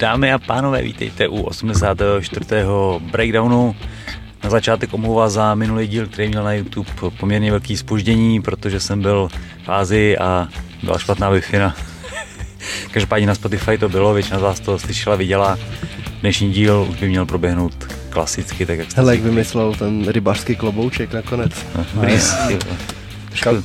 Dámy 0.00 0.32
a 0.32 0.38
pánové, 0.38 0.82
vítejte 0.82 1.28
u 1.28 1.42
84. 1.42 2.46
breakdownu. 3.10 3.76
Na 4.44 4.50
začátek 4.50 4.94
omluva 4.94 5.28
za 5.28 5.54
minulý 5.54 5.86
díl, 5.86 6.06
který 6.06 6.28
měl 6.28 6.44
na 6.44 6.52
YouTube 6.52 6.90
poměrně 7.18 7.50
velký 7.50 7.76
spoždění, 7.76 8.42
protože 8.42 8.80
jsem 8.80 9.02
byl 9.02 9.28
v 9.64 9.68
Ázii 9.68 10.18
a 10.18 10.48
byla 10.82 10.98
špatná 10.98 11.30
wi 11.30 11.42
Každopádně 12.90 13.26
na 13.26 13.34
Spotify 13.34 13.78
to 13.78 13.88
bylo, 13.88 14.14
většina 14.14 14.38
z 14.38 14.42
vás 14.42 14.60
to 14.60 14.78
slyšela, 14.78 15.16
viděla. 15.16 15.58
Dnešní 16.20 16.52
díl 16.52 16.86
už 16.90 16.96
by 16.96 17.08
měl 17.08 17.26
proběhnout 17.26 17.74
klasicky, 18.10 18.66
tak 18.66 18.78
jak 18.78 18.90
jste 18.90 19.00
Hele, 19.00 19.14
jak 19.14 19.24
vymyslel 19.24 19.74
ten 19.74 20.08
rybářský 20.08 20.56
klobouček 20.56 21.12
nakonec. 21.12 21.52
Chtěl, 23.40 23.62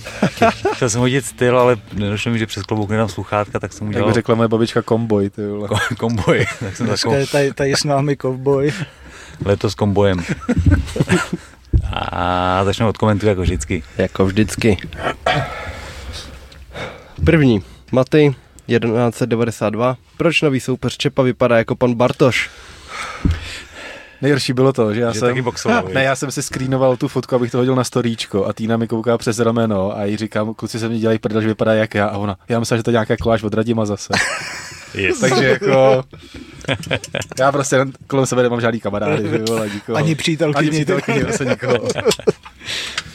chtěl 0.74 0.90
jsem 0.90 1.02
hodit 1.02 1.26
styl, 1.26 1.60
ale 1.60 1.78
nedošlo 1.94 2.32
mi, 2.32 2.40
že 2.40 2.46
přes 2.46 2.64
klobouk 2.64 2.90
nedám 2.90 3.10
sluchátka, 3.10 3.60
tak 3.60 3.74
jsem 3.74 3.88
udělal... 3.88 4.08
Jak 4.08 4.14
by 4.14 4.20
řekla 4.20 4.36
moje 4.36 4.48
babička 4.48 4.82
komboj, 4.82 5.30
ty 5.30 5.48
vole. 5.48 5.70
komboj. 5.98 6.46
tak 6.60 6.78
jsem 6.78 6.88
Dneska 6.88 7.16
je 7.16 7.28
tady, 7.28 7.54
tady 7.54 7.74
s 7.76 7.84
námi 7.84 8.16
komboj. 8.16 8.72
Letos 9.46 9.76
kombojem. 9.76 10.24
A 12.02 12.62
začnu 12.66 12.88
od 12.88 12.98
komentu 12.98 13.28
jako 13.28 13.42
vždycky. 13.42 13.84
Jako 13.98 14.26
vždycky. 14.26 14.78
První. 17.26 17.64
Maty, 17.92 18.36
1192. 18.68 19.98
Proč 20.18 20.42
nový 20.42 20.60
soupeř 20.60 20.98
Čepa 20.98 21.22
vypadá 21.22 21.58
jako 21.58 21.76
pan 21.76 21.94
Bartoš? 21.94 22.50
Nejhorší 24.26 24.54
bylo 24.54 24.74
to, 24.74 24.94
že 24.94 25.02
já 25.02 25.12
že 25.12 25.20
jsem... 25.20 25.30
Taky 25.30 25.42
boxoval, 25.42 25.90
ne, 25.94 26.04
já 26.04 26.16
jsem 26.16 26.32
si 26.32 26.44
screenoval 26.44 26.98
tu 26.98 27.08
fotku, 27.08 27.36
abych 27.36 27.52
to 27.52 27.58
hodil 27.58 27.76
na 27.76 27.84
storíčko 27.84 28.46
a 28.46 28.54
Týna 28.54 28.78
mi 28.78 28.88
kouká 28.88 29.18
přes 29.18 29.40
rameno 29.40 29.98
a 29.98 30.06
jí 30.06 30.18
říkám, 30.18 30.54
kluci 30.54 30.80
se 30.80 30.90
mi 30.90 31.00
dělají 31.00 31.20
prdel, 31.20 31.42
že 31.42 31.48
vypadá 31.48 31.74
jak 31.74 31.96
já 31.96 32.08
a 32.08 32.18
ona, 32.18 32.38
já 32.50 32.60
myslím, 32.60 32.78
že 32.78 32.84
to 32.84 32.90
je 32.90 32.94
nějaká 32.94 33.18
koláž 33.18 33.44
od 33.44 33.54
Radima 33.54 33.86
zase. 33.86 34.14
Yes. 34.94 35.20
Takže 35.20 35.46
jako... 35.46 36.04
Já 37.40 37.52
prostě 37.52 37.86
kolem 38.08 38.26
sebe 38.26 38.44
nemám 38.44 38.62
žádný 38.62 38.80
kamarády, 38.80 39.30
že 39.30 39.38
vole, 39.38 39.70
nikoho. 39.74 39.98
Ani 39.98 40.16
přítelky. 40.16 40.58
Ani 40.58 40.70
přítelky, 40.70 41.26
zase 41.32 41.46
nikoho. 41.46 41.74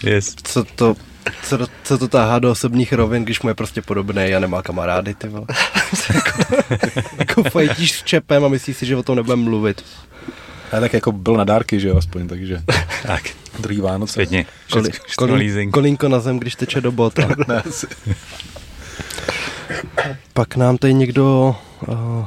Yes. 0.02 0.34
Co 0.42 0.64
to, 0.64 0.94
co, 1.42 1.58
to, 1.58 1.66
co 1.82 1.98
to 1.98 2.08
táhá 2.08 2.38
do 2.38 2.50
osobních 2.50 2.92
rovin, 2.92 3.24
když 3.24 3.42
mu 3.42 3.48
je 3.48 3.54
prostě 3.54 3.82
podobný 3.82 4.34
a 4.34 4.40
nemá 4.40 4.62
kamarády, 4.62 5.14
ty 5.14 5.28
vole. 5.28 5.46
jako 7.18 7.42
fajtíš 7.42 7.92
s 7.92 8.02
čepem 8.02 8.44
a 8.44 8.48
myslíš 8.48 8.76
si, 8.76 8.86
že 8.86 8.96
o 8.96 9.02
tom 9.02 9.16
nebudeme 9.16 9.42
mluvit. 9.42 9.84
A 10.72 10.80
tak 10.80 10.92
jako 10.92 11.12
byl 11.12 11.36
na 11.36 11.44
dárky, 11.44 11.80
že 11.80 11.88
jo, 11.88 11.96
aspoň, 11.96 12.28
takže. 12.28 12.62
tak. 13.02 13.22
Druhý 13.58 13.80
Vánoce. 13.80 14.12
Světně. 14.12 14.46
Koli, 14.72 14.90
kolín, 15.16 15.70
kolínko 15.70 16.08
na 16.08 16.20
zem, 16.20 16.38
když 16.38 16.54
teče 16.54 16.80
do 16.80 16.92
bota. 16.92 17.28
Pak 20.34 20.56
nám 20.56 20.78
tady 20.78 20.94
někdo 20.94 21.56
uh, 21.88 22.24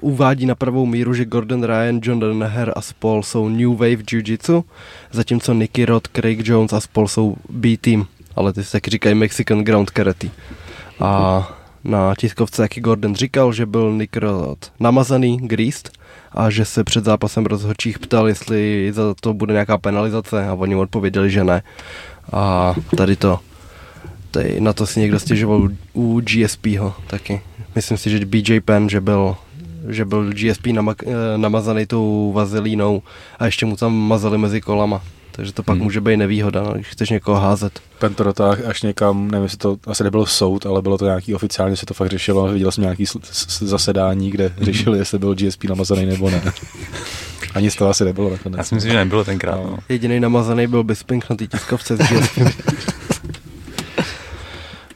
uvádí 0.00 0.46
na 0.46 0.54
pravou 0.54 0.86
míru, 0.86 1.14
že 1.14 1.24
Gordon 1.24 1.64
Ryan, 1.64 2.00
John 2.02 2.20
Danaher 2.20 2.72
a 2.76 2.80
spol 2.80 3.22
jsou 3.22 3.48
New 3.48 3.70
Wave 3.70 4.02
Jiu-Jitsu, 4.02 4.64
zatímco 5.10 5.54
Nicky 5.54 5.84
Rod, 5.84 6.08
Craig 6.08 6.48
Jones 6.48 6.72
a 6.72 6.80
spol 6.80 7.08
jsou 7.08 7.36
B-Team, 7.50 8.06
ale 8.36 8.52
ty 8.52 8.64
se 8.64 8.72
taky 8.72 8.90
říkají 8.90 9.14
Mexican 9.14 9.64
Ground 9.64 9.90
Karate. 9.90 10.28
A 11.00 11.52
na 11.84 12.14
tiskovce 12.14 12.62
jaký 12.62 12.80
Gordon 12.80 13.14
říkal, 13.14 13.52
že 13.52 13.66
byl 13.66 13.92
Nick 13.92 14.16
Rod 14.16 14.72
namazaný, 14.80 15.36
greased, 15.36 15.90
a 16.34 16.50
že 16.50 16.64
se 16.64 16.84
před 16.84 17.04
zápasem 17.04 17.46
rozhodčích 17.46 17.98
ptal, 17.98 18.28
jestli 18.28 18.90
za 18.94 19.14
to 19.20 19.34
bude 19.34 19.52
nějaká 19.52 19.78
penalizace 19.78 20.46
a 20.48 20.54
oni 20.54 20.74
odpověděli, 20.76 21.30
že 21.30 21.44
ne. 21.44 21.62
A 22.32 22.74
tady 22.96 23.16
to, 23.16 23.38
tady 24.30 24.60
na 24.60 24.72
to 24.72 24.86
si 24.86 25.00
někdo 25.00 25.18
stěžoval 25.20 25.68
u 25.92 26.20
GSPho 26.20 26.94
taky. 27.06 27.40
Myslím 27.74 27.98
si, 27.98 28.10
že 28.10 28.26
BJ 28.26 28.60
Penn, 28.60 28.88
že 28.88 29.00
byl 29.00 29.36
že 29.88 30.04
byl 30.04 30.30
GSP 30.32 30.66
nama- 30.72 30.94
eh, 31.06 31.38
namazaný 31.38 31.86
tou 31.86 32.32
vazelínou 32.34 33.02
a 33.38 33.46
ještě 33.46 33.66
mu 33.66 33.76
tam 33.76 33.94
mazali 33.94 34.38
mezi 34.38 34.60
kolama. 34.60 35.02
Takže 35.32 35.52
to 35.52 35.62
pak 35.62 35.76
hmm. 35.76 35.84
může 35.84 36.00
být 36.00 36.16
nevýhoda, 36.16 36.62
no, 36.62 36.72
když 36.72 36.86
chceš 36.86 37.10
někoho 37.10 37.40
házet. 37.40 37.80
Pen 37.98 38.14
to 38.14 38.24
dotáh 38.24 38.64
až 38.66 38.82
někam, 38.82 39.30
nevím, 39.30 39.42
jestli 39.42 39.58
to 39.58 39.76
asi 39.86 40.04
nebylo 40.04 40.26
soud, 40.26 40.66
ale 40.66 40.82
bylo 40.82 40.98
to 40.98 41.04
nějaký 41.04 41.34
oficiálně, 41.34 41.76
se 41.76 41.86
to 41.86 41.94
fakt 41.94 42.10
řešilo. 42.10 42.48
Viděl 42.48 42.72
jsem 42.72 42.82
nějaký 42.82 43.04
zasedání, 43.60 44.30
kde 44.30 44.48
hmm. 44.48 44.64
řešili, 44.64 44.98
jestli 44.98 45.18
byl 45.18 45.34
GSP 45.34 45.64
namazaný 45.64 46.06
nebo 46.06 46.30
ne. 46.30 46.42
Ani 47.54 47.70
z 47.70 47.76
toho 47.76 47.90
asi 47.90 48.04
nebylo 48.04 48.30
nakonec. 48.30 48.58
Já 48.58 48.64
si 48.64 48.74
myslím, 48.74 48.92
že 48.92 48.98
nebylo 48.98 49.24
tenkrát. 49.24 49.56
No. 49.56 49.70
No. 49.70 49.78
Jediný 49.88 50.20
namazaný 50.20 50.66
byl 50.66 50.84
Bisping 50.84 51.30
na 51.30 51.36
té 51.36 51.46
tiskovce 51.46 51.96
s 51.96 52.00
GSP. 52.00 52.38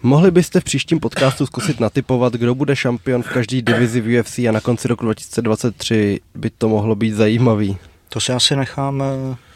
Mohli 0.02 0.30
byste 0.30 0.60
v 0.60 0.64
příštím 0.64 1.00
podcastu 1.00 1.46
zkusit 1.46 1.80
natypovat, 1.80 2.32
kdo 2.32 2.54
bude 2.54 2.76
šampion 2.76 3.22
v 3.22 3.28
každé 3.28 3.62
divizi 3.62 4.00
v 4.00 4.20
UFC 4.20 4.38
a 4.38 4.52
na 4.52 4.60
konci 4.60 4.88
roku 4.88 5.04
2023 5.04 6.20
by 6.34 6.50
to 6.50 6.68
mohlo 6.68 6.94
být 6.94 7.12
zajímavý. 7.12 7.78
To 8.16 8.20
si 8.20 8.32
asi 8.32 8.56
necháme 8.56 9.04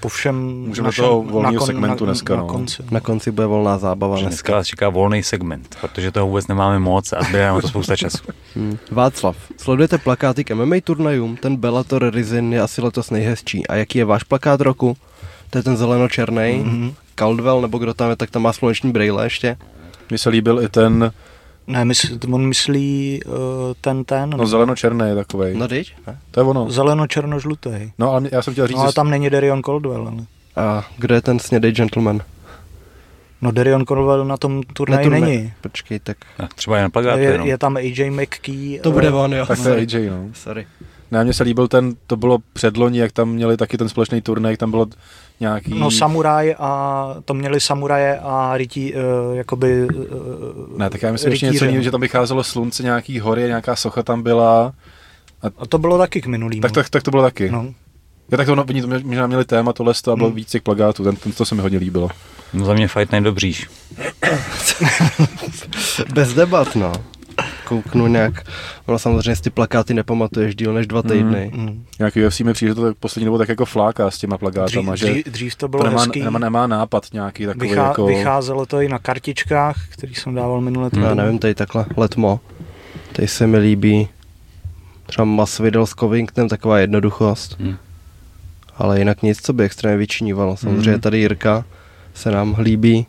po 0.01 0.09
všem 0.09 0.37
Můžeme 0.67 0.89
našem, 0.89 1.05
toho 1.05 1.23
volného 1.23 1.67
segmentu 1.67 2.05
na, 2.05 2.13
dneska. 2.13 2.37
Na, 2.37 2.41
no. 2.41 2.47
konci. 2.47 2.83
na 2.91 3.01
konci 3.01 3.31
bude 3.31 3.47
volná 3.47 3.79
zábava. 3.79 4.21
Dneska. 4.21 4.53
dneska 4.53 4.65
čeká 4.65 4.89
volný 4.89 5.23
segment, 5.23 5.77
protože 5.81 6.13
toho 6.13 6.27
vůbec 6.27 6.47
nemáme 6.47 6.79
moc 6.79 7.13
a 7.13 7.23
zbývá 7.23 7.53
na 7.53 7.61
to 7.61 7.69
spousta 7.69 7.97
času. 7.97 8.19
Hmm. 8.55 8.79
Václav, 8.91 9.37
sledujete 9.57 9.99
plakáty 9.99 10.45
k 10.45 10.55
MMA 10.55 10.77
turnajům? 10.85 11.37
Ten 11.37 11.57
Bellator 11.57 12.11
Rizin 12.15 12.53
je 12.53 12.61
asi 12.61 12.83
letos 12.83 13.11
nejhezčí. 13.11 13.67
A 13.67 13.75
jaký 13.75 13.99
je 13.99 14.05
váš 14.05 14.23
plakát 14.23 14.61
roku? 14.61 14.97
To 15.51 15.59
je 15.59 15.63
ten 15.63 15.77
zeleno-černý. 15.77 16.65
Mm-hmm. 16.65 16.95
Caldwell, 17.15 17.63
nebo 17.63 17.79
kdo 17.79 17.95
tam 17.95 18.11
je, 18.11 18.17
tak 18.17 18.31
tam 18.31 18.43
má 18.43 18.53
sluneční 18.53 18.93
brýle 18.93 19.27
ještě. 19.27 19.57
Mně 20.11 20.19
se 20.19 20.29
líbil 20.29 20.63
i 20.63 20.69
ten... 20.69 21.13
Ne, 21.71 21.85
mysl, 21.85 22.19
on 22.33 22.47
myslí 22.47 23.21
uh, 23.27 23.35
ten, 23.81 24.05
ten. 24.05 24.31
No 24.31 24.47
zeleno-černý 24.47 25.09
je 25.09 25.15
takovej. 25.15 25.55
No 25.55 25.69
teď? 25.69 25.95
Ne? 26.07 26.19
To 26.31 26.41
je 26.41 26.45
ono. 26.45 26.67
Zeleno-černo-žlutý. 26.71 27.93
No 27.99 28.13
ale 28.13 28.29
já 28.33 28.43
jsem 28.43 28.53
chtěl 28.53 28.67
říct... 28.67 28.77
No 28.77 28.83
ale 28.83 28.93
tam 28.93 29.11
není 29.11 29.31
Darion 29.31 29.63
Caldwell. 29.63 30.09
Ale. 30.09 30.25
A 30.57 30.85
kdo 30.99 31.15
je 31.15 31.21
ten 31.21 31.39
snědej 31.39 31.73
gentleman? 31.73 32.21
No 33.43 33.51
Darion 33.51 33.85
Caldwell 33.87 34.25
na 34.25 34.37
tom 34.37 34.63
turnaji 34.63 35.05
turné. 35.05 35.21
není. 35.21 35.53
Počkej, 35.61 35.99
tak... 35.99 36.17
A 36.39 36.47
třeba 36.47 36.79
je 36.79 36.89
na 36.95 37.13
je, 37.17 37.31
jenom. 37.31 37.47
je 37.47 37.59
tam 37.59 37.77
AJ 37.77 38.11
McKee. 38.11 38.81
To 38.81 38.93
bude 38.93 39.11
on, 39.11 39.35
jo. 39.35 39.47
Tak 39.47 39.63
to 39.63 39.69
je 39.69 39.77
AJ, 39.77 40.11
no. 40.11 40.29
Sorry. 40.35 40.67
Ne, 41.11 41.25
mně 41.25 41.33
se 41.33 41.45
líbil 41.45 41.69
ten, 41.69 41.95
to 42.07 42.17
bylo 42.17 42.39
předloni, 42.53 42.99
jak 42.99 43.13
tam 43.13 43.29
měli 43.29 43.57
taky 43.57 43.79
ten 43.79 43.89
společný 43.89 44.21
turnaj, 44.21 44.53
jak 44.53 44.61
tam 44.61 44.71
bylo 44.71 44.87
nějaký... 45.41 45.79
No 45.79 45.91
samuraj 45.91 46.55
a 46.59 47.15
to 47.25 47.35
měli 47.35 47.61
samuraje 47.61 48.19
a 48.23 48.57
rytí, 48.57 48.95
uh, 48.95 49.01
jakoby... 49.37 49.87
Uh, 49.87 50.79
ne, 50.79 50.91
tak 50.91 51.03
já 51.03 51.13
myslím 51.13 51.31
ještě 51.31 51.47
něco 51.47 51.65
jiného, 51.65 51.83
že 51.83 51.91
tam 51.91 52.01
vycházelo 52.01 52.45
slunce, 52.45 52.83
nějaký 52.83 53.21
hory, 53.21 53.43
nějaká 53.43 53.77
socha 53.77 54.03
tam 54.03 54.23
byla. 54.23 54.73
A, 55.43 55.47
a 55.59 55.67
to 55.67 55.79
bylo 55.79 55.99
taky 55.99 56.21
k 56.21 56.27
minulým. 56.27 56.63
Tak, 56.63 56.73
tak, 56.73 56.89
tak 56.89 57.03
to 57.03 57.11
bylo 57.11 57.23
taky. 57.23 57.51
No. 57.51 57.75
Já 58.31 58.37
tak 58.37 58.47
to, 58.47 58.55
no, 58.55 58.65
oni 58.69 58.83
to 58.83 58.89
možná 58.89 59.27
měli 59.27 59.45
téma 59.45 59.73
tohle 59.73 59.95
a 60.13 60.17
bylo 60.17 60.29
hmm. 60.29 60.37
víc 60.37 60.51
těch 60.51 60.63
plagátů, 60.63 61.05
ten, 61.05 61.17
ten, 61.17 61.33
to 61.33 61.45
se 61.45 61.55
mi 61.55 61.63
hodně 61.63 61.79
líbilo. 61.79 62.09
No 62.53 62.65
za 62.65 62.75
mě 62.75 62.89
Fight 62.89 63.13
Night 63.13 63.25
dobříš. 63.25 63.69
Bez 66.15 66.35
debat, 66.35 66.77
no 66.77 66.93
kouknu 67.71 68.07
nějak, 68.07 68.43
ono 68.87 68.99
samozřejmě 68.99 69.37
si 69.37 69.43
ty 69.43 69.51
plakáty 69.51 69.95
nepamatuješ 69.95 70.55
díl 70.55 70.75
než 70.75 70.87
dva 70.87 71.03
týdny. 71.03 71.51
Mm, 71.55 71.63
mm. 71.63 71.85
Nějak 71.99 72.15
UFC 72.27 72.41
mi 72.41 72.53
přijde 72.53 72.75
to 72.75 72.83
tak 72.83 72.97
poslední 72.97 73.25
dobou 73.25 73.39
tak 73.39 73.49
jako 73.49 73.65
fláka 73.65 74.11
s 74.11 74.19
těma 74.19 74.39
plakátama, 74.39 74.93
dřív, 74.93 75.07
že 75.07 75.13
dřív, 75.13 75.27
dřív 75.27 75.57
to 75.57 75.69
bylo 75.69 75.83
to 75.83 75.89
nemá, 75.89 76.03
hezký. 76.03 76.21
Nemá, 76.21 76.39
nemá, 76.39 76.67
nápad 76.67 77.07
nějaký 77.13 77.47
takový 77.47 77.69
Vychá, 77.69 77.87
jako... 77.87 78.07
Vycházelo 78.07 78.67
to 78.67 78.81
i 78.81 78.89
na 78.89 78.99
kartičkách, 78.99 79.77
který 79.91 80.15
jsem 80.15 80.35
dával 80.35 80.61
minule. 80.61 80.91
Mm. 80.93 81.03
Já 81.03 81.15
nevím, 81.15 81.39
tady 81.39 81.55
takhle, 81.55 81.87
letmo, 81.97 82.41
tady 83.13 83.29
se 83.29 83.47
mi 83.47 83.59
líbí 83.59 84.09
třeba 85.07 85.25
Masvidal 85.25 85.87
s 85.87 85.95
Covingtonem, 85.95 86.49
taková 86.49 86.79
jednoduchost. 86.79 87.61
Mm. 87.61 87.77
Ale 88.77 88.99
jinak 88.99 89.23
nic, 89.23 89.43
co 89.43 89.53
by 89.53 89.65
extrémně 89.65 89.97
vyčinívalo. 89.97 90.57
Samozřejmě 90.57 90.93
mm. 90.93 91.01
tady 91.01 91.19
Jirka 91.19 91.65
se 92.15 92.31
nám 92.31 92.57
líbí 92.59 93.07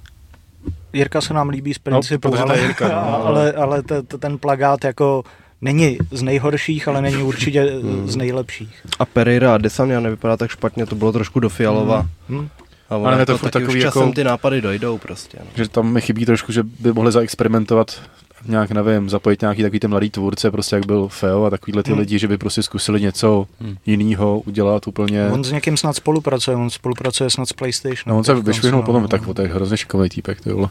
Jirka 0.93 1.21
se 1.21 1.33
nám 1.33 1.49
líbí 1.49 1.73
z 1.73 1.79
principu, 1.79 2.35
no, 2.35 2.41
ale, 2.41 2.59
Jirka, 2.59 2.87
no, 2.87 3.25
ale, 3.25 3.53
ale 3.53 3.83
te, 3.83 4.03
te, 4.03 4.17
ten 4.17 4.37
plagát 4.37 4.83
jako 4.83 5.23
není 5.61 5.97
z 6.11 6.21
nejhorších, 6.21 6.87
ale 6.87 7.01
není 7.01 7.23
určitě 7.23 7.61
hmm. 7.61 8.07
z 8.07 8.15
nejlepších. 8.15 8.81
A 8.99 9.05
Pereira 9.05 9.55
a 9.55 9.57
Desania 9.57 9.99
nevypadá 9.99 10.37
tak 10.37 10.51
špatně, 10.51 10.85
to 10.85 10.95
bylo 10.95 11.11
trošku 11.11 11.39
do 11.39 11.49
Fialova. 11.49 12.07
Hmm. 12.29 12.39
Hmm. 12.39 12.49
A 12.89 12.95
ale 12.95 13.19
je 13.19 13.25
to 13.25 13.31
jako, 13.31 13.49
takový 13.49 13.77
už 13.77 13.83
časem 13.83 14.01
jako, 14.01 14.13
ty 14.13 14.23
nápady 14.23 14.61
dojdou 14.61 14.97
prostě. 14.97 15.37
No. 15.39 15.45
Že 15.55 15.69
tam 15.69 15.93
mi 15.93 16.01
chybí 16.01 16.25
trošku, 16.25 16.51
že 16.51 16.63
by 16.63 16.93
mohli 16.93 17.11
zaexperimentovat 17.11 18.01
nějak, 18.45 18.71
nevím, 18.71 19.09
zapojit 19.09 19.41
nějaký 19.41 19.61
takový 19.61 19.79
ten 19.79 19.89
mladý 19.89 20.09
tvůrce, 20.09 20.51
prostě 20.51 20.75
jak 20.75 20.85
byl 20.85 21.07
Feo 21.07 21.43
a 21.43 21.49
takovýhle 21.49 21.83
ty 21.83 21.91
hmm. 21.91 21.99
lidi, 21.99 22.19
že 22.19 22.27
by 22.27 22.37
prostě 22.37 22.63
zkusili 22.63 23.01
něco 23.01 23.47
hmm. 23.61 23.75
jiného 23.85 24.39
udělat 24.39 24.87
úplně. 24.87 25.27
On 25.27 25.43
s 25.43 25.51
někým 25.51 25.77
snad 25.77 25.95
spolupracuje, 25.95 26.57
on 26.57 26.69
spolupracuje 26.69 27.29
snad 27.29 27.49
s 27.49 27.53
PlayStation. 27.53 28.03
No 28.05 28.17
on 28.17 28.23
se 28.23 28.33
vyšvihnul 28.33 28.81
potom, 28.81 29.01
no. 29.01 29.07
tak 29.07 29.21
to 29.35 29.41
je 29.41 29.47
hrozně 29.47 29.77
šikovný 29.77 30.09
týpek, 30.09 30.41
ty 30.41 30.53
vole. 30.53 30.69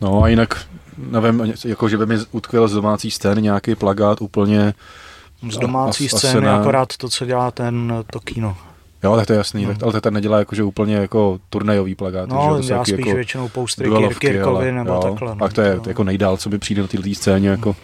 No 0.00 0.22
a 0.22 0.28
jinak, 0.28 0.66
nevím, 0.98 1.54
jako 1.64 1.88
že 1.88 1.98
by 1.98 2.06
mi 2.06 2.16
utkvěl 2.32 2.68
z 2.68 2.72
domácí 2.72 3.10
scény 3.10 3.42
nějaký 3.42 3.74
plagát 3.74 4.20
úplně 4.20 4.74
z 5.50 5.58
domácí 5.58 6.06
a, 6.06 6.18
scény, 6.18 6.48
akorát 6.48 6.96
to, 6.96 7.08
co 7.08 7.26
dělá 7.26 7.50
ten 7.50 8.04
to 8.12 8.20
kino. 8.20 8.56
Jo, 9.04 9.16
tak 9.16 9.26
to 9.26 9.32
je 9.32 9.36
jasný, 9.36 9.64
No. 9.66 9.72
tak, 9.74 9.82
ale 9.82 9.92
to 9.92 10.00
ten 10.00 10.14
nedělá 10.14 10.38
jakože 10.38 10.62
úplně 10.62 10.94
jako 10.96 11.38
turnajový 11.50 11.94
plagáty, 11.94 12.30
že? 12.30 12.36
jo, 12.36 12.46
No, 12.50 12.56
to 12.56 12.62
jsou 12.62 12.72
já 12.72 12.78
taky 12.78 12.92
spíš 12.92 13.06
jako 13.06 13.16
většinou 13.16 13.48
poustry 13.48 13.86
duelovky, 13.88 14.26
Kirkovi 14.26 14.56
ale- 14.68 14.72
nebo 14.72 14.92
jo, 14.92 15.00
takhle. 15.02 15.34
no. 15.36 15.44
A 15.44 15.48
to 15.48 15.60
je 15.60 15.80
jako 15.86 16.04
nejdál, 16.04 16.36
co 16.36 16.48
by 16.48 16.58
přijde 16.58 16.82
na 16.82 16.88
této 16.88 17.14
scéně, 17.14 17.48
jako 17.48 17.76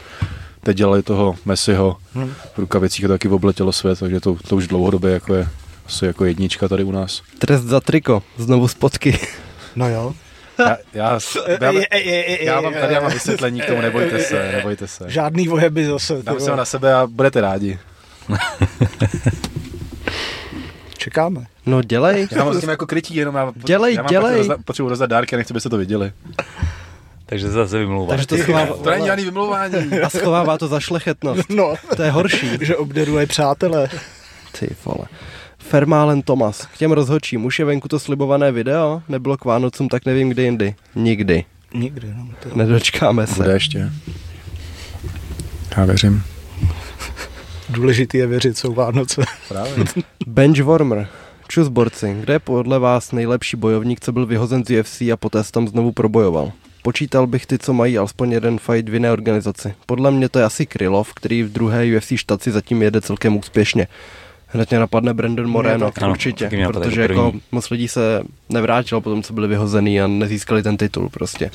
teď 0.62 0.76
dělali 0.76 1.02
toho 1.02 1.34
Messiho 1.44 1.96
Hm. 2.14 2.32
v 2.54 2.58
rukavicích 2.58 3.04
a 3.04 3.08
to 3.08 3.14
taky 3.14 3.28
obletělo 3.28 3.72
svět, 3.72 3.98
takže 3.98 4.20
to, 4.20 4.36
to 4.48 4.56
už 4.56 4.66
dlouhodobě 4.68 5.12
jako 5.12 5.34
je 5.34 5.48
asi 5.86 6.06
jako 6.06 6.24
jednička 6.24 6.68
tady 6.68 6.84
u 6.84 6.92
nás. 6.92 7.22
Trest 7.38 7.62
za 7.64 7.80
triko, 7.80 8.22
znovu 8.36 8.68
spotky. 8.68 9.18
No 9.76 9.88
jo. 9.88 10.14
Já, 10.58 10.76
já, 10.94 11.18
já, 11.60 11.72
já, 12.40 12.60
mám, 12.60 12.74
tady 12.74 12.94
já 12.94 13.00
mám 13.00 13.10
vysvětlení 13.10 13.60
k 13.60 13.66
tomu, 13.66 13.80
nebojte 13.80 14.18
se, 14.18 14.52
nebojte 14.56 14.86
se. 14.88 15.04
Žádný 15.10 15.48
vojeby 15.48 15.84
zase. 15.86 16.22
Dám 16.22 16.40
se 16.40 16.56
na 16.56 16.64
sebe 16.64 16.94
a 16.94 17.06
budete 17.06 17.40
rádi. 17.40 17.78
Čekáme. 21.06 21.46
No 21.66 21.82
dělej. 21.82 22.28
Já 22.36 22.44
mám 22.44 22.54
s 22.54 22.60
tím 22.60 22.68
jako 22.68 22.86
krytí, 22.86 23.14
jenom 23.16 23.34
já, 23.34 23.52
Dělej, 23.56 23.94
já 23.94 24.02
mám 24.02 24.10
dělej. 24.10 24.24
Potřebuji 24.32 24.38
rozdat, 24.48 24.64
potřebuji 24.64 24.88
rozdat 24.88 25.10
dárky 25.10 25.34
a 25.34 25.38
nechci, 25.38 25.52
abyste 25.52 25.68
to 25.68 25.78
viděli. 25.78 26.12
Takže 27.26 27.46
se 27.46 27.52
zase 27.52 27.78
vymlouvá. 27.78 28.08
Takže 28.10 28.26
to 28.26 28.36
schovává, 28.36 28.76
To 28.76 28.90
není 28.90 29.06
žádný 29.06 29.24
vymlouvání. 29.24 29.74
a 30.04 30.10
schovává 30.10 30.58
to 30.58 30.68
za 30.68 30.80
šlechetnost. 30.80 31.50
No, 31.50 31.74
To 31.96 32.02
je 32.02 32.10
horší. 32.10 32.50
že 32.60 32.76
obdaruje 32.76 33.26
přátelé. 33.26 33.88
Ty 34.60 34.76
vole. 34.84 35.06
Fermálen 35.58 36.22
Tomas. 36.22 36.66
K 36.66 36.76
těm 36.76 36.92
rozhodčím. 36.92 37.44
Už 37.44 37.58
je 37.58 37.64
venku 37.64 37.88
to 37.88 37.98
slibované 37.98 38.52
video? 38.52 39.02
Nebylo 39.08 39.36
k 39.36 39.44
Vánocům, 39.44 39.88
tak 39.88 40.06
nevím 40.06 40.28
kdy 40.28 40.42
jindy. 40.42 40.74
Nikdy. 40.94 41.44
Nikdy. 41.74 42.14
No, 42.16 42.28
to... 42.42 42.56
Nedočkáme 42.58 43.26
se. 43.26 43.34
Bude 43.42 43.52
ještě. 43.52 43.90
Já 45.76 45.84
věřím. 45.84 46.22
Důležitý 47.68 48.18
je 48.18 48.26
věřit, 48.26 48.58
jsou 48.58 48.74
Vánoce. 48.74 49.22
Právě. 49.48 49.84
Benchwarmer. 50.26 51.08
Čus 51.48 51.68
borci, 51.68 52.16
kde 52.20 52.34
je 52.34 52.38
podle 52.38 52.78
vás 52.78 53.12
nejlepší 53.12 53.56
bojovník, 53.56 54.00
co 54.00 54.12
byl 54.12 54.26
vyhozen 54.26 54.64
z 54.64 54.80
UFC 54.80 55.00
a 55.00 55.16
poté 55.16 55.44
se 55.44 55.52
tam 55.52 55.68
znovu 55.68 55.92
probojoval? 55.92 56.52
Počítal 56.82 57.26
bych 57.26 57.46
ty, 57.46 57.58
co 57.58 57.72
mají 57.72 57.98
alespoň 57.98 58.32
jeden 58.32 58.58
fight 58.58 58.88
v 58.88 58.94
jiné 58.94 59.12
organizaci. 59.12 59.74
Podle 59.86 60.10
mě 60.10 60.28
to 60.28 60.38
je 60.38 60.44
asi 60.44 60.66
Krylov, 60.66 61.14
který 61.14 61.42
v 61.42 61.52
druhé 61.52 61.96
UFC 61.96 62.12
štaci 62.14 62.50
zatím 62.50 62.82
jede 62.82 63.00
celkem 63.00 63.36
úspěšně. 63.36 63.86
Hned 64.46 64.70
mě 64.70 64.78
napadne 64.78 65.14
Brandon 65.14 65.46
Moreno, 65.46 65.92
Ano, 66.02 66.10
určitě, 66.10 66.44
napadá 66.44 66.80
protože 66.80 67.02
jako 67.02 67.32
moc 67.52 67.70
lidí 67.70 67.88
se 67.88 68.22
nevrátilo 68.48 69.00
po 69.00 69.10
tom, 69.10 69.22
co 69.22 69.32
byli 69.32 69.48
vyhozený 69.48 70.00
a 70.00 70.06
nezískali 70.06 70.62
ten 70.62 70.76
titul 70.76 71.08
prostě. 71.08 71.50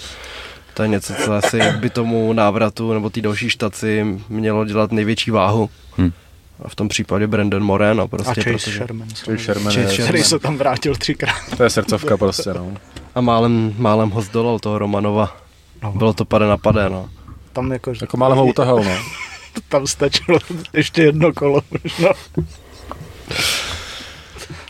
To 0.74 0.84
je 0.84 0.88
něco, 0.90 1.14
co 1.14 1.34
asi 1.34 1.60
by 1.80 1.90
tomu 1.90 2.34
návratu 2.34 2.94
nebo 2.94 3.10
té 3.10 3.22
další 3.22 3.50
štaci 3.50 4.20
mělo 4.30 4.66
dělat 4.66 4.92
největší 4.92 5.32
váhu. 5.32 5.70
Hm. 5.98 6.12
A 6.66 6.70
v 6.70 6.76
tom 6.76 6.88
případě 6.88 7.28
Brandon 7.28 7.64
Moreno 7.64 8.04
A 8.04 8.08
prostě, 8.08 8.42
Chase 8.42 8.52
protože... 8.52 8.78
Sherman. 8.78 9.08
Chase 9.10 9.38
Sherman 9.38 9.74
Chase 9.74 9.88
Sherman. 9.88 10.08
Který 10.08 10.24
se 10.24 10.40
tam 10.40 10.58
vrátil 10.58 10.96
třikrát. 10.96 11.36
to 11.58 11.64
je 11.64 11.70
srdcovka 11.70 12.18
prostě, 12.18 12.50
no. 12.54 12.72
A 13.16 13.22
málem, 13.22 13.74
málem 13.78 14.10
ho 14.10 14.22
zdolal 14.22 14.60
toho 14.60 14.78
Romanova. 14.78 15.38
No. 15.84 15.92
Bylo 15.92 16.14
to 16.14 16.26
pade 16.26 16.48
na 16.48 16.58
pade, 16.58 16.90
no. 16.90 17.10
Tam 17.54 17.72
jako, 17.72 17.94
Jako 18.02 18.18
málem 18.18 18.38
ho 18.38 18.46
utahal, 18.46 18.84
no. 18.84 18.92
tam 19.70 19.88
stačilo 19.88 20.40
ještě 20.74 21.02
jedno 21.02 21.34
kolo 21.34 21.62
možná. 21.84 22.10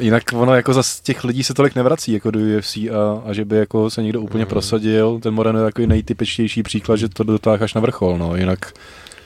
Jinak 0.01 0.23
ono 0.33 0.55
jako 0.55 0.73
za 0.73 0.83
těch 1.03 1.23
lidí 1.23 1.43
se 1.43 1.53
tolik 1.53 1.75
nevrací 1.75 2.11
jako 2.13 2.31
do 2.31 2.39
UFC 2.39 2.77
a, 2.77 3.21
a 3.25 3.33
že 3.33 3.45
by 3.45 3.55
jako 3.57 3.89
se 3.89 4.03
někdo 4.03 4.21
úplně 4.21 4.45
prosadil. 4.45 5.19
Ten 5.19 5.33
Moreno 5.33 5.59
je 5.59 5.65
takový 5.65 5.87
nejtypičtější 5.87 6.63
příklad, 6.63 6.95
že 6.95 7.09
to 7.09 7.23
dotáhl 7.23 7.63
až 7.63 7.73
na 7.73 7.81
vrchol, 7.81 8.17
no. 8.17 8.35
Jinak, 8.35 8.71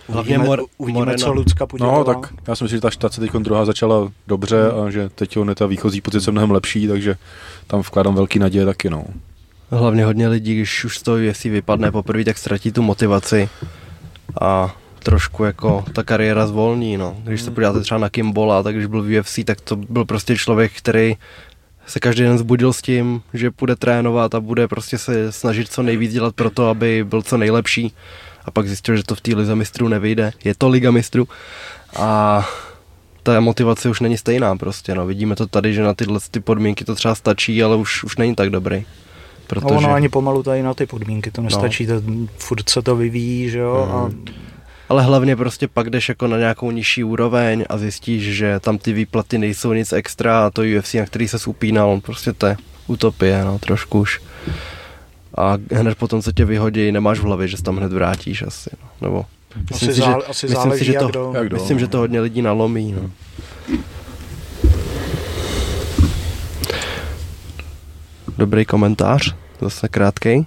Hlavně 0.10 0.38
Uvidíme, 0.38 0.56
Mor- 0.56 0.66
uvidíme 0.77 1.00
Moreno. 1.06 1.18
co 1.18 1.33
Lucka 1.33 1.66
podělala. 1.66 1.98
no 1.98 2.04
tak 2.04 2.33
já 2.48 2.56
si 2.56 2.63
myslím, 2.63 2.77
že 2.77 2.81
ta 2.81 2.89
štace 2.89 3.22
teď 3.22 3.31
druhá 3.31 3.66
začala 3.66 4.12
dobře 4.27 4.72
a 4.72 4.89
že 4.89 5.10
teď 5.16 5.38
on 5.38 5.50
je 5.50 5.56
ta 5.56 5.66
výchozí 5.66 6.01
pozice 6.01 6.31
mnohem 6.31 6.51
lepší, 6.51 6.88
takže 6.88 7.16
tam 7.68 7.80
vkládám 7.80 8.16
velký 8.16 8.39
naděje 8.39 8.66
taky, 8.66 8.89
no. 8.89 9.06
Hlavně 9.72 10.06
hodně 10.06 10.27
lidí, 10.27 10.56
když 10.56 10.86
už 10.86 11.01
toho 11.01 11.18
UFC 11.30 11.44
vypadne 11.44 11.92
poprvé, 11.92 12.24
tak 12.24 12.38
ztratí 12.38 12.72
tu 12.72 12.81
motivaci 12.81 13.50
a 14.42 14.75
trošku 15.05 15.43
jako 15.43 15.85
ta 15.93 16.03
kariéra 16.03 16.47
zvolní, 16.47 16.97
no. 16.97 17.17
Když 17.23 17.41
se 17.41 17.51
podíváte 17.51 17.81
třeba 17.81 17.97
na 17.97 18.09
Kimbola, 18.09 18.63
tak 18.63 18.75
když 18.75 18.87
byl 18.87 19.01
v 19.03 19.19
UFC, 19.19 19.39
tak 19.45 19.61
to 19.61 19.75
byl 19.75 20.05
prostě 20.05 20.35
člověk, 20.35 20.71
který 20.77 21.17
se 21.87 21.99
každý 21.99 22.23
den 22.23 22.37
zbudil 22.37 22.73
s 22.73 22.81
tím, 22.81 23.21
že 23.33 23.51
bude 23.59 23.75
trénovat 23.75 24.35
a 24.35 24.39
bude 24.39 24.67
prostě 24.67 24.97
se 24.97 25.31
snažit 25.31 25.71
co 25.71 25.83
nejvíc 25.83 26.13
dělat 26.13 26.35
pro 26.35 26.49
to, 26.49 26.69
aby 26.69 27.03
byl 27.03 27.21
co 27.21 27.37
nejlepší. 27.37 27.93
A 28.45 28.51
pak 28.51 28.67
zjistil, 28.67 28.97
že 28.97 29.03
to 29.03 29.15
v 29.15 29.21
té 29.21 29.35
lize 29.35 29.55
mistrů 29.55 29.87
nevyjde. 29.87 30.31
Je 30.43 30.55
to 30.55 30.69
liga 30.69 30.91
mistrů. 30.91 31.27
A 31.95 32.47
ta 33.23 33.39
motivace 33.39 33.89
už 33.89 33.99
není 33.99 34.17
stejná 34.17 34.55
prostě, 34.55 34.95
no. 34.95 35.05
Vidíme 35.05 35.35
to 35.35 35.47
tady, 35.47 35.73
že 35.73 35.83
na 35.83 35.93
tyhle 35.93 36.19
ty 36.31 36.39
podmínky 36.39 36.85
to 36.85 36.95
třeba 36.95 37.15
stačí, 37.15 37.63
ale 37.63 37.75
už, 37.75 38.03
už 38.03 38.17
není 38.17 38.35
tak 38.35 38.49
dobrý. 38.49 38.85
Protože... 39.47 39.73
No 39.73 39.77
ono 39.77 39.93
ani 39.93 40.09
pomalu 40.09 40.43
tady 40.43 40.63
na 40.63 40.73
ty 40.73 40.85
podmínky 40.85 41.31
to 41.31 41.41
nestačí, 41.41 41.85
no. 41.85 42.01
to, 42.01 42.07
furt 42.37 42.69
se 42.69 42.81
to 42.81 42.95
vyvíjí, 42.95 43.49
že 43.49 43.59
jo, 43.59 43.87
a 43.91 44.09
Ale 44.89 45.03
hlavně 45.03 45.35
prostě 45.35 45.67
pak 45.67 45.89
jdeš 45.89 46.09
jako 46.09 46.27
na 46.27 46.37
nějakou 46.37 46.71
nižší 46.71 47.03
úroveň 47.03 47.65
a 47.69 47.77
zjistíš, 47.77 48.23
že 48.23 48.59
tam 48.59 48.77
ty 48.77 48.93
výplaty 48.93 49.37
nejsou 49.37 49.73
nic 49.73 49.93
extra 49.93 50.45
a 50.45 50.49
to 50.49 50.61
UFC, 50.77 50.93
na 50.93 51.05
který 51.05 51.27
se 51.27 51.37
upínal, 51.45 51.99
prostě 51.99 52.33
to 52.33 52.45
je 52.45 52.57
utopie, 52.87 53.45
no, 53.45 53.59
trošku 53.59 53.99
už. 53.99 54.21
A 55.37 55.57
hned 55.71 55.97
potom, 55.97 56.21
co 56.21 56.31
tě 56.31 56.45
vyhodí, 56.45 56.91
nemáš 56.91 57.19
v 57.19 57.23
hlavě, 57.23 57.47
že 57.47 57.57
se 57.57 57.63
tam 57.63 57.77
hned 57.77 57.93
vrátíš 57.93 58.41
asi, 58.41 58.69
no. 58.81 58.89
nebo 59.01 59.25
asi, 59.73 59.93
zá, 59.93 60.15
asi 60.27 60.45
myslím 60.45 60.63
záleží, 60.63 60.85
si, 60.85 60.91
že 60.91 60.97
to, 60.97 61.03
jak 61.03 61.11
kdo. 61.11 61.31
jak 61.35 61.47
kdo. 61.47 61.57
myslím, 61.57 61.79
že 61.79 61.88
to 61.88 61.97
hodně 61.97 62.21
lidí 62.21 62.41
nalomí, 62.41 62.91
no. 62.91 63.11
Dobrý 68.38 68.65
komentář, 68.65 69.35
zase 69.61 69.88
krátkej. 69.88 70.45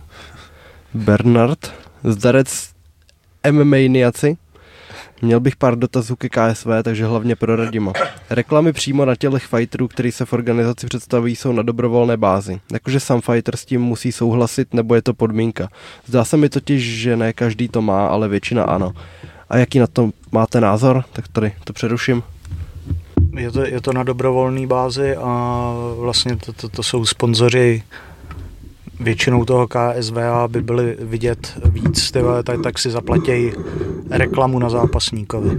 Bernard, 0.94 1.72
zdarec 2.04 2.70
MMA-niaci. 3.44 4.36
Měl 5.22 5.40
bych 5.40 5.56
pár 5.56 5.78
dotazů 5.78 6.16
ke 6.16 6.28
KSV, 6.28 6.66
takže 6.82 7.06
hlavně 7.06 7.36
pro 7.36 7.56
Radima. 7.56 7.92
Reklamy 8.30 8.72
přímo 8.72 9.04
na 9.04 9.14
tělech 9.14 9.46
fighterů, 9.46 9.88
který 9.88 10.12
se 10.12 10.24
v 10.24 10.32
organizaci 10.32 10.86
představují, 10.86 11.36
jsou 11.36 11.52
na 11.52 11.62
dobrovolné 11.62 12.16
bázi. 12.16 12.60
Jakože 12.72 13.00
sam 13.00 13.20
fighter 13.20 13.56
s 13.56 13.64
tím 13.64 13.80
musí 13.80 14.12
souhlasit, 14.12 14.74
nebo 14.74 14.94
je 14.94 15.02
to 15.02 15.14
podmínka. 15.14 15.68
Zdá 16.06 16.24
se 16.24 16.36
mi 16.36 16.48
totiž, 16.48 16.82
že 16.82 17.16
ne 17.16 17.32
každý 17.32 17.68
to 17.68 17.82
má, 17.82 18.06
ale 18.06 18.28
většina 18.28 18.64
ano. 18.64 18.92
A 19.50 19.56
jaký 19.56 19.78
na 19.78 19.86
to 19.86 20.10
máte 20.32 20.60
názor? 20.60 21.04
Tak 21.12 21.28
tady 21.28 21.52
to 21.64 21.72
přeruším. 21.72 22.22
Je 23.36 23.50
to, 23.50 23.66
je 23.66 23.80
to 23.80 23.92
na 23.92 24.02
dobrovolné 24.02 24.66
bázi 24.66 25.16
a 25.16 25.72
vlastně 25.98 26.36
to, 26.36 26.52
to, 26.52 26.68
to 26.68 26.82
jsou 26.82 27.06
sponzoři 27.06 27.82
většinou 29.00 29.44
toho 29.44 29.68
KSV, 29.68 30.16
aby 30.16 30.62
byli 30.62 30.96
vidět 31.00 31.58
víc, 31.64 32.10
tyhle, 32.10 32.42
tak, 32.42 32.62
tak 32.62 32.78
si 32.78 32.90
zaplatí 32.90 33.52
reklamu 34.10 34.58
na 34.58 34.70
zápasníkovi. 34.70 35.50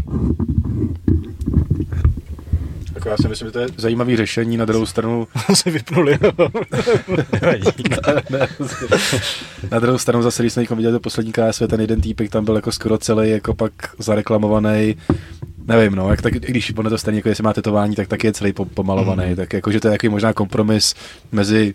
Jako 2.96 3.10
já 3.10 3.18
si 3.18 3.28
myslím, 3.28 3.48
že 3.48 3.52
to 3.52 3.60
je 3.60 3.68
zajímavý 3.78 4.16
řešení, 4.18 4.58
na 4.58 4.66
druhou 4.66 4.86
stranu 4.86 5.28
se 5.54 5.72
vypnuli. 5.72 6.20
Na 9.72 9.80
druhou 9.80 9.98
stranu 9.98 10.24
zase, 10.24 10.44
když 10.44 10.54
jsme 10.54 10.64
teď 10.64 10.72
viděli 10.72 10.94
to 10.94 11.00
poslední 11.00 11.32
KSV, 11.32 11.68
ten 11.68 11.82
jeden 11.82 12.02
týpek 12.02 12.30
tam 12.30 12.46
byl 12.46 12.56
jako 12.56 12.72
skoro 12.72 12.98
celý 12.98 13.30
jako 13.30 13.54
pak 13.54 13.72
zareklamovaný. 14.00 14.96
Nevím, 15.68 15.96
no, 15.96 16.10
jak 16.10 16.22
tak, 16.22 16.36
i 16.36 16.40
když 16.40 16.74
ono 16.78 16.90
to 16.90 16.98
stejně, 16.98 17.20
jako 17.20 17.30
jestli 17.30 17.44
má 17.44 17.54
tetování, 17.54 17.96
tak 17.96 18.08
taky 18.08 18.28
je 18.28 18.34
celý 18.34 18.54
po, 18.54 18.66
pomalovaný, 18.66 19.30
mm. 19.30 19.36
tak 19.36 19.54
jako, 19.54 19.72
že 19.72 19.80
to 19.80 19.88
je 19.88 19.92
takový 19.92 20.10
možná 20.10 20.34
kompromis 20.34 20.96
mezi, 21.32 21.74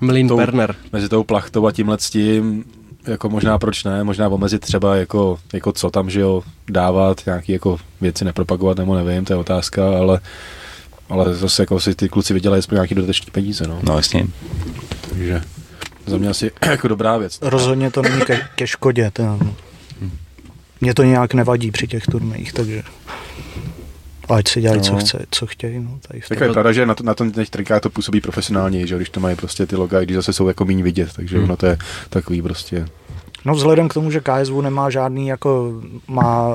Mlín 0.00 0.28
Tou- 0.28 0.36
Berner. 0.36 0.74
mezi 0.92 1.08
tou 1.08 1.24
plachtou 1.24 1.66
a 1.66 1.72
tímhle 1.72 1.98
s 1.98 2.10
tím, 2.10 2.64
jako 3.06 3.28
možná 3.28 3.58
proč 3.58 3.84
ne, 3.84 4.04
možná 4.04 4.28
omezit 4.28 4.58
třeba 4.60 4.96
jako, 4.96 5.38
jako 5.52 5.72
co 5.72 5.90
tam, 5.90 6.10
že 6.10 6.20
jo, 6.20 6.42
dávat, 6.70 7.22
nějaký 7.26 7.52
jako 7.52 7.78
věci 8.00 8.24
nepropagovat, 8.24 8.78
nebo 8.78 8.94
nevím, 8.94 9.24
to 9.24 9.32
je 9.32 9.36
otázka, 9.36 9.98
ale 9.98 10.20
ale 11.08 11.34
zase 11.34 11.62
jako 11.62 11.80
si 11.80 11.94
ty 11.94 12.08
kluci 12.08 12.34
vydělají 12.34 12.58
aspoň 12.58 12.76
nějaký 12.76 12.94
dodateční 12.94 13.30
peníze, 13.30 13.66
no. 13.66 13.78
No 13.82 13.96
jasně. 13.96 14.26
Takže 15.08 15.42
za 16.06 16.16
mě 16.18 16.28
asi 16.28 16.50
jako 16.70 16.88
dobrá 16.88 17.16
věc. 17.16 17.38
Rozhodně 17.42 17.90
to 17.90 18.02
není 18.02 18.20
ke, 18.20 18.40
ke 18.54 18.66
škodě. 18.66 19.10
To, 19.12 19.38
mě 20.80 20.94
to 20.94 21.02
nějak 21.02 21.34
nevadí 21.34 21.70
při 21.70 21.86
těch 21.86 22.06
turnajích, 22.06 22.52
takže 22.52 22.82
ať 24.30 24.48
si 24.48 24.60
dělají, 24.60 24.80
no. 24.80 24.84
co, 24.86 24.92
No. 24.92 24.98
chce, 24.98 25.26
co 25.30 25.46
chtějí. 25.46 25.78
No, 25.78 25.98
tady 26.08 26.20
Tak 26.28 26.38
tom. 26.38 26.46
je 26.46 26.52
pravda, 26.52 26.72
že 26.72 26.86
na, 26.86 26.94
to, 26.94 27.04
na 27.04 27.14
tom 27.14 27.30
těch 27.32 27.50
trikách 27.50 27.80
to 27.80 27.90
působí 27.90 28.20
profesionálně, 28.20 28.86
že 28.86 28.94
jo, 28.94 28.98
když 28.98 29.10
to 29.10 29.20
mají 29.20 29.36
prostě 29.36 29.66
ty 29.66 29.76
loga, 29.76 30.00
i 30.00 30.04
když 30.04 30.16
zase 30.16 30.32
jsou 30.32 30.48
jako 30.48 30.64
méně 30.64 30.82
vidět, 30.82 31.08
takže 31.16 31.36
Hmm. 31.36 31.44
ono 31.44 31.56
to 31.56 31.66
je 31.66 31.78
takový 32.10 32.42
prostě. 32.42 32.86
No 33.44 33.54
vzhledem 33.54 33.88
k 33.88 33.94
tomu, 33.94 34.10
že 34.10 34.20
KSV 34.20 34.52
nemá 34.62 34.90
žádný, 34.90 35.28
jako 35.28 35.72
má 36.08 36.48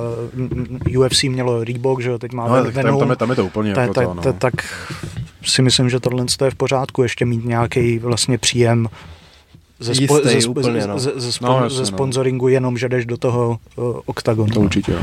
UFC 0.99 1.23
mělo 1.23 1.63
Reebok, 1.63 2.01
že 2.01 2.09
jo, 2.09 2.17
teď 2.19 2.31
má 2.33 2.47
No, 2.47 2.53
Ven- 2.55 2.63
tak 2.65 2.73
tam, 2.73 2.83
Venom, 2.83 2.99
tam, 2.99 3.09
je, 3.09 3.15
tam 3.15 3.29
je 3.29 3.35
to 3.35 3.45
úplně 3.45 3.73
ta, 3.75 3.81
jako 3.81 3.93
ta, 3.93 4.01
to, 4.03 4.13
no. 4.13 4.21
ta, 4.21 4.33
tak 4.33 4.53
si 5.45 5.61
myslím, 5.61 5.89
že 5.89 5.99
tohle 5.99 6.25
je 6.45 6.51
v 6.51 6.55
pořádku, 6.55 7.03
ještě 7.03 7.25
mít 7.25 7.45
nějaký 7.45 7.99
vlastně 7.99 8.37
příjem 8.37 8.87
ze, 9.79 9.95
spo, 9.95 10.17
Jistý, 10.17 10.41
ze, 10.41 10.47
úplně, 10.47 10.81
ze, 10.81 10.87
no. 10.87 10.99
ze, 10.99 11.11
ze, 11.15 11.31
spo, 11.31 11.45
No, 11.45 11.63
jasně, 11.63 11.75
ze 11.75 11.81
no. 11.81 11.85
sponsoringu 11.85 12.47
jenom, 12.47 12.77
že 12.77 12.89
jdeš 12.89 13.05
do 13.05 13.17
toho 13.17 13.57
uh, 13.75 13.99
oktagonu. 14.05 14.53
To 14.53 14.59
určitě, 14.59 14.91
no. 14.91 14.99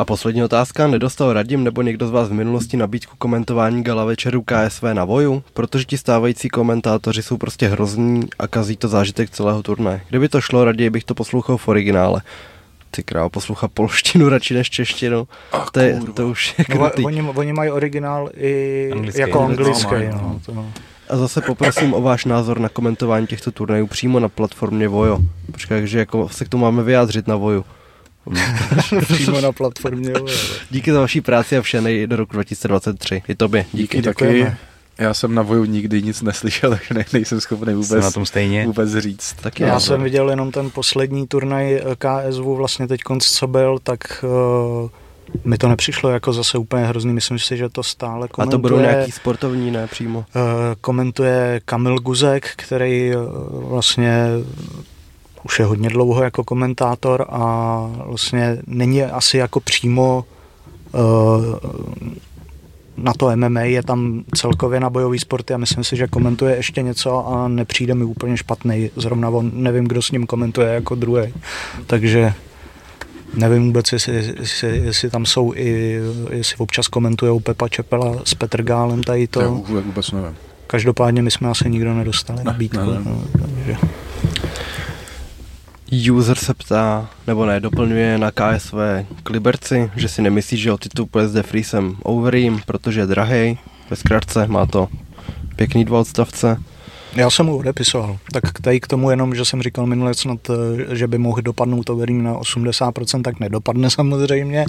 A 0.00 0.04
poslední 0.04 0.44
otázka, 0.44 0.86
nedostal 0.86 1.32
Radim 1.32 1.64
nebo 1.64 1.82
někdo 1.82 2.06
z 2.08 2.10
vás 2.10 2.28
v 2.28 2.32
minulosti 2.32 2.76
nabídku 2.76 3.14
komentování 3.18 3.82
gala 3.82 4.04
večeru 4.04 4.42
KSV 4.42 4.82
na 4.92 5.04
Voju? 5.04 5.42
Protože 5.54 5.84
ti 5.84 5.98
stávající 5.98 6.48
komentátoři 6.48 7.22
jsou 7.22 7.36
prostě 7.36 7.68
hrozní 7.68 8.22
a 8.38 8.46
kazí 8.46 8.76
to 8.76 8.88
zážitek 8.88 9.30
celého 9.30 9.62
turnaje. 9.62 10.00
Kdyby 10.08 10.28
to 10.28 10.40
šlo, 10.40 10.64
raději 10.64 10.90
bych 10.90 11.04
to 11.04 11.14
poslouchal 11.14 11.56
v 11.56 11.68
originále. 11.68 12.22
Ty 12.90 13.02
král, 13.02 13.28
poslouchá 13.28 13.68
polštinu 13.68 14.28
radši 14.28 14.54
než 14.54 14.70
češtinu. 14.70 15.28
Ach, 15.52 15.70
to, 15.70 15.80
je, 15.80 16.00
to 16.14 16.28
už 16.28 16.54
je 16.58 16.64
No, 16.68 16.76
krutý. 16.76 17.04
oni, 17.04 17.22
oni 17.22 17.52
mají 17.52 17.70
originál 17.70 18.30
i 18.36 18.88
Anglický. 18.92 19.20
jako 19.20 19.40
Anglický, 19.44 19.86
anglický. 19.86 20.16
no. 20.22 20.40
No, 20.54 20.54
to, 20.54 20.66
A 21.08 21.16
zase 21.16 21.40
poprosím 21.40 21.94
o 21.94 22.00
váš 22.00 22.24
názor 22.24 22.60
na 22.60 22.68
komentování 22.68 23.26
těchto 23.26 23.50
turnajů 23.52 23.86
přímo 23.86 24.20
na 24.20 24.28
platformě 24.28 24.88
Vojo. 24.88 25.18
Počkej, 25.52 25.80
takže 25.80 25.98
jako 25.98 26.28
se 26.28 26.44
k 26.44 26.48
tomu 26.48 26.64
máme 26.64 26.82
vyjádřit 26.82 27.28
na 27.28 27.36
Voju. 27.36 27.64
přímo 29.12 29.40
na 29.40 29.52
platformě. 29.52 30.12
Díky 30.70 30.92
za 30.92 31.00
vaší 31.00 31.20
práci 31.20 31.56
a 31.58 31.62
vše 31.62 31.80
nej 31.80 32.06
do 32.06 32.16
roku 32.16 32.32
2023. 32.32 33.22
I 33.28 33.34
tobě. 33.34 33.66
Díky, 33.72 33.96
Díky, 33.96 34.02
taky. 34.02 34.24
děkujeme. 34.24 34.58
Já 34.98 35.14
jsem 35.14 35.34
na 35.34 35.42
voju 35.42 35.64
nikdy 35.64 36.02
nic 36.02 36.22
neslyšel, 36.22 36.70
takže 36.78 36.94
ne, 36.94 37.04
nejsem 37.12 37.40
schopný 37.40 37.66
Jsem 37.66 37.74
vůbec, 37.82 38.04
na 38.04 38.10
tom 38.10 38.26
stejně. 38.26 38.66
vůbec 38.66 38.90
říct. 38.96 39.32
Taky 39.42 39.62
Já 39.62 39.68
já. 39.68 39.80
jsem 39.80 40.02
viděl 40.02 40.30
jenom 40.30 40.50
ten 40.52 40.70
poslední 40.70 41.26
turnaj 41.26 41.74
eh, 41.74 41.82
KSV 41.98 42.40
vlastně 42.40 42.88
teď 42.88 43.00
konc, 43.02 43.26
co 43.26 43.46
byl, 43.46 43.78
tak 43.82 44.24
uh, 44.82 44.90
mi 45.44 45.58
to 45.58 45.68
nepřišlo 45.68 46.10
jako 46.10 46.32
zase 46.32 46.58
úplně 46.58 46.84
hrozný. 46.84 47.12
Myslím 47.12 47.38
si, 47.38 47.56
že 47.56 47.68
to 47.68 47.82
stále 47.82 48.24
A 48.24 48.28
komentuje, 48.28 48.52
to 48.52 48.58
budou 48.58 48.80
nějaký 48.80 49.12
sportovní, 49.12 49.70
ne 49.70 49.86
přímo. 49.86 50.18
uh, 50.18 50.24
komentuje 50.80 51.60
Kamil 51.64 51.98
Guzek, 51.98 52.50
který 52.56 53.16
uh, 53.16 53.22
vlastně 53.68 54.24
už 55.44 55.58
je 55.58 55.64
hodně 55.64 55.88
dlouho 55.88 56.22
jako 56.22 56.44
komentátor 56.44 57.26
a 57.30 57.86
vlastně 58.06 58.58
není 58.66 59.02
asi 59.02 59.36
jako 59.38 59.60
přímo 59.60 60.24
uh, 60.92 61.00
na 62.96 63.12
to 63.12 63.36
MMA, 63.36 63.60
je 63.60 63.82
tam 63.82 64.22
celkově 64.34 64.80
na 64.80 64.90
bojový 64.90 65.18
sporty 65.18 65.54
a 65.54 65.58
myslím 65.58 65.84
si, 65.84 65.96
že 65.96 66.06
komentuje 66.06 66.56
ještě 66.56 66.82
něco 66.82 67.26
a 67.28 67.48
nepřijde 67.48 67.94
mi 67.94 68.04
úplně 68.04 68.36
špatný. 68.36 68.90
Zrovna 68.96 69.28
on, 69.28 69.50
nevím, 69.54 69.84
kdo 69.84 70.02
s 70.02 70.10
ním 70.10 70.26
komentuje 70.26 70.68
jako 70.74 70.94
druhý. 70.94 71.34
Takže 71.86 72.32
nevím 73.34 73.66
vůbec, 73.66 73.92
jestli, 73.92 74.34
jestli, 74.40 74.78
jestli 74.78 75.10
tam 75.10 75.26
jsou 75.26 75.52
i, 75.54 76.00
jestli 76.30 76.56
občas 76.56 76.88
komentuje 76.88 77.40
Pepa 77.40 77.68
Čepela 77.68 78.16
s 78.24 78.34
Petrgálem 78.34 79.02
tady 79.02 79.26
To 79.26 79.40
to. 79.40 79.44
já 79.44 79.48
vůbec, 79.50 79.84
vůbec 79.84 80.12
nevím. 80.12 80.36
Každopádně 80.66 81.22
my 81.22 81.30
jsme 81.30 81.48
asi 81.50 81.70
nikdo 81.70 81.94
nedostali 81.94 82.44
nabídku. 82.44 82.78
ne, 82.78 82.86
ne. 82.86 83.00
No, 83.04 83.22
takže. 83.32 83.76
User 85.90 86.36
se 86.36 86.54
ptá, 86.54 87.10
nebo 87.26 87.46
ne, 87.46 87.60
doplňuje 87.60 88.18
na 88.18 88.30
KSV 88.30 88.74
k 89.22 89.30
Liberci, 89.30 89.90
že 89.96 90.08
si 90.08 90.22
nemyslí, 90.22 90.56
že 90.56 90.72
o 90.72 90.78
titul 90.78 91.06
půjde 91.06 91.28
s 91.28 91.32
Defreesem 91.32 91.96
over 92.02 92.34
jim, 92.34 92.60
protože 92.66 93.00
je 93.00 93.06
drahej. 93.06 93.58
Ve 93.90 93.96
zkratce 93.96 94.46
má 94.46 94.66
to 94.66 94.88
pěkný 95.56 95.84
dva 95.84 96.00
odstavce. 96.00 96.56
Já 97.14 97.30
jsem 97.30 97.46
mu 97.46 97.56
odepisoval. 97.56 98.18
Tak 98.32 98.60
tady 98.60 98.80
k 98.80 98.86
tomu 98.86 99.10
jenom, 99.10 99.34
že 99.34 99.44
jsem 99.44 99.62
říkal 99.62 99.86
minule 99.86 100.14
snad, 100.14 100.50
eh, 100.50 100.96
že 100.96 101.06
by 101.06 101.18
mohl 101.18 101.42
dopadnout 101.42 101.90
overím 101.90 102.22
na 102.22 102.34
80%, 102.34 103.22
tak 103.22 103.40
nedopadne 103.40 103.90
samozřejmě. 104.00 104.66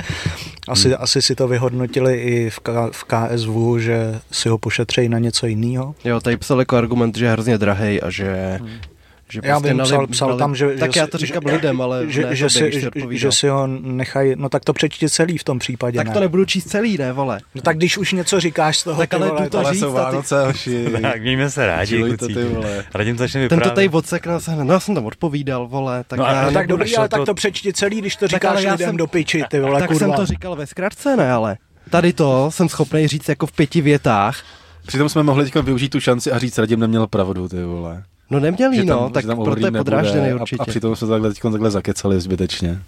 Asi, 0.67 0.87
hmm. 0.87 0.97
asi 0.99 1.21
si 1.21 1.35
to 1.35 1.47
vyhodnotili 1.47 2.15
i 2.17 2.49
v, 2.49 2.59
K, 2.59 2.89
v 2.91 3.03
KSV, 3.03 3.49
že 3.79 4.19
si 4.31 4.49
ho 4.49 4.57
pošetřejí 4.57 5.09
na 5.09 5.19
něco 5.19 5.47
jiného. 5.47 5.95
Jo, 6.03 6.19
tady 6.19 6.37
psal 6.37 6.59
jako 6.59 6.77
argument, 6.77 7.17
že 7.17 7.25
je 7.25 7.31
hrozně 7.31 7.57
drahej 7.57 8.01
a 8.03 8.09
že... 8.09 8.59
že 9.31 9.41
Já 9.43 9.59
vím, 9.59 9.77
na 9.77 9.83
psal, 9.83 10.07
psal 10.07 10.29
na 10.29 10.35
lib- 10.35 10.39
tam, 10.39 10.55
že... 10.55 10.67
Tak 10.79 10.93
že, 10.93 10.99
já 10.99 11.07
to 11.07 11.17
říkám 11.17 11.43
že, 11.47 11.55
lidem, 11.55 11.81
ale 11.81 12.03
že, 12.07 12.21
ne 12.25 12.35
že, 12.35 12.45
tobě, 12.49 12.71
si, 12.71 12.79
že, 12.81 12.89
že 13.17 13.31
si 13.31 13.47
ho 13.47 13.67
nechají... 13.67 14.33
No 14.37 14.49
tak 14.49 14.65
to 14.65 14.73
přečti 14.73 15.09
celý 15.09 15.37
v 15.37 15.43
tom 15.43 15.59
případě, 15.59 15.97
Tak 15.97 16.07
ne? 16.07 16.13
to 16.13 16.19
nebudu 16.19 16.45
číst 16.45 16.69
celý, 16.69 16.97
ne, 16.97 17.11
vole. 17.13 17.39
No 17.55 17.61
tak 17.61 17.77
když 17.77 17.97
už 17.97 18.11
něco 18.11 18.39
říkáš 18.39 18.77
z 18.77 18.83
toho, 18.83 18.97
Tak 18.99 19.09
ty 19.09 19.15
ale 19.15 19.27
vole, 19.29 19.43
jdu 19.43 19.49
to 19.49 19.57
Ale 19.59 19.71
říct 19.73 19.79
jsou 19.79 19.91
Vánoce, 19.93 20.45
hoši. 20.45 20.85
Tak 21.01 21.21
mějme 21.21 21.49
se 21.49 21.65
rádi, 21.65 22.17
ty 22.17 22.43
vole. 22.43 22.83
Radim 22.93 23.17
začne 23.17 23.39
Ten 23.41 23.49
to 23.49 23.55
vyprávět. 23.55 23.75
tady 23.75 23.89
odseknal 23.89 24.39
se 24.39 24.51
hned. 24.51 24.63
No 24.63 24.73
já 24.73 24.79
jsem 24.79 24.95
tam 24.95 25.05
odpovídal, 25.05 25.67
vole. 25.67 26.03
Tak 26.07 26.19
No 26.19 26.25
já, 26.25 26.41
no 26.41 26.47
No 26.47 26.53
tak 26.53 26.67
dobrý, 26.67 26.95
ale 26.97 27.09
to- 27.09 27.17
tak 27.17 27.25
to 27.25 27.33
přečti 27.33 27.73
celý, 27.73 28.01
když 28.01 28.15
to 28.15 28.27
říkáš 28.27 28.57
lidem 28.59 28.77
jsem- 28.77 28.97
do 28.97 29.07
piči, 29.07 29.43
ty 29.49 29.59
vole, 29.59 29.79
tak 29.79 29.95
jsem 29.95 30.13
to 30.13 30.25
říkal 30.25 30.55
ve 30.55 30.67
zkratce, 30.67 31.15
ne, 31.17 31.31
ale 31.31 31.57
tady 31.89 32.13
to 32.13 32.51
jsem 32.51 32.69
schopný 32.69 33.07
říct 33.07 33.29
jako 33.29 33.45
v 33.47 33.51
pěti 33.51 33.81
větách. 33.81 34.43
Přitom 34.87 35.09
jsme 35.09 35.23
mohli 35.23 35.43
teď 35.49 35.63
využít 35.63 35.89
tu 35.89 35.99
šanci 35.99 36.31
a 36.31 36.39
říct, 36.39 36.57
Radim 36.57 36.79
neměl 36.79 37.07
pravdu, 37.07 37.47
ty 37.49 37.63
vole. 37.63 38.03
No 38.31 38.39
neměl 38.39 38.71
jí, 38.71 38.77
Že 38.79 38.85
tam- 38.85 38.99
no, 38.99 39.07
že 39.07 39.13
tak 39.13 39.25
tam 39.25 39.43
proto 39.43 39.65
je 39.65 39.71
podrážděný 39.71 40.31
a, 40.31 40.35
určitě. 40.35 40.61
a 40.63 40.65
přitom 40.65 40.95
jsme 40.95 41.07
takhle, 41.07 41.29
teď 41.29 41.39
takhle 41.41 41.71
zakecali 41.71 42.21
zbytečně. 42.21 42.79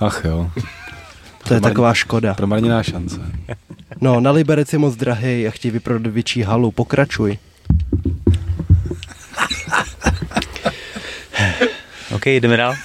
Ach 0.00 0.22
jo, 0.24 0.50
To 1.48 1.54
je 1.54 1.60
taková 1.60 1.94
škoda. 1.94 2.34
promarněná 2.34 2.82
šance. 2.82 3.20
No, 4.00 4.20
na 4.20 4.30
Liberec 4.30 4.72
je 4.72 4.78
moc 4.78 4.96
drahý 4.96 5.48
a 5.48 5.50
chtějí 5.50 5.72
vyprodat 5.72 6.12
větší 6.12 6.42
halu. 6.42 6.70
Pokračuj. 6.70 7.38
OK, 12.14 12.26
jdeme 12.26 12.56
dál. 12.56 12.74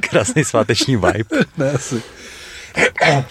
Krásný 0.00 0.44
sváteční 0.44 0.96
vibe. 0.96 1.44
Ne, 1.58 1.70
asi. 1.70 2.02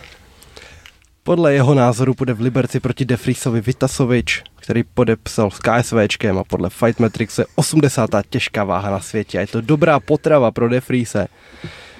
Podle 1.25 1.53
jeho 1.53 1.73
názoru 1.73 2.13
půjde 2.13 2.33
v 2.33 2.41
Liberci 2.41 2.79
proti 2.79 3.05
Defrisovi 3.05 3.61
Vitasovič, 3.61 4.43
který 4.55 4.83
podepsal 4.83 5.51
s 5.51 5.59
KSVčkem 5.59 6.37
a 6.37 6.43
podle 6.43 6.69
Fight 6.69 6.99
Matrix 6.99 7.37
je 7.37 7.45
80. 7.55 8.09
těžká 8.29 8.63
váha 8.63 8.91
na 8.91 8.99
světě. 8.99 9.37
A 9.37 9.41
je 9.41 9.47
to 9.47 9.61
dobrá 9.61 9.99
potrava 9.99 10.51
pro 10.51 10.69
Defrise, 10.69 11.27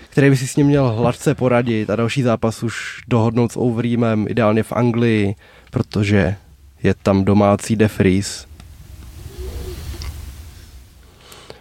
který 0.09 0.29
by 0.29 0.37
si 0.37 0.47
s 0.47 0.55
ním 0.55 0.67
měl 0.67 0.89
hladce 0.89 1.35
poradit 1.35 1.89
a 1.89 1.95
další 1.95 2.21
zápas 2.21 2.63
už 2.63 3.01
dohodnout 3.07 3.51
s 3.51 3.57
Overeemem, 3.57 4.25
ideálně 4.29 4.63
v 4.63 4.71
Anglii, 4.71 5.35
protože 5.71 6.35
je 6.83 6.93
tam 6.93 7.23
domácí 7.23 7.75
Defris. 7.75 8.47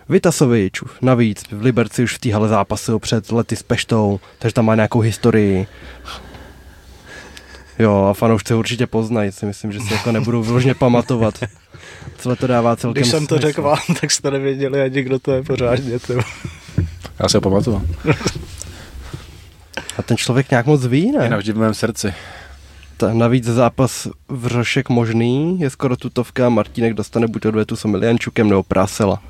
Vitasovič 0.09 0.81
navíc 1.03 1.43
v 1.51 1.63
Liberci 1.63 2.03
už 2.03 2.15
v 2.15 2.19
té 2.19 2.33
hale 2.33 2.49
zápasil 2.49 2.99
před 2.99 3.33
lety 3.33 3.57
s 3.57 3.63
Peštou, 3.63 4.21
takže 4.39 4.55
tam 4.55 4.67
má 4.67 4.75
nějakou 4.75 5.01
historii. 5.01 5.67
Jo, 7.79 8.05
a 8.11 8.15
fanoušci 8.15 8.55
určitě 8.55 8.87
poznají, 8.87 9.33
si 9.33 9.47
myslím, 9.47 9.73
že 9.73 9.81
si 9.81 9.93
jako 9.93 10.13
nebudou 10.13 10.43
vyloženě 10.43 10.75
pamatovat. 10.75 11.35
Celé 12.19 12.37
to 12.37 12.47
dává 12.47 12.77
celkem 12.77 13.01
Když 13.03 13.11
jsem 13.11 13.27
to 13.27 13.35
smysl. 13.35 13.47
řekl 13.47 13.63
vám, 13.63 13.79
tak 14.01 14.11
jste 14.11 14.31
nevěděli 14.31 14.83
ani 14.83 15.03
kdo 15.03 15.19
to 15.19 15.33
je 15.33 15.43
pořádně. 15.43 15.99
Ty. 15.99 16.13
vole. 16.13 16.25
Já 17.19 17.29
se 17.29 17.37
ho 17.37 17.41
pamatuju. 17.41 17.89
A 19.99 20.03
ten 20.03 20.17
člověk 20.17 20.51
nějak 20.51 20.67
moc 20.67 20.87
ví, 20.87 21.07
Je 21.07 21.13
ne? 21.19 21.29
navždy 21.29 21.53
v 21.53 21.57
mém 21.57 21.75
srdci. 21.75 22.15
Ta, 22.97 23.15
navíc 23.15 23.45
zápas 23.45 24.09
v 24.29 24.47
Řošek 24.47 24.89
možný, 24.89 25.61
je 25.61 25.71
skoro 25.71 25.97
tutovka, 25.97 26.49
Martínek 26.49 26.95
dostane 26.95 27.27
buď 27.27 27.47
odvetu 27.47 27.77
s 27.77 27.85
Emiliančukem 27.85 28.49
nebo 28.49 28.63
Prásela. 28.63 29.23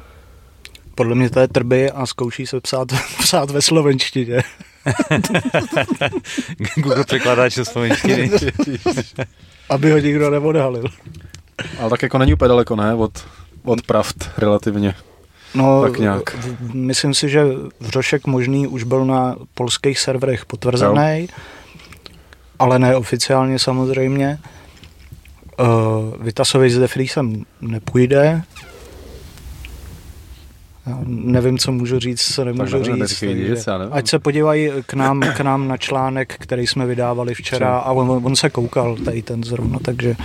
Podle 0.95 1.15
mě 1.15 1.31
to 1.31 1.41
je 1.41 1.49
trby 1.49 1.91
a 1.91 2.07
zkouší 2.07 2.47
se 2.47 2.61
psát, 2.61 2.89
psát 3.19 3.51
ve 3.51 3.63
slovenštině. 3.63 4.43
Google 6.75 7.05
překládáč 7.05 7.57
do 7.57 7.65
slovenštiny. 7.65 8.31
Aby 9.69 9.91
ho 9.93 9.99
nikdo 9.99 10.31
neodhalil. 10.31 10.85
Ale 11.81 11.91
tak 11.91 12.03
jako 12.03 12.19
není 12.19 12.35
úplně 12.35 12.49
daleko, 12.49 12.77
ne? 12.77 12.95
Od, 12.95 13.25
od 13.65 13.83
pravd 13.83 14.31
relativně. 14.39 14.95
No, 15.55 15.83
Tak 15.83 15.99
nějak. 15.99 16.35
v- 16.35 16.75
myslím 16.75 17.15
si, 17.15 17.29
že 17.29 17.45
Vřošek 17.81 18.27
možný 18.27 18.67
už 18.67 18.83
byl 18.85 19.05
na 19.05 19.37
polských 19.55 19.99
serverech 19.99 20.47
potvrzený, 20.47 21.29
ale 22.59 22.79
ne 22.79 22.97
oficiálně 22.97 23.59
samozřejmě. 23.59 24.39
Uh, 25.61 25.67
Vitasovi 26.25 26.71
s 26.71 26.79
Defriesem 26.79 27.45
nepůjde. 27.61 28.43
Já 30.87 30.99
nevím, 31.07 31.59
co 31.59 31.73
můžu 31.73 31.99
říct, 31.99 32.35
co 32.35 32.45
nemůžu 32.45 32.79
nevím, 32.79 33.07
říct. 33.07 33.21
takže 33.21 33.35
nic, 33.35 33.67
já 33.67 33.79
nevím. 33.79 33.95
Ať 33.95 34.09
se 34.09 34.19
podívají 34.19 34.71
k 34.87 34.95
nám, 34.95 35.21
k 35.21 35.41
nám 35.41 35.69
na 35.69 35.77
článek, 35.77 36.35
který 36.39 36.67
jsme 36.67 36.87
vydávali 36.87 37.35
včera 37.35 37.79
a 37.79 37.93
on, 37.93 38.21
on 38.25 38.37
se 38.37 38.51
koukal, 38.51 38.97
tady 38.97 39.23
ten 39.23 39.45
zrovna, 39.45 39.79
takže 39.83 40.17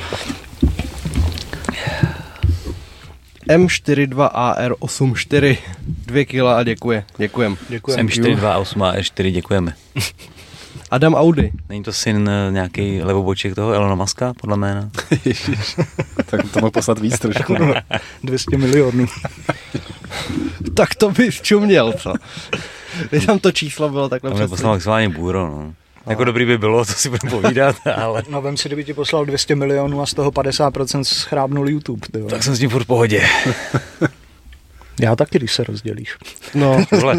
M42AR84, 3.49 5.57
2 6.05 6.25
kila 6.25 6.57
a 6.57 6.63
děkuje. 6.63 7.03
Děkujem. 7.17 7.57
děkuji. 7.69 7.97
M428 7.97 8.83
a 8.83 8.95
E4 8.95 9.31
děkujeme. 9.31 9.73
Adam 10.91 11.15
Audi. 11.15 11.51
Není 11.69 11.83
to 11.83 11.93
syn 11.93 12.29
eh, 12.29 12.51
nějaký 12.51 13.01
levoboček 13.01 13.55
toho 13.55 13.73
Elona 13.73 13.95
Muska, 13.95 14.33
podle 14.41 14.57
jména? 14.57 14.89
Ježiš. 15.25 15.75
tak 16.25 16.51
to 16.51 16.59
mohl 16.59 16.71
poslat 16.71 16.99
víc 16.99 17.19
trošku. 17.19 17.53
No. 17.53 17.73
200 18.23 18.57
milionů. 18.57 19.05
Tak 20.73 20.95
to 20.95 21.11
bys 21.11 21.41
čuměl, 21.41 21.93
co? 21.93 22.13
Když 23.09 23.25
tam 23.25 23.39
to 23.39 23.51
číslo 23.51 23.89
bylo 23.89 24.09
takhle 24.09 24.31
přesně. 24.31 24.47
poslal 24.47 24.73
maximálně 24.73 25.09
bůro, 25.09 25.47
no. 25.47 25.73
Jako 26.07 26.23
dobrý 26.23 26.45
by 26.45 26.57
bylo, 26.57 26.85
to 26.85 26.93
si 26.93 27.09
budeme 27.09 27.41
povídat, 27.41 27.75
ale 27.95 28.23
No 28.29 28.41
vem 28.41 28.57
si, 28.57 28.69
kdyby 28.69 28.83
ti 28.83 28.93
poslal 28.93 29.25
200 29.25 29.55
milionů 29.55 30.01
a 30.01 30.05
z 30.05 30.13
toho 30.13 30.31
50% 30.31 31.01
schrábnul 31.03 31.69
YouTube. 31.69 32.07
Ty 32.11 32.17
vole. 32.19 32.29
tak 32.31 32.43
jsem 32.43 32.55
s 32.55 32.59
tím 32.59 32.69
furt 32.69 32.83
v 32.83 32.87
pohodě. 32.87 33.27
Já 34.99 35.15
taky, 35.15 35.37
když 35.39 35.53
se 35.53 35.63
rozdělíš. 35.63 36.15
No, 36.55 36.85
Vole, 36.99 37.17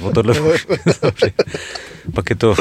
O 0.00 0.10
tohle 0.10 0.34
Pak 2.14 2.30
je 2.30 2.36
to, 2.36 2.54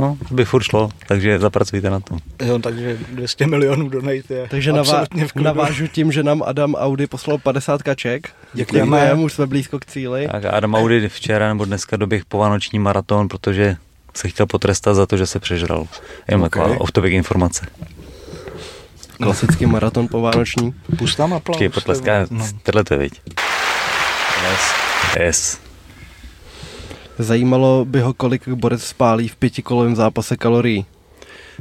no, 0.00 0.18
by 0.30 0.44
furt 0.44 0.62
šlo, 0.62 0.90
takže 1.06 1.38
zapracujte 1.38 1.90
na 1.90 2.00
tom. 2.00 2.18
Jo, 2.44 2.58
takže 2.58 2.98
200 3.12 3.46
milionů 3.46 3.88
donate 3.88 4.34
je 4.34 4.48
Takže 4.50 4.72
navá- 4.72 5.06
navážu 5.42 5.86
tím, 5.86 6.12
že 6.12 6.22
nám 6.22 6.42
Adam 6.46 6.74
Audi 6.74 7.06
poslal 7.06 7.38
50 7.38 7.82
kaček. 7.82 8.30
Děkujeme, 8.52 9.14
už 9.14 9.32
jsme 9.32 9.46
blízko 9.46 9.78
k 9.78 9.86
cíli. 9.86 10.28
Tak 10.32 10.44
a 10.44 10.50
Adam 10.50 10.74
Audi 10.74 11.08
včera 11.08 11.48
nebo 11.48 11.64
dneska 11.64 11.96
doběh 11.96 12.24
povanoční 12.24 12.78
maraton, 12.78 13.28
protože 13.28 13.76
se 14.14 14.28
chtěl 14.28 14.46
potrestat 14.46 14.94
za 14.94 15.06
to, 15.06 15.16
že 15.16 15.26
se 15.26 15.40
přežral. 15.40 15.86
Jenom 16.28 16.42
okay. 16.42 16.62
taková 16.62 16.80
off-topic 16.80 17.12
informace. 17.12 17.66
Klasický 19.22 19.66
maraton 19.66 20.08
povánoční. 20.08 20.74
Pustám 20.98 21.34
aplaus. 21.34 21.56
Počkej, 21.56 21.68
potleská, 21.68 22.26
no. 22.30 22.46
tohle 22.62 22.84
to 22.84 22.94
je, 22.94 22.98
viď? 22.98 23.20
Yes. 24.50 24.74
Yes. 25.20 25.69
Zajímalo 27.24 27.84
by 27.84 28.00
ho, 28.00 28.12
kolik 28.14 28.48
borec 28.48 28.82
spálí 28.84 29.28
v 29.28 29.36
pětikolovém 29.36 29.96
zápase 29.96 30.36
kalorií. 30.36 30.86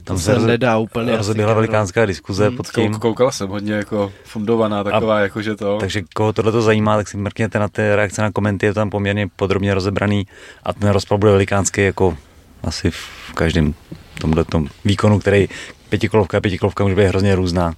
Tam 0.03 0.15
To 0.15 0.21
se 0.21 0.33
roze- 0.35 0.47
nedá 0.47 0.77
úplně 0.77 1.17
Rozeběhla 1.17 1.53
velikánská 1.53 2.05
diskuze 2.05 2.47
Hmm, 2.47 2.57
pod 2.57 2.67
tím. 2.75 2.93
Kou- 2.93 2.99
koukal 2.99 3.31
jsem 3.31 3.49
hodně 3.49 3.73
jako 3.73 4.11
fundovaná 4.23 4.83
taková, 4.83 5.19
jako 5.19 5.41
že 5.41 5.55
to... 5.55 5.77
Takže 5.79 6.01
koho 6.15 6.33
tohle 6.33 6.51
to 6.51 6.61
zajímá, 6.61 6.97
tak 6.97 7.07
si 7.07 7.17
mrkněte 7.17 7.59
na 7.59 7.67
ty 7.67 7.95
reakce 7.95 8.21
na 8.21 8.31
komenty, 8.31 8.65
je 8.65 8.73
to 8.73 8.79
tam 8.79 8.89
poměrně 8.89 9.27
podrobně 9.35 9.73
rozebraný 9.73 10.27
a 10.63 10.73
ten 10.73 10.89
rozpad 10.89 11.19
bude 11.19 11.31
velikánský 11.31 11.81
jako 11.81 12.17
asi 12.63 12.91
v 12.91 13.33
každém 13.33 13.73
tomhle 14.21 14.45
výkonu, 14.85 15.19
který 15.19 15.47
pětikolovka 15.89 16.37
a 16.37 16.41
pětikolovka 16.41 16.83
může 16.83 16.95
být 16.95 17.05
hrozně 17.05 17.35
různá. 17.35 17.73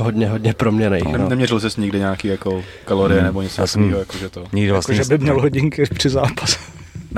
Hodně, 0.00 0.28
hodně 0.28 0.52
proměnej. 0.54 1.02
Ne, 1.12 1.18
No. 1.18 1.28
neměřil 1.28 1.60
jsi 1.60 1.80
nikdy 1.80 1.98
nějaký 1.98 2.28
jako 2.28 2.62
kalorie 2.84 3.18
Hmm. 3.20 3.26
nebo 3.26 3.42
něco 3.42 3.60
Já 3.62 3.66
jsem- 3.66 3.82
takového, 3.82 3.98
jako 4.00 4.16
že 4.18 4.28
to... 4.28 4.44
Nikdy 4.52 4.72
vlastně 4.72 4.94
Jako, 4.94 5.04
že 5.08 5.16
by 5.18 5.22
měl 5.24 5.40
hodinky 5.40 5.82
při 5.94 6.08
zápase. 6.08 6.58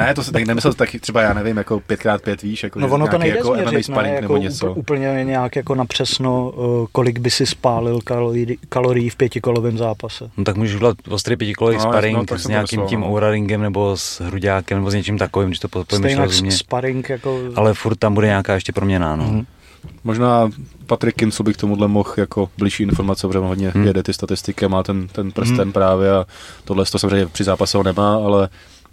Ne, 0.07 0.15
to 0.15 0.25
se 0.25 0.33
tak 0.33 0.45
nemyslel 0.47 0.73
taky 0.75 1.01
třeba, 1.01 1.23
já 1.23 1.33
nevím, 1.33 1.57
jako 1.57 1.81
5x5 1.89 2.37
víš, 2.43 2.63
jako 2.63 2.81
No 2.81 2.89
že 2.89 2.95
ono 2.95 3.07
to 3.07 3.11
nějaký 3.11 3.23
nejde 3.23 3.37
jako 3.39 3.49
MMA 3.49 3.57
změřit, 3.57 3.77
ne, 3.77 3.83
sparring 3.83 4.15
jako 4.15 4.23
nebo 4.33 4.37
něco. 4.37 4.73
úplně- 4.73 5.25
nějak 5.25 5.57
jako 5.57 5.75
napřesno, 5.75 6.51
uh, 6.51 6.87
kolik 6.93 7.19
by 7.19 7.31
si 7.31 7.47
spálil 7.47 7.99
kalorií, 8.05 8.59
kalorií 8.69 9.11
v 9.11 9.17
pětikolovém 9.17 9.79
zápase. 9.79 10.31
No 10.37 10.45
tak 10.45 10.57
můžeš 10.57 10.77
udělat 10.77 10.97
ostrý 11.09 11.37
pětikolový 11.37 11.77
No, 11.77 11.83
sparring 11.83 12.17
no, 12.19 12.25
tak 12.27 12.39
s 12.41 12.47
nějakým 12.47 12.83
tím 12.83 13.05
ouraringem 13.05 13.63
nebo 13.63 13.97
s 13.97 14.21
hruďákem 14.21 14.79
nebo 14.79 14.91
s 14.91 14.95
něčím 14.95 15.19
takovým, 15.19 15.49
když 15.49 15.59
to 15.59 15.69
po- 15.69 15.85
pojmeš 15.85 16.13
Stejně 16.13 16.25
rozumně. 16.27 16.53
sparring 16.53 17.09
jako... 17.09 17.39
Ale 17.57 17.75
furt 17.75 17.97
tam 17.97 18.15
bude 18.15 18.27
nějaká 18.27 18.55
ještě 18.55 18.73
proměna, 18.73 19.17
no. 19.17 19.25
Mhm. 19.25 19.47
Možná 20.05 20.51
Patrik 20.87 21.15
Kincel 21.17 21.45
by 21.45 21.55
k 21.55 21.57
tomuhle 21.57 21.89
mohl 21.89 22.15
jako 22.17 22.49
blížší 22.59 22.83
informace, 22.83 23.27
protože 23.27 23.39
on 23.39 23.47
hodně 23.47 23.71
Hmm. 23.75 23.87
jede 23.87 24.03
ty 24.03 24.13
statistiky 24.13 24.69
má 24.69 24.83
ten, 24.83 25.09
ten 25.09 25.33
prsten 25.33 25.73
právě 25.73 26.11
a 26.13 26.25
tohle 26.65 26.85
to 26.85 26.99
samozřejmě 26.99 27.27
při 27.27 27.45
zápase 27.45 27.77
ho 27.79 27.85
nemá, 27.85 28.15
ale, 28.15 28.49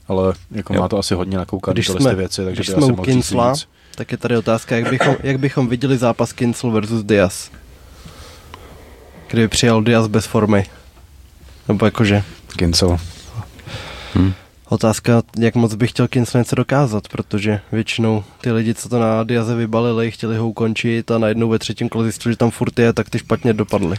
ale 0.07 0.33
jako 0.51 0.73
Jo. 0.73 0.81
má 0.81 0.87
to 0.87 0.97
asi 0.97 1.13
hodně 1.13 1.37
nakoukané 1.37 1.73
Když 1.73 1.85
tyhle 1.87 2.01
jsme- 2.01 2.09
ty 2.09 2.15
věci, 2.15 2.43
takže 2.45 2.59
když 2.61 2.67
by 2.69 2.73
jsme 2.73 2.83
asi 2.83 2.91
u 2.93 2.95
Kincla, 2.95 3.53
tak 3.95 4.11
je 4.11 4.17
tady 4.17 4.37
otázka, 4.37 4.75
jak 4.75 4.89
bychom, 4.89 5.15
jak 5.23 5.39
bychom 5.39 5.67
viděli 5.67 5.97
zápas 5.97 6.33
Kincel 6.33 6.71
versus 6.71 7.03
Diaz. 7.03 7.51
Kdyby 9.27 9.47
přijal 9.47 9.81
Diaz 9.83 10.07
bez 10.07 10.25
formy. 10.25 10.65
Nebo 11.67 11.85
jakože, 11.85 12.23
Kincel. 12.57 12.97
Hm. 14.15 14.33
otázka, 14.69 15.21
jak 15.39 15.55
moc 15.55 15.73
by 15.75 15.87
chtěl 15.87 16.07
Kincel 16.07 16.41
něco 16.41 16.55
dokázat, 16.55 17.07
protože 17.07 17.59
většinou 17.71 18.23
ty 18.41 18.51
lidi, 18.51 18.73
co 18.73 18.89
to 18.89 18.99
na 18.99 19.23
Diaze 19.23 19.55
vybalili, 19.55 20.11
chtěli 20.11 20.37
ho 20.37 20.49
ukončit 20.49 21.11
a 21.11 21.17
najednou 21.17 21.49
ve 21.49 21.59
třetím 21.59 21.89
kole 21.89 22.03
zjistili, 22.03 22.33
že 22.33 22.37
tam 22.37 22.51
furt 22.51 22.79
je, 22.79 22.93
tak 22.93 23.09
ty 23.09 23.19
špatně 23.19 23.53
dopadly. 23.53 23.97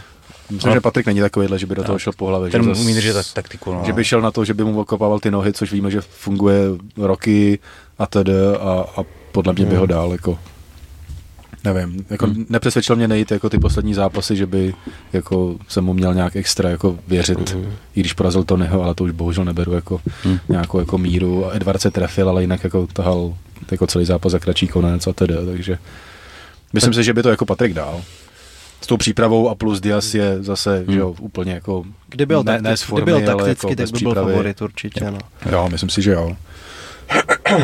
Myslím, 0.49 0.69
No. 0.69 0.73
že 0.75 0.81
Patrik 0.81 1.05
není 1.05 1.19
takovýhle, 1.19 1.59
že 1.59 1.65
by 1.65 1.75
do 1.75 1.83
toho 1.83 1.99
šel 1.99 2.13
po 2.17 2.25
hlavě. 2.27 2.49
Ten 2.51 2.63
že 2.63 2.69
zas- 2.69 2.79
umí 2.79 2.93
držet 2.93 3.13
tak, 3.13 3.25
taktiku, 3.33 3.73
no. 3.73 3.81
Že 3.85 3.93
by 3.93 4.03
šel 4.03 4.21
na 4.21 4.31
to, 4.31 4.45
že 4.45 4.53
by 4.53 4.63
mu 4.63 4.79
okopával 4.81 5.19
ty 5.19 5.31
nohy, 5.31 5.53
což 5.53 5.71
víme, 5.73 5.91
že 5.91 6.01
funguje 6.01 6.59
roky 6.97 7.59
a 7.99 8.05
tedy 8.05 8.33
a, 8.59 8.85
a 8.97 9.03
podle 9.31 9.53
mě 9.53 9.65
by 9.65 9.75
ho 9.75 9.85
dál 9.85 10.11
jako 10.11 10.39
nevím, 11.63 12.05
jako 12.09 12.25
Hmm. 12.25 12.45
nepřesvědčil 12.49 12.95
mě 12.95 13.07
nejít 13.07 13.31
jako 13.31 13.49
ty 13.49 13.57
poslední 13.59 13.93
zápasy, 13.93 14.35
že 14.35 14.45
by 14.45 14.73
jako 15.13 15.55
se 15.67 15.81
mu 15.81 15.93
měl 15.93 16.13
nějak 16.13 16.35
extra 16.35 16.69
jako 16.69 16.97
věřit, 17.07 17.57
i 17.95 17.99
když 17.99 18.13
porazil 18.13 18.43
Tonyho, 18.43 18.83
ale 18.83 18.95
to 18.95 19.03
už 19.03 19.11
bohužel 19.11 19.45
neberu 19.45 19.73
jako 19.73 20.01
Hmm. 20.23 20.39
nějakou 20.49 20.79
jako 20.79 20.97
míru. 20.97 21.45
A 21.47 21.55
Edward 21.55 21.81
se 21.81 21.91
trefil, 21.91 22.29
ale 22.29 22.41
jinak 22.41 22.63
jako 22.63 22.87
tahal 22.93 23.33
jako 23.71 23.87
celý 23.87 24.05
zápas 24.05 24.31
za 24.31 24.39
kratší 24.39 24.67
konec 24.67 25.07
a 25.07 25.13
tedy, 25.13 25.33
takže 25.45 25.77
myslím 26.73 26.93
si, 26.93 27.03
že 27.03 27.13
by 27.13 27.23
to 27.23 27.29
jako 27.29 27.45
Patrik 27.45 27.73
dál. 27.73 28.01
S 28.81 28.87
tou 28.87 28.97
přípravou 28.97 29.49
a 29.49 29.55
plus 29.55 29.79
Diaz 29.81 30.13
je 30.13 30.43
zase, 30.43 30.77
Hmm. 30.85 30.93
že 30.93 30.99
jo, 30.99 31.15
úplně 31.19 31.53
jako 31.53 31.83
Kdyby 32.09 32.25
byl, 32.33 32.43
ne, 32.43 32.61
ne 32.61 32.77
z 32.77 32.81
formy, 32.81 33.03
kdyby 33.11 33.21
byl 33.21 33.31
ale 33.31 33.43
takticky, 33.43 33.67
jako 33.67 33.75
tak 33.75 33.77
bez 33.77 33.91
by 33.91 33.99
byl 33.99 34.13
favorit 34.15 34.61
určitě. 34.61 35.11
No. 35.11 35.17
Jo, 35.51 35.69
myslím 35.71 35.89
si, 35.89 36.01
že 36.01 36.11
jo. 36.11 36.35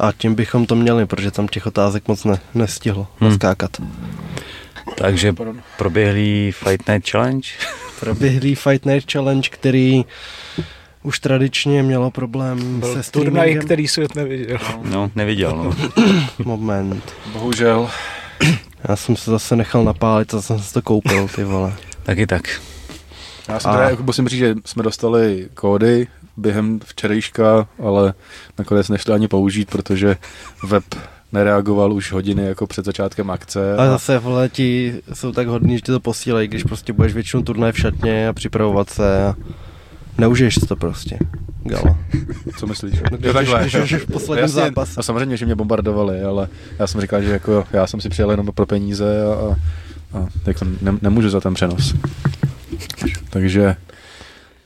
A 0.00 0.12
tím 0.18 0.34
bychom 0.34 0.66
to 0.66 0.74
měli, 0.74 1.06
protože 1.06 1.30
tam 1.30 1.48
těch 1.48 1.66
otázek 1.66 2.08
moc 2.08 2.24
ne, 2.24 2.38
nestihlo 2.54 3.06
Hmm. 3.20 3.30
naskákat. 3.30 3.70
Takže 4.98 5.34
proběhlý 5.78 6.52
Fight 6.52 6.88
Night 6.88 7.10
Challenge. 7.10 7.48
Proběhlý 8.00 8.54
Fight 8.54 8.84
Night 8.86 9.12
Challenge, 9.12 9.48
který 9.48 10.04
už 11.02 11.18
tradičně 11.20 11.82
mělo 11.82 12.10
problém 12.10 12.80
Byl 12.80 13.02
se 13.02 13.10
turnaj, 13.12 13.30
streamingem. 13.32 13.62
který 13.64 13.88
svět 13.88 14.14
neviděl. 14.14 14.58
No, 14.82 15.10
neviděl, 15.14 15.56
no. 15.56 15.76
Moment. 16.44 17.12
Bohužel. 17.32 17.90
Já 18.88 18.96
jsem 18.96 19.16
se 19.16 19.30
zase 19.30 19.56
nechal 19.56 19.84
napálit, 19.84 20.30
zase 20.30 20.46
jsem 20.46 20.58
si 20.58 20.74
to 20.74 20.82
koupil, 20.82 21.28
ty 21.28 21.44
vole. 21.44 21.72
Taky 22.02 22.26
tak. 22.26 22.60
Já 23.48 23.60
jsem 23.60 23.70
A- 23.70 23.74
teda, 23.74 23.90
jako 23.90 24.02
musím 24.02 24.28
říct, 24.28 24.38
že 24.38 24.54
jsme 24.64 24.82
dostali 24.82 25.48
kódy 25.54 26.06
během 26.36 26.80
včerejška, 26.84 27.68
ale 27.82 28.14
nakonec 28.58 28.88
nešli 28.88 29.14
ani 29.14 29.28
použít, 29.28 29.70
protože 29.70 30.16
web 30.68 30.84
nereagoval 31.32 31.92
už 31.92 32.12
hodiny 32.12 32.46
jako 32.46 32.66
před 32.66 32.84
začátkem 32.84 33.30
akce. 33.30 33.76
Ale 33.76 33.88
zase 33.88 34.18
vole, 34.18 34.48
ti 34.48 34.94
jsou 35.12 35.32
tak 35.32 35.46
hodní, 35.46 35.74
že 35.74 35.80
ti 35.80 35.92
to 35.92 36.00
posílají, 36.00 36.48
když 36.48 36.62
prostě 36.62 36.92
budeš 36.92 37.14
většinou 37.14 37.42
turnaj 37.42 37.72
v 37.72 37.78
šatně 37.78 38.28
a 38.28 38.32
připravovat 38.32 38.90
se 38.90 39.24
a 39.26 39.34
neužiješ 40.18 40.54
to 40.54 40.76
prostě. 40.76 41.18
Gala. 41.68 41.98
Co 42.58 42.66
myslíš? 42.66 42.92
No, 43.10 43.16
když- 43.16 43.92
je 43.92 43.98
v 43.98 44.06
posledním 44.06 44.42
Jasně, 44.42 44.62
zápase. 44.62 44.92
No 44.96 45.02
samozřejmě, 45.02 45.36
že 45.36 45.46
mě 45.46 45.54
bombardovali, 45.54 46.22
ale 46.22 46.48
já 46.78 46.86
jsem 46.86 47.00
říkal, 47.00 47.22
že 47.22 47.30
jako 47.30 47.64
já 47.72 47.86
jsem 47.86 48.00
si 48.00 48.08
přijel 48.08 48.30
jenom 48.30 48.46
pro 48.54 48.66
peníze 48.66 49.24
a, 49.24 49.34
a, 49.34 50.18
a 50.18 50.26
jako 50.46 50.64
ne, 50.80 50.92
nemůžu 51.02 51.30
za 51.30 51.40
ten 51.40 51.54
přenos. 51.54 51.94
Takže 53.30 53.76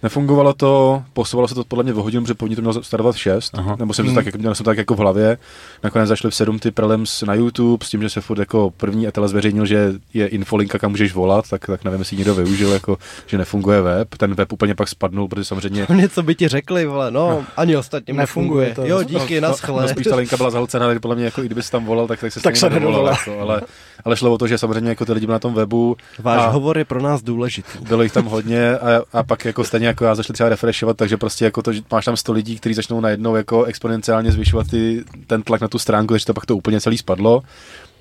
nefungovalo 0.03 0.53
to, 0.53 1.03
posouvalo 1.13 1.49
se 1.49 1.55
to 1.55 1.65
podle 1.65 1.85
mě 1.85 1.95
o 1.95 2.03
hodinu, 2.03 2.23
protože 2.23 2.35
původně 2.35 2.57
to 2.57 2.63
mělo 2.63 2.83
startovat 2.83 3.15
v 3.15 3.19
6, 3.19 3.55
Aha. 3.55 3.77
nebo 3.79 3.95
jsem 3.95 4.05
to 4.05 4.09
Hmm. 4.11 4.15
tak, 4.15 4.27
jako, 4.27 4.39
měl 4.39 4.55
jsem 4.55 4.65
to 4.65 4.71
tak 4.71 4.79
jako 4.79 4.95
v 4.95 4.99
hlavě. 4.99 5.39
Nakonec 5.83 6.09
zašli 6.09 6.31
v 6.31 6.35
7 6.35 6.59
ty 6.59 6.71
prelims 6.71 7.23
na 7.23 7.35
YouTube 7.35 7.87
s 7.87 7.91
tím, 7.91 8.03
že 8.03 8.11
se 8.11 8.21
furt 8.21 8.39
jako 8.39 8.73
první 8.77 9.07
etele 9.09 9.29
zveřejnil, 9.29 9.67
že 9.67 9.93
je 10.15 10.27
infolinka, 10.27 10.79
kam 10.79 10.91
můžeš 10.91 11.15
volat, 11.15 11.49
tak, 11.51 11.67
tak 11.67 11.85
nevím, 11.85 11.99
jestli 12.01 12.17
někdo 12.17 12.35
využil, 12.35 12.73
jako, 12.73 12.99
že 13.27 13.39
nefunguje 13.39 13.81
web. 13.81 14.09
Ten 14.17 14.35
web 14.35 14.53
úplně 14.53 14.75
pak 14.75 14.89
spadnul, 14.89 15.29
protože 15.29 15.45
samozřejmě 15.45 15.87
Něco 15.95 16.23
by 16.23 16.35
ti 16.35 16.49
řekli, 16.49 16.87
vole, 16.87 17.11
no, 17.11 17.45
ani 17.57 17.77
ostatním 17.77 18.17
Nefunguje 18.17 18.69
nefunguje. 18.69 18.75
to. 18.75 18.95
Jo, 18.95 19.21
díky, 19.21 19.41
no, 19.41 19.49
naschle. 19.49 19.83
No, 19.83 19.89
spíš 19.89 20.07
ta 20.07 20.17
linka 20.17 20.37
byla 20.37 20.51
zahlcená, 20.51 20.87
tak 20.89 21.01
podle 21.01 21.17
mě 21.17 21.25
jako 21.25 21.43
i 21.43 21.47
kdyby 21.47 21.63
tam 21.71 21.85
volal, 21.85 22.07
tak, 22.07 22.21
tak 22.21 22.33
se, 22.33 22.41
Tak 22.41 22.57
stejně 22.57 22.75
se 22.75 22.81
nedovolal. 22.81 23.07
Jako, 23.27 23.41
ale, 23.41 23.61
ale 24.05 24.17
šlo 24.17 24.33
o 24.33 24.39
to, 24.39 24.47
že 24.47 24.59
samozřejmě 24.59 24.89
jako 24.89 25.05
ty 25.05 25.13
lidi 25.13 25.27
byli 25.27 25.33
na 25.35 25.39
tom 25.39 25.55
webu, 25.55 25.97
Váš 26.19 26.39
a- 26.41 26.49
hovor 26.49 26.79
je 26.79 26.85
pro 26.85 27.03
nás 27.03 27.23
důležitý. 27.23 27.79
bylo 27.89 28.03
jich 28.03 28.13
tam 28.13 28.25
hodně 28.25 28.79
a, 28.79 29.03
a 29.13 29.23
pak 29.23 29.45
jako 29.45 29.65
stejně 29.65 29.87
jako 29.91 30.05
já 30.05 30.15
začali 30.15 30.35
třeba 30.35 30.49
refreshovat, 30.49 30.97
takže 30.97 31.17
prostě 31.17 31.45
jako 31.45 31.63
to, 31.63 31.73
že 31.73 31.83
máš 31.93 32.05
tam 32.05 32.17
100 32.17 32.33
lidí, 32.33 32.57
kteří 32.59 32.75
začnou 32.75 33.01
najednou 33.01 33.35
jako 33.37 33.65
exponenciálně 33.65 34.33
zvyšovat 34.33 34.67
ty, 34.71 35.05
ten 35.27 35.43
tlak 35.43 35.61
na 35.61 35.69
tu 35.69 35.79
stránku, 35.79 36.15
takže 36.15 36.27
to 36.27 36.35
pak 36.35 36.47
to 36.47 36.57
úplně 36.57 36.81
celý 36.81 36.99
spadlo. 36.99 37.43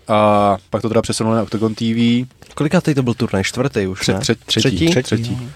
A 0.08 0.58
pak 0.70 0.82
to 0.82 0.88
teda 0.88 1.02
přesunuli 1.02 1.36
na 1.36 1.44
Octagon 1.44 1.76
TV, 1.76 2.28
Kolikátej 2.56 2.94
to 2.96 3.04
byl 3.04 3.14
turnaj? 3.14 3.44
Čtvrtý 3.44 3.88
už, 3.88 4.08
ne? 4.08 4.14
tře- 4.20 4.36
třetí. 4.46 4.90
Třetí? 4.90 5.04
třetí. 5.04 5.50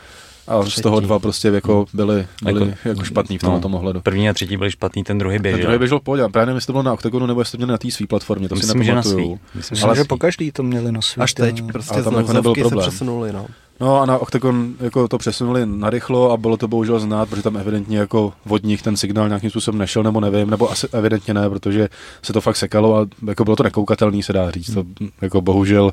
A 0.47 0.63
z 0.65 0.81
toho 0.81 0.95
Třetí. 0.97 1.07
dva 1.07 1.19
prostě 1.19 1.47
jako 1.47 1.85
byli, 1.93 2.27
byli 2.43 2.59
Jako- 2.59 2.69
jako, 2.69 2.89
jako 2.89 3.03
špatný 3.03 3.37
v 3.37 3.41
tomto 3.41 3.69
no. 3.69 3.77
ohledu. 3.77 4.01
První 4.01 4.29
a 4.29 4.33
třetí 4.33 4.57
byli 4.57 4.71
špatný, 4.71 5.03
ten 5.03 5.17
druhý 5.17 5.35
Ten 5.35 5.41
běžel. 5.41 5.61
druhý 5.61 5.77
běžel 5.77 5.99
v 5.99 6.03
pohodě, 6.03 6.23
právě 6.31 6.45
nevím, 6.45 6.55
jestli 6.57 6.65
to 6.67 6.71
bylo 6.73 6.83
na 6.83 6.93
Octagonu, 6.93 7.25
nebo 7.25 7.41
jestli 7.41 7.51
to 7.51 7.57
měli 7.57 7.71
na 7.71 7.77
té 7.77 7.91
své 7.91 8.07
platformě, 8.07 8.49
to 8.49 8.55
si 8.55 8.59
Myslím, 8.65 8.83
že 8.83 8.91
na 8.91 8.95
nepamatuju. 9.01 9.25
svý. 9.25 9.31
Myslím, 9.31 9.51
že 9.53 9.59
Myslím, 9.71 9.85
Ale- 9.89 9.95
že 9.95 10.03
po 10.03 10.17
každý 10.17 10.51
to 10.51 10.63
měli 10.63 10.91
na 10.91 11.01
světě. 11.01 11.23
Až 11.23 11.33
teď, 11.33 11.63
prostě 11.71 11.93
Ale 11.93 12.01
z 12.01 12.05
tam 12.05 12.13
jako 12.13 12.33
nebyl 12.33 12.41
nouzovky 12.49 12.61
se 12.61 12.67
problém. 12.69 12.89
přesunuli, 12.89 13.33
no. 13.33 13.45
No 13.79 14.01
a 14.01 14.05
na 14.05 14.17
Octagon 14.17 14.73
jako 14.79 15.07
to 15.07 15.17
přesunuli 15.17 15.65
narychlo 15.65 16.31
a 16.31 16.37
bylo 16.37 16.57
to 16.57 16.67
bohužel 16.67 16.99
znát, 16.99 17.29
protože 17.29 17.41
tam 17.43 17.57
evidentně 17.57 17.97
jako 17.97 18.33
od 18.49 18.63
nich 18.63 18.81
ten 18.81 18.97
signál 18.97 19.27
nějakým 19.27 19.49
způsobem 19.49 19.77
nešel, 19.77 20.03
nebo 20.03 20.19
nevím, 20.19 20.49
nebo 20.49 20.71
asi 20.71 20.87
evidentně 20.91 21.33
ne, 21.33 21.49
protože 21.49 21.89
se 22.21 22.33
to 22.33 22.41
fakt 22.41 22.55
sekalo 22.55 22.97
a 22.97 23.05
jako 23.27 23.43
bylo 23.43 23.55
to 23.55 23.63
nekoukatelný, 23.63 24.23
se 24.23 24.33
dá 24.33 24.51
říct. 24.51 24.73
To, 24.73 24.83
jako 25.21 25.41
bohužel 25.41 25.91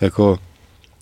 jako 0.00 0.38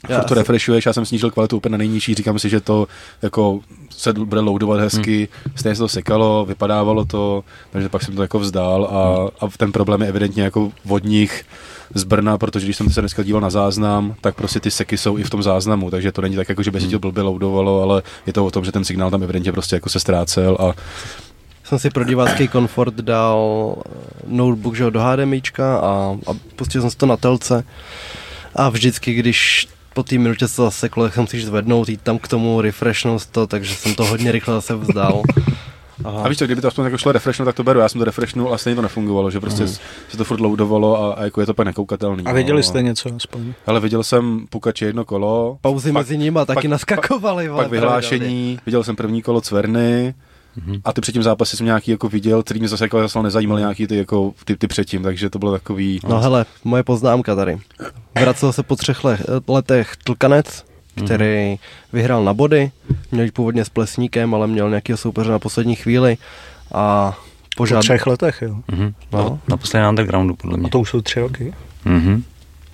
Já 0.08 0.18
furt 0.18 0.28
to 0.28 0.34
refreshuješ, 0.34 0.86
já 0.86 0.92
jsem 0.92 1.06
snížil 1.06 1.30
kvalitu 1.30 1.56
úplně 1.56 1.72
na 1.72 1.78
nejnižší, 1.78 2.14
říkám 2.14 2.38
si, 2.38 2.48
že 2.48 2.60
to 2.60 2.86
jako 3.22 3.60
se 3.90 4.12
bude 4.12 4.40
loadovat 4.40 4.80
hezky, 4.80 5.28
hmm. 5.44 5.56
stejně 5.56 5.74
se 5.74 5.82
to 5.82 5.88
sekalo, 5.88 6.46
vypadávalo 6.46 7.04
to, 7.04 7.44
takže 7.70 7.88
pak 7.88 8.02
jsem 8.02 8.16
to 8.16 8.22
jako 8.22 8.38
vzdál 8.38 8.84
a, 8.84 9.30
a 9.46 9.48
ten 9.56 9.72
problém 9.72 10.02
je 10.02 10.08
evidentně 10.08 10.42
jako 10.42 10.72
od 10.88 11.04
nich 11.04 11.44
z 11.94 12.04
Brna, 12.04 12.38
protože 12.38 12.66
když 12.66 12.76
jsem 12.76 12.90
se 12.90 13.00
dneska 13.00 13.22
díval 13.22 13.40
na 13.40 13.50
záznam, 13.50 14.14
tak 14.20 14.34
prostě 14.34 14.60
ty 14.60 14.70
seky 14.70 14.98
jsou 14.98 15.18
i 15.18 15.22
v 15.22 15.30
tom 15.30 15.42
záznamu, 15.42 15.90
takže 15.90 16.12
to 16.12 16.22
není 16.22 16.36
tak 16.36 16.48
jako, 16.48 16.62
že 16.62 16.70
by 16.70 16.80
si 16.80 16.88
to 16.88 16.98
blbě 16.98 17.22
loadovalo, 17.22 17.82
ale 17.82 18.02
je 18.26 18.32
to 18.32 18.46
o 18.46 18.50
tom, 18.50 18.64
že 18.64 18.72
ten 18.72 18.84
signál 18.84 19.10
tam 19.10 19.22
evidentně 19.22 19.52
prostě 19.52 19.76
jako 19.76 19.88
se 19.88 20.00
ztrácel 20.00 20.56
a 20.60 20.72
jsem 21.64 21.78
si 21.78 21.90
pro 21.90 22.04
divácký 22.04 22.48
komfort 22.48 22.94
dal 22.94 23.76
notebook 24.26 24.76
že 24.76 24.82
jo, 24.82 24.90
do 24.90 25.00
HDMIčka 25.00 25.78
a, 25.78 26.16
a 26.26 26.30
pustil 26.56 26.80
jsem 26.80 26.90
si 26.90 26.96
to 26.96 27.06
na 27.06 27.16
telce 27.16 27.64
a 28.54 28.68
vždycky, 28.68 29.14
když 29.14 29.68
po 30.00 30.04
té 30.04 30.18
minutě 30.18 30.48
se 30.48 30.62
zaseklo, 30.62 31.04
tak 31.04 31.14
jsem 31.14 31.26
si 31.26 31.40
zvednout, 31.40 31.88
jít 31.88 32.00
tam 32.02 32.18
k 32.18 32.28
tomu, 32.28 32.60
refreshnout 32.60 33.26
to, 33.26 33.46
takže 33.46 33.74
jsem 33.74 33.94
to 33.94 34.04
hodně 34.04 34.32
rychle 34.32 34.54
zase 34.54 34.74
vzdal. 34.74 35.22
A 36.04 36.28
víš 36.28 36.38
co, 36.38 36.44
kdyby 36.44 36.60
to 36.60 36.68
aspoň 36.68 36.84
jako 36.84 36.98
šlo 36.98 37.12
refreshnout, 37.12 37.46
tak 37.46 37.56
to 37.56 37.64
beru. 37.64 37.80
Já 37.80 37.88
jsem 37.88 37.98
to 37.98 38.04
refreshnul 38.04 38.54
a 38.54 38.58
stejně 38.58 38.76
to 38.76 38.82
nefungovalo, 38.82 39.30
že 39.30 39.40
prostě 39.40 39.68
se 39.68 40.16
to 40.16 40.24
furt 40.24 40.40
loadovalo 40.40 41.02
a, 41.02 41.14
a 41.14 41.24
jako 41.24 41.40
je 41.40 41.46
to 41.46 41.54
pak 41.54 41.66
nekoukatelný. 41.66 42.24
A 42.24 42.32
viděli 42.32 42.58
no. 42.58 42.62
jste 42.62 42.82
něco 42.82 43.10
aspoň? 43.16 43.52
Ale 43.66 43.80
viděl 43.80 44.02
jsem 44.02 44.46
pukače 44.50 44.84
jedno 44.84 45.04
kolo. 45.04 45.58
Pauzy 45.60 45.92
pak, 45.92 46.02
mezi 46.02 46.18
nimi 46.18 46.38
taky 46.46 46.54
pak- 46.54 46.64
naskakovaly. 46.64 47.48
vole, 47.48 47.62
Pak 47.62 47.72
vyhlášení, 47.72 48.58
viděl 48.66 48.84
jsem 48.84 48.96
první 48.96 49.22
kolo 49.22 49.40
Cverny, 49.40 50.14
Mhm. 50.56 50.80
a 50.84 50.92
ty 50.92 51.00
předtím 51.00 51.22
zápasy 51.22 51.56
jsem 51.56 51.66
nějaký 51.66 51.90
jako 51.90 52.08
viděl, 52.08 52.42
který 52.42 52.60
mě 52.60 52.68
zase 52.68 52.84
jako 52.84 53.00
zase 53.00 53.22
nezajímaly 53.22 53.60
nějaký 53.60 53.86
ty, 53.86 53.96
jako, 53.96 54.32
ty, 54.44 54.56
ty 54.56 54.66
předtím, 54.66 55.02
takže 55.02 55.30
to 55.30 55.38
bylo 55.38 55.52
takový... 55.52 56.00
No 56.08 56.20
hele, 56.20 56.46
moje 56.64 56.82
poznámka 56.82 57.34
tady. 57.34 57.58
Vracel 58.20 58.52
se 58.52 58.62
po 58.62 58.76
třech 58.76 59.04
le- 59.04 59.18
letech 59.48 59.96
Tlkanec, 60.04 60.64
který 61.04 61.58
vyhrál 61.92 62.24
na 62.24 62.34
body, 62.34 62.70
měl 63.12 63.24
jít 63.24 63.34
původně 63.34 63.64
s 63.64 63.68
Plesníkem, 63.68 64.34
ale 64.34 64.46
měl 64.46 64.68
nějakého 64.68 64.96
soupeře 64.96 65.30
na 65.30 65.38
poslední 65.38 65.76
chvíli 65.76 66.16
a 66.72 67.12
Po 67.12 67.56
požádal... 67.56 67.82
třech 67.82 68.06
letech, 68.06 68.42
jo. 68.42 68.56
Mhm. 68.70 68.94
No. 69.12 69.38
No. 69.48 69.58
Na 69.74 69.88
undergroundu, 69.88 70.34
podle 70.36 70.54
A 70.54 70.60
mě. 70.60 70.70
to 70.70 70.80
už 70.80 70.90
jsou 70.90 71.00
tři 71.00 71.20
roky. 71.20 71.54
Mhm. 71.84 72.24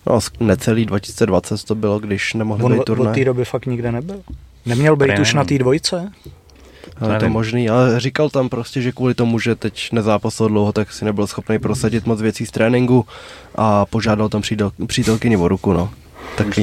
No, 0.07 0.19
necelý 0.41 0.87
2020 0.87 1.65
to 1.65 1.75
bylo, 1.75 1.99
když 1.99 2.35
nemohli 2.35 2.65
On 2.65 2.73
být 2.73 2.79
od 2.79 2.85
turnaj. 2.85 3.15
té 3.15 3.25
doby 3.25 3.45
fakt 3.45 3.67
nikde 3.67 3.93
nebyl. 3.93 4.23
Neměl 4.67 4.97
být 4.97 5.07
Prý 5.07 5.21
už 5.21 5.35
na 5.35 5.45
té 5.45 5.59
dvojce? 5.59 6.13
Ale 7.01 7.19
to 7.19 7.29
možný, 7.29 7.69
ale 7.71 8.01
říkal 8.01 8.31
tam 8.31 8.49
prostě, 8.49 8.83
že 8.83 8.93
kvůli 8.93 9.15
tomu, 9.15 9.39
že 9.39 9.55
teď 9.55 9.93
nezápasil 9.93 10.49
dlouho, 10.49 10.73
tak 10.73 10.93
si 10.93 11.05
nebyl 11.05 11.27
schopný 11.27 11.59
prosadit 11.59 12.07
moc 12.07 12.21
věcí 12.23 12.47
z 12.47 12.51
tréninku 12.51 13.07
a 13.55 13.87
požádal 13.87 14.29
tam 14.29 14.43
přítel, 14.43 14.73
přítelkyni 14.87 15.37
o 15.37 15.49
ruku, 15.49 15.73
no. 15.73 15.91
Taky, 16.37 16.63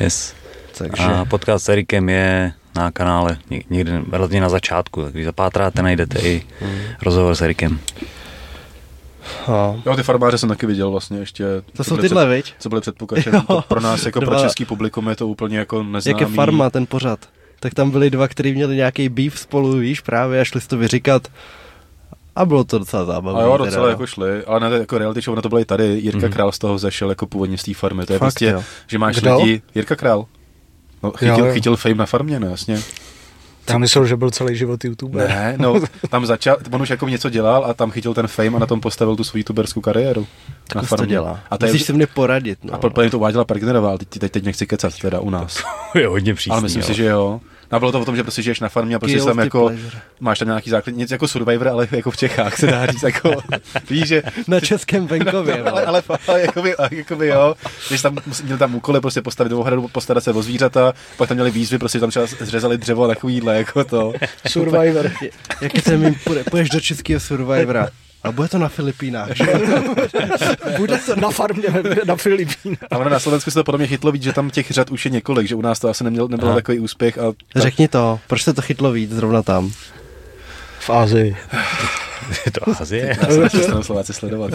Yes. 0.00 0.34
takže... 0.78 1.02
A 1.04 1.24
podcast 1.24 1.64
s 1.64 1.68
Erikem 1.68 2.08
je 2.08 2.52
na 2.76 2.90
kanále 2.90 3.36
ně- 3.50 3.62
někde 3.70 4.02
relativně 4.12 4.40
na 4.40 4.48
začátku, 4.48 5.02
tak 5.02 5.12
když 5.12 5.24
zapátráte, 5.24 5.82
najdete 5.82 6.18
i 6.20 6.42
rozhovor 7.02 7.34
s 7.34 7.40
Erikem. 7.42 7.78
A, 9.46 9.74
Jo, 9.86 9.96
ty 9.96 10.02
farmáře 10.02 10.38
jsem 10.38 10.48
taky 10.48 10.66
viděl 10.66 10.90
vlastně 10.90 11.18
ještě. 11.18 11.44
to 11.72 11.84
co 11.84 11.84
jsou 11.84 11.96
tyhle, 11.96 12.24
Před, 12.24 12.34
viď? 12.34 12.54
co 12.58 12.68
byly 12.68 12.80
před 12.80 12.96
Pukačem. 12.98 13.34
Jo. 13.34 13.42
To 13.46 13.62
pro 13.68 13.80
nás, 13.80 14.06
jako 14.06 14.20
pro 14.20 14.30
Dva- 14.30 14.42
český 14.42 14.64
publikum, 14.64 15.08
je 15.08 15.16
to 15.16 15.28
úplně 15.28 15.58
jako 15.58 15.82
neznámý. 15.82 16.20
Jak 16.20 16.28
je 16.30 16.36
farma, 16.36 16.70
ten 16.70 16.86
pořad. 16.86 17.18
Tak 17.60 17.74
tam 17.74 17.90
byli 17.90 18.10
dva, 18.10 18.28
kteří 18.28 18.52
měli 18.54 18.76
nějaký 18.76 19.08
beef 19.08 19.38
spolu, 19.38 19.72
víš, 19.72 20.00
právě 20.00 20.40
a 20.40 20.44
šli 20.44 20.60
si 20.60 20.68
to 20.68 20.76
vyříkat. 20.78 21.28
A 22.36 22.44
bylo 22.44 22.64
to 22.64 22.78
docela 22.78 23.04
zábavné. 23.04 23.40
A 23.40 23.44
jo, 23.44 23.52
teda, 23.52 23.64
docela 23.64 23.84
no. 23.84 23.90
jako 23.90 24.06
šli, 24.06 24.44
ale 24.44 24.70
ne, 24.70 24.76
jako 24.76 24.98
reality 24.98 25.20
show, 25.20 25.36
na 25.36 25.42
to 25.42 25.48
bylo 25.48 25.60
i 25.60 25.64
tady. 25.64 25.84
Jirka 25.84 26.18
Mhm. 26.26 26.32
Král 26.32 26.52
z 26.52 26.58
toho 26.58 26.78
zešel 26.78 27.08
jako 27.08 27.26
původně 27.26 27.58
z 27.58 27.62
té 27.62 27.74
farmy. 27.74 28.06
To 28.06 28.12
je 28.12 28.18
Fakt, 28.18 28.24
prostě, 28.26 28.46
jo. 28.46 28.62
že 28.86 28.98
máš 28.98 29.16
Kdo? 29.16 29.36
lidi. 29.38 29.62
Jirka 29.74 29.96
Král. 29.96 30.26
No, 31.02 31.10
chytil, 31.10 31.38
Jo, 31.38 31.46
jo. 31.46 31.52
chytil 31.54 31.76
fame 31.76 31.94
na 31.94 32.06
farmě, 32.06 32.40
no 32.40 32.48
jasně. 32.48 32.78
Já 33.68 33.78
myslel, 33.78 34.06
že 34.06 34.16
byl 34.16 34.30
celý 34.30 34.56
život 34.56 34.84
youtuber. 34.84 35.28
Ne, 35.28 35.54
no, 35.58 35.80
tam 36.10 36.26
začal, 36.26 36.56
on 36.70 36.82
už 36.82 36.90
jako 36.90 37.08
něco 37.08 37.30
dělal 37.30 37.64
a 37.64 37.74
tam 37.74 37.90
chytil 37.90 38.14
ten 38.14 38.26
fame 38.26 38.48
a 38.56 38.58
na 38.58 38.66
tom 38.66 38.80
postavil 38.80 39.16
tu 39.16 39.24
svou 39.24 39.38
youtuberskou 39.38 39.80
kariéru. 39.80 40.26
Tak 40.66 40.82
už 40.82 40.88
to 40.88 41.06
dělá. 41.06 41.40
A 41.50 41.58
to 41.58 41.66
je, 41.66 41.72
Musíš 41.72 41.86
si 41.86 41.92
mě 41.92 42.06
poradit, 42.06 42.58
no. 42.64 42.74
a 42.74 42.78
podle 42.78 43.04
mě 43.04 43.10
to 43.10 43.18
uváděla 43.18 43.44
Pergnerová, 43.44 43.88
ale 43.88 43.98
teď, 43.98 44.08
teď, 44.08 44.32
teď 44.32 44.44
nechci 44.44 44.66
kecat 44.66 44.98
teda 44.98 45.20
u 45.20 45.30
nás. 45.30 45.64
je 45.94 46.08
hodně 46.08 46.34
přísný. 46.34 46.52
ale 46.52 46.62
myslím 46.62 46.82
si, 46.82 46.94
že 46.94 47.04
jo. 47.04 47.40
No 47.74 47.76
a 47.76 47.80
bylo 47.80 47.92
to 47.92 48.00
o 48.00 48.04
tom, 48.04 48.16
že 48.16 48.22
prostě 48.22 48.42
žiješ 48.42 48.60
na 48.60 48.68
farmě 48.68 48.96
a 48.96 48.98
prostě 48.98 49.16
Guilty 49.16 49.30
tam 49.30 49.38
jako, 49.38 49.66
pleasure. 49.66 50.00
máš 50.20 50.38
tam 50.38 50.48
nějaký 50.48 50.70
základ, 50.70 50.96
něco 50.96 51.14
jako 51.14 51.28
Survivor, 51.28 51.68
ale 51.68 51.88
jako 51.90 52.10
v 52.10 52.16
Čechách 52.16 52.58
se 52.58 52.66
dá 52.66 52.86
říct, 52.86 53.02
jako, 53.02 53.42
víš, 53.90 54.08
že 54.08 54.22
Na 54.48 54.60
českém 54.60 55.06
venkově, 55.06 55.62
No, 55.64 55.70
ale, 55.72 55.84
ale, 55.84 56.02
ale 56.28 56.40
jakoby, 56.40 56.74
jakoby, 56.90 57.26
jo, 57.26 57.54
když 57.88 58.02
tam 58.02 58.16
měl 58.44 58.58
tam 58.58 58.74
úkoly 58.74 59.00
prostě 59.00 59.22
postavit 59.22 59.50
do 59.50 59.60
ohradu, 59.60 59.88
postarat 59.88 60.24
se 60.24 60.30
o 60.32 60.42
zvířata, 60.42 60.92
pak 61.16 61.28
tam 61.28 61.36
měli 61.36 61.50
výzvy, 61.50 61.78
prostě 61.78 62.00
tam 62.00 62.10
třeba 62.10 62.26
zřezali 62.26 62.78
dřevo 62.78 63.04
a 63.04 63.08
takovýhle, 63.08 63.56
jako 63.56 63.84
to. 63.84 64.12
Survivor. 64.48 65.10
Jak 65.60 65.72
se 65.82 65.96
mi 65.96 66.12
půjde, 66.24 66.44
půjdeš 66.44 66.70
do 66.70 66.80
českého 66.80 67.20
Survivora. 67.20 67.88
A 68.24 68.32
bude 68.32 68.48
to 68.48 68.58
na 68.58 68.68
Filipínách, 68.68 69.36
že? 69.36 69.44
Bude 70.76 70.98
to 70.98 71.16
na 71.16 71.30
farmě 71.30 71.68
na 72.06 72.16
Filipínách. 72.16 72.78
A 72.90 72.98
ono 72.98 73.10
na 73.10 73.18
Slovensku 73.18 73.50
se 73.50 73.54
to 73.54 73.64
podle 73.64 73.78
mě 73.78 73.86
chytlo 73.86 74.12
víc, 74.12 74.22
že 74.22 74.32
tam 74.32 74.50
těch 74.50 74.70
řad 74.70 74.90
už 74.90 75.04
je 75.04 75.10
několik, 75.10 75.48
že 75.48 75.54
u 75.54 75.60
nás 75.62 75.78
to 75.78 75.88
asi 75.88 76.04
neměl, 76.04 76.28
nebyl 76.28 76.48
Aha. 76.48 76.56
takový 76.56 76.78
úspěch. 76.78 77.18
A 77.18 77.32
tak, 77.52 77.62
Řekni 77.62 77.88
to, 77.88 78.20
proč 78.26 78.42
se 78.42 78.54
to 78.54 78.62
chytlo 78.62 78.92
víc 78.92 79.10
zrovna 79.12 79.42
tam? 79.42 79.72
V 80.78 80.90
Ázii. 80.90 81.36
je 82.46 82.52
to 82.52 82.80
Azie. 82.80 83.16
já 83.22 83.28
se 83.30 83.48
přestanou 83.48 83.82
Slováci 83.82 84.12
sledovat. 84.12 84.50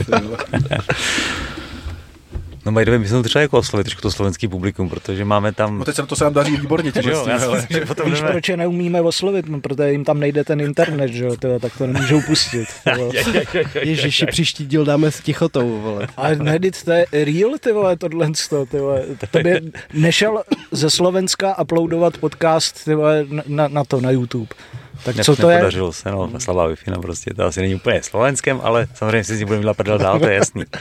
No 2.66 2.72
by 2.72 3.00
my 3.00 3.08
jsme 3.08 3.24
třeba 3.24 3.42
jako 3.42 3.58
oslovit 3.58 3.86
trošku 3.86 4.02
to 4.02 4.12
slovenský 4.12 4.48
publikum, 4.48 4.90
protože 4.90 5.26
máme 5.26 5.52
tam... 5.52 5.80
No 5.80 5.86
teď 5.86 5.96
se 5.96 6.06
to 6.06 6.16
se 6.16 6.24
nám 6.24 6.34
daří 6.34 6.58
výborně, 6.58 6.92
tím 6.92 7.02
že 7.02 7.12
jo, 7.12 7.28
že 7.70 7.86
potom 7.86 8.12
Víš, 8.12 8.20
jdeme... 8.20 8.32
proč 8.32 8.50
je 8.50 8.58
neumíme 8.58 9.02
oslovit? 9.02 9.50
No, 9.50 9.62
protože 9.62 9.92
jim 9.92 10.06
tam 10.06 10.20
nejde 10.20 10.44
ten 10.44 10.62
internet, 10.62 11.08
že 11.08 11.26
jo, 11.26 11.36
tak 11.60 11.78
to 11.78 11.88
nemůžou 11.88 12.22
pustit. 12.22 12.68
Ježiši, 13.82 14.26
příští 14.26 14.66
díl 14.66 14.86
dáme 14.86 15.12
s 15.12 15.22
tichotou, 15.22 15.82
vole. 15.82 16.08
Ale 16.18 16.36
ne, 16.36 16.60
teď 16.60 16.84
to 16.84 16.92
je 16.92 17.06
real, 17.12 17.52
ty 17.60 17.72
vole, 17.72 17.98
tohle, 17.98 18.32
ty 18.70 18.80
vole. 18.80 19.04
To 19.32 19.40
by 19.40 19.62
nešel 19.94 20.44
ze 20.72 20.90
Slovenska 20.90 21.62
uploadovat 21.62 22.18
podcast, 22.18 22.86
ty 22.86 22.96
vole, 22.96 23.26
na, 23.48 23.68
na 23.68 23.84
to, 23.84 24.02
na 24.02 24.12
YouTube. 24.12 24.50
Tak 25.04 25.16
Ne, 25.16 25.24
co 25.24 25.36
to 25.36 25.50
je? 25.50 25.56
Nepodařilo 25.56 25.94
se, 25.94 26.12
no, 26.12 26.32
slabá 26.40 26.68
wi 26.68 26.76
no 26.88 27.02
prostě, 27.02 27.34
to 27.34 27.46
asi 27.46 27.62
není 27.62 27.76
úplně 27.76 28.04
slovenském, 28.04 28.60
ale 28.64 28.88
samozřejmě 28.94 29.24
si 29.24 29.36
s 29.36 29.40
ní 29.40 29.46
budeme 29.46 29.62
dělat 29.62 29.78
prdel 29.78 29.98
dál, 29.98 30.20
to 30.20 30.28
je 30.28 30.36
jasný. 30.36 30.64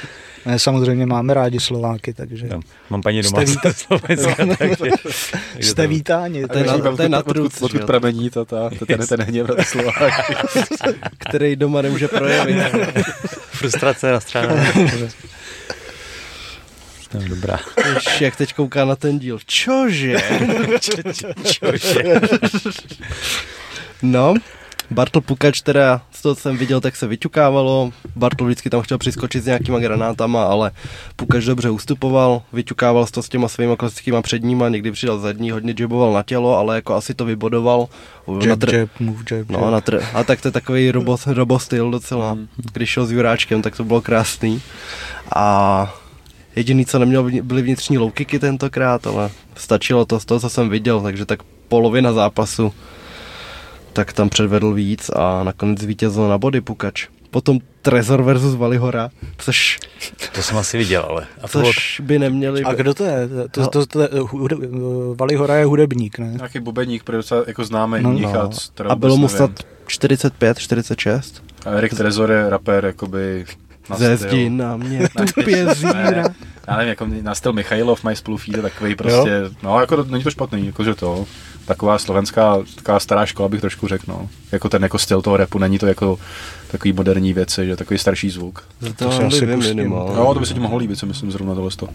Ne, 0.46 0.58
samozřejmě 0.58 1.06
máme 1.06 1.34
rádi 1.34 1.60
Slováky, 1.60 2.12
takže 2.14 2.46
Jo, 2.46 2.60
mám 2.90 3.02
paní 3.02 3.22
doma 3.22 3.42
Jste 3.46 3.72
Slovenska, 3.76 4.46
takže... 4.58 4.76
takže 5.52 5.70
jste 5.70 5.82
to- 5.82 5.88
vítáni. 5.88 6.46
To 6.48 6.58
je 6.58 6.64
na- 6.64 6.96
to 6.96 7.02
je 7.02 7.08
na 7.08 7.18
odkud- 7.18 7.32
truc, 7.32 7.62
Odkud 7.62 7.84
pramení 7.84 8.30
ta, 8.30 8.44
ta, 8.44 8.70
ta, 8.70 8.86
ten, 8.86 9.06
ten 9.06 9.22
hněv 9.22 9.48
na 9.58 9.64
Slováky. 9.64 10.34
který 11.18 11.56
doma 11.56 11.82
nemůže 11.82 12.08
projevit. 12.08 12.56
Frustrace 13.50 14.12
na 14.12 14.20
straně. 14.20 14.72
No, 17.14 17.20
dobrá. 17.28 17.58
Ježiši, 17.88 18.24
jak 18.24 18.36
teď 18.36 18.54
kouká 18.54 18.84
na 18.84 18.96
ten 18.96 19.18
díl. 19.18 19.38
Čože? 19.46 20.16
No, 24.02 24.34
Bartl 24.90 25.20
Pukač 25.20 25.60
teda, 25.60 26.00
z 26.10 26.22
toho 26.22 26.34
co 26.34 26.40
jsem 26.40 26.56
viděl, 26.56 26.80
tak 26.80 26.96
se 26.96 27.06
vyťukávalo. 27.06 27.92
Bartl 28.16 28.44
vždycky 28.44 28.70
tam 28.70 28.82
chtěl 28.82 28.98
přiskočit 28.98 29.42
s 29.42 29.46
nějakýma 29.46 29.78
granátama, 29.78 30.44
ale 30.44 30.70
Pukač 31.16 31.44
dobře 31.44 31.70
ustupoval, 31.70 32.42
vyťukával 32.52 33.06
to 33.06 33.22
s 33.22 33.28
těma 33.28 33.48
svýma 33.48 33.76
klasickýma 33.76 34.22
předníma, 34.22 34.68
někdy 34.68 34.92
přidal 34.92 35.18
zadní, 35.18 35.50
hodně 35.50 35.74
jaboval 35.80 36.12
na 36.12 36.22
tělo, 36.22 36.56
ale 36.56 36.74
jako 36.74 36.94
asi 36.94 37.14
to 37.14 37.24
vybodoval. 37.24 37.88
Na 38.28 38.46
Jab, 38.46 38.58
tr- 38.58 38.74
jab, 38.78 38.90
move, 39.00 39.24
jab, 39.30 39.48
No, 39.50 39.58
jab. 39.60 39.70
na 39.70 39.80
tr- 39.80 40.02
a 40.14 40.24
tak 40.24 40.40
to 40.40 40.48
je 40.48 40.52
takový 40.52 40.90
robo, 40.90 41.16
robo 41.26 41.58
styl 41.58 41.90
docela. 41.90 42.38
Když 42.72 42.88
šel 42.90 43.06
s 43.06 43.12
Juráčkem, 43.12 43.62
tak 43.62 43.76
to 43.76 43.84
bylo 43.84 44.00
krásný. 44.00 44.62
A 45.36 45.94
jediný, 46.56 46.86
co 46.86 46.98
neměl, 46.98 47.30
byly 47.42 47.62
vnitřní 47.62 47.98
low 47.98 48.10
kicky 48.10 48.38
tentokrát, 48.38 49.06
ale 49.06 49.30
stačilo 49.56 50.04
to 50.04 50.20
z 50.20 50.24
toho, 50.24 50.40
co 50.40 50.50
jsem 50.50 50.68
viděl, 50.68 51.00
takže 51.00 51.24
tak 51.24 51.42
polovina 51.68 52.12
zápasu 52.12 52.72
tak 53.98 54.12
tam 54.12 54.28
předvedl 54.28 54.72
víc 54.72 55.10
a 55.10 55.44
nakonec 55.44 55.84
vítězil 55.84 56.28
na 56.28 56.38
body 56.38 56.60
Pukač. 56.60 57.06
Potom 57.30 57.58
Trezor 57.82 58.22
versus 58.22 58.54
Valihora, 58.54 59.10
což, 59.38 59.78
To 60.34 60.42
jsem 60.42 60.56
asi 60.58 60.78
viděl, 60.78 61.06
ale. 61.08 61.26
A 61.42 61.48
což 61.48 62.00
by 62.04 62.18
neměli... 62.18 62.64
A 62.64 62.74
kdo 62.74 62.94
to 62.94 63.04
je? 63.04 63.28
To, 63.50 63.66
to, 63.68 63.86
to, 63.86 63.86
to 64.08 64.26
hude, 64.26 64.56
Vali 65.20 65.34
Hora 65.34 65.56
je 65.56 65.64
hudebník, 65.64 66.18
ne? 66.18 66.32
Nějaký 66.36 66.60
bubeník, 66.60 67.02
který 67.02 67.16
je 67.16 67.18
docela 67.18 67.44
jako 67.46 67.64
známý 67.64 68.02
No, 68.02 68.10
u 68.10 68.12
nich 68.12 68.22
no. 68.24 68.40
a, 68.40 68.50
a 68.88 68.94
bylo 68.94 69.16
mu 69.16 69.28
snad 69.28 69.50
nevím. 69.50 69.72
45, 69.86 70.58
46. 70.58 71.42
A 71.66 71.70
Erik 71.70 71.94
Trezor 71.94 72.30
je 72.30 72.50
rapper, 72.50 72.84
jakoby 72.84 73.44
na 73.90 73.96
Ze 73.96 74.14
styl- 74.16 74.28
zdi 74.28 74.50
na 74.50 74.76
mě 74.76 75.08
tupě 75.34 75.64
ne, 75.64 75.74
zíra. 75.74 76.24
Já 76.68 76.76
nevím, 76.76 76.88
jako 76.88 77.06
na 77.22 77.34
styl 77.34 77.52
Michailov, 77.52 78.04
My 78.04 78.16
Spolu 78.16 78.36
Feed, 78.36 78.62
takový 78.62 78.94
prostě, 78.94 79.30
no 79.62 79.80
jako 79.80 80.04
není 80.04 80.24
to 80.24 80.30
špatný, 80.30 80.66
jakože 80.66 80.94
to, 80.94 81.24
taková 81.68 81.98
slovenská, 81.98 82.56
taková 82.74 83.00
stará 83.00 83.26
škola 83.26 83.48
bych 83.48 83.60
trošku 83.60 83.88
řekl, 83.88 84.04
no. 84.08 84.28
Jako 84.52 84.68
ten 84.68 84.82
jako 84.82 84.98
styl 84.98 85.22
toho 85.22 85.36
repu, 85.36 85.58
není 85.58 85.78
to 85.78 85.86
jako 85.86 86.18
takový 86.70 86.92
moderní 86.92 87.32
věci, 87.32 87.66
že 87.66 87.76
takový 87.76 87.98
starší 87.98 88.30
zvuk. 88.30 88.64
To, 88.80 88.86
To 88.86 89.12
si 89.12 89.18
to 89.20 89.26
asi 89.26 89.46
pustím. 89.46 89.58
minimál. 89.76 90.12
No, 90.16 90.34
to 90.34 90.40
by 90.40 90.46
se 90.46 90.54
ti 90.54 90.60
mohlo 90.60 90.78
líbit, 90.78 90.98
si 90.98 91.06
myslím, 91.06 91.30
zrovna 91.32 91.54
tohle. 91.54 91.70
to. 91.76 91.88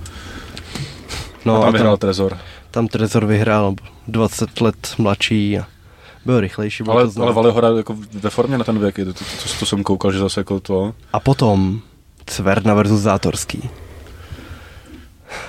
No, 1.46 1.54
a 1.56 1.58
a 1.58 1.62
tam 1.62 1.66
tam, 1.66 1.74
vyhrál 1.74 1.98
Trezor. 1.98 2.38
tam 2.72 2.88
Trezor 2.88 3.26
vyhrál 3.26 3.76
20 4.08 4.62
let 4.62 4.94
mladší 4.98 5.60
a 5.60 5.66
byl 6.26 6.40
rychlejší, 6.40 6.84
byl 6.84 6.94
Ale, 6.94 7.12
to 7.12 7.22
ale 7.22 7.34
Valihora 7.34 7.70
jako 7.78 7.96
ve 8.14 8.30
formě 8.30 8.58
na 8.58 8.64
ten 8.64 8.80
věk, 8.80 8.98
je 8.98 9.06
to, 9.06 9.14
to, 9.14 9.20
to, 9.20 9.60
to, 9.60 9.66
jsem 9.66 9.84
koukal, 9.84 10.12
že 10.12 10.20
zase 10.20 10.40
jako 10.40 10.60
to, 10.60 10.94
A 11.14 11.20
potom 11.20 11.80
Cverna 12.26 12.74
versus 12.74 13.02
Zátorský. 13.02 13.70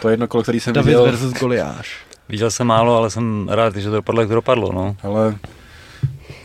to 0.02 0.08
jedno 0.08 0.28
kolo, 0.28 0.42
který 0.42 0.60
jsem 0.60 0.72
David 0.74 0.86
viděl, 0.86 1.04
versus 1.04 1.32
Goliáš. 1.32 1.96
Viděl 2.28 2.50
jsem 2.50 2.66
málo, 2.66 2.96
ale 2.96 3.10
jsem 3.10 3.48
rád, 3.48 3.76
že 3.76 3.88
to 3.90 3.94
dopadlo, 3.96 4.20
jak 4.20 4.28
to 4.28 4.34
dopadlo, 4.34 4.72
no. 4.72 4.96
ale 5.02 5.36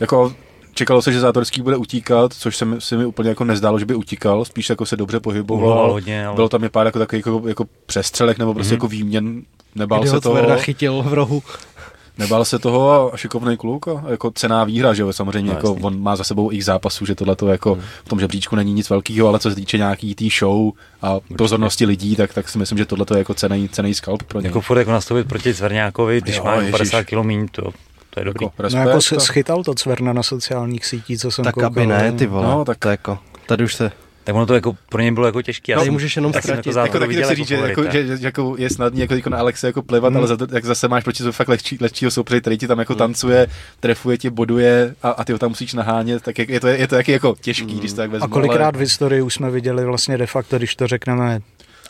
jako 0.00 0.32
čekalo 0.74 1.02
se, 1.02 1.12
že 1.12 1.20
Zátorský 1.20 1.62
bude 1.62 1.76
utíkat, 1.76 2.32
což 2.32 2.56
se 2.56 2.64
mi, 2.64 2.80
se 2.80 2.96
mi 2.96 3.04
úplně 3.06 3.28
jako 3.28 3.44
nezdálo, 3.44 3.78
že 3.78 3.86
by 3.86 3.94
utíkal, 3.94 4.44
spíš 4.44 4.70
jako 4.70 4.86
se 4.86 4.96
dobře 4.96 5.20
pohyboval. 5.20 5.66
Uloval 5.66 5.92
hodně, 5.92 6.26
ale- 6.26 6.34
Bylo 6.36 6.48
tam 6.48 6.62
je 6.62 6.68
pár 6.68 6.86
jako 6.86 6.98
takových 6.98 7.26
jako, 7.26 7.42
jako 7.48 7.64
přestřelek 7.86 8.38
nebo 8.38 8.54
prostě 8.54 8.72
Mhm. 8.74 8.76
jako 8.76 8.88
výměn. 8.88 9.42
Nebál 9.74 10.00
Kdy 10.00 10.08
se 10.08 10.14
ho 10.14 10.20
toho, 10.20 10.56
chytil 10.56 11.02
v 11.02 11.12
rohu. 11.14 11.42
Nebál 12.20 12.44
se 12.44 12.58
toho 12.58 13.14
a 13.14 13.16
šikovný 13.16 13.56
kluk 13.56 13.88
a 13.88 14.02
jako 14.08 14.30
cená 14.30 14.64
výhra, 14.64 14.94
že 14.94 15.02
jo, 15.02 15.12
samozřejmě 15.12 15.50
No, 15.50 15.56
jako 15.56 15.66
jasný. 15.68 15.82
on 15.82 16.00
má 16.02 16.16
za 16.16 16.24
sebou 16.24 16.52
x 16.52 16.64
zápasů, 16.64 17.06
že 17.06 17.14
tohle 17.14 17.36
to 17.36 17.48
jako 17.48 17.78
v 18.04 18.08
tom 18.08 18.20
žebříčku 18.20 18.56
není 18.56 18.72
nic 18.72 18.90
velkého, 18.90 19.28
ale 19.28 19.38
co 19.38 19.50
se 19.50 19.56
týče 19.56 19.78
nějaký 19.78 20.14
tý 20.14 20.28
show 20.38 20.72
a 21.02 21.16
pozornosti 21.38 21.86
lidí, 21.86 22.16
tak, 22.16 22.34
tak 22.34 22.48
si 22.48 22.58
myslím, 22.58 22.78
že 22.78 22.84
tohle 22.84 23.04
to 23.06 23.14
je 23.14 23.18
jako 23.18 23.34
cený, 23.34 23.68
cený 23.68 23.94
skalp 23.94 24.22
pro 24.22 24.40
něj. 24.40 24.48
Jako 24.48 24.60
furt 24.60 24.78
jako 24.78 24.90
nastoupit 24.90 25.28
proti 25.28 25.54
Cverňákovi, 25.54 26.20
když 26.20 26.36
Jo, 26.36 26.44
má 26.44 26.50
jako 26.50 26.60
ježiš. 26.62 26.72
50 26.90 27.02
kg 27.04 27.22
míň, 27.22 27.48
to, 27.52 27.62
to 28.10 28.20
je 28.20 28.24
dobrý. 28.24 28.44
jako 28.44 28.54
No 28.58 28.62
respekt, 28.62 28.80
jako 28.86 28.96
a- 28.96 29.00
s- 29.00 29.24
schytal 29.24 29.62
to 29.64 29.74
Cverna 29.74 30.12
na 30.12 30.22
sociálních 30.22 30.86
sítích, 30.86 31.18
co 31.20 31.30
jsem 31.30 31.44
Tak 31.44 31.54
koukal. 31.54 31.66
aby 31.66 31.86
ne, 31.86 32.12
ty 32.12 32.26
vole. 32.26 32.46
No, 32.46 32.64
tak- 32.64 32.78
To 32.78 32.88
jako, 32.88 33.18
tady 33.46 33.64
už 33.64 33.74
se, 33.74 33.92
Tak 34.24 34.34
ono 34.34 34.46
to 34.46 34.54
jako 34.54 34.76
pro 34.88 35.02
něj 35.02 35.10
bylo 35.10 35.26
jako 35.26 35.42
těžké. 35.42 35.74
Tady 35.74 35.90
můžeš 35.90 36.16
jenom 36.16 36.32
tak 36.32 36.42
ztratit. 36.42 36.66
Jako 36.66 36.78
jako 36.80 36.98
taky 36.98 37.08
viděl 37.08 37.28
tak 37.28 37.36
si 37.36 37.42
říct, 37.42 37.50
jako, 37.50 37.66
favorita. 37.66 37.92
že, 37.92 38.06
že, 38.16 38.26
jako 38.26 38.54
je 38.58 38.70
snadný 38.70 39.00
jako, 39.00 39.14
jako 39.14 39.30
na 39.30 39.38
Alexe 39.38 39.66
jako 39.66 39.82
plevat, 39.82 40.08
Hmm. 40.12 40.16
ale 40.16 40.26
za, 40.26 40.36
jak 40.52 40.64
zase 40.64 40.88
máš 40.88 41.04
proti 41.04 41.18
sobě 41.18 41.32
fakt 41.32 41.48
lehčí, 41.48 41.78
lehčího 41.80 42.10
soupeře, 42.10 42.40
který 42.40 42.58
ti 42.58 42.66
tam 42.66 42.78
jako 42.78 42.94
tancuje, 42.94 43.46
trefuje 43.80 44.18
tě, 44.18 44.30
boduje 44.30 44.94
a, 45.02 45.10
a 45.10 45.24
ty 45.24 45.32
ho 45.32 45.38
tam 45.38 45.48
musíš 45.48 45.74
nahánět, 45.74 46.22
tak 46.22 46.38
je, 46.38 46.46
je, 46.48 46.60
to, 46.60 46.66
je 46.66 46.88
to 46.88 46.94
taky 46.96 47.12
jako 47.12 47.36
těžký, 47.40 47.78
když 47.78 47.90
to 47.90 47.96
tak 47.96 48.10
vezmu. 48.10 48.24
A 48.24 48.28
kolikrát 48.28 48.64
ale, 48.68 48.72
v 48.78 48.80
historii 48.80 49.22
už 49.22 49.34
jsme 49.34 49.50
viděli 49.50 49.84
vlastně 49.84 50.18
de 50.18 50.26
facto, 50.26 50.58
když 50.58 50.76
to 50.76 50.86
řekneme, 50.86 51.40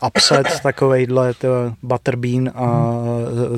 upset 0.06 0.46
takovejhle, 0.62 1.34
tyjo, 1.34 1.72
Butterbean 1.82 2.48
a 2.54 2.90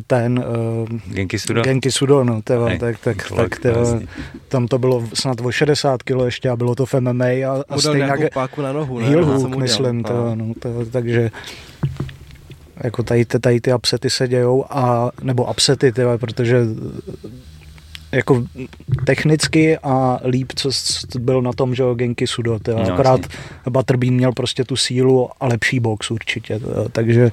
ten 0.06 0.38
uh, 0.38 1.14
Genki 1.14 1.38
Sudo? 1.38 1.62
Genki 1.62 1.90
Sudo, 1.92 2.24
no, 2.24 2.42
tyjo, 2.42 2.64
Hej, 2.64 2.78
tak, 2.78 2.98
tak, 2.98 3.16
Klak, 3.26 3.48
tak 3.50 3.58
tyjo, 3.58 3.78
jasný. 3.78 4.08
tam 4.48 4.66
to 4.66 4.78
bylo 4.78 5.04
snad 5.14 5.40
o 5.40 5.50
60 5.52 6.02
kilo 6.02 6.24
ještě 6.24 6.48
a 6.48 6.56
bylo 6.56 6.74
to 6.74 6.86
v 6.86 6.94
MMA 7.00 7.24
a, 7.24 7.64
a 7.68 7.78
stejně 7.78 8.30
páku 8.34 8.62
na 8.62 8.72
nohu. 8.72 8.98
ne? 8.98 9.08
heel 9.08 9.24
hook, 9.26 9.56
myslím, 9.56 10.02
to, 10.02 10.34
no, 10.34 10.52
to, 10.58 10.68
takže 10.92 11.30
jako 12.84 13.02
tady, 13.02 13.24
ty- 13.24 13.38
tady 13.38 13.60
ty 13.60 13.74
upsety 13.74 14.10
se 14.10 14.28
dějou 14.28 14.64
a, 14.70 15.10
nebo 15.22 15.44
upsety, 15.50 15.92
tyjo, 15.92 16.18
protože 16.18 16.60
jako 18.12 18.44
technicky 19.04 19.78
a 19.78 20.20
líp, 20.24 20.52
co 20.54 20.70
byl 21.18 21.42
na 21.42 21.52
tom, 21.52 21.74
že 21.74 21.84
Genki 21.94 22.26
Sudo, 22.26 22.58
tyjo, 22.58 22.78
No, 22.78 22.92
akorát 22.92 23.20
jasně. 23.22 23.38
Butterbean 23.70 24.14
měl 24.14 24.32
prostě 24.32 24.64
tu 24.64 24.76
sílu 24.76 25.30
a 25.40 25.46
lepší 25.46 25.80
box 25.80 26.10
určitě, 26.10 26.58
tyjo, 26.58 26.88
takže 26.92 27.30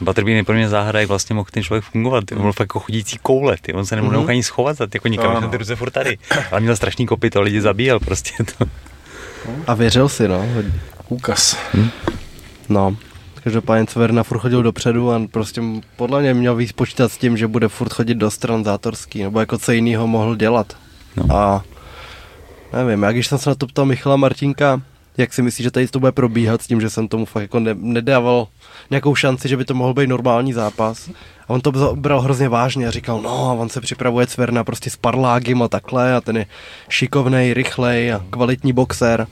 Butterbean 0.00 0.36
je 0.36 0.44
pro 0.44 0.54
mě 0.54 0.68
záhada, 0.68 1.00
jak 1.00 1.08
vlastně 1.08 1.34
mohl 1.34 1.48
ten 1.52 1.62
člověk 1.62 1.84
fungovat. 1.84 2.24
On 2.32 2.42
byl 2.42 2.52
fakt 2.52 2.64
jako 2.64 2.80
chodící 2.80 3.18
koule, 3.22 3.56
ty. 3.60 3.72
on 3.72 3.86
se 3.86 3.96
nemohl 3.96 4.16
Mhm. 4.16 4.26
mm-hmm. 4.26 4.30
ani 4.30 4.42
schovat, 4.42 4.76
jako 4.94 5.08
nikam, 5.08 5.26
Ano. 5.30 5.36
ano. 5.38 5.48
ty 5.48 5.56
ruce 5.56 5.76
furt 5.76 5.90
tady. 5.90 6.18
Ale 6.50 6.60
měl 6.60 6.76
strašný 6.76 7.06
kopy, 7.06 7.30
to 7.30 7.40
lidi 7.40 7.60
zabíjel 7.60 8.00
prostě. 8.00 8.30
To. 8.58 8.64
A 9.66 9.74
věřil 9.74 10.08
si, 10.08 10.28
no. 10.28 10.46
hodně. 10.54 10.72
úkaz. 11.08 11.56
No. 12.68 12.96
Každopádně 13.44 13.86
Cverna 13.86 14.22
furt 14.22 14.38
chodil 14.38 14.62
dopředu 14.62 15.12
a 15.12 15.20
prostě 15.30 15.62
podle 15.96 16.20
mě 16.20 16.34
měl 16.34 16.56
víc 16.56 16.72
počítat 16.72 17.12
s 17.12 17.18
tím, 17.18 17.36
že 17.36 17.46
bude 17.46 17.68
furt 17.68 17.92
chodit 17.92 18.14
do 18.14 18.30
stran 18.30 18.64
zátorský, 18.64 19.22
nebo 19.22 19.40
jako 19.40 19.58
co 19.58 19.72
jiného 19.72 20.06
mohl 20.06 20.36
dělat. 20.36 20.76
No. 21.16 21.36
A 21.36 21.64
nevím, 22.72 23.02
já 23.02 23.12
když 23.12 23.26
jsem 23.26 23.38
se 23.38 23.50
na 23.50 23.54
to 23.54 23.66
ptal 23.66 23.84
Michala 23.84 24.16
Martinka, 24.16 24.82
jak 25.16 25.32
si 25.32 25.42
myslí, 25.42 25.64
že 25.64 25.70
tady 25.70 25.88
to 25.88 26.00
bude 26.00 26.12
probíhat 26.12 26.62
s 26.62 26.66
tím, 26.66 26.80
že 26.80 26.90
jsem 26.90 27.08
tomu 27.08 27.24
fakt 27.24 27.42
jako 27.42 27.60
ne, 27.60 27.74
nedával 27.74 28.48
nějakou 28.90 29.14
šanci, 29.14 29.48
že 29.48 29.56
by 29.56 29.64
to 29.64 29.74
mohl 29.74 29.94
být 29.94 30.06
normální 30.06 30.52
zápas. 30.52 31.10
A 31.48 31.50
on 31.50 31.60
to 31.60 31.96
bral 31.96 32.20
hrozně 32.20 32.48
vážně 32.48 32.88
a 32.88 32.90
říkal, 32.90 33.22
no 33.22 33.50
a 33.50 33.52
on 33.52 33.68
se 33.68 33.80
připravuje 33.80 34.26
Cverna 34.26 34.64
prostě 34.64 34.90
s 34.90 34.96
parlágem 34.96 35.62
a 35.62 35.68
takhle 35.68 36.14
a 36.14 36.20
ten 36.20 36.36
je 36.36 36.46
šikovnej, 36.88 37.54
rychlej 37.54 38.12
a 38.12 38.24
kvalitní 38.30 38.72
boxer. 38.72 39.26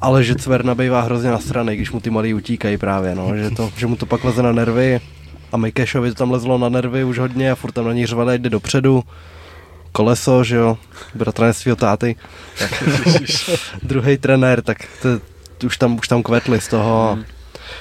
Ale 0.00 0.24
že 0.24 0.34
Cverna 0.34 0.74
bývá 0.74 1.00
hrozně 1.00 1.30
na 1.30 1.38
straně, 1.38 1.76
když 1.76 1.90
mu 1.90 2.00
ty 2.00 2.10
malí 2.10 2.34
utíkají 2.34 2.78
právě, 2.78 3.14
no, 3.14 3.36
že, 3.36 3.50
to, 3.50 3.70
že 3.76 3.86
mu 3.86 3.96
to 3.96 4.06
pak 4.06 4.24
leze 4.24 4.42
na 4.42 4.52
nervy 4.52 5.00
a 5.52 5.56
Mikešovi 5.56 6.08
to 6.08 6.14
tam 6.14 6.30
lezlo 6.30 6.58
na 6.58 6.68
nervy 6.68 7.04
už 7.04 7.18
hodně 7.18 7.50
a 7.50 7.54
furt 7.54 7.72
tam 7.72 7.84
na 7.84 7.92
ní 7.92 8.06
řvali, 8.06 8.38
jde 8.38 8.50
dopředu. 8.50 9.04
Koleso, 9.92 10.44
že 10.44 10.56
jo, 10.56 10.78
bratranec 11.14 11.56
svého 11.56 11.76
táty. 11.76 12.16
Tak, 12.58 12.82
druhý 13.82 14.18
trenér, 14.18 14.62
tak 14.62 14.78
to, 15.02 15.08
to 15.58 15.66
už, 15.66 15.76
tam, 15.76 15.96
už 15.96 16.08
tam 16.08 16.22
kvetli 16.22 16.60
z 16.60 16.68
toho 16.68 17.10
a 17.10 17.18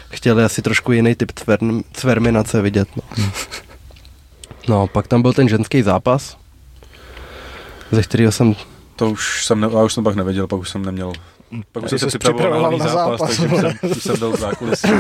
chtěli 0.10 0.44
asi 0.44 0.62
trošku 0.62 0.92
jiný 0.92 1.16
typ 1.16 1.32
cvern, 1.32 1.82
cverminace 1.94 2.62
vidět. 2.62 2.88
No. 2.96 3.32
no, 4.68 4.88
pak 4.88 5.08
tam 5.08 5.22
byl 5.22 5.34
ten 5.34 5.50
ženský 5.50 5.82
zápas, 5.82 6.38
ze 7.92 8.04
kterého 8.04 8.32
jsem 8.32 8.56
To 8.96 9.10
už 9.10 9.46
jsem, 9.46 9.60
ne, 9.60 9.68
já 9.72 9.84
už 9.84 9.94
jsem 9.94 10.04
pak 10.04 10.16
nevěděl, 10.16 10.48
pak 10.48 10.60
už 10.60 10.70
jsem 10.70 10.86
neměl. 10.86 11.14
Pak 11.72 11.84
už 11.84 11.90
jsem 11.90 12.00
se 12.00 12.20
připravoval 12.20 12.62
na 12.62 12.70
nový 12.70 12.80
zápas, 12.80 12.96
zápas. 12.96 13.38
takže 13.38 13.38
jsem, 13.38 13.92
už 13.92 14.04
jsem 14.04 14.16
v 14.16 14.40
zákulisí. 14.40 14.88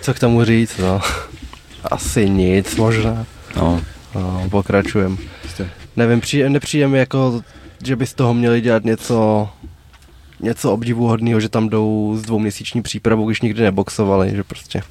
Co 0.00 0.14
k 0.14 0.18
tomu 0.18 0.44
říct, 0.44 0.78
no? 0.78 1.00
Asi 1.84 2.30
nic 2.30 2.76
možná. 2.76 3.26
No. 3.56 3.82
No, 4.14 4.48
pokračujem. 4.50 5.18
Nevím, 5.96 6.20
přijde, 6.20 6.50
nepřijde 6.50 6.88
mi 6.88 6.98
jako, 6.98 7.42
že 7.84 7.96
by 7.96 8.06
z 8.06 8.14
toho 8.14 8.34
měli 8.34 8.60
dělat 8.60 8.84
něco, 8.84 9.48
něco 10.40 10.72
obdivuhodného, 10.72 11.40
že 11.40 11.48
tam 11.48 11.68
jdou 11.68 12.16
s 12.16 12.22
dvouměsíční 12.22 12.82
přípravou, 12.82 13.26
když 13.26 13.40
nikdy 13.40 13.62
neboxovali, 13.62 14.32
že 14.36 14.44
prostě 14.44 14.82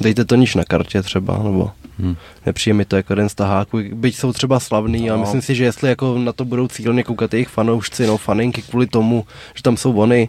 dejte 0.00 0.24
to 0.24 0.34
níž 0.34 0.54
na 0.54 0.64
kartě 0.64 1.02
třeba, 1.02 1.38
nebo 1.42 1.70
Hm. 1.98 2.16
nepřijde 2.46 2.74
mi 2.74 2.84
to 2.84 2.96
jako 2.96 3.12
jeden 3.12 3.28
z 3.28 3.34
taháků, 3.34 3.78
byť 3.94 4.16
jsou 4.16 4.32
třeba 4.32 4.60
slavný, 4.60 5.10
ale 5.10 5.18
No. 5.18 5.22
myslím 5.24 5.42
si, 5.42 5.54
že 5.54 5.64
jestli 5.64 5.88
jako 5.88 6.18
na 6.18 6.32
to 6.32 6.44
budou 6.44 6.68
cíleně 6.68 7.02
koukat 7.04 7.32
jejich 7.34 7.48
fanoušci, 7.48 8.06
no 8.06 8.16
faninky 8.16 8.62
kvůli 8.62 8.86
tomu, 8.86 9.26
že 9.54 9.62
tam 9.62 9.76
jsou 9.76 9.96
oni, 9.96 10.28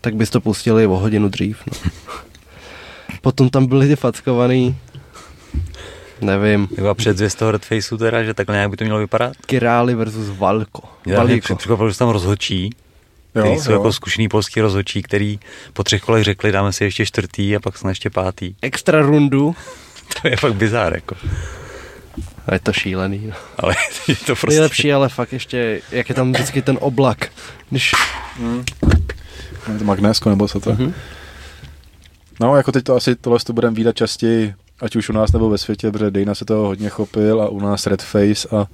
tak 0.00 0.14
bys 0.16 0.30
to 0.30 0.40
pustili 0.40 0.86
o 0.86 0.90
hodinu 0.96 1.28
dřív, 1.28 1.58
no. 1.66 1.90
Potom 3.22 3.50
tam 3.50 3.66
byli 3.66 3.88
ty 3.88 3.96
fackovaný, 3.96 4.76
nevím, 6.20 6.68
Byla 6.76 6.94
předzvěst 6.94 7.38
toho 7.38 7.50
Redfaceu 7.50 7.96
teda, 7.96 8.22
že 8.22 8.34
takhle 8.34 8.54
nějak 8.54 8.70
by 8.70 8.76
to 8.76 8.84
mělo 8.84 8.98
vypadat. 8.98 9.32
Királi 9.46 9.94
versus 9.94 10.38
Valko. 10.38 10.82
Já 11.06 11.10
mě 11.10 11.16
Valíko. 11.16 11.56
překvapilo, 11.56 11.90
že 11.90 11.98
tam 11.98 12.10
rozhodčí, 13.34 13.50
který 13.50 13.60
jsou 13.60 13.72
jako 13.72 13.92
zkušený 13.92 14.28
polský 14.28 14.60
rozhodčí, 14.60 15.02
který 15.02 15.40
po 15.72 15.84
třech 15.84 16.02
kolech 16.02 16.24
řekli, 16.24 16.52
dáme 16.52 16.72
si 16.72 16.84
ještě 16.84 17.06
čtvrtý 17.06 17.56
a 17.56 17.60
pak 17.60 17.78
jsme 17.78 17.90
ještě 17.90 18.10
pátý. 18.10 18.54
Extra 18.62 19.02
rundu. 19.02 19.54
To 20.22 20.28
je 20.28 20.36
fakt 20.36 20.54
bizár, 20.54 20.94
jako. 20.94 21.16
A 22.46 22.54
je 22.54 22.60
to 22.60 22.72
šílený. 22.72 23.26
No. 23.26 23.34
Ale 23.58 23.74
je 24.08 24.16
to 24.16 24.36
prostě... 24.36 24.48
Nejlepší, 24.48 24.92
ale 24.92 25.08
fakt 25.08 25.32
ještě, 25.32 25.82
jak 25.90 26.08
je 26.08 26.14
tam 26.14 26.32
vždycky 26.32 26.62
ten 26.62 26.78
oblak. 26.80 27.32
Když... 27.70 27.92
Je 29.72 29.78
to 29.78 29.84
magnésko 29.84 30.30
nebo 30.30 30.48
co 30.48 30.60
to? 30.60 30.70
Mhm. 30.70 30.94
No, 32.40 32.56
jako 32.56 32.72
teď 32.72 32.84
to 32.84 32.96
asi 32.96 33.16
tohle 33.16 33.38
to 33.46 33.52
budeme 33.52 33.76
výdat 33.76 33.96
častěji, 33.96 34.54
ať 34.80 34.96
už 34.96 35.08
u 35.08 35.12
nás 35.12 35.32
nebo 35.32 35.50
ve 35.50 35.58
světě, 35.58 35.90
protože 35.90 36.10
Dana 36.10 36.34
se 36.34 36.44
toho 36.44 36.66
hodně 36.66 36.88
chopil 36.88 37.42
a 37.42 37.48
u 37.48 37.60
nás 37.60 37.86
Red 37.86 38.02
Face 38.02 38.48
a 38.56 38.66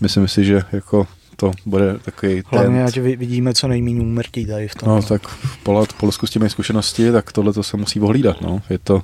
myslím 0.00 0.28
si, 0.28 0.44
že 0.44 0.62
jako 0.72 1.06
to 1.40 1.50
bude 1.66 1.98
takový 1.98 2.42
hlavně 2.46 2.74
trend. 2.76 2.88
ať 2.88 2.96
vi- 2.96 3.16
vidíme 3.16 3.54
co 3.54 3.68
nejméně 3.68 4.00
úmrtí 4.00 4.46
tady 4.46 4.68
v 4.68 4.74
tom. 4.74 4.88
No, 4.88 5.02
tak 5.02 5.28
v 5.28 5.64
Pol- 5.64 5.86
v 5.86 5.94
Polsku 5.94 6.26
s 6.26 6.30
těmi 6.30 6.50
zkušenosti, 6.50 7.12
tak 7.12 7.32
tohle 7.32 7.52
to 7.52 7.62
se 7.62 7.76
musí 7.76 8.00
ohlídat, 8.00 8.40
no. 8.40 8.62
Je 8.70 8.78
to, 8.78 9.02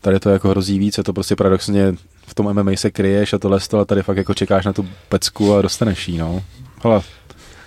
tady 0.00 0.20
to 0.20 0.30
jako 0.30 0.48
hrozí 0.48 0.78
víc, 0.78 0.98
je 0.98 1.04
to 1.04 1.12
prostě 1.12 1.36
paradoxně 1.36 1.94
v 2.26 2.34
tom 2.34 2.52
MMA 2.52 2.72
se 2.76 2.90
kryješ 2.90 3.32
a 3.32 3.38
tohle 3.38 3.58
a 3.80 3.84
tady 3.84 4.02
fakt 4.02 4.16
jako 4.16 4.34
čekáš 4.34 4.64
na 4.64 4.72
tu 4.72 4.88
pecku 5.08 5.54
a 5.54 5.62
dostaneš 5.62 6.08
jí, 6.08 6.18
no. 6.18 6.42
Hele, 6.82 7.00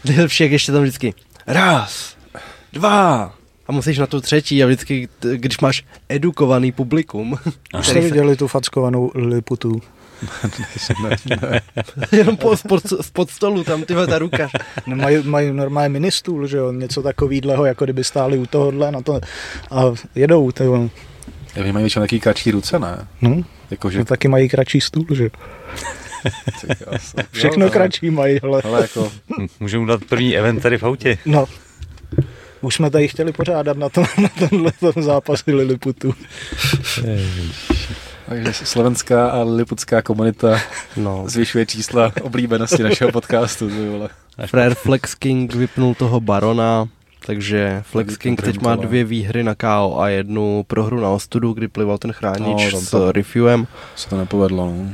Nejlepší, 0.06 0.44
jak 0.44 0.52
ještě 0.52 0.72
tam 0.72 0.82
vždycky 0.82 1.14
raz, 1.48 2.16
dva 2.74 3.34
a 3.68 3.72
musíš 3.72 3.98
na 3.98 4.08
tu 4.08 4.22
třetí 4.22 4.64
a 4.64 4.66
vždycky, 4.66 5.10
když 5.36 5.60
máš 5.60 5.86
edukovaný 6.10 6.72
publikum, 6.72 7.38
Už 7.80 7.88
jste 7.88 8.00
viděli 8.02 8.36
tu 8.36 8.48
fackovanou 8.48 9.12
Jenom 12.12 12.38
po, 12.38 12.58
spod, 12.58 12.84
spod 13.02 13.30
stolu, 13.30 13.64
tam 13.64 13.84
tyhle 13.84 14.08
ta 14.08 14.20
ruka. 14.20 14.50
No, 14.88 14.96
mají, 14.96 15.18
mají 15.24 15.54
normálně 15.54 15.90
ministůl, 15.90 16.48
že 16.48 16.58
jo, 16.58 16.72
něco 16.72 17.02
takovýhleho, 17.02 17.66
jako 17.66 17.84
kdyby 17.84 18.04
stáli 18.04 18.38
u 18.38 18.46
tohohle 18.46 18.92
na 18.92 19.02
to 19.02 19.20
a 19.72 19.84
jedou, 20.16 20.52
to 20.52 20.64
jo. 20.64 20.90
oni 21.62 21.72
mají 21.72 21.84
většinou 21.84 22.04
taky 22.04 22.20
kratší 22.20 22.52
ruce, 22.52 22.80
ne? 22.80 23.08
No, 23.22 23.44
Jakože, 23.72 23.98
že 23.98 24.06
taky 24.06 24.28
mají 24.28 24.50
kratší 24.50 24.82
stůl, 24.82 25.06
že 25.12 25.24
jo. 25.24 25.30
Všechno 27.32 27.66
Jo, 27.66 27.72
kratší 27.72 28.10
mají, 28.10 28.42
ale 28.42 28.62
Ale 28.62 28.82
jako, 28.82 29.12
Můžeme 29.60 29.86
dát 29.88 30.06
první 30.06 30.38
event 30.38 30.62
tady 30.64 30.78
v 30.78 30.84
autě. 30.84 31.18
no. 31.26 31.46
Už 32.62 32.76
jsme 32.76 32.90
tady 32.90 33.08
chtěli 33.08 33.32
pořádat 33.34 33.78
na, 33.78 33.90
to, 33.90 34.02
na 34.22 34.30
tenhle 34.40 34.72
tom 34.72 35.04
zápasy 35.04 35.54
Liliputu. 35.54 36.14
Takže 38.32 38.66
slovenská 38.66 39.30
a 39.30 39.44
liputská 39.44 40.02
komunita 40.02 40.60
No. 40.98 41.24
zvyšuje 41.28 41.66
čísla 41.66 42.12
oblíbenosti 42.22 42.84
našeho 42.84 43.12
podcastu. 43.12 43.70
Frér 44.46 44.76
Flex 44.76 45.16
King 45.16 45.54
vypnul 45.56 45.96
toho 45.96 46.20
Barona, 46.20 46.88
takže 47.26 47.84
Flex 47.86 48.18
King 48.18 48.42
teď 48.42 48.62
má 48.62 48.76
dvě 48.76 49.04
výhry 49.04 49.44
na 49.44 49.56
KO 49.56 50.00
a 50.00 50.10
jednu 50.10 50.64
prohru 50.68 51.00
na 51.00 51.10
ostudu, 51.10 51.54
kdy 51.54 51.68
plival 51.68 51.98
ten 51.98 52.12
chránič 52.12 52.74
No, 52.74 52.82
s 52.82 53.12
Rifuem. 53.12 53.68
Se 53.96 54.10
to 54.10 54.18
nepovedlo, 54.18 54.66
no. 54.66 54.90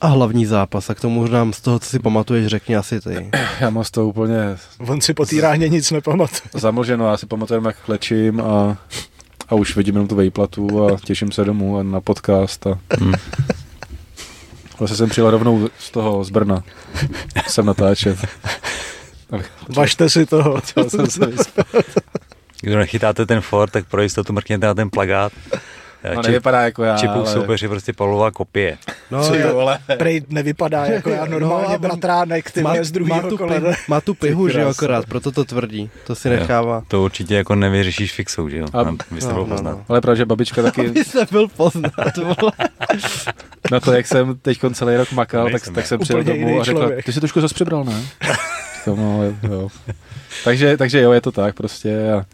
A 0.00 0.06
hlavní 0.06 0.46
zápas, 0.46 0.90
a 0.90 0.94
k 0.94 1.00
tomu 1.00 1.26
nám 1.28 1.52
z 1.52 1.60
toho, 1.60 1.78
co 1.78 1.88
si 1.90 1.98
pamatuješ, 1.98 2.46
řekni 2.46 2.76
asi 2.76 3.00
ty. 3.00 3.30
Já 3.60 3.70
mám 3.70 3.84
z 3.84 3.90
toho 3.90 4.06
úplně 4.08 4.36
On 4.88 5.00
si 5.00 5.14
po 5.14 5.26
té 5.26 5.40
ráně 5.40 5.68
nic 5.68 5.90
nepamatuje. 5.90 6.40
zamlženo, 6.54 7.06
já 7.10 7.16
si 7.16 7.26
pamatuju, 7.26 7.66
jak 7.66 7.76
klečím 7.84 8.40
a, 8.40 8.76
a 9.52 9.54
už 9.54 9.76
vidím 9.76 9.94
jenom 9.94 10.08
tu 10.08 10.14
vejplatu 10.14 10.86
a 10.86 10.96
těším 11.04 11.32
se 11.32 11.44
domů 11.44 11.78
a 11.78 11.82
na 11.82 12.00
podcast 12.00 12.66
a 12.66 12.78
Hmm. 13.00 13.12
vlastně 14.78 14.96
jsem 14.96 15.08
přijel 15.08 15.30
rovnou 15.30 15.68
z 15.78 15.90
toho, 15.90 16.24
z 16.24 16.30
Brna, 16.30 16.62
jsem 17.48 17.66
natáčet. 17.66 18.18
Važte 19.76 20.10
si 20.10 20.26
toho. 20.26 20.52
Potřeboval 20.54 20.90
jsem 20.90 21.06
se 21.06 21.26
vyspat. 21.26 21.66
Kdo 22.60 22.78
nechytáte 22.78 23.26
ten 23.26 23.40
Ford, 23.40 23.72
tak 23.72 23.86
pro 23.86 24.02
jistotu 24.02 24.32
mrkněte 24.32 24.66
na 24.66 24.74
ten 24.74 24.90
plagát. 24.90 25.32
No, 26.14 26.22
nevypadá 26.22 26.62
jako 26.62 26.82
já, 26.84 26.96
Čipův 26.98 27.16
ale... 27.16 27.26
soupeř 27.32 27.62
je 27.62 27.68
prostě 27.68 27.92
Pavlova 27.92 28.30
kopie. 28.30 28.78
No, 29.10 29.24
Co 29.26 29.34
jo, 29.34 29.54
vole. 29.54 29.78
Prej 29.98 30.22
nevypadá 30.28 30.84
jako 30.84 31.10
já 31.10 31.24
normálně 31.30 31.64
No 31.64 31.70
a 31.70 31.74
on- 31.74 31.80
bratránek, 31.80 32.50
ty 32.50 32.62
má, 32.62 32.74
z 32.82 32.98
má, 32.98 33.20
tu 33.22 33.36
kolena. 33.38 33.60
pihu, 33.60 33.72
má 33.88 34.00
tu 34.00 34.14
pihu, 34.20 34.48
že 34.48 34.60
jo, 34.60 34.68
akorát, 34.68 35.06
proto 35.06 35.32
to 35.32 35.44
tvrdí. 35.44 35.90
To 36.06 36.14
si 36.14 36.28
Jo. 36.28 36.34
nechává. 36.34 36.82
To 36.88 37.02
určitě 37.02 37.34
jako 37.36 37.54
nevyřešíš 37.54 38.12
fixou, 38.12 38.48
že 38.48 38.58
jo? 38.58 38.66
A- 38.72 38.80
A, 38.80 38.90
Vy 39.10 39.20
jste 39.20 39.28
no, 39.28 39.34
byl 39.34 39.46
no, 39.46 39.54
poznat. 39.56 39.72
no. 39.72 39.84
Ale 39.88 40.00
pravda, 40.00 40.16
že 40.18 40.24
babička 40.24 40.62
taky 40.62 40.88
Aby 40.88 41.04
se 41.04 41.26
byl 41.30 41.48
poznat, 41.48 42.16
vole. 42.16 42.52
na 43.70 43.80
to, 43.80 43.92
jak 43.92 44.06
jsem 44.06 44.38
teď 44.42 44.58
celý 44.72 44.96
rok 44.96 45.12
makal, 45.12 45.50
tak, 45.50 45.62
tak 45.74 45.86
jsem 45.86 46.00
přijel 46.00 46.24
domů 46.24 46.60
a 46.60 46.64
řekla, 46.64 46.80
člověk. 46.82 47.04
ty 47.04 47.12
jsi 47.12 47.20
trošku 47.20 47.40
zase 47.40 47.54
přibral, 47.54 47.84
ne? 47.84 48.02
No, 48.86 49.20
jo. 49.50 49.68
Takže, 50.44 50.76
takže 50.76 51.00
jo, 51.00 51.12
je 51.12 51.20
to 51.20 51.32
tak 51.32 51.54
prostě 51.54 52.12
a 52.12 52.24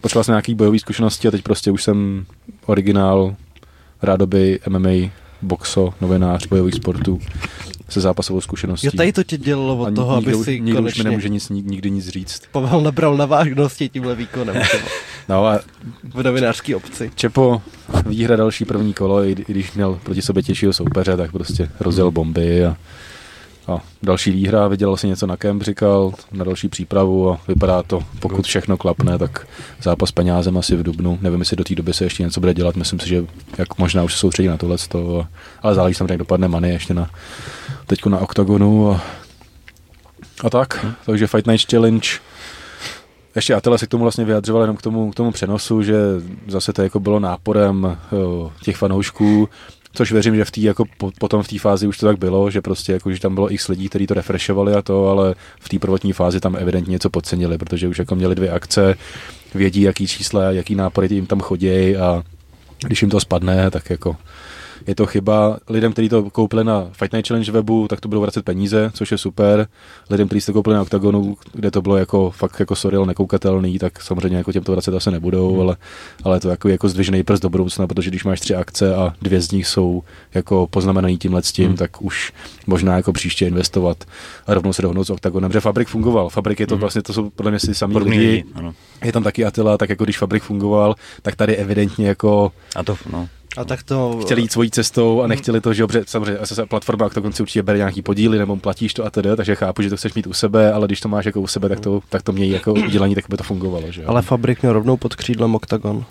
potřeboval 0.00 0.24
jsem 0.24 0.32
nějaký 0.32 0.54
bojový 0.54 0.78
zkušenosti 0.78 1.28
a 1.28 1.30
teď 1.30 1.42
prostě 1.42 1.70
už 1.70 1.82
jsem 1.82 2.26
originál 2.66 3.34
rádoby 4.02 4.58
MMA, 4.68 5.10
boxo, 5.42 5.94
novinář 6.00 6.46
bojových 6.46 6.74
sportů 6.74 7.20
se 7.88 8.00
zápasovou 8.00 8.40
zkušeností. 8.40 8.86
Jo, 8.86 8.92
tady 8.96 9.12
to 9.12 9.24
tě 9.24 9.38
dělalo 9.38 9.84
A 9.84 9.88
od 9.88 9.94
toho, 9.94 10.16
nikdo, 10.16 10.30
aby 10.36 10.44
si 10.44 10.60
nikdo 10.60 10.82
už 10.82 10.98
mi 10.98 11.04
nemůže 11.04 11.28
nic, 11.28 11.50
nik- 11.50 11.64
nikdy 11.64 11.90
nic 11.90 12.08
říct. 12.08 12.42
Pavel 12.52 12.80
nabral 12.80 13.16
na 13.16 13.26
vážnosti 13.26 13.88
tímhle 13.88 14.14
výkonem 14.14 14.56
No 15.28 15.46
a 15.46 15.60
v 16.14 16.22
novinářské 16.22 16.76
obci. 16.76 17.10
Čepo 17.14 17.62
výhra 18.06 18.36
další 18.36 18.64
první 18.64 18.94
kolo, 18.94 19.24
i, 19.24 19.30
i 19.30 19.44
když 19.48 19.72
měl 19.72 19.98
proti 20.02 20.22
sobě 20.22 20.42
těžšího 20.42 20.72
soupeře, 20.72 21.16
tak 21.16 21.32
prostě 21.32 21.68
rozjel 21.80 22.10
bomby 22.10 22.64
a, 22.64 22.76
a 23.68 23.78
další 24.02 24.30
výhra, 24.30 24.68
vydělal 24.68 24.96
si 24.96 25.08
něco 25.08 25.26
na 25.26 25.36
kemp, 25.36 25.62
říkal, 25.62 26.12
na 26.32 26.44
další 26.44 26.68
přípravu 26.68 27.30
a 27.30 27.40
vypadá 27.48 27.82
to, 27.82 28.02
pokud 28.20 28.46
všechno 28.46 28.76
klapne, 28.76 29.18
tak 29.18 29.46
zápas 29.82 30.12
penězem 30.12 30.58
asi 30.58 30.76
v 30.76 30.82
Dubnu. 30.82 31.18
Nevím, 31.22 31.40
jestli 31.40 31.56
do 31.56 31.64
té 31.64 31.74
doby 31.74 31.94
se 31.94 32.04
ještě 32.04 32.22
něco 32.22 32.40
bude 32.40 32.54
dělat, 32.54 32.76
myslím 32.76 33.00
si, 33.00 33.08
že 33.08 33.24
jak 33.58 33.78
možná 33.78 34.02
už 34.02 34.12
se 34.12 34.18
soustředí 34.18 34.48
na 34.48 34.56
tohle, 34.56 34.76
ale 35.62 35.74
záleží 35.74 35.94
samozřejmě, 35.94 36.12
jak 36.12 36.18
dopadne 36.18 36.48
Many 36.48 36.70
ještě 36.70 36.94
na, 36.94 37.10
teďko 37.86 38.08
na 38.08 38.18
OKTAGONu 38.18 38.92
a, 38.92 39.00
a 40.44 40.50
tak, 40.50 40.86
takže 41.06 41.26
Fight 41.26 41.46
Night 41.46 41.70
Challenge. 41.70 42.08
Ještě 43.36 43.54
Atila 43.54 43.78
se 43.78 43.86
k 43.86 43.90
tomu 43.90 44.02
vlastně 44.02 44.24
vyjadřoval 44.24 44.62
jenom 44.62 44.76
k 44.76 44.82
tomu, 44.82 45.10
k 45.10 45.14
tomu 45.14 45.32
přenosu, 45.32 45.82
že 45.82 45.96
zase 46.48 46.72
to 46.72 46.82
jako 46.82 47.00
bylo 47.00 47.20
náporem 47.20 47.98
jo, 48.12 48.52
těch 48.62 48.76
fanoušků, 48.76 49.48
což 49.92 50.12
věřím, 50.12 50.36
že 50.36 50.44
v 50.44 50.50
té 50.50 50.60
jako 50.60 50.84
po, 50.98 51.10
potom 51.18 51.42
v 51.42 51.48
té 51.48 51.58
fázi 51.58 51.86
už 51.86 51.98
to 51.98 52.06
tak 52.06 52.18
bylo, 52.18 52.50
že 52.50 52.60
prostě 52.60 52.92
jako, 52.92 53.12
že 53.12 53.20
tam 53.20 53.34
bylo 53.34 53.52
x 53.52 53.68
lidí, 53.68 53.88
kteří 53.88 54.06
to 54.06 54.14
refreshovali 54.14 54.74
a 54.74 54.82
to, 54.82 55.08
ale 55.08 55.34
v 55.60 55.68
té 55.68 55.78
prvotní 55.78 56.12
fázi 56.12 56.40
tam 56.40 56.56
evidentně 56.56 56.92
něco 56.92 57.10
podcenili, 57.10 57.58
protože 57.58 57.88
už 57.88 57.98
jako 57.98 58.14
měli 58.14 58.34
dvě 58.34 58.50
akce, 58.50 58.94
vědí, 59.54 59.82
jaký 59.82 60.06
čísla, 60.06 60.42
jaký 60.42 60.74
nápory 60.74 61.08
jim 61.10 61.26
tam 61.26 61.40
chodí 61.40 61.96
a 61.96 62.22
když 62.86 63.02
jim 63.02 63.10
to 63.10 63.20
spadne, 63.20 63.70
tak 63.70 63.90
jako 63.90 64.16
je 64.86 64.94
to 64.94 65.06
chyba. 65.06 65.58
Lidem, 65.68 65.92
kteří 65.92 66.08
to 66.08 66.30
koupili 66.30 66.64
na 66.64 66.88
Fight 66.92 67.12
Night 67.12 67.28
Challenge 67.28 67.52
webu, 67.52 67.88
tak 67.88 68.00
to 68.00 68.08
budou 68.08 68.20
vracet 68.20 68.44
peníze, 68.44 68.90
což 68.94 69.12
je 69.12 69.18
super. 69.18 69.66
Lidem, 70.10 70.28
kteří 70.28 70.46
to 70.46 70.52
koupili 70.52 70.76
na 70.76 70.82
Octagonu, 70.82 71.36
kde 71.52 71.70
to 71.70 71.82
bylo 71.82 71.96
jako 71.96 72.30
fakt 72.30 72.60
jako 72.60 72.76
sorry, 72.76 73.06
nekoukatelný, 73.06 73.78
tak 73.78 74.02
samozřejmě 74.02 74.36
jako 74.36 74.52
těm 74.52 74.64
to 74.64 74.72
vracet 74.72 74.94
asi 74.94 75.10
nebudou, 75.10 75.52
hmm. 75.52 75.60
ale, 75.60 75.76
ale 76.24 76.40
to 76.40 76.48
jako, 76.48 76.68
jako 76.68 76.88
zdvižený 76.88 77.22
prst 77.22 77.42
do 77.42 77.48
budoucna, 77.48 77.86
protože 77.86 78.10
když 78.10 78.24
máš 78.24 78.40
tři 78.40 78.54
akce 78.54 78.94
a 78.94 79.14
dvě 79.22 79.40
z 79.40 79.50
nich 79.50 79.66
jsou 79.66 80.02
jako 80.34 80.66
poznamenaný 80.66 81.18
tímhle 81.18 81.42
s 81.42 81.52
tím, 81.52 81.66
hmm. 81.66 81.76
tak 81.76 82.02
už 82.02 82.32
možná 82.66 82.96
jako 82.96 83.12
příště 83.12 83.46
investovat 83.46 84.04
a 84.46 84.54
rovnou 84.54 84.72
se 84.72 84.82
dohnout 84.82 85.04
s 85.04 85.10
Octagonem, 85.10 85.50
protože 85.50 85.60
Fabrik 85.60 85.88
fungoval. 85.88 86.28
Fabrik 86.28 86.60
je 86.60 86.66
to 86.66 86.74
hmm. 86.74 86.80
vlastně, 86.80 87.02
to 87.02 87.12
jsou 87.12 87.30
podle 87.30 87.50
mě 87.50 87.60
si 87.60 87.74
samý 87.74 87.92
Podobný 87.92 88.18
lidi. 88.18 88.30
lidi, 88.30 88.44
ano. 88.54 88.74
Je 89.04 89.12
tam 89.12 89.22
taky 89.22 89.44
Attila, 89.44 89.78
tak 89.78 89.90
jako 89.90 90.04
když 90.04 90.18
Fabrik 90.18 90.42
fungoval, 90.42 90.94
tak 91.22 91.36
tady 91.36 91.56
evidentně 91.56 92.08
jako 92.08 92.52
A 92.76 92.84
to, 92.84 92.96
no. 93.12 93.28
A 93.56 93.64
tak 93.64 93.82
to... 93.82 94.20
chtěli 94.22 94.42
jít 94.42 94.52
svojí 94.52 94.70
cestou 94.70 95.22
a 95.22 95.26
nechtěli 95.26 95.60
to, 95.60 95.74
že 95.74 95.82
dobře, 95.82 96.04
samozřejmě 96.06 96.40
platforma, 96.68 97.08
to 97.08 97.22
konci 97.22 97.42
určitě 97.42 97.62
bere 97.62 97.78
nějaký 97.78 98.02
podíly, 98.02 98.38
nebo 98.38 98.56
platíš 98.56 98.94
to 98.94 99.04
a 99.04 99.10
tedy, 99.10 99.36
takže 99.36 99.54
chápu, 99.54 99.82
že 99.82 99.90
to 99.90 99.96
chceš 99.96 100.14
mít 100.14 100.26
u 100.26 100.32
sebe, 100.32 100.72
ale 100.72 100.86
když 100.86 101.00
to 101.00 101.08
máš 101.08 101.24
jako 101.24 101.40
u 101.40 101.46
sebe, 101.46 101.68
tak 101.68 101.80
to, 101.80 102.00
tak 102.08 102.22
to 102.22 102.32
mějí 102.32 102.50
jako 102.50 102.72
udělení, 102.72 103.14
tak 103.14 103.24
by 103.28 103.36
to 103.36 103.44
fungovalo, 103.44 103.92
že 103.92 104.02
jo? 104.02 104.08
Ale 104.08 104.22
Fabrik 104.22 104.62
měl 104.62 104.72
rovnou 104.72 104.96
pod 104.96 105.14
křídlem 105.14 105.54
Octagon. 105.54 106.04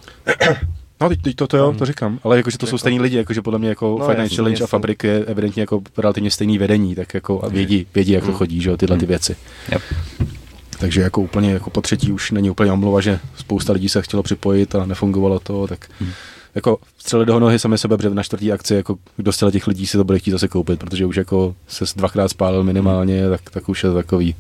No, 1.01 1.09
teď, 1.09 1.21
teď 1.21 1.35
to, 1.35 1.47
to, 1.47 1.57
jo, 1.57 1.75
to 1.77 1.85
říkám, 1.85 2.19
ale 2.23 2.37
jakože 2.37 2.57
to 2.57 2.67
jsou 2.67 2.77
stejní 2.77 2.99
lidi, 2.99 3.17
jakože 3.17 3.41
podle 3.41 3.59
mě 3.59 3.69
jako 3.69 3.97
No, 3.99 4.11
jasně, 4.11 4.35
Challenge 4.35 4.57
a 4.57 4.61
jasně. 4.61 4.67
Fabrik 4.67 5.03
je 5.03 5.25
evidentně 5.25 5.61
jako 5.61 5.81
relativně 5.97 6.31
stejný 6.31 6.57
vedení, 6.57 6.95
tak 6.95 7.13
jako 7.13 7.43
a 7.43 7.47
vědí, 7.47 7.87
vědí, 7.95 8.11
jak 8.11 8.25
to 8.25 8.33
chodí, 8.33 8.61
že 8.61 8.69
jo, 8.69 8.77
tyhle 8.77 8.97
ty 8.97 9.05
věci. 9.05 9.35
Yep. 9.71 9.81
Takže 10.79 11.01
jako 11.01 11.21
úplně 11.21 11.51
jako 11.51 11.69
po 11.69 11.81
třetí 11.81 12.11
už 12.11 12.31
není 12.31 12.49
úplně 12.49 12.71
omluva, 12.71 13.01
že 13.01 13.19
spousta 13.37 13.73
lidí 13.73 13.89
se 13.89 14.01
chtělo 14.01 14.23
připojit 14.23 14.75
a 14.75 14.85
nefungovalo 14.85 15.39
to, 15.39 15.67
tak 15.67 15.89
Hmm. 15.99 16.11
Jako 16.55 16.77
střeli 16.97 17.25
do 17.25 17.39
nohy 17.39 17.59
sami 17.59 17.77
sebe, 17.77 17.97
protože 17.97 18.09
na 18.09 18.23
čtvrtý 18.23 18.51
akci 18.51 18.75
jako 18.75 18.97
kdo 19.17 19.31
z 19.31 19.43
těch 19.51 19.67
lidí 19.67 19.87
si 19.87 19.97
to 19.97 20.03
bude 20.03 20.19
chtít 20.19 20.31
zase 20.31 20.47
koupit, 20.47 20.79
protože 20.79 21.05
už 21.05 21.15
jako 21.15 21.55
se 21.67 21.85
dvakrát 21.95 22.27
spálil 22.27 22.63
minimálně, 22.63 23.29
tak, 23.29 23.41
tak 23.49 23.69
už 23.69 23.83
je 23.83 23.89
to 23.89 23.95
takový, 23.95 24.35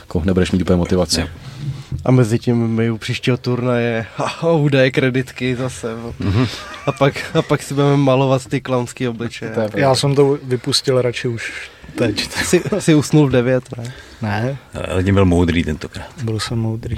jako 0.00 0.22
nebudeš 0.24 0.52
mít 0.52 0.62
úplně 0.62 0.76
motivaci. 0.76 1.26
A 2.04 2.10
mezi 2.10 2.38
tím 2.38 2.68
my 2.68 2.90
u 2.90 2.98
příštího 2.98 3.36
turnaje 3.36 4.06
a 4.18 4.52
údaje 4.52 4.90
kreditky 4.90 5.56
zase. 5.56 5.88
Mhm. 6.18 6.46
A 6.86 6.92
pak, 6.92 7.36
a 7.36 7.42
pak 7.42 7.62
si 7.62 7.74
budeme 7.74 7.96
malovat 7.96 8.46
ty 8.46 8.60
klaunský 8.60 9.08
obličeje. 9.08 9.52
Já 9.74 9.94
jsem 9.94 10.14
to 10.14 10.38
vypustil 10.42 11.02
radši 11.02 11.28
už 11.28 11.70
teď. 11.94 12.30
Si, 12.30 12.62
si 12.78 12.94
usnul 12.94 13.26
v 13.26 13.30
9, 13.30 13.64
ne? 13.76 13.92
Ne, 14.22 14.58
Ale 14.90 15.02
byl 15.02 15.24
moudrý 15.24 15.64
tentokrát. 15.64 16.22
byl 16.22 16.40
jsem 16.40 16.58
moudrý. 16.58 16.96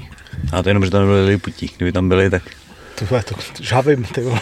A 0.52 0.62
to 0.62 0.68
jenom, 0.68 0.84
že 0.84 0.90
tam 0.90 1.00
nebyli 1.02 1.24
Liliputí. 1.24 1.70
Kdyby 1.76 1.92
tam 1.92 2.08
byli, 2.08 2.30
tak... 2.30 2.42
To 3.08 3.14
je 3.16 3.22
to 3.22 3.34
žavím, 3.60 4.04
ty 4.04 4.20
vole. 4.22 4.40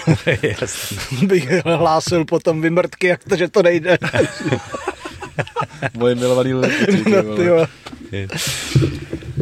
Bych 1.27 1.49
hlásil 1.65 2.25
potom 2.25 2.61
vymrtky, 2.63 3.07
jak 3.07 3.25
to, 3.25 3.37
že 3.37 3.49
to 3.49 3.63
nejde. 3.63 3.99
Moje 5.99 6.15
milovaný 6.15 6.55
lidi, 6.55 7.11
No, 7.11 7.23
vole. 7.23 7.37
ty 7.37 7.49
vole. 7.49 7.69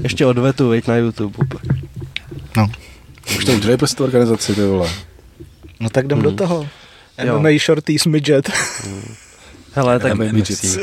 Ještě 0.02 0.26
odvetu, 0.26 0.68
veď 0.68 0.86
na 0.86 0.96
YouTube. 0.96 1.36
No. 2.56 2.66
Už 3.38 3.44
to 3.44 3.52
udělej 3.52 3.76
prostě 3.76 4.02
organizaci, 4.02 4.54
ty 4.54 4.60
vole. 4.66 4.90
no 5.80 5.90
tak 5.90 6.04
jdem 6.04 6.22
do 6.22 6.32
toho. 6.32 6.68
MMA 7.32 7.48
Shorties 7.58 8.06
Midget. 8.06 8.50
Hele, 9.72 9.98
tak 9.98 10.14
midgets. 10.14 10.78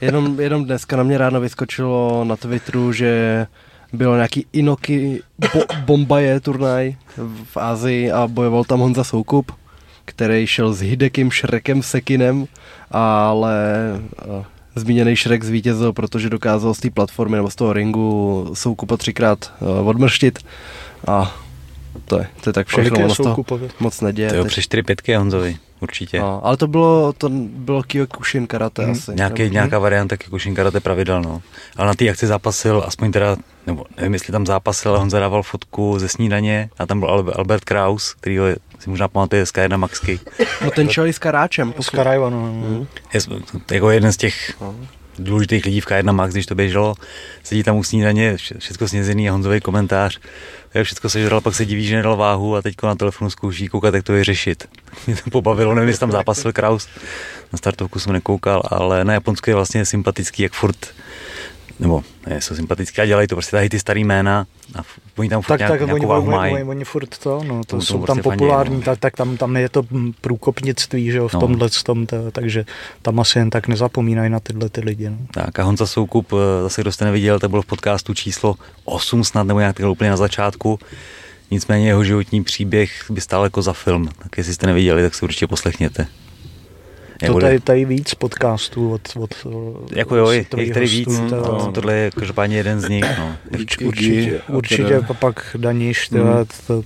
jenom, 0.00 0.40
jenom 0.40 0.64
dneska 0.64 0.96
na 0.96 1.02
mě 1.02 1.18
ráno 1.18 1.40
vyskočilo 1.40 2.24
na 2.24 2.36
Twitteru, 2.36 2.92
že 2.92 3.46
bylo 3.94 4.14
nějaký 4.14 4.46
Inoki 4.52 5.20
bo, 5.54 5.60
Bombaje 5.84 6.40
turnaj 6.40 6.94
v 7.44 7.56
Ázii 7.56 8.12
a 8.12 8.26
bojoval 8.26 8.64
tam 8.64 8.80
Honza 8.80 9.04
Soukup, 9.04 9.52
který 10.04 10.46
šel 10.46 10.72
s 10.72 10.80
Hidekim 10.80 11.30
Šrekem 11.30 11.82
Sekinem, 11.82 12.46
ale 12.90 13.54
zmíněný 14.76 15.16
Šrek 15.16 15.44
zvítězil, 15.44 15.92
protože 15.92 16.30
dokázal 16.30 16.74
z 16.74 16.78
té 16.80 16.90
platformy 16.90 17.36
nebo 17.36 17.50
z 17.50 17.54
toho 17.54 17.72
ringu 17.72 18.50
Soukupa 18.54 18.96
třikrát 18.96 19.52
odmrštit 19.84 20.38
a 21.06 21.36
to 22.04 22.18
je, 22.18 22.26
to 22.40 22.48
je 22.50 22.52
tak 22.54 22.66
všechno, 22.66 22.98
je 22.98 23.04
ono 23.04 23.14
Soukupovi? 23.14 23.68
moc 23.80 24.00
neděje. 24.00 24.32
To 24.32 24.42
teď. 24.42 24.46
přes 24.52 24.64
4 24.64 24.82
pětky 24.82 25.14
Honzovi, 25.14 25.56
určitě. 25.80 26.20
No, 26.20 26.46
ale 26.46 26.56
to 26.56 26.66
bylo, 26.66 27.12
to 27.12 27.28
bylo 27.48 27.82
Kyokushin 27.82 28.46
karate 28.46 28.82
Mhm. 28.82 28.90
asi. 28.92 29.12
Nějaký, 29.14 29.42
nebo- 29.42 29.52
nějaká 29.52 29.78
varianta 29.78 30.16
Kyokushin 30.16 30.54
karate 30.54 30.80
pravidel, 30.80 31.22
no. 31.22 31.42
Ale 31.76 31.86
na 31.88 31.94
té 31.94 32.08
akci 32.10 32.26
zápasil, 32.26 32.84
aspoň 32.86 33.12
teda, 33.12 33.36
nebo 33.66 33.84
nevím, 33.96 34.12
jestli 34.14 34.32
tam 34.32 34.46
zápasil, 34.46 34.90
ale 34.90 35.00
on 35.00 35.10
zadával 35.10 35.42
fotku 35.42 35.98
ze 35.98 36.08
snídaně 36.08 36.70
a 36.78 36.86
tam 36.86 37.00
byl 37.00 37.08
Al- 37.08 37.32
Albert 37.36 37.64
Kraus, 37.64 38.14
který 38.20 38.38
si 38.78 38.90
možná 38.90 39.08
pamatuje 39.08 39.46
z 39.46 39.50
K1 39.52 39.76
Maxky. 39.78 40.20
No 40.64 40.70
ten 40.70 40.88
šel 40.88 41.06
i 41.06 41.12
s 41.12 41.18
karáčem. 41.18 41.70
Z 41.72 41.74
pokud- 41.74 41.90
Karajva, 41.96 42.30
no. 42.30 42.40
Mhm. 42.52 42.86
Je, 43.14 43.20
jako 43.72 43.90
jeden 43.90 44.12
z 44.12 44.16
těch 44.16 44.52
důležitých 45.18 45.64
lidí 45.64 45.80
v 45.80 45.86
K1 45.86 46.12
Max, 46.12 46.32
když 46.32 46.46
to 46.46 46.54
běželo, 46.54 46.94
sedí 47.42 47.62
tam 47.62 47.76
u 47.76 47.82
snídaně, 47.84 48.34
vše- 48.36 48.58
všecko 48.58 48.88
snězený 48.88 49.28
a 49.28 49.32
Honzový 49.32 49.60
komentář. 49.60 50.20
Je 50.74 50.84
všechno 50.84 51.10
sežral, 51.10 51.40
pak 51.40 51.54
se 51.54 51.64
diví, 51.66 51.86
že 51.86 51.96
nedal 51.96 52.16
váhu 52.16 52.56
a 52.56 52.62
teď 52.62 52.74
na 52.82 52.94
telefonu 52.94 53.30
zkouší 53.30 53.68
koukat, 53.68 53.94
jak 53.94 54.04
to 54.04 54.12
vyřešit. 54.12 54.68
Mě 55.06 55.16
to 55.16 55.30
pobavilo, 55.30 55.74
nevím, 55.74 55.88
jestli 55.88 56.00
tam 56.00 56.10
zápasil 56.12 56.52
Kraus. 56.52 56.88
Na 57.52 57.56
startovku 57.58 57.98
jsem 57.98 58.12
nekoukal, 58.12 58.62
ale 58.70 59.04
na 59.04 59.12
Japonsku 59.12 59.50
je 59.50 59.54
vlastně 59.56 59.86
sympatický, 59.86 60.42
jak 60.42 60.52
furt 60.52 60.86
nebo 61.78 62.02
ne, 62.26 62.40
jsou 62.40 62.54
sympatické 62.54 63.02
a 63.02 63.06
dělají 63.06 63.28
to 63.28 63.34
prostě 63.34 63.50
tady 63.56 63.68
ty 63.68 63.78
starý 63.78 64.04
jména 64.04 64.46
a 64.78 64.82
oni 65.16 65.28
tam 65.28 65.42
furt 65.42 65.48
Tak, 65.48 65.60
nějak, 65.60 65.72
tak 65.72 65.80
oni, 65.80 66.00
nějakou 66.06 66.22
oni, 66.22 66.30
mají. 66.30 66.54
oni, 66.54 66.64
oni, 66.64 66.84
furt 66.84 67.18
to, 67.18 67.42
no, 67.46 67.64
to 67.66 67.80
jsou 67.80 67.94
tam 68.06 68.16
prostě 68.16 68.22
populární, 68.22 68.76
no. 68.76 68.82
tak, 68.82 68.98
tak 68.98 69.16
tam, 69.16 69.36
tam 69.36 69.56
je 69.56 69.68
to 69.68 69.82
průkopnictví, 70.20 71.10
že 71.10 71.18
jo, 71.18 71.28
v 71.28 71.32
No. 71.34 71.40
tomhle 71.40 71.68
tom, 71.84 72.06
to, 72.06 72.16
takže 72.32 72.64
tam 73.02 73.20
asi 73.20 73.38
jen 73.38 73.50
tak 73.50 73.68
nezapomínají 73.68 74.30
na 74.30 74.40
tyhle 74.40 74.68
ty 74.68 74.80
lidi. 74.80 75.10
No. 75.10 75.16
Tak 75.30 75.58
a 75.58 75.62
Honza 75.62 75.86
Soukup, 75.86 76.32
eh, 76.32 76.62
zase 76.62 76.80
kdo 76.80 76.92
jste 76.92 77.04
neviděl, 77.04 77.40
to 77.40 77.48
byl 77.48 77.62
v 77.62 77.66
podcastu 77.66 78.14
číslo 78.14 78.54
8 78.84 79.24
snad, 79.24 79.42
nebo 79.46 79.60
nějak 79.60 79.76
úplně 79.90 80.10
na 80.10 80.16
začátku. 80.16 80.78
Nicméně 81.50 81.86
jeho 81.86 82.04
životní 82.04 82.44
příběh 82.44 83.10
by 83.10 83.20
stál 83.20 83.44
jako 83.44 83.62
za 83.62 83.72
film, 83.72 84.08
tak 84.22 84.38
jestli 84.38 84.54
jste 84.54 84.66
neviděli, 84.66 85.02
tak 85.02 85.14
si 85.14 85.24
určitě 85.24 85.46
poslechněte. 85.46 86.06
Jak 87.24 87.32
To 87.32 87.40
tady, 87.40 87.60
tady 87.60 87.84
víc 87.84 88.14
podcastů 88.14 88.92
od, 88.92 89.00
od 89.16 89.34
jako 89.92 90.16
jo, 90.16 90.30
je, 90.30 90.46
je 90.56 90.74
tady 90.74 90.86
víc, 90.86 91.08
hostů, 91.08 91.28
to, 91.30 91.42
to- 91.42 91.56
to, 91.66 91.72
tohle 91.72 91.94
je 91.96 92.10
každopádně 92.10 92.56
jeden 92.56 92.80
z 92.80 92.88
nich. 92.88 93.04
No. 93.18 93.36
Urč, 93.52 93.78
určitě, 93.78 94.40
a 94.48 94.52
určitě 94.52 94.84
teda- 94.84 95.02
pa- 95.02 95.14
pak 95.14 95.56
Daniš, 95.58 96.10
Hmm. 96.10 96.20
tyhle, 96.20 96.44
to, 96.66 96.82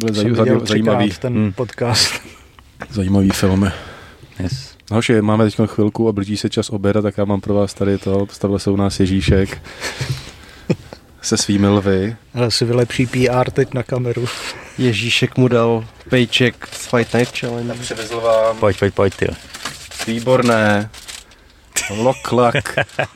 To 0.00 0.14
zaj, 0.14 0.34
zajímavý, 0.34 0.60
třikrát 0.64 1.18
ten 1.18 1.34
Hmm. 1.34 1.52
podcast. 1.52 2.14
zajímavý 2.90 3.30
filmy. 3.30 3.66
Yes. 4.42 4.74
No, 4.90 4.94
Hoši, 4.96 5.22
máme 5.22 5.44
teď 5.44 5.56
chvilku 5.66 6.08
a 6.08 6.12
blíží 6.12 6.36
se 6.36 6.50
čas 6.50 6.70
oběda, 6.70 7.02
tak 7.02 7.18
já 7.18 7.24
mám 7.24 7.40
pro 7.40 7.54
vás 7.54 7.74
tady 7.74 7.98
to, 7.98 8.26
stavil 8.30 8.58
se 8.58 8.70
u 8.70 8.76
nás 8.76 9.00
Ježíšek 9.00 9.62
se 11.28 11.36
svými 11.36 11.66
lvy. 11.68 12.16
Ale 12.34 12.50
si 12.50 12.64
vylepší 12.64 13.06
PR 13.06 13.50
teď 13.50 13.74
na 13.74 13.82
kameru. 13.82 14.26
Ježíšek 14.78 15.36
mu 15.36 15.48
dal 15.48 15.84
paycheck 16.10 16.66
z 16.72 16.86
Fight 16.86 17.14
Night 17.14 17.38
Challenge. 17.38 17.74
Přivezl 17.74 18.20
vám 18.20 18.56
Pojď, 18.56 18.78
pojď, 18.78 18.94
pojď, 18.94 19.14
ty. 19.16 19.26
výborné 20.06 20.90
loklak 21.90 22.54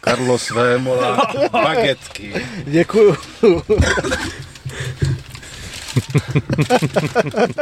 Carlos 0.04 0.50
Vémola 0.50 1.32
bagetky. 1.52 2.46
Děkuju. 2.64 3.16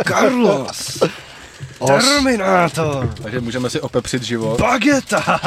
Carlos! 0.09 1.03
Os. 1.81 1.91
Terminátor! 2.05 3.15
Takže 3.23 3.41
můžeme 3.41 3.71
si 3.71 3.81
opepřit 3.81 4.23
život. 4.23 4.61
Bageta! 4.61 5.41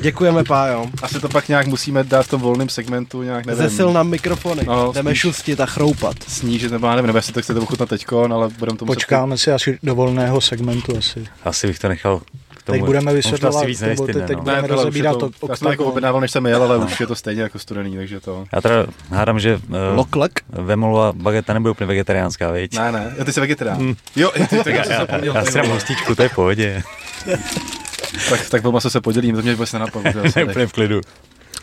Děkujeme, 0.00 0.44
Pájo. 0.44 0.86
Asi 1.02 1.20
to 1.20 1.28
pak 1.28 1.48
nějak 1.48 1.66
musíme 1.66 2.04
dát 2.04 2.22
v 2.22 2.28
tom 2.28 2.40
volném 2.40 2.68
segmentu, 2.68 3.22
nějak 3.22 3.46
nevím. 3.46 3.62
Zesil 3.62 3.92
nám 3.92 4.08
mikrofony. 4.08 4.62
No, 4.66 4.92
Jdeme 4.92 5.10
spíš. 5.10 5.20
šustit 5.20 5.60
a 5.60 5.66
chroupat. 5.66 6.16
Snížit, 6.28 6.72
nebo 6.72 6.86
já 6.86 6.94
nevím, 6.94 7.06
nebo 7.06 7.18
jestli 7.18 7.32
to 7.32 7.42
chcete 7.42 7.60
ochutnat 7.60 7.88
teďkon, 7.88 8.32
ale 8.32 8.48
budeme 8.58 8.78
to 8.78 8.84
muset... 8.84 8.94
Počkáme 8.96 9.38
si 9.38 9.52
asi 9.52 9.78
do 9.82 9.94
volného 9.94 10.40
segmentu 10.40 10.96
asi. 10.98 11.26
Asi 11.44 11.66
bych 11.66 11.78
to 11.78 11.88
nechal 11.88 12.20
k 12.62 12.66
tomu. 12.66 12.78
Teď 12.78 12.86
budeme 12.86 13.14
vysvětlovat, 13.14 13.66
víc 13.66 13.80
nebo 13.80 13.90
nevystydne, 13.90 14.26
teď 14.26 14.36
no. 14.36 14.42
budeme 14.42 14.62
Ne, 14.62 14.68
rozebírat 14.68 15.18
to, 15.18 15.30
to 15.30 15.46
já 15.48 15.56
jsem 15.56 15.66
to 15.66 15.70
jako 15.70 15.84
objednával, 15.84 16.20
než 16.20 16.30
jsem 16.30 16.46
jel, 16.46 16.62
ale 16.62 16.78
už 16.78 17.00
je 17.00 17.06
to 17.06 17.14
stejně 17.14 17.42
jako 17.42 17.58
studený, 17.58 17.96
takže 17.96 18.20
to... 18.20 18.44
Já 18.52 18.60
teda 18.60 18.86
hádám, 19.10 19.40
že 19.40 19.56
uh, 19.56 19.76
Loklek? 19.94 20.40
Vemolova 20.48 21.12
bageta 21.12 21.54
nebude 21.54 21.70
úplně 21.70 21.86
vegetariánská, 21.86 22.50
viď? 22.50 22.78
Ne, 22.78 22.92
ne, 22.92 23.14
jo, 23.18 23.24
ty 23.24 23.32
jsi 23.32 23.40
vegetarián. 23.40 23.94
Jo, 24.16 24.30
ty, 24.30 24.46
ty, 24.46 24.64
ty, 24.64 24.70
Já, 24.70 24.84
já, 24.92 25.06
já 25.34 25.44
si 25.44 25.54
dám 25.54 25.68
hostičku, 25.68 26.14
to 26.14 26.22
je 26.22 26.28
v 26.28 26.34
pohodě. 26.34 26.82
tak, 28.30 28.50
tak 28.50 28.64
o 28.64 28.72
maso 28.72 28.90
se 28.90 29.00
podělím, 29.00 29.36
to 29.36 29.42
mě 29.42 29.52
vůbec 29.52 29.72
nenapadlo. 29.72 30.22
Úplně 30.50 30.66
v 30.66 30.72
klidu. 30.72 31.00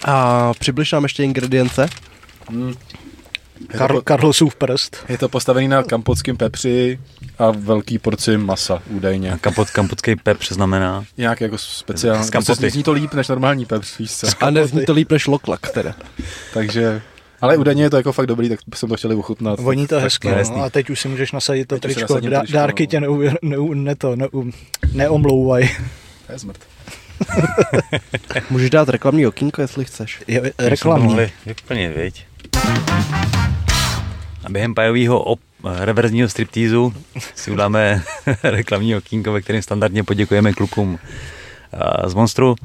A 0.05 0.53
přibliž 0.59 0.91
nám 0.91 1.03
ještě 1.03 1.23
ingredience. 1.23 1.89
Hmm. 2.49 2.73
Kar- 3.67 4.01
Karlosův 4.03 4.55
prst. 4.55 4.97
je 5.09 5.17
to 5.17 5.29
postavený 5.29 5.67
na 5.67 5.83
kampotském 5.83 6.37
pepři 6.37 6.99
a 7.39 7.51
velký 7.51 7.99
porci 7.99 8.37
masa, 8.37 8.75
A 8.75 8.81
údajně. 8.89 9.37
kampot, 9.41 9.69
kampotský 9.69 10.15
pepř 10.15 10.51
znamená. 10.51 11.05
Nějak 11.17 11.41
jako 11.41 11.57
speciální. 11.57 12.23
Z 12.23 12.29
kampoty. 12.29 12.45
Prostě 12.45 12.69
zní 12.69 12.83
to 12.83 12.91
líp 12.91 13.13
než 13.13 13.27
normální 13.27 13.65
pepř, 13.65 13.97
víš 13.97 14.11
co. 14.15 14.27
A 14.39 14.49
nezní 14.49 14.85
to 14.85 14.93
líp 14.93 15.11
než 15.11 15.27
loklak 15.27 15.71
teda. 15.71 15.95
Takže, 16.53 17.01
ale 17.41 17.57
údajně 17.57 17.83
je 17.83 17.89
to 17.89 17.97
jako 17.97 18.11
fakt 18.13 18.27
dobrý, 18.27 18.49
tak 18.49 18.59
jsem 18.75 18.89
to 18.89 18.95
chtěli 18.95 19.15
ochutnat. 19.15 19.59
Voní 19.59 19.87
to 19.87 19.99
hezky, 19.99 20.27
no. 20.27 20.63
a 20.63 20.69
teď 20.69 20.89
už 20.89 20.99
si 21.01 21.07
můžeš 21.07 21.31
nasadit 21.31 21.65
to 21.67 21.75
Teď 21.79 21.81
tričko. 21.81 22.19
Dá, 22.19 22.39
tričko, 22.39 22.53
dárky 22.57 22.83
no. 22.83 22.87
tě 22.87 22.99
neu, 22.99 23.21
neu, 23.41 23.73
ne 23.73 23.95
to, 23.95 24.15
neu, 24.15 24.51
neomlouvaj. 24.93 25.69
To 26.27 26.33
je 26.33 26.39
zmrt. 26.39 26.59
Můžeš 28.49 28.69
dát 28.69 28.89
reklamní 28.89 29.27
okýnko, 29.27 29.61
jestli 29.61 29.85
chceš. 29.85 30.21
Je, 30.27 30.53
reklamní. 30.59 31.17
vyplnit, 31.45 31.97
viď? 31.97 32.25
A 34.43 34.49
během 34.49 34.73
pajového 34.73 35.23
op- 35.23 35.39
reverzního 35.79 36.29
striptýzu 36.29 36.93
si 37.35 37.51
udáme 37.51 38.03
reklamní 38.43 38.95
okýnko, 38.95 39.31
ve 39.31 39.41
kterém 39.41 39.61
standardně 39.61 40.03
poděkujeme 40.03 40.53
klukům 40.53 40.99
z 42.07 42.13
Monstru. 42.13 42.55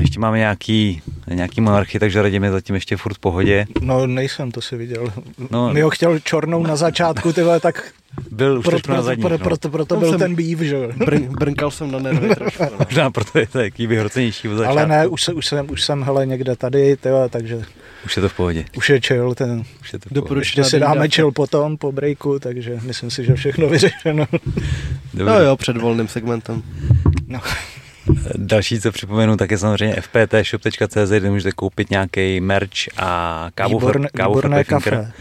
Ještě 0.00 0.20
máme 0.20 0.38
nějaký, 0.38 1.02
nějaký 1.28 1.60
monarchy, 1.60 1.98
takže 1.98 2.22
Radim 2.22 2.44
je 2.44 2.50
zatím 2.52 2.74
ještě 2.74 2.96
furt 2.96 3.14
v 3.14 3.18
pohodě. 3.18 3.66
No 3.80 4.06
nejsem, 4.06 4.50
to 4.50 4.60
si 4.60 4.76
viděl. 4.76 5.12
No. 5.50 5.72
Mi 5.72 5.80
ho 5.80 5.90
chtěl 5.90 6.18
čornou 6.18 6.62
na 6.66 6.76
začátku, 6.76 7.32
ty 7.32 7.42
vole, 7.42 7.60
tak 7.60 7.92
Byl 8.30 8.58
už 8.58 8.62
pro, 8.64 8.70
trošku 8.70 8.90
na 8.90 8.94
pro, 8.96 9.02
zadní. 9.02 9.20
pro, 9.22 9.30
no. 9.30 9.38
proto, 9.38 9.68
proto 9.68 9.96
byl 9.96 10.10
jsem- 10.10 10.18
ten 10.18 10.34
býv, 10.34 10.58
že 10.60 10.74
jo. 10.76 10.92
Brn, 10.96 11.26
brnkal 11.38 11.70
jsem 11.70 11.90
na 11.90 11.98
nervy 11.98 12.28
trošku. 12.36 12.62
No. 12.62 12.70
Možná 12.88 13.10
proto 13.10 13.38
je 13.38 13.46
to 13.46 13.58
jaký 13.60 13.86
vyhrocenější 13.86 14.48
od 14.48 14.56
začátku. 14.56 14.78
Ale 14.78 14.88
ne, 14.88 15.06
už, 15.06 15.22
se, 15.22 15.32
už, 15.32 15.46
jsem, 15.46 15.70
už 15.70 15.82
jsem 15.82 16.02
hele 16.02 16.26
někde 16.26 16.56
tady, 16.56 16.96
tyhle, 16.96 17.28
takže 17.28 17.62
Už 18.04 18.16
je 18.16 18.22
to 18.22 18.28
v 18.28 18.34
pohodě. 18.36 18.64
už 18.76 18.90
je 18.90 19.00
chill, 19.00 19.34
ten, 19.34 19.62
Už 19.80 19.92
je 19.92 19.98
to 19.98 20.08
v 20.08 20.12
pohodě. 20.22 20.40
Ještě 20.40 20.64
si 20.64 20.80
dáme 20.80 21.08
chill 21.08 21.32
potom, 21.32 21.76
po 21.76 21.92
breaku, 21.92 22.38
takže 22.38 22.78
myslím 22.82 23.10
si, 23.10 23.24
že 23.24 23.34
všechno 23.34 23.68
vyřešeno. 23.68 24.26
Dobře. 25.14 25.32
No 25.32 25.40
jo, 25.40 25.56
před 25.56 25.76
volným 25.76 26.08
segmentem. 26.08 26.62
No. 27.26 27.40
Další, 28.36 28.80
co 28.80 28.92
připomenu, 28.92 29.36
tak 29.36 29.50
je 29.50 29.58
samozřejmě 29.58 29.96
fptshop.cz, 30.00 31.10
kde 31.18 31.30
můžete 31.30 31.52
koupit 31.52 31.90
nějaký 31.90 32.40
merch 32.40 32.70
a 32.96 33.48
kávu, 33.54 33.78
Výborné, 33.78 34.08
kávu 34.14 34.34
výborné 34.34 34.64
kafe. 34.64 35.12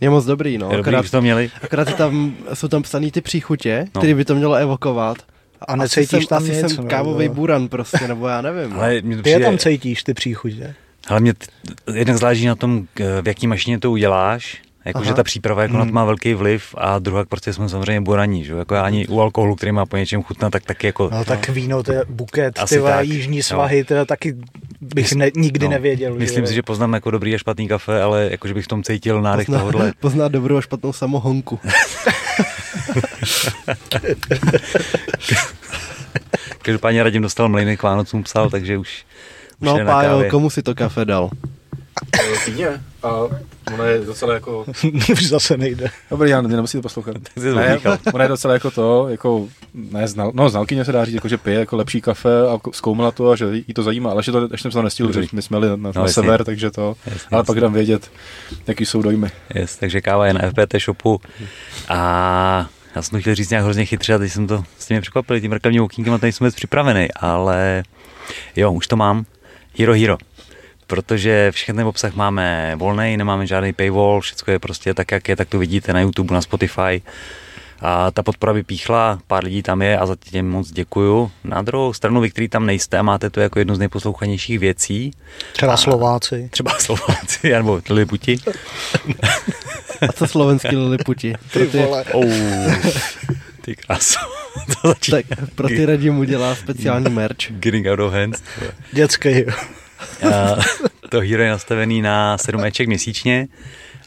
Je 0.00 0.10
moc 0.10 0.24
dobrý, 0.24 0.58
no. 0.58 0.70
Je 0.70 0.76
dobrý, 0.76 0.94
Akorát, 0.94 1.10
to 1.10 1.20
měli. 1.22 1.50
akorát 1.62 1.94
tam, 1.96 2.34
jsou 2.54 2.68
tam 2.68 2.82
psaný 2.82 3.10
ty 3.12 3.20
příchutě, 3.20 3.84
No. 3.94 4.00
které 4.00 4.14
by 4.14 4.24
to 4.24 4.34
mělo 4.34 4.54
evokovat. 4.54 5.16
A 5.60 5.72
Asi 5.72 5.78
necítíš 5.80 6.08
jsem, 6.10 6.26
tam 6.26 6.38
asi 6.42 6.48
nic. 6.52 6.58
jsem 6.74 6.84
no, 6.84 6.90
kávový 6.90 7.28
no. 7.28 7.34
buran 7.34 7.68
prostě, 7.68 8.08
nebo 8.08 8.28
já 8.28 8.42
nevím. 8.42 8.70
no. 8.70 8.80
Ale 8.80 9.00
mě 9.02 9.16
to 9.16 9.22
Ty 9.22 9.30
je 9.30 9.36
přijde, 9.36 9.50
tam 9.50 9.58
cítíš, 9.58 10.02
ty 10.02 10.14
příchutě. 10.14 10.74
ale 11.08 11.20
mě 11.20 11.34
t- 11.34 11.46
jednak 11.94 12.16
záleží 12.16 12.46
na 12.46 12.54
tom, 12.54 12.86
k- 12.94 13.20
v 13.22 13.28
jaký 13.28 13.46
mašině 13.46 13.78
to 13.78 13.90
uděláš, 13.90 14.62
jakože 14.88 15.08
Aha. 15.10 15.16
ta 15.16 15.22
příprava 15.24 15.62
jako 15.62 15.74
na 15.74 15.80
to 15.80 15.84
Hmm. 15.84 15.94
má 15.94 16.04
velký 16.04 16.34
vliv 16.34 16.74
a 16.78 16.98
druhá 16.98 17.24
prostě 17.24 17.52
jsme 17.52 17.68
samozřejmě 17.68 18.00
buraní, 18.00 18.44
že? 18.44 18.52
jo, 18.52 18.58
jako 18.58 18.74
já 18.74 18.82
ani 18.82 19.06
u 19.06 19.20
alkoholu, 19.20 19.54
který 19.54 19.72
má 19.72 19.86
po 19.86 19.96
něčem 19.96 20.22
chutnat, 20.22 20.52
tak 20.52 20.64
taky 20.64 20.86
jako 20.86 21.10
No 21.12 21.24
tak 21.24 21.48
víno, 21.48 21.82
to 21.82 21.92
je 21.92 22.04
buket, 22.08 22.58
Asi 22.58 22.74
ty 22.74 22.78
vole, 22.80 22.92
tak, 22.92 23.06
jižní 23.06 23.42
svahy, 23.42 23.84
to 23.84 23.94
je 23.94 24.04
taky 24.04 24.36
bych 24.80 25.12
ne, 25.12 25.30
nikdy 25.36 25.66
no, 25.66 25.70
nevěděl. 25.70 26.14
Myslím 26.14 26.46
si, 26.46 26.54
že 26.54 26.62
poznám 26.62 26.92
jako 26.94 27.10
dobrý 27.10 27.34
a 27.34 27.38
špatný 27.38 27.68
kafe, 27.68 28.02
ale 28.02 28.28
jakože 28.30 28.54
bych 28.54 28.64
v 28.64 28.68
tom 28.68 28.82
cítil 28.82 29.22
nádech 29.22 29.46
pozná, 29.46 29.58
tohohle. 29.58 29.92
pozná 30.00 30.28
dobrou 30.28 30.56
a 30.56 30.60
špatnou 30.60 30.92
samohonku. 30.92 31.60
Každopádně 36.62 37.02
Radim 37.02 37.22
dostal 37.22 37.48
mlejny 37.48 37.76
k 37.76 37.82
Vánocům 37.82 38.22
psal, 38.22 38.50
takže 38.50 38.78
už, 38.78 39.04
už 39.60 39.66
No 39.66 39.78
pájo, 39.84 40.24
komu 40.30 40.50
si 40.50 40.62
to 40.62 40.74
kafe 40.74 41.04
dal? 41.04 41.30
Týně. 42.44 42.68
A 43.02 43.08
ono 43.74 43.84
je 43.84 43.98
docela 43.98 44.34
jako... 44.34 44.64
Už 45.12 45.26
zase 45.28 45.56
nejde. 45.56 45.90
Dobrý, 46.10 46.30
já 46.30 46.40
nemusíte 46.40 46.82
poslouchat. 46.82 47.12
Tak 47.22 47.32
si 47.42 47.50
to 47.50 47.54
Ne, 47.54 47.78
ona 48.14 48.22
je 48.24 48.28
docela 48.28 48.54
jako 48.54 48.70
to, 48.70 49.08
jako, 49.08 49.48
ne, 49.74 50.08
znal, 50.08 50.30
no 50.34 50.48
znalkyně 50.50 50.84
se 50.84 50.92
dá 50.92 51.04
říct, 51.04 51.14
jako, 51.14 51.28
že 51.28 51.36
pije 51.38 51.58
jako 51.58 51.76
lepší 51.76 52.00
kafe 52.00 52.48
a 52.48 52.58
zkoumala 52.72 53.10
to 53.10 53.30
a 53.30 53.36
že 53.36 53.46
jí 53.68 53.74
to 53.74 53.82
zajímá, 53.82 54.10
ale 54.10 54.22
že 54.22 54.32
to 54.32 54.48
ještě 54.52 54.62
jsem 54.62 54.70
to 54.70 54.82
nestihl, 54.82 55.12
že 55.12 55.22
my 55.32 55.42
jsme 55.42 55.56
jeli 55.56 55.68
na, 55.68 55.76
na 55.76 55.92
No, 55.94 56.02
jasně. 56.02 56.12
sever, 56.12 56.44
takže 56.44 56.70
to, 56.70 56.96
Jasně, 57.06 57.28
ale 57.30 57.40
jasně. 57.40 57.46
pak 57.46 57.60
dám 57.60 57.72
vědět, 57.72 58.10
jaký 58.66 58.86
jsou 58.86 59.02
dojmy. 59.02 59.28
Yes, 59.54 59.76
takže 59.76 60.00
káva 60.00 60.26
je 60.26 60.34
na 60.34 60.40
FPT 60.50 60.74
shopu 60.84 61.20
a 61.88 62.66
já 62.94 63.02
jsem 63.02 63.10
to 63.18 63.20
chtěl 63.20 63.34
říct 63.34 63.50
nějak 63.50 63.64
hrozně 63.64 63.84
chytře 63.84 64.14
a 64.14 64.18
teď 64.18 64.32
jsem 64.32 64.46
to 64.46 64.64
s 64.78 64.86
těmi 64.86 65.00
překvapili 65.00 65.40
tím 65.40 65.52
reklamním 65.52 65.82
okýnkem 65.82 66.14
a 66.14 66.18
tady 66.18 66.32
jsem 66.32 66.44
vůbec 66.44 66.54
připravený, 66.54 67.08
ale 67.16 67.82
jo, 68.56 68.72
už 68.72 68.86
to 68.86 68.96
mám. 68.96 69.24
Hero 69.78 69.92
Hero. 69.94 70.18
Protože 70.88 71.52
všechny 71.52 71.74
ten 71.74 71.86
obsah 71.86 72.14
máme 72.14 72.72
volný, 72.76 73.16
nemáme 73.16 73.46
žádný 73.46 73.72
paywall, 73.72 74.20
všechno 74.20 74.52
je 74.52 74.58
prostě 74.58 74.94
tak, 74.94 75.10
jak 75.12 75.28
je, 75.28 75.36
tak 75.36 75.48
to 75.48 75.58
vidíte 75.58 75.92
na 75.92 76.00
YouTube, 76.00 76.34
na 76.34 76.40
Spotify. 76.40 77.02
A 77.80 78.10
ta 78.10 78.22
podpora 78.22 78.52
by 78.54 78.62
píchla, 78.62 79.18
pár 79.26 79.44
lidí 79.44 79.62
tam 79.62 79.82
je 79.82 79.98
a 79.98 80.06
za 80.06 80.16
tím 80.20 80.50
moc 80.50 80.70
děkuju. 80.70 81.30
Na 81.44 81.62
druhou 81.62 81.92
stranu, 81.92 82.20
vy, 82.20 82.30
který 82.30 82.48
tam 82.48 82.66
nejste 82.66 82.98
a 82.98 83.02
máte 83.02 83.30
to 83.30 83.40
jako 83.40 83.58
jednu 83.58 83.74
z 83.74 83.78
nejposlouchanějších 83.78 84.58
věcí, 84.58 85.10
Třeba 85.52 85.76
Slováci. 85.76 86.48
třeba 86.52 86.72
Slováci 86.78 87.50
nebo 87.52 87.80
Liliputi, 87.90 88.38
A 90.08 90.12
co 90.12 90.26
slovenský 90.26 90.76
liliputi? 90.76 91.34
Pro 91.52 91.66
ty, 91.66 91.78
vole. 91.78 92.04
Oh, 92.12 92.24
ty 93.60 93.76
kráso. 93.76 94.18
to 94.82 94.88
začíná. 94.88 95.18
tak, 95.28 95.50
pro 95.54 95.68
ty 95.68 95.86
Radim 95.86 96.18
udělá 96.18 96.54
speciální 96.54 97.10
merch. 97.10 97.50
Getting 97.50 97.86
out 97.86 98.00
of 98.00 98.12
hands. 98.12 98.42
Dětský. 98.92 99.44
To 101.08 101.20
hero 101.20 101.42
je 101.42 101.50
nastavený 101.50 102.02
na 102.02 102.38
7 102.38 102.64
eček 102.64 102.88
měsíčně 102.88 103.48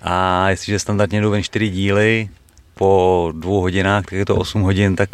a 0.02 0.50
jestliže 0.50 0.80
standardně 0.80 1.22
jdou 1.22 1.30
ven 1.32 1.44
4 1.44 1.70
díly 1.70 2.30
po 2.74 3.32
dvou 3.36 3.62
hodinách, 3.62 4.06
tak 4.06 4.12
je 4.14 4.26
to 4.26 4.36
8 4.36 4.62
hodin, 4.62 4.96
tak 4.96 5.10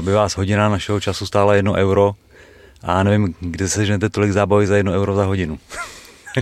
by 0.00 0.12
vás 0.12 0.36
hodina 0.36 0.68
našeho 0.68 1.00
času 1.00 1.26
stála 1.26 1.54
1 1.54 1.72
euro 1.72 2.14
A 2.82 3.02
nevím, 3.02 3.34
kde 3.40 3.68
se 3.68 3.86
ženete 3.86 4.08
tolik 4.08 4.32
zábavy 4.32 4.66
za 4.66 4.76
jedno 4.76 4.92
euro 4.92 5.14
za 5.14 5.24
hodinu. 5.24 5.58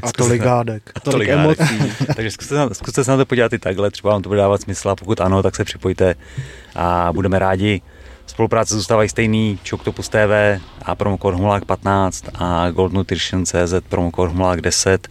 A 0.03 0.12
tolik 0.12 0.43
hádek. 0.43 0.91
A 0.95 1.01
tolik 1.01 1.28
emocí. 1.28 1.78
Takže 2.16 2.30
zkuste, 2.30 2.55
na- 2.55 2.68
zkuste 2.72 3.05
se 3.05 3.11
na 3.11 3.16
to 3.16 3.26
podívat 3.26 3.53
i 3.53 3.59
takhle, 3.59 3.91
třeba 3.91 4.12
vám 4.12 4.22
to 4.22 4.28
bude 4.28 4.41
dávat 4.41 4.61
smysl 4.61 4.91
a 4.91 4.97
pokud 4.97 5.20
ano, 5.20 5.43
tak 5.43 5.57
se 5.57 5.64
připojte 5.64 6.14
a 6.74 7.12
budeme 7.12 7.39
rádi. 7.39 7.82
Spolupráce 8.27 8.74
zůstávají 8.74 9.09
stejný, 9.09 9.59
Choctopus 9.70 10.09
TV 10.09 10.61
a 10.83 10.95
promokód 10.95 11.35
Humlák 11.35 11.64
15 11.64 12.24
a 12.35 12.70
Gold 12.70 12.93
Nutrition 12.93 13.45
CZ 13.47 13.74
promokód 13.89 14.29
Humlák 14.29 14.61
10 14.61 15.09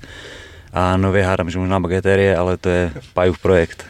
a 0.73 0.97
nově 0.97 1.23
hádám, 1.23 1.49
že 1.49 1.59
možná 1.59 1.79
Bageterie, 1.79 2.37
ale 2.37 2.57
to 2.57 2.69
je 2.69 2.91
Pajův 3.13 3.39
projekt. 3.39 3.85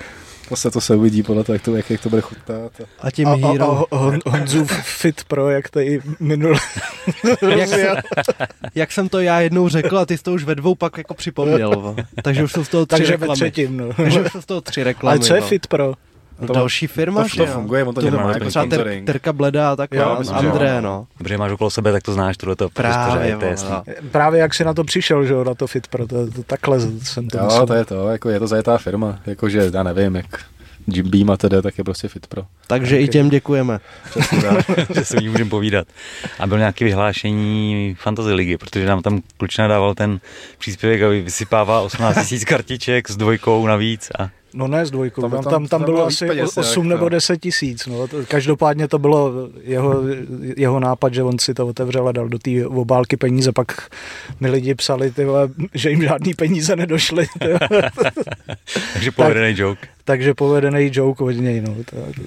To 0.50 0.56
se, 0.56 0.72
to 0.72 0.82
se 0.82 0.96
uvidí 0.96 1.24
podle 1.24 1.44
toho, 1.44 1.54
jak 1.54 1.62
to, 1.62 1.76
jak, 1.76 1.90
jak 1.90 2.02
to 2.02 2.10
bude 2.10 2.22
chutnat. 2.22 2.72
A... 2.82 3.08
A 3.08 3.12
tím 3.12 3.28
A, 3.28 3.32
a, 3.32 3.36
Hero... 3.36 3.94
a 3.94 3.98
Hon- 3.98 4.20
Honzův 4.26 4.72
fit 4.84 5.24
pro, 5.24 5.50
jak 5.50 5.70
tady 5.70 6.00
minule 6.20 6.60
Jak, 7.58 7.70
jsem, 7.70 7.96
jak 8.76 8.92
jsem 8.92 9.10
to 9.10 9.20
já 9.20 9.40
jednou 9.40 9.70
řekl 9.70 9.98
a 9.98 10.06
ty 10.06 10.18
jsi 10.18 10.24
to 10.24 10.34
už 10.34 10.44
ve 10.44 10.56
dvou 10.56 10.76
pak 10.76 10.98
jako 10.98 11.14
připomněl. 11.14 11.70
vo. 11.70 11.96
Takže 12.24 12.44
už 12.44 12.52
jsou 12.52 12.64
z 12.64 12.70
toho 12.70 12.86
tři 12.86 12.98
Takže 12.98 13.12
ve 13.12 13.18
reklamy. 13.18 13.36
třetím, 13.36 13.78
no. 13.78 13.94
Takže 13.94 14.22
už 14.22 14.32
jsou 14.32 14.42
z 14.42 14.46
toho 14.46 14.62
tři 14.62 14.84
reklamy. 14.84 15.18
Ale 15.18 15.28
co 15.28 15.36
je 15.36 15.42
no. 15.42 15.48
fit 15.48 15.68
pro? 15.68 15.94
No, 16.40 16.48
To- 16.48 16.54
další 16.54 16.88
firma, 16.88 17.22
to, 17.22 17.28
že 17.28 17.38
to 17.38 17.44
jo? 17.44 17.52
funguje, 17.54 17.84
on 17.84 17.96
to, 17.96 18.02
To 18.02 18.12
to 18.12 18.18
má 18.18 18.24
má 18.24 18.30
jako 18.30 18.40
jako 18.40 18.50
Třeba 18.50 18.66
ter. 18.66 19.02
Terka 19.06 19.34
Bleda 19.34 19.72
a 19.72 19.76
takhle. 19.76 20.00
Jo, 20.00 20.16
myslím, 20.20 20.38
André, 20.38 20.76
jo. 20.76 20.82
no. 20.82 21.08
Protože 21.18 21.38
máš 21.38 21.52
okolo 21.52 21.70
sebe, 21.70 21.92
tak 21.92 22.04
to 22.04 22.14
znáš. 22.14 22.36
Právě, 22.74 23.38
to 23.38 23.46
je 23.46 23.52
jasný. 23.52 23.70
vole. 23.70 23.84
Právě 24.12 24.40
jak 24.40 24.54
jsi 24.54 24.64
na 24.64 24.74
to 24.74 24.84
přišel, 24.84 25.26
že 25.26 25.34
jo, 25.34 25.44
na 25.44 25.56
to 25.56 25.68
fit 25.68 25.88
pro, 25.88 26.08
to, 26.08 26.32
to 26.32 26.44
takhle 26.44 26.80
jsem 26.80 27.28
to 27.28 27.38
Jo, 27.38 27.66
to 27.68 27.74
je 27.74 27.86
to, 27.86 28.10
jako 28.10 28.30
je 28.30 28.40
to 28.40 28.48
zajetá 28.48 28.78
firma, 28.78 29.20
jakože 29.26 29.72
já 29.74 29.84
nevím, 29.84 30.16
jak 30.16 30.26
Jim 30.88 31.10
Beam 31.10 31.30
a 31.30 31.38
tedy, 31.38 31.62
tak 31.62 31.78
je 31.78 31.84
prostě 31.84 32.08
fit 32.08 32.28
pro. 32.28 32.42
Takže 32.68 33.00
i 33.00 33.08
těm 33.08 33.30
děkujeme. 33.30 33.80
Přesně 34.10 34.42
tak. 34.42 34.66
že 34.96 35.06
se 35.06 35.18
o 35.18 35.20
ní 35.20 35.30
můžeme 35.30 35.50
povídat. 35.50 35.88
A 36.40 36.48
byl 36.48 36.58
nějaké 36.58 36.86
vyhlášení 36.86 37.96
Fantasy 38.00 38.34
ligy, 38.34 38.58
protože 38.58 38.86
nám 38.86 39.02
tam 39.02 39.22
klučina 39.38 39.68
dával 39.68 39.94
ten 39.96 40.20
příspěvek 40.58 41.02
a 41.02 41.08
vysypává 41.08 41.82
18 41.82 42.32
000 42.32 42.44
kartiček 42.48 43.10
s 43.10 43.18
dvojkou 43.18 43.68
navíc 43.68 44.12
a 44.20 44.30
No 44.56 44.68
ne 44.68 44.86
s 44.86 44.92
dvojkou, 44.92 45.22
Tam- 45.22 45.32
tam, 45.32 45.44
tam- 45.44 45.52
tam, 45.52 45.68
tam, 45.68 45.84
bylo 45.84 45.96
bylo 45.98 46.06
asi 46.08 46.28
peněz, 46.28 46.58
8 46.58 46.86
jak, 46.86 46.90
nebo 46.90 47.06
no. 47.06 47.10
10 47.10 47.38
tisíc. 47.38 47.86
No. 47.86 48.08
Každopádně 48.28 48.88
to 48.88 49.00
bylo 49.00 49.34
jeho, 49.64 50.02
jeho 50.58 50.80
nápad, 50.80 51.14
že 51.14 51.24
on 51.24 51.40
si 51.40 51.54
to 51.54 51.68
otevřel 51.68 52.08
a 52.08 52.12
dal 52.12 52.30
do 52.30 52.40
té 52.40 52.66
obálky 52.68 53.18
peníze, 53.18 53.52
pak 53.52 53.90
mi 54.40 54.50
lidi 54.50 54.76
psali, 54.76 55.12
ty 55.12 55.26
vole, 55.26 55.50
že 55.74 55.90
jim 55.90 56.02
žádný 56.04 56.34
peníze 56.34 56.76
nedošly. 56.76 57.26
takže 58.94 59.12
povedený 59.12 59.54
joke. 59.58 59.88
Takže 60.04 60.34
povedený 60.34 60.90
joke 60.94 61.24
od 61.24 61.32
něj. 61.32 61.62
No. 61.62 61.76
Tak, 61.86 62.26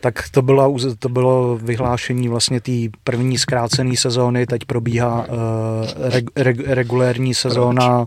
tak 0.00 0.24
to, 0.30 0.42
byla, 0.42 0.66
uz- 0.66 0.96
to 0.98 1.08
bylo 1.08 1.58
vyhlášení 1.62 2.28
vlastně 2.28 2.60
té 2.60 2.72
první 3.04 3.38
zkrácené 3.38 3.96
sezóny, 3.96 4.46
teď 4.46 4.64
probíhá 4.64 5.26
uh, 5.28 6.10
reg, 6.10 6.24
reg, 6.36 6.56
regulérní 6.66 7.34
sezóna, 7.34 7.98
uh, 8.00 8.06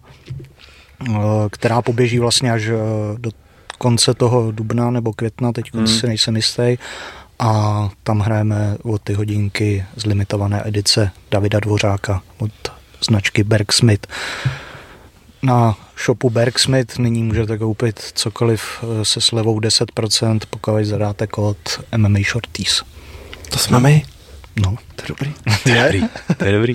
která 1.52 1.82
poběží 1.82 2.20
vlastně 2.20 2.52
až 2.52 2.68
uh, 2.68 2.76
do 3.18 3.32
konce 3.78 4.14
toho 4.14 4.52
dubna 4.52 4.92
nebo 4.92 5.14
května, 5.14 5.52
teď 5.52 5.74
Hmm. 5.74 5.88
si 5.88 6.08
nejsem 6.08 6.36
jistý. 6.36 6.78
A 7.40 7.90
tam 8.04 8.20
hrajeme 8.20 8.78
o 8.84 8.98
ty 8.98 9.14
hodinky 9.14 9.86
z 9.96 10.06
limitované 10.06 10.62
edice 10.68 11.12
Davida 11.32 11.60
Dvořáka 11.60 12.22
od 12.38 12.52
značky 13.06 13.44
Bergsmith. 13.44 14.08
Na 15.44 15.78
shopu 16.06 16.30
Bergsmith 16.30 16.98
nyní 16.98 17.24
můžete 17.24 17.58
koupit 17.58 18.00
cokoliv 18.14 18.64
eh, 19.02 19.06
se 19.06 19.22
slevou 19.22 19.60
10%, 19.60 20.40
pokud 20.50 20.84
zadáte 20.86 21.28
kód 21.28 21.58
MMA 21.98 22.20
Shorties. 22.32 22.84
To 23.50 23.58
jsme 23.60 23.80
my. 23.80 24.04
No. 24.56 24.76
To 24.96 25.02
je 25.04 25.08
dobrý. 25.08 25.34
To 25.64 25.70
je 25.70 25.84
dobrý. 25.84 26.04
To 26.38 26.46
je 26.46 26.52
dobrý. 26.52 26.74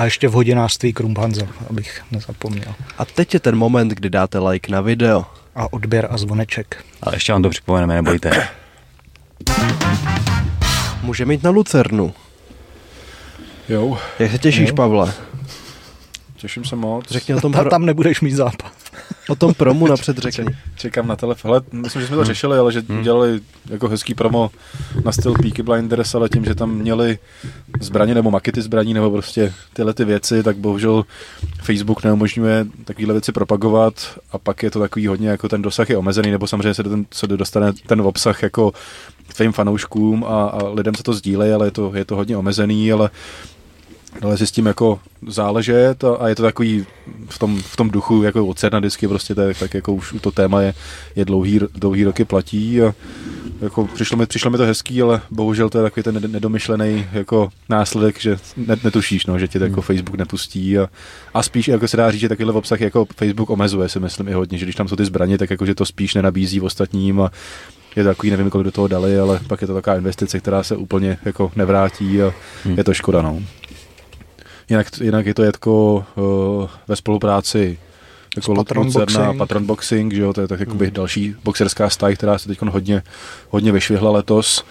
A 0.00 0.04
ještě 0.04 0.28
v 0.28 0.32
hodinářství 0.32 0.92
Krumphanzel, 0.92 1.48
abych 1.70 2.02
nezapomněl. 2.10 2.74
A 2.98 3.04
teď 3.04 3.34
je 3.34 3.40
ten 3.40 3.56
moment, 3.56 3.88
kdy 3.88 4.10
dáte 4.10 4.38
like 4.38 4.72
na 4.72 4.80
video. 4.80 5.26
A 5.54 5.72
odběr 5.72 6.08
a 6.10 6.18
zvoneček. 6.18 6.84
Ale 7.02 7.16
ještě 7.16 7.32
vám 7.32 7.42
to 7.42 7.48
připomeneme, 7.50 7.94
nebojte. 7.94 8.48
Můžeme 11.02 11.34
jít 11.34 11.42
na 11.42 11.50
Lucernu. 11.50 12.14
Jo, 13.68 13.98
Jak 14.18 14.30
se 14.30 14.38
těšíš, 14.38 14.68
Jo. 14.68 14.74
Pavle? 14.74 15.12
těším 16.36 16.64
se 16.64 16.76
moc. 16.76 17.10
Řekni 17.10 17.34
o 17.34 17.40
tom, 17.40 17.52
Ta, 17.52 17.64
tam 17.64 17.86
nebudeš 17.86 18.20
mít 18.20 18.32
zápas. 18.32 18.72
O 19.28 19.34
tom 19.34 19.54
promu 19.54 19.86
napřed 19.86 20.18
řekni. 20.18 20.44
Čekám 20.76 21.06
na 21.06 21.16
telefon. 21.16 21.50
Hele, 21.50 21.62
myslím, 21.72 22.02
že 22.02 22.08
jsme 22.08 22.16
to 22.16 22.24
řešili, 22.24 22.58
ale 22.58 22.72
že 22.72 22.82
Hmm. 22.88 23.02
dělali 23.02 23.40
jako 23.70 23.88
hezký 23.88 24.14
promo 24.14 24.50
na 25.04 25.12
styl 25.12 25.34
Peaky 25.34 25.62
Blinders, 25.62 26.14
ale 26.14 26.28
tím, 26.28 26.44
že 26.44 26.54
tam 26.54 26.70
měli 26.74 27.18
zbraně 27.80 28.14
nebo 28.14 28.30
makety 28.30 28.62
zbraní 28.62 28.94
nebo 28.94 29.10
prostě 29.10 29.52
tyhle 29.72 29.94
ty 29.94 30.04
věci, 30.04 30.42
tak 30.42 30.56
bohužel 30.56 31.04
Facebook 31.62 32.04
neumožňuje 32.04 32.66
takovéhle 32.84 33.14
věci 33.14 33.32
propagovat 33.32 33.94
a 34.32 34.38
pak 34.38 34.62
je 34.62 34.70
to 34.70 34.80
takový 34.80 35.06
hodně, 35.06 35.28
jako 35.28 35.48
ten 35.48 35.62
dosah 35.62 35.90
je 35.90 35.96
omezený, 35.96 36.30
nebo 36.30 36.46
samozřejmě 36.46 36.74
se, 36.74 36.82
do 36.82 36.90
ten, 36.90 37.06
se 37.12 37.26
dostane 37.26 37.72
ten 37.72 38.00
obsah 38.00 38.42
jako 38.42 38.72
tvým 39.36 39.52
fanouškům 39.52 40.24
a, 40.24 40.44
a 40.44 40.68
lidem 40.68 40.94
se 40.94 41.02
to 41.02 41.12
sdílej, 41.12 41.54
ale 41.54 41.66
je 41.66 41.70
to, 41.70 41.92
je 41.94 42.04
to 42.04 42.16
hodně 42.16 42.36
omezený, 42.36 42.92
ale 42.92 43.10
ale 44.22 44.38
si 44.38 44.46
s 44.46 44.50
tím 44.52 44.66
jako 44.66 45.00
záležet 45.28 46.04
a, 46.04 46.14
a 46.14 46.28
je 46.28 46.34
to 46.34 46.42
takový 46.42 46.86
v 47.28 47.38
tom, 47.38 47.62
v 47.62 47.76
tom 47.76 47.90
duchu 47.90 48.22
jako 48.22 48.46
od 48.46 48.58
Cerna 48.58 48.80
disky 48.80 49.08
prostě 49.08 49.34
tak, 49.34 49.58
tak 49.58 49.74
jako 49.74 49.92
už 49.94 50.14
to 50.20 50.30
téma 50.30 50.62
je, 50.62 50.74
je 51.16 51.24
dlouhý, 51.24 51.60
dlouhý 51.74 52.04
roky 52.04 52.24
platí 52.24 52.82
a 52.82 52.94
jako 53.60 53.86
přišlo 53.86 54.16
mi, 54.18 54.26
přišlo 54.26 54.50
mi 54.50 54.56
to 54.56 54.62
hezký, 54.64 55.02
ale 55.02 55.20
bohužel 55.30 55.68
to 55.68 55.78
je 55.78 55.82
takový 55.84 56.02
ten 56.04 56.18
ned- 56.18 56.30
nedomyšlený 56.30 57.06
jako 57.12 57.48
následek, 57.68 58.20
že 58.20 58.36
net, 58.56 58.84
netušíš, 58.84 59.26
no, 59.26 59.38
že 59.38 59.48
tě 59.48 59.58
to 59.58 59.64
jako 59.64 59.80
Facebook 59.80 60.16
nepustí 60.18 60.78
a, 60.78 60.88
a 61.34 61.42
spíš 61.42 61.68
jako 61.68 61.88
se 61.88 61.96
dá 61.96 62.10
říct, 62.10 62.20
že 62.20 62.28
takovýhle 62.28 62.54
obsah 62.54 62.80
jako 62.80 63.06
Facebook 63.16 63.50
omezuje 63.50 63.88
si 63.88 64.00
myslím 64.00 64.28
i 64.28 64.32
hodně, 64.32 64.58
že 64.58 64.64
když 64.66 64.76
tam 64.76 64.88
jsou 64.88 64.96
ty 64.96 65.04
zbraně, 65.04 65.38
tak 65.38 65.50
jako 65.50 65.66
že 65.66 65.74
to 65.74 65.86
spíš 65.86 66.14
nenabízí 66.14 66.60
ostatním 66.60 67.20
a 67.20 67.30
je 67.96 68.02
to 68.02 68.08
takový, 68.08 68.30
nevím, 68.30 68.50
kolik 68.50 68.64
do 68.64 68.70
toho 68.72 68.88
dali, 68.88 69.18
ale 69.18 69.40
pak 69.46 69.60
je 69.60 69.66
to 69.66 69.74
taková 69.74 69.96
investice, 69.96 70.40
která 70.40 70.62
se 70.62 70.76
úplně 70.76 71.18
jako 71.24 71.52
nevrátí 71.56 72.22
a 72.22 72.32
Hmm. 72.64 72.78
je 72.78 72.84
to 72.84 72.94
škoda, 72.94 73.22
no. 73.22 73.42
Jinak, 74.70 74.86
jinak 75.00 75.26
je 75.26 75.34
to 75.34 75.42
jako 75.42 76.04
uh, 76.16 76.68
ve 76.88 76.96
spolupráci 76.96 77.78
jako 78.36 78.54
S 78.54 78.56
Patron 78.56 78.86
Lucerna, 78.86 79.20
Boxing. 79.24 79.38
Patron 79.38 79.66
Boxing, 79.66 80.12
že 80.14 80.22
jo, 80.22 80.32
to 80.32 80.40
je 80.40 80.48
tak 80.48 80.60
jakoby 80.60 80.84
Hmm. 80.86 80.94
další 80.94 81.34
boxerská 81.44 81.90
stáj, 81.90 82.16
která 82.16 82.38
se 82.38 82.48
teď 82.48 82.62
hodně, 82.62 83.02
hodně 83.50 83.72
vyšvihla 83.72 84.10
letos, 84.10 84.64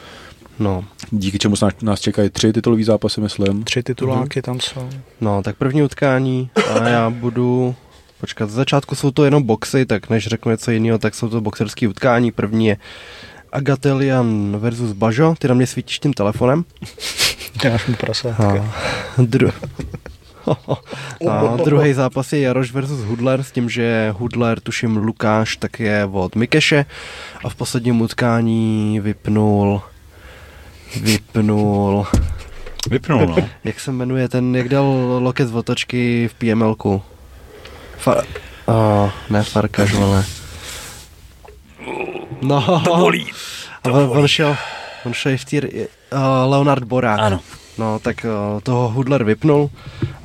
No, 0.59 0.85
díky 1.11 1.39
čemu 1.39 1.55
nás, 1.61 1.73
nás 1.81 1.99
čekají 2.01 2.29
tři 2.29 2.53
titulový 2.53 2.83
zápasy, 2.83 3.21
myslím. 3.21 3.63
Tři 3.63 3.83
tituláky 3.83 4.41
tam 4.41 4.59
jsou. 4.59 4.89
no, 5.21 5.43
tak 5.43 5.55
první 5.55 5.83
utkání 5.83 6.49
a 6.75 6.87
já 6.89 7.09
budu... 7.09 7.75
Počkat, 8.19 8.49
z 8.49 8.53
začátku 8.53 8.95
jsou 8.95 9.11
to 9.11 9.25
jenom 9.25 9.43
boxy, 9.43 9.85
tak 9.85 10.09
než 10.09 10.27
řeknu 10.27 10.51
něco 10.51 10.71
jiného, 10.71 10.97
tak 10.97 11.15
jsou 11.15 11.29
to 11.29 11.41
boxerské 11.41 11.87
utkání. 11.87 12.31
První 12.31 12.67
je 12.67 12.77
Agatelian 13.51 14.57
versus 14.59 14.91
Bažo, 14.91 15.35
ty 15.39 15.47
na 15.47 15.53
mě 15.53 15.67
svítíš 15.67 15.99
tím 15.99 16.13
telefonem. 16.13 16.65
Dáš 17.63 17.85
mu 17.87 17.95
prase. 17.95 18.35
A, 18.39 18.71
dru... 19.17 19.49
a 21.29 21.57
druhý 21.65 21.93
zápas 21.93 22.33
je 22.33 22.39
Jaroš 22.39 22.71
versus 22.71 22.99
Hudler 23.03 23.43
s 23.43 23.51
tím, 23.51 23.69
že 23.69 24.13
Hudler, 24.17 24.59
tuším 24.59 24.97
Lukáš, 24.97 25.57
tak 25.57 25.79
je 25.79 26.05
od 26.11 26.35
Mikeše 26.35 26.85
a 27.43 27.49
v 27.49 27.55
posledním 27.55 28.01
utkání 28.01 28.99
vypnul 28.99 29.81
vypnul, 31.01 32.07
Vypnul, 32.89 33.25
no. 33.27 33.35
jak 33.63 33.79
se 33.79 33.91
jmenuje 33.91 34.29
ten, 34.29 34.55
jak 34.55 34.69
dal 34.69 34.85
loket 35.21 35.47
z 35.47 35.55
otočky 35.55 36.27
v 36.27 36.33
PMLku. 36.33 37.01
Fa- 38.05 38.23
oh, 38.65 39.11
ne 39.29 39.43
Farkaš, 39.43 39.93
ale... 39.93 40.25
No, 42.41 42.81
To 42.85 42.95
bolí. 42.95 43.31
a 43.83 43.89
on, 43.89 44.17
on 44.17 44.27
šel, 44.27 44.57
on 45.05 45.13
šel 45.13 45.37
v 45.37 45.45
té, 45.45 45.57
uh, 45.57 45.85
Leonard 46.45 46.83
Borák. 46.83 47.19
Ano. 47.19 47.39
No, 47.77 47.99
tak 47.99 48.25
uh, 48.25 48.61
toho 48.61 48.89
Hudler 48.89 49.23
vypnul 49.23 49.69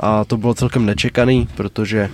a 0.00 0.24
to 0.24 0.36
bylo 0.36 0.54
celkem 0.54 0.86
nečekaný, 0.86 1.48
protože 1.56 2.10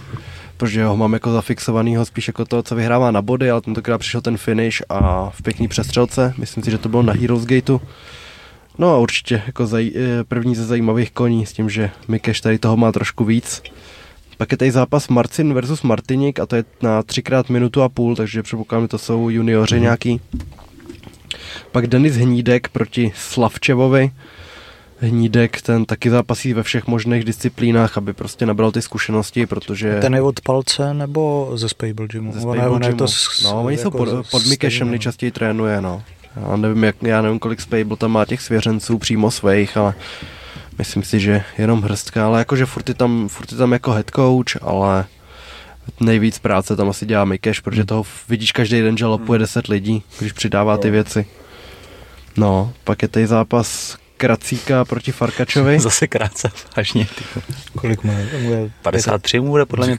protože 0.56 0.84
ho 0.84 0.96
mám 0.96 1.12
jako 1.12 1.32
zafixovanýho 1.32 2.04
spíš 2.04 2.26
jako 2.26 2.44
to, 2.44 2.62
co 2.62 2.74
vyhrává 2.74 3.10
na 3.10 3.22
body, 3.22 3.50
ale 3.50 3.60
tentokrát 3.60 3.98
přišel 3.98 4.20
ten 4.20 4.36
finish 4.36 4.82
a 4.88 5.30
v 5.30 5.42
pěkný 5.42 5.68
přestřelce, 5.68 6.34
myslím 6.38 6.62
si, 6.62 6.70
že 6.70 6.78
to 6.78 6.88
bylo 6.88 7.02
na 7.02 7.12
Heroes 7.12 7.44
Gateu. 7.44 7.80
No 8.78 8.94
a 8.94 8.98
určitě 8.98 9.42
jako 9.46 9.66
zaj, 9.66 9.90
eh, 9.94 10.24
první 10.24 10.54
ze 10.54 10.64
zajímavých 10.64 11.12
koní 11.12 11.46
s 11.46 11.52
tím, 11.52 11.70
že 11.70 11.90
Mikeš 12.08 12.40
tady 12.40 12.58
toho 12.58 12.76
má 12.76 12.92
trošku 12.92 13.24
víc. 13.24 13.62
Pak 14.36 14.52
je 14.52 14.58
tady 14.58 14.70
zápas 14.70 15.08
Marcin 15.08 15.54
versus 15.54 15.82
Martinik 15.82 16.40
a 16.40 16.46
to 16.46 16.56
je 16.56 16.64
na 16.82 17.02
třikrát 17.02 17.48
minutu 17.50 17.82
a 17.82 17.88
půl, 17.88 18.16
takže 18.16 18.42
předpokládám, 18.42 18.84
že 18.84 18.88
to 18.88 18.98
jsou 18.98 19.28
junioři 19.28 19.76
mm. 19.76 19.82
nějaký. 19.82 20.20
Pak 21.72 21.86
Denis 21.86 22.14
Hnídek 22.16 22.68
proti 22.68 23.12
Slavčevovi. 23.16 24.10
Hnídek 25.02 25.62
ten 25.62 25.84
taky 25.84 26.10
zápasí 26.10 26.52
ve 26.54 26.62
všech 26.62 26.86
možných 26.86 27.24
disciplínách, 27.24 27.96
aby 27.98 28.12
prostě 28.12 28.46
nabral 28.46 28.72
ty 28.72 28.82
zkušenosti, 28.82 29.46
protože... 29.46 29.98
Ten 30.00 30.14
je 30.14 30.22
od 30.22 30.40
palce 30.40 30.94
nebo 30.94 31.50
ze 31.54 31.68
Spable 31.68 32.06
Gymu? 32.06 32.32
ze 32.32 32.40
Spable 32.40 32.78
Gymu. 32.80 33.06
s- 33.08 33.42
no, 33.44 33.62
oni 33.64 33.76
jsou 33.76 33.86
jako 33.88 33.98
pod, 33.98 34.08
z- 34.08 34.30
pod 34.30 34.46
Mikešem 34.46 34.90
nejčastěji 34.90 35.32
trénuje, 35.32 35.80
no. 35.80 36.02
Já 36.50 36.56
nevím, 36.56 36.84
jak, 36.84 36.96
já 37.02 37.22
nevím, 37.22 37.38
kolik 37.38 37.60
Spable 37.60 37.96
tam 37.96 38.10
má 38.10 38.24
těch 38.24 38.40
svěřenců 38.40 38.98
přímo 38.98 39.30
svých, 39.30 39.76
ale 39.76 39.94
Myslím 40.78 41.02
si, 41.02 41.20
že 41.20 41.42
jenom 41.58 41.82
hrstka, 41.82 42.26
ale 42.26 42.38
jakože 42.38 42.66
furt 42.66 42.88
je 42.88 42.94
tam, 42.94 43.28
furt 43.28 43.52
je 43.52 43.58
tam 43.58 43.72
jako 43.72 43.90
head 43.92 44.10
coach, 44.16 44.62
ale 44.62 45.04
nejvíc 46.00 46.38
práce 46.38 46.76
tam 46.76 46.88
asi 46.88 47.06
dělá 47.06 47.24
Mikeš, 47.24 47.60
protože 47.60 47.84
toho 47.84 48.04
vidíš 48.28 48.52
každý 48.52 48.80
den, 48.80 48.96
že 48.96 49.06
lopuje 49.06 49.38
10 49.38 49.66
lidí, 49.66 50.02
když 50.18 50.32
přidává 50.32 50.76
ty 50.76 50.90
věci. 50.90 51.26
No, 52.36 52.72
pak 52.84 53.02
je 53.02 53.08
tady 53.08 53.26
zápas 53.26 53.96
Kracíka 54.16 54.84
proti 54.84 55.12
Farkačovi, 55.12 55.80
Zase 55.80 56.06
krátce, 56.06 56.50
vážně. 56.76 57.06
Kolik 57.76 58.04
je 58.04 58.70
53 58.82 59.40
mu 59.40 59.48
bude 59.48 59.66
podle 59.66 59.86
mě 59.86 59.96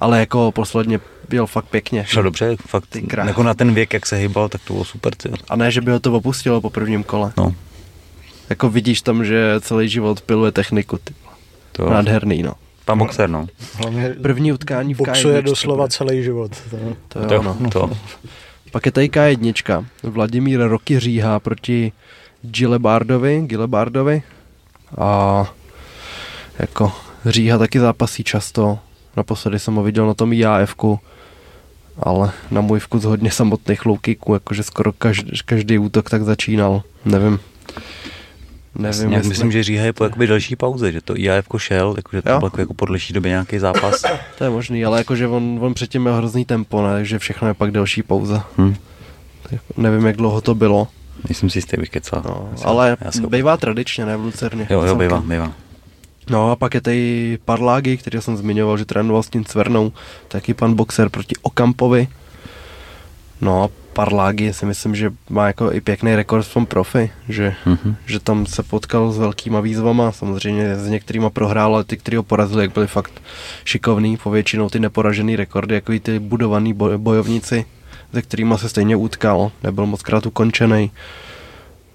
ale 0.00 0.20
jako 0.20 0.52
posledně 0.52 1.00
byl 1.28 1.46
fakt 1.46 1.64
pěkně. 1.64 2.04
Šel 2.08 2.22
dobře, 2.22 2.56
fakt, 2.66 2.86
Ty 2.86 3.06
jako 3.26 3.42
na 3.42 3.54
ten 3.54 3.74
věk, 3.74 3.94
jak 3.94 4.06
se 4.06 4.16
hýbal, 4.16 4.48
tak 4.48 4.60
to 4.64 4.72
bylo 4.72 4.84
super, 4.84 5.14
ty. 5.14 5.30
A 5.48 5.56
ne, 5.56 5.70
že 5.70 5.80
by 5.80 5.90
ho 5.90 6.00
to 6.00 6.12
opustilo 6.12 6.60
po 6.60 6.70
prvním 6.70 7.04
kole. 7.04 7.32
No, 7.36 7.54
Jako 8.50 8.70
vidíš 8.70 9.02
tam, 9.02 9.24
že 9.24 9.54
celý 9.60 9.88
život 9.88 10.20
piluje 10.20 10.52
techniku. 10.52 10.98
Ty. 11.04 11.14
to 11.72 11.90
Nádherný, 11.90 12.42
no. 12.42 12.54
Pan 12.88 12.98
boxer, 12.98 13.30
no. 13.30 13.46
Hlavně 13.74 14.14
První 14.22 14.52
utkání 14.52 14.94
v 14.94 14.96
boxuje 14.98 15.40
K1. 15.40 15.44
doslova 15.44 15.88
celý 15.88 16.22
život. 16.22 16.52
To, 16.70 16.76
To, 17.08 17.26
To, 17.28 17.34
jo, 17.34 17.42
no. 17.42 17.70
to. 17.70 17.90
Pak 18.72 18.86
je 18.86 18.92
tady 18.92 19.08
K1. 19.08 19.84
Vladimír 20.02 20.60
Roky 20.60 21.00
Říha 21.00 21.40
proti 21.40 21.92
Gilebardovi, 22.42 23.42
Gilebardovi. 23.46 24.22
A 24.98 25.46
jako 26.58 26.92
Říha 27.26 27.58
taky 27.58 27.80
zápasí 27.80 28.24
často. 28.24 28.78
Naposledy 29.16 29.58
jsem 29.58 29.74
ho 29.74 29.82
viděl 29.82 30.06
na 30.06 30.14
tom 30.14 30.32
IAF-ku, 30.32 31.00
ale 31.98 32.32
na 32.50 32.60
můj 32.60 32.80
vkus 32.80 33.04
hodně 33.04 33.30
samotných 33.30 33.86
low 33.86 33.98
kicků, 33.98 34.34
jakože 34.34 34.62
skoro 34.62 34.92
každý, 34.92 35.30
každý 35.44 35.78
útok 35.78 36.10
tak 36.10 36.22
začínal. 36.22 36.82
Nevím. 37.04 37.40
Nevím, 38.78 39.10
Nějak 39.10 39.24
myslím, 39.24 39.52
že 39.52 39.62
Říha 39.62 39.84
je 39.84 39.92
po 39.92 40.04
jakoby 40.04 40.26
delší 40.26 40.56
pauze, 40.56 40.92
že 40.92 41.00
to 41.00 41.16
IAF 41.16 41.44
šel, 41.56 41.94
jakože 41.96 42.22
to 42.22 42.30
Jo. 42.30 42.38
byl 42.38 42.50
jako 42.58 42.74
po 42.74 42.86
delší 42.86 43.12
době 43.12 43.28
nějaký 43.28 43.58
zápas. 43.58 44.02
To 44.38 44.44
je 44.44 44.50
možný, 44.50 44.84
ale 44.84 44.98
jakože 44.98 45.26
on, 45.26 45.58
on 45.62 45.74
předtím 45.74 46.02
měl 46.02 46.14
hrozný 46.14 46.44
tempo, 46.44 46.82
ne? 46.86 46.92
takže 46.92 47.18
všechno 47.18 47.48
je 47.48 47.54
pak 47.54 47.70
delší 47.70 48.02
pauza. 48.02 48.46
Hm. 48.58 48.74
Tak 49.50 49.60
nevím, 49.76 50.06
jak 50.06 50.16
dlouho 50.16 50.40
to 50.40 50.54
bylo, 50.54 50.88
Nejsem 51.28 51.50
si 51.50 51.58
jistý, 51.58 51.76
bych 51.76 51.90
kecal. 51.90 52.22
no, 52.28 52.50
ale 52.64 52.96
já 53.00 53.26
bývá 53.28 53.56
tradičně, 53.56 54.06
ne 54.06 54.16
v 54.16 54.20
Lucerně. 54.20 54.66
Jo, 54.70 54.82
jo, 54.82 54.94
bývá, 54.94 55.20
bývá. 55.20 55.52
No 56.30 56.50
a 56.50 56.56
pak 56.56 56.74
je 56.74 56.80
tady 56.80 57.38
Parlágy, 57.44 57.96
který 57.96 58.20
jsem 58.22 58.36
zmiňoval, 58.36 58.78
že 58.78 58.84
trénoval 58.84 59.22
s 59.22 59.28
tím 59.28 59.44
Cvernou, 59.44 59.92
taky 60.28 60.54
pan 60.54 60.74
boxer 60.74 61.08
proti 61.08 61.34
Okampovi. 61.42 62.08
No 63.40 63.62
a 63.64 63.68
Parlágy 63.98 64.52
si 64.52 64.66
myslím, 64.66 64.94
že 64.94 65.10
má 65.30 65.46
jako 65.46 65.72
i 65.72 65.80
pěkný 65.80 66.16
rekord 66.16 66.46
v 66.46 66.54
tom 66.54 66.66
profi, 66.66 67.10
že, 67.28 67.54
Mhm. 67.66 67.96
že 68.06 68.20
tam 68.20 68.46
se 68.46 68.62
potkal 68.62 69.12
s 69.12 69.18
velkýma 69.18 69.60
výzvama, 69.60 70.12
samozřejmě 70.12 70.76
s 70.76 70.88
některýma 70.88 71.30
prohrál, 71.30 71.74
ale 71.74 71.84
ty, 71.84 71.96
který 71.96 72.16
ho 72.16 72.22
porazili, 72.22 72.62
jak 72.64 72.72
byli 72.72 72.86
fakt 72.86 73.22
šikovný, 73.64 74.16
povětšinou 74.16 74.70
ty 74.70 74.80
neporažený 74.80 75.36
rekordy, 75.36 75.74
jako 75.74 75.92
i 75.92 76.00
ty 76.00 76.18
budovaný 76.18 76.72
boj, 76.74 76.98
bojovníci, 76.98 77.64
se 78.14 78.22
kterými 78.22 78.54
se 78.58 78.68
stejně 78.68 78.96
utkal, 78.96 79.50
nebyl 79.62 79.86
moc 79.86 80.02
krát 80.02 80.26
ukončený. 80.26 80.90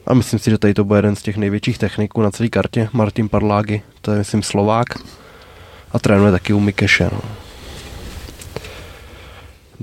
A 0.07 0.13
myslím 0.13 0.39
si, 0.39 0.49
že 0.51 0.57
tady 0.57 0.73
to 0.73 0.83
bude 0.83 0.97
jeden 0.97 1.15
z 1.15 1.21
těch 1.21 1.37
největších 1.37 1.77
techniků 1.77 2.21
na 2.21 2.31
celé 2.31 2.49
kartě, 2.49 2.89
Martin 2.93 3.29
Parlágy, 3.29 3.81
to 4.01 4.11
je 4.11 4.17
myslím 4.17 4.43
Slovák 4.43 4.87
a 5.91 5.99
trénuje 5.99 6.31
taky 6.31 6.53
u 6.53 6.59
Mikeše. 6.59 7.09
No. 7.11 7.21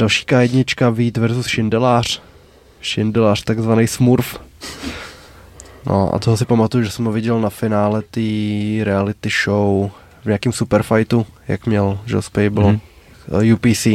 Další 0.00 0.24
K1, 0.26 0.92
Vít 0.92 1.16
versus 1.16 1.46
Šindelář. 1.46 2.22
Šindelář, 2.80 3.42
takzvaný 3.42 3.86
Smurf. 3.86 4.38
No 5.86 6.14
a 6.14 6.18
toho 6.18 6.36
si 6.36 6.44
pamatuju, 6.44 6.84
že 6.84 6.90
jsem 6.90 7.04
ho 7.04 7.12
viděl 7.12 7.40
na 7.40 7.50
finále 7.50 8.02
té 8.02 8.20
reality 8.84 9.28
show 9.44 9.90
v 10.22 10.26
nějakém 10.26 10.52
superfightu, 10.52 11.26
jak 11.48 11.66
měl 11.66 11.98
Joe 12.06 12.22
Spable, 12.22 12.72
mm. 12.72 12.80
UPC. 13.54 13.86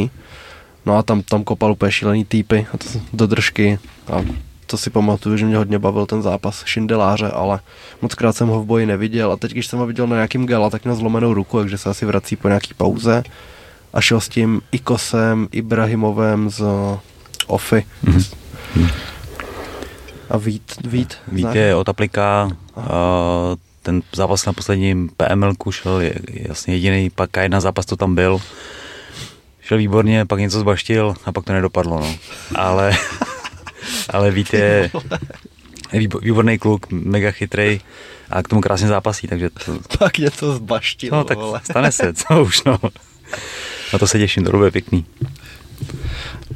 No 0.86 0.96
a 0.96 1.02
tam, 1.02 1.22
tam 1.22 1.44
kopal 1.44 1.72
úplně 1.72 1.92
šílený 1.92 2.24
týpy 2.24 2.66
a 2.74 2.78
to, 2.78 2.84
do 3.12 3.26
držky 3.26 3.78
a 4.12 4.24
to 4.66 4.78
si 4.78 4.90
pamatuju, 4.90 5.36
že 5.36 5.46
mě 5.46 5.56
hodně 5.56 5.78
bavil 5.78 6.06
ten 6.06 6.22
zápas 6.22 6.64
Šindeláře, 6.64 7.28
ale 7.28 7.60
moc 8.02 8.14
krát 8.14 8.36
jsem 8.36 8.48
ho 8.48 8.62
v 8.62 8.66
boji 8.66 8.86
neviděl 8.86 9.32
a 9.32 9.36
teď, 9.36 9.52
když 9.52 9.66
jsem 9.66 9.78
ho 9.78 9.86
viděl 9.86 10.06
na 10.06 10.16
nějakým 10.16 10.46
gala, 10.46 10.70
tak 10.70 10.84
měl 10.84 10.96
zlomenou 10.96 11.34
ruku, 11.34 11.58
takže 11.58 11.78
se 11.78 11.90
asi 11.90 12.06
vrací 12.06 12.36
po 12.36 12.48
nějaký 12.48 12.74
pauze 12.74 13.22
a 13.96 14.00
šel 14.00 14.20
s 14.20 14.28
tím 14.28 14.60
Ikosem 14.72 15.48
Ibrahimovem 15.52 16.50
z 16.50 16.62
Ofy. 17.46 17.86
Mhm. 18.02 18.22
A 20.30 20.36
Vít, 20.36 20.72
Vít, 20.84 21.16
znáš? 21.32 21.52
Víte, 21.54 21.74
od 21.74 21.88
aplika, 21.88 22.50
ten 23.82 24.02
zápas 24.12 24.46
na 24.46 24.52
posledním 24.52 25.10
PML 25.16 25.52
šel 25.70 26.00
je- 26.00 26.14
jasně 26.28 26.74
jediný, 26.74 27.10
pak 27.10 27.30
jedna 27.42 27.60
zápas 27.60 27.86
to 27.86 27.96
tam 27.96 28.14
byl. 28.14 28.38
Šel 29.60 29.78
výborně, 29.78 30.24
pak 30.26 30.38
něco 30.40 30.60
zbaštil 30.60 31.14
a 31.24 31.32
pak 31.32 31.44
to 31.44 31.52
nedopadlo, 31.52 32.00
no. 32.00 32.14
Ale, 32.54 32.92
ale 34.10 34.30
víte, 34.30 34.56
je 34.56 34.90
výbo- 36.00 36.20
výborný 36.20 36.58
kluk, 36.58 36.86
mega 36.90 37.30
chytrý 37.30 37.80
a 38.30 38.42
k 38.42 38.48
tomu 38.48 38.60
krásně 38.60 38.88
zápasí, 38.88 39.28
takže 39.28 39.50
to, 39.50 39.78
Pak 39.98 40.18
něco 40.18 40.54
zbaštil, 40.54 41.10
no, 41.12 41.24
tak 41.24 41.38
vole. 41.38 41.60
stane 41.64 41.92
se, 41.92 42.12
co 42.14 42.42
už, 42.42 42.64
no. 42.64 42.78
Na 43.92 43.98
to 43.98 44.06
se 44.06 44.18
těším, 44.18 44.44
to 44.44 44.50
bude 44.50 44.70
pěkný. 44.70 45.06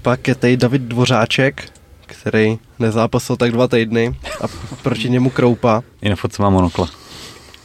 Pak 0.02 0.28
je 0.28 0.34
tady 0.34 0.56
David 0.56 0.82
Dvořáček, 0.82 1.72
který 2.06 2.58
nezápasil 2.78 3.36
tak 3.36 3.52
dva 3.52 3.68
týdny 3.68 4.14
a 4.40 4.44
proti 4.82 5.10
němu 5.10 5.30
Kroupa. 5.30 5.82
I 6.02 6.08
na 6.08 6.16
fotce 6.16 6.42
mám 6.42 6.52
monokla. 6.52 6.88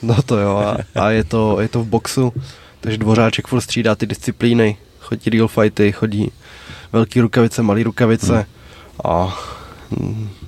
No 0.02 0.22
to 0.22 0.38
jo, 0.38 0.58
a, 0.58 0.78
a 1.02 1.10
je, 1.10 1.24
to, 1.24 1.62
je 1.62 1.68
to 1.68 1.84
v 1.84 1.88
boxu, 1.88 2.34
takže 2.82 2.98
Dvořáček 2.98 3.48
furt 3.48 3.62
střídá 3.62 3.96
ty 3.96 4.06
disciplíny, 4.06 4.78
chodí 5.00 5.30
real 5.30 5.48
fighty, 5.48 5.92
chodí 5.92 6.32
velký 6.94 7.22
rukavice, 7.22 7.62
malý 7.62 7.84
rukavice 7.84 8.46
a 9.04 9.26
mm, 9.26 9.32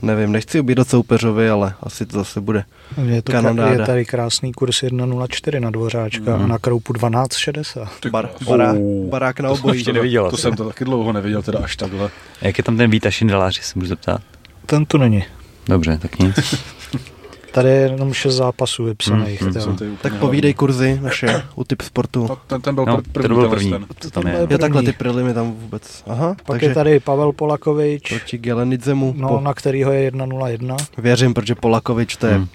nevím, 0.02 0.32
nechci 0.32 0.60
ubírat 0.60 0.90
soupeřovi, 0.90 1.50
ale 1.50 1.74
asi 1.84 2.06
to 2.06 2.18
zase 2.18 2.42
bude. 2.42 2.64
je, 3.06 3.22
to 3.22 3.32
Kanonáda. 3.32 3.72
je 3.72 3.86
tady 3.86 4.06
krásný 4.06 4.52
kurz 4.52 4.84
1.04 4.84 5.60
na 5.60 5.70
dvořáčka 5.70 6.36
a 6.36 6.48
na 6.48 6.60
kroupu 6.60 6.94
12.60. 6.94 7.88
Bar, 8.12 8.30
bará, 8.46 8.74
Oh. 8.74 9.10
barák 9.10 9.40
na 9.40 9.50
obojí. 9.50 9.78
ještě 9.78 9.94
neviděl 9.94 10.30
To 10.32 10.38
jsem 10.38 10.54
to 10.56 10.68
taky 10.68 10.86
dlouho 10.86 11.14
neviděl, 11.14 11.42
teda 11.44 11.60
až 11.60 11.76
takhle. 11.76 12.10
Jak 12.42 12.58
je 12.58 12.64
tam 12.64 12.78
ten 12.78 12.92
Víta 12.92 13.12
Šindelář, 13.12 13.58
jestli 13.58 13.80
můžu 13.80 13.90
zeptat? 13.90 14.22
Ten 14.66 14.86
tu 14.86 14.98
není. 14.98 15.24
Dobře, 15.70 15.98
tak 16.02 16.20
nic. 16.20 16.36
Tady 17.52 17.70
je 17.70 17.76
jenom 17.76 18.14
6 18.14 18.36
zápasů 18.36 18.84
vypsaných. 18.84 19.42
Mm, 19.42 19.48
mm, 19.48 19.54
ty 19.54 19.60
úplně 19.64 19.98
Tak 20.02 20.14
povídej 20.16 20.54
kurzy 20.54 21.00
naše 21.02 21.44
u 21.56 21.64
typ 21.64 21.82
sportu. 21.82 22.26
No, 22.30 22.36
ten, 22.48 22.62
ten 22.62 22.76
byl 22.76 22.86
No, 22.86 22.98
první. 23.12 23.28
byl 23.28 23.36
tenhle 23.36 23.50
první. 23.50 23.72
ten. 23.72 23.86
To 24.00 24.10
tam 24.10 24.28
je. 24.28 24.48
Jo, 24.50 24.58
takhle 24.58 24.84
ty 24.84 24.92
prelimy 24.94 25.34
tam 25.34 25.52
vůbec. 25.52 26.04
Aha, 26.08 26.28
Pak 26.36 26.46
takže 26.46 26.66
je 26.66 26.74
tady 26.74 27.00
Pavel 27.00 27.32
Polakovič, 27.32 28.10
proti 28.10 28.38
Gelenidzemu. 28.38 29.14
no, 29.18 29.28
po, 29.28 29.40
na 29.42 29.54
kterýho 29.54 29.92
je 29.92 30.12
1.01. 30.12 30.78
Věřím, 30.98 31.34
protože 31.34 31.56
Polakovič 31.56 32.16
to 32.16 32.28
je, 32.28 32.34
Hmm. 32.36 32.48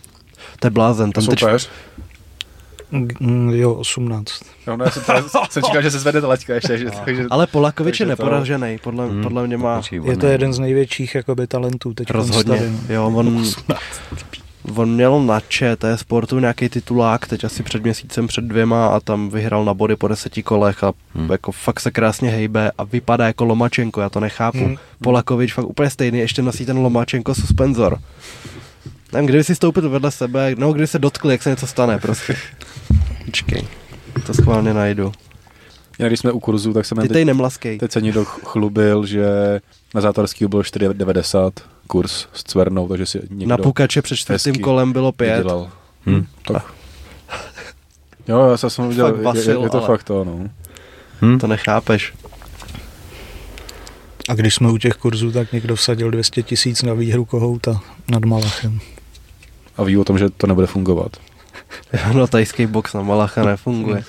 to 0.60 0.66
je 0.66 0.70
blázen. 0.70 1.12
Ten 1.12 1.26
teď, 1.26 1.38
soupeř? 1.40 1.68
Mm, 3.20 3.50
Jo, 3.50 3.74
18. 3.74 4.32
Jo, 4.66 4.76
no, 4.76 4.84
já 4.84 4.90
jsem, 4.90 5.02
jsem 5.50 5.62
čekal, 5.62 5.82
že 5.82 5.90
se 5.90 5.98
zvede 5.98 6.20
ta 6.20 6.26
laťka 6.28 6.54
ještě. 6.54 6.78
Že, 6.78 6.86
takže, 7.04 7.24
ale 7.30 7.46
Polakovič 7.46 8.00
je 8.00 8.06
neporažený, 8.06 8.78
podle, 8.84 9.06
Hmm, 9.06 9.22
podle 9.22 9.46
mě 9.46 9.56
má 9.56 9.82
Je 10.04 10.16
to 10.16 10.26
jeden 10.26 10.52
z 10.52 10.58
největších 10.58 11.14
jakoby, 11.14 11.46
talentů 11.46 11.94
teď 11.94 12.10
rozhodně. 12.10 12.56
tady. 12.58 12.70
Jo, 12.88 13.12
on, 13.14 13.44
on 14.74 14.90
měl 14.94 15.22
na 15.22 15.40
ČT 15.40 15.98
sportu 16.00 16.38
nějaký 16.38 16.68
titulák, 16.68 17.26
teď 17.26 17.44
asi 17.44 17.62
před 17.62 17.82
měsícem, 17.82 18.26
před 18.26 18.44
dvěma 18.44 18.86
a 18.86 19.00
tam 19.00 19.28
vyhrál 19.30 19.64
na 19.64 19.74
body 19.74 19.96
po 19.96 20.08
deseti 20.08 20.42
kolech 20.42 20.84
a 20.84 20.92
Hmm. 21.14 21.30
jako 21.30 21.52
fakt 21.52 21.80
se 21.80 21.90
krásně 21.90 22.30
hejbe 22.30 22.70
a 22.78 22.84
vypadá 22.84 23.26
jako 23.26 23.44
Lomačenko, 23.44 24.00
já 24.00 24.08
to 24.08 24.20
nechápu. 24.20 24.58
Hmm. 24.58 24.76
Polakovič 25.02 25.52
fakt 25.54 25.66
úplně 25.66 25.90
stejný, 25.90 26.18
ještě 26.18 26.42
nosí 26.42 26.66
ten 26.66 26.78
Lomačenko 26.78 27.34
suspenzor. 27.34 27.98
Nevím, 29.12 29.26
kdyby 29.28 29.44
si 29.44 29.54
stoupil 29.54 29.90
vedle 29.90 30.10
sebe, 30.10 30.54
no 30.58 30.72
kdyby 30.72 30.86
se 30.86 30.98
dotkli, 30.98 31.34
jak 31.34 31.42
se 31.42 31.50
něco 31.50 31.66
stane 31.66 31.98
prostě. 31.98 32.36
Počkej, 33.24 33.62
to 34.26 34.34
schválně 34.34 34.74
najdu. 34.74 35.12
já, 35.98 36.06
když 36.08 36.20
jsme 36.20 36.32
u 36.32 36.40
kurzu, 36.40 36.72
tak 36.72 36.86
jsem 36.86 36.96
Ty 36.96 37.02
jen 37.02 37.08
tady 37.08 37.20
teď, 37.20 37.26
nemlaskej. 37.26 37.78
teď 37.78 37.92
se 37.92 38.00
někdo 38.00 38.24
chlubil, 38.24 39.06
že 39.06 39.26
na 39.94 40.00
Zátorský 40.00 40.46
byl 40.46 40.60
4,90 40.62 41.52
kurz 41.86 42.26
s 42.32 42.42
Cvernou, 42.44 42.88
takže 42.88 43.06
si 43.06 43.20
někdo 43.30 43.46
Na 43.46 43.56
pukače 43.58 44.02
před 44.02 44.16
čtvrtým 44.16 44.54
kolem 44.54 44.92
bylo 44.92 45.12
pět. 45.12 45.36
vydělal. 45.36 45.70
Hm. 46.06 46.26
Tak. 46.46 46.64
Jo, 48.28 48.48
já 48.50 48.56
jsem- 48.56 48.70
jsem 48.70 48.88
viděl, 48.88 49.06
Fakt 49.06 49.16
je, 49.18 49.22
vasil, 49.22 49.58
je, 49.60 49.64
je 49.66 49.70
to 49.70 49.78
ale- 49.78 49.86
fakt 49.86 50.02
to, 50.04 50.24
no. 50.24 50.48
Hm? 51.22 51.38
To 51.38 51.46
nechápeš. 51.46 52.14
A 54.28 54.34
když 54.34 54.54
jsme 54.54 54.70
u 54.70 54.78
těch 54.78 54.94
kurzů, 54.94 55.32
tak 55.32 55.52
někdo 55.52 55.76
vsadil 55.76 56.10
200 56.10 56.42
tisíc 56.42 56.82
na 56.82 56.94
výhru 56.94 57.24
Kohouta 57.24 57.80
nad 58.10 58.24
Malachem. 58.24 58.80
A 59.76 59.82
ví 59.82 59.96
o 59.96 60.04
tom, 60.04 60.18
že 60.18 60.30
to 60.30 60.46
nebude 60.46 60.66
fungovat. 60.66 61.16
No, 62.14 62.26
tajský 62.26 62.66
box 62.66 62.92
na 62.94 63.02
Malacha 63.02 63.44
nefunguje. 63.44 64.04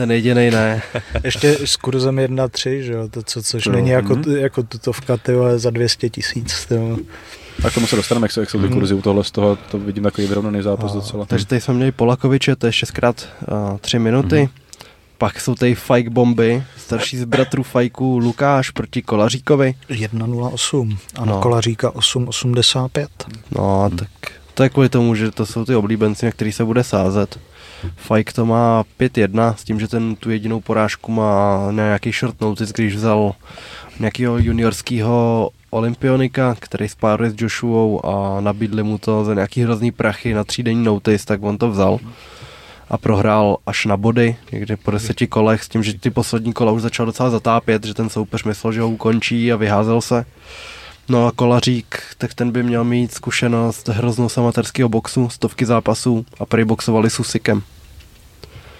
Ten 0.00 0.10
jediný 0.10 0.50
ne. 0.50 0.82
Ještě 1.24 1.58
s 1.64 1.76
kurzem 1.76 2.16
1,3, 2.16 2.80
že 2.80 2.92
jo, 2.92 3.08
to, 3.08 3.22
co, 3.22 3.42
což 3.42 3.66
Jo. 3.66 3.72
není 3.72 3.90
jako, 3.90 4.14
Mhm. 4.14 4.36
jako 4.36 4.62
tutovka, 4.62 5.16
ty 5.16 5.32
za 5.56 5.70
200 5.70 6.10
tisíc. 6.10 6.68
A 7.64 7.70
k 7.70 7.74
tomu 7.74 7.86
se 7.86 7.96
dostaneme, 7.96 8.24
jak 8.24 8.32
jsou, 8.32 8.40
jak 8.40 8.50
jsou 8.50 8.58
ty 8.60 8.66
Hmm. 8.66 8.74
kurzy 8.74 8.94
u 8.94 9.02
tohle 9.02 9.24
z 9.24 9.30
toho, 9.30 9.58
to 9.70 9.78
vidím 9.78 10.02
takový 10.04 10.26
vyrovnaný 10.26 10.62
zápas 10.62 10.92
A, 10.92 10.94
docela. 10.94 11.24
Takže 11.24 11.46
tady 11.46 11.60
jsme 11.60 11.74
měli 11.74 11.92
Polakoviče, 11.92 12.56
to 12.56 12.66
je 12.66 12.72
6x 12.72 13.26
3 13.80 13.98
minuty. 13.98 14.48
Pak 15.18 15.40
jsou 15.40 15.54
tady 15.54 15.74
Fajk 15.74 16.08
bomby, 16.08 16.62
starší 16.76 17.16
z 17.18 17.24
bratrů 17.24 17.62
Fajků 17.62 18.18
Lukáš 18.18 18.70
proti 18.70 19.02
Kolaříkovi. 19.02 19.74
1.08 19.88 20.96
a 21.16 21.24
No. 21.24 21.40
Kolaříka 21.40 21.90
8.85. 21.90 23.08
No, 23.56 23.90
tak 23.98 24.08
to 24.54 24.62
je 24.62 24.68
kvůli 24.68 24.88
tomu, 24.88 25.14
že 25.14 25.30
to 25.30 25.46
jsou 25.46 25.64
ty 25.64 25.74
oblíbenci, 25.74 26.26
na 26.26 26.32
který 26.32 26.52
se 26.52 26.64
bude 26.64 26.84
sázet. 26.84 27.38
Fajk 27.96 28.32
to 28.32 28.46
má 28.46 28.84
5-1 29.00 29.54
s 29.54 29.64
tím, 29.64 29.80
že 29.80 29.88
ten 29.88 30.16
tu 30.16 30.30
jedinou 30.30 30.60
porážku 30.60 31.12
má 31.12 31.66
na 31.70 31.84
nějaký 31.84 32.12
short 32.12 32.40
notice, 32.40 32.72
když 32.76 32.96
vzal 32.96 33.34
nějakého 34.00 34.38
juniorského 34.38 35.50
olympionika, 35.70 36.56
který 36.58 36.88
spáruje 36.88 37.30
s 37.30 37.34
Joshuou 37.38 38.06
a 38.06 38.40
nabídli 38.40 38.82
mu 38.82 38.98
to 38.98 39.24
za 39.24 39.34
nějaký 39.34 39.62
hrozný 39.62 39.92
prachy 39.92 40.34
na 40.34 40.44
třídenní 40.44 40.84
notice, 40.84 41.26
tak 41.26 41.42
on 41.42 41.58
to 41.58 41.70
vzal 41.70 41.98
a 42.90 42.98
prohrál 42.98 43.56
až 43.66 43.86
na 43.86 43.96
body, 43.96 44.36
někde 44.52 44.76
po 44.76 44.90
deseti 44.90 45.26
kolech, 45.26 45.64
s 45.64 45.68
tím, 45.68 45.82
že 45.82 45.98
ty 45.98 46.10
poslední 46.10 46.52
kola 46.52 46.72
už 46.72 46.82
začal 46.82 47.06
docela 47.06 47.30
zatápět, 47.30 47.84
že 47.84 47.94
ten 47.94 48.08
soupeř 48.08 48.44
myslel, 48.44 48.72
že 48.72 48.80
ho 48.80 48.90
ukončí 48.90 49.52
a 49.52 49.56
vyházel 49.56 50.00
se. 50.00 50.24
No 51.10 51.26
a 51.26 51.32
Kolařík, 51.32 52.02
tak 52.18 52.34
ten 52.34 52.50
by 52.50 52.62
měl 52.62 52.84
mít 52.84 53.14
zkušenost 53.14 53.88
hroznou 53.88 54.28
z 54.28 54.38
amatérského 54.38 54.88
boxu, 54.88 55.28
stovky 55.28 55.66
zápasů 55.66 56.26
a 56.40 56.46
prý 56.46 56.64
boxovali 56.64 57.10
s 57.10 57.20
Usikem. 57.20 57.62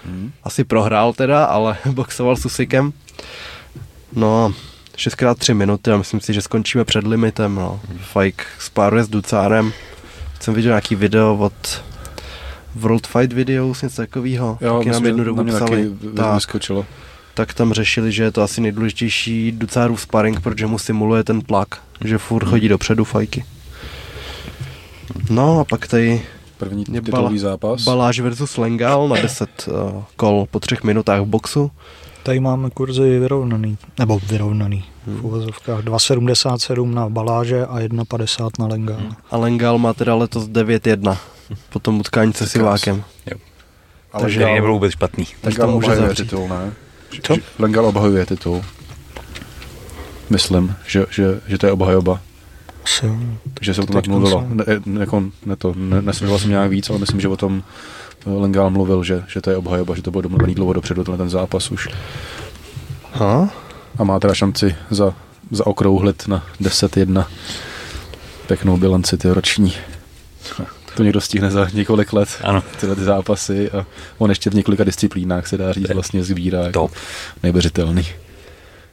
Hmm. 0.05 0.31
Asi 0.43 0.63
prohrál 0.63 1.13
teda, 1.13 1.45
ale 1.45 1.77
boxoval 1.91 2.35
s 2.35 2.45
Usikem. 2.45 2.93
No 4.13 4.45
a 4.45 4.53
6x3 4.97 5.53
minuty 5.55 5.91
a 5.91 5.97
myslím 5.97 6.19
si, 6.19 6.33
že 6.33 6.41
skončíme 6.41 6.85
před 6.85 7.07
limitem. 7.07 7.55
No. 7.55 7.79
Fajk 8.01 8.45
spáruje 8.59 9.03
s 9.03 9.09
Ducárem. 9.09 9.73
Jsem 10.39 10.53
viděl 10.53 10.69
nějaký 10.69 10.95
video 10.95 11.37
od 11.37 11.83
World 12.75 13.07
Fight 13.07 13.33
Videos, 13.33 13.81
něco 13.81 13.95
takového. 14.01 14.57
Jo, 14.61 14.77
taky 14.77 14.89
nám 14.89 15.05
jednu 15.05 15.23
dobu 15.23 15.43
mě 15.43 15.51
taky 15.53 15.65
psali. 15.65 15.83
vy- 16.01 16.15
Tak, 16.15 16.33
vyskočilo. 16.35 16.85
Tak 17.41 17.53
tam 17.53 17.73
řešili, 17.73 18.11
že 18.11 18.23
je 18.23 18.31
to 18.31 18.41
asi 18.41 18.61
nejdůležitější 18.61 19.51
Ducárův 19.51 20.01
sparring, 20.01 20.41
protože 20.41 20.67
mu 20.67 20.79
simuluje 20.79 21.23
ten 21.23 21.41
tlak, 21.41 21.81
že 22.05 22.17
furt 22.17 22.45
chodí 22.45 22.67
dopředu 22.67 23.03
fajky. 23.03 23.45
No 25.29 25.59
a 25.59 25.63
pak 25.65 25.87
tady 25.87 26.21
První 26.57 26.85
Je 26.91 27.01
titulový 27.01 27.39
zápas. 27.39 27.83
Baláž 27.83 28.19
versus 28.19 28.57
Lengal 28.57 29.07
na 29.07 29.15
10 29.21 29.49
uh, 29.67 30.03
kol 30.15 30.47
po 30.51 30.59
třech 30.59 30.83
minutách 30.83 31.21
v 31.21 31.25
boxu. 31.25 31.71
Tady 32.23 32.39
máme 32.39 32.69
kurzy 32.69 33.19
vyrovnaný, 33.19 33.77
nebo 33.99 34.19
vyrovnaný. 34.19 34.83
V 35.05 35.25
uvozovkách 35.25 35.83
2,77 35.83 36.93
na 36.93 37.09
Baláže 37.09 37.65
a 37.65 37.79
1,50 37.79 38.49
na 38.59 38.67
Lengal. 38.67 39.01
A 39.31 39.37
Lengal 39.37 39.77
má 39.77 39.93
teda 39.93 40.15
letos 40.15 40.43
9-1 40.43 41.17
po 41.69 41.79
tom 41.79 41.99
utkání 41.99 42.33
se 42.33 42.47
Sivákem. 42.47 43.03
Ale 44.13 44.23
takže- 44.23 44.45
nebyl 44.45 44.73
vůbec 44.73 44.91
špatný. 44.91 45.25
Tak 45.41 45.55
to 45.55 45.67
může 45.67 45.95
zavřít. 45.95 46.23
titul, 46.23 46.47
ne? 46.47 46.73
Co? 47.23 47.35
Lengal 47.59 47.85
obhajuje 47.85 48.25
titul. 48.25 48.61
Myslím, 50.29 50.75
že, 50.87 51.05
že, 51.09 51.41
že 51.47 51.57
to 51.57 51.65
je 51.65 51.71
obhajoba. 51.71 52.19
Jo. 53.03 53.15
Takže 53.53 53.73
se 53.73 53.81
o 53.81 53.85
tom 53.85 53.95
Teď 53.95 54.03
tak 54.05 54.07
mluvilo. 54.07 54.39
jsem- 54.41 54.57
Ne, 54.57 54.63
ne, 54.85 54.99
jako, 55.01 55.23
ne 55.45 55.55
to, 55.55 55.73
ne, 55.77 56.01
nesledoval 56.01 56.39
jsem 56.39 56.49
nějak 56.49 56.69
víc, 56.69 56.89
ale 56.89 56.99
myslím, 56.99 57.21
že 57.21 57.27
o 57.27 57.37
tom 57.37 57.63
Lengal 58.25 58.69
mluvil, 58.69 59.03
že, 59.03 59.23
že 59.27 59.41
to 59.41 59.49
je 59.49 59.57
obhajoba, 59.57 59.95
že 59.95 60.01
to 60.01 60.11
bylo 60.11 60.21
domluvený 60.21 60.55
dlouho 60.55 60.73
dopředu, 60.73 61.03
tenhle 61.03 61.17
ten 61.17 61.29
zápas 61.29 61.71
už. 61.71 61.87
Ha? 63.13 63.49
A 63.99 64.03
má 64.03 64.19
teda 64.19 64.33
šanci 64.33 64.75
za, 64.89 65.13
zaokrouhlit 65.51 66.27
na 66.27 66.45
10-1 66.61 67.25
pěknou 68.47 68.77
bilanci 68.77 69.17
ty 69.17 69.29
roční. 69.29 69.73
To 71.01 71.05
někdo 71.05 71.21
stihne 71.21 71.51
za 71.51 71.67
několik 71.73 72.13
let, 72.13 72.29
Ano. 72.43 72.63
tyhle 72.79 72.95
ty 72.95 73.01
zápasy 73.03 73.71
a 73.71 73.85
on 74.17 74.29
ještě 74.29 74.49
v 74.49 74.53
několika 74.53 74.83
disciplínách 74.83 75.47
se 75.47 75.57
dá 75.57 75.73
říct 75.73 75.89
vlastně 75.93 76.23
sbírá 76.23 76.59
jako 76.59 76.71
Top. 76.71 76.91
neuvěřitelný. 77.43 78.05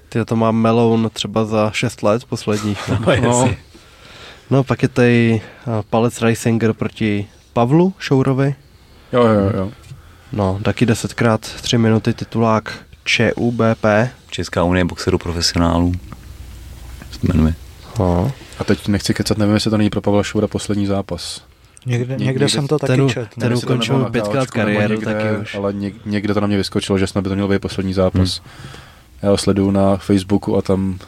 Ty 0.08 0.24
to 0.24 0.36
má 0.36 0.50
Meloun 0.50 1.10
třeba 1.12 1.44
za 1.44 1.70
6 1.74 2.02
let 2.02 2.24
posledních. 2.24 2.88
No, 3.06 3.12
jasně. 3.12 3.56
no 4.50 4.64
pak 4.64 4.82
je 4.82 4.88
tady 4.88 5.40
uh, 5.66 5.72
Palec 5.90 6.22
Reisinger 6.22 6.72
proti 6.72 7.28
Pavlu 7.52 7.94
Šourovi. 7.98 8.54
Jo, 9.12 9.22
jo, 9.26 9.50
jo. 9.56 9.70
No, 10.32 10.60
taky 10.62 10.86
10x 10.86 11.38
3 11.38 11.78
minuty 11.78 12.12
titulák 12.14 12.78
ČUBP. 13.04 13.84
Česká 14.30 14.62
unie 14.62 14.84
boxerů 14.84 15.18
profesionálů. 15.18 15.92
Jmenuje. 17.22 17.54
No. 17.98 18.32
A 18.58 18.64
teď 18.64 18.88
nechci 18.88 19.14
kecat, 19.14 19.38
nevím, 19.38 19.54
jestli 19.54 19.70
to 19.70 19.76
není 19.76 19.90
pro 19.90 20.00
Pavla 20.00 20.22
Šoura 20.22 20.46
poslední 20.48 20.86
zápas. 20.86 21.47
Někde, 21.86 22.12
Někde 22.12 22.24
někde 22.24 22.48
jsem 22.48 22.68
to 22.68 22.78
ten 22.78 23.08
taky 23.08 23.14
ten 23.38 23.52
jestli 23.52 23.66
to 23.66 23.72
ukončil 23.72 24.10
pětkrát 24.10 24.50
kariéru 24.50 24.94
někde, 24.94 25.14
taky 25.14 25.36
už. 25.36 25.54
Ale 25.54 25.72
něk, 25.72 25.94
někde 26.06 26.34
to 26.34 26.40
na 26.40 26.46
mě 26.46 26.56
vyskočilo, 26.56 26.98
že 26.98 27.06
snad 27.06 27.22
by 27.22 27.28
to 27.28 27.34
měl 27.34 27.48
být 27.48 27.58
poslední 27.58 27.94
zápas. 27.94 28.38
Hmm. 28.38 28.70
Já 29.22 29.30
ho 29.30 29.38
sleduju 29.38 29.70
na 29.70 29.96
Facebooku 29.96 30.56
a 30.56 30.62
tam 30.62 30.98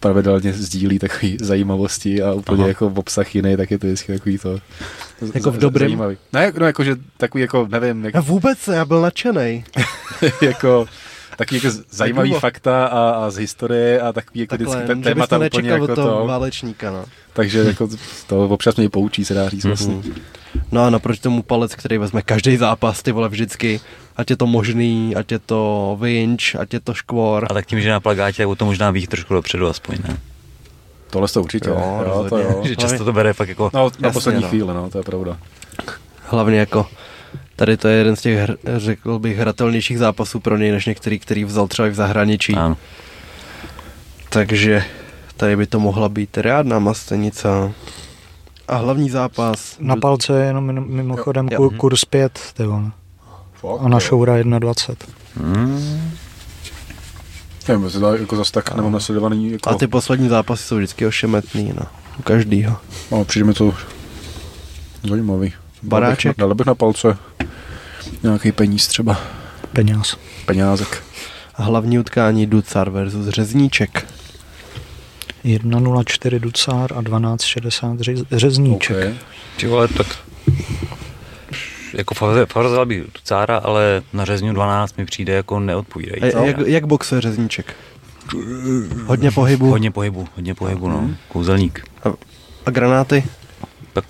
pravidelně 0.00 0.52
sdílí 0.52 0.98
takové 0.98 1.32
zajímavosti 1.40 2.22
a 2.22 2.32
úplně 2.32 2.62
Aha. 2.62 2.68
jako 2.68 2.86
obsah 2.86 3.34
jiný, 3.34 3.56
tak 3.56 3.70
je 3.70 3.78
to 3.78 3.86
vždycky 3.86 4.12
takový 4.12 4.38
to. 4.38 4.58
Jako 5.34 5.50
v 5.50 5.58
dobrým? 5.58 5.88
Zajímavý. 5.88 6.16
Ne, 6.32 6.52
no 6.58 6.66
jako, 6.66 6.84
že 6.84 6.96
takový 7.16 7.42
jako, 7.42 7.68
nevím, 7.70 8.04
jak, 8.04 8.16
A 8.16 8.20
vůbec 8.20 8.68
já 8.68 8.84
byl 8.84 9.00
nadšenej. 9.00 9.64
jako 10.42 10.86
taky 11.38 11.54
jako 11.54 11.68
zajímavý 11.90 12.30
bylo. 12.30 12.40
fakta 12.40 12.86
a, 12.86 13.10
a 13.10 13.30
z 13.30 13.36
historie 13.36 14.00
a 14.00 14.12
takový 14.12 14.40
jako 14.40 14.50
Takhle, 14.50 14.76
vždycky 14.76 14.86
ten 14.86 15.02
témata 15.02 15.38
to 15.38 15.44
úplně 15.46 15.62
nečekal 15.62 15.82
jako 15.82 15.92
od 15.92 15.94
toho 15.94 16.20
to. 16.20 16.26
válečníka, 16.26 16.90
no. 16.90 17.04
Takže 17.32 17.58
jako 17.58 17.88
to 18.26 18.48
občas 18.48 18.76
mě 18.76 18.88
poučí, 18.90 19.24
se 19.24 19.34
dá 19.34 19.48
říct 19.48 19.64
vlastně. 19.64 19.94
Mhm. 19.94 20.14
No 20.72 20.84
a 20.84 20.90
naproti 20.90 21.20
tomu 21.20 21.42
palec, 21.42 21.74
který 21.74 21.98
vezme 21.98 22.22
každý 22.22 22.56
zápas, 22.56 23.02
ty 23.02 23.12
vole 23.12 23.28
vždycky, 23.28 23.80
ať 24.16 24.30
je 24.30 24.36
to 24.36 24.46
možný, 24.46 25.16
ať 25.16 25.32
je 25.32 25.38
to 25.38 25.98
vinč, 26.00 26.54
ať 26.54 26.74
je 26.74 26.80
to 26.80 26.94
škvor. 26.94 27.46
A 27.50 27.54
tak 27.54 27.66
tím, 27.66 27.80
že 27.80 27.90
na 27.90 28.00
plagátě, 28.00 28.42
tak 28.42 28.48
o 28.48 28.54
to 28.54 28.64
možná 28.64 28.90
ví 28.90 29.06
trošku 29.06 29.34
dopředu 29.34 29.68
aspoň, 29.68 29.96
ne? 30.08 30.18
Tohle 31.10 31.28
to 31.28 31.42
určitě, 31.42 31.68
Jo, 31.68 32.02
jo, 32.06 32.26
to 32.28 32.38
jo. 32.38 32.62
Že 32.64 32.76
často 32.76 33.04
to 33.04 33.12
bere 33.12 33.32
fakt 33.32 33.48
jako... 33.48 33.70
No, 33.74 33.80
na 33.80 33.84
Jasně, 33.84 34.10
poslední 34.10 34.42
no. 34.42 34.48
chvíli, 34.48 34.74
no, 34.74 34.90
to 34.90 34.98
je 34.98 35.04
pravda. 35.04 35.38
Hlavně 36.30 36.58
jako 36.58 36.86
tady 37.58 37.76
to 37.76 37.88
je 37.88 37.96
jeden 37.96 38.16
z 38.16 38.20
těch, 38.20 38.38
hr, 38.38 38.56
řekl 38.76 39.18
bych, 39.18 39.38
hratelnějších 39.38 39.98
zápasů 39.98 40.40
pro 40.40 40.56
něj, 40.56 40.70
než 40.72 40.86
některý, 40.86 41.18
který 41.18 41.44
vzal 41.44 41.68
třeba 41.68 41.88
i 41.88 41.90
v 41.90 41.94
zahraničí. 41.94 42.54
Ano. 42.54 42.76
Takže 44.28 44.84
tady 45.36 45.56
by 45.56 45.66
to 45.66 45.80
mohla 45.80 46.08
být 46.08 46.38
riadná 46.38 46.78
mastenice. 46.78 47.48
A 48.68 48.76
hlavní 48.76 49.10
zápas. 49.10 49.76
Na 49.80 49.96
palce 49.96 50.40
je 50.40 50.46
jenom 50.46 50.66
mimo- 50.70 50.86
mimochodem 50.88 51.48
Jo. 51.52 51.56
ku- 51.58 51.70
kurz 51.76 52.04
5, 52.04 52.38
ty. 52.54 52.62
Fakt, 53.54 53.80
A 53.80 53.88
na. 53.88 54.00
Šoura 54.00 54.36
1,20. 54.36 54.96
Hmm. 55.36 56.10
Nevím, 57.68 57.90
to 57.90 58.14
jako 58.16 58.36
zase 58.36 58.52
tak 58.52 58.74
nemám 58.74 58.92
nasledovaný. 58.92 59.50
Jako, 59.50 59.70
A 59.70 59.74
ty 59.74 59.86
poslední 59.86 60.28
zápasy 60.28 60.62
jsou 60.62 60.76
vždycky 60.76 61.06
ošemetný, 61.06 61.72
no. 61.80 61.86
U 62.18 62.22
každýho. 62.22 62.76
no, 63.10 63.24
přijde 63.24 63.44
mi 63.46 63.54
to 63.54 63.74
zajímavý. 65.08 65.52
Baráček? 65.82 66.36
Dal 66.36 66.54
bych 66.54 66.66
na 66.66 66.74
palce 66.74 67.18
nějaký 68.22 68.52
peníz 68.52 68.86
třeba. 68.86 69.20
Peněz. 69.72 70.16
Peňázek. 70.46 71.02
A 71.54 71.62
hlavní 71.62 71.98
utkání 71.98 72.46
Ducar 72.46 72.90
versus 72.90 73.26
Řezníček. 73.28 74.06
1,04 75.44 76.38
Ducár 76.40 76.92
a 76.92 77.00
12,60 77.02 77.96
řez- 77.98 78.24
Řezníček. 78.32 78.96
Okay. 78.96 79.14
Ty 79.56 79.66
vole, 79.66 79.88
tak... 79.88 80.06
Jako 81.94 82.14
favor- 82.14 82.46
favorizoval 82.46 82.86
bych 82.86 83.02
Tucára, 83.12 83.56
ale 83.58 84.02
na 84.12 84.24
řezňu 84.24 84.52
12 84.52 84.98
mi 84.98 85.04
přijde 85.04 85.32
jako 85.32 85.60
neodpovídající. 85.60 86.36
A 86.38 86.44
jak, 86.44 86.56
jak 86.66 86.86
boxuje 86.86 87.20
Řezníček? 87.20 87.74
Hodně 89.06 89.30
pohybu 89.30 89.70
Hodně 89.70 89.90
pohybu, 89.90 90.28
hodně 90.36 90.54
pohybu, 90.54 90.88
no. 90.88 91.10
Kouzelník. 91.28 91.84
a 92.66 92.70
granáty? 92.70 93.24
Tak 93.92 94.04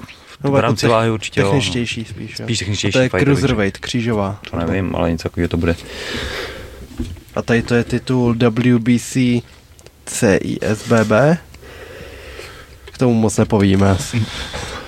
No, 0.45 0.51
v 0.51 0.57
rámci 0.61 0.87
váhy 0.89 1.11
určitě 1.11 1.41
jo. 1.41 1.47
no. 1.47 1.53
Techničtější 1.53 2.05
spíš. 2.05 2.39
jo. 2.39 2.45
Spíš 2.47 2.59
techničtější 2.59 2.97
A 2.97 2.99
to 2.99 3.03
je 3.03 3.09
fighter, 3.09 3.23
cruiserweight, 3.23 3.79
křížová. 3.79 4.41
To 4.51 4.57
nevím, 4.57 4.97
ale 4.97 5.11
něco 5.13 5.23
takového 5.23 5.49
to 5.49 5.57
bude. 5.57 5.77
A 7.35 7.43
tady 7.43 7.63
to 7.63 7.75
je 7.75 7.85
titul 7.85 8.35
WBC 8.35 9.17
CISBB. 10.07 11.13
K 12.85 12.99
tomu 12.99 13.15
moc 13.15 13.37
nepovíme 13.37 13.91
asi. 13.91 14.23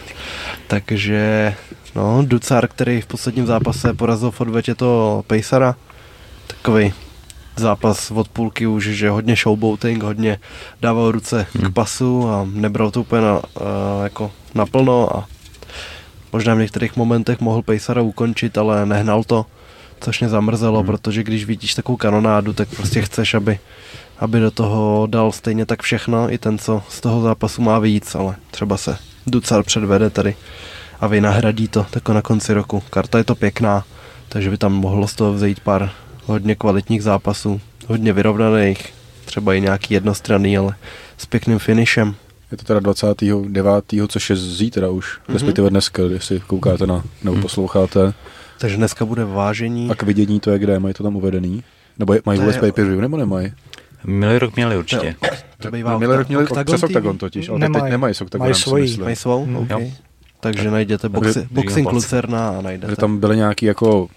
Takže, 0.66 1.54
no, 1.94 2.22
Ducar, 2.26 2.68
který 2.68 3.00
v 3.00 3.06
posledním 3.06 3.46
zápase 3.46 3.94
porazil 3.94 4.30
v 4.30 4.40
odvetě 4.40 4.74
to 4.74 5.22
Pejsara. 5.26 5.76
Takový 6.46 6.92
zápas 7.56 8.10
od 8.10 8.28
půlky 8.28 8.66
už, 8.66 8.84
že 8.84 9.10
hodně 9.10 9.36
showboating, 9.36 10.02
hodně 10.02 10.38
dával 10.80 11.10
ruce 11.10 11.46
k 11.52 11.56
Hmm. 11.62 11.72
pasu 11.72 12.28
a 12.28 12.48
nebral 12.52 12.90
to 12.90 13.00
úplně 13.00 13.22
na, 13.22 13.34
uh, 13.36 13.42
jako 14.02 14.32
naplno 14.54 15.16
a 15.16 15.26
možná 16.32 16.54
v 16.54 16.58
některých 16.58 16.96
momentech 16.96 17.40
mohl 17.40 17.62
Pejsara 17.62 18.02
ukončit, 18.02 18.58
ale 18.58 18.86
nehnal 18.86 19.24
to, 19.24 19.46
což 20.00 20.20
mě 20.20 20.28
zamrzelo, 20.28 20.78
Hmm. 20.78 20.86
protože 20.86 21.22
když 21.22 21.44
vidíš 21.44 21.74
takovou 21.74 21.96
kanonádu, 21.96 22.52
tak 22.52 22.68
prostě 22.68 23.02
chceš, 23.02 23.34
aby, 23.34 23.58
aby 24.18 24.40
do 24.40 24.50
toho 24.50 25.06
dal 25.10 25.32
stejně 25.32 25.66
tak 25.66 25.82
všechno, 25.82 26.32
i 26.32 26.38
ten, 26.38 26.58
co 26.58 26.82
z 26.88 27.00
toho 27.00 27.22
zápasu 27.22 27.62
má 27.62 27.78
víc, 27.78 28.14
ale 28.14 28.36
třeba 28.50 28.76
se 28.76 28.98
Ducar 29.26 29.62
předvede 29.62 30.10
tady 30.10 30.34
a 31.00 31.06
vynahradí 31.06 31.68
to 31.68 31.86
tako 31.90 32.12
na 32.12 32.22
konci 32.22 32.54
roku. 32.54 32.82
Karta 32.90 33.18
je 33.18 33.24
to 33.24 33.34
pěkná, 33.34 33.84
takže 34.28 34.50
by 34.50 34.58
tam 34.58 34.72
mohlo 34.72 35.08
z 35.08 35.14
toho 35.14 35.32
vzejít 35.32 35.60
pár 35.60 35.90
hodně 36.26 36.54
kvalitních 36.54 37.02
zápasů, 37.02 37.60
hodně 37.86 38.12
vyrovnaných, 38.12 38.94
třeba 39.24 39.54
i 39.54 39.60
nějaký 39.60 39.94
jednostranný, 39.94 40.58
ale 40.58 40.74
s 41.18 41.26
pěkným 41.26 41.58
finishem. 41.58 42.14
Je 42.50 42.56
to 42.56 42.64
teda 42.64 42.80
29. 42.80 43.84
což 44.08 44.30
je 44.30 44.36
zítra 44.36 44.88
už, 44.90 45.18
mm-hmm. 45.18 45.32
respektive 45.32 45.70
dneska, 45.70 46.02
jestli 46.02 46.40
koukáte 46.40 46.86
na, 46.86 47.04
nebo 47.24 47.32
Mhm. 47.34 47.42
posloucháte. 47.42 48.12
Takže 48.58 48.76
dneska 48.76 49.04
bude 49.04 49.24
vážení. 49.24 49.90
A 49.90 49.94
k 49.94 50.02
vidění 50.02 50.40
to 50.40 50.50
je 50.50 50.58
kde, 50.58 50.78
mají 50.78 50.94
to 50.94 51.02
tam 51.02 51.16
uvedený? 51.16 51.64
Nebo 51.98 52.14
je- 52.14 52.20
mají 52.26 52.38
To 52.38 52.42
vůbec 52.42 52.56
je- 52.56 52.60
pay 52.60 52.72
per 52.72 52.84
view, 52.84 53.00
nebo 53.00 53.16
nemají? 53.16 53.52
Minulý 54.04 54.38
rok 54.38 54.56
měli 54.56 54.76
určitě. 54.78 55.14
To 55.58 55.70
bývá 55.70 55.92
No, 55.92 55.98
Minulý 55.98 56.16
rok 56.18 56.28
měli 56.28 56.44
Octagon 56.44 56.64
přes. 56.64 56.82
Octagon 56.82 57.18
totiž, 57.18 57.48
ale 57.48 57.60
teď 57.60 57.70
Nemají. 57.82 58.14
s 58.14 58.20
Octagonem, 58.20 58.46
Mají 58.50 58.54
si 58.54 58.62
svojí. 58.62 58.98
Mají 58.98 59.16
svou? 59.16 59.46
Mm. 59.46 59.56
Okay. 59.56 59.82
Jo. 59.84 59.90
Takže 60.40 60.70
najdete 60.70 61.08
boxi, 61.08 61.48
Boxing. 61.50 61.92
Lucerna 61.92 62.48
a 62.48 62.60
najdete. 62.60 62.92
Že 62.92 62.96
tam 62.96 63.18
byly 63.18 63.36
nějaký 63.36 63.66
jako 63.66 64.08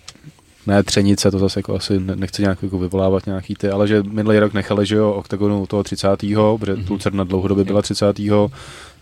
ne 0.68 0.84
třenice, 0.84 1.32
to 1.32 1.39
zase 1.39 1.59
jako 1.59 1.76
asi 1.76 1.99
ne- 1.99 2.16
nechci 2.16 2.41
nějak 2.41 2.64
jako 2.64 2.80
vyvolávat 2.80 3.26
nějaký 3.26 3.55
ty, 3.55 3.70
ale 3.70 3.88
že 3.88 4.03
minulý 4.11 4.39
rok 4.39 4.53
nechali, 4.53 4.86
že 4.86 4.95
jo, 4.95 5.11
OKTAGONu 5.11 5.66
toho 5.68 5.84
30. 5.84 6.20
protože 6.59 6.74
Mhm. 6.74 6.86
Lucerna 6.89 7.24
dlouhodobě 7.24 7.64
byla 7.64 7.82
30. 7.82 8.49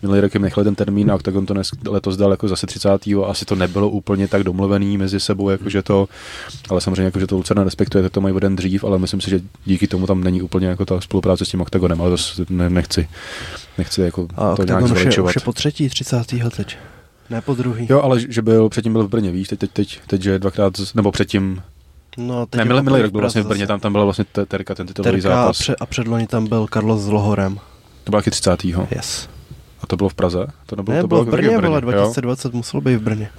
Minulý 0.02 0.20
rok 0.20 0.34
jim 0.34 0.42
nechali 0.42 0.64
ten 0.64 0.74
termín 0.74 1.10
a 1.10 1.14
OKTAGON 1.14 1.46
to 1.46 1.54
dnes, 1.54 1.70
letos 1.88 2.16
dal 2.16 2.30
jako 2.30 2.48
zase 2.48 2.66
30. 2.66 3.06
Asi 3.26 3.44
to 3.44 3.54
nebylo 3.54 3.88
úplně 3.90 4.28
tak 4.28 4.44
domluvený 4.44 4.98
mezi 4.98 5.20
sebou, 5.20 5.50
jakože 5.50 5.82
to, 5.82 6.08
ale 6.70 6.80
samozřejmě 6.80 7.02
jakože 7.02 7.26
to 7.26 7.36
Lucerna 7.36 7.64
respektuje, 7.64 8.02
tak 8.02 8.12
to 8.12 8.20
mají 8.20 8.34
o 8.34 8.38
den 8.38 8.56
dřív, 8.56 8.84
ale 8.84 8.98
myslím 8.98 9.20
si, 9.20 9.30
že 9.30 9.40
díky 9.64 9.86
tomu 9.86 10.06
tam 10.06 10.24
není 10.24 10.42
úplně 10.42 10.66
jako 10.66 10.84
ta 10.84 11.00
spolupráce 11.00 11.44
s 11.44 11.48
tím 11.48 11.60
OKTAGOnem, 11.60 12.00
ale 12.00 12.10
to 12.10 12.16
ne, 12.50 12.70
nechci, 12.70 13.08
nechci 13.78 14.00
jako 14.00 14.28
a 14.36 14.56
to 14.56 14.64
nějak 14.64 14.84
už 14.84 14.90
je, 14.90 15.22
už 15.22 15.34
je 15.34 15.40
po 15.44 15.52
třetí, 15.52 15.88
30. 15.88 16.26
teď. 16.56 16.76
Ne 17.32 17.40
po 17.40 17.54
druhý. 17.54 17.86
Jo, 17.90 18.00
ale 18.02 18.20
že 18.28 18.42
byl, 18.42 18.68
předtím 18.68 18.92
byl 18.92 19.02
v 19.04 19.08
Brně, 19.08 19.30
víš, 19.30 19.48
teď, 19.48 19.58
teď, 19.58 19.70
teď, 19.72 20.00
teď 20.06 20.22
že 20.22 20.30
je 20.30 20.38
dvakrát, 20.38 20.76
z- 20.76 20.94
nebo 20.94 21.12
předtím, 21.12 21.62
No, 22.18 22.46
teď 22.46 22.58
ne, 22.58 22.64
v 22.64 22.88
rok 23.02 23.10
byl 23.12 23.20
vlastně 23.20 23.42
v 23.42 23.46
Brně, 23.46 23.66
tam, 23.66 23.80
tam 23.80 23.92
byla 23.92 24.04
vlastně 24.04 24.24
te- 24.32 24.46
Terka, 24.46 24.74
ten 24.74 24.86
titulový 24.86 25.20
Terka 25.22 25.34
a, 25.34 25.40
zápas. 25.42 25.58
pře- 25.58 25.76
a 25.76 25.86
předloni 25.86 26.26
tam 26.26 26.46
byl 26.46 26.66
Carlos 26.72 27.00
s 27.00 27.08
Lohorem. 27.08 27.58
To 28.04 28.10
bylo 28.10 28.20
taky 28.22 28.30
30. 28.30 28.64
Yes. 28.64 29.28
A 29.82 29.86
to 29.86 29.96
bylo 29.96 30.08
v 30.08 30.14
Praze? 30.14 30.46
To 30.66 30.76
nebylo, 30.76 30.94
Ne, 30.96 31.00
to 31.00 31.08
bylo 31.08 31.22
v 31.24 31.30
taky 31.30 31.36
Brně, 31.42 31.58
vole, 31.58 31.74
jo? 31.74 31.80
2020 31.80 32.54
muselo 32.54 32.80
být 32.80 32.96
v 32.96 33.02
Brně. 33.02 33.30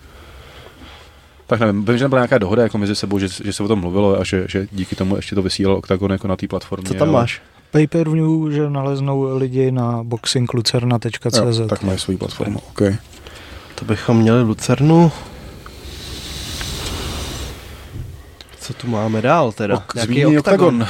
Tak 1.47 1.59
nevím, 1.59 1.85
vím, 1.85 1.97
že 1.97 2.07
byla 2.07 2.19
nějaká 2.21 2.37
dohoda 2.37 2.63
jako 2.63 2.77
mezi 2.77 2.95
sebou, 2.95 3.19
že, 3.19 3.27
že 3.43 3.53
se 3.53 3.63
o 3.63 3.67
tom 3.67 3.79
mluvilo 3.79 4.19
a 4.19 4.23
že, 4.23 4.45
že 4.49 4.67
díky 4.71 4.95
tomu 4.95 5.15
ještě 5.15 5.35
to 5.35 5.41
vysílal 5.41 5.75
Octagon 5.75 6.11
jako 6.11 6.27
na 6.27 6.35
té 6.35 6.47
platformě. 6.47 6.87
Co 6.87 6.93
tam 6.93 7.09
ale- 7.09 7.19
máš? 7.19 7.41
Pay-per-view, 7.71 8.51
že 8.51 8.69
naleznou 8.69 9.37
lidi 9.37 9.71
na 9.71 10.03
boxinglucerna.cz. 10.03 11.59
Jo, 11.59 11.67
tak 11.67 11.83
mají 11.83 11.99
svou 11.99 12.17
platformu, 12.17 12.59
okay. 12.69 12.95
To 13.83 13.87
bychom 13.87 14.17
měli 14.17 14.41
Lucernu. 14.41 15.11
Co 18.59 18.73
tu 18.73 18.87
máme 18.87 19.21
dál 19.21 19.51
teda? 19.51 19.77
Ok, 19.77 19.95
Nějaký 19.95 20.37
Octagon. 20.37 20.87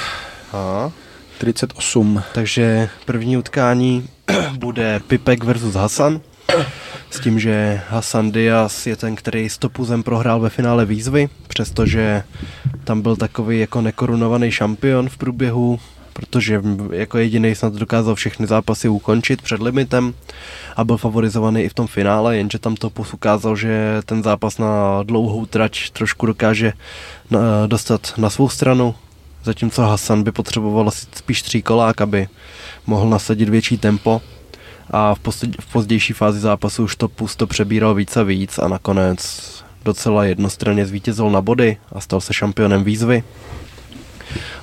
Aha. 0.51 0.91
38. 1.37 2.23
Takže 2.33 2.89
první 3.05 3.37
utkání 3.37 4.09
bude 4.59 4.99
Pipek 5.07 5.43
versus 5.43 5.75
Hasan. 5.75 6.21
S 7.09 7.19
tím, 7.19 7.39
že 7.39 7.81
Hasan 7.89 8.31
Diaz 8.31 8.87
je 8.87 8.95
ten, 8.95 9.15
který 9.15 9.49
s 9.49 9.57
Topuzem 9.57 10.03
prohrál 10.03 10.39
ve 10.39 10.49
finále 10.49 10.85
výzvy, 10.85 11.29
přestože 11.47 12.23
tam 12.83 13.01
byl 13.01 13.15
takový 13.15 13.59
jako 13.59 13.81
nekorunovaný 13.81 14.51
šampion 14.51 15.09
v 15.09 15.17
průběhu, 15.17 15.79
protože 16.13 16.61
jako 16.91 17.17
jediný 17.17 17.55
snad 17.55 17.73
dokázal 17.73 18.15
všechny 18.15 18.47
zápasy 18.47 18.89
ukončit 18.89 19.41
před 19.41 19.61
limitem 19.61 20.13
a 20.75 20.83
byl 20.83 20.97
favorizovaný 20.97 21.61
i 21.61 21.69
v 21.69 21.73
tom 21.73 21.87
finále, 21.87 22.37
jenže 22.37 22.59
tam 22.59 22.75
Topus 22.75 23.13
ukázal, 23.13 23.55
že 23.55 24.01
ten 24.05 24.23
zápas 24.23 24.57
na 24.57 25.03
dlouhou 25.03 25.45
trať 25.45 25.89
trošku 25.89 26.25
dokáže 26.25 26.73
dostat 27.67 28.13
na 28.17 28.29
svou 28.29 28.49
stranu, 28.49 28.95
zatímco 29.43 29.81
Hasan 29.81 30.23
by 30.23 30.31
potřeboval 30.31 30.87
asi 30.87 31.05
spíš 31.15 31.41
tříkolák, 31.41 32.01
aby 32.01 32.27
mohl 32.87 33.09
nasadit 33.09 33.49
větší 33.49 33.77
tempo 33.77 34.21
a 34.91 35.15
v, 35.15 35.19
posled, 35.19 35.49
v 35.59 35.71
pozdější 35.71 36.13
fázi 36.13 36.39
zápasu 36.39 36.83
už 36.83 36.95
to 36.95 37.07
pusto 37.07 37.47
přebíral 37.47 37.95
víc 37.95 38.17
a 38.17 38.23
víc 38.23 38.59
a 38.59 38.67
nakonec 38.67 39.49
docela 39.85 40.25
jednostranně 40.25 40.85
zvítězil 40.85 41.29
na 41.29 41.41
body 41.41 41.77
a 41.91 42.01
stal 42.01 42.21
se 42.21 42.33
šampionem 42.33 42.83
výzvy. 42.83 43.23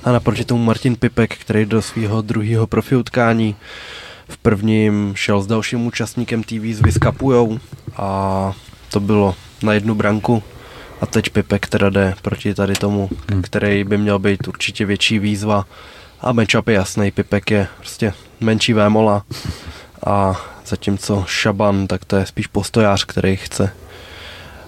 A 0.03 0.11
naproti 0.11 0.45
tomu 0.45 0.63
Martin 0.63 0.95
Pipek, 0.95 1.37
který 1.37 1.65
do 1.65 1.81
svého 1.81 2.21
druhého 2.21 2.67
profi 2.67 2.95
utkání 2.95 3.55
v 4.29 4.37
prvním 4.37 5.13
šel 5.15 5.41
s 5.41 5.47
dalším 5.47 5.85
účastníkem 5.85 6.43
výzvy 6.49 6.91
s 6.91 6.97
Kapujou 6.97 7.59
a 7.97 8.53
to 8.91 8.99
bylo 8.99 9.35
na 9.63 9.73
jednu 9.73 9.95
branku 9.95 10.43
a 11.01 11.05
teď 11.05 11.29
Pipek 11.29 11.67
teda 11.67 11.89
jde 11.89 12.13
proti 12.21 12.53
tady 12.53 12.73
tomu, 12.73 13.09
Hmm. 13.31 13.41
který 13.41 13.83
by 13.83 13.97
měl 13.97 14.19
být 14.19 14.47
určitě 14.47 14.85
větší 14.85 15.19
výzva 15.19 15.65
a 16.21 16.31
matchup 16.31 16.67
je 16.67 16.73
jasný, 16.75 17.11
Pipek 17.11 17.51
je 17.51 17.67
prostě 17.77 18.13
menší 18.39 18.73
vémola 18.73 19.23
a 20.05 20.41
zatímco 20.65 21.23
Šaban, 21.27 21.87
tak 21.87 22.05
to 22.05 22.15
je 22.15 22.25
spíš 22.25 22.47
postojář, 22.47 23.05
který 23.05 23.35
chce 23.35 23.73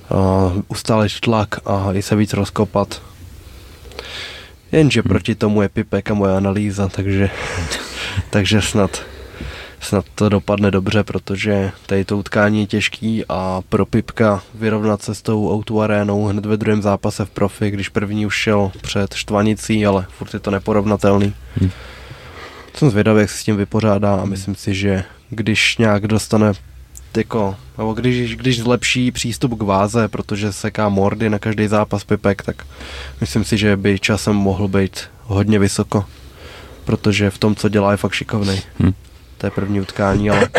uh, 0.09 0.61
ustálit 0.67 1.19
tlak 1.19 1.59
a 1.65 1.93
i 1.93 2.01
se 2.01 2.15
víc 2.15 2.33
rozkopat. 2.33 3.01
Jenže 4.73 5.01
Hmm. 5.01 5.09
proti 5.09 5.35
tomu 5.35 5.61
je 5.61 5.69
Pipek 5.69 6.11
a 6.11 6.13
moje 6.13 6.37
analýza, 6.37 6.87
takže, 6.87 7.29
takže 8.29 8.61
snad, 8.61 9.01
snad 9.79 10.05
to 10.15 10.29
dopadne 10.29 10.71
dobře, 10.71 11.03
protože 11.03 11.71
tady 11.85 12.05
to 12.05 12.17
utkání 12.17 12.59
je 12.59 12.67
těžký 12.67 13.23
a 13.29 13.61
pro 13.69 13.85
Pipka 13.85 14.41
vyrovnat 14.55 15.01
se 15.01 15.15
s 15.15 15.21
tou 15.21 15.51
Outu 15.53 15.81
arénou 15.81 16.25
hned 16.25 16.45
ve 16.45 16.57
druhém 16.57 16.81
zápase 16.81 17.25
v 17.25 17.29
profi, 17.29 17.71
když 17.71 17.89
první 17.89 18.25
už 18.25 18.35
šel 18.35 18.71
před 18.81 19.13
štvanicí, 19.13 19.85
ale 19.85 20.05
furt 20.09 20.33
je 20.33 20.39
to 20.39 20.51
neporovnatelný. 20.51 21.33
Hmm. 21.55 21.71
Jsem 22.73 22.89
zvědavý, 22.89 23.19
jak 23.19 23.29
se 23.29 23.37
s 23.37 23.43
tím 23.43 23.57
vypořádá 23.57 24.15
a 24.15 24.25
myslím 24.25 24.55
si, 24.55 24.73
že 24.73 25.03
když 25.29 25.77
nějak 25.77 26.07
dostane 26.07 26.51
jako, 27.17 27.55
nebo 27.77 27.93
když, 27.93 28.35
když 28.35 28.59
zlepší 28.59 29.11
přístup 29.11 29.59
k 29.59 29.61
váze, 29.61 30.07
protože 30.07 30.53
seká 30.53 30.89
mordy 30.89 31.29
na 31.29 31.39
každý 31.39 31.67
zápas 31.67 32.03
Pipek, 32.03 32.41
tak 32.41 32.65
myslím 33.21 33.43
si, 33.43 33.57
že 33.57 33.77
by 33.77 33.99
časem 33.99 34.35
mohl 34.35 34.67
být 34.67 34.99
hodně 35.23 35.59
vysoko, 35.59 36.05
protože 36.85 37.29
v 37.29 37.37
tom, 37.37 37.55
co 37.55 37.69
dělá, 37.69 37.91
je 37.91 37.97
fakt 37.97 38.13
šikovný. 38.13 38.61
Hm. 38.79 38.93
To 39.37 39.47
je 39.47 39.51
první 39.51 39.81
utkání, 39.81 40.29
ale 40.29 40.49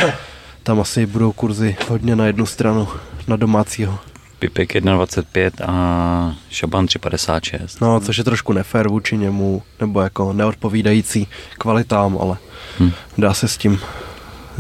tam 0.63 0.81
asi 0.81 1.07
budou 1.07 1.33
kurzy 1.33 1.77
hodně 1.89 2.17
na 2.17 2.27
jednu 2.27 2.47
stranu, 2.47 2.89
na 3.29 3.37
domácího. 3.37 3.99
Pipek 4.39 4.75
1,25 4.75 5.51
a 5.65 6.37
Šaban 6.51 6.87
3,56. 6.87 7.79
No, 7.81 8.01
což 8.01 8.19
je 8.19 8.25
trošku 8.25 8.53
nefér 8.53 8.89
vůči 8.89 9.17
němu, 9.17 9.63
nebo 9.81 10.01
jako 10.01 10.33
neodpovídající 10.33 11.27
kvalitám, 11.59 12.19
ale 12.21 12.37
Hm. 12.81 12.91
dá 13.19 13.35
se 13.35 13.49
s 13.49 13.57
tím 13.57 13.81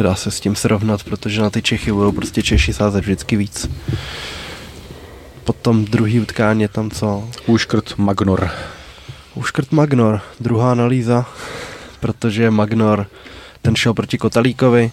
dá 0.02 0.14
se 0.14 0.30
s 0.30 0.40
tím 0.40 0.56
srovnat, 0.56 1.02
protože 1.04 1.42
na 1.42 1.50
ty 1.50 1.62
Čechy 1.62 1.92
budou 1.92 2.12
prostě 2.12 2.42
Češi 2.42 2.72
sázet 2.72 3.00
vždycky 3.00 3.36
víc. 3.36 3.70
Potom 5.44 5.84
druhý 5.84 6.20
utkání 6.20 6.62
je 6.62 6.68
tam 6.68 6.90
co? 6.90 7.28
Úškrt 7.46 7.98
Magnor. 7.98 8.50
Uškrt 9.34 9.72
Magnor, 9.72 10.20
druhá 10.40 10.72
analýza, 10.72 11.26
protože 12.00 12.50
Magnor, 12.50 13.06
ten 13.62 13.76
šel 13.76 13.94
proti 13.94 14.18
Kotalíkovi, 14.18 14.90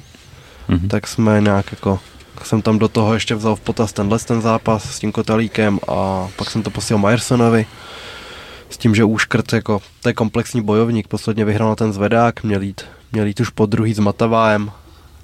Mhm. 0.68 0.88
tak 0.88 1.08
jsme 1.08 1.42
nějak 1.42 1.72
jako 1.72 2.00
jsem 2.44 2.62
tam 2.62 2.80
do 2.80 2.88
toho 2.88 3.14
ještě 3.14 3.36
vzal 3.36 3.56
v 3.56 3.60
potaz 3.60 3.94
tenhle 3.94 4.20
ten 4.20 4.42
zápas 4.42 4.96
s 4.96 5.00
tím 5.00 5.12
Kotalíkem 5.12 5.80
a 5.88 6.28
pak 6.36 6.50
jsem 6.50 6.64
to 6.64 6.70
posílal 6.70 7.02
Myersonovi 7.02 7.66
s 8.70 8.78
tím, 8.78 8.96
že 8.96 9.04
Úškrt 9.04 9.54
jako, 9.54 9.82
to 10.02 10.10
je 10.10 10.14
komplexní 10.14 10.62
bojovník, 10.62 11.08
posledně 11.08 11.46
vyhrál 11.46 11.70
na 11.70 11.76
ten 11.76 11.94
zvedák, 11.94 12.44
měl 12.44 12.62
jít, 12.62 12.82
měl 13.12 13.26
jít 13.26 13.40
už 13.40 13.50
po 13.50 13.66
druhý 13.66 13.94
s 13.94 14.00
Matavájem, 14.00 14.72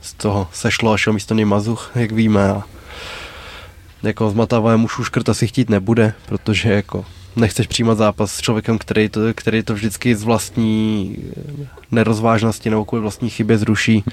z 0.01 0.13
toho 0.13 0.47
sešlo 0.53 0.93
a 0.93 0.97
šel 0.97 1.13
místo 1.13 1.33
něj 1.33 1.45
Mazuch, 1.45 1.91
jak 1.95 2.11
víme 2.11 2.49
a 2.49 2.63
jako 4.03 4.29
s 4.29 4.33
Matavájem 4.33 4.83
už 4.83 4.99
Úškrt 4.99 5.29
asi 5.29 5.47
chtít 5.47 5.69
nebude, 5.69 6.13
protože 6.25 6.73
jako 6.73 7.05
nechceš 7.35 7.67
přijímat 7.67 7.97
zápas 7.97 8.31
s 8.31 8.41
člověkem, 8.41 8.77
který 8.77 9.09
to, 9.09 9.21
který 9.35 9.63
to 9.63 9.73
vždycky 9.73 10.15
z 10.15 10.23
vlastní 10.23 11.15
nerozvážnosti 11.91 12.69
nebo 12.69 12.85
kvůli 12.85 13.01
vlastní 13.01 13.29
chybě 13.29 13.57
zruší. 13.57 14.03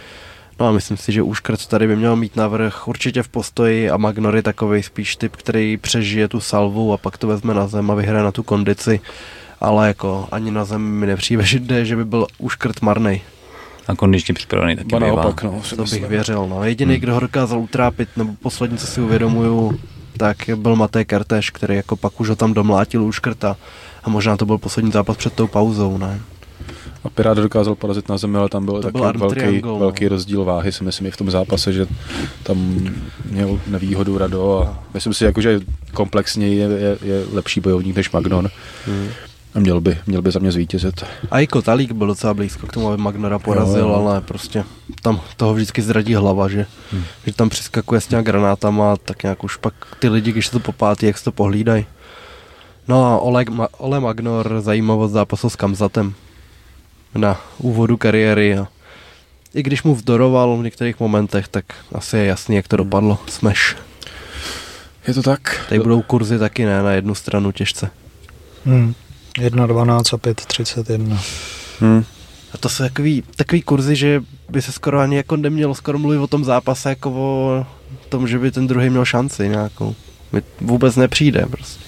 No 0.61 0.66
a 0.66 0.72
myslím 0.72 0.97
si, 0.97 1.12
že 1.12 1.22
Úškrt 1.22 1.66
tady 1.66 1.87
by 1.87 1.97
měl 1.97 2.16
mít 2.16 2.37
navrh 2.37 2.89
určitě 2.89 3.22
v 3.22 3.28
postoji 3.28 3.91
a 3.91 3.97
Magnor 3.97 4.37
je 4.37 4.43
takový 4.43 4.82
spíš 4.82 5.16
typ, 5.16 5.37
který 5.37 5.76
přežije 5.76 6.28
tu 6.28 6.41
salvu 6.41 6.93
a 6.93 6.97
pak 6.97 7.18
to 7.18 7.26
vezme 7.26 7.55
na 7.55 7.66
zem 7.66 7.91
a 7.91 7.95
vyhraje 7.95 8.24
na 8.24 8.32
tu 8.32 8.43
kondici. 8.43 9.01
Ale 9.61 9.89
jako 9.89 10.28
ani 10.32 10.51
na 10.51 10.64
zem 10.64 10.82
mi 10.82 11.07
nepřijde, 11.07 11.45
že, 11.45 11.59
jde, 11.61 11.85
že 11.85 11.97
by 11.97 12.05
byl 12.05 12.26
Úškrt 12.39 12.82
marnej. 12.82 13.20
A 13.89 13.95
kondičně 13.97 14.35
připravený 14.35 14.76
taky 14.76 14.89
Ba 14.89 14.99
bývá. 14.99 15.09
naopak, 15.09 15.43
no. 15.43 15.51
To 15.51 15.76
bych 15.76 15.78
myslím. 15.80 16.09
věřil. 16.09 16.47
No. 16.49 16.64
Jediný, 16.64 16.95
Hmm. 16.95 17.01
kdo 17.01 17.14
ho 17.14 17.20
dokázal 17.20 17.59
utrápit, 17.59 18.09
nebo 18.16 18.32
poslední, 18.43 18.78
co 18.78 18.87
si 18.87 19.01
uvědomuju, 19.01 19.78
tak 20.16 20.37
byl 20.57 20.76
Matej 20.76 21.05
Kertéš, 21.05 21.51
který 21.51 21.76
jako 21.76 21.97
pak 21.97 22.20
už 22.20 22.28
ho 22.28 22.37
tam 22.37 22.55
domlátil 22.55 23.03
Úškrta. 23.03 23.57
A 24.05 24.11
možná 24.11 24.37
to 24.37 24.47
byl 24.47 24.59
poslední 24.59 24.91
zápas 24.93 25.16
před 25.16 25.32
tou 25.32 25.47
pauzou, 25.47 25.99
ne? 25.99 26.20
A 27.05 27.11
Pirát 27.11 27.37
dokázal 27.39 27.74
porazit 27.74 28.09
na 28.09 28.18
zemi, 28.18 28.39
ale 28.39 28.49
tam 28.49 28.64
byl 28.64 28.74
To 28.74 28.82
taky 28.82 28.93
byl 28.99 29.12
velký, 29.18 29.35
triangle, 29.35 29.72
no. 29.72 29.78
velký 29.78 30.09
rozdíl 30.09 30.45
váhy, 30.45 30.72
si 30.72 30.85
myslím, 30.85 31.07
i 31.07 31.11
v 31.11 31.16
tom 31.16 31.30
zápase, 31.30 31.72
že 31.72 31.87
tam 32.43 32.78
měl 33.30 33.61
nevýhodu 33.66 34.18
Rado 34.18 34.62
a 34.62 34.82
myslím 34.95 35.14
si, 35.14 35.24
jako, 35.24 35.41
že 35.41 35.61
komplexně 35.95 36.49
je, 36.49 36.68
je, 36.68 36.99
je 37.03 37.24
lepší 37.32 37.61
bojovník 37.61 37.97
než 37.97 38.11
Magnon. 38.11 38.49
Hmm. 38.87 39.09
A 39.55 39.61
měl 39.61 39.81
by, 39.81 39.99
měl 40.07 40.23
by 40.23 40.31
za 40.31 40.39
mě 40.39 40.53
zvítězit. 40.53 41.05
A 41.31 41.41
i 41.41 41.47
Kotalík 41.47 41.93
byl 41.93 42.07
docela 42.07 42.35
blízko 42.35 42.67
k 42.67 42.73
tomu, 42.73 42.89
aby 42.89 43.03
Magnora 43.03 43.39
porazil, 43.39 43.81
Jo, 43.81 43.89
jo. 43.89 43.95
ale 43.95 44.21
prostě 44.21 44.65
tam 45.03 45.21
toho 45.37 45.55
vždycky 45.55 45.83
zradí 45.83 46.15
hlava, 46.15 46.49
že, 46.49 46.67
Hmm. 46.93 47.03
že 47.27 47.33
tam 47.33 47.49
přiskakuje 47.49 48.01
s 48.01 48.07
těma 48.07 48.23
granátama, 48.23 48.97
tak 48.97 49.23
nějak 49.23 49.45
už 49.45 49.57
pak 49.57 49.75
ty 49.99 50.09
lidi, 50.09 50.33
když 50.33 50.47
se 50.47 50.53
to 50.53 50.61
popátí, 50.61 51.07
jak 51.07 51.19
se 51.19 51.25
to 51.25 51.33
pohlídají. 51.33 51.87
No 52.89 53.05
a 53.05 53.19
Oleg, 53.19 53.49
Ma- 53.51 53.69
Ole 53.79 54.01
Magnor 54.01 54.61
zajímavost 54.61 55.13
zápasu 55.13 55.51
s 55.51 55.57
Kamzatem 55.57 56.15
na 57.15 57.41
úvodu 57.59 57.97
kariéry 57.97 58.59
a 58.59 58.67
i 59.55 59.63
když 59.63 59.83
mu 59.83 59.95
vzdoroval 59.95 60.57
v 60.57 60.63
některých 60.63 61.01
momentech, 61.01 61.49
tak 61.49 61.65
asi 61.93 62.17
je 62.17 62.25
jasný, 62.25 62.57
jak 62.57 62.69
to 62.69 62.77
Hmm. 62.77 62.85
dopadlo. 62.87 63.19
Smash. 63.27 63.77
Je 65.09 65.15
to 65.15 65.23
tak? 65.23 65.61
Tady 65.69 65.81
budou 65.81 66.03
kurzy 66.03 66.39
taky 66.39 66.65
ne, 66.65 66.83
na 66.83 66.93
jednu 66.93 67.15
stranu 67.15 67.53
těžce. 67.53 67.91
Hmm. 68.67 68.95
1.12 69.39 70.14
a 70.14 70.18
5.31. 70.18 71.18
Hmm. 71.80 72.05
A 72.53 72.59
to 72.59 72.68
jsou 72.68 72.85
takový, 72.85 73.22
takový 73.37 73.62
kurzy, 73.62 73.97
že 73.97 74.22
by 74.49 74.62
se 74.62 74.72
skoro 74.72 75.01
ani 75.01 75.16
jako 75.16 75.37
nemělo 75.37 75.74
skoro 75.74 75.99
mluvit 75.99 76.18
o 76.18 76.26
tom 76.26 76.45
zápase 76.45 76.89
jako 76.89 77.11
o 77.11 77.66
tom, 78.09 78.28
že 78.28 78.39
by 78.39 78.51
ten 78.51 78.66
druhý 78.66 78.91
měl 78.91 79.05
šanci 79.05 79.49
nějakou. 79.49 79.95
Mi 80.32 80.43
vůbec 80.61 80.97
nepřijde 80.97 81.47
prostě. 81.51 81.85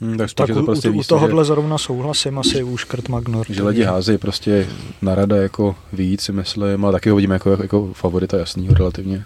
Hmm, 0.00 0.18
tak, 0.18 0.32
Tak 0.32 0.50
to 0.50 0.62
u, 0.62 0.64
prostě 0.64 0.88
u, 0.88 0.92
u 0.92 0.94
víc, 0.94 1.06
tohohle 1.06 1.44
zrovna 1.44 1.78
souhlasím 1.78 2.38
asi 2.38 2.62
už 2.62 2.84
Kurt 2.84 3.08
Magnor. 3.08 3.46
že, 3.48 3.54
že 3.54 3.62
lidi 3.62 3.82
házejí 3.82 4.18
prostě 4.18 4.68
na 5.02 5.14
rada 5.14 5.36
jako 5.36 5.76
víc, 5.92 6.22
si 6.22 6.32
myslím, 6.32 6.84
ale 6.84 6.92
taky 6.92 7.10
ho 7.10 7.16
vidíme 7.16 7.34
jako, 7.34 7.58
jako 7.62 7.90
favorita 7.92 8.38
jasnýho 8.38 8.74
relativně. 8.74 9.24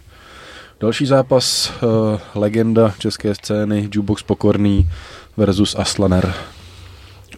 Další 0.80 1.06
zápas, 1.06 1.72
uh, 1.82 2.20
legenda 2.34 2.94
české 2.98 3.34
scény, 3.34 3.88
Jukebox 3.94 4.22
Pokorný 4.22 4.90
versus 5.36 5.74
Aslaner. 5.74 6.34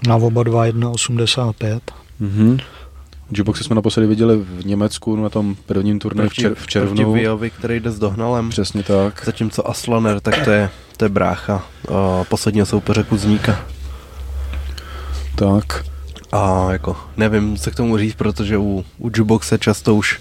Na 0.09 0.17
oba 0.17 0.43
dva 0.43 0.67
1.85. 0.67 1.81
Mhm. 2.21 2.59
Jukeboxy 3.31 3.65
jsme 3.65 3.75
naposledy 3.75 4.07
viděli 4.07 4.37
v 4.37 4.67
Německu 4.67 5.17
na 5.17 5.29
tom 5.29 5.57
prvním 5.67 5.99
turnaji 5.99 6.29
v, 6.29 6.35
čer, 6.35 6.55
v 6.55 6.67
červnu. 6.67 6.97
Proti 6.97 7.21
Viovi, 7.21 7.51
který 7.51 7.81
jde 7.81 7.91
s 7.91 7.99
dohnalem. 7.99 8.49
Přesně 8.49 8.83
tak. 8.83 9.23
Zatímco 9.25 9.69
Aslaner, 9.69 10.21
tak 10.21 10.45
to 10.45 10.51
je, 10.51 10.71
to 10.97 11.05
je 11.05 11.09
brácha 11.09 11.67
uh, 11.91 11.97
posledního 12.29 12.67
soupeře 12.67 13.03
Kuzníka. 13.03 13.67
Tak. 15.35 15.85
A 16.33 16.73
jako 16.73 16.97
nevím, 17.17 17.57
co 17.57 17.71
k 17.71 17.75
tomu 17.75 17.99
říct, 17.99 18.15
protože 18.15 18.59
u, 18.59 18.85
u 18.99 19.11
Juboxe 19.15 19.59
často 19.59 19.95
už 19.95 20.21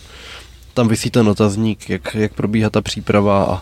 tam 0.73 0.87
vysí 0.87 1.09
ten 1.09 1.29
otazník, 1.29 1.89
jak, 1.89 2.15
jak 2.15 2.33
probíhá 2.33 2.69
ta 2.69 2.81
příprava 2.81 3.43
a 3.43 3.61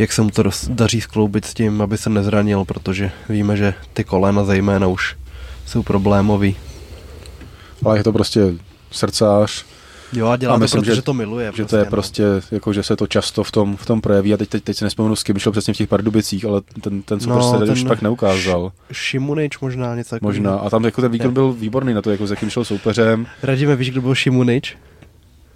jak 0.00 0.12
se 0.12 0.22
mu 0.22 0.30
to 0.30 0.42
daří 0.68 1.00
skloubit 1.00 1.44
s 1.44 1.54
tím, 1.54 1.82
aby 1.82 1.98
se 1.98 2.10
nezranil, 2.10 2.64
protože 2.64 3.10
víme, 3.28 3.56
že 3.56 3.74
ty 3.92 4.04
kolena 4.04 4.44
zejména 4.44 4.86
už 4.86 5.16
jsou 5.66 5.82
problémový. 5.82 6.56
Ale 7.84 7.98
je 7.98 8.04
to 8.04 8.12
prostě 8.12 8.40
srdcář, 8.90 9.64
Jo 10.12 10.26
a 10.26 10.36
dělá 10.36 10.54
A 10.54 10.56
to, 10.56 10.60
myslím, 10.60 10.82
protože 10.82 10.94
že- 10.94 11.02
to 11.02 11.14
miluje. 11.14 11.52
že 11.54 11.64
to 11.64 11.76
je 11.76 11.84
no. 11.84 11.90
prostě, 11.90 12.24
jako 12.50 12.72
že 12.72 12.82
se 12.82 12.96
to 12.96 13.06
často 13.06 13.44
v 13.44 13.50
tom, 13.52 13.76
v 13.76 13.86
tom 13.86 14.00
projeví 14.00 14.34
a 14.34 14.36
teď, 14.36 14.48
teď, 14.48 14.64
teď 14.64 14.76
si 14.76 14.84
nespomenu, 14.84 15.16
s 15.16 15.22
kým 15.22 15.38
šel 15.38 15.52
přesně 15.52 15.74
v 15.74 15.76
těch 15.76 15.88
Pardubicích, 15.88 16.44
ale 16.44 16.60
ten, 16.82 17.02
ten 17.02 17.20
co 17.20 17.28
No, 17.28 17.34
prostě 17.34 17.58
tady 17.58 17.70
už 17.70 17.84
pak 17.84 18.02
neukázal. 18.02 18.72
Šimunič 18.92 19.58
možná 19.58 19.94
něco 19.94 20.10
takového. 20.10 20.28
Možná. 20.32 20.56
A 20.56 20.70
tam 20.70 20.84
jako 20.84 21.00
ten 21.00 21.12
výkon 21.12 21.26
Je. 21.26 21.32
byl 21.32 21.52
výborný 21.52 21.94
na 21.94 22.02
to, 22.02 22.10
jako 22.10 22.26
s 22.26 22.30
jakým 22.30 22.50
šel 22.50 22.64
soupeřem. 22.64 23.26
Radíme, 23.42 23.76
víš, 23.76 23.90
kdo 23.90 24.00
byl 24.00 24.14
Šimunič? 24.14 24.76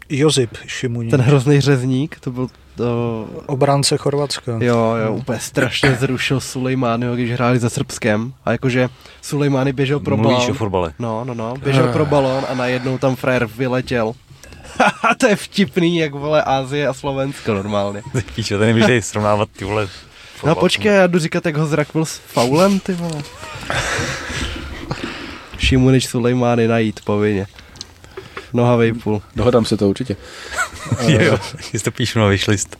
Josip 0.08 0.56
Šimuník. 0.66 1.10
Ten 1.10 1.20
hrozný 1.20 1.60
řezník, 1.60 2.20
to 2.20 2.30
byl 2.30 2.48
to... 2.76 3.26
Obránce 3.46 3.96
Chorvatska. 3.96 4.52
Jo, 4.60 4.94
jo, 5.04 5.12
úplně 5.14 5.38
strašně 5.40 5.94
zrušil 5.94 6.40
Sulejmányho, 6.40 7.14
když 7.14 7.30
hráli 7.32 7.58
za 7.58 7.70
Srbskem. 7.70 8.32
A 8.44 8.52
jakože 8.52 8.88
Sulejmány 9.22 9.72
běžel 9.72 10.00
pro 10.00 10.16
Mluvíš 10.16 10.38
balón. 10.38 10.50
o 10.50 10.54
fotbale. 10.54 10.92
No, 10.98 11.24
no, 11.24 11.34
no, 11.34 11.54
běžel 11.56 11.92
pro 11.92 12.06
balón 12.06 12.44
a 12.48 12.54
najednou 12.54 12.98
tam 12.98 13.16
frajer 13.16 13.46
vyletěl. 13.46 14.12
A 15.10 15.14
to 15.14 15.26
je 15.26 15.36
vtipný, 15.36 15.98
jak 15.98 16.12
vole 16.12 16.42
Ázie 16.42 16.88
a 16.88 16.92
Slovensko 16.94 17.54
normálně. 17.54 18.02
Píčo, 18.34 18.58
tady 18.58 18.72
nemůžeš 18.72 19.04
srovnávat 19.04 19.48
ty 19.56 19.64
vole. 19.64 19.88
No 20.46 20.54
počkej, 20.54 20.94
já 20.94 21.06
jdu 21.06 21.18
říkat, 21.18 21.46
jak 21.46 21.56
ho 21.56 21.66
zrak 21.66 21.88
byl 21.92 22.04
s 22.04 22.18
faulem, 22.18 22.80
ty 22.80 22.92
vole. 22.92 23.22
Šimunič 25.58 26.06
Sulejmány 26.08 26.68
najít 26.68 27.00
povinně. 27.04 27.46
Noha 28.54 28.76
vejpůl. 28.76 29.22
Dohodám 29.36 29.64
se 29.64 29.76
to 29.76 29.88
určitě. 29.88 30.16
jo, 31.08 31.38
jestli 31.56 31.78
to 31.78 31.90
píšu 31.90 32.18
na 32.18 32.26
wishlist. 32.26 32.76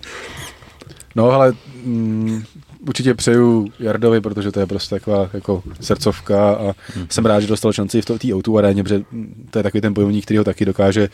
No 1.15 1.31
ale 1.31 1.53
mm, 1.85 2.43
určitě 2.89 3.15
přeju 3.15 3.69
Jardovi, 3.81 4.21
protože 4.21 4.53
to 4.53 4.61
je 4.61 4.67
prostě 4.67 4.95
taková 4.95 5.31
jako 5.33 5.63
srdcovka 5.81 6.51
a 6.55 6.75
Hmm. 6.95 7.07
jsem 7.11 7.27
rád, 7.27 7.41
že 7.41 7.47
dostal 7.47 7.73
šanci 7.73 8.03
v 8.03 8.05
té 8.05 8.15
O2 8.15 8.59
aréně, 8.59 8.83
protože 8.83 9.03
mm, 9.13 9.49
to 9.51 9.59
je 9.59 9.63
takový 9.63 9.81
ten 9.81 9.93
bojovník, 9.93 10.25
který 10.25 10.39
ho 10.39 10.45
taky 10.45 10.65
dokáže 10.65 11.09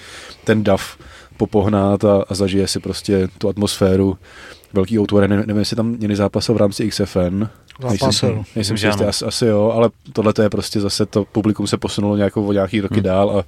ten 0.45 0.65
dav 0.65 0.97
popohnat 1.37 2.05
a, 2.05 2.25
a 2.29 2.35
zažije 2.35 2.67
si 2.67 2.81
prostě 2.81 3.29
tu 3.39 3.49
atmosféru 3.49 4.19
velký 4.73 4.99
O2 4.99 5.19
arény. 5.19 5.37
Nevím, 5.37 5.57
jestli 5.59 5.77
tam 5.77 5.87
měli 5.89 6.17
zápasil 6.17 6.55
v 6.55 6.59
rámci 6.59 6.89
XFN. 6.89 7.45
Zápasil. 7.89 8.45
Nejsem, 8.57 8.77
si 8.77 8.81
Že 8.81 8.89
jistý, 8.89 9.05
asi, 9.05 9.25
asi 9.25 9.47
jo, 9.47 9.73
ale 9.75 9.91
tohle 10.13 10.33
to 10.33 10.43
je 10.43 10.51
prostě 10.51 10.81
zase 10.81 11.07
to 11.07 11.25
publikum 11.25 11.67
se 11.67 11.77
posunulo 11.77 12.17
nějakou 12.17 12.47
o 12.47 12.53
nějaký 12.53 12.81
roky 12.81 12.95
Hmm. 12.95 13.03
dál 13.05 13.39
a 13.39 13.45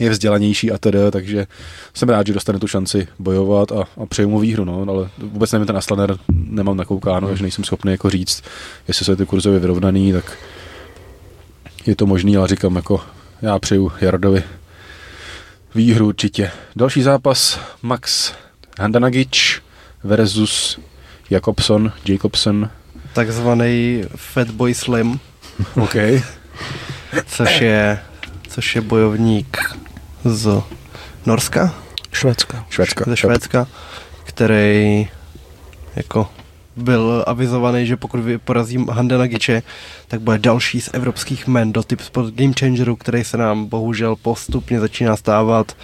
je 0.00 0.10
vzdělanější 0.10 0.72
a 0.72 0.78
tedy, 0.78 0.98
takže 1.10 1.46
jsem 1.94 2.08
rád, 2.08 2.26
že 2.26 2.32
dostane 2.32 2.58
tu 2.58 2.66
šanci 2.66 3.08
bojovat 3.18 3.72
a, 3.72 3.84
a 4.02 4.06
přeju 4.06 4.28
mu 4.28 4.38
výhru, 4.38 4.64
no, 4.64 4.84
ale 4.88 5.10
vůbec 5.18 5.52
nevím, 5.52 5.66
ten 5.66 5.76
Aslaner 5.76 6.16
nemám 6.32 6.76
nakoukáno, 6.76 7.28
takže 7.28 7.42
nejsem 7.42 7.64
schopný 7.64 7.92
jako 7.92 8.10
říct, 8.10 8.42
jestli 8.88 9.04
jsou 9.04 9.16
ty 9.16 9.26
kurzově 9.26 9.60
vyrovnaný, 9.60 10.12
tak 10.12 10.38
je 11.86 11.96
to 11.96 12.06
možný, 12.06 12.36
ale 12.36 12.48
říkám 12.48 12.76
jako, 12.76 13.00
já 13.42 13.58
přeju 13.58 13.92
Jardovi 14.00 14.42
výhru 15.74 16.06
určitě. 16.06 16.50
Další 16.76 17.02
zápas 17.02 17.60
Max 17.82 18.32
Handanagic 18.80 19.62
versus 20.04 20.78
Jakobson, 21.30 21.92
Jacobson, 22.08 22.70
Takzvaný 23.12 24.04
Fatboy 24.16 24.74
Slim, 24.74 25.20
OK. 25.74 25.94
což 27.26 27.60
je, 27.60 27.98
což 28.48 28.74
je 28.74 28.80
bojovník 28.80 29.58
z 30.24 30.62
Norska, 31.26 31.74
Švédska. 32.12 32.66
Švédska. 32.70 33.04
ze 33.06 33.16
Švédska, 33.16 33.66
který 34.24 35.08
jako 35.96 36.28
byl 36.76 37.24
avizovaný, 37.26 37.86
že 37.86 37.96
pokud 37.96 38.20
vy- 38.20 38.38
porazí 38.38 38.86
Handana 38.90 39.26
Giče, 39.26 39.62
tak 40.08 40.20
bude 40.20 40.38
další 40.38 40.80
z 40.80 40.90
evropských 40.92 41.46
men 41.46 41.72
do 41.72 41.82
typ 41.82 42.00
sport 42.00 42.34
Game 42.34 42.52
Changeru, 42.60 42.96
který 42.96 43.24
se 43.24 43.36
nám 43.36 43.66
bohužel 43.66 44.16
postupně 44.16 44.80
začíná 44.80 45.16
stávat. 45.16 45.76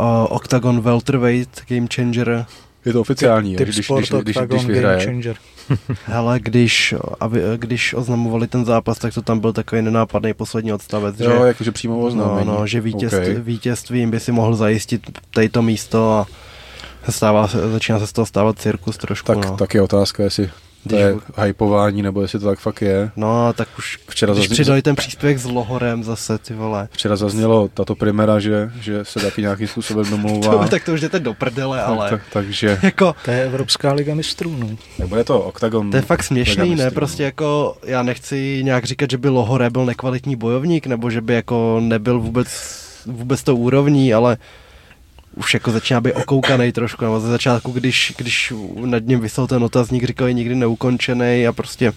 Uh, 0.00 0.06
Octagon 0.28 0.80
Welterweight 0.80 1.62
Game 1.68 1.86
Changer, 1.94 2.46
Je 2.86 2.92
to 2.92 3.00
oficiální, 3.00 3.56
Typ 3.56 3.64
když, 3.66 3.76
když, 3.76 3.86
sport, 3.86 3.98
když, 4.00 4.10
když, 4.22 4.36
když 4.36 4.62
Game 4.62 4.72
vyhraje. 4.74 5.04
Changer. 5.04 5.36
Hele, 6.04 6.40
když, 6.40 6.94
avi, 7.20 7.42
když 7.56 7.94
oznamovali 7.94 8.46
ten 8.46 8.64
zápas, 8.64 8.98
tak 8.98 9.14
to 9.14 9.22
tam 9.22 9.38
byl 9.38 9.52
takový 9.52 9.82
nenápadný 9.82 10.34
poslední 10.34 10.72
odstavec, 10.72 11.20
Jo, 11.20 11.30
že, 11.42 11.46
jakože 11.46 11.72
přímo 11.72 11.94
no, 11.94 12.00
oznámení. 12.00 12.46
no, 12.46 12.66
že 12.66 12.80
vítězství, 12.80 13.20
Okay. 13.20 13.34
vítězstvím 13.34 14.10
by 14.10 14.20
si 14.20 14.32
mohl 14.32 14.56
zajistit 14.56 15.18
tady 15.30 15.48
to 15.48 15.62
místo 15.62 16.26
a 17.06 17.12
stává, 17.12 17.46
začíná 17.72 17.98
se 17.98 18.06
z 18.06 18.12
toho 18.12 18.26
stávat 18.26 18.58
cirkus 18.58 18.96
trošku. 18.96 19.26
Tak, 19.26 19.44
no. 19.50 19.56
tak 19.56 19.74
je 19.74 19.82
otázka, 19.82 20.22
jestli 20.22 20.50
to 20.88 20.96
Když- 20.96 21.00
je 21.38 21.44
hypování, 21.44 22.02
nebo 22.02 22.22
jestli 22.22 22.38
to 22.38 22.46
tak 22.46 22.58
fakt 22.58 22.82
je. 22.82 23.10
No, 23.16 23.52
tak 23.52 23.68
už 23.78 23.98
Včera, 24.08 24.32
když 24.32 24.44
zazně, 24.44 24.54
přidali 24.54 24.82
ten 24.82 24.96
příspěvek 24.96 25.38
s 25.38 25.44
Lohorem 25.44 26.04
zase, 26.04 26.38
ty 26.38 26.54
vole. 26.54 26.88
včera 26.92 27.16
zaznělo 27.16 27.68
tato 27.74 27.94
primera, 27.94 28.40
že, 28.40 28.70
že 28.80 29.04
se 29.04 29.20
taky 29.20 29.42
nějakým 29.42 29.66
způsobem 29.68 30.04
To, 30.10 30.10
domlouvá. 30.10 30.68
tak 30.68 30.84
to 30.84 30.92
už 30.92 31.00
jdete 31.00 31.20
do 31.20 31.34
prdele, 31.34 31.82
ale 31.82 32.10
tak, 32.10 32.20
takže 32.32 32.78
jako, 32.82 33.14
To 33.24 33.30
je 33.30 33.44
Evropská 33.44 33.92
liga 33.92 34.14
mistrů, 34.14 34.56
no. 34.58 34.68
tak 34.98 35.06
bude 35.08 35.24
to 35.24 35.40
Octagon. 35.40 35.90
to 35.90 35.96
je 35.96 36.02
fakt 36.02 36.22
směšný, 36.22 36.74
ne? 36.74 36.90
Prostě 36.90 37.22
jako, 37.22 37.76
já 37.84 38.02
nechci 38.02 38.60
nějak 38.64 38.84
říkat, 38.84 39.10
že 39.10 39.18
by 39.18 39.28
Lohore 39.28 39.70
byl 39.70 39.84
nekvalitní 39.86 40.36
bojovník, 40.36 40.86
nebo 40.86 41.10
že 41.10 41.20
by 41.20 41.34
jako 41.34 41.80
nebyl 41.82 42.20
vůbec, 42.20 42.48
vůbec 43.06 43.42
to 43.42 43.56
úrovní, 43.56 44.14
ale 44.14 44.36
už 45.36 45.54
jako 45.54 45.70
začíná 45.70 46.00
být 46.00 46.12
okoukaný 46.12 46.72
trošku, 46.72 47.04
nebo 47.04 47.20
ze 47.20 47.28
začátku, 47.28 47.72
když, 47.72 48.14
když 48.18 48.52
nad 48.84 49.02
ním 49.04 49.20
vysel 49.20 49.46
ten 49.46 49.64
otazník, 49.64 50.04
říkali 50.04 50.34
nikdy 50.34 50.54
neukončený 50.54 51.46
a 51.46 51.52
prostě 51.52 51.92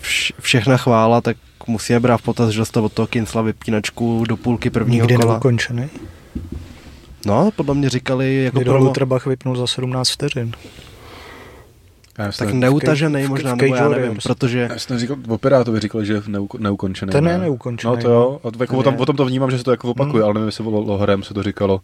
vš, 0.00 0.32
všechna 0.40 0.76
chvála, 0.76 1.20
tak 1.20 1.36
musíme 1.66 2.00
brát 2.00 2.16
v 2.16 2.22
potaz, 2.22 2.50
že 2.50 2.58
dostal 2.58 2.84
od 2.84 2.92
toho 2.92 3.06
Kinsla 3.06 3.42
vypínačku 3.42 4.24
do 4.28 4.36
půlky 4.36 4.70
prvního 4.70 5.06
Nikdy 5.06 5.22
kola. 5.22 5.32
neukončený. 5.34 5.88
No, 7.26 7.50
podle 7.56 7.74
mě 7.74 7.90
říkali 7.90 8.44
jako 8.44 8.58
Kdy 8.58 8.64
promo... 8.64 8.84
Lutherbach 8.84 9.26
vypnul 9.26 9.56
za 9.56 9.66
17 9.66 10.10
vteřin. 10.10 10.52
Já 12.24 12.32
tak 12.38 12.52
neutažený 12.52 13.22
v- 13.22 13.26
v 13.26 13.28
možná, 13.28 13.54
nebo 13.54 13.74
já 13.74 13.88
nevím, 13.88 14.02
Warriors. 14.04 14.22
protože 14.24 14.68
já 14.72 14.78
jsem 14.78 14.98
říkal, 14.98 15.16
operátovi 15.28 15.80
říkal, 15.80 16.04
že 16.04 16.22
neuk, 16.26 16.54
neukončený. 16.54 17.12
Ten 17.12 17.26
je 17.26 17.32
ne? 17.32 17.38
neukončený, 17.38 17.94
No 17.96 18.02
to 18.02 18.10
jo, 18.10 18.40
a 18.44 18.50
to, 18.50 18.62
jako 18.62 18.82
tom, 18.82 18.96
tom 18.96 19.16
to 19.16 19.24
vnímám, 19.24 19.50
že 19.50 19.58
se 19.58 19.64
to 19.64 19.70
jako 19.70 19.90
opakuje, 19.90 20.22
Hmm. 20.22 20.24
ale 20.24 20.34
nevím, 20.34 20.46
jestli 20.48 20.64
lo- 20.64 20.80
Lohrem 20.86 21.22
se 21.22 21.34
to 21.34 21.42
říkalo. 21.42 21.80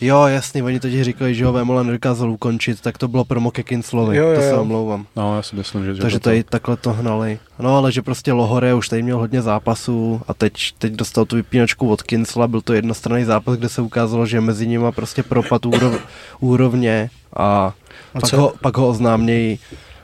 jo, 0.00 0.26
jasný, 0.26 0.62
oni 0.62 0.80
totiž 0.80 1.02
říkali, 1.02 1.34
že 1.34 1.44
ho 1.44 1.52
Vemola 1.52 1.82
nedokázal 1.82 2.30
ukončit, 2.30 2.80
tak 2.80 2.98
to 2.98 3.08
bylo 3.08 3.24
promo 3.24 3.50
ke 3.50 3.62
Kinslovi, 3.62 4.16
Jo, 4.16 4.26
jo, 4.28 4.34
to 4.34 4.40
se 4.40 4.54
omlouvám. 4.54 5.06
No, 5.16 5.36
já 5.36 5.42
si 5.42 5.56
myslím, 5.56 5.84
že... 5.84 5.94
že 5.94 6.02
Takže 6.02 6.18
to, 6.18 6.22
tady 6.24 6.44
takhle 6.44 6.76
to 6.76 6.92
hnali. 6.92 7.38
No 7.58 7.76
ale 7.76 7.92
že 7.92 8.02
prostě 8.02 8.32
Lohore 8.32 8.74
už 8.74 8.88
tady 8.88 9.02
měl 9.02 9.18
hodně 9.18 9.42
zápasů 9.42 10.20
a 10.28 10.34
teď, 10.34 10.52
teď 10.78 10.92
dostal 10.92 11.24
tu 11.24 11.36
vypínačku 11.36 11.90
od 11.90 12.02
Kinsla, 12.02 12.48
byl 12.48 12.60
to 12.60 12.72
jednostranný 12.72 13.24
zápas, 13.24 13.56
kde 13.58 13.68
se 13.68 13.82
ukázalo, 13.82 14.26
že 14.26 14.40
mezi 14.40 14.66
nimi 14.66 14.86
prostě 14.94 15.22
propad 15.22 15.66
úrov, 15.66 15.98
úrovně 16.40 17.10
a 17.36 17.72
A 18.16 18.20
pak 18.20 18.30
co? 18.30 18.36
ho, 18.36 18.52
pak 18.60 18.76
ho 18.76 18.88
oznámějí 18.88 19.58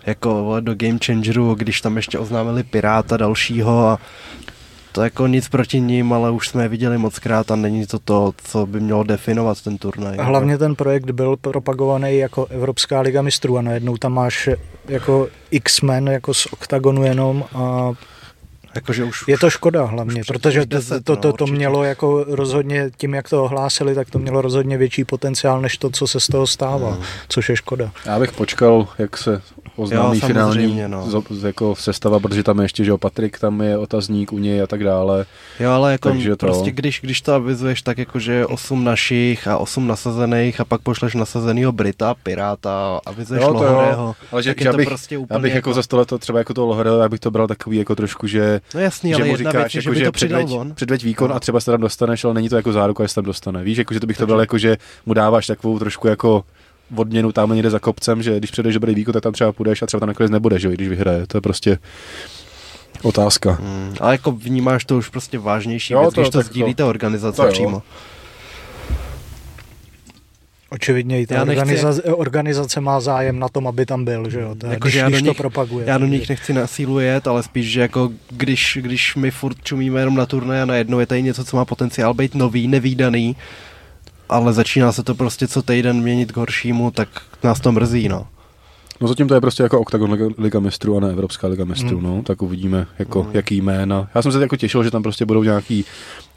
jako 0.06 0.56
do 0.60 0.74
Game 0.74 0.98
Changeru, 1.06 1.54
když 1.54 1.80
tam 1.80 1.96
ještě 1.96 2.18
oznámili 2.18 2.62
Piráta 2.62 3.16
dalšího 3.16 3.88
a 3.88 3.98
to 4.92 5.02
jako 5.02 5.26
nic 5.26 5.48
proti 5.48 5.80
ním, 5.80 6.12
ale 6.12 6.30
už 6.30 6.48
jsme 6.48 6.62
je 6.62 6.68
viděli 6.68 6.98
moc 6.98 7.18
krát 7.18 7.50
a 7.50 7.56
není 7.56 7.86
to 7.86 7.98
to, 7.98 8.32
co 8.44 8.66
by 8.66 8.80
mělo 8.80 9.02
definovat 9.02 9.62
ten 9.62 9.78
turnaj. 9.78 10.16
A 10.18 10.22
hlavně 10.22 10.58
ten 10.58 10.74
projekt 10.74 11.10
byl 11.10 11.36
propagovaný 11.36 12.18
jako 12.18 12.46
Evropská 12.46 13.00
liga 13.00 13.22
mistrů 13.22 13.58
a 13.58 13.62
najednou 13.62 13.96
tam 13.96 14.12
máš 14.12 14.48
jako 14.88 15.28
X-Men 15.50 16.08
jako 16.08 16.34
z 16.34 16.46
OKTAGONu 16.46 17.04
jenom 17.04 17.44
a 17.54 17.92
Jakože 18.74 19.04
už, 19.04 19.24
je 19.28 19.38
to 19.38 19.50
škoda 19.50 19.84
hlavně, 19.84 20.20
už 20.20 20.26
protože 20.26 20.60
to, 20.60 20.66
10, 20.76 21.04
to, 21.04 21.12
no, 21.12 21.16
to, 21.16 21.32
to 21.32 21.44
určitě. 21.44 21.56
mělo 21.56 21.84
jako 21.84 22.24
rozhodně, 22.28 22.90
tím 22.96 23.14
jak 23.14 23.28
to 23.28 23.44
ohlásili, 23.44 23.94
tak 23.94 24.10
to 24.10 24.18
mělo 24.18 24.42
rozhodně 24.42 24.78
větší 24.78 25.04
potenciál 25.04 25.60
než 25.60 25.76
to, 25.78 25.90
co 25.90 26.06
se 26.06 26.20
z 26.20 26.26
toho 26.26 26.46
stává, 26.46 26.90
Hmm. 26.92 27.02
což 27.28 27.48
je 27.48 27.56
škoda. 27.56 27.90
Já 28.06 28.18
bych 28.18 28.32
počkal, 28.32 28.88
jak 28.98 29.16
se 29.16 29.42
oznámí 29.76 30.20
Jo, 30.20 30.26
finální 30.26 30.52
samozřejmě, 30.52 30.88
no. 30.88 31.06
z- 31.30 31.44
jako 31.44 31.74
sestava, 31.76 32.20
protože 32.20 32.42
tam 32.42 32.58
je 32.58 32.64
ještě, 32.64 32.84
že 32.84 32.90
jo, 32.90 32.98
Patrik 32.98 33.38
tam 33.38 33.60
je 33.60 33.78
otazník 33.78 34.32
u 34.32 34.38
něj 34.38 34.62
a 34.62 34.66
tak 34.66 34.84
dále. 34.84 35.24
Jo, 35.60 35.70
ale 35.70 35.92
jako 35.92 36.08
Takže 36.08 36.30
to- 36.36 36.46
prostě 36.46 36.70
když, 36.70 37.00
když 37.02 37.20
to 37.20 37.34
avizuješ 37.34 37.82
tak 37.82 37.98
jako, 37.98 38.18
že 38.18 38.46
8 38.46 38.84
našich 38.84 39.48
a 39.48 39.58
8 39.58 39.86
nasazených 39.86 40.60
a 40.60 40.64
pak 40.64 40.80
pošleš 40.80 41.14
nasazenýho 41.14 41.72
Brita, 41.72 42.14
Piráta 42.22 42.70
a 42.96 43.00
avizuješ 43.10 43.42
Jo, 43.42 43.52
to 43.54 43.64
jo. 43.64 43.70
Lohorého, 43.72 44.14
Ale 44.32 44.42
že, 44.42 44.50
tak 44.50 44.58
že 44.58 44.64
je 44.68 44.70
to 44.70 44.76
abych, 44.76 44.88
prostě 44.88 45.14
já 45.14 45.18
úplně 45.18 45.40
bych 45.40 45.54
jako 45.54 45.74
za 45.74 45.82
stole 45.82 46.04
to 46.06 46.18
třeba 46.18 46.38
jako 46.38 46.54
to 46.54 46.66
Lohre, 46.66 46.90
já 47.00 47.08
bych 47.08 47.20
to 47.20 47.30
bral 47.30 47.46
takový 47.46 47.76
jako 47.76 47.94
trošku, 47.94 48.26
že, 48.26 48.60
No 48.74 48.80
jasný, 48.80 49.10
že 49.10 49.16
ale 49.16 49.24
mu 49.24 49.36
říkáš, 49.36 49.54
věc 49.54 49.74
je, 49.74 49.82
že 49.82 49.90
jako, 49.90 49.98
by 50.00 50.04
to 50.04 50.12
předveď, 50.12 50.50
on. 50.50 50.74
předveď 50.74 51.04
výkon 51.04 51.30
No. 51.30 51.36
a 51.36 51.40
třeba 51.40 51.60
se 51.60 51.70
tam 51.70 51.80
dostaneš, 51.80 52.24
ale 52.24 52.34
není 52.34 52.48
to 52.48 52.56
jako 52.56 52.72
záruka, 52.72 53.04
že 53.04 53.08
se 53.08 53.14
tam 53.14 53.24
dostane. 53.24 53.62
Víš, 53.64 53.78
jako, 53.78 53.94
že 53.94 54.00
to 54.00 54.06
bych 54.06 54.16
to 54.16 54.26
bral 54.26 54.40
jako, 54.40 54.58
že 54.58 54.76
mu 55.06 55.14
dáváš 55.14 55.46
takovou 55.46 55.78
trošku 55.78 56.08
jako 56.08 56.44
odměnu 56.97 57.32
tam 57.32 57.53
někde 57.55 57.70
za 57.70 57.78
kopcem, 57.78 58.22
že 58.22 58.38
když 58.38 58.51
předeš 58.51 58.74
dobrý 58.74 58.95
výkon, 58.95 59.12
tak 59.12 59.22
tam 59.22 59.32
třeba 59.32 59.53
půjdeš 59.53 59.82
a 59.82 59.86
třeba 59.86 60.01
tam 60.01 60.07
nakonec 60.09 60.30
nebudeš, 60.30 60.62
že 60.62 60.68
jo, 60.68 60.72
i 60.72 60.74
když 60.74 60.88
vyhraje. 60.88 61.26
To 61.26 61.36
je 61.36 61.40
prostě 61.40 61.78
otázka. 63.03 63.51
Hmm, 63.61 63.95
ale 64.01 64.14
jako 64.14 64.32
vnímáš 64.32 64.84
to 64.84 64.97
už 64.99 65.09
prostě 65.09 65.38
vážnější 65.38 65.93
Jo, 65.93 66.01
věc, 66.01 66.14
to- 66.14 66.20
když 66.20 66.30
to 66.30 66.43
sdílí 66.43 66.74
to- 66.74 66.82
ta 66.82 66.88
organizace 66.88 67.36
to 67.36 67.47
jo. 67.47 67.53
přímo. 67.53 67.82
Očividně 70.70 71.20
i 71.20 71.26
ta 71.26 71.34
Já 71.34 71.45
nechci- 71.45 71.61
organizace, 71.61 72.03
organizace 72.03 72.80
má 72.80 73.01
zájem 73.01 73.38
na 73.38 73.49
tom, 73.49 73.66
aby 73.66 73.86
tam 73.86 74.05
byl, 74.05 74.30
že 74.30 74.40
jo, 74.40 74.55
to, 74.55 74.66
je- 74.66 74.72
Jakože 74.72 74.90
když, 74.93 75.01
já 75.01 75.05
do 75.05 75.11
když 75.11 75.22
to 75.22 75.28
nich- 75.28 75.36
propaguje. 75.36 75.86
Já 75.86 75.99
do 75.99 76.07
nich 76.07 76.28
nechci 76.28 76.53
na 76.53 76.66
sílu 76.66 76.99
jet, 76.99 77.26
ale 77.26 77.43
spíš, 77.43 77.70
že 77.70 77.80
jako 77.80 78.11
když, 78.30 78.78
když 78.80 79.16
my 79.16 79.30
furt 79.30 79.57
čumíme 79.62 80.01
jenom 80.01 80.14
na 80.14 80.26
turné 80.26 80.62
a 80.62 80.64
najednou 80.64 80.99
je 80.99 81.07
tady 81.07 81.22
něco, 81.22 81.45
co 81.45 81.57
má 81.57 81.64
potenciál 81.64 82.14
být 82.14 82.34
nový, 82.34 82.68
nevýdaný, 82.68 83.36
ale 84.32 84.52
začíná 84.52 84.92
se 84.92 85.02
to 85.02 85.14
prostě 85.14 85.48
co 85.48 85.62
týden 85.62 86.00
měnit 86.02 86.32
k 86.32 86.36
horšímu, 86.36 86.90
tak 86.90 87.08
nás 87.44 87.60
to 87.60 87.72
mrzí, 87.72 88.08
no. 88.08 88.26
No 89.00 89.08
zatím 89.08 89.28
to 89.28 89.34
je 89.34 89.40
prostě 89.40 89.62
jako 89.62 89.80
Octagon 89.80 90.12
Liga, 90.12 90.26
Liga 90.38 90.60
mistrů 90.60 90.96
a 90.96 91.00
ne 91.00 91.10
Evropská 91.10 91.46
Liga 91.48 91.64
mistrů, 91.64 91.98
Hmm. 91.98 92.06
no, 92.16 92.22
tak 92.22 92.42
uvidíme, 92.42 92.86
jako, 92.98 93.22
Hmm. 93.22 93.30
jaký 93.34 93.60
jména. 93.60 94.08
Já 94.14 94.22
jsem 94.22 94.32
se 94.32 94.40
jako 94.40 94.56
těšil, 94.56 94.84
že 94.84 94.90
tam 94.90 95.02
prostě 95.02 95.24
budou 95.24 95.42
nějaký 95.42 95.84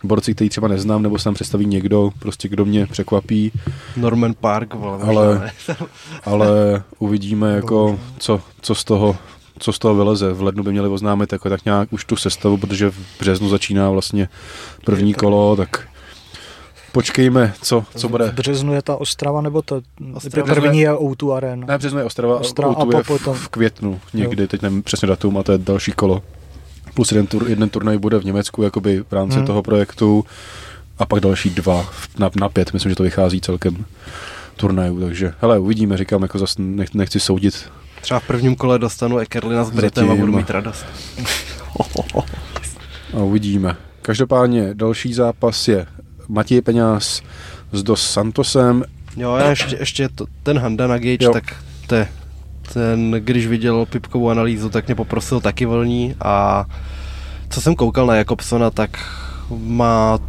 borci, 0.03 0.35
který 0.35 0.49
třeba 0.49 0.67
neznám, 0.67 1.01
nebo 1.03 1.17
se 1.17 1.23
tam 1.23 1.33
představí 1.33 1.65
někdo, 1.65 2.09
prostě 2.19 2.47
kdo 2.47 2.65
mě 2.65 2.87
překvapí, 2.87 3.51
Norman 3.97 4.33
Park, 4.33 4.73
vole, 4.73 4.97
Ale- 5.01 5.51
ale 6.25 6.83
uvidíme, 6.99 7.53
jako, 7.55 7.99
co, 8.17 8.41
co 8.61 8.75
z 8.75 8.83
toho 8.83 9.17
co 9.59 9.73
z 9.73 9.79
toho 9.79 9.95
vyleze. 9.95 10.33
V 10.33 10.41
lednu 10.41 10.63
by 10.63 10.71
měli 10.71 10.89
oznámit 10.89 11.31
jako 11.33 11.49
tak 11.49 11.65
nějak 11.65 11.93
už 11.93 12.05
tu 12.05 12.15
sestavu, 12.15 12.57
protože 12.57 12.89
v 12.89 12.95
březnu 13.19 13.49
začíná 13.49 13.89
vlastně 13.89 14.29
první 14.85 15.13
kolo, 15.13 15.55
tak 15.55 15.87
počkejme, 16.95 17.53
co, 17.61 17.83
co 17.97 18.09
bude. 18.09 18.25
V 18.29 18.33
březnu 18.33 18.73
je 18.73 18.81
ta 18.81 18.95
Ostrava, 18.95 19.41
nebo 19.41 19.61
to 19.61 19.81
Ostrava. 20.13 20.55
první 20.55 20.79
je 20.79 20.93
O2 20.93 21.33
Arena. 21.33 21.67
Ne, 21.67 21.77
březnu 21.77 21.99
je 21.99 22.05
Ostrava, 22.05 22.39
Ostrava 22.39 22.71
Ostrava 22.77 22.93
a 22.93 22.97
je 22.97 23.03
v, 23.03 23.07
potom- 23.07 23.35
v 23.35 23.47
květnu 23.47 23.99
někdy, 24.13 24.47
teď 24.47 24.61
nevím 24.61 24.83
přesně 24.83 25.07
datum 25.07 25.37
a 25.37 25.43
to 25.43 25.51
je 25.51 25.57
další 25.57 25.91
kolo. 25.91 26.23
Plus 26.93 27.11
jeden, 27.11 27.27
tur, 27.27 27.45
jeden 27.49 27.69
turnaj 27.69 27.97
bude 27.97 28.17
v 28.19 28.25
Německu 28.25 28.63
jakoby 28.63 29.03
v 29.09 29.13
rámci 29.13 29.37
Hmm. 29.37 29.45
toho 29.45 29.63
projektu 29.63 30.25
a 30.99 31.05
pak 31.05 31.19
další 31.19 31.49
dva 31.49 31.89
na, 32.19 32.29
na 32.39 32.49
pět, 32.49 32.73
myslím, 32.73 32.89
že 32.89 32.95
to 32.95 33.03
vychází 33.03 33.41
celkem 33.41 33.85
turnajů, 34.55 34.99
takže 35.01 35.33
hele, 35.41 35.59
uvidíme, 35.59 35.97
říkám, 35.97 36.21
jako 36.21 36.39
zase 36.39 36.61
nech, 36.61 36.93
nechci 36.93 37.19
soudit. 37.19 37.69
Třeba 38.01 38.19
v 38.19 38.27
prvním 38.27 38.55
kole 38.55 38.79
dostanu 38.79 39.17
Ekerlina 39.17 39.63
s 39.63 39.69
Britem 39.69 40.11
a 40.11 40.15
budu 40.15 40.31
mít 40.37 40.49
radost. 40.49 40.85
A 43.13 43.17
uvidíme. 43.17 43.75
Každopádně 44.01 44.73
další 44.73 45.13
zápas 45.13 45.67
je 45.67 45.85
Matěj 46.27 46.61
Peňáz 46.61 47.21
s 47.71 47.83
Dos 47.83 48.11
Santosem. 48.11 48.83
Jo, 49.17 49.35
já 49.35 49.49
ještě, 49.49 49.75
ještě 49.79 50.09
to, 50.09 50.25
ten 50.43 50.59
Handa 50.59 50.87
na 50.87 50.97
Gage, 50.97 51.17
Jo. 51.25 51.33
tak 51.33 51.55
te, 51.87 52.07
ten, 52.73 53.11
když 53.11 53.47
viděl 53.47 53.85
Pipkovou 53.85 54.29
analýzu, 54.29 54.69
tak 54.69 54.85
mě 54.87 54.95
poprosil 54.95 55.39
taky 55.41 55.65
volní 55.65 56.15
a 56.21 56.65
co 57.49 57.61
jsem 57.61 57.75
koukal 57.75 58.05
na 58.05 58.15
Jakobsona, 58.15 58.69
tak 58.69 58.99
má 59.59 60.19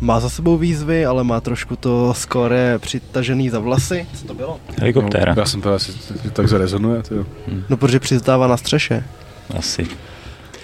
má 0.00 0.20
za 0.20 0.28
sebou 0.28 0.58
výzvy, 0.58 1.06
ale 1.06 1.24
má 1.24 1.40
trošku 1.40 1.76
to 1.76 2.14
skore 2.14 2.78
přitažený 2.78 3.50
za 3.50 3.58
vlasy. 3.58 4.06
Co 4.14 4.26
to 4.26 4.34
bylo? 4.34 4.60
Helikoptéra. 4.78 5.34
No, 5.34 5.42
já 5.42 5.46
jsem 5.46 5.60
teda 5.60 5.74
asi 5.74 5.92
tak 6.32 6.48
zarezonuje. 6.48 7.02
Tyjo. 7.02 7.26
No, 7.68 7.76
protože 7.76 8.00
přizdává 8.00 8.46
na 8.46 8.56
střeše. 8.56 9.04
Asi. 9.58 9.86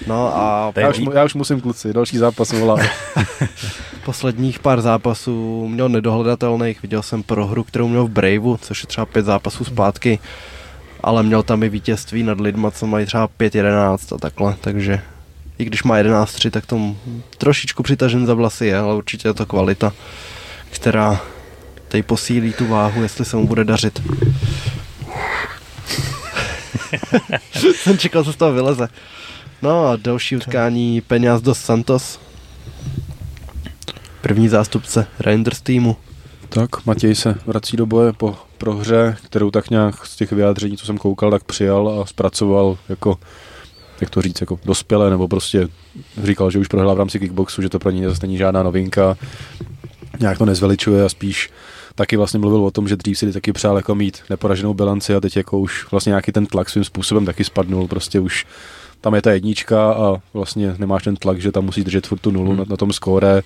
No 0.07 0.37
a 0.37 0.73
Já, 0.77 0.89
už, 0.89 1.01
já 1.15 1.25
už 1.25 1.35
musím 1.35 1.61
kluci, 1.61 1.93
další 1.93 2.19
zápas 2.19 2.53
volá. 2.53 2.77
posledních 4.05 4.59
pár 4.59 4.81
zápasů 4.81 5.69
měl 5.69 5.89
nedohledatelných. 5.89 6.83
Viděl 6.83 7.03
jsem 7.03 7.23
prohru, 7.23 7.65
kterou 7.65 7.89
měl 7.89 8.05
v 8.05 8.11
Braveu, 8.11 8.57
což 8.57 8.83
je 8.83 8.87
třeba 8.87 9.07
pět 9.07 9.25
zápasů 9.25 9.65
zpátky. 9.65 10.19
Ale 11.01 11.23
měl 11.23 11.43
tam 11.43 11.63
i 11.63 11.69
vítězství 11.69 12.23
nad 12.23 12.41
lidma, 12.41 12.71
co 12.71 12.87
mají 12.87 13.07
třeba 13.07 13.29
5-11 13.29 14.15
a 14.15 14.19
takhle, 14.19 14.57
takže 14.61 15.01
i 15.59 15.65
když 15.65 15.83
má 15.83 15.99
11-3, 15.99 16.51
tak 16.51 16.67
tomu 16.67 16.97
trošičku 17.39 17.83
přitažen 17.83 18.27
za 18.27 18.35
vlasy 18.35 18.67
je, 18.67 18.79
ale 18.79 18.95
určitě 18.95 19.29
je 19.29 19.35
to 19.35 19.47
kvalita, 19.47 19.93
která 20.71 21.21
tej 21.89 22.03
posílí 22.03 22.53
tu 22.53 22.67
váhu, 22.67 23.03
jestli 23.03 23.25
se 23.25 23.37
mu 23.37 23.47
bude 23.47 23.65
dařit. 23.65 24.03
jsem 27.75 27.99
čekal, 27.99 28.25
co 28.25 28.33
z 28.33 28.37
toho 28.37 28.53
vyleze. 28.53 28.89
No 29.63 29.87
a 29.87 29.97
další 29.97 30.37
utkání 30.37 31.01
Peňaz 31.01 31.43
dos 31.43 31.59
Santos. 31.59 32.21
První 34.21 34.49
zástupce 34.49 35.07
Rangers 35.21 35.61
týmu. 35.61 35.97
tak, 36.49 36.87
Matěj 36.87 37.15
se 37.15 37.35
vrací 37.47 37.77
do 37.77 37.87
boje 37.87 38.13
po 38.13 38.37
prohře, 38.59 39.17
kterou 39.25 39.51
tak 39.51 39.71
nějak 39.71 40.07
z 40.07 40.17
těch 40.17 40.33
vyjádření, 40.33 40.77
co 40.77 40.87
jsem 40.87 40.99
koukal, 40.99 41.31
tak 41.31 41.45
přijal 41.45 42.01
a 42.01 42.07
zpracoval 42.07 42.79
jako 42.89 43.19
jak 44.01 44.11
to 44.11 44.23
říct, 44.23 44.41
jako 44.41 44.61
dospělé, 44.65 45.11
nebo 45.11 45.29
prostě 45.29 45.69
říkal, 46.23 46.51
že 46.51 46.59
už 46.59 46.69
prohrál 46.69 46.95
v 46.95 46.99
rámci 46.99 47.19
kickboxu, 47.19 47.63
že 47.63 47.69
to 47.69 47.79
pro 47.79 47.91
něj 47.91 48.05
zase 48.05 48.19
není 48.23 48.37
žádná 48.39 48.63
novinka, 48.63 49.17
nějak 50.21 50.39
to 50.39 50.45
nezveličuje 50.45 51.05
a 51.05 51.09
spíš 51.09 51.51
taky 51.95 52.17
vlastně 52.17 52.39
mluvil 52.39 52.65
o 52.65 52.71
tom, 52.71 52.89
že 52.89 52.97
dřív 52.97 53.19
si 53.19 53.33
taky 53.33 53.53
přál 53.53 53.77
jako 53.77 53.95
mít 53.95 54.19
neporaženou 54.31 54.75
bilanci 54.75 55.15
a 55.15 55.21
teď 55.21 55.37
jako 55.37 55.59
už 55.59 55.91
vlastně 55.91 56.11
nějaký 56.11 56.33
ten 56.33 56.47
tlak 56.47 56.69
svým 56.69 56.85
způsobem 56.85 57.27
taky 57.27 57.45
spadnul, 57.45 57.89
prostě 57.89 58.21
už 58.21 58.47
tam 59.01 59.15
je 59.15 59.23
ta 59.23 59.33
jednička 59.33 59.93
a 59.93 60.15
vlastně 60.35 60.75
nemáš 60.79 61.03
ten 61.03 61.17
tlak, 61.17 61.41
že 61.41 61.53
tam 61.53 61.65
musíš 61.65 61.85
držet 61.85 62.07
furt 62.07 62.19
tu 62.19 62.31
nulu 62.31 62.49
Hmm. 62.51 62.59
na, 62.59 62.65
na 62.69 62.77
tom 62.77 62.93
skóre. 62.93 63.43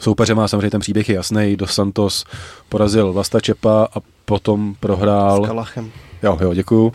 Soupeře 0.00 0.34
má 0.34 0.48
samozřejmě 0.48 0.70
ten 0.70 0.80
příběh 0.80 1.08
je 1.08 1.14
jasný, 1.14 1.56
Dos 1.56 1.72
Santos 1.74 2.24
porazil 2.68 3.12
Vlasta 3.12 3.40
Čepa 3.40 3.88
a 3.94 3.98
potom 4.24 4.74
prohrál 4.80 5.44
S 5.44 5.46
Kalachem. 5.46 5.90
Jo, 6.22 6.38
jo, 6.40 6.54
děkuju. 6.54 6.92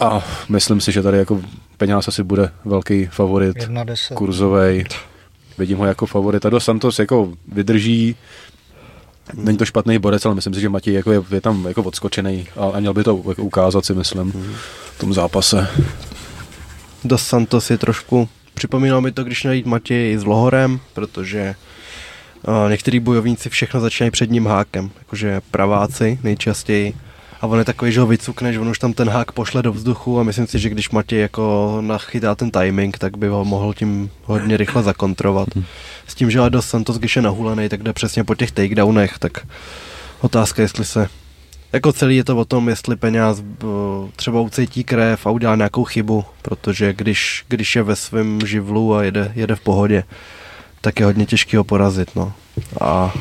A 0.00 0.24
myslím 0.48 0.80
si, 0.80 0.92
že 0.92 1.02
tady 1.02 1.18
jako 1.18 1.40
Peňáz 1.76 2.08
asi 2.08 2.22
bude 2.22 2.50
velký 2.64 3.06
favorit, 3.06 3.56
1-10. 3.56 4.14
kurzovej. 4.14 4.84
Vidím 5.58 5.78
ho 5.78 5.84
jako 5.86 6.06
favorit. 6.06 6.46
A 6.46 6.50
Dos 6.50 6.64
Santos 6.64 6.98
jako 6.98 7.32
vydrží. 7.52 8.16
Není 9.34 9.58
to 9.58 9.64
špatný 9.64 9.98
borec, 9.98 10.26
ale 10.26 10.34
myslím 10.34 10.54
si, 10.54 10.60
že 10.60 10.68
Matěj 10.68 10.94
jako 10.94 11.12
je, 11.12 11.22
je 11.30 11.40
tam 11.40 11.66
jako 11.66 11.82
odskočený 11.82 12.46
a, 12.56 12.66
a 12.66 12.80
měl 12.80 12.94
by 12.94 13.04
to 13.04 13.22
jako 13.28 13.42
ukázat 13.42 13.84
si 13.84 13.94
myslím 13.94 14.32
v 14.96 14.98
tom 14.98 15.14
zápase. 15.14 15.68
Dos 17.04 17.26
Santos 17.26 17.70
je 17.70 17.78
trošku, 17.78 18.28
připomínal 18.54 19.00
mi 19.00 19.12
to, 19.12 19.24
když 19.24 19.42
měl 19.42 19.52
jít 19.52 19.66
Matěj 19.66 20.16
s 20.16 20.24
Lohorem, 20.24 20.80
protože 20.92 21.54
uh, 22.48 22.70
některý 22.70 23.00
bojovníci 23.00 23.50
všechno 23.50 23.80
začínají 23.80 24.10
před 24.10 24.30
ním 24.30 24.46
hákem, 24.46 24.90
jakože 24.98 25.40
praváci 25.50 26.18
nejčastěji 26.22 26.94
a 27.42 27.46
on 27.46 27.58
je 27.58 27.64
takový, 27.64 27.92
že 27.92 28.00
ho 28.00 28.06
vycukne, 28.06 28.52
že 28.52 28.60
on 28.60 28.68
už 28.68 28.78
tam 28.78 28.92
ten 28.92 29.08
hák 29.08 29.32
pošle 29.32 29.62
do 29.62 29.72
vzduchu 29.72 30.20
a 30.20 30.22
myslím 30.22 30.46
si, 30.46 30.58
že 30.58 30.68
když 30.68 30.90
Matěj 30.90 31.20
jako 31.20 31.78
nachytá 31.80 32.34
ten 32.34 32.50
timing, 32.50 32.98
tak 32.98 33.16
by 33.16 33.28
ho 33.28 33.44
mohl 33.44 33.74
tím 33.74 34.10
hodně 34.24 34.56
rychle 34.56 34.82
zakontrovat. 34.82 35.48
Hmm. 35.54 35.64
S 36.06 36.14
tím, 36.14 36.30
že 36.30 36.38
ale 36.38 36.50
dos 36.50 36.66
Santos, 36.66 36.98
když 36.98 37.16
je 37.16 37.22
nahulený, 37.22 37.68
tak 37.68 37.82
jde 37.82 37.92
přesně 37.92 38.24
po 38.24 38.34
těch 38.34 38.52
takedownech, 38.52 39.18
tak 39.18 39.46
otázka, 40.20 40.62
jestli 40.62 40.84
se 40.84 41.08
jako 41.72 41.92
celý 41.92 42.16
je 42.16 42.24
to 42.24 42.36
o 42.36 42.44
tom, 42.44 42.68
jestli 42.68 42.96
peněz 42.96 43.42
třeba 44.16 44.40
ucítí 44.40 44.84
krev 44.84 45.26
a 45.26 45.30
udělá 45.30 45.56
nějakou 45.56 45.84
chybu, 45.84 46.24
protože 46.42 46.92
když, 46.92 47.44
když 47.48 47.76
je 47.76 47.82
ve 47.82 47.96
svém 47.96 48.40
živlu 48.46 48.94
a 48.94 49.02
jede, 49.02 49.32
jede 49.34 49.54
v 49.54 49.60
pohodě, 49.60 50.04
tak 50.80 51.00
je 51.00 51.06
hodně 51.06 51.26
těžký 51.26 51.56
ho 51.56 51.64
porazit. 51.64 52.16
No. 52.16 52.32
A 52.80 53.14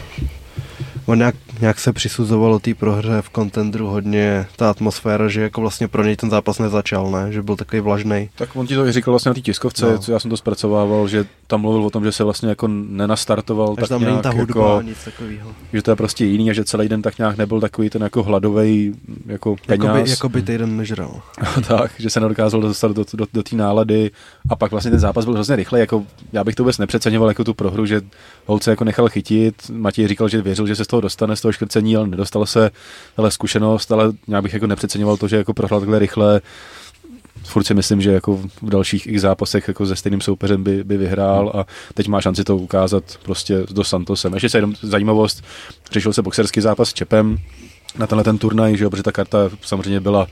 on 1.06 1.18
nějak, 1.18 1.36
nějak 1.62 1.80
se 1.80 1.94
přisuzovalo 1.94 2.60
té 2.60 2.74
prohře 2.74 3.22
v 3.22 3.30
kontendru 3.30 3.88
hodně 3.88 4.48
ta 4.56 4.70
atmosféra, 4.70 5.28
že 5.28 5.42
jako 5.42 5.62
vlastně 5.62 5.88
pro 5.88 6.04
něj 6.04 6.16
ten 6.16 6.30
zápas 6.30 6.60
nezačal, 6.60 7.12
ne? 7.12 7.32
že 7.32 7.42
byl 7.42 7.56
takový 7.56 7.80
vlažný. 7.80 8.30
Tak 8.36 8.56
on 8.56 8.68
ti 8.68 8.76
to 8.76 8.88
i 8.88 8.92
říkal 8.92 9.12
vlastně 9.12 9.30
na 9.30 9.34
té 9.34 9.42
tiskovce, 9.42 9.86
no. 9.86 9.98
co 9.98 10.12
já 10.12 10.20
jsem 10.20 10.32
to 10.32 10.38
zpracovával, 10.38 11.08
že 11.08 11.26
tam 11.48 11.62
mluvil 11.62 11.86
o 11.86 11.90
tom, 11.90 12.04
že 12.04 12.12
se 12.12 12.24
vlastně 12.24 12.50
jako 12.50 12.68
nenastartoval. 12.68 13.76
Až 13.78 13.80
tak 13.80 13.90
tam 13.90 14.04
není 14.04 14.22
ta 14.22 14.30
hudba, 14.30 14.74
jako, 14.74 14.82
nic 14.82 15.04
takového. 15.06 15.52
Že 15.74 15.82
to 15.82 15.92
je 15.92 15.96
prostě 15.96 16.26
jiný 16.26 16.50
a 16.50 16.54
že 16.54 16.64
celý 16.64 16.90
den 16.90 17.02
tak 17.02 17.18
nějak 17.18 17.38
nebyl 17.38 17.62
takový 17.62 17.90
ten 17.90 18.02
jako 18.02 18.24
hladový 18.24 18.94
jako 19.26 19.56
peněz. 19.66 19.86
Jakoby, 19.86 20.10
jakoby 20.10 20.42
týden 20.42 20.78
nežral. 20.78 21.22
tak, 21.68 21.92
že 21.98 22.10
se 22.10 22.20
nedokázal 22.20 22.62
dostat 22.62 22.92
do, 22.92 23.06
do, 23.14 23.26
do 23.34 23.44
té 23.44 23.56
nálady 23.56 24.12
a 24.50 24.56
pak 24.56 24.72
vlastně 24.72 24.92
ten 24.92 25.00
zápas 25.00 25.26
byl 25.26 25.34
hrozně 25.34 25.56
rychlý, 25.56 25.80
jako 25.80 26.06
já 26.34 26.44
bych 26.44 26.56
to 26.56 26.64
vůbec 26.64 26.78
nepřeceňoval 26.78 27.30
jako 27.30 27.44
tu 27.44 27.54
prohru, 27.54 27.86
že 27.86 28.02
holce 28.46 28.70
jako 28.70 28.84
nechal 28.84 29.10
chytit, 29.10 29.56
Matěj 29.70 30.08
říkal, 30.08 30.30
že 30.30 30.42
věřil, 30.42 30.68
že 30.68 30.76
se 30.76 30.86
z 30.86 30.88
toho 30.88 31.02
dostane, 31.02 31.36
z 31.36 31.42
toho 31.42 31.51
škrcení, 31.54 31.96
ale 31.96 32.08
nedostal 32.08 32.46
se, 32.46 32.72
ale 33.18 33.32
zkušenost, 33.32 33.92
ale 33.92 34.12
já 34.28 34.42
bych 34.42 34.54
jako 34.54 34.68
nepřeceňoval 34.68 35.18
to, 35.18 35.28
že 35.28 35.38
jako 35.38 35.54
prohrál 35.54 35.80
takhle 35.80 36.00
rychle, 36.00 36.42
furt 37.44 37.64
si 37.64 37.74
myslím, 37.74 38.02
že 38.02 38.12
jako 38.12 38.38
v 38.62 38.70
dalších 38.70 39.08
x 39.08 39.22
zápasech 39.22 39.68
jako 39.68 39.86
se 39.86 39.96
stejným 39.96 40.22
soupeřem 40.22 40.64
by, 40.64 40.84
by 40.84 40.98
vyhrál 40.98 41.52
a 41.56 41.66
teď 41.94 42.08
má 42.08 42.22
šanci 42.22 42.44
to 42.44 42.58
ukázat 42.58 43.04
prostě 43.24 43.64
do 43.72 43.84
Santosem. 43.84 44.34
Ještě 44.34 44.50
se 44.50 44.58
jenom 44.58 44.74
zajímavost, 44.82 45.44
řešil 45.92 46.14
se 46.14 46.22
boxerský 46.22 46.62
zápas 46.62 46.90
s 46.90 46.94
Čepem 46.94 47.38
na 47.98 48.08
tenhle 48.08 48.24
ten 48.24 48.38
turnaj, 48.38 48.78
že 48.78 48.84
jo, 48.84 48.90
protože 48.90 49.04
ta 49.04 49.12
karta 49.12 49.38
samozřejmě 49.62 50.00
byla 50.00 50.28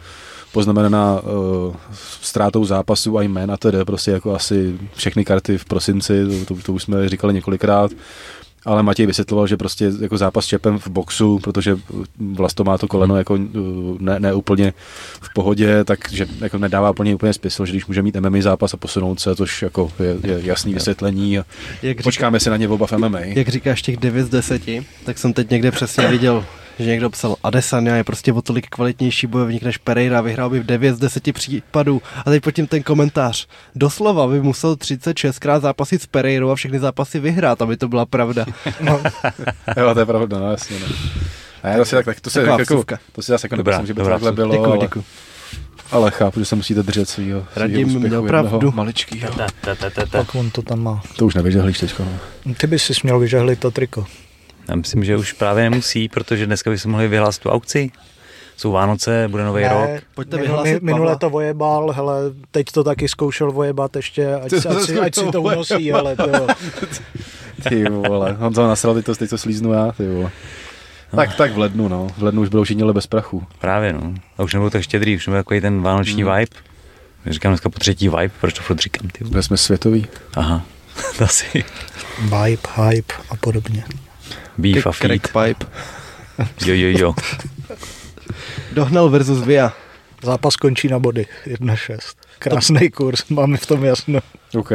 poznamenaná 0.51 1.19
uh, 1.19 1.75
ztrátou 2.21 2.65
zápasu 2.65 3.17
a 3.17 3.21
jména, 3.21 3.57
tedy 3.57 3.85
prostě 3.85 4.11
jako 4.11 4.35
asi 4.35 4.79
všechny 4.95 5.25
karty 5.25 5.57
v 5.57 5.65
prosinci, 5.65 6.45
to, 6.45 6.55
to, 6.55 6.61
to 6.61 6.73
už 6.73 6.83
jsme 6.83 7.09
říkali 7.09 7.33
několikrát 7.33 7.91
ale 8.65 8.84
Matěj 8.84 9.06
vysvětloval, 9.06 9.48
že 9.48 9.57
prostě 9.57 9.91
jako 10.02 10.18
zápas 10.18 10.45
s 10.45 10.48
Čepem 10.48 10.80
v 10.80 10.88
boxu, 10.88 11.40
protože 11.40 11.77
Vlasto 12.19 12.64
má 12.64 12.77
to 12.77 12.88
koleno 12.88 13.18
jako 13.18 13.38
ne, 13.99 14.19
ne 14.19 14.34
úplně 14.34 14.73
v 15.22 15.34
pohodě, 15.34 15.84
takže 15.84 16.27
jako 16.41 16.57
nedává 16.57 16.90
úplně 16.90 17.15
úplně 17.15 17.34
smysl, 17.34 17.65
že 17.65 17.72
když 17.72 17.86
může 17.86 18.02
mít 18.02 18.15
MMA 18.15 18.41
zápas 18.41 18.73
a 18.73 18.77
posunout 18.77 19.19
se, 19.19 19.36
což 19.36 19.61
jako 19.61 19.91
je, 19.99 20.18
je 20.31 20.40
jasný 20.44 20.73
vysvětlení 20.73 21.40
a 21.40 21.45
jak 21.81 22.03
počkáme 22.03 22.40
si 22.40 22.49
na 22.49 22.57
ně 22.57 22.69
oba 22.69 22.88
v 22.88 22.91
MMA. 22.91 23.19
Jak 23.19 23.48
říkáš 23.48 23.81
těch 23.81 23.98
9 23.98 24.26
z 24.26 24.30
10, 24.30 24.61
tak 25.06 25.18
jsem 25.18 25.34
teď 25.34 25.49
někde 25.49 25.72
přesně 25.72 26.07
viděl 26.07 26.45
že 26.80 26.85
někdo 26.89 27.10
psal, 27.10 27.35
Adesanya 27.43 27.95
je 27.95 28.03
prostě 28.03 28.34
o 28.34 28.41
tolik 28.41 28.68
kvalitnější 28.69 29.27
bojovník 29.27 29.64
než 29.64 29.77
Pereira, 29.77 30.22
vyhrál 30.22 30.49
by 30.49 30.60
v 30.60 30.65
9 30.65 30.95
z 30.95 30.99
10 30.99 31.34
případů. 31.34 32.01
A 32.26 32.30
teď 32.30 32.43
pod 32.43 32.51
tím 32.51 32.68
ten 32.68 32.84
komentář. 32.84 33.47
Doslova 33.76 34.27
by 34.27 34.41
musel 34.41 34.76
36krát 34.76 35.61
zápasit 35.61 36.01
s 36.01 36.06
Pereirou 36.06 36.49
a 36.49 36.56
všechny 36.56 36.80
zápasy 36.80 37.19
vyhrát, 37.19 37.61
aby 37.61 37.77
to 37.77 37.88
byla 37.88 38.06
pravda. 38.06 38.45
No. 38.81 39.01
jo, 39.77 39.93
to 39.93 39.99
je 39.99 40.06
pravda, 40.06 40.39
no 40.39 40.51
jasně. 40.51 40.77
No. 40.80 40.85
A 41.64 41.68
já 41.68 41.77
to 41.77 41.85
si 41.85 41.95
tak, 41.95 42.06
tak 42.06 42.19
to, 42.19 42.30
se, 42.30 42.41
jako, 42.41 42.84
to 43.11 43.22
si 43.22 43.31
zase 43.31 43.45
jako 43.45 43.56
dobrá, 43.56 43.85
že 43.85 43.93
by 43.93 44.01
to 44.01 44.10
takhle 44.10 44.31
bylo. 44.31 44.56
Děkuji, 44.56 44.77
děkuji. 44.81 45.03
Ale 45.91 46.11
chápu, 46.11 46.39
že 46.39 46.45
se 46.45 46.56
musíte 46.56 46.84
držet 46.84 47.10
svýho, 47.10 47.45
Radim 47.56 47.99
měl 47.99 48.23
pravdu. 48.23 48.72
Maličkýho. 48.72 49.30
Tak 50.11 50.35
on 50.35 50.49
to 50.49 50.61
tam 50.61 50.80
má. 50.80 51.01
To 51.15 51.26
už 51.26 51.35
nevyžehlíš 51.35 51.80
teďko. 51.80 52.06
No. 52.45 52.53
Ty 52.53 52.68
bys 52.68 52.84
si 52.84 52.93
měl 53.03 53.19
vyžehlit 53.19 53.60
to 53.60 53.72
triko. 53.72 54.06
Já 54.69 54.75
myslím, 54.75 55.03
že 55.03 55.17
už 55.17 55.33
právě 55.33 55.69
nemusí, 55.69 56.09
protože 56.09 56.45
dneska 56.45 56.69
bychom 56.69 56.91
mohli 56.91 57.07
vyhlásit 57.07 57.43
tu 57.43 57.49
aukci. 57.49 57.91
Jsou 58.57 58.71
Vánoce, 58.71 59.27
bude 59.27 59.43
nový 59.43 59.63
ne, 59.63 59.69
rok. 59.69 60.03
Pojďte 60.15 60.37
vyhlásit 60.37 60.83
Minule 60.83 61.17
to 61.17 61.29
vojebal, 61.29 61.91
hele, 61.91 62.13
teď 62.51 62.65
to 62.73 62.83
taky 62.83 63.07
zkoušel 63.07 63.51
vojebat 63.51 63.95
ještě, 63.95 64.35
ať, 64.35 64.53
ať, 64.53 64.65
ať, 64.75 64.81
si, 64.81 64.99
ať 64.99 65.15
si 65.15 65.25
to 65.31 65.41
unosí, 65.41 65.91
hele, 65.91 66.15
to. 66.15 66.47
Ty 67.69 67.83
vole, 67.83 68.37
on 68.41 68.53
to 68.53 68.67
nasral, 68.67 68.93
teď 68.93 69.05
to, 69.05 69.15
teď 69.15 69.29
to 69.29 69.37
slíznu 69.37 69.73
já, 69.73 69.91
ty 69.91 70.07
vole. 70.07 70.31
No. 71.13 71.17
Tak, 71.17 71.35
tak 71.35 71.51
v 71.51 71.57
lednu, 71.57 71.87
no. 71.87 72.07
V 72.17 72.23
lednu 72.23 72.41
už 72.41 72.49
budou 72.49 72.63
všichni 72.63 72.93
bez 72.93 73.07
prachu. 73.07 73.43
Právě, 73.59 73.93
no. 73.93 74.13
A 74.37 74.43
už 74.43 74.53
nebudou 74.53 74.69
tak 74.69 74.81
štědrý, 74.81 75.15
už 75.15 75.27
nebudou 75.27 75.39
takový 75.39 75.61
ten 75.61 75.81
vánoční 75.81 76.23
mm. 76.23 76.29
vibe. 76.29 76.55
Říkám 77.25 77.51
dneska 77.51 77.69
po 77.69 77.79
třetí 77.79 78.09
vibe, 78.09 78.31
proč 78.41 78.53
to 78.53 78.61
furt 78.61 78.79
říkám, 78.79 79.07
ty. 79.09 79.43
Jsme 79.43 79.57
světový. 79.57 80.07
Aha, 80.35 80.65
asi. 81.23 81.63
Vibe, 82.21 82.69
hype 82.75 83.13
a 83.29 83.35
podobně. 83.35 83.83
Beef 84.57 84.88
a 84.88 84.91
feed. 84.91 85.22
pipe. 85.22 85.65
Jo, 86.65 86.73
jo, 86.73 86.97
jo. 86.99 87.15
Dohnal 88.73 89.10
versus 89.10 89.41
Via. 89.41 89.73
Zápas 90.23 90.56
končí 90.56 90.88
na 90.88 90.99
body 90.99 91.26
1-6. 91.47 91.97
Krásný 92.39 92.89
kurz, 92.89 93.30
máme 93.30 93.57
v 93.57 93.65
tom 93.65 93.84
jasno. 93.84 94.19
OK. 94.56 94.72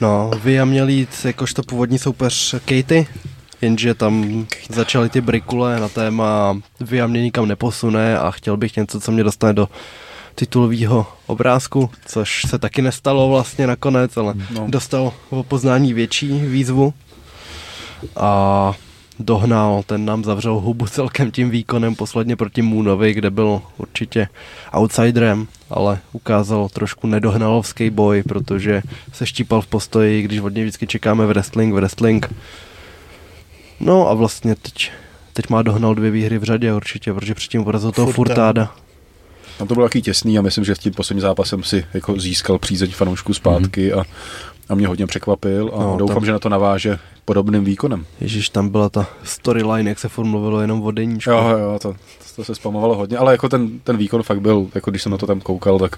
No, 0.00 0.30
Via 0.42 0.64
měl 0.64 0.88
jít 0.88 1.08
jakožto 1.24 1.62
původní 1.62 1.98
soupeř 1.98 2.54
Katy, 2.54 3.06
jenže 3.62 3.94
tam 3.94 4.46
začaly 4.68 5.08
ty 5.08 5.20
brikule 5.20 5.80
na 5.80 5.88
téma 5.88 6.60
Via 6.80 7.06
mě 7.06 7.22
nikam 7.22 7.48
neposune 7.48 8.18
a 8.18 8.30
chtěl 8.30 8.56
bych 8.56 8.76
něco, 8.76 9.00
co 9.00 9.12
mě 9.12 9.24
dostane 9.24 9.52
do 9.52 9.68
titulového 10.34 11.06
obrázku, 11.26 11.90
což 12.06 12.42
se 12.48 12.58
taky 12.58 12.82
nestalo 12.82 13.28
vlastně 13.28 13.66
nakonec, 13.66 14.16
ale 14.16 14.34
no. 14.50 14.66
dostal 14.68 15.12
o 15.30 15.42
poznání 15.42 15.94
větší 15.94 16.28
výzvu 16.28 16.94
a 18.16 18.72
dohnal, 19.18 19.82
ten 19.86 20.04
nám 20.04 20.24
zavřel 20.24 20.54
hubu 20.54 20.86
celkem 20.86 21.30
tím 21.30 21.50
výkonem 21.50 21.94
posledně 21.94 22.36
proti 22.36 22.62
Moonovi, 22.62 23.14
kde 23.14 23.30
byl 23.30 23.62
určitě 23.76 24.28
outsiderem, 24.76 25.46
ale 25.70 25.98
ukázal 26.12 26.68
trošku 26.68 27.06
nedohnalovský 27.06 27.90
boj, 27.90 28.22
protože 28.22 28.82
se 29.12 29.26
štípal 29.26 29.60
v 29.60 29.66
postoji, 29.66 30.22
když 30.22 30.40
od 30.40 30.54
něj 30.54 30.64
vždycky 30.64 30.86
čekáme 30.86 31.26
wrestling, 31.26 31.74
wrestling. 31.74 32.34
No 33.80 34.08
a 34.08 34.14
vlastně 34.14 34.54
teď, 34.54 34.90
teď 35.32 35.48
má 35.48 35.62
dohnal 35.62 35.94
dvě 35.94 36.10
výhry 36.10 36.38
v 36.38 36.44
řadě 36.44 36.72
určitě, 36.72 37.12
protože 37.12 37.34
předtím 37.34 37.64
porazil 37.64 37.92
toho 37.92 38.12
Furtáda. 38.12 38.74
Tam 39.58 39.68
to 39.68 39.74
bylo 39.74 39.86
taky 39.86 40.02
těsný 40.02 40.38
a 40.38 40.42
myslím, 40.42 40.64
že 40.64 40.74
s 40.74 40.78
tím 40.78 40.92
posledním 40.92 41.20
zápasem 41.20 41.62
si 41.62 41.86
jako 41.94 42.20
získal 42.20 42.58
přízeň 42.58 42.90
fanoušků 42.90 43.34
zpátky 43.34 43.92
mm-hmm. 43.92 44.00
a 44.00 44.04
a 44.68 44.74
mě 44.74 44.88
hodně 44.88 45.06
překvapil 45.06 45.70
a 45.74 45.78
no, 45.78 45.96
doufám, 45.96 46.14
tam... 46.14 46.24
že 46.24 46.32
na 46.32 46.38
to 46.38 46.48
naváže 46.48 46.98
podobným 47.24 47.64
výkonem. 47.64 48.06
Ježíš, 48.20 48.48
tam 48.48 48.68
byla 48.68 48.88
ta 48.88 49.06
storyline, 49.24 49.90
jak 49.90 49.98
se 49.98 50.08
formulovalo 50.08 50.60
jenom 50.60 50.82
o 50.82 50.90
deníčku. 50.90 51.30
Jo, 51.30 51.48
jo, 51.58 51.78
to, 51.82 51.94
to 52.36 52.44
se 52.44 52.54
spamovalo 52.54 52.96
hodně, 52.96 53.18
ale 53.18 53.32
jako 53.32 53.48
ten, 53.48 53.80
ten 53.80 53.96
výkon 53.96 54.22
fakt 54.22 54.40
byl, 54.40 54.66
jako 54.74 54.90
když 54.90 55.02
jsem 55.02 55.12
na 55.12 55.18
to 55.18 55.26
tam 55.26 55.40
koukal, 55.40 55.78
tak, 55.78 55.96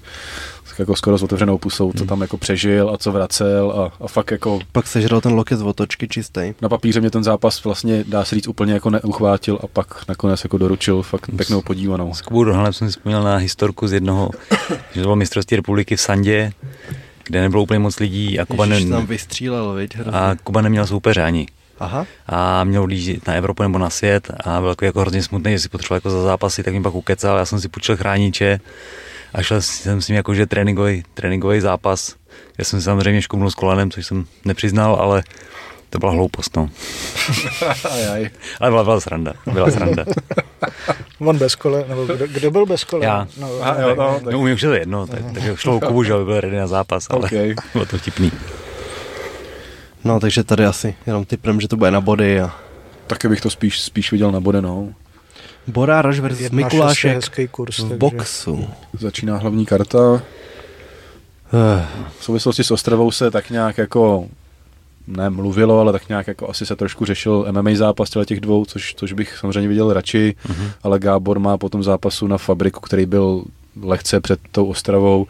tak 0.68 0.78
jako 0.78 0.96
skoro 0.96 1.18
s 1.18 1.22
otevřenou 1.22 1.58
pusou, 1.58 1.92
co 1.92 1.98
hmm. 1.98 2.08
tam 2.08 2.20
jako 2.20 2.36
přežil 2.36 2.90
a 2.90 2.98
co 2.98 3.12
vracel 3.12 3.70
a, 3.70 4.04
a 4.04 4.08
fakt 4.08 4.30
jako... 4.30 4.58
Pak 4.72 4.86
sežral 4.86 5.20
ten 5.20 5.32
loket 5.32 5.58
z 5.58 5.62
otočky 5.62 6.08
čistý. 6.08 6.54
Na 6.62 6.68
papíře 6.68 7.00
mě 7.00 7.10
ten 7.10 7.24
zápas 7.24 7.64
vlastně, 7.64 8.04
dá 8.08 8.24
se 8.24 8.34
říct, 8.34 8.48
úplně 8.48 8.72
jako 8.72 8.90
neuchvátil 8.90 9.58
a 9.62 9.66
pak 9.66 10.08
nakonec 10.08 10.44
jako 10.44 10.58
doručil 10.58 11.02
fakt 11.02 11.30
pěknou 11.36 11.62
podívanou. 11.62 12.14
S 12.14 12.22
Kubou 12.22 12.44
Dohnalem 12.44 12.72
jsem 12.72 12.88
si 12.88 12.98
vzpomněl 12.98 13.22
na 13.22 13.36
historku 13.36 13.88
z 13.88 13.92
jednoho, 13.92 14.30
že 14.92 14.94
to 14.94 15.00
bylo 15.00 15.16
mistrovství 15.16 15.56
republiky 15.56 15.96
v 15.96 16.00
Sandě, 16.00 16.52
kde 17.26 17.40
nebylo 17.40 17.62
úplně 17.62 17.78
moc 17.78 17.98
lidí 17.98 18.38
a 18.40 18.46
Kuba, 18.46 18.66
ne... 18.66 18.86
tam 18.86 19.06
vystřílel, 19.06 19.74
viď, 19.74 19.96
a 20.12 20.34
Kuba 20.44 20.60
neměl 20.60 20.86
soupeře 20.86 21.22
ani. 21.22 21.46
Aha. 21.78 22.06
A 22.26 22.64
měl 22.64 22.84
lížit 22.84 23.26
na 23.26 23.34
Evropu 23.34 23.62
nebo 23.62 23.78
na 23.78 23.90
svět 23.90 24.30
a 24.44 24.60
byl 24.60 24.74
jako 24.82 25.00
hrozně 25.00 25.22
smutný, 25.22 25.52
že 25.52 25.58
si 25.58 25.68
potřeboval 25.68 25.96
jako 25.96 26.10
za 26.10 26.22
zápasy, 26.22 26.62
tak 26.62 26.74
mi 26.74 26.82
pak 26.82 26.94
ukecal, 26.94 27.38
já 27.38 27.44
jsem 27.44 27.60
si 27.60 27.68
půjčil 27.68 27.96
chrániče 27.96 28.60
a 29.34 29.42
šel 29.42 29.62
jsem 29.62 30.02
s 30.02 30.08
ním 30.08 30.16
jakože 30.16 30.46
tréninkový, 30.46 31.02
tréninkový 31.14 31.60
zápas, 31.60 32.14
kde 32.56 32.64
jsem 32.64 32.80
si 32.80 32.84
samozřejmě 32.84 33.22
škoumnul 33.22 33.50
s 33.50 33.54
kolenem, 33.54 33.90
což 33.90 34.06
jsem 34.06 34.26
nepřiznal, 34.44 34.94
ale 34.94 35.22
to 35.90 35.98
byla 35.98 36.12
hloupost, 36.12 36.56
no. 36.56 36.70
Ale 38.60 38.70
byla, 38.70 38.84
byla 38.84 39.00
sranda, 39.00 39.32
byla 39.52 39.70
sranda. 39.70 40.04
On 41.18 41.38
bez 41.38 41.54
kole, 41.54 41.84
nebo 41.88 42.04
kdo, 42.04 42.26
kdo 42.26 42.50
byl 42.50 42.66
bez 42.66 42.84
kole? 42.84 43.04
Já. 43.04 43.28
No, 43.40 43.48
Aha, 43.62 43.80
jo, 43.80 43.94
no, 43.94 44.20
tak... 44.24 44.32
no, 44.32 44.40
už 44.40 44.62
je 44.62 44.68
to 44.68 44.74
jedno, 44.74 45.06
tak, 45.06 45.20
takže 45.34 45.56
šlo 45.56 45.76
o 45.76 45.80
Kubu, 45.80 46.02
že 46.02 46.12
by 46.12 46.24
byl 46.24 46.40
ready 46.40 46.56
na 46.56 46.66
zápas, 46.66 47.06
ale 47.10 47.26
okay. 47.26 47.54
bylo 47.72 47.86
to 47.86 47.98
vtipný. 47.98 48.32
No, 50.04 50.20
takže 50.20 50.44
tady 50.44 50.66
asi 50.66 50.94
jenom 51.06 51.24
typem, 51.24 51.60
že 51.60 51.68
to 51.68 51.76
bude 51.76 51.90
na 51.90 52.00
body 52.00 52.40
a... 52.40 52.54
Taky 53.06 53.28
bych 53.28 53.40
to 53.40 53.50
spíš, 53.50 53.80
spíš 53.80 54.12
viděl 54.12 54.32
na 54.32 54.40
body, 54.40 54.62
no. 54.62 54.88
Borároš 55.66 56.20
versus 56.20 56.50
Mikulášek 56.50 57.50
kurz, 57.50 57.78
v 57.78 57.82
takže... 57.82 57.96
boxu. 57.96 58.68
Začíná 58.98 59.36
hlavní 59.36 59.66
karta. 59.66 60.22
V 62.18 62.24
souvislosti 62.24 62.64
s 62.64 62.70
Ostravou 62.70 63.10
se 63.10 63.30
tak 63.30 63.50
nějak 63.50 63.78
jako 63.78 64.28
ne 65.06 65.30
mluvilo, 65.30 65.80
ale 65.80 65.92
tak 65.92 66.08
nějak 66.08 66.26
jako 66.26 66.50
asi 66.50 66.66
se 66.66 66.76
trošku 66.76 67.04
řešil 67.04 67.46
MMA 67.50 67.70
zápas 67.74 68.10
těch 68.24 68.40
dvou, 68.40 68.64
což, 68.64 68.94
což 68.94 69.12
bych 69.12 69.36
samozřejmě 69.38 69.68
viděl 69.68 69.92
radši, 69.92 70.34
mm-hmm. 70.46 70.70
ale 70.82 70.98
Gábor 70.98 71.38
má 71.38 71.58
po 71.58 71.68
tom 71.68 71.82
zápasu 71.82 72.26
na 72.26 72.38
fabriku, 72.38 72.80
který 72.80 73.06
byl 73.06 73.44
lehce 73.82 74.20
před 74.20 74.40
tou 74.52 74.66
Ostravou, 74.66 75.26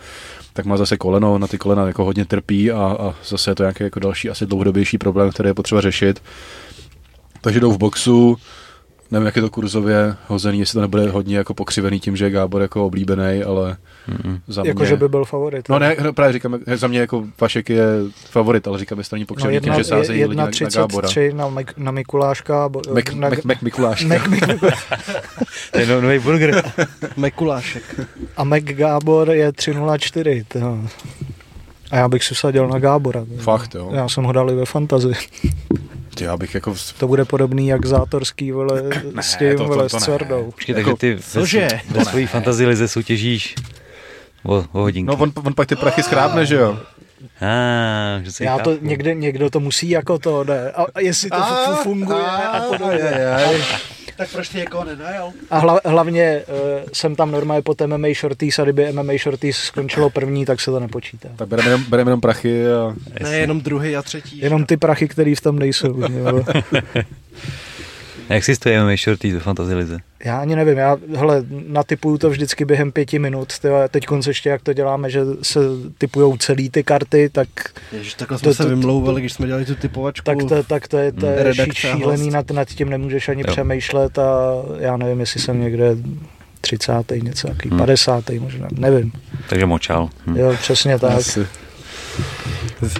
tak 0.52 0.66
má 0.66 0.76
zase 0.76 0.96
koleno, 0.96 1.38
na 1.38 1.46
ty 1.46 1.58
kolena 1.58 1.86
jako 1.86 2.04
hodně 2.04 2.24
trpí 2.24 2.70
a, 2.70 2.96
a 3.00 3.14
zase 3.28 3.50
je 3.50 3.54
to 3.54 3.62
nějaký 3.62 3.84
jako 3.84 4.00
další 4.00 4.30
asi 4.30 4.46
dlouhodobější 4.46 4.98
problém, 4.98 5.30
který 5.30 5.48
je 5.48 5.54
potřeba 5.54 5.80
řešit. 5.80 6.22
Takže 7.40 7.60
jdou 7.60 7.72
v 7.72 7.78
boxu, 7.78 8.36
nevím, 9.10 9.26
jak 9.26 9.36
je 9.36 9.42
to 9.42 9.50
kurzově 9.50 10.16
hozený, 10.26 10.58
jestli 10.58 10.74
to 10.76 10.80
nebude 10.80 11.10
hodně 11.10 11.36
jako 11.36 11.54
pokřivený 11.54 12.00
tím, 12.00 12.16
že 12.16 12.24
je 12.24 12.30
Gábor 12.30 12.62
jako 12.62 12.86
oblíbený, 12.86 13.42
ale 13.42 13.76
mm-hmm. 14.08 14.40
za 14.48 14.62
mě... 14.62 14.70
Jako, 14.70 14.84
že 14.84 14.96
by 14.96 15.08
byl 15.08 15.24
favorit. 15.24 15.68
No 15.68 15.78
ne, 15.78 15.96
no, 16.02 16.12
právě 16.12 16.32
říkám, 16.32 16.58
za 16.74 16.86
mě 16.86 16.98
jako 16.98 17.24
Vašek 17.40 17.70
je 17.70 17.86
favorit, 18.30 18.68
ale 18.68 18.78
říkám, 18.78 19.02
že 19.02 19.10
to 19.10 19.16
není 19.16 19.26
pokřivený 19.26 19.54
no, 19.54 19.56
jedna, 19.56 19.74
tím, 19.74 19.84
že 19.84 19.88
sázejí 19.88 20.24
lidi 20.24 20.36
na, 20.36 20.44
na 20.44 20.70
Gábora. 20.74 21.08
na, 21.32 21.48
Mik, 21.48 21.72
na 21.76 21.90
Mikuláška. 21.90 22.68
Bo, 22.68 22.80
Mek, 22.92 23.12
na, 23.12 23.28
Mek, 23.28 23.44
Mek 23.44 23.62
Mikuláška. 23.62 24.06
Mek, 24.06 24.22
to 25.72 25.78
je 25.78 25.86
no, 25.86 26.00
nový 26.00 26.18
burger. 26.18 26.72
Mikulášek. 27.16 28.00
A 28.36 28.44
Mek 28.44 28.76
Gábor 28.76 29.30
je 29.30 29.52
304. 29.52 30.44
To. 30.48 30.78
A 31.90 31.96
já 31.96 32.08
bych 32.08 32.24
si 32.24 32.34
vsadil 32.34 32.68
na 32.68 32.78
Gábora. 32.78 33.24
Fakt, 33.38 33.74
jo. 33.74 33.90
Já 33.92 34.08
jsem 34.08 34.24
ho 34.24 34.32
dal 34.32 34.50
i 34.50 34.54
ve 34.54 34.66
fantazii. 34.66 35.14
Já 36.20 36.36
bych 36.36 36.54
jako... 36.54 36.74
To 36.98 37.08
bude 37.08 37.24
podobný 37.24 37.66
jak 37.66 37.86
Zátorský, 37.86 38.52
vole, 38.52 38.82
ne, 39.14 39.22
s 39.22 39.36
tím, 39.36 39.56
to, 39.56 39.62
to, 39.62 39.68
vole, 39.68 39.88
to, 39.88 39.88
to 39.88 40.00
s. 40.00 40.08
Počkej, 40.54 40.74
jako, 40.76 40.96
takže 40.96 40.96
ty 40.96 41.14
ve, 41.90 41.98
ve 41.98 42.04
svojí 42.04 42.26
fantazii 42.26 42.66
lize 42.66 42.88
soutěžíš 42.88 43.54
o, 44.46 44.64
o 44.72 44.80
hodinky. 44.80 45.06
No 45.06 45.16
on, 45.16 45.32
on 45.44 45.54
pak 45.54 45.68
ty 45.68 45.76
prachy 45.76 46.02
schrábne, 46.02 46.46
že 46.46 46.54
jo? 46.54 46.78
Ah, 47.40 48.22
že 48.22 48.44
Já 48.44 48.58
to 48.58 48.78
někde, 48.80 49.14
někdo 49.14 49.50
to 49.50 49.60
musí 49.60 49.90
jako 49.90 50.18
to, 50.18 50.44
ne? 50.44 50.70
A 50.94 51.00
jestli 51.00 51.30
to 51.30 51.36
a, 51.36 51.76
funguje 51.82 52.24
a, 52.24 52.48
a 52.48 52.60
podobně. 52.60 53.10
Tak 54.16 54.30
proč 54.32 54.48
ty 54.48 54.58
jako 54.58 54.84
nenajal? 54.84 55.32
A 55.50 55.58
hla, 55.58 55.80
hlavně 55.84 56.42
uh, 56.48 56.88
jsem 56.92 57.16
tam 57.16 57.30
normálně 57.30 57.62
po 57.62 57.74
MMA 57.86 58.08
Shorties 58.20 58.58
a 58.58 58.62
kdyby 58.62 58.92
MMA 58.92 59.12
Shorties 59.22 59.56
skončilo 59.56 60.10
první, 60.10 60.44
tak 60.44 60.60
se 60.60 60.70
to 60.70 60.80
nepočítá. 60.80 61.28
Tak 61.36 61.48
bereme 61.48 61.68
jenom, 61.68 61.84
bereme 61.88 62.10
jenom 62.10 62.20
prachy 62.20 62.72
a... 62.72 62.94
Ne, 63.22 63.38
jenom 63.38 63.60
druhý 63.60 63.96
a 63.96 64.02
třetí. 64.02 64.38
Jenom 64.38 64.66
ty 64.66 64.76
prachy, 64.76 65.08
které 65.08 65.34
v 65.36 65.40
tom 65.40 65.58
nejsou. 65.58 66.02
Existuje 68.28 68.84
MMA 68.84 68.96
Shorties 68.96 69.34
ve 69.34 69.40
Fantasy 69.40 69.74
Lize? 69.74 69.98
Já 70.24 70.38
ani 70.38 70.56
nevím, 70.56 70.78
já 70.78 70.96
hele, 71.16 71.44
natypuju 71.66 72.18
to 72.18 72.30
vždycky 72.30 72.64
během 72.64 72.92
pěti 72.92 73.18
minut, 73.18 73.58
tyhle, 73.58 73.88
teď 73.88 74.06
konce 74.06 74.30
ještě 74.30 74.48
jak 74.48 74.62
to 74.62 74.72
děláme, 74.72 75.10
že 75.10 75.20
se 75.42 75.60
typujou 75.98 76.36
celý 76.36 76.70
ty 76.70 76.82
karty, 76.82 77.30
tak... 77.32 77.48
Ježiš, 77.92 78.14
takhle 78.14 78.38
jsme 78.38 78.48
to, 78.48 78.54
se 78.54 78.68
vymlouvali, 78.68 79.20
když 79.20 79.32
jsme 79.32 79.46
dělali 79.46 79.64
tu 79.64 79.74
typovačku. 79.74 80.24
Tak 80.24 80.38
to, 80.48 80.62
tak 80.62 80.88
to 80.88 80.98
je, 80.98 81.12
to 81.12 81.26
je 81.26 81.52
hmm. 81.58 81.72
šílený, 81.72 82.30
nad, 82.30 82.50
nad 82.50 82.68
tím 82.68 82.90
nemůžeš 82.90 83.28
ani 83.28 83.42
jo. 83.46 83.52
přemýšlet 83.52 84.18
a 84.18 84.52
já 84.78 84.96
nevím, 84.96 85.20
jestli 85.20 85.40
jsem 85.40 85.60
někde 85.60 85.96
30. 86.60 86.92
něco, 87.22 87.48
jaký 87.48 87.68
hmm. 87.68 87.78
50. 87.78 88.30
možná, 88.38 88.68
nevím. 88.72 89.12
Takže 89.48 89.66
močal. 89.66 90.08
Hm. 90.26 90.36
Jo, 90.36 90.54
přesně 90.60 90.98
tak. 90.98 91.12
Asi. 91.12 91.46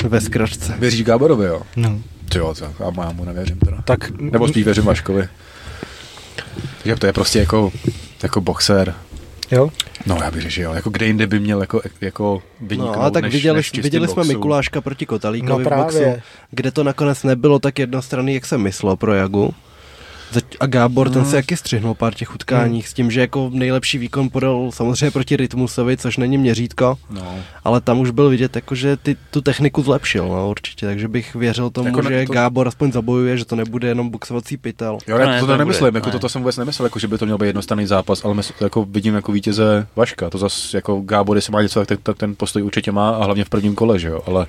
Ve 0.02 0.20
zkračce. 0.20 0.74
Věříš 0.78 1.02
Gáborovi, 1.02 1.46
jo? 1.46 1.62
No. 1.76 2.00
Ty 2.36 2.40
jo, 2.40 2.54
to, 2.54 2.92
já 3.02 3.10
mu 3.12 3.24
nevěřím 3.24 3.58
teda. 3.58 3.82
Tak, 3.84 4.10
Nebo 4.20 4.48
spíš 4.48 4.64
věřím 4.64 4.84
Vaškovi. 4.84 5.28
Že 6.84 6.96
to 6.96 7.06
je 7.06 7.12
prostě 7.12 7.38
jako, 7.38 7.72
jako 8.22 8.40
boxer. 8.40 8.94
Jo? 9.50 9.70
No, 10.06 10.18
já 10.22 10.30
bych 10.30 10.58
jo. 10.58 10.72
Jako 10.72 10.90
kde 10.90 11.06
jinde 11.06 11.26
by 11.26 11.40
měl 11.40 11.60
jako, 11.60 11.80
jako 12.00 12.42
vyniknout, 12.60 12.96
No, 12.96 13.02
a 13.02 13.10
tak 13.10 13.22
než, 13.22 13.34
viděli, 13.34 13.56
než 13.56 13.72
viděli 13.72 14.08
jsme 14.08 14.14
boxu. 14.14 14.28
Mikuláška 14.28 14.80
proti 14.80 15.06
Kotalíkovi 15.06 15.64
No 15.64 15.70
v 15.70 15.76
boxu, 15.76 16.04
kde 16.50 16.70
to 16.70 16.84
nakonec 16.84 17.22
nebylo 17.22 17.58
tak 17.58 17.78
jednostranný, 17.78 18.34
jak 18.34 18.46
se 18.46 18.58
myslelo 18.58 18.96
pro 18.96 19.14
Jagu. 19.14 19.54
A 20.60 20.66
Gábor, 20.66 21.10
ten 21.10 21.22
Hmm. 21.22 21.30
se 21.30 21.36
jaký 21.36 21.56
střihnul 21.56 21.94
pár 21.94 22.14
těch 22.14 22.34
utkáních 22.34 22.88
s 22.88 22.94
tím, 22.94 23.10
že 23.10 23.20
jako 23.20 23.50
nejlepší 23.52 23.98
výkon 23.98 24.30
podal 24.30 24.70
samozřejmě 24.72 25.10
proti 25.10 25.36
Rytmusovi, 25.36 25.96
což 25.96 26.16
není 26.16 26.38
měřítko, 26.38 26.98
No. 27.10 27.34
ale 27.64 27.80
tam 27.80 27.98
už 28.00 28.10
byl 28.10 28.28
vidět, 28.28 28.56
jako, 28.56 28.74
že 28.74 28.96
ty, 28.96 29.16
tu 29.30 29.40
techniku 29.40 29.82
zlepšil, 29.82 30.28
no, 30.28 30.50
určitě, 30.50 30.86
takže 30.86 31.08
bych 31.08 31.34
věřil 31.34 31.70
tomu, 31.70 31.86
Jako 31.88 31.98
jako 31.98 32.08
že 32.10 32.26
to- 32.26 32.32
Gábor 32.32 32.68
aspoň 32.68 32.92
zabojuje, 32.92 33.38
že 33.38 33.44
to 33.44 33.56
nebude 33.56 33.88
jenom 33.88 34.08
boxovací 34.08 34.56
pytel. 34.56 34.98
Jo, 35.06 35.18
No 35.18 35.24
ne, 35.24 35.30
ne, 35.30 35.40
to, 35.40 35.46
to 35.46 35.52
to 35.52 35.58
nemyslím, 35.58 35.94
jako 35.94 36.06
ne. 36.06 36.12
toto 36.12 36.28
jsem 36.28 36.42
vůbec 36.42 36.56
nemyslel, 36.56 36.86
jako 36.86 36.98
že 36.98 37.08
by 37.08 37.18
to 37.18 37.24
měl 37.24 37.38
být 37.38 37.46
jednostranný 37.46 37.86
zápas, 37.86 38.24
ale 38.24 38.34
mysl, 38.34 38.52
jako 38.60 38.84
vidím 38.84 39.14
jako 39.14 39.32
vítěze 39.32 39.86
Vaška, 39.96 40.30
to 40.30 40.38
zase 40.38 40.76
jako 40.76 41.00
Gábor, 41.00 41.36
jestli 41.36 41.52
má 41.52 41.62
něco, 41.62 41.84
tak, 41.84 41.98
tak 42.02 42.16
ten 42.16 42.34
postoj 42.36 42.62
určitě 42.62 42.92
má 42.92 43.10
a 43.10 43.24
hlavně 43.24 43.44
v 43.44 43.48
prvním 43.48 43.74
kole, 43.74 43.98
že 43.98 44.08
jo, 44.08 44.22
ale, 44.26 44.46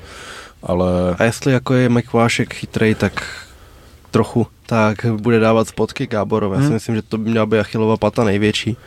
ale 0.64 0.90
A 1.20 1.24
jestli 1.24 1.54
jako 1.54 1.74
je 1.74 1.90
Mikulášek 1.90 2.54
chytrý, 2.54 2.96
tak 2.96 3.44
trochu, 4.12 4.48
tak 4.70 5.06
bude 5.06 5.40
dávat 5.40 5.68
spotky 5.68 6.08
Gáborovi. 6.08 6.56
Já 6.56 6.60
si 6.62 6.66
Hmm. 6.66 6.74
myslím, 6.74 6.96
že 6.96 7.02
to 7.02 7.18
by 7.18 7.30
měla 7.30 7.46
být 7.46 7.60
Achillova 7.60 7.98
pata 7.98 8.24
největší. 8.24 8.78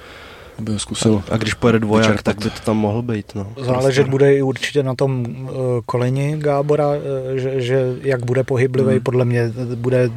by 0.59 0.73
ho 0.73 0.79
zkusil. 0.79 1.23
A 1.31 1.37
když 1.37 1.55
pojede 1.55 1.79
dvoják, 1.79 2.11
Vyčerpat. 2.11 2.25
tak 2.37 2.45
by 2.45 2.51
to 2.51 2.61
tam 2.65 2.77
mohl 2.77 3.03
být. 3.03 3.35
No. 3.35 3.47
Záležet 3.61 4.09
bude 4.09 4.35
i 4.37 4.43
určitě 4.43 4.83
na 4.83 4.95
tom 4.95 5.21
uh, 5.43 5.49
koleni 5.87 6.37
Gábora, 6.39 6.89
uh, 6.89 6.97
že, 7.35 7.61
že 7.63 7.95
jak 8.03 8.25
bude 8.25 8.45
pohyblivý, 8.45 8.91
Hmm. 8.91 9.01
podle 9.01 9.25
mě 9.25 9.53
bude 9.75 10.11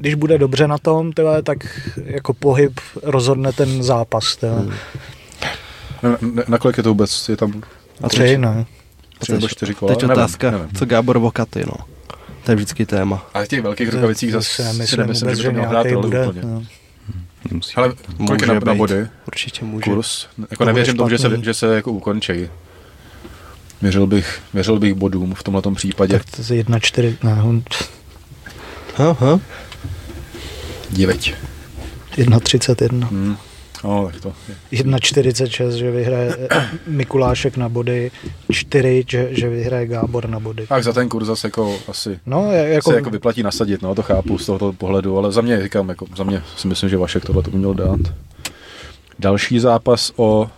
když 0.00 0.14
bude 0.14 0.38
dobře 0.38 0.68
na 0.68 0.78
tom, 0.78 1.12
tyhle, 1.12 1.42
tak 1.42 1.58
jako 2.04 2.34
pohyb 2.34 2.80
rozhodne 3.02 3.52
ten 3.52 3.82
zápas. 3.82 4.36
Tyhle. 4.36 4.56
Hmm. 4.60 4.72
Na, 6.02 6.10
na, 6.34 6.42
na 6.48 6.58
kolik 6.58 6.76
je 6.76 6.82
to 6.82 6.88
vůbec? 6.88 7.28
Je 7.28 7.36
tam 7.36 7.62
A 8.02 8.08
Tři, 8.08 8.38
ne? 8.38 8.64
tři 9.18 9.32
nebo 9.32 9.48
čtyři 9.48 9.74
kola? 9.74 9.92
teď 9.94 10.02
Nevím, 10.02 10.12
otázka, 10.12 10.50
nevím. 10.50 10.68
co 10.76 10.86
Gábor 10.86 11.18
Vokaty, 11.18 11.64
no. 11.66 11.74
To 12.44 12.50
je 12.52 12.54
vždycky 12.56 12.86
téma. 12.86 13.26
Ale 13.34 13.44
v 13.44 13.48
těch 13.48 13.62
velkých 13.62 13.92
rukavicích 13.92 14.32
zase 14.32 14.48
si 14.48 14.56
si 14.62 14.62
nemyslím 14.62 15.00
nemyslím, 15.00 15.26
vůbec, 15.28 15.38
že 15.38 15.50
by 15.50 15.60
to 15.60 15.68
hrát 15.68 15.86
bude. 15.86 16.26
úplně. 16.26 16.42
No. 16.42 16.62
Nemusí. 17.50 17.72
Ale 17.76 17.92
kolik 18.26 18.40
je 18.42 18.46
na, 18.48 18.54
Může 18.54 18.66
na 18.66 18.74
body? 18.74 19.06
Určitě 19.26 19.64
může. 19.64 19.84
Kurz? 19.84 20.26
Jako 20.50 20.56
To 20.56 20.64
nevěřím 20.64 20.96
tomu, 20.96 21.08
že 21.10 21.18
se, 21.18 21.30
že 21.42 21.54
se 21.54 21.74
jako 21.74 21.92
ukončí. 21.92 22.32
Věřil 23.82 24.06
bych, 24.06 24.40
věřil 24.54 24.78
bych 24.78 24.94
bodům 24.94 25.34
v 25.34 25.42
tomhle 25.42 25.62
případě. 25.74 26.18
Tak 26.18 26.46
to 26.46 26.54
je 26.54 26.64
1-4, 26.64 27.16
ne, 27.22 27.42
on- 27.42 27.62
Aha. 28.96 29.40
Diveť. 30.90 31.34
1,31. 32.16 33.08
Hmm. 33.08 33.36
No, 33.84 34.06
tak 34.12 34.20
to 34.20 34.32
je. 34.72 34.82
1,46, 34.82 35.70
že 35.70 35.90
vyhraje 35.90 36.36
eh, 36.50 36.68
Mikulášek 36.86 37.56
na 37.56 37.68
body, 37.68 38.10
4, 38.52 39.04
že, 39.08 39.28
že 39.30 39.48
vyhraje 39.48 39.86
Gábor 39.86 40.28
na 40.28 40.40
body. 40.40 40.66
Tak 40.66 40.84
za 40.84 40.92
ten 40.92 41.08
kurz 41.08 41.26
zase 41.26 41.46
jako 41.46 41.76
asi 41.88 42.20
No, 42.26 42.52
jako, 42.52 42.90
se 42.90 42.96
jako 42.96 43.10
vyplatí 43.10 43.42
nasadit, 43.42 43.82
no, 43.82 43.94
to 43.94 44.02
chápu 44.02 44.38
z 44.38 44.46
tohoto 44.46 44.72
pohledu, 44.72 45.18
ale 45.18 45.32
za 45.32 45.40
mě, 45.40 45.62
říkám, 45.62 45.88
jako, 45.88 46.06
za 46.16 46.24
mě 46.24 46.42
si 46.56 46.68
myslím, 46.68 46.90
že 46.90 46.96
Vašek 46.96 47.24
tohle 47.24 47.42
to 47.42 47.50
by 47.50 47.58
měl 47.58 47.74
dát. 47.74 48.00
Další 49.18 49.58
zápas 49.60 50.12
o 50.16 50.50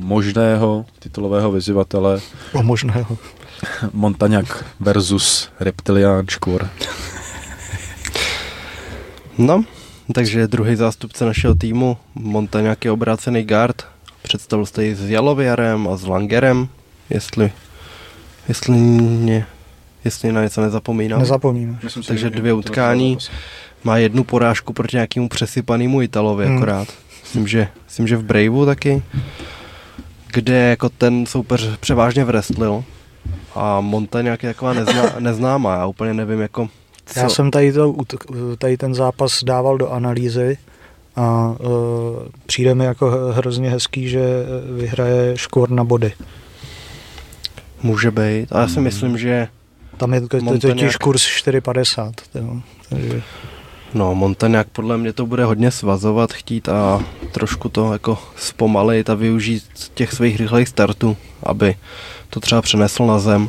možného 0.00 0.84
titulového 0.98 1.52
vyzývatele 1.52 2.20
o 2.52 2.62
možného. 2.62 3.18
Montaňák 3.92 4.64
versus 4.80 5.48
Reptilián 5.60 6.26
Škvor. 6.28 6.68
No, 9.38 9.64
takže 10.12 10.46
druhý 10.46 10.76
zástupce 10.76 11.24
našeho 11.24 11.54
týmu, 11.54 11.96
Montaňák 12.14 12.84
je 12.84 12.90
obrácený 12.90 13.42
guard. 13.44 13.82
Představil 14.22 14.66
jste 14.66 14.84
ji 14.84 14.94
s 14.94 15.10
Jaloviarem 15.10 15.88
a 15.88 15.96
s 15.96 16.06
Langerem, 16.06 16.68
jestli, 17.10 17.52
jestli, 18.48 18.72
mě, 18.76 19.46
jestli 20.04 20.32
na 20.32 20.42
něco 20.42 20.60
nezapomínám. 20.60 21.20
Nezapomínám. 21.20 21.78
Myslím 21.82 22.02
Takže 22.02 22.26
že- 22.26 22.30
dvě 22.30 22.52
utkání. 22.52 23.18
Má 23.84 23.96
jednu 23.98 24.24
porážku 24.24 24.72
proti 24.72 24.96
nějakému 24.96 25.28
přesypanému 25.28 26.02
Italovi 26.02 26.46
Hmm. 26.46 26.56
akorát. 26.56 26.88
Myslím, 27.22 27.46
že, 27.48 27.68
myslím, 27.84 28.08
že 28.08 28.16
v 28.16 28.24
Braveu 28.24 28.66
taky, 28.66 29.02
kde 30.32 30.54
jako 30.70 30.88
ten 30.88 31.26
soupeř 31.26 31.68
převážně 31.80 32.24
wrestlil 32.24 32.84
a 33.54 33.80
Montaňák 33.80 34.42
je 34.42 34.50
taková 34.54 34.72
nezná, 34.72 35.02
neznámá. 35.18 35.74
Já 35.74 35.86
úplně 35.86 36.14
nevím, 36.14 36.40
jako 36.40 36.68
co. 37.06 37.20
Já 37.20 37.28
jsem 37.28 37.50
tady, 37.50 37.72
to, 37.72 37.94
tady 38.58 38.76
ten 38.76 38.94
zápas 38.94 39.44
dával 39.44 39.78
do 39.78 39.90
analýzy 39.90 40.58
a 41.16 41.54
uh, 41.60 41.68
přijde 42.46 42.74
mi 42.74 42.84
jako 42.84 43.10
hrozně 43.34 43.70
hezký, 43.70 44.08
že 44.08 44.20
vyhraje 44.76 45.38
Škvor 45.38 45.70
na 45.70 45.84
body. 45.84 46.12
Může 47.82 48.10
být. 48.10 48.52
A 48.52 48.60
já 48.60 48.68
si 48.68 48.74
Hmm. 48.74 48.84
myslím, 48.84 49.18
že 49.18 49.48
Tam 49.96 50.14
je 50.14 50.20
Montaňák. 50.42 50.60
totiž 50.78 50.96
kurz 50.96 51.22
4,50. 51.22 52.12
jo. 52.34 52.56
Takže 52.88 53.22
No, 53.94 54.14
Montaňák 54.14 54.68
podle 54.68 54.98
mě 54.98 55.12
to 55.12 55.26
bude 55.26 55.44
hodně 55.44 55.70
svazovat, 55.70 56.32
chtít 56.32 56.68
a 56.68 57.04
trošku 57.32 57.68
to 57.68 57.92
jako 57.92 58.18
zpomalit 58.36 59.10
a 59.10 59.14
využít 59.14 59.64
těch 59.94 60.12
svých 60.12 60.36
rychlých 60.40 60.68
startů, 60.68 61.16
aby 61.42 61.74
to 62.30 62.40
třeba 62.40 62.62
přenesl 62.62 63.06
na 63.06 63.18
zem. 63.18 63.48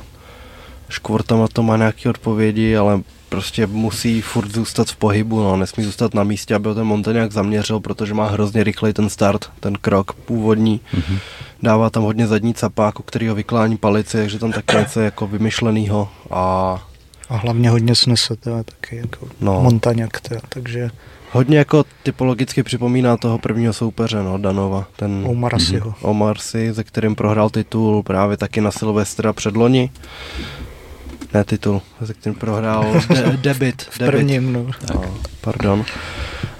Škvor 0.90 1.24
tam 1.24 1.40
na 1.40 1.48
to 1.48 1.64
má 1.64 1.78
nějaké 1.78 2.10
odpovědi, 2.10 2.76
ale 2.78 3.02
prostě 3.34 3.68
musí 3.68 4.22
furt 4.22 4.52
zůstat 4.52 4.88
v 4.88 4.96
pohybu, 4.96 5.44
no, 5.44 5.58
nesmí 5.58 5.84
zůstat 5.84 6.14
na 6.14 6.24
místě, 6.24 6.56
aby 6.56 6.68
ho 6.70 6.76
ten 6.76 6.84
Montaňák 6.84 7.32
zaměřil, 7.32 7.80
protože 7.80 8.14
má 8.14 8.28
hrozně 8.30 8.64
rychlej 8.64 8.94
ten 8.94 9.10
start, 9.10 9.50
ten 9.60 9.74
krok 9.82 10.14
původní. 10.14 10.80
Mhm. 10.94 11.18
Dává 11.64 11.90
tam 11.90 12.04
hodně 12.04 12.28
zadní 12.28 12.54
capák, 12.54 13.00
u 13.00 13.04
kterého 13.04 13.36
vyklání 13.36 13.78
palici, 13.78 14.18
takže 14.18 14.40
tam 14.40 14.52
taky 14.52 14.76
něco 14.78 15.00
jako 15.02 15.28
vymyšlenýho 15.28 16.10
a 16.32 16.44
A 17.30 17.36
hlavně 17.38 17.70
hodně 17.70 17.96
snese, 17.96 18.36
teda, 18.36 18.64
taky 18.64 18.96
jako 18.96 19.28
No. 19.42 19.62
Montaňak, 19.62 20.22
teda, 20.22 20.42
takže 20.50 20.90
Hodně 21.32 21.58
jako 21.58 21.84
typologicky 22.04 22.64
připomíná 22.64 23.18
toho 23.18 23.38
prvního 23.40 23.74
soupeře, 23.74 24.24
no, 24.24 24.38
Danova. 24.38 24.86
Ten 24.96 25.24
Omar 25.28 25.54
Mhm. 25.54 25.62
Asiho. 25.62 25.94
Omar 26.02 26.38
si, 26.38 26.74
se 26.74 26.84
kterým 26.84 27.16
prohrál 27.16 27.50
titul 27.50 28.04
právě 28.04 28.38
taky 28.38 28.62
na 28.62 28.72
Silvestra 28.72 29.34
předloni. 29.34 29.92
Ne 31.34 31.44
titul, 31.44 31.82
se 32.06 32.14
kterým 32.14 32.36
prohrál 32.40 32.86
de- 33.10 33.38
debit. 33.38 33.82
V 33.82 33.98
prvním, 34.00 34.54
no. 34.54 34.66
No, 34.94 35.04
pardon. 35.42 35.86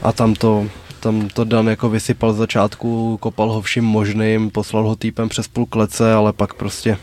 A 0.02 0.12
tam 0.12 0.34
to, 0.34 0.66
tam 1.00 1.28
to 1.34 1.44
Dan 1.44 1.68
jako 1.68 1.90
vysypal 1.90 2.34
z 2.34 2.38
začátku, 2.38 3.18
kopal 3.18 3.52
ho 3.52 3.62
vším 3.62 3.84
možným, 3.84 4.50
poslal 4.52 4.84
ho 4.88 4.96
týpem 4.96 5.30
přes 5.30 5.48
půl 5.48 5.66
klece, 5.66 6.14
ale 6.14 6.34
pak 6.34 6.54
prostě... 6.54 6.98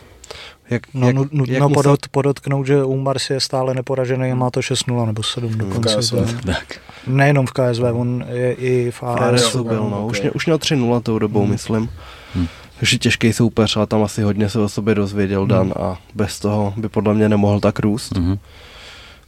Jak, 0.71 0.83
No, 0.95 1.07
jak, 1.07 1.17
nu- 1.17 1.23
nutno 1.33 1.55
jak 1.55 1.63
musel- 1.63 1.75
podot, 1.75 2.09
podotknout, 2.11 2.67
že 2.67 2.85
Umar 2.85 3.19
si 3.19 3.33
je 3.33 3.41
stále 3.41 3.75
neporažený 3.75 4.33
a 4.33 4.35
má 4.35 4.51
to 4.51 4.61
6-0 4.61 5.07
nebo 5.07 5.23
7 5.23 5.59
dokonce. 5.59 5.97
KSV. 5.97 6.15
Tak. 6.47 6.79
Nejenom 7.07 7.47
v 7.47 7.53
KSV, 7.53 7.83
on 7.93 8.25
je 8.33 8.53
i 8.53 8.91
v 8.91 9.03
ARS. 9.03 9.57
Byl, 9.57 9.89
no. 9.91 10.07
Už, 10.07 10.21
mě, 10.21 10.31
už 10.31 10.47
měl 10.47 10.59
3-0 10.59 11.01
tou 11.03 11.19
dobou, 11.19 11.41
Hmm. 11.43 11.51
myslím. 11.51 11.91
Hmm. 12.35 12.47
Takže 12.81 12.99
těžký 12.99 13.33
soupeř, 13.33 13.77
ale 13.77 13.87
tam 13.87 14.03
asi 14.03 14.23
hodně 14.23 14.49
se 14.49 14.59
o 14.59 14.69
sobě 14.69 14.95
dozvěděl 14.95 15.47
Dan 15.47 15.73
a 15.81 15.99
bez 16.15 16.41
toho 16.41 16.75
by 16.77 16.89
podle 16.89 17.15
mě 17.15 17.29
nemohl 17.29 17.61
tak 17.61 17.79
růst. 17.79 18.19
Mhm. 18.19 18.39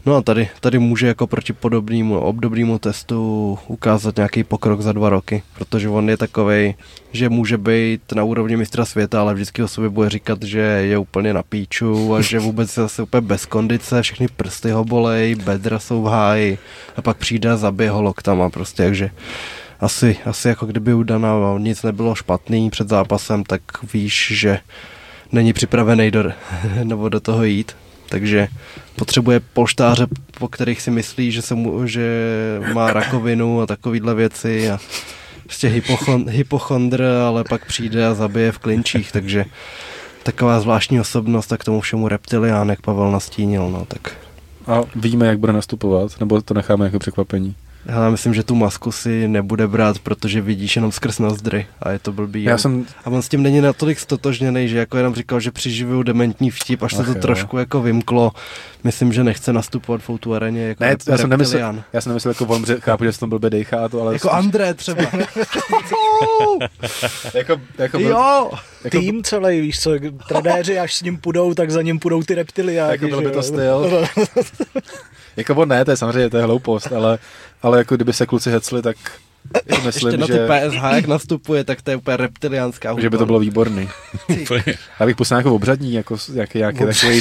No 0.07 0.17
a 0.17 0.23
tady, 0.23 0.49
tady 0.61 0.79
může 0.79 1.07
jako 1.07 1.27
proti 1.27 1.53
podobnému, 1.53 2.19
obdobnému 2.19 2.79
testu 2.79 3.59
ukázat 3.67 4.17
nějaký 4.17 4.45
pokrok 4.45 4.81
za 4.81 4.93
dva 4.93 5.09
roky, 5.09 5.43
protože 5.55 5.89
on 5.89 6.11
je 6.11 6.17
takovej, 6.17 6.75
že 7.13 7.29
může 7.29 7.59
být 7.59 8.13
na 8.15 8.25
úrovni 8.25 8.57
mistra 8.57 8.85
světa, 8.85 9.21
ale 9.21 9.35
vždycky 9.35 9.63
o 9.63 9.69
sobě 9.69 9.91
bude 9.91 10.11
říkat, 10.11 10.43
že 10.43 10.59
je 10.61 10.99
úplně 10.99 11.35
na 11.35 11.43
píču 11.43 12.15
a 12.15 12.21
že 12.21 12.39
vůbec 12.39 12.77
je 12.77 12.83
zase 12.83 13.03
úplně 13.03 13.21
bez 13.21 13.47
kondice, 13.47 14.03
všechny 14.03 14.29
prsty 14.29 14.71
ho 14.71 14.85
bolej, 14.85 15.35
bedra 15.35 15.79
jsou 15.79 16.03
v 16.03 16.07
háji 16.07 16.59
a 16.97 17.03
pak 17.03 17.17
přijde 17.17 17.51
a 17.51 17.57
zabije 17.57 17.91
ho 17.91 18.03
loktama 18.03 18.51
prostě, 18.51 18.83
takže 18.83 19.11
asi, 19.83 20.17
asi 20.25 20.49
jako 20.49 20.67
kdyby 20.67 20.95
u 20.95 21.03
Dana 21.03 21.35
nic 21.59 21.83
nebylo 21.83 22.15
špatný 22.15 22.71
před 22.71 22.89
zápasem, 22.89 23.45
tak 23.45 23.63
víš, 23.95 24.33
že 24.35 24.59
není 25.33 25.53
připravený 25.53 26.11
do, 26.11 26.25
nebo 26.85 27.09
do 27.09 27.21
toho 27.21 27.45
jít. 27.45 27.77
Takže 28.09 28.49
potřebuje 28.97 29.41
polštáře, 29.41 30.07
po 30.39 30.49
kterých 30.49 30.83
si 30.83 30.91
myslí, 30.91 31.33
že, 31.33 31.43
se 31.43 31.55
mu, 31.55 31.87
že 31.87 32.09
má 32.73 32.93
rakovinu 32.93 33.61
a 33.61 33.67
takovýhle 33.67 34.15
věci 34.15 34.71
a 34.71 34.79
prostě 35.45 35.69
hypochon, 35.69 36.29
hypochondr, 36.29 37.03
ale 37.03 37.45
pak 37.45 37.67
přijde 37.67 38.07
a 38.07 38.15
zabije 38.15 38.53
v 38.53 38.59
klinčích, 38.59 39.13
takže 39.13 39.45
taková 40.23 40.61
zvláštní 40.61 41.01
osobnost 41.01 41.53
a 41.53 41.57
k 41.57 41.65
tomu 41.65 41.81
všemu 41.81 42.09
reptilián, 42.09 42.69
jak 42.69 42.81
Pavel 42.81 43.11
nastínil, 43.11 43.71
no 43.71 43.85
tak 43.89 44.13
A 44.67 44.81
víme, 44.97 45.27
jak 45.27 45.39
bude 45.39 45.53
nastupovat, 45.53 46.21
nebo 46.21 46.43
to 46.43 46.55
necháme 46.55 46.85
jako 46.85 46.99
překvapení. 46.99 47.55
Já 47.87 48.11
myslím, 48.11 48.35
že 48.35 48.43
tu 48.43 48.55
masku 48.55 48.93
si 48.93 49.29
nebude 49.29 49.67
brát, 49.67 49.99
protože 49.99 50.41
vidíš 50.41 50.77
jenom 50.77 50.93
skrz 50.93 51.19
nozdry 51.19 51.67
a 51.81 51.91
je 51.91 51.99
to 51.99 52.13
blbý. 52.13 52.45
Já 52.45 52.59
jsem, 52.59 52.87
A 53.05 53.11
on 53.11 53.23
s 53.23 53.29
tím 53.29 53.43
není 53.43 53.61
natolik 53.61 54.01
stotožněný, 54.01 54.69
že 54.69 54.79
jako 54.79 54.97
jenom 54.97 55.15
říkal, 55.15 55.41
že 55.41 55.51
přiživuju 55.51 56.03
dementní 56.03 56.51
vtip, 56.51 56.83
až 56.83 56.95
se 56.95 57.05
to 57.05 57.11
jo. 57.11 57.15
trošku 57.15 57.59
jako 57.59 57.83
vymklo. 57.83 58.33
Myslím, 58.85 59.13
že 59.13 59.25
nechce 59.25 59.53
nastupovat 59.53 60.03
v 60.03 60.11
Outu 60.11 60.35
areně 60.35 60.63
jako 60.63 60.85
ne, 60.85 60.95
rep- 60.95 61.11
já 61.11 61.19
jsem 61.19 61.31
nemyslel, 61.31 61.85
já 61.93 62.01
jsem 62.01 62.11
nemyslel 62.11 62.31
jako 62.31 62.47
on, 62.47 62.67
že 62.67 62.81
chápu, 62.81 63.05
že 63.05 63.13
se 63.13 63.21
tam 63.21 63.29
blbě 63.29 63.51
dejchá 63.51 63.89
to, 63.89 64.01
ale... 64.03 64.13
Jako 64.13 64.31
André 64.31 64.75
třeba. 64.75 65.03
jako, 67.35 67.61
jako, 67.79 67.99
jo! 67.99 68.51
jako, 68.85 68.99
Tým 68.99 69.23
celý, 69.23 69.61
víš 69.61 69.81
co, 69.81 69.91
trenéři, 70.29 70.79
až 70.79 70.95
s 70.95 71.03
ním 71.03 71.17
půjdou, 71.17 71.55
tak 71.55 71.71
za 71.71 71.83
ním 71.83 71.99
půjdou 71.99 72.23
ty 72.23 72.35
reptiliáky. 72.35 72.93
Jako 72.93 73.07
byl 73.07 73.23
by 73.23 73.31
to 73.31 73.43
styl. 73.43 74.07
Jako 75.37 75.55
on 75.55 75.69
ne, 75.69 75.85
to 75.85 75.91
je 75.91 75.97
samozřejmě, 75.97 76.31
to 76.31 76.37
je 76.37 76.43
hloupost, 76.43 76.93
ale, 76.93 77.19
ale 77.63 77.79
jako 77.79 77.97
kdyby 77.97 78.13
se 78.13 78.27
kluci 78.27 78.51
hecli, 78.51 78.83
tak 78.83 78.97
si 79.57 79.61
Ještě 79.67 79.87
myslím, 79.87 80.21
na 80.21 80.27
ty 80.27 80.33
že, 80.33 80.49
PSH, 80.49 80.83
jak 80.95 81.07
nastupuje, 81.07 81.65
tak 81.65 81.83
to 81.83 81.91
je 81.91 81.97
úplně 81.97 82.17
reptiliánská 82.17 83.01
že 83.01 83.11
by 83.11 83.19
to 83.19 83.27
bylo 83.27 83.39
výborný. 83.39 83.89
Já 85.01 85.07
bych 85.07 85.17
pustil 85.17 85.37
nějakou 85.37 85.55
obřadní, 85.55 85.93
jako, 85.93 86.17
jak, 86.35 86.55
jak, 86.55 86.79
takový, 86.79 87.21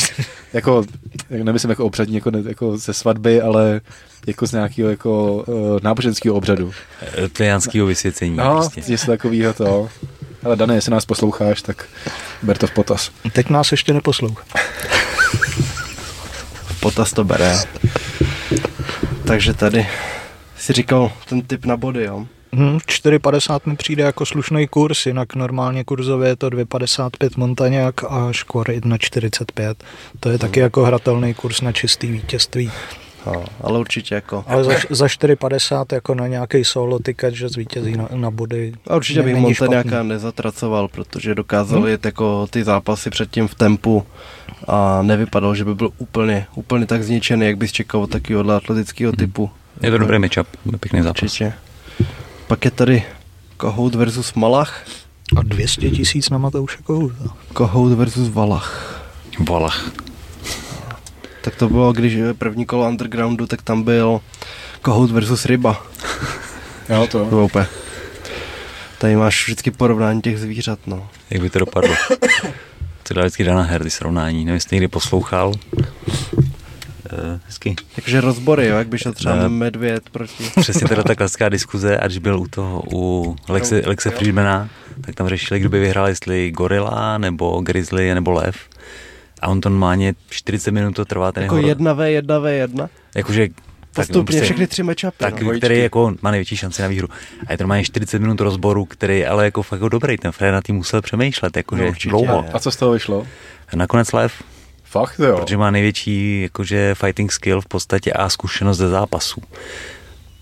jako, 0.54 0.84
jak 1.30 1.42
nemyslím 1.42 1.70
jako 1.70 1.86
obřadní, 1.86 2.16
jako, 2.16 2.32
jako 2.48 2.78
ze 2.78 2.94
svatby, 2.94 3.42
ale 3.42 3.82
jako 4.28 4.48
z 4.48 4.52
nějakého 4.52 4.90
jako, 4.90 5.34
uh, 5.36 5.80
náboženského 5.82 6.36
obřadu. 6.36 6.72
Tlijanského 7.34 7.88
vysvěcení. 7.88 8.36
No, 8.36 8.56
prostě. 8.56 8.92
něco 8.92 9.06
takového 9.08 9.54
to. 9.54 9.90
Ale 10.44 10.56
Dane, 10.56 10.76
jestli 10.76 10.92
nás 10.92 11.06
posloucháš, 11.06 11.62
tak 11.62 11.86
ber 12.44 12.58
to 12.58 12.68
v 12.68 12.72
potaz. 12.72 13.12
Teď 13.34 13.50
nás 13.50 13.72
ještě 13.72 13.94
neposlouchá. 13.94 14.44
Potaz 16.80 17.14
to 17.14 17.24
bere. 17.24 17.60
Takže 19.28 19.54
tady 19.54 19.88
si 20.58 20.74
říkal 20.74 21.12
ten 21.30 21.42
typ 21.42 21.66
na 21.66 21.78
body, 21.78 22.04
jo? 22.04 22.26
Hm, 22.56 22.78
4,50 22.78 23.60
mi 23.66 23.76
přijde 23.76 24.04
jako 24.04 24.26
slušný 24.26 24.68
kurz, 24.68 25.06
jinak 25.06 25.36
normálně 25.36 25.84
kurzově 25.84 26.30
je 26.30 26.36
to 26.36 26.50
2,55 26.50 27.30
Montaňák 27.38 28.04
a 28.04 28.32
Škor 28.32 28.68
1,45. 28.68 29.76
To 30.20 30.30
je 30.30 30.38
taky 30.38 30.60
jako 30.60 30.84
hratelný 30.84 31.34
kurz 31.34 31.62
na 31.62 31.72
čistý 31.72 32.12
vítězství. 32.12 32.72
No, 33.26 33.46
ale 33.62 33.80
určitě 33.80 34.16
jako... 34.16 34.44
Ale 34.48 34.64
za, 34.64 34.74
za 34.90 35.06
4,50 35.06 35.86
jako 35.92 36.16
na 36.16 36.28
nějaký 36.28 36.64
solo 36.64 37.00
tykat, 37.00 37.34
že 37.34 37.50
zvítězí 37.50 37.98
na, 37.98 38.08
na 38.16 38.32
body. 38.32 38.74
A 38.88 38.96
určitě 38.96 39.24
bych 39.24 39.36
Montaňáka 39.36 40.04
nezatracoval, 40.04 40.88
protože 40.88 41.36
dokázal 41.36 41.82
Hm? 41.82 41.88
jet 41.88 42.06
jako 42.06 42.48
ty 42.50 42.64
zápasy 42.64 43.10
předtím 43.10 43.48
v 43.48 43.56
tempu 43.56 44.06
a 44.68 45.02
nevypadal, 45.02 45.56
že 45.56 45.66
by 45.66 45.76
byl 45.76 45.90
úplně, 45.98 46.46
úplně 46.56 46.86
tak 46.86 47.04
zničený, 47.04 47.46
jak 47.46 47.58
bys 47.58 47.72
čekal 47.72 48.02
od 48.02 48.10
takového 48.10 48.52
atletického 48.52 49.12
typu. 49.14 49.50
Je 49.82 49.92
to 49.92 49.98
dobrý 49.98 50.20
matchup, 50.20 50.48
pěkný 50.80 51.02
zápas. 51.02 51.22
Určitě. 51.24 51.54
Pak 52.48 52.66
je 52.66 52.72
tady 52.72 53.04
Kohout 53.58 53.96
versus 53.96 54.34
Malach, 54.34 54.84
A 55.38 55.44
200 55.44 55.90
tisíc 55.90 56.30
na 56.30 56.38
Matouše 56.38 56.78
Kohouta. 56.84 57.36
Kohout 57.54 57.92
versus 57.94 58.30
Valach. 58.30 59.02
Valach. 59.50 59.92
Tak 61.42 61.56
to 61.56 61.70
bylo, 61.70 61.94
když 61.94 62.14
je 62.14 62.34
první 62.34 62.66
kolo 62.66 62.88
undergroundu, 62.88 63.48
tak 63.48 63.62
tam 63.62 63.84
byl 63.84 64.22
Kohout 64.82 65.12
versus 65.12 65.46
Ryba. 65.46 65.86
Jo, 66.90 67.08
To 67.12 67.20
to. 67.20 67.26
bylo 67.26 67.46
úplně. 67.46 67.68
Tady 68.98 69.16
máš 69.16 69.44
vždycky 69.44 69.72
porovnání 69.72 70.22
těch 70.22 70.40
zvířat, 70.40 70.80
no. 70.88 71.08
Jak 71.30 71.42
by 71.42 71.50
to 71.50 71.60
dopadlo? 71.60 71.96
To 73.12 73.16
dá 73.16 73.22
vždycky 73.22 73.44
Dana 73.44 73.62
Her, 73.62 73.84
ty 73.84 73.90
srovnání. 73.90 74.38
Nevím, 74.46 74.54
jestli 74.54 74.76
někdy 74.76 74.88
poslouchal. 74.88 75.48
Uh, 75.48 75.90
hezky. 77.46 77.76
Takže 77.96 78.22
rozbory, 78.22 78.68
jo, 78.68 78.78
jak 78.78 78.88
by 78.88 78.98
šel 78.98 79.14
třeba 79.14 79.36
Ne. 79.36 79.50
medvěd 79.50 80.10
proti... 80.10 80.44
Přesně 80.60 80.88
teda 80.88 81.04
ta 81.04 81.16
klasická 81.16 81.50
diskuze, 81.50 81.98
ať 81.98 82.18
byl 82.18 82.40
u 82.40 82.48
toho, 82.48 82.84
u 82.94 83.36
Lexe, 83.50 83.82
Lexe 83.86 84.10
Friedmana, 84.10 84.70
tak 85.02 85.16
tam 85.16 85.28
řešili, 85.28 85.60
kdo 85.60 85.70
by 85.70 85.80
vyhrál, 85.80 86.08
jestli 86.08 86.52
gorila, 86.52 87.18
nebo 87.18 87.62
grizzly, 87.62 88.14
nebo 88.14 88.32
lev. 88.32 88.56
A 89.42 89.48
on 89.48 89.62
to 89.62 89.70
normálně 89.70 90.14
40 90.30 90.72
minut 90.72 90.96
to 90.96 91.06
trvá 91.06 91.32
ten 91.32 91.44
Jako 91.44 91.58
jeho... 91.58 91.68
jedna 91.68 91.94
v 91.94 92.12
jedna 92.12 92.40
v 92.40 92.46
jedna. 92.52 92.90
Jakože 93.16 93.48
Postupně 93.94 94.24
prostě- 94.24 94.42
všechny 94.42 94.68
tři 94.68 94.84
matchupy. 94.84 95.18
tak, 95.18 95.42
no. 95.42 95.52
který 95.58 95.80
jako 95.80 96.14
má 96.22 96.32
největší 96.32 96.58
šanci 96.58 96.82
na 96.82 96.88
výhru. 96.88 97.08
A 97.48 97.52
je 97.52 97.58
to 97.58 97.64
normálně 97.64 97.84
40 97.84 98.20
minut 98.20 98.42
rozboru, 98.42 98.86
který 98.86 99.20
je 99.20 99.28
ale 99.28 99.46
jako 99.46 99.64
fakt 99.64 99.78
jako 99.78 99.90
dobrý. 99.90 100.18
Ten 100.18 100.32
Fred 100.32 100.52
na 100.52 100.62
tím 100.62 100.76
musel 100.76 101.02
přemýšlet, 101.02 101.58
jakože 101.58 101.84
No, 101.84 101.88
no, 101.90 101.96
dlouho. 102.10 102.46
A 102.54 102.60
co 102.60 102.72
z 102.72 102.76
toho 102.76 102.92
vyšlo? 102.92 103.28
Nakonec 103.76 104.12
Lev, 104.14 104.34
Fakt 104.84 105.20
jo. 105.20 105.38
protože 105.38 105.58
má 105.58 105.72
největší 105.72 106.42
jakože 106.42 106.96
fighting 106.96 107.32
skill 107.32 107.62
v 107.62 107.66
podstatě 107.66 108.14
a 108.14 108.30
zkušenost 108.30 108.78
ze 108.78 108.90
zápasů. 108.90 109.42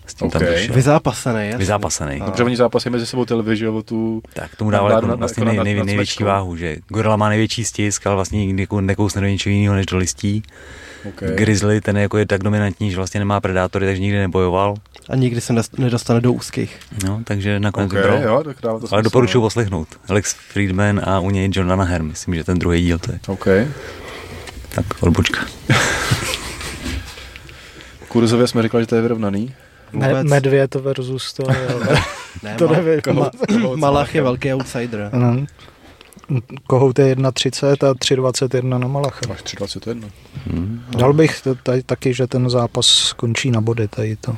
S 0.10 0.14
tím 0.14 0.30
tam 0.30 0.42
Ok. 0.42 0.48
došel. 0.50 0.76
Vyzápasený, 0.76 1.40
jasně. 1.46 1.58
Vyzápasený. 1.58 2.20
Dobře, 2.26 2.44
oni 2.44 2.56
zápasy 2.56 2.90
mezi 2.90 3.06
sebou 3.06 3.26
televizi, 3.26 3.68
o 3.68 3.82
tu... 3.84 4.22
Tak 4.34 4.56
tomu 4.56 4.70
Na- 4.70 4.78
jako 4.90 5.08
na- 5.08 5.16
vlastně 5.16 5.46
nej, 5.46 5.60
nej, 5.64 5.84
největší 5.84 6.24
váhu, 6.24 6.56
že 6.56 6.78
gorila 6.88 7.16
má 7.16 7.30
největší 7.30 7.64
stisk, 7.66 8.08
ale 8.08 8.16
vlastně 8.16 8.46
nikdy 8.46 8.68
nekousne 8.82 9.22
do 9.22 9.28
ničeho 9.28 9.54
jiného 9.54 9.76
než 9.76 9.86
do 9.86 9.98
listí. 9.98 10.44
Okay. 11.10 11.36
Grizzly, 11.36 11.82
ten 11.82 11.98
je 11.98 12.02
jako 12.02 12.18
je 12.18 12.26
tak 12.26 12.44
dominantní, 12.44 12.92
že 12.92 12.96
vlastně 12.98 13.20
nemá 13.20 13.40
predátory, 13.42 13.86
takže 13.86 14.02
nikdy 14.02 14.18
nebojoval. 14.18 14.76
A 15.10 15.16
nikdy 15.16 15.42
se 15.42 15.54
nedostane 15.78 16.22
do 16.22 16.34
úzkých. 16.34 16.80
No, 17.06 17.22
takže 17.24 17.60
nakonec 17.60 17.92
Okay, 17.92 18.02
vybral. 18.04 18.24
jo, 18.24 18.44
tak 18.44 18.58
dává 18.64 18.80
to 18.80 18.88
Ale 18.92 19.02
doporučuji 19.04 19.38
no. 19.38 19.42
poslechnout. 19.42 19.88
Alex 20.10 20.34
Friedman 20.34 21.02
a 21.04 21.20
u 21.20 21.30
něj 21.30 21.50
John 21.54 21.68
Danaher, 21.68 22.04
myslím, 22.04 22.36
že 22.36 22.44
ten 22.44 22.60
druhý 22.60 22.82
díl 22.82 23.00
to 23.00 23.12
je. 23.12 23.20
OK. 23.28 23.48
Tak 24.76 24.86
odbočka. 25.00 25.46
Kurzově 28.08 28.48
jsme 28.48 28.64
říkali, 28.64 28.84
že 28.84 28.88
to 28.88 28.96
je 28.96 29.02
vyrovnaný. 29.02 29.54
Me, 29.94 30.08
Vůbec. 30.08 30.28
medvěd 30.28 30.76
versus 30.76 31.34
to. 31.34 31.44
Ne, 32.44 32.56
to 32.58 32.68
nevím. 32.68 33.00
Kohout- 33.00 33.62
kohout 33.62 33.80
Malach 33.80 34.16
je 34.16 34.22
velký 34.22 34.54
outsider. 34.54 35.10
No. 35.14 35.46
Kohout 36.68 37.00
je 37.00 37.16
1,30 37.16 37.90
a 37.90 37.94
3,21 37.94 38.80
na 38.80 38.88
Malacha. 38.88 39.20
Máš 39.30 39.44
3,21. 39.44 40.10
Hmm. 40.48 40.82
Dal 40.98 41.14
bych 41.14 41.42
tady 41.64 41.84
taky, 41.84 42.14
že 42.14 42.28
ten 42.28 42.50
zápas 42.50 42.86
skončí 42.86 43.52
na 43.52 43.62
body 43.62 43.88
tady 43.88 44.16
to. 44.16 44.36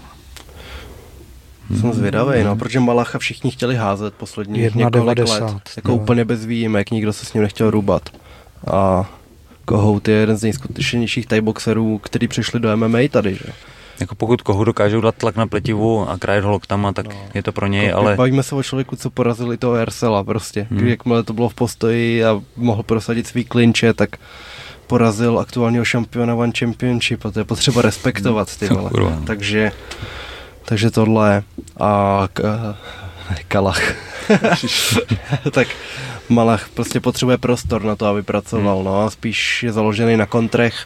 Jsem 1.79 1.93
zvědavý, 1.93 2.43
no, 2.43 2.55
protože 2.55 2.79
Malacha 2.79 3.19
všichni 3.19 3.51
chtěli 3.51 3.75
házet 3.75 4.13
poslední 4.13 4.59
1,90, 4.69 4.75
několik 4.75 5.29
let. 5.29 5.69
Jako 5.75 5.87
no. 5.91 5.95
úplně 5.95 6.25
bez 6.25 6.45
výjimek, 6.45 6.91
nikdo 6.91 7.13
se 7.13 7.25
s 7.25 7.33
ním 7.33 7.43
nechtěl 7.43 7.71
rubat. 7.71 8.09
A 8.71 9.09
Kohout 9.65 10.07
je 10.07 10.15
jeden 10.15 10.37
z 10.37 10.43
nejskutečnějších 10.43 11.25
boxerů, 11.41 11.97
který 11.97 12.27
přišli 12.27 12.59
do 12.59 12.77
MMA 12.77 12.97
tady, 13.11 13.35
že? 13.35 13.45
Jako 14.01 14.15
pokud 14.15 14.41
kohu 14.41 14.63
dokážou 14.63 15.01
dát 15.01 15.15
tlak 15.15 15.35
na 15.35 15.47
pletivu 15.47 16.09
a 16.09 16.17
krajet 16.17 16.43
ho 16.43 16.51
loktama, 16.51 16.93
tak 16.93 17.07
no. 17.07 17.15
je 17.33 17.43
to 17.43 17.51
pro 17.51 17.67
něj, 17.67 17.85
jako, 17.85 17.99
ale... 17.99 18.15
Bavíme 18.15 18.43
se 18.43 18.55
o 18.55 18.63
člověku, 18.63 18.95
co 18.95 19.09
porazili 19.09 19.57
toho 19.57 19.75
Ersela 19.75 20.23
prostě. 20.23 20.67
Hmm. 20.71 20.87
Jakmile 20.87 21.23
to 21.23 21.33
bylo 21.33 21.49
v 21.49 21.53
postoji 21.53 22.25
a 22.25 22.41
mohl 22.55 22.83
prosadit 22.83 23.27
svý 23.27 23.45
klinče, 23.45 23.93
tak 23.93 24.09
porazil 24.87 25.39
aktuálního 25.39 25.85
šampiona 25.85 26.35
One 26.35 26.51
Championship 26.59 27.25
a 27.25 27.31
to 27.31 27.39
je 27.39 27.45
potřeba 27.45 27.81
respektovat, 27.81 28.57
ty 28.57 28.67
vole. 28.67 28.89
No. 28.99 29.23
Takže, 29.27 29.71
takže 30.65 30.91
tohle 30.91 31.43
a 31.79 32.27
k, 32.33 32.41
Kalach. 33.47 33.81
tak 35.51 35.67
Malach 36.29 36.69
prostě 36.69 36.99
potřebuje 36.99 37.37
prostor 37.37 37.83
na 37.83 37.95
to, 37.95 38.05
aby 38.05 38.23
pracoval, 38.23 38.75
hmm. 38.75 38.85
no 38.85 39.01
a 39.01 39.09
spíš 39.09 39.63
je 39.63 39.71
založený 39.71 40.17
na 40.17 40.25
kontrech 40.25 40.85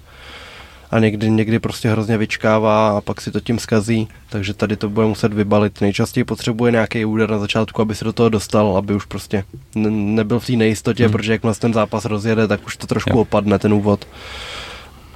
a 0.96 1.00
někdy, 1.00 1.30
někdy 1.30 1.60
prostě 1.60 1.90
hrozně 1.90 2.18
vyčkává 2.18 2.98
a 2.98 3.02
pak 3.02 3.22
si 3.22 3.32
to 3.32 3.40
tím 3.40 3.60
skazí, 3.60 4.08
takže 4.30 4.54
tady 4.54 4.76
to 4.76 4.90
bude 4.90 5.08
muset 5.08 5.34
vybalit. 5.34 5.82
Nejčastěji 5.82 6.24
potřebuje 6.24 6.72
nějaký 6.72 7.06
úder 7.06 7.30
na 7.30 7.40
začátku, 7.40 7.82
aby 7.82 7.96
se 7.96 8.06
do 8.06 8.14
toho 8.14 8.30
dostal, 8.30 8.78
aby 8.78 8.96
už 8.96 9.06
prostě 9.06 9.44
ne, 9.76 9.90
nebyl 9.92 10.40
v 10.40 10.46
té 10.46 10.54
nejistotě, 10.54 11.04
hmm. 11.04 11.12
protože 11.12 11.32
jakmile 11.32 11.56
ten 11.56 11.74
zápas 11.74 12.06
rozjede, 12.06 12.48
tak 12.48 12.66
už 12.66 12.78
to 12.78 12.88
trošku 12.88 13.10
jo. 13.10 13.20
opadne 13.20 13.60
ten 13.60 13.74
úvod. 13.74 14.08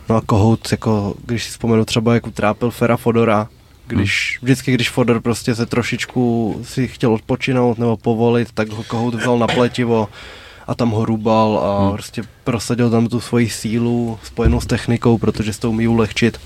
No 0.10 0.16
a 0.16 0.22
Kohout, 0.22 0.72
jako, 0.72 1.16
když 1.26 1.44
si 1.44 1.50
vzpomenu 1.50 1.86
třeba, 1.86 2.14
jak 2.14 2.28
utrápil 2.28 2.72
Fera 2.72 2.98
Fodora, 2.98 3.48
když, 3.88 4.38
hmm. 4.40 4.46
vždycky, 4.46 4.72
když 4.72 4.90
Fodor 4.90 5.22
prostě 5.22 5.56
se 5.56 5.66
trošičku 5.66 6.56
si 6.64 6.88
chtěl 6.88 7.14
odpočinout 7.14 7.78
nebo 7.78 7.98
povolit, 7.98 8.52
tak 8.54 8.70
ho 8.70 8.84
Kohout 8.84 9.16
vzal 9.16 9.40
na 9.40 9.48
pletivo 9.48 10.08
a 10.70 10.76
tam 10.76 10.90
ho 10.90 11.06
rubal 11.06 11.60
a 11.64 11.82
hmm. 11.82 11.94
prostě 11.94 12.22
prosadil 12.44 12.90
tam 12.90 13.08
tu 13.08 13.20
svoji 13.20 13.50
sílu 13.50 14.20
spojenou 14.24 14.62
s 14.62 14.66
technikou, 14.66 15.18
protože 15.18 15.54
se 15.54 15.60
to 15.60 15.70
umí 15.70 15.88
ulehčit. 15.88 16.40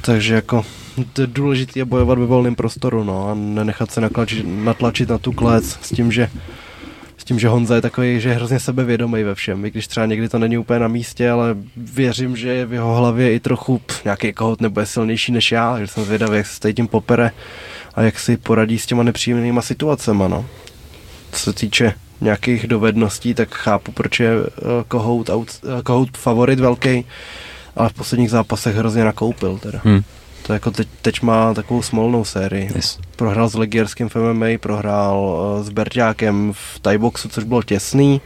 Takže 0.00 0.34
jako 0.34 0.64
to 1.12 1.20
je 1.20 1.26
důležité 1.26 1.80
je 1.80 1.84
bojovat 1.84 2.18
ve 2.18 2.26
volném 2.26 2.54
prostoru 2.54 3.04
no, 3.04 3.28
a 3.28 3.34
nenechat 3.34 3.90
se 3.90 4.00
natlačit, 4.00 4.46
natlačit 4.46 5.08
na 5.08 5.18
tu 5.18 5.32
klec 5.32 5.78
s 5.82 5.88
tím, 5.88 6.12
že 6.12 6.30
s 7.18 7.24
tím, 7.24 7.38
že 7.38 7.48
Honza 7.48 7.74
je 7.74 7.80
takový, 7.80 8.20
že 8.20 8.28
je 8.28 8.34
hrozně 8.34 8.60
sebevědomý 8.60 9.22
ve 9.22 9.34
všem, 9.34 9.64
i 9.64 9.70
když 9.70 9.86
třeba 9.86 10.06
někdy 10.06 10.28
to 10.28 10.38
není 10.38 10.58
úplně 10.58 10.78
na 10.78 10.88
místě, 10.88 11.30
ale 11.30 11.56
věřím, 11.76 12.36
že 12.36 12.66
v 12.66 12.72
jeho 12.72 12.96
hlavě 12.96 13.34
i 13.34 13.40
trochu 13.40 13.78
pff, 13.78 14.04
nějaký 14.04 14.32
kohot 14.32 14.60
nebude 14.60 14.86
silnější 14.86 15.32
než 15.32 15.52
já, 15.52 15.80
že 15.80 15.86
jsem 15.86 16.04
zvědavý, 16.04 16.36
jak 16.36 16.46
se 16.46 16.54
s 16.54 16.74
tím 16.74 16.88
popere 16.88 17.30
a 17.94 18.02
jak 18.02 18.18
si 18.18 18.36
poradí 18.36 18.78
s 18.78 18.86
těma 18.86 19.02
nepříjemnýma 19.02 19.62
situacemi, 19.62 20.24
no. 20.28 20.46
Co 21.32 21.40
se 21.40 21.52
týče 21.52 21.94
nějakých 22.22 22.66
dovedností, 22.66 23.34
tak 23.34 23.54
chápu, 23.54 23.92
proč 23.92 24.20
je 24.20 24.30
Kohout, 24.88 25.28
uh, 25.28 25.36
Kohout 25.84 26.08
uh, 26.08 26.14
favorit 26.14 26.60
velký, 26.60 27.04
ale 27.76 27.88
v 27.88 27.92
posledních 27.92 28.30
zápasech 28.30 28.76
hrozně 28.76 29.04
nakoupil 29.04 29.58
teda. 29.58 29.80
Hmm. 29.84 30.02
To 30.46 30.52
jako 30.52 30.70
teď, 30.70 30.88
teď 31.02 31.22
má 31.22 31.54
takovou 31.54 31.82
smolnou 31.82 32.24
sérii. 32.24 32.70
Yes. 32.74 32.98
Prohrál 33.16 33.48
s 33.48 33.54
Legierským 33.54 34.08
v 34.08 34.16
MMA, 34.16 34.46
prohrál 34.60 35.18
uh, 35.18 35.64
s 35.64 35.68
Berťákem 35.68 36.52
v 36.52 36.78
Thaiboxu, 36.80 37.28
což 37.28 37.44
bylo 37.44 37.62
těsný, 37.62 38.20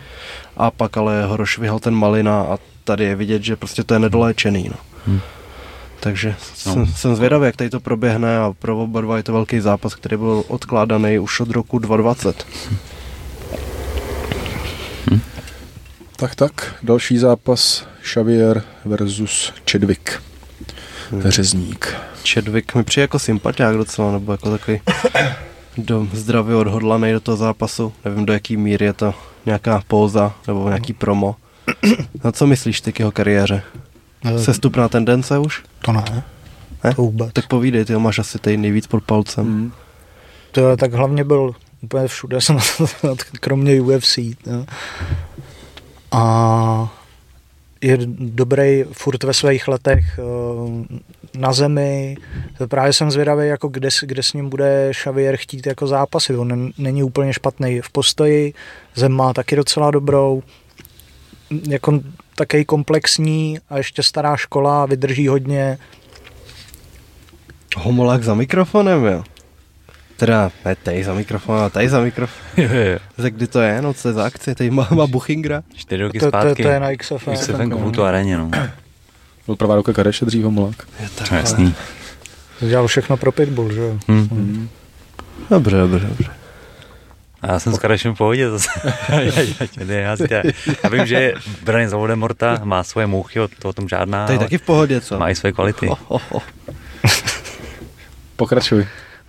a 0.57 0.71
pak 0.71 0.97
ale 0.97 1.25
ho 1.25 1.37
rozšvihal 1.37 1.79
ten 1.79 1.95
Malina 1.95 2.41
a 2.43 2.59
tady 2.85 3.05
je 3.05 3.15
vidět, 3.15 3.43
že 3.43 3.57
prostě 3.57 3.85
to 3.85 3.95
je 3.95 4.01
nedoléčený. 4.01 4.69
No. 4.69 4.77
Hmm. 5.07 5.21
Takže 6.01 6.29
no. 6.67 6.73
jsem, 6.73 6.87
jsem 6.87 7.17
zvědavý, 7.17 7.47
jak 7.47 7.57
tady 7.57 7.71
to 7.71 7.81
proběhne 7.81 8.39
a 8.39 8.53
pro 8.59 8.79
oba 8.79 9.01
dva 9.01 9.17
je 9.17 9.23
to 9.23 9.33
velký 9.33 9.61
zápas, 9.61 9.95
který 9.95 10.17
byl 10.17 10.45
odkládaný 10.49 11.19
už 11.19 11.41
od 11.41 11.51
roku 11.51 11.79
2020. 11.79 12.47
Hmm. 15.11 15.21
Tak 16.17 16.35
tak, 16.35 16.75
další 16.83 17.19
zápas 17.19 17.87
Xavier 18.03 18.63
versus 18.85 19.53
Chadwick. 19.71 20.23
Hmm. 21.11 21.23
Řezník. 21.23 21.95
Chadwick 22.33 22.75
mi 22.75 22.85
přijde 22.85 23.03
jako 23.03 23.19
sympatiák 23.19 23.77
docela, 23.77 24.13
nebo 24.13 24.33
jako 24.33 24.51
takový 24.51 24.81
do, 25.79 26.09
zdravě 26.13 26.57
odhodlaný 26.57 27.13
do 27.13 27.21
toho 27.21 27.37
zápasu. 27.37 27.93
Nevím, 28.05 28.27
do 28.27 28.33
jaký 28.33 28.57
míry 28.57 28.85
je 28.85 28.93
to 28.93 29.15
nějaká 29.47 29.83
póza 29.89 30.35
nebo 30.47 30.69
nějaký 30.69 30.93
promo. 30.93 31.37
Na 32.25 32.33
co 32.33 32.47
myslíš 32.47 32.81
ty 32.81 32.93
k 32.93 32.99
jeho 32.99 33.13
kariéře? 33.13 33.63
Sestupná 34.37 34.89
tendence 34.89 35.39
už? 35.39 35.63
To 35.85 35.93
ne. 35.93 36.05
ne? 36.85 36.95
To 36.95 37.03
vůbec. 37.03 37.33
Tak 37.33 37.47
povídej, 37.47 37.85
ty 37.85 37.97
máš 37.97 38.19
asi 38.19 38.39
tady 38.39 38.57
nejvíc 38.57 38.87
pod 38.87 39.05
palcem. 39.05 39.45
Hmm. 39.45 39.73
To 40.53 40.71
je, 40.71 40.77
tak 40.77 40.93
hlavně 40.93 41.25
byl 41.25 41.55
úplně 41.81 42.09
všude, 42.09 42.41
jsem 42.41 42.59
kromě 43.41 43.81
UFC. 43.81 44.19
No. 44.47 44.67
A 46.13 46.95
je 47.81 47.99
dobrý 48.19 48.85
furt 48.93 49.23
ve 49.23 49.35
svých 49.35 49.69
letech 49.69 50.19
eh, 50.19 50.99
na 51.39 51.53
zemi. 51.53 52.17
Právě 52.69 52.93
jsem 52.93 53.11
zvědavý, 53.11 53.49
jako 53.49 53.69
kde, 53.69 53.89
kde 54.03 54.23
s 54.23 54.33
ním 54.33 54.49
bude 54.49 54.91
Xavier 54.93 55.37
chtít 55.37 55.67
jako 55.67 55.87
zápasy. 55.87 56.37
On 56.37 56.71
není 56.79 57.03
úplně 57.03 57.33
špatný 57.33 57.81
v 57.81 57.91
postoji, 57.91 58.55
zem 58.95 59.13
má 59.13 59.33
taky 59.33 59.57
docela 59.57 59.91
dobrou. 59.91 60.43
Jako 61.69 62.01
takový 62.37 62.65
komplexní 62.65 63.59
a 63.69 63.79
ještě 63.79 64.03
stará 64.03 64.37
škola, 64.37 64.87
vydrží 64.87 65.29
hodně. 65.29 65.79
Homolák 67.77 68.23
za 68.23 68.35
mikrofonem, 68.35 69.05
jo? 69.05 69.25
Teda 70.17 70.51
ne 70.65 70.77
tady 70.83 71.05
za 71.05 71.15
mikrofon, 71.15 71.59
ale 71.59 71.71
tady 71.71 71.89
za 71.89 72.01
mikrofon. 72.01 72.43
jo, 72.65 72.69
jo. 72.73 72.99
Tak 73.17 73.35
kdy 73.35 73.47
to 73.47 73.61
je, 73.61 73.83
no 73.83 73.95
co 73.95 74.09
je 74.09 74.15
za 74.15 74.25
akce, 74.25 74.55
tady 74.55 74.71
má, 74.71 74.89
má 74.91 75.07
Buchingra. 75.07 75.63
Čtyři 75.75 76.03
roky 76.03 76.19
to, 76.19 76.29
zpátky. 76.29 76.63
To, 76.63 76.69
to, 76.69 76.69
je 76.69 76.81
na 76.81 76.97
XFM. 76.97 77.33
XFM 77.33 77.71
Komutu 77.71 78.05
areně, 78.05 78.39
no. 78.39 78.51
Byl 79.47 79.57
prvá 79.57 79.77
ruka 79.77 79.93
Kareše 79.93 80.25
dřív 80.25 80.45
Homolák. 80.45 80.89
Je 81.01 81.09
tak, 81.15 81.31
no, 81.31 81.37
jasný. 81.37 81.75
Dělal 82.61 82.87
všechno 82.87 83.17
pro 83.17 83.33
Pitbull, 83.33 83.73
že 83.73 83.81
jo? 83.81 83.99
Hmm. 84.09 84.29
Hmm. 84.29 84.69
Dobře, 85.51 85.77
dobře, 85.77 86.07
dobře. 86.07 86.31
A 87.43 87.53
já 87.53 87.59
jsem 87.59 87.73
s 87.73 87.79
Karešem 87.79 88.15
v 88.15 88.19
pohodě 88.19 88.51
zase. 88.51 88.69
já, 89.89 90.17
já 90.83 90.91
vím, 90.91 91.07
že 91.07 91.35
Braně 91.65 91.89
za 91.89 91.97
Voldemorta 91.97 92.61
má 92.65 92.85
svoje 92.85 93.07
mouchy, 93.07 93.41
o, 93.41 93.49
to 93.59 93.69
o 93.69 93.73
tom 93.73 93.89
žádná. 93.89 94.27
Tady 94.27 94.39
taky 94.39 94.59
v 94.59 94.63
pohodě, 94.63 95.01
co? 95.01 95.19
Má 95.19 95.31
i 95.31 95.35
své 95.35 95.53
kvality. 95.53 95.89
Oh, 95.89 95.99
oh, 96.09 96.23
oh. 96.31 96.43
Pokračuj. 98.37 98.87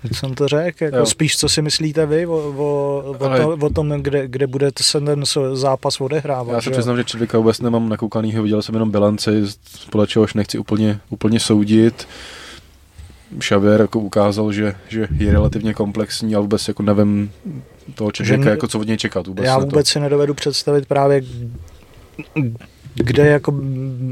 Teď 0.07 0.17
jsem 0.17 0.33
to 0.33 0.47
řekl, 0.47 0.83
jako 0.83 1.05
spíš 1.05 1.37
co 1.37 1.49
si 1.49 1.61
myslíte 1.61 2.05
vy 2.05 2.25
o, 2.25 2.53
o, 2.57 3.03
o, 3.11 3.57
to, 3.57 3.65
o 3.65 3.69
tom, 3.69 3.89
kde, 3.89 4.27
kde 4.27 4.47
bude 4.47 4.71
se 4.81 5.01
ten 5.01 5.23
zápas 5.53 6.01
odehrávat. 6.01 6.55
Já 6.55 6.61
se 6.61 6.71
přiznám, 6.71 6.97
že 6.97 7.03
Čedvika 7.03 7.37
vůbec 7.37 7.61
nemám 7.61 7.89
nakoukanýho, 7.89 8.43
viděl 8.43 8.61
jsem 8.61 8.75
jenom 8.75 8.91
bilanci, 8.91 9.43
podle 9.91 10.07
čehož 10.07 10.33
nechci 10.33 10.57
úplně, 10.57 10.99
úplně 11.09 11.39
soudit. 11.39 12.07
Xavier 13.37 13.81
jako 13.81 13.99
ukázal, 13.99 14.51
že, 14.51 14.75
že 14.89 15.07
je 15.17 15.31
relativně 15.31 15.73
komplexní, 15.73 16.35
ale 16.35 16.41
vůbec 16.41 16.67
jako 16.67 16.83
nevím 16.83 17.31
toho 17.95 18.11
Čedvika, 18.11 18.49
jako 18.49 18.67
co 18.67 18.79
od 18.79 18.87
něj 18.87 18.97
čekat. 18.97 19.27
Vůbec 19.27 19.45
já 19.45 19.59
vůbec 19.59 19.87
to. 19.87 19.91
si 19.91 19.99
nedovedu 19.99 20.33
představit 20.33 20.85
právě 20.85 21.21
kde 23.03 23.27
jako 23.27 23.51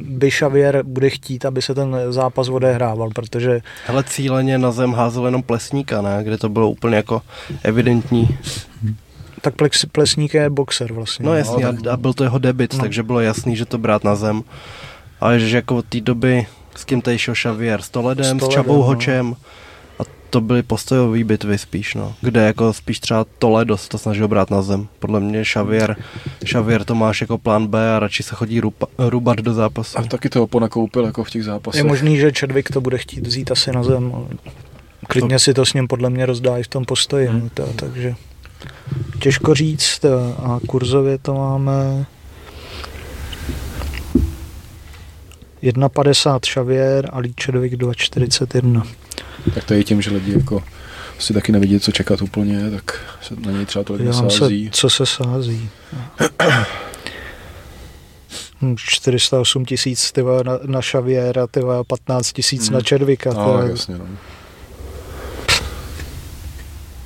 by 0.04 0.32
Xavier 0.32 0.84
bude 0.84 1.10
chtít, 1.10 1.46
aby 1.46 1.62
se 1.62 1.76
ten 1.76 1.96
zápas 2.10 2.50
odehrával, 2.50 3.10
protože... 3.16 3.62
Hele, 3.86 4.04
cíleně 4.04 4.58
na 4.58 4.72
zem 4.72 4.94
házel 4.94 5.26
jenom 5.26 5.44
Plesníka, 5.44 6.02
ne? 6.02 6.20
Kde 6.24 6.38
to 6.38 6.50
bylo 6.50 6.70
úplně 6.70 6.96
jako 6.96 7.22
evidentní. 7.64 8.38
Tak 9.42 9.54
Plesník 9.92 10.34
je 10.34 10.50
boxer 10.50 10.94
vlastně. 10.94 11.26
No 11.26 11.36
jasně, 11.36 11.66
no, 11.66 11.74
tak... 11.74 11.88
a 11.88 11.98
byl 11.98 12.14
to 12.14 12.24
jeho 12.24 12.40
debit, 12.40 12.74
no. 12.74 12.80
takže 12.80 13.04
bylo 13.04 13.20
jasný, 13.20 13.56
že 13.56 13.66
to 13.66 13.78
brát 13.78 14.04
na 14.04 14.16
zem. 14.16 14.44
Ale 15.20 15.40
že 15.40 15.56
jako 15.56 15.76
od 15.76 15.86
té 15.86 16.02
doby 16.02 16.46
s 16.76 16.86
kým 16.86 17.02
tady 17.02 17.20
šel 17.20 17.34
Xavier? 17.34 17.82
S 17.82 17.90
Toledem, 17.90 18.26
s, 18.26 18.30
Toledem, 18.30 18.52
s 18.52 18.54
Čabou 18.54 18.78
no. 18.78 18.84
Hočem 18.84 19.36
to 20.36 20.42
byly 20.42 20.64
postojové 20.64 21.24
bitvy 21.24 21.58
spíš, 21.58 21.94
no. 21.94 22.16
Kde 22.22 22.46
jako 22.46 22.74
spíš 22.74 23.00
třeba 23.00 23.26
Toledo 23.40 23.78
se 23.78 23.90
to 23.90 23.98
snažil 23.98 24.28
brát 24.28 24.52
na 24.52 24.62
zem. 24.62 24.88
Podle 25.00 25.20
mě 25.20 25.44
Xavier, 25.44 25.96
Xavier 26.46 26.84
to 26.84 26.96
máš 26.96 27.22
jako 27.22 27.38
plán 27.38 27.68
B 27.68 27.96
a 27.96 28.00
radši 28.00 28.24
se 28.24 28.36
chodí 28.36 28.60
rupa, 28.60 28.88
rubat 28.98 29.38
do 29.38 29.54
zápasu. 29.54 30.00
A 30.00 30.04
taky 30.04 30.30
to 30.30 30.48
ponakoupil 30.48 31.06
jako 31.06 31.24
v 31.24 31.30
těch 31.30 31.44
zápasech. 31.44 31.80
Je 31.80 31.84
možný, 31.84 32.18
že 32.18 32.32
Chadwick 32.40 32.72
to 32.72 32.82
bude 32.82 32.98
chtít 32.98 33.28
vzít 33.28 33.52
asi 33.52 33.72
na 33.72 33.84
zem. 33.84 34.12
Ale 34.16 34.26
klidně 35.08 35.36
to... 35.36 35.40
si 35.40 35.54
to 35.54 35.66
s 35.66 35.74
ním 35.74 35.88
podle 35.88 36.10
mě 36.10 36.26
rozdá 36.26 36.58
i 36.58 36.64
v 36.64 36.68
tom 36.68 36.86
postoji. 36.86 37.28
Hmm. 37.28 37.50
To, 37.54 37.68
takže 37.76 38.16
těžko 39.20 39.54
říct. 39.54 40.06
A 40.38 40.60
kurzově 40.68 41.18
to 41.18 41.34
máme 41.34 42.06
1,50 45.64 46.40
Xavier 46.40 47.10
a 47.14 47.20
Líčedovic 47.20 47.74
2,41. 47.74 48.84
Tak 49.54 49.64
to 49.64 49.74
je 49.74 49.84
tím, 49.84 50.02
že 50.02 50.12
lidi 50.12 50.34
jako 50.34 50.64
si 51.20 51.34
taky 51.34 51.52
nevidí, 51.52 51.80
co 51.80 51.92
čekat 51.92 52.22
úplně, 52.22 52.72
tak 52.72 53.00
se 53.22 53.36
na 53.46 53.52
něj 53.52 53.66
třeba 53.66 53.84
tolik 53.84 54.02
nesází. 54.02 54.66
Se, 54.66 54.72
co 54.72 54.90
se 54.90 55.06
sází. 55.06 55.70
408 58.76 59.66
tisíc 59.66 60.14
na, 60.44 60.60
na 60.66 60.82
Xaviera, 60.82 61.48
15 61.88 62.34
tisíc 62.34 62.68
hmm. 62.68 62.74
na 62.74 62.82
Červika. 62.82 63.34
No, 63.34 63.62
jasně, 63.62 63.98
no. 63.98 64.06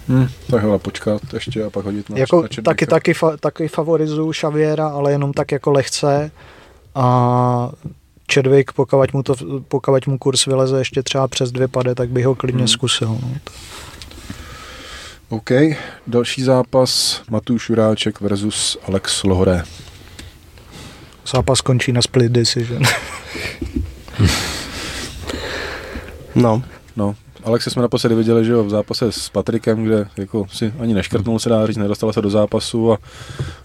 Hmm, 0.08 0.28
tak 0.52 0.62
hele, 0.62 0.80
počkat 0.80 1.22
ještě 1.34 1.64
a 1.64 1.70
pak 1.70 1.86
hodit 1.86 2.10
na, 2.10 2.18
jako 2.18 2.42
na 2.42 2.64
taky, 2.64 2.86
taky, 2.86 3.14
fa, 3.14 3.38
taky 3.38 3.68
favorizuju 3.68 4.32
Xaviera, 4.32 4.88
ale 4.88 5.12
jenom 5.12 5.34
tak 5.34 5.52
jako 5.52 5.72
lehce 5.72 6.32
a 6.96 7.72
Chadwick, 8.34 8.72
pokud 8.72 9.14
mu, 9.14 9.24
to, 9.24 9.36
pokud 9.68 10.08
mu 10.08 10.18
kurz 10.18 10.46
vyleze 10.46 10.78
ještě 10.80 11.04
třeba 11.04 11.28
přes 11.28 11.52
dvě 11.52 11.68
pade, 11.68 11.96
tak 11.96 12.10
bych 12.10 12.26
ho 12.26 12.36
klidně 12.36 12.60
Hmm. 12.60 12.68
zkusil. 12.68 13.08
No. 13.08 13.32
OK, 15.30 15.50
další 16.08 16.44
zápas 16.44 17.22
Matuš 17.30 17.70
Juráček 17.70 18.22
versus 18.22 18.78
Alex 18.88 19.24
Lohoré. 19.24 19.64
Zápas 21.32 21.62
končí 21.62 21.92
na 21.92 22.02
split 22.02 22.32
decision. 22.32 22.84
No, 26.36 26.64
No, 26.96 27.16
Alexe 27.44 27.70
jsme 27.70 27.82
naposledy 27.82 28.16
viděli, 28.16 28.46
že 28.46 28.52
jo, 28.52 28.64
v 28.64 28.70
zápase 28.70 29.12
s 29.12 29.30
Patrikem, 29.30 29.84
kde 29.84 30.08
jako 30.18 30.46
si 30.54 30.74
ani 30.80 30.94
neškrtnul 30.94 31.40
se 31.40 31.50
dá 31.50 31.68
říct, 31.68 31.78
nedostal 31.78 32.14
se 32.14 32.22
do 32.22 32.30
zápasu 32.30 32.94
a 32.94 32.98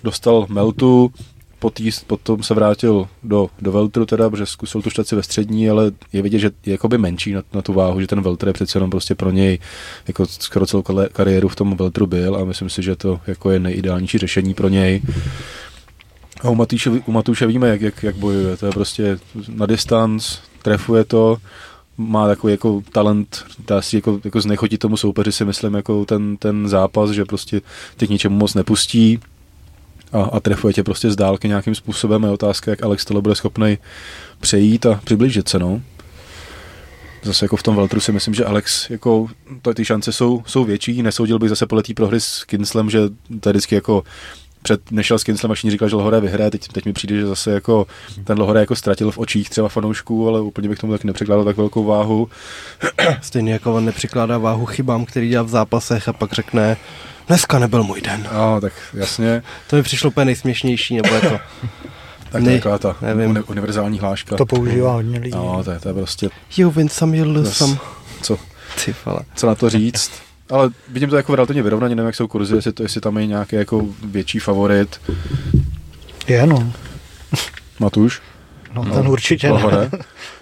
dostal 0.05 0.47
meltu, 0.49 1.12
potýst, 1.59 2.06
potom 2.06 2.43
se 2.43 2.55
vrátil 2.55 3.09
do, 3.22 3.48
do 3.60 3.72
Veltru 3.72 4.06
teda, 4.06 4.31
protože 4.31 4.47
zkusil 4.47 4.82
tu 4.82 4.90
štaci 4.90 5.16
ve 5.16 5.22
střední, 5.22 5.70
ale 5.70 5.93
je 6.12 6.22
vidět, 6.22 6.39
že 6.39 6.51
je 6.66 6.72
jakoby 6.72 6.98
menší 6.98 7.32
na, 7.32 7.43
na 7.52 7.62
tu 7.62 7.72
váhu, 7.72 8.01
že 8.01 8.06
ten 8.06 8.22
Veltr 8.22 8.47
je 8.47 8.52
přece 8.52 8.76
jenom 8.76 8.90
prostě 8.90 9.14
pro 9.14 9.31
něj 9.31 9.59
jako 10.09 10.26
skoro 10.26 10.66
celou 10.66 10.82
kariéru 11.12 11.48
v 11.48 11.56
tom 11.56 11.76
Veltru 11.76 12.06
byl 12.06 12.36
a 12.36 12.44
myslím 12.44 12.70
si, 12.70 12.82
že 12.82 12.97
to 12.97 13.20
jako 13.26 13.51
je 13.51 13.59
nejideálnější 13.59 14.18
řešení 14.18 14.55
pro 14.55 14.68
něj. 14.68 15.02
A 16.43 16.51
u 16.51 16.55
Matýše, 16.55 16.90
u 16.90 17.12
Matouše 17.12 17.47
víme, 17.47 17.68
jak, 17.68 17.81
jak, 17.81 18.02
jak 18.02 18.16
bojuje. 18.16 18.56
To 18.56 18.66
je 18.66 18.72
prostě 18.72 19.18
na 19.48 19.66
distanc, 19.66 20.39
trefuje 20.62 21.05
to, 21.05 21.36
má 21.97 22.26
takový 22.26 22.52
jako 22.52 22.82
talent, 22.93 23.44
dá 23.66 23.82
si 23.82 23.97
jako, 23.97 24.20
jako 24.24 24.40
znechotit 24.40 24.81
tomu 24.81 24.97
soupeři 24.97 25.32
si 25.32 25.44
myslím 25.44 25.74
jako 25.74 26.05
ten, 26.05 26.36
ten 26.36 26.68
zápas, 26.68 27.10
že 27.10 27.24
prostě 27.24 27.60
tě 27.97 28.06
k 28.06 28.10
ničemu 28.10 28.36
moc 28.36 28.55
nepustí 28.55 29.20
a, 30.15 30.23
a 30.23 30.41
trefuje 30.41 30.74
tě 30.74 30.82
prostě 30.82 31.11
z 31.11 31.16
dálky 31.16 31.49
nějakým 31.49 31.74
způsobem. 31.74 32.23
Je 32.23 32.31
otázka, 32.31 32.70
jak 32.70 32.82
Alex 32.82 33.05
tohle 33.05 33.23
bude 33.23 33.35
schopný 33.35 33.78
přejít 34.41 34.86
a 34.86 35.01
přiblížit 35.05 35.49
se, 35.49 35.59
no. 35.59 35.81
Zase 37.23 37.45
jako 37.45 37.57
v 37.57 37.62
tom 37.62 37.77
Veltru 37.77 38.01
si 38.01 38.12
myslím, 38.12 38.35
že 38.35 38.45
Alex, 38.45 38.91
jako 38.91 39.27
to, 39.62 39.74
ty 39.74 39.85
šance 39.85 40.12
jsou, 40.12 40.43
jsou 40.47 40.65
větší, 40.65 41.03
nesoudil 41.03 41.39
bych 41.39 41.49
zase 41.49 41.66
podle 41.66 41.82
té 41.82 41.95
prohry 41.95 42.20
s 42.20 42.45
Kinslem, 42.45 42.91
že 42.91 42.99
je 42.99 43.53
vždycky 43.53 43.74
jako 43.74 44.03
před, 44.62 44.91
nešel 44.91 45.19
s 45.19 45.24
Kinslem 45.24 45.53
a 45.53 45.55
všichni 45.55 45.70
říkal, 45.70 45.89
že 45.89 45.97
Lohore 45.97 46.20
vyhraje, 46.20 46.51
teď, 46.51 46.69
teď 46.69 46.85
mi 46.85 46.93
přijde, 46.93 47.16
že 47.16 47.27
zase 47.27 47.51
jako 47.51 47.86
ten 48.24 48.39
Lohore 48.39 48.61
jako 48.61 48.77
ztratil 48.77 49.11
v 49.11 49.19
očích 49.19 49.51
třeba 49.51 49.69
fanoušků, 49.69 50.28
ale 50.28 50.41
úplně 50.41 50.69
bych 50.69 50.78
tomu 50.78 50.93
tak 50.93 51.05
nepřekládal 51.05 51.45
tak 51.45 51.57
velkou 51.57 51.85
váhu. 51.85 52.28
stejně 53.23 53.53
jako 53.53 53.74
on 53.74 53.85
nepřikládá 53.85 54.39
váhu 54.39 54.66
chybám, 54.66 55.05
který 55.05 55.28
dělá 55.28 55.43
v 55.43 55.49
zápasech 55.49 56.09
a 56.09 56.12
pak 56.12 56.32
řekne, 56.32 56.77
dneska 57.29 57.59
nebyl 57.59 57.83
můj 57.85 58.01
den. 58.01 58.29
No, 58.35 58.61
tak 58.61 58.73
jasně, 58.95 59.43
To 59.71 59.77
mi 59.77 59.83
přišlo 59.83 60.11
úplně 60.11 60.25
nejsměšnější, 60.25 60.97
nebo 60.97 61.15
jako, 61.15 61.41
tak 62.31 62.43
Ne, 62.43 62.55
taková 62.59 62.79
ta 62.79 62.97
nevím. 63.03 63.31
uni, 63.31 63.41
univerzální 63.43 63.99
hláška. 63.99 64.37
to 64.37 64.47
používá 64.47 64.93
hodně 64.93 65.19
lidí. 65.19 65.37
No, 65.37 65.65
to 65.65 65.71
je, 65.71 65.81
to 65.81 65.89
je 65.89 65.95
prostě, 65.95 66.29
you 66.57 66.71
win 66.71 66.89
some, 66.89 67.17
you 67.17 67.25
lose 67.25 67.51
Zas- 67.51 67.53
some. 67.55 67.77
co, 68.23 68.39
Ty 68.85 68.95
vole. 69.07 69.21
co 69.35 69.47
na 69.47 69.55
to 69.55 69.71
říct. 69.71 70.11
Ale 70.51 70.71
vidím 70.89 71.11
to 71.11 71.17
jako 71.17 71.35
relativně 71.37 71.63
vyrovnaně, 71.63 71.95
nevím, 71.95 72.07
jak 72.07 72.15
jsou 72.17 72.29
kurzy, 72.29 72.55
jestli, 72.57 72.73
to, 72.73 72.83
jestli 72.83 73.01
tam 73.01 73.19
je 73.19 73.27
nějaký 73.27 73.57
jako 73.57 73.83
větší 74.05 74.39
favorit. 74.39 75.01
Je, 76.29 76.47
no. 76.47 76.73
Matuš? 77.81 78.23
no 78.75 78.85
ten 78.85 79.09
určitě 79.09 79.51
Lohore? 79.51 79.77
ne. 79.77 79.91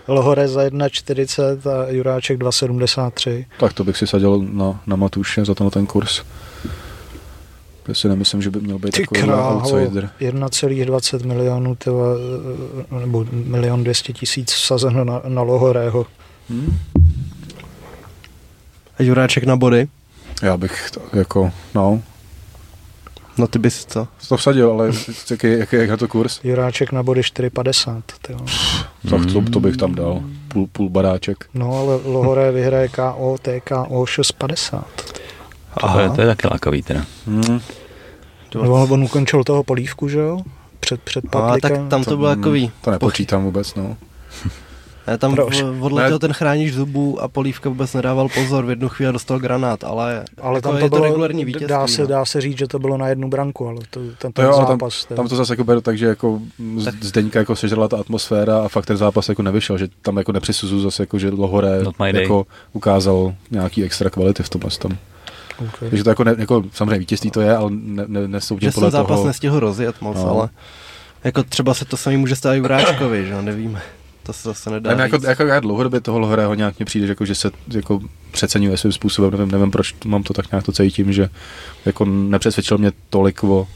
Lohore 0.08 0.48
za 0.48 0.60
1,40 0.60 1.70
a 1.70 1.88
Juráček 1.90 2.38
2,73. 2.38 3.44
Tak 3.58 3.72
to 3.72 3.84
bych 3.84 3.96
si 3.96 4.06
sadil 4.06 4.44
na, 4.52 4.80
na 4.86 4.96
Matuše 4.96 5.44
za 5.44 5.54
tenhle 5.54 5.70
ten 5.70 5.86
kurz. 5.86 6.22
Já 7.88 7.94
si 7.94 8.08
nemyslím, 8.08 8.42
že 8.42 8.50
by 8.50 8.60
měl 8.60 8.78
být 8.78 8.90
Ty 8.90 9.00
takový 9.00 9.20
krávo, 9.20 9.60
outsider. 9.60 10.10
1,20 10.20 11.26
milionů, 11.26 11.74
tyva, 11.74 12.04
nebo 13.00 13.26
milion 13.32 13.84
200 13.84 14.12
tisíc 14.12 14.52
vsazeno 14.52 15.04
na, 15.04 15.22
na 15.28 15.42
Lohorého. 15.42 16.06
Hmm? 16.50 16.78
A 18.98 19.02
Juráček 19.02 19.44
na 19.44 19.56
body? 19.56 19.88
Já 20.42 20.56
bych 20.56 20.90
to, 20.90 21.00
jako, 21.12 21.52
no, 21.74 22.02
No 23.38 23.46
ty 23.46 23.58
bys 23.58 23.86
co? 23.86 24.08
to 24.28 24.36
vsadil, 24.36 24.70
ale 24.70 24.90
jaký, 25.30 25.46
jaký, 25.58 25.76
jak 25.76 25.90
je 25.90 25.96
to 25.96 26.08
kurz? 26.08 26.40
Juráček 26.44 26.92
na 26.92 27.02
body 27.02 27.20
4,50. 27.20 28.02
tyjo. 28.22 28.38
Tak 29.10 29.32
to, 29.32 29.42
to 29.52 29.60
bych 29.60 29.76
tam 29.76 29.94
dal. 29.94 30.22
Půl, 30.48 30.66
půl 30.72 30.88
baráček. 30.88 31.44
No 31.54 31.78
ale 31.78 31.96
Lohore 32.04 32.52
vyhraje 32.52 32.88
KO, 32.88 33.36
TKO 33.42 34.04
6,50. 34.04 34.82
To 35.80 35.98
je, 36.00 36.10
to 36.10 36.20
je 36.20 36.26
taky 36.26 36.48
lákavý 36.50 36.82
teda. 36.82 37.00
Hmm. 37.26 37.60
No, 38.54 38.60
on, 38.82 38.92
on 38.92 39.04
ukončil 39.04 39.44
toho 39.44 39.62
polívku, 39.64 40.08
že 40.08 40.18
jo? 40.18 40.38
Před, 40.80 41.00
před 41.02 41.24
A 41.24 41.28
tak 41.30 41.60
Patrikem. 41.62 41.88
tam 41.88 42.04
to 42.04 42.16
bylo 42.16 42.28
takový. 42.28 42.70
To 42.80 42.90
nepočítám 42.90 43.44
vůbec, 43.44 43.74
no. 43.74 43.96
Ne, 45.06 45.18
tam 45.18 45.34
Proč? 45.34 45.62
v- 45.62 45.84
odletěl 45.84 46.12
Ne. 46.12 46.18
ten 46.18 46.32
chránič 46.32 46.72
zubů 46.74 47.22
a 47.22 47.28
Polívka 47.28 47.68
vůbec 47.68 47.94
nedával 47.94 48.28
pozor, 48.28 48.64
v 48.66 48.70
jednu 48.70 48.88
chvíli 48.88 49.12
dostal 49.12 49.38
granát, 49.38 49.84
ale, 49.84 50.24
ale 50.40 50.56
jako 50.58 50.68
tam 50.68 50.76
je 50.76 50.82
to, 50.82 50.88
bylo, 50.88 51.02
regulární 51.04 51.44
vítězství. 51.44 51.68
dá, 51.68 51.86
se, 51.86 52.02
no. 52.02 52.08
dá 52.08 52.24
se 52.24 52.40
říct, 52.40 52.58
že 52.58 52.66
to 52.66 52.78
bylo 52.78 52.96
na 52.96 53.08
jednu 53.08 53.28
branku, 53.28 53.66
ale 53.68 53.76
to, 53.90 54.00
ten, 54.00 54.14
To 54.18 54.32
ten 54.32 54.44
jo, 54.44 54.50
ale 54.52 54.66
tam, 54.66 54.66
zápas. 54.78 55.04
to- 55.04 55.14
tam 55.14 55.28
to 55.28 55.36
zase 55.36 55.52
jako 55.52 55.64
beru 55.64 55.80
tak, 55.80 55.98
že 55.98 56.06
jako 56.06 56.40
z- 56.76 56.84
Tak- 56.84 57.04
Zdeňka 57.04 57.38
jako 57.38 57.56
sežrala 57.56 57.88
ta 57.88 57.98
atmosféra 58.00 58.64
a 58.64 58.68
fakt 58.68 58.86
ten 58.86 58.96
zápas 58.96 59.28
jako 59.28 59.42
nevyšel, 59.42 59.78
že 59.78 59.88
tam 60.02 60.16
jako 60.16 60.32
nepřisuzu 60.32 60.80
zase 60.80 61.02
jako, 61.02 61.18
že 61.18 61.30
Lohore 61.30 61.80
jako 62.12 62.46
ukázal 62.72 63.34
nějaký 63.50 63.84
extra 63.84 64.10
kvality 64.10 64.42
v 64.42 64.48
tom 64.48 64.60
tom. 64.78 64.92
Okay. 65.68 65.90
Takže 65.90 66.04
to 66.04 66.10
jako, 66.10 66.24
ne, 66.24 66.34
jako 66.38 66.64
samozřejmě 66.72 66.98
vítězství 66.98 67.30
to 67.30 67.40
je, 67.40 67.56
ale 67.56 67.70
ne, 67.74 68.04
ne, 68.06 68.28
nesoudím 68.28 68.70
Že 68.70 68.74
podle 68.74 68.90
jsem 68.90 68.98
zápas 69.00 69.16
toho. 69.16 69.26
nestihl 69.26 69.60
rozjet 69.60 70.00
moc, 70.00 70.16
No. 70.16 70.28
ale 70.30 70.48
jako 71.24 71.42
třeba 71.42 71.74
se 71.74 71.84
to 71.84 71.96
samý 71.96 72.16
může 72.16 72.36
stát 72.36 72.54
i 72.54 72.60
Vráčkovi, 72.60 73.26
že 73.26 73.42
nevíme. 73.42 73.82
To 74.22 74.32
se 74.32 74.48
zase 74.48 74.70
nedá 74.70 74.94
Ne, 74.94 75.02
jako, 75.02 75.18
jako 75.26 75.42
já 75.42 75.60
dlouhodobě 75.60 76.00
toho 76.00 76.18
Lohoreho 76.18 76.54
nějak 76.54 76.78
mě 76.78 76.86
přijde, 76.86 77.06
že, 77.06 77.10
jako, 77.10 77.24
že 77.24 77.34
se 77.34 77.50
jako 77.74 78.00
přeceňuje 78.30 78.76
svým 78.76 78.92
způsobem, 78.92 79.30
nevím, 79.30 79.50
nevím, 79.50 79.70
proč 79.70 79.94
mám 80.04 80.22
to 80.22 80.32
tak 80.34 80.50
nějak 80.50 80.64
to 80.64 80.72
cítím, 80.72 81.12
že 81.12 81.28
jako 81.86 82.04
nepřesvědčil 82.04 82.78
mě 82.78 82.92
tolik 83.10 83.44
o, 83.44 83.66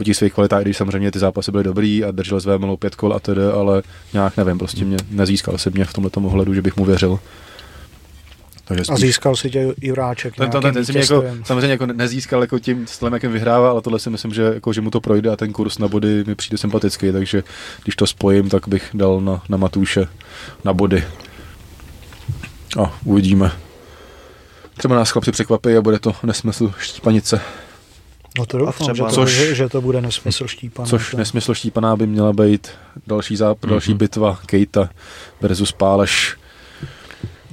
o 0.00 0.04
těch 0.04 0.16
svých 0.16 0.32
kvalitách, 0.32 0.60
i 0.60 0.64
když 0.64 0.76
samozřejmě 0.76 1.10
ty 1.10 1.18
zápasy 1.18 1.52
byly 1.52 1.64
dobrý 1.64 2.04
a 2.04 2.10
držel 2.10 2.40
své 2.40 2.58
milou 2.58 2.76
pět 2.76 2.94
kol 2.94 3.14
a 3.14 3.20
tedy, 3.20 3.42
ale 3.44 3.82
nějak 4.12 4.36
nevím, 4.36 4.58
prostě 4.58 4.84
mě 4.84 4.96
nezískal 5.10 5.58
se 5.58 5.70
mě 5.70 5.84
v 5.84 5.92
tomhle 5.92 6.10
ohledu, 6.16 6.54
že 6.54 6.62
bych 6.62 6.76
mu 6.76 6.84
věřil. 6.84 7.18
Takže 8.68 8.82
A 8.82 8.96
spíš, 8.96 9.00
získal 9.00 9.36
si 9.36 9.50
tě 9.50 9.74
Juráček 9.80 10.36
ten, 10.36 10.50
ten, 10.50 10.62
ten, 10.62 10.74
ten 10.74 10.84
si 10.84 10.92
mě 10.92 11.00
jako, 11.00 11.24
samozřejmě 11.44 11.70
jako 11.70 11.86
nezískal 11.86 12.40
jako 12.40 12.58
tím 12.58 12.86
stylem, 12.86 13.12
jakým 13.14 13.32
vyhrává, 13.32 13.70
ale 13.70 13.82
tohle 13.82 13.98
si 13.98 14.10
myslím, 14.10 14.34
že, 14.34 14.42
jako, 14.42 14.72
že 14.72 14.80
mu 14.80 14.90
to 14.90 15.00
projde 15.00 15.30
a 15.30 15.36
ten 15.36 15.52
kurz 15.52 15.78
na 15.78 15.88
body 15.88 16.24
mi 16.26 16.34
přijde 16.34 16.58
sympatický, 16.58 17.12
takže 17.12 17.42
když 17.82 17.96
to 17.96 18.06
spojím, 18.06 18.48
tak 18.48 18.68
bych 18.68 18.90
dal 18.94 19.20
na, 19.20 19.42
na 19.48 19.56
Matouše 19.56 20.08
na 20.64 20.72
body. 20.72 21.04
A 22.82 22.92
uvidíme. 23.04 23.52
Třeba 24.76 24.94
nás 24.94 25.10
chlapci 25.10 25.32
překvapí 25.32 25.76
a 25.76 25.80
bude 25.80 25.98
to 25.98 26.12
nesmysl 26.22 26.72
štípanice. 26.78 27.40
No 28.38 28.46
to 28.46 28.58
doufám, 28.58 28.92
třeba- 28.92 29.08
že, 29.10 29.14
to, 29.14 29.20
Což- 29.20 29.28
že, 29.30 29.54
že 29.54 29.68
to 29.68 29.80
bude 29.80 30.00
nesmysl 30.00 30.46
štípané. 30.46 30.88
Což 30.88 31.10
to- 31.10 31.16
nesmysl 31.16 31.54
štípaná 31.54 31.96
by 31.96 32.06
měla 32.06 32.32
být 32.32 32.68
další, 33.06 33.36
záp- 33.36 33.54
mm-hmm. 33.58 33.70
další 33.70 33.94
bitva 33.94 34.38
Kejta 34.46 34.90
versus 35.40 35.72
Páleš. 35.72 36.36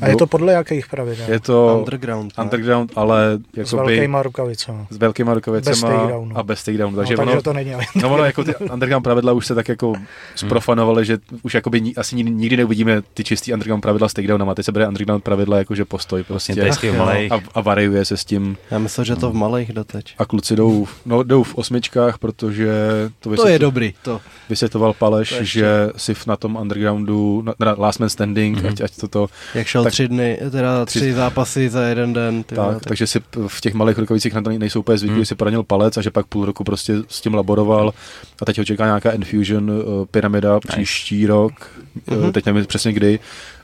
A 0.04 0.08
je 0.10 0.16
to 0.16 0.28
podle 0.28 0.54
jakých 0.54 0.88
pravidel? 0.88 1.26
je 1.32 1.40
to 1.40 1.78
Underground. 1.80 2.38
ne? 2.38 2.44
underground, 2.44 2.92
ale 2.96 3.40
S 3.54 3.58
jakoby, 3.74 3.94
velkýma 3.96 4.24
rukavicama. 4.24 4.88
s 4.90 4.98
velkýma 4.98 5.34
rukavicema 5.34 5.72
Bez 5.72 5.82
takedownu. 5.82 6.38
a 6.38 6.44
bez 6.44 6.64
takedownu. 6.64 6.96
No, 6.96 7.02
Takže, 7.02 7.16
takže 7.18 7.32
ono, 7.34 7.42
to 7.42 7.54
není. 7.54 7.72
No 8.02 8.14
ono, 8.14 8.24
jako 8.26 8.44
ty 8.44 8.56
underground 8.56 9.04
pravidla 9.04 9.34
už 9.34 9.46
se 9.48 9.56
tak 9.56 9.68
jako 9.70 9.94
zprofanovaly, 10.36 11.06
že 11.06 11.18
už 11.42 11.54
jakoby 11.54 11.94
asi 11.98 12.16
ni- 12.16 12.24
nikdy 12.32 12.58
neuvidíme 12.58 13.02
ty 13.14 13.24
čistý 13.24 13.54
underground 13.54 13.82
pravidla 13.82 14.10
s 14.10 14.14
takedownama. 14.14 14.56
Teď 14.56 14.66
se 14.66 14.72
bude 14.72 14.88
underground 14.88 15.24
pravidla 15.24 15.58
jakože 15.58 15.86
postoj 15.86 16.24
prostě 16.24 16.54
Vlastně 16.64 16.92
a, 17.32 17.40
a 17.54 17.62
variuje 17.62 18.06
se 18.06 18.18
s 18.18 18.26
tím. 18.26 18.58
Já 18.72 18.80
myslel, 18.80 19.04
že 19.06 19.16
to 19.16 19.30
v 19.32 19.34
malých 19.34 19.74
doteď. 19.74 20.16
A 20.18 20.26
kluci 20.26 20.56
jdou, 20.56 20.88
no, 21.06 21.24
jdou 21.24 21.44
v 21.44 21.56
osmičkách, 21.56 22.18
protože 22.18 22.72
to, 23.20 23.36
To 23.36 23.48
je 23.48 23.60
dobrý, 23.60 23.94
to. 24.02 24.22
vysvětloval 24.50 24.94
Paleš, 24.94 25.30
To 25.38 25.44
že 25.44 25.90
si 25.98 26.14
na 26.28 26.36
tom 26.36 26.56
undergroundu, 26.56 27.42
na, 27.42 27.54
na 27.60 27.76
last 27.78 28.00
man 28.00 28.10
standing, 28.10 28.58
Mhm. 28.58 28.68
ať, 28.68 28.82
ať 28.82 28.92
toto, 29.02 29.28
Jak 29.56 29.68
šel 29.68 29.84
Tak- 29.84 29.93
tři 29.94 30.08
dny, 30.08 30.40
teda 30.52 30.86
tři, 30.86 31.00
tři- 31.00 31.14
zápasy 31.14 31.70
za 31.70 31.82
jeden 31.84 32.14
den. 32.14 32.44
Ty 32.44 32.56
vole, 32.56 32.74
tak, 32.74 32.84
takže 32.84 33.08
si 33.08 33.20
v 33.48 33.62
těch 33.62 33.74
malých 33.74 33.98
rukavicích 33.98 34.34
na 34.34 34.42
to 34.42 34.50
nejsou 34.50 34.80
úplně 34.80 34.98
zvyklí, 34.98 35.16
Hmm. 35.16 35.26
si 35.26 35.36
poranil 35.36 35.64
palec 35.64 35.98
a 35.98 36.02
že 36.02 36.12
pak 36.12 36.26
půl 36.26 36.46
roku 36.46 36.64
prostě 36.64 36.94
s 37.08 37.22
tím 37.22 37.34
laboroval 37.34 37.94
a 38.42 38.46
teď 38.46 38.58
ho 38.58 38.64
čeká 38.66 38.86
nějaká 38.86 39.12
Infusion 39.12 39.70
uh, 39.72 40.06
pyramida 40.12 40.60
příští 40.60 41.26
rok, 41.28 41.54
Mhm. 42.08 42.24
uh, 42.26 42.32
teď 42.32 42.46
nevím 42.46 42.66
přesně 42.66 42.94
kdy, 42.94 43.20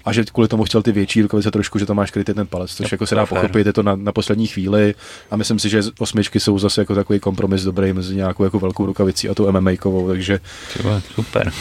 a 0.06 0.14
že 0.14 0.24
kvůli 0.24 0.48
tomu 0.48 0.64
chtěl 0.64 0.82
ty 0.82 0.92
větší 0.92 1.22
rukavice 1.22 1.52
trošku, 1.52 1.80
že 1.80 1.86
tam 1.86 1.96
máš 1.98 2.12
krytý 2.12 2.34
ten 2.34 2.48
palec, 2.48 2.72
což 2.76 2.84
Jo, 2.92 2.96
jako 2.96 3.08
se 3.08 3.16
dá 3.16 3.26
fér. 3.26 3.38
pochopit, 3.38 3.68
je 3.68 3.74
to 3.74 3.84
na, 3.84 3.96
na 3.96 4.12
poslední 4.12 4.48
chvíli 4.48 4.96
a 5.32 5.36
myslím 5.36 5.60
si, 5.60 5.70
že 5.70 5.82
osmičky 6.00 6.40
jsou 6.40 6.60
zase 6.60 6.82
jako 6.82 6.96
takový 6.96 7.20
kompromis 7.20 7.64
dobrý 7.64 7.94
mezi 7.94 8.16
nějakou 8.16 8.44
jako 8.44 8.60
velkou 8.60 8.86
rukavicí 8.86 9.30
a 9.30 9.34
tou 9.34 9.52
MMA-kovou, 9.52 10.08
takže 10.08 10.40
Ty 10.78 10.84
vole, 10.84 11.02
Super. 11.16 11.52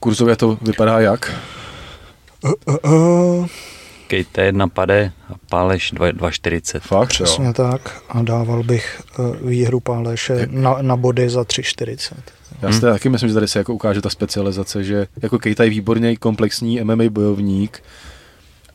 kurzově 0.00 0.36
to 0.36 0.58
vypadá 0.62 1.00
jak? 1.00 1.34
Uh, 2.42 2.92
uh, 2.92 3.46
Kejte 4.14 4.42
jedna 4.42 4.68
pade 4.68 5.12
a 5.28 5.32
Páleš 5.50 5.92
2,40. 5.92 6.80
Fakt, 6.80 7.08
Přesně 7.08 7.46
jo. 7.46 7.52
tak. 7.52 8.02
A 8.08 8.22
dával 8.22 8.62
bych 8.62 9.02
uh, 9.18 9.36
výhru 9.48 9.80
Páleše 9.80 10.46
na, 10.50 10.76
na 10.82 10.96
body 10.96 11.30
za 11.30 11.42
3,40. 11.42 12.14
Já 12.62 12.72
si 12.72 12.80
taky 12.80 13.08
myslím, 13.08 13.28
že 13.28 13.34
tady 13.34 13.48
se 13.48 13.58
jako 13.58 13.74
ukáže 13.74 14.00
ta 14.00 14.10
specializace, 14.10 14.84
že 14.84 15.06
jako 15.22 15.38
Kejta 15.38 15.64
je 15.64 15.70
výborný 15.70 16.16
komplexní 16.16 16.80
MMA 16.84 17.04
bojovník, 17.10 17.82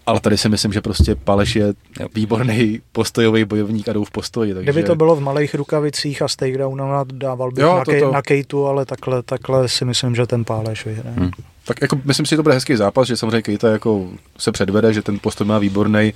ale 0.06 0.20
tady 0.20 0.38
si 0.38 0.50
myslím, 0.50 0.74
že 0.74 0.82
prostě 0.82 1.16
Paleš 1.16 1.56
je 1.56 1.74
výborný 2.16 2.82
postojový 2.92 3.46
bojovník 3.46 3.90
a 3.90 3.94
jdou 3.94 4.04
v 4.04 4.12
postoji. 4.12 4.54
Takže... 4.54 4.72
Kdyby 4.72 4.88
to 4.88 4.96
bylo 4.96 5.16
v 5.16 5.22
malých 5.22 5.56
rukavicích 5.56 6.22
a 6.22 6.28
s 6.28 6.36
takedownem, 6.36 6.88
dával 7.14 7.52
bych 7.52 7.62
Jo, 7.64 7.78
na, 7.78 7.86
to- 7.86 7.92
kej, 7.92 8.02
to- 8.02 8.12
na 8.12 8.22
Kejtu, 8.22 8.66
ale 8.66 8.86
takhle, 8.86 9.24
takhle 9.24 9.70
si 9.70 9.86
myslím, 9.86 10.16
že 10.16 10.28
ten 10.28 10.46
Páleš 10.46 10.86
vyhraje. 10.86 11.16
Hmm. 11.16 11.32
Tak 11.70 11.82
jako 11.82 12.00
myslím 12.06 12.26
si, 12.26 12.30
že 12.30 12.36
to 12.36 12.44
bude 12.44 12.56
hezký 12.56 12.76
zápas, 12.76 13.08
že 13.08 13.18
samozřejmě 13.18 13.42
Kejta 13.42 13.70
jako 13.70 14.08
se 14.38 14.52
předvede, 14.52 14.94
že 14.94 15.02
ten 15.02 15.20
postoj 15.20 15.48
má 15.48 15.60
výborný, 15.60 16.14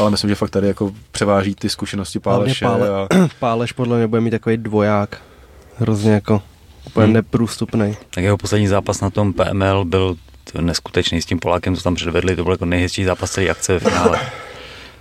ale 0.00 0.10
myslím, 0.10 0.30
že 0.30 0.34
fakt 0.34 0.50
tady 0.50 0.66
jako 0.66 0.92
převáží 1.10 1.54
ty 1.54 1.70
zkušenosti 1.70 2.18
Páleše. 2.18 2.64
Pále- 2.64 2.88
A... 2.88 3.28
Páleš 3.40 3.72
podle 3.72 3.96
mě 3.96 4.06
bude 4.06 4.20
mít 4.20 4.30
takový 4.30 4.56
dvoják. 4.56 5.18
Hrozně 5.78 6.12
jako 6.12 6.42
úplně 6.86 7.04
Hmm. 7.04 7.12
neprůstupný. 7.14 7.96
Tak 8.10 8.24
jeho 8.24 8.36
poslední 8.36 8.66
zápas 8.68 9.00
na 9.00 9.10
tom 9.10 9.32
PML 9.32 9.84
byl 9.84 10.16
neskutečný 10.60 11.22
s 11.22 11.26
tím 11.26 11.38
Polákem, 11.38 11.76
co 11.76 11.82
tam 11.82 11.94
předvedli, 11.94 12.36
to 12.36 12.42
byl 12.44 12.52
jako 12.52 12.64
nejhezčí 12.64 13.04
zápas 13.04 13.30
celé 13.30 13.48
akce 13.48 13.72
ve 13.72 13.80
finále. 13.80 14.20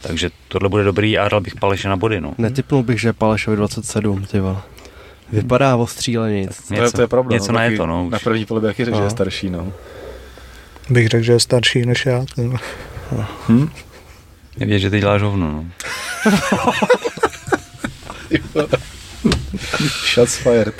Takže 0.02 0.30
tohle 0.48 0.70
bude 0.70 0.84
dobrý 0.84 1.18
a 1.18 1.30
dal 1.30 1.42
bych 1.42 1.56
Paleše 1.56 1.90
na 1.90 1.96
body, 1.96 2.22
no. 2.22 2.34
Netypnul 2.38 2.84
bych, 2.84 3.02
že 3.02 3.08
je 3.10 3.14
Pálešovi 3.14 3.58
27, 3.58 4.26
ty 4.26 4.40
vole. 4.40 4.58
Vypadá 5.32 5.76
ostříleně. 5.76 6.48
To, 6.68 6.74
je, 6.84 6.92
to 6.92 7.02
je 7.02 7.08
pravda. 7.08 7.34
něco 7.34 7.52
no, 7.52 7.56
na 7.58 7.64
je 7.64 7.78
to, 7.78 7.86
no. 7.86 8.10
Na 8.10 8.18
už. 8.18 8.24
první 8.24 8.46
pole 8.46 8.62
bych 8.62 8.68
taky 8.70 8.86
řekl, 8.86 8.98
že 8.98 9.02
je 9.02 9.06
No. 9.06 9.10
starší, 9.12 9.50
no. 9.50 9.74
Bych 10.90 11.08
řekl, 11.08 11.24
že 11.24 11.32
je 11.32 11.40
starší 11.40 11.86
než 11.86 12.06
já. 12.06 12.26
ty. 12.36 12.52
Hm? 13.50 13.70
Je 14.58 14.66
vidět, 14.66 14.80
že 14.80 14.90
ty 14.90 15.00
děláš 15.00 15.22
hovno, 15.22 15.52
no. 15.52 15.66
Shots 20.14 20.36
fired. 20.38 20.76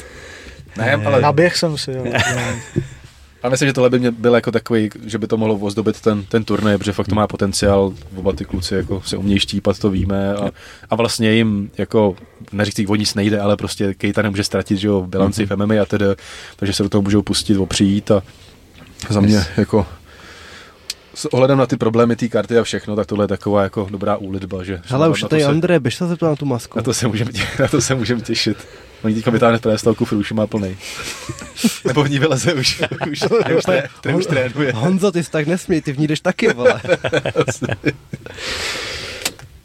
Ne, 0.78 0.94
ale, 0.94 1.22
Naběh 1.22 1.58
jsem 1.58 1.78
si, 1.78 1.92
jo. 1.92 2.04
ale 3.46 3.52
myslím, 3.52 3.70
že 3.70 3.74
tohle 3.74 3.90
by 3.90 4.00
mě 4.00 4.12
byl 4.12 4.36
jako 4.36 4.52
takový, 4.52 4.90
že 5.06 5.18
by 5.18 5.28
to 5.28 5.38
mohlo 5.38 5.56
ozdobit 5.58 6.02
ten, 6.02 6.24
ten 6.24 6.44
turnaj, 6.44 6.78
protože 6.78 6.92
fakt 6.94 7.08
to 7.08 7.16
má 7.16 7.28
potenciál, 7.28 7.94
oba 8.16 8.34
ty 8.34 8.46
kluci 8.46 8.76
jako 8.76 9.02
se 9.06 9.18
umějí 9.18 9.40
štípat, 9.40 9.80
to 9.80 9.90
víme 9.90 10.34
a, 10.36 10.52
a 10.90 10.96
vlastně 10.96 11.32
jim 11.32 11.72
jako, 11.78 12.16
neříct, 12.52 12.80
o 12.90 12.96
nic 12.96 13.16
nejde, 13.16 13.40
ale 13.40 13.58
prostě 13.58 13.94
Kejta 13.94 14.22
nemůže 14.22 14.44
ztratit, 14.44 14.78
že 14.78 14.88
jo, 14.88 15.02
v 15.02 15.08
bilanci 15.08 15.42
Mhm. 15.46 15.50
v 15.50 15.66
MMA 15.66 15.82
a 15.82 15.86
tedy, 15.86 16.06
takže 16.56 16.74
se 16.74 16.84
do 16.84 16.90
toho 16.90 17.02
můžou 17.02 17.22
pustit, 17.22 17.58
opřijít 17.58 18.12
a 18.12 18.24
za 19.10 19.22
mě 19.22 19.36
Yes. 19.36 19.48
jako 19.58 19.86
s 21.16 21.34
ohledem 21.34 21.58
na 21.58 21.66
ty 21.66 21.78
problémy 21.78 22.16
té 22.16 22.28
karty 22.28 22.58
a 22.58 22.64
všechno, 22.64 22.96
tak 22.96 23.08
tohle 23.08 23.24
je 23.24 23.28
taková 23.28 23.64
jako 23.64 23.88
dobrá 23.92 24.18
úlitba, 24.18 24.64
že 24.64 24.82
Hele, 24.86 25.10
už 25.10 25.26
tady 25.30 25.42
se- 25.42 25.48
André, 25.48 25.80
běž 25.80 25.96
se 25.96 26.08
zeptat 26.08 26.28
na 26.30 26.36
tu 26.36 26.46
masku. 26.46 26.80
Na 26.80 26.84
to 26.84 26.94
se 26.94 27.08
můžeme 27.08 27.32
tě, 27.32 27.42
na 27.60 27.68
to 27.68 27.82
se 27.82 27.96
můžeme 27.96 28.22
těšit. 28.22 28.58
Oni 29.04 29.16
teďka 29.16 29.32
vytáhne 29.32 29.60
pré 29.60 29.76
kufr, 29.98 30.16
už 30.16 30.32
ji 30.32 30.36
má 30.36 30.48
plný. 30.48 30.78
Nebo 31.86 32.04
v 32.04 32.10
ní 32.10 32.20
vyleze 32.20 32.54
už, 32.54 32.82
už, 33.12 33.22
už, 33.58 33.64
tré, 33.66 33.88
tré, 34.02 34.16
už 34.16 34.26
trénuje. 34.26 34.72
Honzo, 34.74 35.12
ty 35.12 35.24
jsi 35.24 35.32
tak 35.32 35.48
nesmí, 35.48 35.82
ty 35.82 35.94
v 35.94 36.00
ní 36.00 36.08
jdeš 36.08 36.20
taky, 36.20 36.54
vole. 36.54 36.82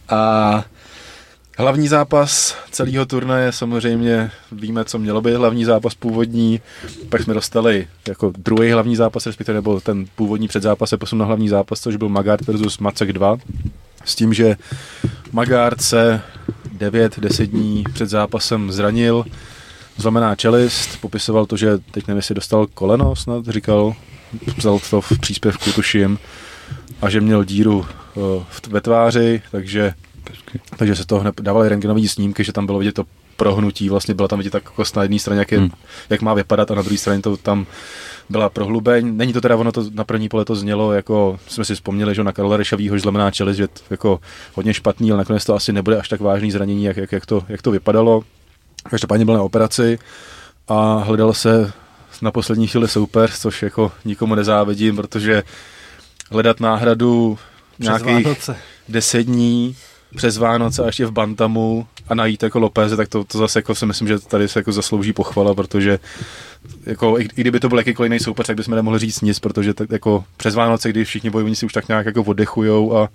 A 0.09 0.64
hlavní 1.61 1.89
zápas 1.89 2.57
celého 2.70 3.07
turnaje, 3.07 3.53
samozřejmě 3.53 4.31
víme, 4.53 4.85
co 4.85 4.99
mělo 4.99 5.20
být 5.20 5.35
hlavní 5.35 5.65
zápas 5.65 5.95
původní, 5.95 6.61
pak 7.09 7.23
jsme 7.23 7.35
dostali 7.35 7.89
jako 8.09 8.32
druhý 8.39 8.70
hlavní 8.70 8.97
zápas, 8.97 9.27
respektive 9.27 9.55
nebo 9.55 9.81
ten 9.81 10.07
původní 10.16 10.49
předzápas 10.49 10.91
se 10.91 10.97
posun 10.97 11.19
na 11.19 11.24
hlavní 11.24 11.49
zápas, 11.49 11.81
což 11.81 11.97
byl 11.97 12.09
Magard 12.09 12.47
versus 12.47 12.78
Macek 12.78 13.12
2, 13.12 13.37
s 14.05 14.15
tím, 14.15 14.35
že 14.35 14.57
Magard 15.32 15.81
se 15.81 16.23
9-10 16.78 17.47
dní 17.47 17.85
před 17.93 18.09
zápasem 18.09 18.73
zranil, 18.73 19.24
zlomená 19.97 20.35
čelist, 20.35 21.01
popisoval 21.01 21.47
to, 21.47 21.57
že 21.57 21.78
teď 21.78 22.07
nevím, 22.07 22.16
jestli 22.19 22.35
dostal 22.35 22.66
koleno, 22.66 23.16
snad 23.16 23.47
říkal, 23.47 23.95
vzal 24.57 24.81
to 24.91 25.01
v 25.01 25.19
příspěvku, 25.20 25.73
tuším, 25.73 26.19
a 27.03 27.11
že 27.11 27.20
měl 27.20 27.45
díru 27.45 27.87
eh, 27.87 28.45
ve 28.69 28.81
tváři, 28.81 29.43
takže, 29.51 29.95
takže 30.76 30.97
se 30.97 31.06
to 31.06 31.18
hned 31.20 31.40
dávaly 31.40 31.68
rengenové 31.68 32.09
snímky, 32.09 32.44
že 32.44 32.52
tam 32.52 32.66
bylo 32.66 32.78
vidět 32.78 32.92
to 32.94 33.05
prohnutí, 33.36 33.88
vlastně 33.88 34.14
byla 34.14 34.28
tam 34.28 34.38
vidět 34.38 34.51
tak 34.51 34.62
kost 34.70 34.97
na 34.97 35.02
jedné 35.02 35.18
straně, 35.18 35.38
jak, 35.38 35.52
je, 35.52 35.59
Hmm. 35.59 35.70
jak 36.10 36.22
má 36.22 36.34
vypadat 36.34 36.70
a 36.70 36.74
na 36.74 36.82
druhé 36.82 36.98
straně 36.98 37.22
to 37.22 37.36
tam 37.36 37.66
byla 38.30 38.48
prohlubeň. 38.48 39.16
Není 39.16 39.32
to 39.32 39.40
teda, 39.40 39.56
ono 39.56 39.72
to 39.72 39.84
na 39.94 40.05
první 40.05 40.28
pole 40.28 40.44
to 40.44 40.56
znělo, 40.56 40.92
jako 40.92 41.38
jsme 41.48 41.64
si 41.64 41.74
vzpomněli, 41.74 42.14
že 42.14 42.24
na 42.24 42.32
Karola 42.32 42.56
Rešavýho 42.56 42.98
zlomená 42.98 43.30
čelist, 43.30 43.56
že 43.56 43.68
to 43.68 43.80
jako 43.90 44.20
hodně 44.55 44.74
špatný, 44.74 45.10
ale 45.10 45.18
nakonec 45.18 45.44
to 45.44 45.55
asi 45.55 45.72
nebude 45.72 45.98
až 45.98 46.09
tak 46.09 46.20
vážný 46.20 46.51
zranění, 46.51 46.84
jak, 46.84 46.97
jak, 46.97 47.12
jak, 47.12 47.26
to, 47.26 47.42
jak 47.48 47.62
to 47.62 47.70
vypadalo. 47.70 48.22
Každopádně 48.90 49.24
byl 49.24 49.34
na 49.34 49.42
operaci 49.42 49.98
a 50.68 50.97
hledal 51.06 51.32
se 51.34 51.72
na 52.22 52.30
poslední 52.30 52.66
chvíli 52.66 52.88
soupeř, 52.88 53.38
což 53.38 53.62
jako 53.62 53.92
nikomu 54.05 54.34
nezávidím, 54.34 54.97
protože 54.97 55.42
hledat 56.30 56.60
náhradu 56.60 57.38
Přes 57.80 57.84
nějakých 57.88 58.24
Vánoce. 58.26 58.56
deset 58.88 59.22
dní 59.22 59.76
přes 60.16 60.39
Vánoce 60.39 60.82
a 60.82 60.87
ještě 60.87 61.07
v 61.07 61.12
Bantamu 61.12 61.87
a 62.09 62.15
najít 62.15 62.43
jako 62.43 62.59
Lopeze, 62.59 62.97
tak 62.97 63.09
to, 63.09 63.24
to 63.24 63.39
zase 63.39 63.59
jako 63.59 63.74
si 63.74 63.87
myslím, 63.87 64.09
že 64.09 64.19
tady 64.19 64.49
se 64.49 64.59
jako 64.59 64.73
zaslouží 64.73 65.12
pochvala, 65.12 65.55
protože 65.55 65.99
jako, 66.87 67.19
i, 67.19 67.23
i 67.23 67.41
kdyby 67.41 67.61
to 67.61 67.69
byl 67.69 67.78
jakýkoliv 67.78 68.11
jiný 68.11 68.20
soupeř, 68.20 68.47
tak 68.47 68.57
bychom 68.57 68.74
nemohli 68.74 68.99
říct 68.99 69.20
nic, 69.20 69.39
protože 69.39 69.74
tak 69.74 69.91
jako 69.91 70.24
přes 70.37 70.55
Vánoce, 70.55 70.89
kdy 70.91 71.05
všichni 71.05 71.31
bojovníci 71.31 71.66
už 71.66 71.73
tak 71.73 71.89
nějak 71.89 72.07
jako 72.07 72.23
oddechujou 72.23 72.97
a 72.97 73.09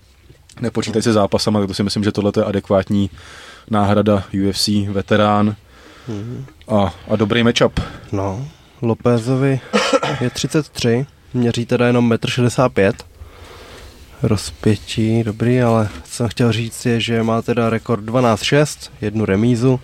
nepočítají 0.61 1.03
se 1.03 1.13
zápasama, 1.13 1.59
tak 1.59 1.67
to 1.67 1.73
si 1.73 1.83
myslím, 1.83 2.03
že 2.03 2.11
tohle 2.11 2.31
je 2.37 2.43
adekvátní 2.43 3.09
náhrada 3.69 4.23
UFC, 4.49 4.69
veterán 4.89 5.55
a, 6.67 6.93
a 7.07 7.15
dobrý 7.15 7.43
matchup. 7.43 7.79
No, 8.11 8.47
Lopézovi 8.81 9.59
je 10.21 10.29
33, 10.29 11.05
měří 11.33 11.65
teda 11.65 11.87
jenom 11.87 12.11
1,65 12.11 12.87
m. 12.87 12.93
Rozpětí, 14.27 15.23
dobrý, 15.23 15.61
ale 15.61 15.89
co 16.03 16.11
jsem 16.11 16.27
chtěl 16.27 16.51
říct 16.51 16.85
je, 16.85 17.01
že 17.01 17.23
má 17.23 17.41
teda 17.41 17.69
rekord 17.69 18.03
12-6, 18.03 18.91
jednu 19.01 19.25
remízu, 19.25 19.79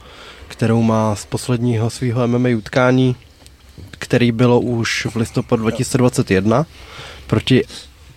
kterou 0.47 0.81
má 0.81 1.15
z 1.15 1.26
posledního 1.26 1.89
svého 1.89 2.27
MMA 2.27 2.49
utkání, 2.57 3.15
který 3.89 4.31
bylo 4.31 4.59
už 4.59 5.05
v 5.05 5.15
listopadu 5.15 5.61
2021 5.61 6.65
proti 7.27 7.63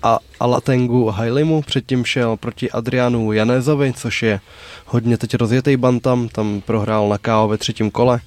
a 0.03 0.19
Alatengu 0.41 1.11
Hailimu, 1.11 1.63
předtím 1.63 2.05
šel 2.05 2.37
proti 2.37 2.71
Adrianu 2.71 3.33
Janézovi, 3.33 3.93
což 3.97 4.23
je 4.23 4.41
hodně 4.87 5.19
teď 5.19 5.35
rozjetý 5.35 5.77
bantam, 5.77 6.29
tam 6.29 6.61
prohrál 6.61 7.09
na 7.09 7.19
KO 7.19 7.49
ve 7.49 7.59
třetím 7.59 7.91
kole. 7.91 8.21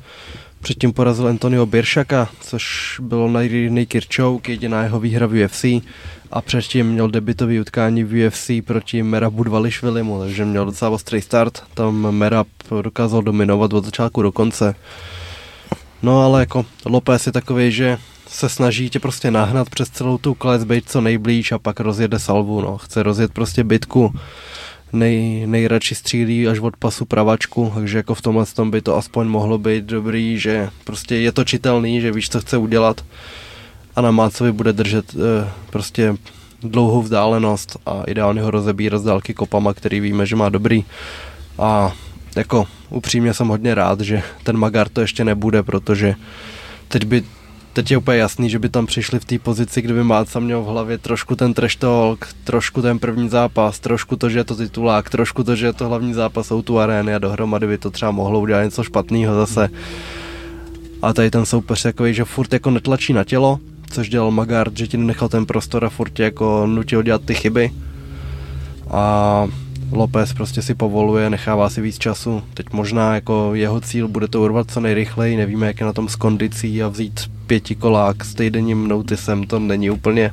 Předtím 0.68 0.94
porazil 0.94 1.28
Antonio 1.28 1.66
Biršaka, 1.66 2.30
což 2.42 2.96
bylo 3.04 3.28
nejrychleji 3.28 3.86
Kirchouk, 3.86 4.50
jediná 4.50 4.84
jeho 4.84 5.00
výhra 5.00 5.28
v 5.28 5.46
UFC. 5.46 5.66
A 6.32 6.42
předtím 6.42 6.88
měl 6.88 7.10
debitový 7.10 7.60
utkání 7.60 8.04
v 8.04 8.28
UFC 8.28 8.52
proti 8.66 9.04
Merabu 9.04 9.44
Dvališvilimu, 9.44 10.20
takže 10.20 10.46
měl 10.46 10.66
docela 10.66 10.92
ostrý 10.92 11.22
start. 11.22 11.64
Tam 11.74 12.12
Merab 12.12 12.48
dokázal 12.82 13.22
dominovat 13.22 13.74
od 13.74 13.86
začátku 13.86 14.22
do 14.22 14.32
konce. 14.32 14.76
No 16.04 16.22
ale 16.22 16.40
jako 16.40 16.66
Lopez 16.86 17.26
je 17.26 17.32
takový, 17.32 17.72
že 17.72 17.98
se 18.28 18.50
snaží 18.50 18.90
tě 18.90 19.00
prostě 19.00 19.32
nahnat 19.32 19.70
přes 19.70 19.90
celou 19.90 20.18
tu 20.18 20.34
klec, 20.34 20.64
být 20.64 20.90
co 20.90 21.02
nejblíž 21.02 21.52
a 21.52 21.60
pak 21.60 21.80
rozjede 21.80 22.20
salvu, 22.20 22.62
no. 22.62 22.78
Chce 22.78 23.04
rozjet 23.04 23.34
prostě 23.34 23.64
bitku, 23.64 24.14
nej, 24.94 25.48
nejradši 25.48 25.96
střílí 25.96 26.48
až 26.48 26.60
od 26.60 26.78
pasu 26.78 27.06
pravačku, 27.06 27.72
takže 27.76 27.98
jako 27.98 28.16
v 28.16 28.22
tomhle 28.22 28.46
tom 28.46 28.72
by 28.72 28.82
to 28.82 28.96
aspoň 28.96 29.28
mohlo 29.28 29.58
být 29.58 29.84
dobrý, 29.84 30.40
že 30.40 30.70
prostě 30.84 31.16
je 31.16 31.32
to 31.32 31.44
čitelný, 31.44 32.02
že 32.02 32.12
víš, 32.12 32.30
co 32.30 32.40
chce 32.40 32.58
udělat 32.58 33.06
a 33.96 34.02
na 34.02 34.12
Mácovi 34.12 34.52
bude 34.52 34.74
držet 34.74 35.16
eh, 35.16 35.50
prostě 35.70 36.16
dlouhou 36.64 37.02
vzdálenost 37.02 37.78
a 37.86 38.04
ideálně 38.08 38.42
ho 38.42 38.52
rozebírat 38.52 39.02
z 39.02 39.06
dálky 39.06 39.34
kopama, 39.34 39.74
který 39.74 40.00
víme, 40.00 40.26
že 40.26 40.36
má 40.36 40.50
dobrý. 40.50 40.86
A 41.60 41.94
jako 42.36 42.68
upřímně 42.90 43.34
jsem 43.34 43.48
hodně 43.48 43.76
rád, 43.76 44.02
že 44.02 44.24
ten 44.44 44.58
Magar 44.58 44.90
to 44.90 45.02
ještě 45.02 45.24
nebude, 45.24 45.64
protože 45.64 46.16
teď 46.88 47.06
by 47.06 47.24
teď 47.78 47.92
je 47.92 47.98
úplně 47.98 48.18
jasný, 48.18 48.50
že 48.50 48.60
by 48.60 48.70
tam 48.70 48.86
přišli 48.86 49.20
v 49.20 49.26
té 49.26 49.40
pozici, 49.40 49.82
kdyby 49.82 50.04
Máca 50.04 50.40
měl 50.40 50.62
v 50.62 50.66
hlavě 50.66 50.98
trošku 50.98 51.36
ten 51.36 51.54
trash 51.54 51.76
talk, 51.76 52.28
trošku 52.44 52.82
ten 52.82 53.00
první 53.00 53.30
zápas, 53.30 53.80
trošku 53.80 54.16
to, 54.16 54.30
že 54.30 54.40
je 54.40 54.44
to 54.44 54.56
titulák, 54.56 55.10
trošku 55.10 55.44
to, 55.44 55.56
že 55.56 55.66
je 55.66 55.74
to 55.74 55.88
hlavní 55.88 56.14
zápas 56.14 56.48
jsou 56.48 56.62
tu 56.62 56.80
arény 56.80 57.16
a 57.16 57.20
dohromady 57.20 57.68
by 57.68 57.78
to 57.78 57.92
třeba 57.92 58.12
mohlo 58.12 58.40
udělat 58.40 58.64
něco 58.64 58.84
špatného 58.84 59.36
zase. 59.36 59.70
A 61.02 61.14
tady 61.14 61.32
ten 61.32 61.46
soupeř 61.46 61.84
takový, 61.84 62.14
že 62.14 62.26
furt 62.26 62.54
jako 62.54 62.72
netlačí 62.72 63.14
na 63.14 63.24
tělo, 63.24 63.60
což 63.92 64.10
dělal 64.10 64.32
Magard, 64.32 64.78
že 64.78 64.88
ti 64.88 64.98
nenechal 64.98 65.30
ten 65.30 65.46
prostor 65.46 65.86
a 65.86 65.90
furt 65.90 66.14
tě 66.14 66.24
jako 66.24 66.68
nutil 66.68 67.04
dělat 67.04 67.22
ty 67.26 67.34
chyby. 67.34 67.72
A 68.90 69.48
Lopez 69.92 70.34
prostě 70.34 70.62
si 70.62 70.74
povoluje, 70.74 71.30
nechává 71.30 71.70
si 71.70 71.82
víc 71.82 71.98
času. 71.98 72.44
Teď 72.54 72.66
možná 72.74 73.16
jako 73.16 73.52
jeho 73.54 73.82
cíl 73.82 74.08
bude 74.08 74.28
to 74.28 74.42
urvat 74.42 74.72
co 74.72 74.80
nejrychleji, 74.80 75.38
nevíme, 75.38 75.68
jak 75.68 75.80
je 75.80 75.86
na 75.86 75.94
tom 75.94 76.10
s 76.10 76.16
kondicí 76.16 76.84
a 76.84 76.88
vzít 76.88 77.37
pětikolák 77.48 78.26
s 78.26 78.36
týdenním 78.36 78.88
notisem, 78.88 79.44
to 79.44 79.60
není 79.60 79.90
úplně 79.90 80.32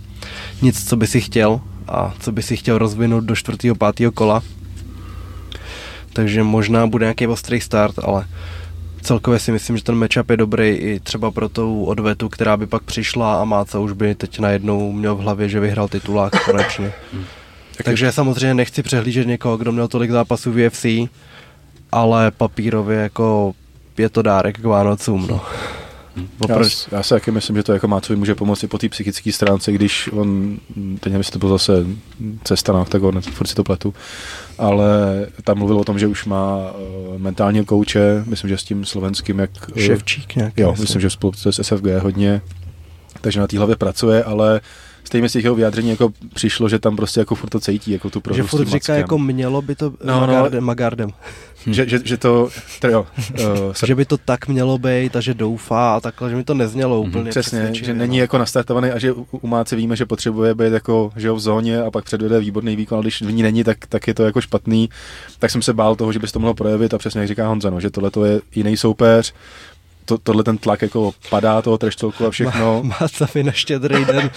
nic, 0.63 0.89
co 0.89 0.97
by 0.97 1.07
si 1.07 1.21
chtěl, 1.21 1.61
a 1.89 2.15
co 2.21 2.33
by 2.33 2.43
si 2.43 2.57
chtěl 2.57 2.79
rozvinout 2.79 3.25
do 3.25 3.37
čtvrtého, 3.37 3.75
pátého 3.75 4.13
kola. 4.13 4.43
Takže 6.13 6.43
možná 6.43 6.87
bude 6.87 7.05
nějaký 7.05 7.27
ostrý 7.27 7.61
start, 7.61 7.99
ale 7.99 8.27
celkově 9.03 9.39
si 9.39 9.53
myslím, 9.53 9.77
že 9.77 9.85
ten 9.85 9.95
matchup 9.95 10.31
je 10.31 10.37
dobrý 10.37 10.69
i 10.69 11.01
třeba 11.01 11.31
pro 11.31 11.49
tou 11.49 11.85
odvetu, 11.85 12.29
která 12.29 12.57
by 12.57 12.67
pak 12.67 12.83
přišla 12.83 13.41
a 13.41 13.45
Máca 13.45 13.79
už 13.79 13.93
by 13.93 14.15
teď 14.15 14.39
najednou 14.39 14.93
měl 14.93 15.15
v 15.17 15.21
hlavě, 15.21 15.49
že 15.49 15.61
vyhrál 15.61 15.89
titulák 15.89 16.45
konečně. 16.45 16.93
Takže 17.85 18.13
samozřejmě 18.13 18.55
nechci 18.55 18.83
přehlížet 18.83 19.27
někoho, 19.27 19.57
kdo 19.57 19.73
měl 19.73 19.89
tolik 19.89 20.11
zápasů 20.11 20.53
v 20.53 20.67
UFC, 20.67 20.87
ale 21.93 22.31
papírově 22.31 22.99
jako 22.99 23.55
je 23.99 24.09
to 24.09 24.23
dárek 24.23 24.61
k 24.61 24.65
Vánocům, 24.65 25.27
no. 25.31 25.41
Já, 26.49 26.59
já 26.93 27.03
si 27.03 27.09
taky 27.09 27.31
myslím, 27.31 27.57
že 27.57 27.63
to 27.63 27.73
jako 27.73 27.89
Mácovi 27.89 28.17
může 28.17 28.35
pomoci 28.35 28.67
po 28.67 28.79
té 28.79 28.89
psychické 28.89 29.33
stránce, 29.33 29.73
když 29.73 30.09
on, 30.13 30.59
teď 30.75 31.05
nevím, 31.05 31.21
jestli 31.21 31.33
to 31.33 31.39
byl 31.39 31.49
zase 31.49 31.87
cesta 32.45 32.73
na 32.73 32.81
oktagon, 32.81 33.21
furt 33.21 33.47
si 33.47 33.55
to 33.55 33.65
pletu, 33.65 33.95
ale 34.59 34.87
tam 35.45 35.59
mluvil 35.59 35.79
o 35.79 35.85
tom, 35.85 35.99
že 35.99 36.07
už 36.07 36.25
má 36.25 36.57
uh, 36.57 37.19
mentálního 37.19 37.65
kouče, 37.65 38.25
myslím, 38.27 38.51
že 38.51 38.59
s 38.59 38.65
tím 38.65 38.85
slovenským, 38.85 39.39
jak... 39.39 39.51
Ševčík 39.77 40.37
nějaký. 40.37 40.61
Jo, 40.61 40.75
myslím, 40.81 41.01
že 41.01 41.11
spolupráce 41.11 41.53
s 41.53 41.63
SFG 41.63 41.87
hodně, 41.99 42.41
takže 43.21 43.41
na 43.41 43.47
té 43.47 43.57
hlavě 43.57 43.77
pracuje, 43.77 44.25
ale 44.25 44.61
stejně 45.05 45.29
z 45.29 45.35
jeho 45.35 45.55
vyjádření 45.55 45.91
jako 45.91 46.13
přišlo, 46.35 46.69
že 46.69 46.79
tam 46.79 46.97
prostě 46.97 47.21
jako 47.21 47.35
furt 47.35 47.51
to 47.51 47.61
cítí, 47.61 47.91
jako 47.91 48.11
tu 48.11 48.23
Že 48.35 48.43
furt 48.43 48.69
říká, 48.69 48.95
jako 48.95 49.19
mělo 49.19 49.63
by 49.63 49.75
to 49.75 49.91
No, 50.05 50.21
no. 50.21 50.27
Magardem, 50.27 50.65
Magardem. 50.65 51.11
že, 51.67 51.89
že, 51.89 52.01
že 52.05 52.17
to, 52.17 52.49
to 52.81 52.89
jo, 52.89 53.07
uh, 53.41 53.47
že 53.87 53.95
by 53.95 54.05
to 54.05 54.17
tak 54.19 54.49
mělo 54.49 54.79
být 54.79 55.17
a 55.17 55.21
že 55.21 55.35
doufá 55.35 55.97
a 55.97 56.01
takhle, 56.01 56.31
že 56.31 56.37
mi 56.37 56.45
to 56.45 56.55
neznělo 56.55 57.01
Mhm, 57.03 57.09
úplně 57.09 57.31
Přesně, 57.31 57.59
přesvědčivě, 57.59 57.87
že 57.87 57.95
není 57.95 58.17
no. 58.19 58.23
jako 58.23 58.39
nastartovaný 58.39 58.91
a 58.91 58.99
že 58.99 59.13
u, 59.13 59.27
u 59.31 59.47
Máce 59.47 59.77
víme, 59.77 59.97
že 59.97 60.07
potřebuje 60.07 60.55
být 60.55 60.73
jako 60.73 61.13
že 61.17 61.27
jo, 61.29 61.35
v 61.35 61.41
zóně 61.41 61.83
a 61.83 61.91
pak 61.91 62.05
předvede 62.05 62.41
výborný 62.41 62.77
výkon, 62.77 62.97
ale 62.97 63.03
když 63.03 63.23
v 63.23 63.33
ní 63.33 63.43
není, 63.43 63.65
tak, 63.65 63.79
tak 63.89 64.07
je 64.07 64.15
to 64.15 64.25
jako 64.25 64.41
špatný. 64.41 64.89
Tak 65.39 65.51
jsem 65.51 65.63
se 65.63 65.73
bál 65.73 65.97
toho, 65.97 66.13
že 66.13 66.19
by 66.19 66.27
se 66.27 66.33
to 66.33 66.39
mohlo 66.39 66.55
projevit 66.55 66.95
a 66.95 66.99
přesně 66.99 67.21
jak 67.21 67.29
říká 67.29 67.49
Honza, 67.49 67.71
no, 67.71 67.81
že 67.81 67.91
tohle 67.91 68.11
to 68.11 68.25
je 68.25 68.41
jiný 68.55 68.77
soupeř, 68.77 69.35
to, 70.05 70.19
tohle 70.19 70.45
ten 70.45 70.59
tlak 70.59 70.83
jako 70.83 71.13
padá 71.31 71.63
toho 71.63 71.79
treštolku 71.79 72.27
a 72.27 72.31
všechno. 72.31 72.83
Má, 72.83 72.97
mi 73.35 73.43
na 73.43 73.53
štědrý 73.53 74.05
den 74.05 74.31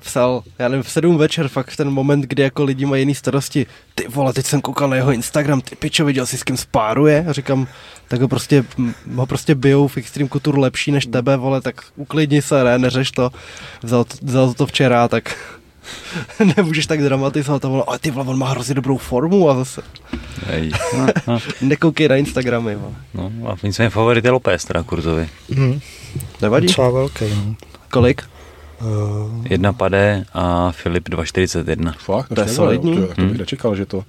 psal, 0.00 0.42
já 0.58 0.68
nevím, 0.68 0.82
v 0.82 0.90
sedm 0.90 1.18
večer, 1.18 1.48
fakt 1.48 1.70
v 1.70 1.76
ten 1.76 1.90
moment, 1.90 2.20
kdy 2.20 2.42
jako 2.42 2.64
lidi 2.64 2.86
mají 2.86 3.02
jiný 3.02 3.14
starosti. 3.14 3.66
Ty 3.94 4.08
vole, 4.08 4.32
teď 4.32 4.46
jsem 4.46 4.60
koukal 4.60 4.88
na 4.88 4.96
jeho 4.96 5.12
Instagram, 5.12 5.60
ty 5.60 5.76
pičo, 5.76 6.04
viděl 6.04 6.26
jsi 6.26 6.38
s 6.38 6.42
kým 6.42 6.56
spáruje? 6.56 7.24
A 7.28 7.32
říkám, 7.32 7.66
tak 8.08 8.20
ho 8.20 8.28
prostě, 8.28 8.64
m, 8.78 8.94
ho 9.14 9.26
prostě 9.26 9.54
bijou 9.54 9.88
v 9.88 9.96
Extreme 9.96 10.28
Couture 10.28 10.60
lepší 10.60 10.92
než 10.92 11.06
tebe, 11.06 11.36
vole, 11.36 11.60
tak 11.60 11.82
uklidni 11.96 12.42
se, 12.42 12.64
ne, 12.64 12.78
neřeš 12.78 13.10
to. 13.10 13.30
Vzal, 13.82 14.04
vzal 14.22 14.54
to 14.54 14.66
včera, 14.66 15.08
tak 15.08 15.36
nemůžeš 16.56 16.86
tak 16.86 17.02
dramatizovat 17.02 17.64
a 17.64 17.68
vole, 17.68 17.84
ale 17.86 17.98
ty 17.98 18.10
vole, 18.10 18.26
on 18.26 18.38
má 18.38 18.48
hrozně 18.50 18.74
dobrou 18.74 18.96
formu 18.96 19.50
a 19.50 19.54
zase 19.54 19.82
Hej. 20.46 20.70
No, 20.98 21.06
no, 21.26 21.38
nekoukej 21.62 22.08
na 22.08 22.16
Instagramy, 22.16 22.76
vole. 22.76 22.92
no, 23.14 23.32
a 23.50 23.56
nicméně 23.62 23.90
favorit 23.90 24.24
je 24.24 24.30
López, 24.30 24.64
teda 24.64 24.82
Kurzovi. 24.82 25.28
Hm, 25.54 25.80
Nevadí? 26.42 26.66
docela 26.66 26.90
velký, 26.90 27.24
no. 27.34 27.54
Kolik? 27.90 28.22
Uh, 28.80 29.46
Jedna 29.50 29.72
pade 29.72 30.24
a 30.34 30.70
Filip 30.72 31.08
2,41. 31.08 31.92
Fakt, 31.98 32.28
To 32.34 32.40
je 32.40 32.48
solidní. 32.48 32.96
To, 32.96 33.00
to 33.02 33.06
bych 33.08 33.18
Hmm. 33.18 33.36
nečekal, 33.36 33.74
že 33.76 33.86
to... 33.86 34.04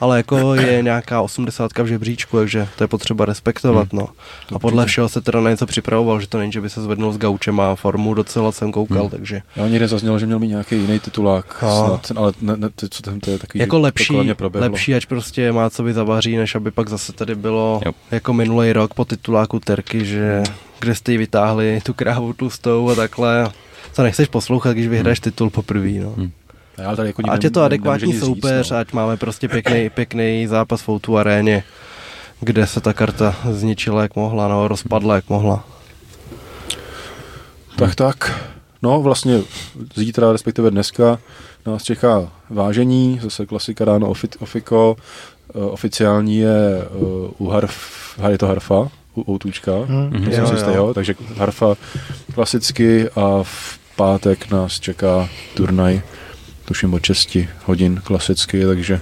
Ale 0.00 0.16
jako 0.16 0.54
je 0.54 0.82
nějaká 0.82 1.20
osmdesátka 1.20 1.82
v 1.82 1.86
žebříčku, 1.86 2.36
takže 2.36 2.68
to 2.76 2.84
je 2.84 2.88
potřeba 2.88 3.24
respektovat, 3.24 3.92
no. 3.92 4.08
A 4.54 4.58
podle 4.58 4.86
všeho 4.86 5.08
se 5.08 5.20
teda 5.20 5.40
na 5.40 5.50
něco 5.50 5.66
připravoval, 5.66 6.20
že 6.20 6.26
to 6.26 6.38
není, 6.38 6.52
že 6.52 6.60
by 6.60 6.70
se 6.70 6.82
zvednul 6.82 7.12
s 7.12 7.18
gaučem, 7.18 7.54
má 7.54 7.74
formu 7.74 8.14
docela 8.14 8.52
jsem 8.52 8.72
koukal, 8.72 9.00
Hmm. 9.00 9.10
takže 9.10 9.42
Já 9.56 9.68
někde 9.68 9.88
zaznělo, 9.88 10.18
že 10.18 10.26
měl 10.26 10.38
mít 10.38 10.48
nějaký 10.48 10.76
jiný 10.76 10.98
titulák, 11.00 11.62
No. 11.62 11.86
snad, 11.86 12.18
ale 12.18 12.32
ne, 12.40 12.56
ne, 12.56 12.68
to, 12.74 12.88
co 12.88 13.02
tam 13.02 13.20
to 13.20 13.30
je 13.30 13.38
takový, 13.38 13.60
jako 13.60 13.78
lepší, 13.80 14.16
lepší, 14.54 14.94
ať 14.94 15.06
prostě 15.06 15.52
má 15.52 15.70
co 15.70 15.82
by 15.82 15.92
zavaří, 15.92 16.36
než 16.36 16.54
aby 16.54 16.70
pak 16.70 16.88
zase 16.88 17.12
tady 17.12 17.34
bylo 17.34 17.80
Jo. 17.86 17.92
jako 18.10 18.32
minulý 18.32 18.72
rok 18.72 18.94
po 18.94 19.04
tituláku 19.04 19.60
Terky, 19.60 20.04
že 20.04 20.42
kde 20.80 20.94
jste 20.94 21.12
jí 21.12 21.18
vytáhli 21.18 21.80
tu 21.82 21.94
krávu 21.94 22.32
tlustou 22.32 22.90
a 22.90 22.94
takhle. 22.94 23.50
Co 23.92 24.02
nechceš 24.02 24.28
poslouchat, 24.28 24.72
když 24.72 24.86
vyhraješ 24.88 25.20
titul 25.20 25.50
poprvé, 25.50 25.88
no. 25.90 26.10
Hmm. 26.16 26.30
Já 26.78 26.96
tady 26.96 27.08
jako 27.08 27.22
Ať 27.30 27.44
je 27.44 27.50
to 27.50 27.62
adekvátní 27.62 28.12
soupeř, 28.12 28.62
říct, 28.62 28.70
no. 28.70 28.76
ať 28.76 28.92
máme 28.92 29.16
prostě 29.16 29.48
pěkný, 29.48 29.90
pěkný 29.94 30.46
zápas 30.46 30.82
v 30.82 30.88
Outu 30.88 31.18
aréně, 31.18 31.64
kde 32.40 32.66
se 32.66 32.80
ta 32.80 32.92
karta 32.92 33.36
zničila 33.50 34.02
jak 34.02 34.16
mohla, 34.16 34.48
no, 34.48 34.68
rozpadla 34.68 35.14
jak 35.14 35.28
mohla. 35.28 35.64
Tak 37.76 37.94
tak. 37.94 38.44
No 38.82 39.00
vlastně 39.02 39.40
zítra, 39.94 40.32
respektive 40.32 40.70
dneska 40.70 41.18
nás 41.66 41.82
čeká 41.82 42.28
vážení, 42.50 43.20
zase 43.22 43.46
klasika 43.46 43.84
ráno 43.84 44.08
ofi, 44.08 44.28
ofiko, 44.38 44.96
uh, 45.54 45.66
oficiální 45.72 46.38
je 46.38 46.86
uh, 46.94 47.30
u 47.38 47.48
harf, 47.48 47.78
je 48.28 48.38
to 48.38 48.46
harfa, 48.46 48.88
u 49.14 49.22
Outůčka, 49.32 49.72
Mhm. 49.88 50.24
to 50.24 50.30
Jo, 50.30 50.46
jo. 50.66 50.74
jo, 50.74 50.94
takže 50.94 51.14
harfa 51.36 51.74
klasicky 52.34 53.08
a 53.08 53.38
v 53.42 53.78
pátek 53.96 54.50
nás 54.50 54.80
čeká 54.80 55.28
turnaj, 55.54 56.02
tuším 56.64 56.94
od 56.94 57.04
6 57.04 57.36
hodin 57.64 58.00
klasicky, 58.04 58.64
takže 58.66 59.00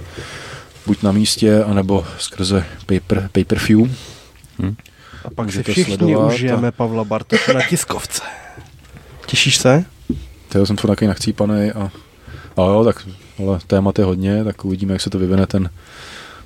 buď 0.85 1.03
na 1.03 1.11
místě, 1.11 1.63
anebo 1.63 2.05
skrze 2.19 2.65
paper, 2.85 3.29
pay-per-view. 3.31 3.91
A 5.25 5.29
pak 5.35 5.51
si 5.51 5.57
Můžete 5.57 5.71
všichni 5.71 5.97
sledovat 5.97 6.23
a- 6.23 6.33
užijeme 6.33 6.71
Pavla 6.71 7.03
Bartoše 7.03 7.53
na 7.53 7.61
tiskovce. 7.69 8.21
Těšíš 9.25 9.57
se? 9.57 9.85
Teď 10.49 10.67
jsem 10.67 10.77
furt 10.77 10.89
takový 10.91 11.07
nachcípaný 11.07 11.71
a, 11.71 11.91
a 12.57 12.61
jo, 12.61 12.83
tak 12.83 13.07
ale 13.39 13.59
témat 13.67 13.99
je 13.99 14.05
hodně, 14.05 14.43
tak 14.43 14.65
uvidíme, 14.65 14.93
jak 14.93 15.01
se 15.01 15.09
to 15.09 15.19
vyvine 15.19 15.47
ten, 15.47 15.69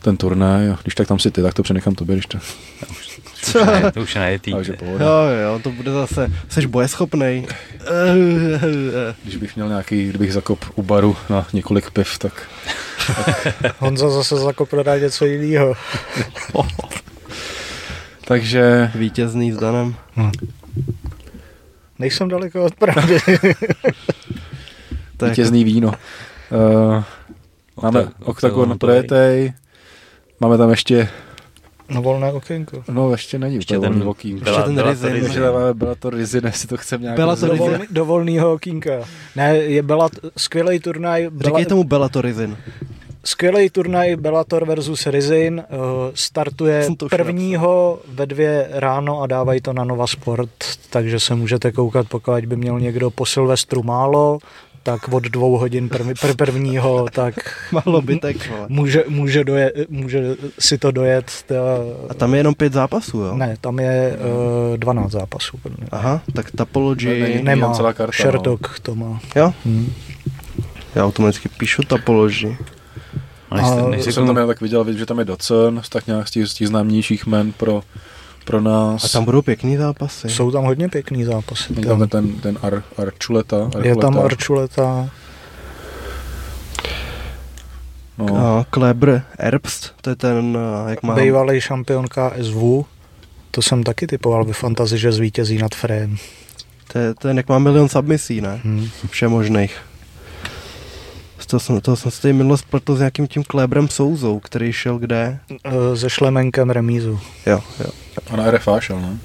ten 0.08 0.18
turnaj. 0.18 0.70
A 0.70 0.78
když 0.84 0.96
tak 0.96 1.08
tam 1.08 1.20
si 1.20 1.32
ty, 1.32 1.42
tak 1.42 1.54
to 1.54 1.64
přenechám 1.64 1.96
tobě, 1.96 2.16
když 2.16 2.26
to, 2.26 2.38
To 2.40 2.92
už 3.00 3.56
ne, 3.66 3.92
to 3.92 4.02
už 4.02 4.16
je 4.16 4.40
takže 4.52 4.74
pohoda. 4.74 5.06
Jo, 5.06 5.12
jo, 5.44 5.60
to 5.64 5.72
bude 5.72 5.92
zase, 5.92 6.32
jsi 6.50 6.68
bojeschopnej. 6.68 7.48
Když 9.24 9.36
bych 9.36 9.56
měl 9.56 9.68
nějaký, 9.68 10.10
kdybych 10.10 10.34
zakop 10.34 10.66
u 10.76 10.84
baru 10.84 11.16
na 11.30 11.48
několik 11.54 11.92
piv, 11.92 12.18
tak 12.18 12.48
Honza 13.80 14.10
zase 14.10 14.36
zakoprodá 14.36 14.98
něco 14.98 15.26
jiného. 15.26 15.74
takže 18.26 18.92
Vítězný 18.96 19.52
s 19.52 19.58
Danem. 19.58 19.96
Nejsem 22.00 22.30
daleko 22.30 22.66
od 22.66 22.76
pravdy. 22.76 23.18
To 25.18 25.26
vítězný 25.26 25.64
víno. 25.64 25.88
Uh, 25.88 27.04
máme 27.82 28.08
oktagon 28.24 28.78
projetej, 28.78 29.54
máme 30.40 30.58
tam 30.58 30.70
ještě, 30.70 31.10
No 31.90 32.02
volné 32.02 32.32
okénko. 32.32 32.84
no 32.92 33.12
ještě 33.12 33.40
není 33.40 33.56
Ještě 33.56 33.78
úplně 33.78 33.90
ten, 33.90 34.00
volný 34.00 34.10
okýnko. 34.12 34.50
Ještě 34.50 34.64
ten 34.64 34.76
byla 34.76 34.90
Rizin. 34.90 35.14
to 35.20 35.22
Takže 35.22 35.42
tam 35.42 35.54
máme 35.54 35.74
Bellator 35.74 36.16
Rizin, 36.16 36.46
jestli 36.46 36.68
to 36.68 36.78
chceme 36.78 37.02
nějak... 37.02 37.18
Bellator 37.18 37.50
Do, 37.58 37.68
Rizin. 37.68 37.88
do 37.92 38.06
volného 38.06 38.54
okýnka. 38.54 38.92
Ne, 39.36 39.58
je 39.58 39.84
byla 39.84 40.10
skvělý 40.38 40.80
turnaj. 40.80 41.30
Bela, 41.30 41.60
Říkej 41.60 41.66
tomu 41.66 41.84
Bellatorizin. 41.84 42.58
Skvělý 43.24 43.70
turnaj 43.70 44.16
Bellator 44.16 44.66
versus 44.66 45.08
Rizin. 45.08 45.64
Uh, 45.70 45.78
startuje 46.14 46.88
to 46.98 47.08
prvního 47.10 48.00
ve 48.14 48.26
dvě 48.26 48.68
ráno 48.72 49.22
a 49.22 49.28
dávají 49.28 49.62
to 49.62 49.74
na 49.74 49.84
Nova 49.84 50.08
Sport, 50.08 50.50
takže 50.90 51.20
se 51.20 51.36
můžete 51.36 51.72
koukat, 51.72 52.08
pokud 52.10 52.46
by 52.46 52.56
měl 52.56 52.80
někdo 52.80 53.10
po 53.12 53.26
Silvestru 53.26 53.84
málo, 53.84 54.40
tak 54.88 55.08
od 55.14 55.24
dvou 55.24 55.58
hodin 55.58 55.90
prv, 55.90 56.08
prv, 56.22 56.36
prvního, 56.36 57.06
tak 57.12 57.34
Málo 57.72 58.02
bytek, 58.02 58.50
vole. 58.50 58.66
může, 58.70 59.04
může, 59.08 59.44
doje, 59.44 59.74
může 59.90 60.36
si 60.60 60.78
to 60.78 60.92
dojet. 60.92 61.32
Ta, 61.46 61.56
A 62.10 62.14
tam 62.14 62.34
je 62.34 62.40
jenom 62.40 62.56
pět 62.56 62.74
zápasů, 62.74 63.20
jo? 63.20 63.36
ne, 63.38 63.58
tam 63.62 63.80
je 63.80 64.18
uh, 64.72 64.78
12 64.78 65.12
zápasů. 65.12 65.58
Aha, 65.92 66.22
tak 66.34 66.52
Topology... 66.52 67.20
Ne, 67.22 67.30
ne, 67.30 67.42
Nemá, 67.44 67.74
celá 67.74 67.94
karta, 67.94 68.14
no. 68.26 68.32
Sherdog 68.32 68.80
to 68.80 68.96
má. 68.96 69.20
Jo? 69.36 69.54
Hmm. 69.66 69.94
Já 70.96 71.06
automaticky 71.06 71.50
píšu 71.50 71.82
Topology. 71.82 72.58
A 73.52 73.56
A- 73.60 73.98
jsem 73.98 74.28
tam 74.28 74.38
já 74.38 74.48
tak 74.48 74.62
viděl, 74.62 74.94
že 74.94 75.06
tam 75.06 75.20
je 75.20 75.26
Docen, 75.26 75.82
tak 75.90 76.08
nějak 76.08 76.28
z 76.28 76.32
těch, 76.32 76.48
z 76.48 76.54
těch 76.54 76.68
známějších 76.68 77.26
men 77.26 77.52
pro, 77.52 77.82
pro 78.48 78.62
nás. 78.62 79.04
A 79.06 79.08
tam 79.08 79.26
budou 79.26 79.42
pěkný 79.42 79.78
zápasy. 79.78 80.30
Jsou 80.30 80.52
tam 80.52 80.64
hodně 80.64 80.90
pěkný 80.90 81.24
zápasy. 81.24 81.74
Není 81.74 81.88
tam 81.88 82.08
ten, 82.08 82.34
ten 82.34 82.58
Ar, 82.62 82.84
Archuleta. 82.98 83.70
Je 83.82 83.96
tam. 83.96 84.20
Archuleta. 84.20 85.10
No, 88.18 88.38
A 88.38 88.66
Kleber 88.70 89.24
Erbst, 89.40 89.94
to 90.02 90.10
je 90.10 90.16
ten, 90.16 90.58
eh, 90.86 90.90
jak 90.90 91.04
má... 91.04 91.16
Bývalý 91.16 91.62
šampion 91.62 92.06
KSV. 92.08 92.86
To 93.52 93.62
jsem 93.62 93.84
taky 93.84 94.08
typoval 94.08 94.46
ve 94.46 94.54
fantazi, 94.54 94.98
že 94.98 95.12
zvítězí 95.12 95.58
nad 95.58 95.76
Frejem. 95.76 96.18
To 96.94 97.00
je 97.00 97.14
ten, 97.14 97.38
jak 97.38 97.50
má 97.50 97.60
milion 97.60 97.90
submisí, 97.90 98.42
ne? 98.42 98.62
Hmm. 98.64 98.90
Všemožných. 99.10 99.78
Toho 101.48 101.60
jsem, 101.60 101.82
toho 101.82 101.98
jsem 101.98 102.12
se 102.12 102.22
tady 102.22 102.34
minule 102.34 102.58
spletl 102.58 102.96
s 102.96 103.00
nějakým 103.00 103.28
tím 103.28 103.44
Klebrem 103.44 103.88
Souzou, 103.88 104.40
který 104.40 104.74
šel 104.74 104.98
kde? 104.98 105.40
E, 105.64 105.98
Se 105.98 106.10
šlemenkem 106.10 106.70
remízu. 106.70 107.20
Jo, 107.46 107.60
jo. 107.80 107.90
A 108.34 108.36
na 108.36 108.52
RFA 108.52 108.80
šel, 108.80 109.02
ne? 109.02 109.18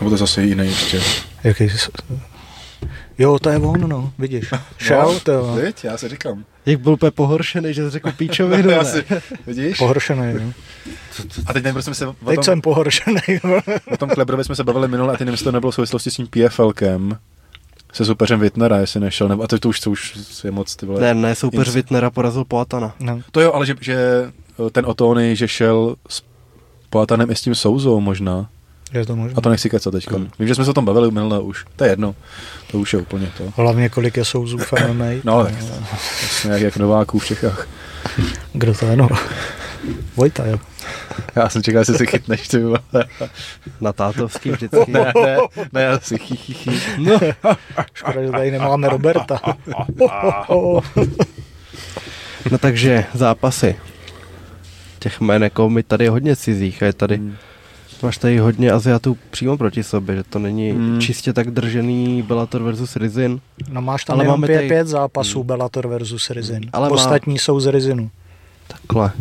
Nebo 0.00 0.10
to 0.10 0.14
je 0.14 0.18
zase 0.18 0.42
jiný 0.42 0.66
ještě. 0.66 1.00
Jaký. 1.44 1.68
Jo, 3.18 3.38
to 3.38 3.50
je 3.50 3.58
on, 3.58 3.88
no, 3.88 4.12
vidíš. 4.18 4.50
Šel, 4.78 5.20
to 5.20 5.32
jo. 5.32 5.58
Viď? 5.62 5.84
Já 5.84 5.96
si 5.98 6.08
říkám. 6.08 6.44
Jak 6.66 6.80
byl 6.80 6.92
úplně 6.92 7.10
pohoršený, 7.10 7.74
že 7.74 7.84
jsi 7.84 7.90
řekl 7.90 8.12
píčovinu, 8.12 8.68
ne? 8.70 8.76
Asi, 8.76 9.04
vidíš? 9.46 9.78
Pohoršený, 9.78 10.34
no. 10.34 10.52
A 11.46 11.52
teď 11.52 11.64
nevím, 11.64 11.82
jsme 11.82 11.94
se 11.94 12.06
o 12.06 12.12
Teď 12.26 12.34
tom, 12.34 12.44
jsem 12.44 12.60
pohoršený. 12.60 13.20
o 13.90 13.96
tom 13.96 14.10
Klebrovi 14.10 14.44
jsme 14.44 14.56
se 14.56 14.64
bavili 14.64 14.88
minule 14.88 15.14
a 15.14 15.16
ty 15.16 15.24
nevím, 15.24 15.38
to 15.38 15.52
nebylo 15.52 15.72
v 15.72 15.74
souvislosti 15.74 16.10
s 16.10 16.14
tím 16.16 16.26
PFLkem 16.26 17.18
se 17.92 18.04
soupeřem 18.04 18.40
Wittnera, 18.40 18.78
jestli 18.78 19.00
nešel, 19.00 19.28
nebo, 19.28 19.42
a 19.42 19.46
to, 19.46 19.58
to 19.58 19.68
už, 19.68 19.80
to 19.80 19.90
už 19.90 20.14
je 20.44 20.50
moc, 20.50 20.76
ty 20.76 20.86
vole. 20.86 21.00
Ne, 21.00 21.14
ne, 21.14 21.34
soupeř 21.34 21.74
Wittnera 21.74 22.10
porazil 22.10 22.44
Poatana. 22.44 22.94
No. 23.00 23.20
To 23.30 23.40
jo, 23.40 23.52
ale 23.52 23.66
že, 23.66 23.74
že 23.80 23.96
ten 24.72 24.86
Otony, 24.86 25.36
že 25.36 25.48
šel 25.48 25.96
s 26.08 26.22
Poatanem 26.90 27.30
i 27.30 27.34
s 27.34 27.42
tím 27.42 27.54
Souzou 27.54 28.00
možná. 28.00 28.48
Je 28.92 29.06
to 29.06 29.16
možné. 29.16 29.34
A 29.36 29.40
to 29.40 29.50
nechci 29.50 29.70
kecat 29.70 29.92
teďka. 29.92 30.16
Hmm. 30.16 30.30
Vím, 30.38 30.48
že 30.48 30.54
jsme 30.54 30.64
se 30.64 30.70
o 30.70 30.74
tom 30.74 30.84
bavili 30.84 31.10
minule 31.10 31.40
už. 31.40 31.64
To 31.76 31.84
je 31.84 31.90
jedno. 31.90 32.14
To 32.70 32.78
už 32.78 32.92
je 32.92 32.98
úplně 32.98 33.30
to. 33.38 33.52
Hlavně 33.56 33.88
kolik 33.88 34.16
je 34.16 34.24
souzů 34.24 34.58
v 34.58 34.72
MMA. 34.72 35.04
No, 35.24 35.44
tak 35.44 35.54
jasně, 36.22 36.50
jak, 36.50 36.60
jak 36.60 36.76
Nováků 36.76 37.18
v 37.18 37.26
Čechách. 37.26 37.68
Kdo 38.52 38.74
to 38.74 38.86
je, 38.86 38.96
no? 38.96 39.08
Vojta, 40.16 40.46
jo. 40.46 40.58
Já 41.36 41.48
jsem 41.48 41.62
čekal, 41.62 41.80
jestli 41.80 41.98
si 41.98 42.06
chytneš, 42.06 42.48
ty 42.48 42.62
vole. 42.62 42.78
Na 43.80 43.92
tátovský 43.92 44.50
vždycky. 44.50 44.92
Ne, 44.92 45.12
ne, 45.24 45.36
ne, 45.72 45.82
já 45.82 45.98
si 46.00 46.18
chy, 46.18 46.36
chy, 46.36 46.54
chy. 46.54 46.70
No, 46.98 47.20
Škoda, 47.94 48.22
že 48.22 48.30
tady 48.30 48.50
nemáme 48.50 48.88
Roberta. 48.88 49.40
no 52.50 52.58
takže 52.58 53.04
zápasy. 53.14 53.76
Těch 54.98 55.20
jmen 55.20 55.42
jako 55.42 55.70
my 55.70 55.82
tady 55.82 56.04
je 56.04 56.10
hodně 56.10 56.36
cizích 56.36 56.82
a 56.82 56.86
je 56.86 56.92
tady, 56.92 57.16
Hmm. 57.16 57.34
máš 58.02 58.18
tady 58.18 58.38
hodně 58.38 58.72
Aziatů 58.72 59.18
přímo 59.30 59.56
proti 59.56 59.82
sobě, 59.82 60.16
že 60.16 60.22
to 60.24 60.38
není 60.38 60.70
Hmm. 60.70 61.00
čistě 61.00 61.32
tak 61.32 61.50
držený 61.50 62.22
Bellator 62.22 62.62
versus 62.62 62.96
Rizin. 62.96 63.40
No 63.72 63.82
máš 63.82 64.04
tam 64.04 64.14
Ale 64.14 64.24
jenom 64.24 64.40
máme 64.40 64.46
pět, 64.46 64.56
tady- 64.56 64.68
pět 64.68 64.86
zápasů 64.88 65.44
Bellator 65.44 65.86
versus 65.88 66.30
Rizin. 66.30 66.70
Ale 66.72 66.88
má- 66.88 66.94
Ostatní 66.94 67.38
jsou 67.38 67.60
z 67.60 67.66
Rizinu. 67.66 68.10
Takhle. 68.68 69.12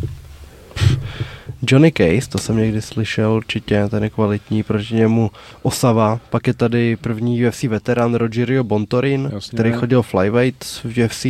Johnny 1.67 1.91
Case, 1.91 2.29
to 2.29 2.37
jsem 2.37 2.57
někdy 2.57 2.81
slyšel, 2.81 3.31
určitě, 3.31 3.87
ten 3.89 4.03
je 4.03 4.09
kvalitní, 4.09 4.63
proti 4.63 4.95
němu 4.95 5.31
Osava, 5.61 6.19
pak 6.29 6.47
je 6.47 6.53
tady 6.53 6.95
první 6.95 7.45
UFC 7.47 7.63
veterán 7.67 8.15
Rogerio 8.15 8.63
Bontorin, 8.63 9.29
Jasně. 9.33 9.55
který 9.55 9.71
chodil 9.73 10.01
flyweight 10.01 10.63
v 10.63 10.85
UFC, 10.85 11.25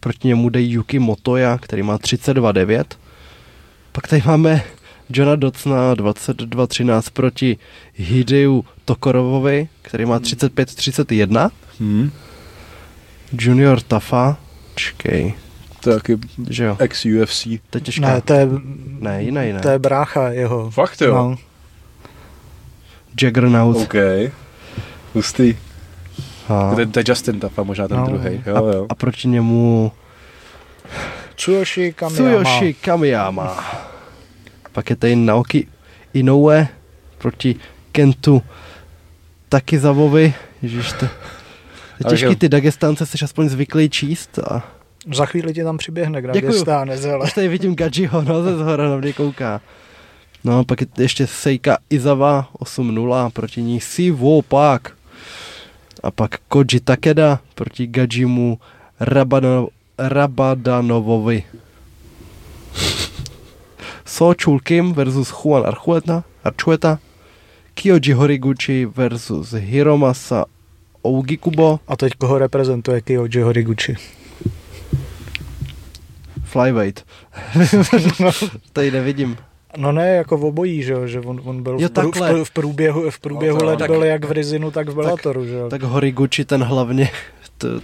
proti 0.00 0.28
němu 0.28 0.48
jde 0.50 0.62
Yuki 0.62 0.98
Motoya, 0.98 1.58
který 1.58 1.82
má 1.82 1.98
32,9. 1.98 2.84
Pak 3.98 4.08
tady 4.08 4.22
máme 4.26 4.62
Johna 5.10 5.36
Docna 5.36 5.94
22,13 5.94 7.02
proti 7.12 7.56
Hideu 7.94 8.64
Tokorovovi, 8.84 9.68
který 9.82 10.06
má 10.06 10.18
35,31. 10.20 11.50
Hmm. 11.80 12.10
Junior 13.32 13.80
Tafa, 13.80 14.36
čkej, 14.74 15.34
To 15.80 15.90
je 15.90 15.96
taky 15.96 16.18
že 16.50 16.64
jo, 16.64 16.76
ex-UFC. 16.78 17.46
to 17.70 17.78
je 17.78 17.80
těžká. 17.80 18.06
Ne, 18.06 18.20
to 18.20 18.32
je, 18.32 18.48
ne, 19.00 19.22
jiný 19.22 19.52
ne. 19.52 19.60
to 19.60 19.68
je 19.68 19.78
brácha 19.78 20.28
jeho. 20.28 20.70
Fakt 20.70 21.00
jo? 21.00 21.14
No, 21.14 21.36
Juggernaut. 23.20 23.76
OK. 23.76 23.94
Hustý. 25.14 25.56
A, 26.48 26.74
To, 26.74 26.80
je- 27.00 27.04
Justin 27.08 27.40
Tafa, 27.40 27.62
možná 27.62 27.88
ten 27.88 27.96
No. 27.96 28.06
druhý. 28.06 28.42
Jo, 28.46 28.66
jo. 28.66 28.86
a 28.88 28.94
proti 28.94 29.28
němu 29.28 29.92
Tsuyoshi 31.36 31.92
Kamiyama. 31.92 32.44
Tsuyoshi 32.44 32.74
Kamiyama. 32.74 33.77
Pak 34.78 34.90
je 34.90 34.96
tady 34.96 35.16
Naoki 35.16 35.66
Inoue 36.14 36.68
proti 37.18 37.56
Kentu 37.92 38.42
Takizavovi. 39.48 40.34
Ježiš, 40.62 40.92
to 40.92 41.04
je 41.98 42.04
těžký, 42.10 42.36
ty 42.36 42.48
Dagestánce 42.48 43.06
jsi 43.06 43.18
aspoň 43.24 43.48
zvyklý 43.48 43.90
číst 43.90 44.38
a 44.38 44.62
Za 45.14 45.26
chvíli 45.26 45.54
ti 45.54 45.64
tam 45.64 45.78
přiběhne. 45.78 46.22
Dagestánec, 46.22 47.04
ale 47.14 47.24
až 47.24 47.32
tady 47.32 47.48
vidím 47.48 47.74
Gajiho, 47.74 48.22
no 48.22 48.42
ze 48.42 48.56
zhora 48.56 48.88
na 48.88 48.96
mě 48.96 49.12
kouká. 49.12 49.60
No, 50.44 50.64
pak 50.64 50.80
je 50.80 50.86
ještě 50.98 51.26
Seika 51.26 51.78
Izawa 51.90 52.48
8-0 52.58 53.30
proti 53.30 53.62
ní 53.62 53.80
Siwo 53.80 54.42
Pak. 54.42 54.92
A 56.02 56.10
pak 56.10 56.38
Koji 56.48 56.80
Takeda 56.84 57.40
proti 57.54 57.86
Gajimu 57.86 58.58
Rabano, 59.00 59.68
Rabadanovovi. 59.98 61.44
So 64.08 64.34
Chul 64.44 64.60
Kim 64.60 64.92
versus 64.94 65.30
Juan 65.30 65.66
Archueta, 65.66 66.24
Archueta. 66.44 66.98
Kyoji 67.74 68.12
Horiguchi 68.12 68.86
versus 68.86 69.52
Hiromasa 69.52 70.44
Ogikubo. 71.02 71.80
a 71.88 71.96
teď 71.96 72.12
koho 72.18 72.38
reprezentuje 72.38 73.00
Kyoji 73.00 73.42
Horiguchi. 73.42 73.96
Flyweight. 76.44 77.04
Tady 78.72 78.90
nevidím. 78.90 79.36
No 79.76 79.92
ne, 79.92 80.08
jako 80.16 80.36
v 80.38 80.44
obojí, 80.44 80.82
že, 80.82 81.08
že 81.08 81.20
on, 81.20 81.40
on 81.44 81.62
byl 81.62 81.76
Jo, 81.80 81.88
takhle. 81.88 82.44
v 82.44 82.50
průběhu, 82.50 83.10
v 83.10 83.18
průběhu 83.20 83.58
No 83.58 83.66
let 83.66 83.78
tak- 83.78 83.90
byl 83.90 84.04
jak 84.04 84.24
v 84.24 84.32
Rizinu, 84.32 84.70
tak 84.70 84.88
v 84.88 84.94
Bellatoru, 84.94 85.46
že 85.46 85.54
jo. 85.54 85.68
Tak 85.68 85.82
Horiguchi 85.82 86.44
ten 86.44 86.62
hlavně, 86.62 87.10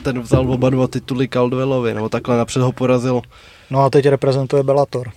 ten 0.03 0.21
vzal 0.21 0.53
oba 0.53 0.71
dva 0.71 0.87
tituly 0.89 1.29
Caldwellovi, 1.29 1.95
nebo 1.95 2.09
takhle 2.09 2.37
napřed 2.39 2.63
ho 2.63 2.73
porazil. 2.73 3.21
No 3.71 3.81
a 3.85 3.91
teď 3.91 4.07
reprezentuje 4.07 4.63
Bellator. 4.63 5.11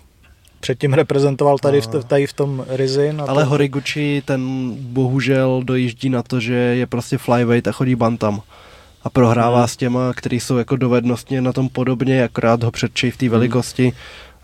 Předtím 0.60 0.94
reprezentoval 0.94 1.58
tady 1.58 1.82
v, 1.82 1.88
t- 1.88 2.04
tady 2.04 2.28
v 2.28 2.34
tom 2.34 2.66
Rizin. 2.70 3.22
A 3.22 3.26
Ale 3.28 3.44
to, 3.44 3.50
Horiguchi 3.50 4.22
ten 4.26 4.72
bohužel 4.80 5.62
dojíždí 5.64 6.10
na 6.10 6.24
to, 6.24 6.40
že 6.40 6.54
je 6.54 6.88
prostě 6.88 7.18
flyweight 7.18 7.68
a 7.68 7.72
chodí 7.72 7.96
bantam. 7.96 8.42
A 9.04 9.10
prohrává 9.10 9.58
Hmm. 9.58 9.68
s 9.68 9.78
těma, 9.78 10.14
který 10.14 10.40
jsou 10.40 10.58
jako 10.58 10.76
dovednostně 10.76 11.42
na 11.42 11.54
tom 11.54 11.70
podobně, 11.70 12.24
akorát 12.24 12.64
ho 12.64 12.72
předčí 12.72 13.12
v 13.12 13.18
té 13.18 13.30
velikosti 13.30 13.94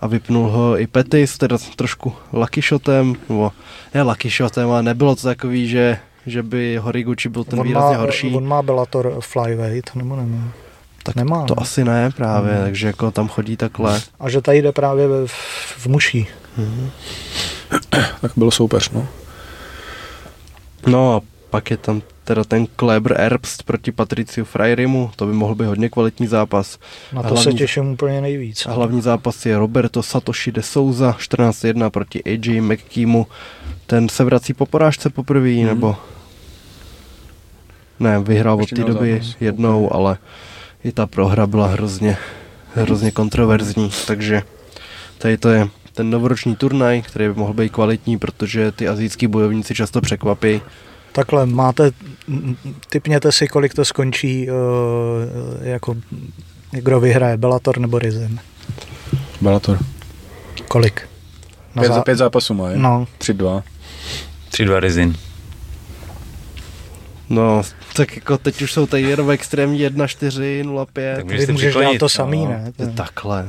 a 0.02 0.08
vypnul 0.08 0.48
ho 0.50 0.80
i 0.80 0.88
Petis, 0.88 1.38
teda 1.38 1.58
trošku 1.76 2.14
lucky 2.34 2.62
shotem, 2.62 3.16
nebo 3.30 3.52
ne 3.94 4.02
lucky 4.02 4.30
shotem, 4.30 4.70
ale 4.70 4.84
nebylo 4.84 5.16
to 5.16 5.22
takový, 5.22 5.68
že, 5.68 5.98
že 6.26 6.44
by 6.44 6.78
Horiguchi 6.82 7.30
byl 7.30 7.44
ten 7.44 7.60
on, 7.60 7.68
výrazně 7.68 7.96
má, 7.98 8.02
horší. 8.02 8.34
on 8.36 8.48
má 8.48 8.62
Bellator 8.62 9.18
flyweight, 9.20 9.96
nebo 9.96 10.16
nemá? 10.16 10.52
Tak 11.04 11.16
nemá, 11.16 11.46
to 11.46 11.56
no. 11.58 11.62
asi 11.62 11.84
ne 11.84 12.12
právě, 12.18 12.54
Hmm. 12.54 12.64
takže 12.64 12.88
jako 12.88 13.12
tam 13.12 13.28
chodí 13.28 13.58
takhle. 13.58 14.02
A 14.20 14.30
že 14.30 14.42
tady 14.42 14.62
jde 14.62 14.72
právě 14.72 15.08
v, 15.26 15.32
v 15.78 15.88
muší. 15.88 16.28
Tak 18.22 18.32
byl 18.36 18.52
soupeř, 18.52 18.90
no. 18.90 19.08
No 20.88 21.16
a 21.16 21.22
pak 21.50 21.72
je 21.72 21.78
tam 21.78 22.02
teda 22.24 22.44
ten 22.44 22.68
Kleber 22.76 23.16
Erbst 23.22 23.64
proti 23.64 23.92
Patriciu 23.92 24.46
Freirimu, 24.46 25.12
to 25.16 25.26
by 25.26 25.34
mohl 25.34 25.56
být 25.56 25.66
hodně 25.66 25.90
kvalitní 25.90 26.28
zápas. 26.28 26.80
Na 27.14 27.22
to 27.22 27.28
hlavní- 27.28 27.44
se 27.44 27.54
těším 27.58 27.92
úplně 27.92 28.22
nejvíc. 28.22 28.66
A 28.66 28.72
hlavní 28.72 29.02
zápas 29.02 29.46
je 29.46 29.58
Roberto 29.58 30.04
Satoshi 30.04 30.52
de 30.52 30.62
Souza 30.62 31.12
14-1 31.20 31.90
proti 31.90 32.24
AJ 32.24 32.62
McKeemu. 32.62 33.28
Ten 33.88 34.10
se 34.10 34.24
vrací 34.24 34.54
po 34.54 34.66
porážce 34.66 35.10
poprvé, 35.10 35.50
hmm. 35.54 35.66
nebo... 35.66 35.96
Ne, 38.00 38.20
vyhrál 38.20 38.62
od 38.62 38.70
té 38.70 38.84
doby 38.84 39.12
zápas. 39.14 39.36
jednou, 39.40 39.94
ale 39.94 40.18
i 40.84 40.92
ta 40.92 41.08
prohra 41.08 41.48
byla 41.48 41.68
hrozně, 41.68 42.18
hrozně 42.76 43.12
kontroverzní, 43.12 43.92
takže 44.08 44.42
tady 45.18 45.38
to 45.38 45.50
je 45.50 45.68
ten 45.94 46.10
novoroční 46.10 46.56
turnaj, 46.56 47.02
který 47.02 47.28
by 47.28 47.34
mohl 47.34 47.54
být 47.54 47.72
kvalitní, 47.72 48.18
protože 48.18 48.72
ty 48.72 48.88
azijský 48.88 49.28
bojovníci 49.28 49.76
často 49.76 50.02
překvapí. 50.02 50.62
Takhle, 51.12 51.46
máte, 51.46 51.92
typněte 52.90 53.32
si, 53.32 53.48
kolik 53.48 53.74
to 53.74 53.86
skončí, 53.86 54.48
uh, 54.50 54.56
jako 55.62 55.96
kdo 56.72 57.00
vyhraje, 57.00 57.38
Bellator 57.38 57.80
nebo 57.80 58.00
Rizin. 58.00 58.40
Bellator. 59.42 59.80
Kolik? 60.68 61.10
Na 61.76 61.82
Pět, 61.82 61.92
zá- 61.92 61.96
za 61.96 62.02
pět 62.02 62.16
zápasů 62.16 62.54
má, 62.54 62.70
je? 62.70 62.78
No, 62.78 63.08
3-2. 63.20 63.64
3-2 64.52 64.80
Rizin. 64.80 65.16
No, 67.34 67.62
tak 67.94 68.16
jako 68.16 68.38
teď 68.38 68.62
už 68.62 68.74
jsou 68.74 68.86
tady 68.86 69.04
jenom 69.04 69.32
extrémní 69.32 69.88
1-4, 69.88 70.64
0-5. 70.64 71.16
Tak 71.16 71.26
ty 71.26 71.32
můžeš 71.32 71.46
se 71.46 71.52
můžeš 71.52 71.74
dělat 71.74 71.98
to 72.00 72.10
samý, 72.10 72.46
no. 72.46 72.52
ne? 72.52 72.72
To 72.78 72.84
je 72.84 72.90
Takhle. 72.90 73.46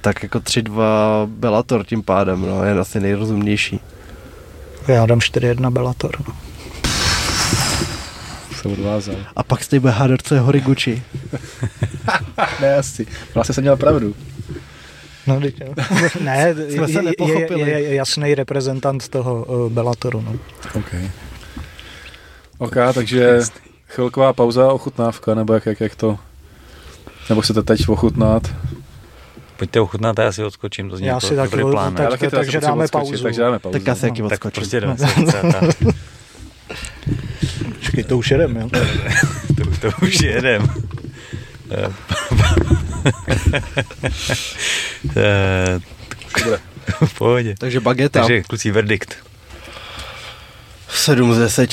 tak 0.00 0.22
jako 0.22 0.38
3-2 0.38 1.26
Bellator 1.26 1.84
tím 1.84 2.02
pádem, 2.02 2.42
no, 2.42 2.64
je 2.64 2.72
asi 2.72 3.00
nejrozumnější. 3.00 3.80
Já 4.88 5.06
dám 5.06 5.18
4-1 5.18 5.70
Bellator. 5.70 6.16
No. 6.28 6.34
Se 8.56 8.68
odvázal. 8.68 9.16
A 9.36 9.42
pak 9.42 9.64
z 9.64 9.68
té 9.68 9.80
bude 9.80 9.92
hádat, 9.92 10.22
co 10.22 10.34
je 10.34 10.40
Horiguchi. 10.40 11.02
Ne, 12.60 12.74
asi. 12.74 13.06
Vlastně 13.34 13.54
jsem 13.54 13.64
měl 13.64 13.76
pravdu. 13.76 14.14
No, 15.26 15.40
teď, 15.40 15.60
jo. 15.60 15.74
ne, 16.20 16.54
Jsme 16.68 16.86
se 16.86 16.92
je, 16.92 16.98
je, 16.98 17.02
nepochopili. 17.02 17.60
je, 17.60 17.80
je 17.80 17.94
jasný 17.94 18.34
reprezentant 18.34 19.08
toho 19.08 19.44
uh, 19.44 19.72
Bellatoru. 19.72 20.20
No. 20.20 20.32
OK. 20.74 20.94
OK, 22.58 22.74
takže 22.94 23.38
chvilková 23.88 24.32
pauza, 24.32 24.72
ochutnávka, 24.72 25.34
nebo 25.34 25.54
jak, 25.54 25.66
jak, 25.66 25.80
jak 25.80 25.94
to... 25.96 26.18
Nebo 27.28 27.40
chcete 27.40 27.62
teď 27.62 27.88
ochutnat? 27.88 28.54
Pojďte 29.56 29.80
ochutnat 29.80 30.18
a 30.18 30.22
já 30.22 30.32
si 30.32 30.44
odskočím, 30.44 30.90
to 30.90 30.96
zní 30.96 31.06
Já 31.06 31.14
jako 31.14 31.26
si 31.26 31.36
taky 31.36 31.50
dobrý 31.56 31.72
plán. 31.72 31.94
tak- 31.94 32.10
taky 32.10 32.28
takže 32.30 32.60
dáme 32.60 32.84
odskočit, 32.84 33.10
pauzu. 33.10 33.22
Takže 33.22 33.40
dáme 33.40 33.58
pauzu. 33.58 33.72
Tak 33.78 33.86
já 33.86 33.94
se 33.94 34.06
jaký 34.06 34.22
tak 34.22 34.30
odskočím. 34.44 34.50
prostě 34.60 34.80
jdeme. 34.80 34.96
Počkej, 37.78 38.04
to 38.04 38.18
už 38.18 38.30
jedem, 38.30 38.56
jo? 38.56 38.68
to, 39.80 39.90
to 39.90 39.96
už 40.06 40.20
jedem. 40.20 40.68
Eh, 41.70 41.92
Eh, 45.16 45.80
v 47.06 47.14
pohodě. 47.18 47.54
Takže 47.58 47.80
bageta. 47.80 48.20
Takže 48.20 48.42
kluci 48.42 48.70
verdikt. 48.70 49.16
7 50.88 51.34
z 51.34 51.38
10. 51.38 51.70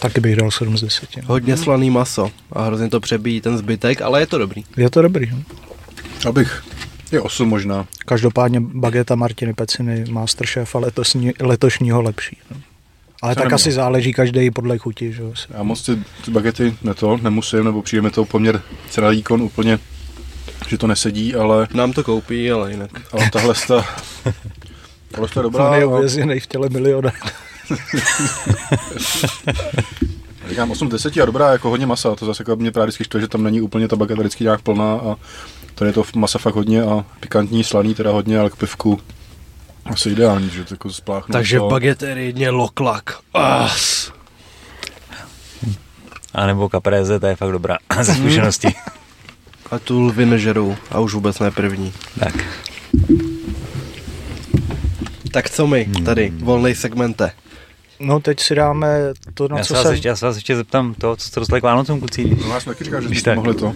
Taky 0.00 0.20
bych 0.20 0.36
dal 0.36 0.50
7 0.50 0.78
z 0.78 0.80
10. 0.80 1.08
Hodně 1.24 1.56
slaný 1.56 1.90
maso 1.90 2.30
a 2.52 2.64
hrozně 2.64 2.88
to 2.90 3.00
přebíjí 3.00 3.40
ten 3.40 3.58
zbytek, 3.58 4.02
ale 4.02 4.20
je 4.20 4.26
to 4.26 4.38
dobrý. 4.38 4.64
Je 4.76 4.90
to 4.90 5.02
dobrý. 5.02 5.30
no. 5.30 5.38
Abych, 6.28 6.64
je 7.12 7.20
8 7.20 7.48
možná. 7.48 7.86
Každopádně 8.06 8.60
bageta 8.60 9.14
Martiny 9.14 9.54
Peciny 9.54 10.04
Masterchef 10.10 10.74
a 10.74 10.78
letosní, 10.78 11.32
letošního 11.40 12.02
lepší. 12.02 12.38
no. 12.50 12.56
Ale 13.22 13.34
To 13.34 13.38
tak 13.40 13.44
nemohu. 13.44 13.54
asi 13.54 13.72
záleží 13.72 14.12
každý 14.12 14.50
podle 14.50 14.78
chuti. 14.78 15.12
Že? 15.12 15.22
Já 15.50 15.62
moc 15.62 15.82
ty, 15.86 15.98
ty 16.24 16.30
bagety 16.30 16.74
ne 16.82 16.94
to, 16.94 17.16
nemusím, 17.22 17.64
nebo 17.64 17.82
přijde 17.82 18.02
mi 18.02 18.10
to 18.10 18.24
poměr 18.24 18.62
cena 18.90 19.08
výkon 19.08 19.42
úplně, 19.42 19.78
že 20.68 20.78
to 20.78 20.86
nesedí, 20.86 21.34
ale, 21.34 21.68
Nám 21.74 21.92
to 21.92 22.04
koupí, 22.04 22.50
ale 22.50 22.70
jinak. 22.70 22.90
ale 23.12 23.30
tahle 23.30 23.54
sta, 23.54 23.86
tahle 25.10 25.28
sta 25.28 25.40
je 25.40 25.42
dobrá. 25.42 25.86
Uvězněný 25.86 26.40
v 26.40 26.46
těle 26.46 26.68
miliona. 26.68 27.12
Říkám 30.48 30.70
8 30.70 30.88
z 30.88 30.90
10 30.92 31.16
a 31.16 31.24
dobrá, 31.24 31.52
jako 31.52 31.70
hodně 31.70 31.86
masa, 31.86 32.14
to 32.14 32.26
zase 32.26 32.42
jako 32.42 32.56
mě 32.56 32.70
právě 32.70 32.86
vždycky 32.86 33.04
štve, 33.04 33.20
že 33.20 33.28
tam 33.28 33.42
není 33.42 33.60
úplně 33.60 33.88
ta 33.88 33.96
bageta 33.96 34.20
vždycky 34.20 34.44
nějak 34.44 34.62
plná 34.62 34.94
a 34.94 35.16
tady 35.74 35.88
je 35.88 35.92
to 35.92 36.04
masa 36.16 36.38
fakt 36.38 36.54
hodně 36.54 36.82
a 36.82 37.04
pikantní, 37.20 37.64
slaný 37.64 37.94
teda 37.94 38.10
hodně, 38.10 38.38
ale 38.38 38.50
k 38.50 38.56
pivku 38.56 39.00
asi 39.84 40.10
ideální, 40.10 40.50
že 40.50 40.64
to 40.64 40.74
jako 40.74 40.92
spláchnu. 40.92 41.32
Takže 41.32 41.58
to. 41.58 41.68
bagetery 41.68 42.26
jedně 42.26 42.50
loklak. 42.50 43.18
As. 43.34 44.12
A 46.34 46.46
nebo 46.46 46.68
kapreze, 46.68 47.20
to 47.20 47.26
je 47.26 47.36
fakt 47.36 47.52
dobrá 47.52 47.78
ze 48.02 48.14
zkušenosti. 48.14 48.68
A 49.70 49.78
tu 49.78 50.00
lvy 50.00 50.26
nežerou 50.26 50.76
a 50.90 51.00
už 51.00 51.14
vůbec 51.14 51.38
ne 51.38 51.50
první. 51.50 51.92
tak. 52.18 52.34
Tak 55.32 55.50
co 55.50 55.66
my 55.66 55.88
tady, 56.04 56.32
volnej 56.36 56.74
segmente. 56.74 57.32
No 58.00 58.20
teď 58.20 58.40
si 58.40 58.54
dáme 58.54 58.98
to, 59.34 59.48
na 59.48 59.58
Já 59.58 59.64
co 59.64 59.74
se, 59.74 59.82
jsem... 59.82 59.92
ještě, 59.92 60.08
já 60.08 60.16
se 60.16 60.26
vás 60.26 60.34
ještě 60.36 60.56
zeptám 60.56 60.94
to, 60.94 61.16
co 61.16 61.26
jste 61.28 61.40
dostali 61.40 61.60
k 61.60 61.64
Vánocům, 61.64 61.98
kluci. 61.98 62.36
No, 62.48 62.54
já 62.54 62.60
jsem 62.60 62.72
taky 62.72 62.84
říkal, 62.84 63.00
že 63.12 63.22
tak. 63.22 63.36
mohli 63.36 63.54
to. 63.54 63.72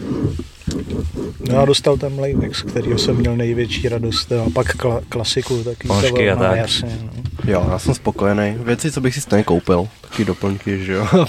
No, 1.48 1.54
Já 1.54 1.64
dostal 1.64 1.96
ten 1.96 2.14
Mlavix, 2.14 2.62
který 2.62 2.98
jsem 2.98 3.16
měl 3.16 3.36
největší 3.36 3.88
radost. 3.88 4.32
A 4.32 4.50
pak 4.54 4.76
kla, 4.76 5.00
klasiku 5.08 5.64
taky. 5.64 5.88
Ponožky 5.88 6.30
a 6.30 6.34
no, 6.34 6.40
tak. 6.40 6.56
Jasně, 6.56 6.98
no. 7.02 7.10
Jo, 7.52 7.66
já 7.70 7.78
jsem 7.78 7.94
spokojený. 7.94 8.54
Věci, 8.58 8.92
co 8.92 9.00
bych 9.00 9.14
si 9.14 9.20
stejně 9.20 9.44
koupil. 9.44 9.88
Taky 10.00 10.24
doplňky, 10.24 10.84
že 10.84 10.92
jo. 10.92 11.06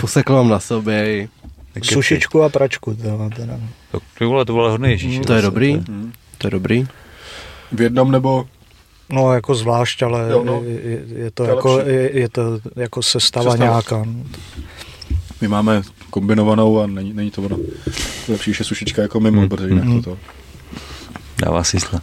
Fusekl 0.00 0.32
mám 0.32 0.48
na 0.48 0.60
sobě. 0.60 1.16
i- 1.16 1.28
Sušičku 1.82 2.42
a 2.42 2.48
pračku. 2.48 2.94
To, 2.94 3.30
teda. 3.36 3.60
To, 3.92 4.00
ty 4.18 4.24
vole, 4.24 4.44
to 4.44 4.52
vole 4.52 4.70
hodně 4.70 4.90
ježíš. 4.90 5.18
To 5.26 5.32
je 5.32 5.42
dobrý. 5.42 5.82
To 6.38 6.46
je 6.46 6.50
dobrý. 6.50 6.86
V 7.72 7.80
jednom 7.80 8.10
nebo 8.12 8.46
No 9.10 9.32
jako 9.32 9.54
zvlášť, 9.54 10.02
ale 10.02 10.28
Jo, 10.30 10.44
no. 10.44 10.62
je, 10.64 10.70
je, 10.80 11.00
je, 11.24 11.30
to 11.30 11.34
To 11.34 11.44
je 11.44 11.48
jako, 11.56 11.78
je, 11.78 12.18
je 12.18 12.28
to 12.28 12.42
jako 12.76 13.02
sestava, 13.02 13.50
Sestava. 13.50 13.70
nějaká. 13.70 13.98
no. 14.04 14.22
my 15.40 15.48
máme 15.48 15.82
kombinovanou 16.10 16.80
a 16.80 16.86
není, 16.86 17.12
není 17.12 17.30
to 17.30 17.42
ono. 17.42 17.56
Lepší, 18.28 18.52
že 18.52 18.64
sušička 18.64 19.02
jako 19.02 19.20
mimo, 19.20 19.40
Hmm. 19.40 19.48
protože 19.48 19.68
jinak 19.68 19.84
Hmm. 19.84 20.02
to 20.02 20.10
to. 20.10 20.18
Dává 21.44 21.64
smysl. 21.64 21.98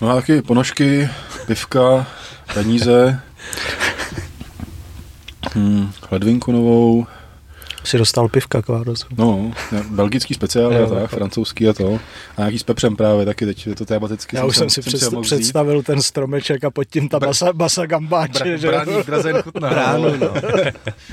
No 0.00 0.10
a 0.10 0.14
taky 0.14 0.42
ponožky, 0.42 1.08
pivka, 1.46 2.06
peníze, 2.54 3.20
hmm, 5.54 5.90
ledvinku 6.10 6.52
novou, 6.52 7.06
Si 7.88 7.98
dostal 7.98 8.28
pivka 8.28 8.62
k 8.62 8.68
Vánocu. 8.68 9.06
no, 9.18 9.52
belgický 9.90 10.34
speciál 10.34 10.72
Jo, 10.72 10.86
a 10.86 10.88
tak, 10.88 10.98
jako. 11.02 11.16
francouzský 11.16 11.68
a 11.68 11.72
to. 11.72 11.94
A 12.36 12.40
nějaký 12.40 12.58
s 12.58 12.62
pepřem 12.62 12.96
právě 12.96 13.24
taky, 13.26 13.46
teď 13.46 13.66
je 13.66 13.74
to 13.74 13.84
tematicky. 13.84 14.36
Já 14.36 14.44
už 14.44 14.56
jsem 14.56 14.70
si 14.70 14.82
jsem 14.82 14.92
vzít. 14.92 15.20
představil 15.22 15.82
ten 15.82 16.02
stromeček 16.02 16.64
a 16.64 16.70
pod 16.70 16.84
tím 16.84 17.08
ta 17.08 17.18
Br- 17.18 17.26
basa, 17.26 17.52
basa 17.52 17.86
gambáče. 17.86 18.58
Že? 18.58 18.66
brání 18.66 18.92
v 19.02 19.06
Draze 19.06 19.42
chutná. 19.42 19.68
Bránu, 19.70 20.16
no. 20.16 20.28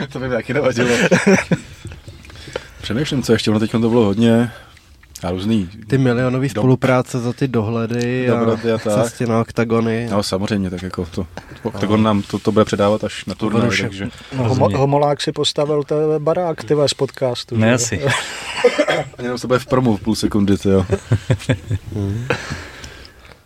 to 0.12 0.20
by 0.20 0.28
mi 0.28 0.36
taky 0.36 0.54
nevadilo. 0.54 0.90
Přemýšlím, 2.82 3.24
co 3.24 3.34
ještě, 3.34 3.52
ono 3.52 3.60
teď 3.60 3.72
to 3.72 3.80
bylo 3.90 4.06
hodně 4.06 4.52
a 5.26 5.32
různý. 5.32 5.70
Ty 5.88 5.98
milionové 5.98 6.50
spolupráce 6.50 7.20
za 7.20 7.34
ty 7.34 7.48
dohledy 7.48 8.30
a 8.30 8.40
Dobroty 8.40 8.72
a 8.72 8.78
tak. 8.78 8.94
cestě 8.94 9.26
na 9.28 9.42
oktagony. 9.42 10.08
No 10.12 10.24
samozřejmě, 10.24 10.70
tak 10.70 10.82
jako 10.82 11.06
to, 11.06 11.28
Octagon 11.64 12.04
nám 12.04 12.22
to, 12.22 12.40
to 12.40 12.52
bude 12.52 12.66
předávat 12.66 13.04
až 13.04 13.26
na 13.26 13.36
turnaj, 13.36 13.70
takže 13.82 14.10
No, 14.38 14.44
homo, 14.50 14.70
homolák 14.78 15.22
si 15.22 15.32
postavil 15.32 15.84
ten 15.84 15.98
barák, 16.24 16.64
ty 16.64 16.76
z 16.86 16.94
podcastu. 16.94 17.58
Ne 17.58 17.68
že? 17.68 17.74
asi. 17.74 18.02
jenom 19.22 19.38
se 19.38 19.48
bude 19.48 19.60
v 19.60 19.66
promu 19.66 19.98
v 19.98 20.02
půl 20.02 20.16
sekundy, 20.16 20.58
ty 20.58 20.70
jo. 20.70 20.86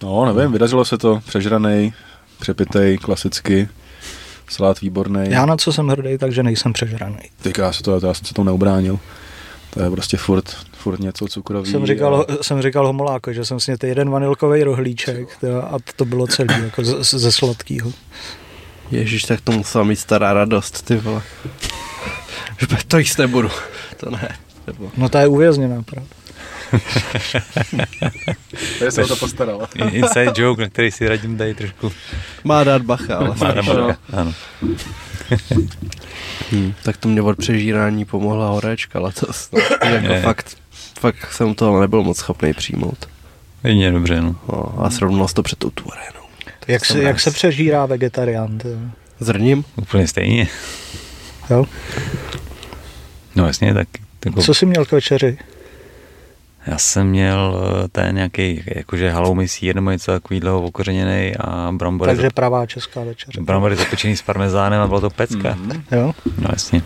No, 0.03 0.33
nevím, 0.33 0.51
vydařilo 0.51 0.85
se 0.85 0.97
to, 0.97 1.19
přežranej, 1.27 1.93
přepitej, 2.39 2.97
klasicky, 2.97 3.69
salát 4.49 4.81
výborný. 4.81 5.21
Já 5.29 5.45
na 5.45 5.57
co 5.57 5.73
jsem 5.73 5.87
hrdý, 5.87 6.17
takže 6.17 6.43
nejsem 6.43 6.73
přežraný. 6.73 7.19
Teďka 7.41 7.63
já 7.63 7.71
se 7.71 7.83
to, 7.83 7.99
já 8.07 8.13
jsem 8.13 8.25
se 8.25 8.33
to 8.33 8.43
neubránil. 8.43 8.99
To 9.69 9.83
je 9.83 9.91
prostě 9.91 10.17
furt, 10.17 10.57
furt 10.77 10.99
něco 10.99 11.27
cukrový. 11.27 11.71
Jsem 11.71 11.85
říkal, 11.85 12.25
a... 12.29 12.43
jsem 12.43 12.61
říkal 12.61 12.87
homoláko, 12.87 13.33
že 13.33 13.45
jsem 13.45 13.59
sněl 13.59 13.77
jeden 13.83 14.09
vanilkový 14.09 14.63
rohlíček 14.63 15.37
tyjo, 15.37 15.57
a 15.57 15.77
to 15.95 16.05
bylo 16.05 16.27
celý 16.27 16.63
jako 16.63 16.83
ze, 16.83 17.19
ze 17.19 17.31
sladkého. 17.31 17.91
Ježíš, 18.91 19.23
tak 19.23 19.41
to 19.41 19.51
musela 19.51 19.83
mít 19.83 19.95
stará 19.95 20.33
radost, 20.33 20.85
ty 20.85 20.95
vole. 20.95 21.21
To 22.87 22.97
jíst 22.97 23.17
nebudu. 23.17 23.49
To 23.97 24.09
ne. 24.09 24.37
Nebo... 24.67 24.91
No 24.97 25.09
ta 25.09 25.21
je 25.21 25.27
uvězněná, 25.27 25.83
pravda. 25.83 26.09
Tady 28.79 28.91
se 28.91 29.03
o 29.03 29.07
to 29.07 29.15
postarala. 29.15 29.69
Inside 29.91 30.31
joke, 30.35 30.61
na 30.61 30.69
který 30.69 30.91
si 30.91 31.07
radím 31.07 31.37
tady 31.37 31.53
trošku. 31.53 31.91
Má 32.43 32.63
dát 32.63 32.81
bacha, 32.81 33.15
ale 33.15 33.35
Má 33.35 33.53
nebo 33.53 33.73
no. 33.73 33.95
Ano. 34.13 34.33
Hmm, 36.51 36.73
tak 36.83 36.97
to 36.97 37.09
mě 37.09 37.21
od 37.21 37.37
přežírání 37.37 38.05
pomohla 38.05 38.49
horečka 38.49 38.99
letos. 38.99 39.49
No. 39.51 39.59
jako 39.89 40.13
Je. 40.13 40.21
fakt, 40.21 40.57
fakt 40.99 41.33
jsem 41.33 41.55
to 41.55 41.79
nebyl 41.81 42.03
moc 42.03 42.17
schopný 42.17 42.53
přijmout. 42.53 43.09
Jedině 43.63 43.91
dobře, 43.91 44.21
no. 44.21 44.35
No, 44.49 44.73
a 44.85 44.89
srovnal 44.89 45.27
to 45.27 45.43
před 45.43 45.59
tou 45.59 45.69
tu 45.69 45.83
arénou. 45.93 46.25
Jak 46.67 46.85
se, 46.85 47.03
jak 47.03 47.19
se 47.19 47.31
přežírá 47.31 47.85
vegetarián? 47.85 48.57
tyjo? 48.57 48.77
Zrním? 49.19 49.63
Úplně 49.75 50.07
stejně. 50.07 50.47
Jo? 51.49 51.65
No 53.35 53.47
jasně, 53.47 53.73
tak 53.73 53.87
jako, 54.25 54.41
Co 54.41 54.53
jsi 54.53 54.65
měl 54.65 54.85
k 54.85 54.91
večeři? 54.91 55.37
Já 56.67 56.77
jsem 56.77 57.07
měl 57.07 57.63
eh, 57.83 57.87
ten 57.87 58.15
nějaký, 58.15 58.63
jakože 58.75 59.09
haloumy 59.11 59.47
sír 59.47 59.75
nebo 59.75 59.91
něco 59.91 60.11
takového 60.11 60.61
okořeněný 60.63 61.35
a 61.39 61.71
brambory, 61.71 62.11
Takže 62.15 62.29
pravá 62.29 62.65
česká 62.65 63.03
večeře. 63.03 63.41
brambory 63.41 63.75
zapečený 63.75 64.17
s 64.17 64.21
parmezánem 64.21 64.81
a 64.81 64.87
byla 64.87 64.99
to 65.01 65.09
pecka. 65.09 65.55
Mhm. 65.55 65.83
Jo? 65.91 66.11
No 66.37 66.47
jasně. 66.51 66.81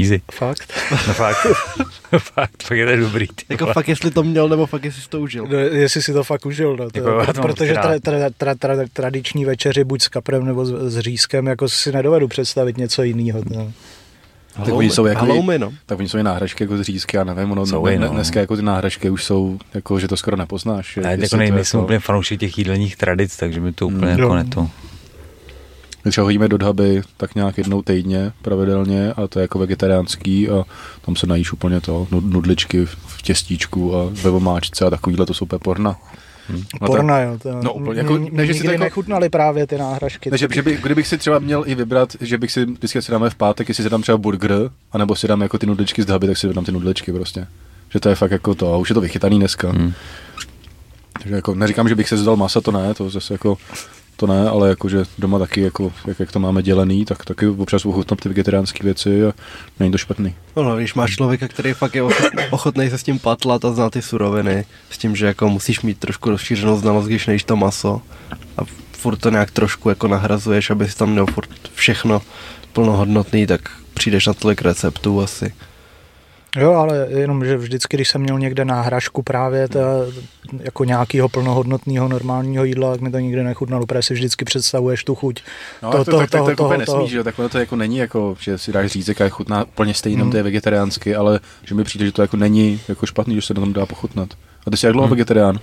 Easy. 0.00 0.22
Fakt? 0.32 0.72
No 1.06 1.14
fakt. 1.14 1.36
fakt, 2.18 2.62
fakt 2.62 2.76
je 2.76 2.86
to 2.86 2.96
dobrý. 2.96 3.26
ty 3.26 3.44
Jako 3.48 3.66
fakt, 3.66 3.88
jestli 3.88 4.10
to 4.10 4.22
měl, 4.22 4.48
nebo 4.48 4.66
fakt, 4.66 4.84
jestli 4.84 5.02
jsi 5.02 5.08
to 5.08 5.20
užil. 5.20 5.46
No, 5.46 5.58
jestli 5.58 6.02
si 6.02 6.12
to 6.12 6.24
fakt 6.24 6.46
užil, 6.46 6.76
no, 6.76 6.90
to, 6.90 6.98
Jako, 6.98 7.32
to 7.32 7.42
protože 7.42 7.72
tra, 7.72 7.98
tra, 8.02 8.30
tra, 8.38 8.54
tra, 8.54 8.74
tradiční 8.92 9.44
večeři 9.44 9.84
buď 9.84 10.02
s 10.02 10.08
kaprem 10.08 10.44
nebo 10.44 10.66
s, 10.66 10.90
s 10.92 10.98
řízkem, 10.98 11.46
jako 11.46 11.68
si 11.68 11.92
nedovedu 11.92 12.28
představit 12.28 12.76
něco 12.76 13.02
jiného. 13.02 13.42
No. 13.50 13.72
Tak 14.64 14.74
oni 14.74 14.90
jsou 14.90 15.06
jako 15.06 15.20
Haloumy, 15.26 15.58
no. 15.58 15.72
Tak 15.86 15.98
oni 15.98 16.08
jsou 16.08 16.18
i 16.18 16.22
náhražky 16.22 16.64
jako 16.64 16.76
z 16.78 16.82
řízky, 16.82 17.16
já 17.16 17.24
nevím, 17.24 17.52
ono, 17.52 17.66
Jsou 17.66 17.84
ne, 17.86 17.98
ne, 17.98 18.06
no. 18.06 18.12
dneska 18.12 18.40
jako 18.40 18.56
ty 18.56 18.62
náhražky 18.62 19.10
už 19.10 19.24
jsou, 19.24 19.58
jako, 19.74 19.98
že 19.98 20.08
to 20.08 20.16
skoro 20.16 20.36
nepoznáš. 20.36 20.96
Já 20.96 21.10
jestli 21.10 21.24
jako 21.24 21.36
nejsem 21.36 21.78
jako- 21.78 21.84
úplně 21.84 21.98
fanoušek 21.98 22.40
těch 22.40 22.58
jídelních 22.58 22.96
tradic, 22.96 23.36
takže 23.36 23.60
mi 23.60 23.72
to 23.72 23.86
úplně 23.86 24.12
Mm. 24.12 24.18
jako 24.18 24.34
neto. 24.34 24.68
My 26.04 26.10
třeba 26.10 26.24
hodíme 26.24 26.48
do 26.48 26.56
Dhaby 26.58 27.02
tak 27.16 27.34
nějak 27.34 27.58
jednou 27.58 27.82
týdně 27.82 28.32
pravidelně 28.42 29.12
a 29.12 29.26
to 29.26 29.38
je 29.38 29.42
jako 29.42 29.58
vegetariánský 29.58 30.48
a 30.48 30.64
tam 31.06 31.16
se 31.16 31.26
najíš 31.26 31.52
úplně 31.52 31.80
to, 31.80 32.06
nu- 32.10 32.20
nudličky 32.20 32.86
v- 32.86 33.22
těstíčku 33.22 33.96
a 33.96 34.08
ve 34.10 34.30
vomáčce 34.30 34.84
a 34.84 34.90
takovýhle 34.90 35.26
to 35.26 35.34
jsou 35.34 35.44
úplně 35.44 35.58
porna. 36.46 36.58
Hm. 36.58 36.64
No 36.80 36.86
Porna, 36.86 37.20
jo. 37.20 37.38
To, 37.38 37.62
no 37.62 37.72
úplně, 37.72 38.00
jako- 38.00 38.18
ne, 38.32 38.46
že 38.46 38.54
si 38.54 38.66
jako- 38.66 38.84
nechutnali 38.84 39.28
právě 39.28 39.66
ty 39.66 39.78
náhražky. 39.78 40.30
Ne, 40.30 40.38
že, 40.38 40.48
že 40.54 40.62
by, 40.62 40.76
kdybych 40.82 41.06
si 41.06 41.18
třeba 41.18 41.38
měl 41.38 41.62
i 41.66 41.74
vybrat, 41.74 42.16
že 42.20 42.38
bych 42.38 42.52
si 42.52 42.64
vždycky 42.64 43.02
si 43.02 43.12
dáme 43.12 43.30
v 43.30 43.34
pátek, 43.34 43.68
jestli 43.68 43.84
si 43.84 43.90
dám 43.90 44.02
třeba 44.02 44.18
burger, 44.18 44.70
anebo 44.92 45.16
si 45.16 45.28
dám 45.28 45.40
jako 45.42 45.58
ty 45.58 45.66
nudličky 45.66 46.02
z 46.02 46.06
Dhaby, 46.06 46.26
tak 46.26 46.36
si 46.36 46.54
dám 46.54 46.64
ty 46.64 46.72
nudličky 46.72 47.12
prostě. 47.12 47.46
Že 47.90 48.00
to 48.00 48.08
je 48.08 48.14
fakt 48.14 48.30
jako 48.30 48.54
to, 48.54 48.74
a 48.74 48.76
už 48.76 48.88
je 48.88 48.94
to 48.94 49.00
vychytaný 49.00 49.38
dneska. 49.38 49.70
Hmm. 49.70 49.92
Takže 51.22 51.34
jako 51.34 51.54
neříkám, 51.54 51.88
že 51.88 51.94
bych 51.94 52.08
se 52.08 52.16
zdal 52.16 52.36
masa, 52.36 52.60
to 52.60 52.72
ne, 52.72 52.94
to 52.94 53.10
zase 53.10 53.34
jako 53.34 53.58
to 54.16 54.26
ne, 54.26 54.48
ale 54.48 54.68
jakože 54.68 55.04
doma 55.18 55.38
taky, 55.38 55.60
jako, 55.60 55.92
jak, 56.06 56.20
jak 56.20 56.32
to 56.32 56.40
máme 56.40 56.62
dělený, 56.62 57.04
tak 57.04 57.24
taky 57.24 57.46
občas 57.46 57.86
ochutnám 57.86 58.18
ty 58.18 58.28
vegetariánské 58.28 58.84
věci 58.84 59.26
a 59.26 59.32
není 59.80 59.92
to 59.92 59.98
špatný. 59.98 60.34
No, 60.56 60.76
když 60.76 60.94
máš 60.94 61.10
člověka, 61.10 61.48
který 61.48 61.72
fakt 61.72 61.94
je 61.94 62.02
ochot- 62.02 62.48
ochotný 62.50 62.90
se 62.90 62.98
s 62.98 63.02
tím 63.02 63.18
patlat 63.18 63.64
a 63.64 63.72
zná 63.72 63.90
ty 63.90 64.02
suroviny, 64.02 64.64
s 64.90 64.98
tím, 64.98 65.16
že 65.16 65.26
jako 65.26 65.48
musíš 65.48 65.80
mít 65.80 65.98
trošku 65.98 66.30
rozšířenou 66.30 66.78
znalost, 66.78 67.06
když 67.06 67.26
nejíš 67.26 67.44
to 67.44 67.56
maso 67.56 68.02
a 68.58 68.62
furt 68.92 69.16
to 69.16 69.30
nějak 69.30 69.50
trošku 69.50 69.88
jako 69.88 70.08
nahrazuješ, 70.08 70.70
aby 70.70 70.88
si 70.88 70.96
tam 70.96 71.10
měl 71.10 71.26
furt 71.26 71.50
všechno 71.74 72.22
plnohodnotný, 72.72 73.46
tak 73.46 73.60
přijdeš 73.94 74.26
na 74.26 74.34
tolik 74.34 74.62
receptů 74.62 75.20
asi. 75.20 75.52
Jo, 76.56 76.72
ale 76.72 77.06
jenom, 77.08 77.44
že 77.44 77.56
vždycky, 77.56 77.96
když 77.96 78.08
jsem 78.08 78.20
měl 78.20 78.38
někde 78.38 78.64
náhražku 78.64 79.22
právě 79.22 79.68
ta, 79.68 79.80
jako 80.60 80.84
nějakého 80.84 81.28
plnohodnotného 81.28 82.08
normálního 82.08 82.64
jídla, 82.64 82.92
tak 82.92 83.00
mi 83.00 83.10
to 83.10 83.18
nikdy 83.18 83.44
nechutnalo, 83.44 83.86
protože 83.86 84.02
si 84.02 84.14
vždycky 84.14 84.44
představuješ 84.44 85.04
tu 85.04 85.14
chuť. 85.14 85.42
No, 85.82 85.90
to, 85.90 86.04
to, 86.04 86.10
to, 86.10 86.18
tak, 86.18 86.30
tak, 86.30 86.44
tak 86.44 86.60
úplně 86.60 86.78
nesmíš, 86.78 87.10
že 87.10 87.24
tak 87.24 87.38
ono 87.38 87.48
to 87.48 87.58
jako 87.58 87.76
není 87.76 87.96
jako, 87.96 88.36
že 88.40 88.58
si 88.58 88.72
dáš 88.72 88.90
řízek 88.90 89.20
a 89.20 89.24
je 89.24 89.30
chutná 89.30 89.64
úplně 89.64 89.94
stejně, 89.94 90.22
hmm. 90.22 90.30
to 90.30 90.36
je 90.36 90.42
vegetariánsky, 90.42 91.14
ale 91.16 91.40
že 91.64 91.74
mi 91.74 91.84
přijde, 91.84 92.06
že 92.06 92.12
to 92.12 92.22
jako 92.22 92.36
není 92.36 92.80
jako 92.88 93.06
špatný, 93.06 93.34
že 93.34 93.42
se 93.42 93.54
to 93.54 93.60
tam 93.60 93.72
dá 93.72 93.86
pochutnat. 93.86 94.28
A 94.66 94.70
ty 94.70 94.76
jsi 94.76 94.86
jak 94.86 94.92
dlouho 94.92 95.06
hmm. 95.06 95.16
vegetarián? 95.16 95.58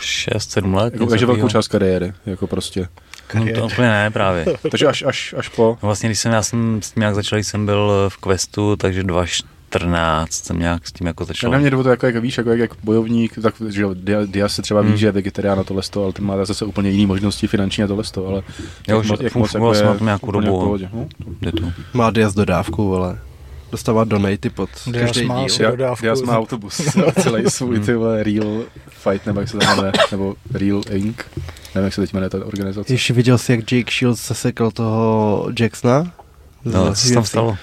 6-7 0.00 0.74
let. 0.74 0.94
Jako, 0.94 1.06
takže 1.06 1.26
velkou 1.26 1.48
část 1.48 1.68
kariéry, 1.68 2.12
jako 2.26 2.46
prostě. 2.46 2.88
No, 3.34 3.46
to 3.54 3.66
úplně 3.66 3.88
ne 3.88 4.10
právě. 4.10 4.44
takže 4.70 4.86
až, 4.86 5.02
až, 5.02 5.34
až 5.38 5.48
po... 5.48 5.78
No 5.82 5.86
vlastně, 5.86 6.08
když 6.08 6.18
jsem, 6.18 6.32
já 6.32 6.42
jsem 6.42 6.82
s 6.82 6.90
tím 6.90 7.00
nějak 7.00 7.14
začal, 7.14 7.38
jsem 7.38 7.66
byl 7.66 7.92
v 8.08 8.16
Questu, 8.16 8.76
takže 8.76 9.02
14 9.68 10.30
jsem 10.30 10.58
nějak 10.58 10.88
s 10.88 10.92
tím 10.92 11.06
jako 11.06 11.24
začal. 11.24 11.50
Na 11.50 11.58
mě 11.58 11.70
to 11.70 11.88
jako, 11.88 12.06
jako, 12.06 12.20
víš, 12.20 12.38
jako, 12.38 12.50
jak, 12.50 12.58
jak 12.58 12.70
bojovník, 12.84 13.38
tak 13.42 13.54
že 13.68 13.84
Diaz 14.26 14.54
se 14.54 14.62
třeba 14.62 14.80
ví, 14.80 14.88
hmm. 14.88 14.96
že 14.96 15.06
je 15.06 15.12
vegetarián 15.12 15.60
a 15.60 15.64
tohle 15.64 15.82
ale 15.96 16.12
ten 16.12 16.24
má 16.24 16.44
zase 16.44 16.64
úplně 16.64 16.90
jiné 16.90 17.06
možnosti 17.06 17.46
finanční 17.46 17.84
a 17.84 17.86
tohle 17.86 18.04
ale 18.26 18.42
jo, 18.88 19.02
jak, 19.10 19.20
jak 19.20 19.34
moc 19.34 19.54
jako 19.54 19.74
je 19.74 19.82
nějakou 20.00 20.30
dobu. 20.30 20.78
No, 20.92 21.52
to. 21.52 21.72
Má 21.94 22.10
Diaz 22.10 22.34
dodávku, 22.34 22.96
ale 22.96 23.18
dostává 23.72 24.04
donaty 24.04 24.50
pod 24.50 24.70
Diaz 24.86 25.06
každý 25.06 25.26
má 25.26 25.46
díl. 25.46 25.70
Dodávku. 25.70 26.02
Diaz 26.02 26.22
má 26.22 26.38
autobus, 26.38 26.80
celý 27.22 27.50
svůj 27.50 27.80
ty 27.80 27.92
Real 28.22 28.62
Fight, 28.88 29.26
nebo 29.26 29.40
jak 29.40 29.48
se 29.48 29.58
to 29.58 29.66
jmenuje, 29.66 29.92
nebo 30.10 30.34
Real 30.50 30.82
Inc. 30.90 31.16
Nevím, 31.74 31.84
jak 31.84 31.94
se 31.94 32.00
teď 32.00 32.12
jmenuje 32.12 32.30
ta 32.30 32.46
organizace. 32.46 32.92
Ještě 32.92 33.12
viděl 33.12 33.38
jsi, 33.38 33.52
jak 33.52 33.72
Jake 33.72 33.92
Shields 33.92 34.20
sesekl 34.20 34.70
toho 34.70 35.48
Jacksona? 35.60 36.12
No, 36.64 36.94
co 36.94 37.00
se 37.00 37.14
tam 37.14 37.24
stalo? 37.24 37.56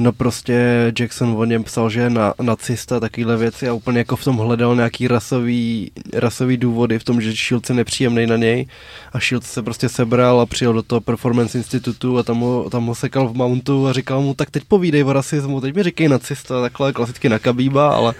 No 0.00 0.12
prostě 0.12 0.92
Jackson 0.98 1.34
o 1.36 1.44
něm 1.44 1.64
psal, 1.64 1.90
že 1.90 2.00
je 2.00 2.10
na, 2.10 2.34
nacista, 2.42 3.00
takovéhle 3.00 3.36
věci 3.36 3.68
a 3.68 3.72
úplně 3.72 3.98
jako 3.98 4.16
v 4.16 4.24
tom 4.24 4.36
hledal 4.36 4.76
nějaký 4.76 5.08
rasový, 5.08 5.90
rasový 6.12 6.56
důvody 6.56 6.98
v 6.98 7.04
tom, 7.04 7.20
že 7.20 7.32
Shields 7.32 7.68
je 7.68 7.74
nepříjemný 7.74 8.26
na 8.26 8.36
něj 8.36 8.66
a 9.12 9.20
Shields 9.20 9.50
se 9.50 9.62
prostě 9.62 9.88
sebral 9.88 10.40
a 10.40 10.46
přijel 10.46 10.72
do 10.72 10.82
toho 10.82 11.00
Performance 11.00 11.58
institutu 11.58 12.18
a 12.18 12.22
tam 12.22 12.40
ho, 12.40 12.70
tam 12.70 12.86
ho 12.86 12.94
sekal 12.94 13.28
v 13.28 13.34
mountu 13.34 13.88
a 13.88 13.92
říkal 13.92 14.22
mu, 14.22 14.34
tak 14.34 14.50
teď 14.50 14.64
povídej 14.68 15.04
o 15.04 15.12
rasismu, 15.12 15.60
teď 15.60 15.74
mi 15.74 15.82
říkej 15.82 16.08
nacista, 16.08 16.62
takhle 16.62 16.92
klasicky 16.92 17.28
na 17.28 17.38
kabíba, 17.38 17.90
ale 17.90 18.14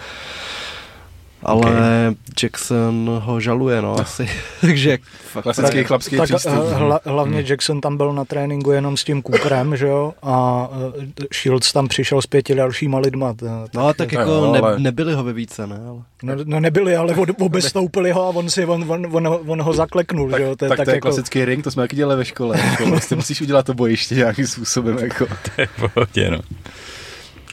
ale 1.43 1.61
okay. 1.61 2.15
Jackson 2.43 3.21
ho 3.23 3.41
žaluje, 3.41 3.83
no 3.83 4.01
asi. 4.01 4.29
Takže 4.61 4.99
fakt 5.33 5.43
klasický 5.43 5.85
chlapský 5.85 6.17
tak, 6.17 6.29
přístup. 6.29 6.53
Hla, 6.53 7.01
hlavně 7.05 7.37
hmm. 7.37 7.47
Jackson 7.47 7.81
tam 7.81 7.97
byl 7.97 8.13
na 8.13 8.25
tréninku 8.25 8.71
jenom 8.71 8.97
s 8.97 9.05
tím 9.05 9.23
Cooperem, 9.23 9.77
že 9.77 9.87
jo, 9.87 10.15
a 10.23 10.69
eh, 11.21 11.27
Shields 11.35 11.73
tam 11.73 11.89
přišel 11.89 12.23
s 12.23 12.27
pěti 12.27 12.55
dalšíma 12.55 12.99
lidma. 12.99 13.35
Tak, 13.35 13.75
no 13.75 13.95
tak 13.95 14.13
jako 14.13 14.31
jo, 14.31 14.53
ne, 14.53 14.59
ale... 14.59 14.79
nebyli 14.79 15.15
ho 15.15 15.25
ve 15.25 15.33
více, 15.33 15.67
ne? 15.67 15.81
Ale... 15.89 16.03
No, 16.23 16.35
no 16.45 16.61
nebyli, 16.61 16.97
ale 16.97 17.15
obestoupili 17.41 18.13
ho 18.13 18.23
a 18.23 18.29
on, 18.29 18.51
si, 18.51 18.65
on, 18.65 18.93
on, 18.93 19.07
on, 19.13 19.39
on 19.47 19.63
ho 19.63 19.73
zakleknul, 19.73 20.31
tak, 20.31 20.41
že 20.41 20.47
jo. 20.47 20.57
To 20.57 20.65
je, 20.65 20.69
tak, 20.69 20.77
tak 20.77 20.85
to 20.85 20.91
je 20.91 20.95
jako... 20.95 21.09
klasický 21.09 21.45
ring, 21.45 21.65
to 21.65 21.71
jsme 21.71 21.83
taky 21.83 21.97
dělali 21.97 22.17
ve 22.17 22.25
škole. 22.25 22.61
Jako, 22.71 22.87
prostě 22.91 23.17
musíš 23.17 23.41
udělat 23.41 23.67
to 23.67 23.75
bojiště 23.75 24.15
nějakým 24.15 24.47
způsobem. 24.47 24.99
Jako. 24.99 25.27
to 25.27 25.61
je 25.61 25.69
pohodě, 25.77 26.31
no. 26.31 26.41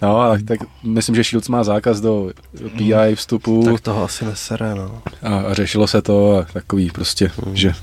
No, 0.01 0.29
tak, 0.31 0.41
tak 0.43 0.59
myslím, 0.83 1.15
že 1.15 1.23
Shields 1.23 1.49
má 1.49 1.63
zákaz 1.63 2.01
do 2.01 2.31
PI 2.77 3.15
vstupu. 3.15 3.63
Tak 3.65 3.81
toho 3.81 4.03
asi 4.03 4.25
nesere, 4.25 4.75
no. 4.75 5.01
A, 5.21 5.37
a 5.37 5.53
řešilo 5.53 5.87
se 5.87 6.01
to 6.01 6.37
a 6.37 6.43
takový 6.53 6.91
prostě, 6.91 7.31
mm. 7.45 7.55
že 7.55 7.73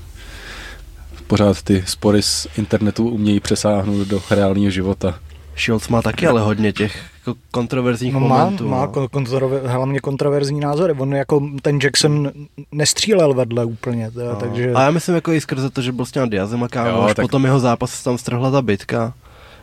pořád 1.27 1.61
ty 1.61 1.83
spory 1.87 2.21
z 2.21 2.47
internetu 2.57 3.09
umějí 3.09 3.39
přesáhnout 3.39 4.07
do 4.07 4.21
reálného 4.29 4.69
života. 4.69 5.19
Shields 5.57 5.87
má 5.87 6.01
taky 6.01 6.27
ale 6.27 6.41
hodně 6.41 6.73
těch 6.73 7.03
jako 7.27 7.39
kontroverzních 7.51 8.13
no, 8.13 8.19
momentů. 8.19 8.67
Má, 8.67 8.77
má 8.77 8.91
no. 8.95 9.09
kontrover, 9.09 9.61
hlavně 9.65 9.99
kontroverzní 9.99 10.59
názory. 10.59 10.93
On 10.93 11.15
jako 11.15 11.49
ten 11.61 11.79
Jackson 11.83 12.31
nestřílel 12.71 13.33
vedle 13.33 13.65
úplně. 13.65 14.11
Teda, 14.11 14.29
no. 14.29 14.35
takže... 14.35 14.73
A 14.73 14.81
já 14.81 14.91
myslím 14.91 15.15
jako 15.15 15.31
i 15.31 15.41
skrze 15.41 15.69
to, 15.69 15.81
že 15.81 15.91
byl 15.91 16.05
s 16.05 16.11
těma 16.11 16.25
Diazem 16.25 16.63
a 16.63 16.67
kámoš, 16.67 17.13
tak... 17.13 17.23
potom 17.23 17.45
jeho 17.45 17.59
zápas 17.59 17.91
se 17.91 18.03
tam 18.03 18.17
strhla 18.17 18.51
ta 18.51 18.61
bitka. 18.61 19.13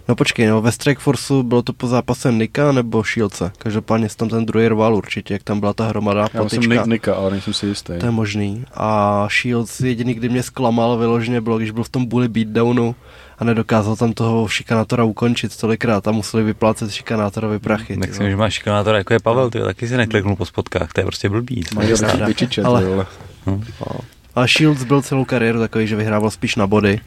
No 0.09 0.17
počkej, 0.17 0.47
no, 0.47 0.61
ve 0.63 0.73
Strike 0.73 1.01
Forceu 1.01 1.43
bylo 1.43 1.63
to 1.63 1.73
po 1.73 1.87
zápase 1.87 2.33
Nika 2.33 2.73
nebo 2.73 3.03
Shieldse? 3.03 3.53
Každopádně 3.59 4.09
tam 4.17 4.29
ten 4.29 4.47
druhý 4.47 4.69
rval 4.69 4.95
určitě, 4.95 5.35
jak 5.35 5.43
tam 5.43 5.61
byla 5.61 5.73
ta 5.73 5.89
hromada 5.89 6.29
Já 6.35 6.49
jsem 6.49 6.61
Nick, 6.63 6.87
Nika, 6.87 7.15
ale 7.15 7.31
nejsem 7.31 7.55
si 7.55 7.67
jistý. 7.67 7.93
To 7.99 8.07
je 8.07 8.11
možný. 8.11 8.65
A 8.75 9.29
Shields 9.41 9.81
jediný, 9.81 10.15
kdy 10.15 10.29
mě 10.29 10.43
zklamal 10.43 10.99
vyloženě 10.99 11.41
bylo, 11.41 11.59
když 11.59 11.71
byl 11.71 11.85
v 11.85 11.89
tom 11.89 12.07
bully 12.07 12.29
beatdownu 12.29 12.95
a 13.39 13.45
nedokázal 13.45 13.97
tam 13.97 14.13
toho 14.13 14.49
šikanátora 14.49 15.05
ukončit 15.05 15.57
tolikrát 15.57 16.09
a 16.09 16.13
museli 16.13 16.43
vyplácet 16.43 16.93
šikanátorovi 16.93 17.59
prachy. 17.59 17.97
Tak 17.97 18.15
si 18.15 18.31
že 18.31 18.37
máš 18.37 18.55
šikanátora 18.55 18.99
jako 18.99 19.13
je 19.13 19.21
Pavel, 19.21 19.51
ty 19.51 19.61
taky 19.61 19.89
si 19.89 19.97
nekliknul 19.97 20.37
po 20.37 20.47
spotkách, 20.47 20.93
to 20.93 21.01
je 21.01 21.05
prostě 21.05 21.29
blbý. 21.29 21.65
Mají 21.75 21.93
ale, 22.65 22.85
ale. 22.85 23.07
Hm. 23.47 23.65
A 24.35 24.47
Shields 24.47 24.85
byl 24.85 25.03
celou 25.03 25.25
kariéru 25.25 25.59
takový, 25.59 25.87
že 25.87 25.97
vyhrával 25.97 26.31
spíš 26.31 26.57
na 26.57 26.67
body. 26.67 27.01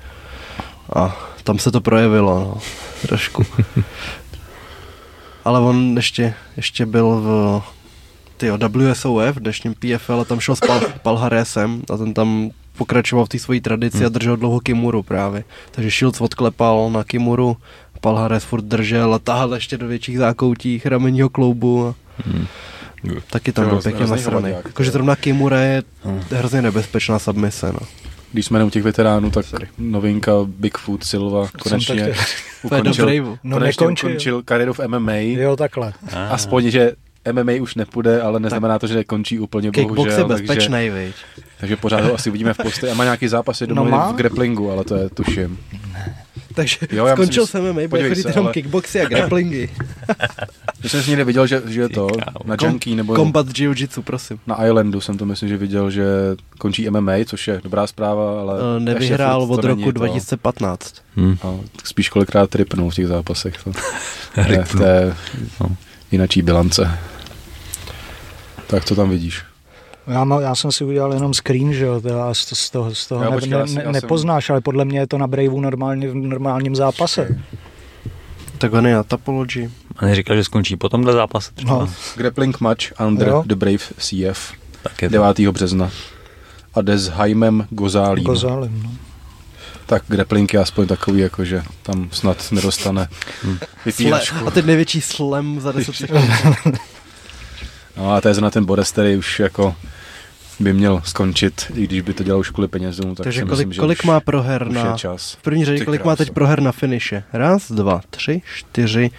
A 0.96 1.18
tam 1.44 1.60
se 1.60 1.72
to 1.72 1.82
projevilo, 1.82 2.40
no, 2.40 2.58
trošku. 3.08 3.46
Ale 5.46 5.60
on 5.60 5.96
ještě, 5.96 6.34
ještě 6.58 6.86
byl 6.86 7.22
v 7.22 7.62
tyjo, 8.38 8.58
WSOF, 8.58 9.36
dnešním 9.36 9.76
PFL, 9.76 10.22
a 10.22 10.26
tam 10.26 10.40
šel 10.40 10.56
s 10.56 10.60
Pal, 10.60 10.82
Palharesem 11.02 11.82
a 11.94 11.98
ten 11.98 12.14
tam 12.14 12.52
pokračoval 12.78 13.26
v 13.26 13.30
té 13.30 13.40
své 13.40 13.62
tradici 13.62 13.98
hmm. 13.98 14.06
a 14.06 14.10
držel 14.10 14.38
dlouho 14.38 14.60
Kimuru 14.60 15.04
právě. 15.04 15.44
Takže 15.72 15.92
Shields 15.92 16.22
odklepal 16.22 16.90
na 16.92 17.04
Kimuru, 17.04 17.58
Palhares 18.02 18.44
furt 18.44 18.64
držel 18.64 19.14
a 19.14 19.20
tahal 19.20 19.54
ještě 19.54 19.78
do 19.78 19.88
větších 19.88 20.18
zákoutí 20.18 20.82
ramenního 20.86 21.30
kloubu. 21.30 21.88
A... 21.88 21.96
Hmm. 22.26 22.46
Taky 23.30 23.52
tam 23.52 23.70
byl 23.70 23.82
pěkně 23.82 24.08
nasraný. 24.08 24.50
Jakože 24.50 24.92
zrovna 24.92 25.16
Kimura 25.16 25.60
je 25.60 25.84
hmm. 26.04 26.22
hrozně 26.32 26.62
nebezpečná 26.62 27.20
submise. 27.20 27.74
No 27.74 28.03
když 28.34 28.46
jsme 28.46 28.64
u 28.64 28.70
těch 28.70 28.84
veteránů, 28.84 29.32
tak 29.32 29.46
Sorry. 29.46 29.68
novinka 29.78 30.32
Bigfoot 30.46 31.04
Silva 31.04 31.48
konečně 31.62 32.14
ukončil, 32.64 33.38
no, 33.44 33.58
konečně 33.58 33.88
ukončil 33.88 34.44
kariéru 34.44 34.74
v 34.74 34.80
MMA. 34.88 35.14
Jo, 35.16 35.56
takhle. 35.56 35.94
Aspoň, 36.30 36.70
že 36.70 36.92
MMA 37.32 37.52
už 37.62 37.76
nepůjde, 37.76 38.22
ale 38.22 38.40
neznamená 38.40 38.80
to, 38.80 38.88
že 38.88 38.96
nekončí 38.96 39.40
úplně, 39.40 39.72
Kickbox 39.72 39.96
bohužel. 39.96 40.20
je 40.20 40.26
bezpečný, 40.26 40.90
takže, 40.90 41.14
takže 41.60 41.76
pořád 41.76 42.04
ho 42.04 42.14
asi 42.14 42.30
uvidíme 42.30 42.54
v 42.54 42.58
poste. 42.58 42.92
A 42.92 42.94
má 42.94 43.04
nějaký 43.04 43.28
zápasy 43.28 43.68
doma 43.68 44.06
no 44.08 44.14
v 44.14 44.16
grapplingu, 44.16 44.72
ale 44.72 44.84
to 44.84 44.96
je 44.96 45.10
tuším. 45.10 45.60
Takže 46.56 46.78
jo, 46.92 47.06
já 47.06 47.16
skončil 47.16 47.48
jsem 47.48 47.74
MMA, 47.74 47.82
bude 47.88 48.10
chodit 48.10 48.26
jenom 48.26 48.46
ale... 48.46 48.54
kickboxy 48.54 49.02
a 49.02 49.06
grapplingy. 49.10 49.70
Já 50.84 50.90
jsem 50.90 51.04
někde 51.08 51.24
viděl, 51.24 51.48
že, 51.48 51.62
že 51.66 51.82
je 51.82 51.90
to 51.90 52.08
na 52.46 52.58
Kom, 52.58 52.70
Junkie 52.70 52.96
nebo... 52.96 53.16
Combat 53.16 53.48
Jiu-Jitsu, 53.48 54.02
prosím. 54.02 54.40
Na 54.48 54.66
Islandu 54.66 55.02
jsem 55.02 55.18
to 55.18 55.26
myslím, 55.26 55.50
že 55.50 55.58
viděl, 55.58 55.92
že 55.92 56.06
končí 56.58 56.90
MMA, 56.90 57.14
což 57.26 57.48
je 57.48 57.62
dobrá 57.64 57.88
zpráva, 57.88 58.42
ale... 58.42 58.54
Uh, 58.54 58.84
nevyhrál 58.84 59.42
od 59.42 59.64
roku 59.64 59.92
2015. 59.92 60.96
Hmm. 61.16 61.38
No, 61.44 61.62
spíš 61.84 62.10
kolikrát 62.10 62.50
tripnul 62.50 62.90
v 62.90 62.96
těch 62.96 63.08
zápasech. 63.08 63.64
To, 63.64 63.72
je, 64.52 64.66
to 64.78 64.84
je 64.84 65.16
no. 65.62 65.76
jinačí 66.12 66.42
bilance. 66.42 67.00
Tak 68.68 68.86
co 68.86 68.96
tam 68.96 69.10
vidíš? 69.10 69.42
Já, 70.08 70.24
má, 70.24 70.42
já 70.42 70.56
jsem 70.56 70.72
si 70.72 70.84
udělal 70.84 71.14
jenom 71.14 71.34
screen, 71.34 71.74
že 71.74 71.86
jo, 71.86 72.02
teda 72.02 72.34
z, 72.34 72.40
z 72.40 72.70
toho, 72.70 72.96
z 72.96 73.08
toho 73.08 73.24
já, 73.24 73.30
ne, 73.30 73.36
počkej, 73.36 73.52
ne, 73.52 73.84
ne, 73.86 73.92
nepoznáš, 73.92 74.46
jsem... 74.46 74.54
ale 74.54 74.62
podle 74.62 74.86
mě 74.86 75.00
je 75.00 75.08
to 75.08 75.18
na 75.18 75.28
Braveu 75.28 75.62
normálně 75.62 76.10
v 76.10 76.16
normálním 76.16 76.76
zápase. 76.76 77.42
Tak 78.58 78.74
on 78.74 78.88
je 78.88 78.96
na 78.96 79.04
Topology. 79.04 79.70
A 79.98 80.06
neříkal, 80.06 80.36
že 80.36 80.44
skončí 80.44 80.76
po 80.76 80.90
tomhle 80.90 81.14
zápase 81.14 81.52
třeba? 81.54 81.80
No. 81.80 81.90
Grappling 82.16 82.60
match 82.60 83.02
under 83.02 83.28
jo. 83.28 83.44
the 83.48 83.56
Brave 83.56 83.84
CF 83.98 84.54
tak 84.84 85.02
je 85.02 85.10
9. 85.10 85.36
To. 85.46 85.52
března. 85.52 85.92
A 86.74 86.82
jde 86.82 86.98
s 86.98 87.08
Jaimem 87.08 87.68
Gozálím. 87.70 88.24
Gozálím, 88.24 88.84
no. 88.84 88.90
Tak 89.86 90.04
grappling 90.08 90.54
je 90.54 90.60
aspoň 90.60 90.88
takový, 90.88 91.20
jako 91.20 91.46
že 91.46 91.64
tam 91.84 92.10
snad 92.12 92.52
nedostane 92.52 93.08
hmm. 93.44 93.58
A 94.46 94.52
ten 94.52 94.66
největší 94.66 95.02
slam 95.02 95.60
za 95.60 95.72
10 95.72 95.96
sekund. 95.96 96.30
no 97.98 98.14
a 98.14 98.22
to 98.22 98.28
je 98.28 98.42
na 98.42 98.50
ten 98.50 98.66
Boris, 98.66 98.92
který 98.92 99.16
už 99.16 99.40
jako 99.40 99.76
by 100.60 100.74
měl 100.74 101.02
skončit, 101.06 101.72
i 101.76 101.88
když 101.88 102.02
by 102.02 102.14
to 102.14 102.24
dělal 102.24 102.40
už 102.40 102.50
kvůli 102.50 102.68
penězům. 102.68 103.16
Tak 103.16 103.24
Takže 103.24 103.42
kolik, 103.42 103.68
myslím, 103.68 103.82
kolik 103.82 104.04
má 104.04 104.20
proher 104.20 104.68
na... 104.68 104.98
Čas. 104.98 105.34
V 105.34 105.42
první 105.42 105.66
řadě, 105.66 105.86
kolik 105.86 106.06
má 106.06 106.16
teď 106.16 106.32
proher 106.32 106.62
na 106.62 106.72
finiše? 106.72 107.24
Raz, 107.34 107.72
dva, 107.72 108.02
tři, 108.10 108.42
čtyři, 108.56 109.12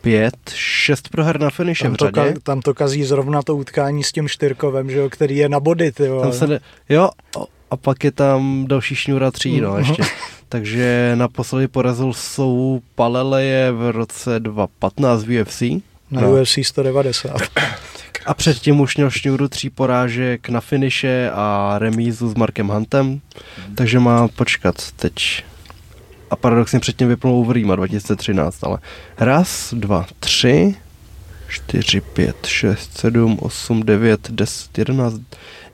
pět, 0.00 0.36
šest 0.54 1.08
proher 1.08 1.40
na 1.40 1.50
finiše 1.50 1.84
tam 1.84 1.92
v 1.92 1.96
řadě. 1.96 2.32
To, 2.32 2.40
tam 2.40 2.60
to 2.60 2.74
kazí 2.74 3.04
zrovna 3.04 3.42
to 3.42 3.56
utkání 3.56 4.04
s 4.04 4.12
tím 4.12 4.28
Štyrkovem, 4.28 4.90
že 4.90 4.98
jo, 4.98 5.10
který 5.10 5.36
je 5.36 5.48
na 5.48 5.60
body, 5.60 5.92
ty 5.92 6.08
tam 6.22 6.32
se 6.32 6.46
ne, 6.46 6.60
Jo, 6.88 7.10
a 7.70 7.76
pak 7.76 8.04
je 8.04 8.12
tam 8.12 8.64
další 8.68 8.94
šňůra 8.94 9.30
tří, 9.30 9.60
no, 9.60 9.78
ještě. 9.78 10.02
Takže 10.48 11.12
naposledy 11.14 11.68
porazil 11.68 12.12
Sou 12.12 12.82
Paleleje 12.94 13.72
v 13.72 13.90
roce 13.90 14.40
2015 14.40 15.24
v 15.24 15.42
UFC. 15.42 15.62
Na 16.10 16.20
no. 16.20 16.32
UFC 16.32 16.58
190. 16.62 17.36
A 18.28 18.34
předtím 18.34 18.80
už 18.80 18.96
měl 18.96 19.10
šňůru 19.10 19.48
tří 19.48 19.70
porážek 19.70 20.48
na 20.48 20.60
finiše 20.60 21.30
a 21.34 21.74
remízu 21.78 22.28
s 22.28 22.34
Markem 22.34 22.68
Huntem, 22.68 23.06
hmm. 23.06 23.20
takže 23.74 23.98
má 23.98 24.28
počkat 24.28 24.92
teď. 24.92 25.44
A 26.30 26.36
paradoxně 26.36 26.80
předtím 26.80 27.08
vypnul 27.08 27.34
Overeema 27.34 27.76
2013, 27.76 28.64
ale 28.64 28.78
raz, 29.18 29.74
dva, 29.76 30.06
tři, 30.20 30.74
4, 31.48 32.00
5, 32.00 32.46
6, 32.46 32.98
7, 32.98 33.38
8, 33.40 33.82
9, 33.82 34.30
10, 34.30 34.78
11, 34.78 35.20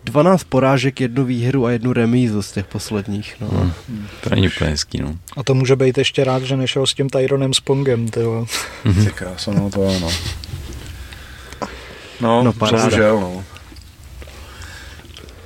12 0.05 0.45
porážek, 0.45 1.01
jednu 1.01 1.25
výhru 1.25 1.67
a 1.67 1.71
jednu 1.71 1.93
remízu 1.93 2.43
z 2.43 2.53
těch 2.53 2.67
posledních. 2.67 3.37
No. 3.41 3.49
Hmm. 3.49 3.73
To 4.21 4.31
není 4.31 4.49
úplně 4.49 4.71
hezký, 4.71 5.01
no. 5.01 5.19
A 5.37 5.43
to 5.43 5.55
může 5.55 5.77
být 5.77 5.99
ještě 5.99 6.25
rád, 6.25 6.43
že 6.43 6.57
nešel 6.57 6.87
s 6.87 6.95
tím 6.95 7.09
Tyronem 7.09 7.55
Spongem, 7.55 8.09
tyjo. 8.09 8.47
Ty 8.83 9.11
krása, 9.15 9.53
no 9.53 9.71
to 9.71 9.89
ano. 9.97 10.11
No, 12.25 12.43
no 12.43 12.53
bohužel, 12.53 13.21
no. 13.21 13.45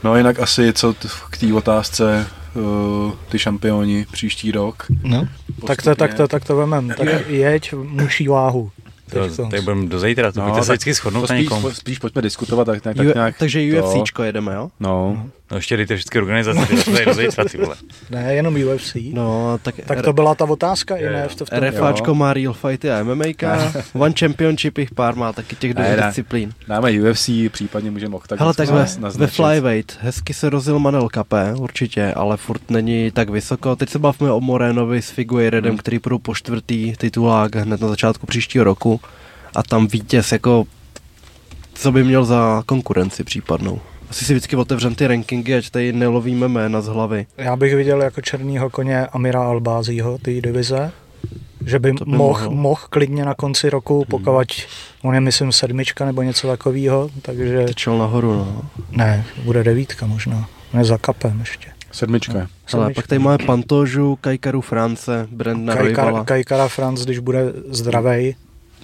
No 0.05 0.17
jinak 0.17 0.41
asi 0.41 0.73
co 0.73 0.93
t- 0.93 1.09
k 1.31 1.39
té 1.39 1.55
otázce 1.55 2.27
uh, 2.55 3.13
ty 3.29 3.39
šampioni 3.39 4.07
příští 4.13 4.53
rok. 4.53 4.87
No, 5.03 5.29
tak 5.67 5.83
to, 5.83 5.95
tak 5.95 6.15
to, 6.15 6.29
tak 6.29 6.45
to 6.45 6.57
vemem. 6.57 6.89
Tak 6.89 7.09
jeď 7.29 7.75
muší 7.75 8.29
váhu. 8.29 8.71
To, 9.11 9.37
to, 9.37 9.47
tak 9.49 9.63
budeme 9.63 9.87
do 9.87 10.01
zítra, 10.01 10.33
to 10.33 10.41
no, 10.41 10.47
pojďte 10.47 10.65
se 10.65 10.73
vždycky 10.73 10.95
shodnout 10.95 11.31
na 11.31 11.37
někom. 11.37 11.63
Spíš, 11.63 11.77
spíš 11.77 11.99
pojďme 11.99 12.23
diskutovat, 12.23 12.65
tak, 12.65 12.83
tak, 12.83 12.97
tak 12.97 13.15
nějak 13.15 13.39
Takže 13.39 13.83
UFCčko 13.83 14.23
jedeme, 14.23 14.55
jo? 14.55 14.71
No. 14.81 15.27
No 15.51 15.57
ještě 15.57 15.77
dejte 15.77 15.97
všechny 15.97 16.21
organizace, 16.21 16.67
ty 16.67 16.93
tady 16.93 17.05
do 17.05 17.15
zítra, 17.15 17.45
ty 17.45 17.59
vole. 17.59 17.77
Ne, 18.11 18.35
jenom 18.35 18.57
UFC. 18.57 18.97
No, 19.13 19.59
tak, 19.63 19.75
tak 19.87 20.03
to 20.03 20.13
byla 20.13 20.35
ta 20.35 20.45
otázka, 20.45 20.97
i 20.97 21.05
ne 21.05 21.29
v 21.29 21.35
to 21.35 21.45
v 21.45 21.51
tom. 21.51 21.59
RFáčko 21.59 22.15
má 22.15 22.35
Real 22.35 22.53
Fighty 22.53 22.91
a 22.91 23.03
MMAka, 23.03 23.73
One 23.95 24.15
Championship 24.19 24.79
jich 24.79 24.91
pár 24.91 25.17
má 25.17 25.33
taky 25.33 25.57
těch 25.57 25.75
dvou 25.75 25.97
disciplín. 26.07 26.53
Dáme 26.69 26.93
UFC, 27.01 27.31
případně 27.49 27.91
můžeme 27.91 28.17
Octagon. 28.17 28.43
Hele, 28.43 28.55
tak 28.55 28.69
ve, 28.69 28.87
ve 29.17 29.27
Flyweight, 29.27 29.99
hezky 30.01 30.35
se 30.35 30.51
rozil 30.51 30.79
Manel 30.79 31.09
Kape, 31.09 31.55
určitě, 31.55 32.13
ale 32.13 32.37
furt 32.37 32.71
není 32.71 33.11
tak 33.11 33.31
vysoko. 33.31 33.77
Teď 33.77 33.89
se 33.89 33.99
bavíme 33.99 34.33
o 34.33 34.41
Morenovi 34.41 35.03
s 35.03 35.11
Figueiredem, 35.11 35.71
hmm. 35.71 35.79
který 35.79 35.99
půjdou 35.99 36.19
po 36.19 36.35
čtvrtý 36.35 36.93
titulák 36.97 37.57
hned 37.57 37.81
na 37.81 37.89
začátku 37.89 38.27
příštího 38.27 38.65
roku 38.65 39.01
a 39.55 39.63
tam 39.63 39.87
vítěz 39.87 40.33
jako 40.33 40.65
co 41.75 41.93
by 41.93 42.05
měl 42.05 42.25
za 42.25 42.63
konkurenci 42.67 43.25
případnou. 43.25 43.81
Asi 44.11 44.25
si 44.25 44.33
vždycky 44.33 44.57
otevřem 44.57 44.95
ty 44.95 45.07
rankingy, 45.07 45.55
ať 45.55 45.71
tady 45.71 45.93
nelovíme 45.93 46.49
jména 46.49 46.81
z 46.81 46.87
hlavy. 46.87 47.27
Já 47.37 47.57
bych 47.57 47.75
viděl 47.75 48.03
jako 48.03 48.21
černýho 48.21 48.71
koně 48.71 49.07
Amira 49.07 49.43
Albázího, 49.43 50.19
ty 50.19 50.43
divize, 50.43 50.93
že 51.67 51.79
by, 51.79 51.93
by 51.93 51.99
mohl 52.05 52.51
moh 52.51 52.87
klidně 52.91 53.25
na 53.25 53.35
konci 53.35 53.71
roku, 53.71 53.97
hmm. 53.97 54.05
pokud 54.05 54.47
on 55.03 55.15
je 55.15 55.21
myslím 55.21 55.53
sedmička 55.53 56.05
nebo 56.05 56.23
něco 56.23 56.47
takového, 56.47 57.11
takže... 57.23 57.65
Tečel 57.65 57.99
nahoru, 57.99 58.35
no. 58.35 58.63
Ne, 58.91 59.25
bude 59.45 59.65
devítka 59.65 60.07
možná, 60.07 60.49
ne 60.73 60.85
za 60.85 60.99
kapem 60.99 61.41
ještě. 61.41 61.69
Sedmička. 61.93 62.33
No. 62.33 62.47
Hele, 62.73 62.95
pak 62.95 63.07
tady 63.07 63.19
máme 63.19 63.39
Pantožu, 63.39 64.19
Kajkaru 64.21 64.61
France, 64.61 65.29
Brenda 65.31 65.77
Kajkar, 65.77 66.25
Kajkara 66.25 66.69
France, 66.69 67.05
když 67.05 67.19
bude 67.19 67.53
zdravej, 67.69 68.35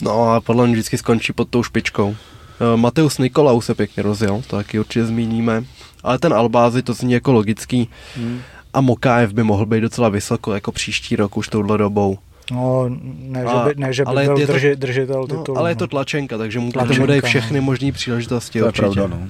No 0.01 0.33
a 0.33 0.41
podle 0.41 0.67
mě 0.67 0.73
vždycky 0.73 0.99
skončí 0.99 1.33
pod 1.33 1.49
tou 1.49 1.63
špičkou. 1.63 2.17
Uh, 2.61 2.81
Mateus 2.81 3.19
Nikolau 3.19 3.61
se 3.61 3.75
pěkně 3.75 4.03
rozjel, 4.03 4.43
to 4.47 4.57
taky 4.57 4.79
určitě 4.79 5.05
zmíníme. 5.05 5.65
Ale 6.03 6.19
ten 6.19 6.35
Albázy 6.35 6.83
to 6.83 6.95
zní 6.95 7.13
jako 7.13 7.33
logický. 7.33 7.89
Hmm. 8.17 8.41
A 8.75 8.81
Mokájev 8.81 9.33
by 9.33 9.43
mohl 9.43 9.67
být 9.67 9.81
docela 9.81 10.09
vysoko, 10.09 10.55
jako 10.55 10.73
příští 10.73 11.17
rok 11.17 11.37
už 11.37 11.49
touhle 11.49 11.79
dobou. 11.79 12.19
No, 12.53 12.87
ne, 13.19 13.41
že 13.41 13.75
by, 13.75 13.81
ne, 13.81 13.93
že 13.93 14.03
by 14.03 14.07
ale 14.07 14.25
byl 14.25 14.47
to, 14.47 14.53
drži, 14.53 14.77
držitel 14.77 15.21
no, 15.21 15.27
titulu. 15.27 15.55
No, 15.55 15.61
ale 15.61 15.71
je 15.71 15.77
to 15.77 15.87
tlačenka, 15.87 16.39
takže 16.39 16.59
mu 16.59 16.73
tomu 16.73 17.07
dají 17.07 17.21
všechny 17.21 17.61
no. 17.61 17.65
možné 17.65 17.93
příležitosti. 17.93 18.59
To 18.59 18.65
je 18.65 18.69
určitě. 18.69 18.83
pravda, 18.83 19.07
no. 19.07 19.29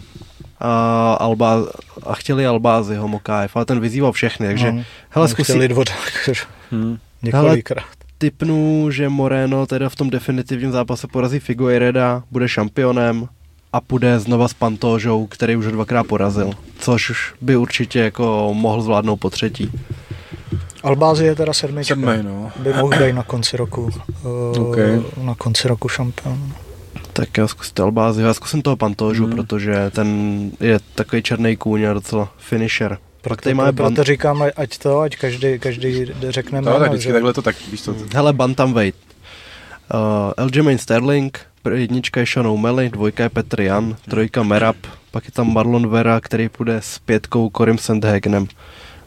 A, 0.60 1.14
Alba, 1.14 1.58
a 2.02 2.14
chtěli 2.14 2.46
Albázyho 2.46 3.08
Mokájev, 3.08 3.56
ale 3.56 3.64
ten 3.64 3.80
vyzýval 3.80 4.12
všechny, 4.12 4.46
takže 4.46 4.72
no, 4.72 4.84
hele, 5.10 5.28
zkusí... 5.28 5.52
Chtěli 5.52 5.68
dvodák, 5.68 6.28
hmm. 6.70 6.98
několikrát 7.22 8.03
typnu, 8.18 8.90
že 8.90 9.08
Moreno 9.08 9.66
teda 9.66 9.88
v 9.88 9.96
tom 9.96 10.10
definitivním 10.10 10.72
zápase 10.72 11.06
porazí 11.06 11.38
Figueireda, 11.38 12.22
bude 12.30 12.48
šampionem 12.48 13.28
a 13.72 13.80
půjde 13.80 14.18
znova 14.18 14.48
s 14.48 14.54
Pantožou, 14.54 15.26
který 15.26 15.56
už 15.56 15.66
dvakrát 15.66 16.06
porazil, 16.06 16.50
což 16.78 17.34
by 17.40 17.56
určitě 17.56 17.98
jako 17.98 18.50
mohl 18.54 18.82
zvládnout 18.82 19.16
po 19.16 19.30
třetí. 19.30 19.70
Albázi 20.82 21.24
je 21.24 21.34
teda 21.34 21.52
sedmička. 21.52 21.94
Sedmej, 21.94 22.22
no. 22.22 22.52
By 22.58 22.72
mohl 22.72 22.98
být 22.98 23.12
na 23.12 23.22
konci 23.22 23.56
roku. 23.56 23.90
Uh, 24.24 24.68
okay. 24.68 25.02
Na 25.22 25.34
konci 25.34 25.68
roku 25.68 25.88
šampion. 25.88 26.52
Tak 27.12 27.38
já 27.38 27.48
zkuste 27.48 27.82
Albázi, 27.82 28.22
já 28.22 28.34
zkusím 28.34 28.62
toho 28.62 28.76
Pantožu, 28.76 29.26
hmm. 29.26 29.36
protože 29.36 29.90
ten 29.90 30.50
je 30.60 30.78
takový 30.94 31.22
černý 31.22 31.56
kůň 31.56 31.84
a 31.84 31.92
docela 31.92 32.32
finisher. 32.38 32.98
Pak 33.28 33.42
tady 33.42 33.54
máme 33.54 33.72
proto 33.72 33.90
band... 33.90 34.06
říkám, 34.06 34.44
ať 34.56 34.78
to, 34.78 35.00
ať 35.00 35.16
každý, 35.16 35.58
každý 35.58 36.06
řekne 36.28 36.60
no, 36.60 36.78
tak 36.78 36.88
vždycky 36.88 37.08
že... 37.08 37.12
takhle 37.12 37.32
to 37.32 37.42
tak, 37.42 37.56
víš 37.70 37.82
co. 37.82 37.94
Hele, 38.14 38.32
Bantamweight. 38.32 38.98
Uh, 39.94 40.32
Aljamain 40.36 40.78
Sterling, 40.78 41.40
jednička 41.74 42.20
je 42.20 42.26
Sean 42.26 42.46
O'Malley, 42.46 42.90
dvojka 42.90 43.22
je 43.22 43.28
Petr 43.28 43.60
Jan, 43.60 43.96
trojka 44.10 44.42
Merab, 44.42 44.76
pak 45.10 45.24
je 45.24 45.30
tam 45.30 45.54
Marlon 45.54 45.88
Vera, 45.88 46.20
který 46.20 46.48
půjde 46.48 46.76
s 46.76 46.98
pětkou 46.98 47.50
Corim 47.56 47.78
Sandhagenem. 47.78 48.46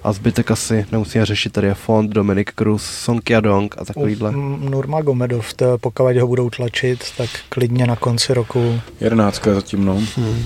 A 0.03 0.13
zbytek 0.13 0.51
asi 0.51 0.85
nemusíme 0.91 1.25
řešit, 1.25 1.53
tady 1.53 1.67
je 1.67 1.73
Fond, 1.73 2.11
Dominic 2.11 2.47
Cruz, 2.55 2.83
Song 2.83 3.29
Yadong 3.29 3.75
a 3.77 3.85
takovýhle. 3.85 4.31
Nurma 4.57 5.01
Gomedov, 5.01 5.53
to, 5.53 5.77
pokud 5.77 6.17
ho 6.17 6.27
budou 6.27 6.49
tlačit, 6.49 7.03
tak 7.17 7.29
klidně 7.49 7.87
na 7.87 7.95
konci 7.95 8.33
roku. 8.33 8.81
Jedenáctka 9.01 9.53
zatím, 9.53 9.85
no. 9.85 9.93
Hmm. 10.15 10.45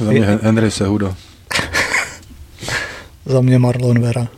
Za 0.00 0.10
mě 0.10 0.38
Henry 0.42 0.70
Sehudo. 0.70 1.14
Za 3.24 3.40
mě 3.40 3.58
Marlon 3.58 4.00
Vera. 4.00 4.28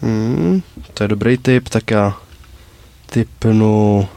Hmm, 0.00 0.62
to 0.94 1.04
je 1.04 1.08
dobrý 1.08 1.38
tip, 1.38 1.68
tak 1.68 1.90
já 1.90 2.16
typnu... 3.06 4.08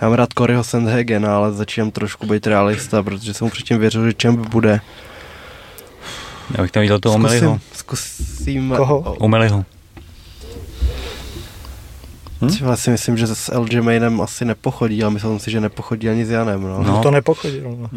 Já 0.00 0.08
mám 0.08 0.12
rád 0.12 0.28
Coryho 0.38 0.64
Sandhagena, 0.64 1.36
ale 1.36 1.52
začínám 1.52 1.90
trošku 1.90 2.26
být 2.26 2.46
realista, 2.46 3.02
protože 3.02 3.34
jsem 3.34 3.44
mu 3.44 3.50
předtím 3.50 3.78
věřil, 3.78 4.06
že 4.06 4.12
čem 4.12 4.36
bude. 4.36 4.80
Já 6.56 6.62
bych 6.62 6.70
tam 6.70 6.80
viděl 6.80 7.00
toho 7.00 7.14
Omeliho. 7.14 7.60
Zkusím... 7.72 8.74
Koho? 8.76 9.00
Omeliho. 9.00 9.64
Hm? 12.42 12.66
Já 12.68 12.76
si 12.76 12.90
myslím, 12.90 13.16
že 13.16 13.26
s 13.26 13.52
Aljamainem 13.52 14.20
asi 14.20 14.44
nepochodí, 14.44 15.02
ale 15.02 15.12
myslím 15.12 15.38
si, 15.38 15.50
že 15.50 15.60
nepochodí 15.60 16.08
ani 16.08 16.26
s 16.26 16.30
Janem. 16.30 16.62
No, 16.62 16.82
no. 16.82 17.02
to 17.02 17.10
nepochodí. 17.10 17.60
No. 17.60 17.90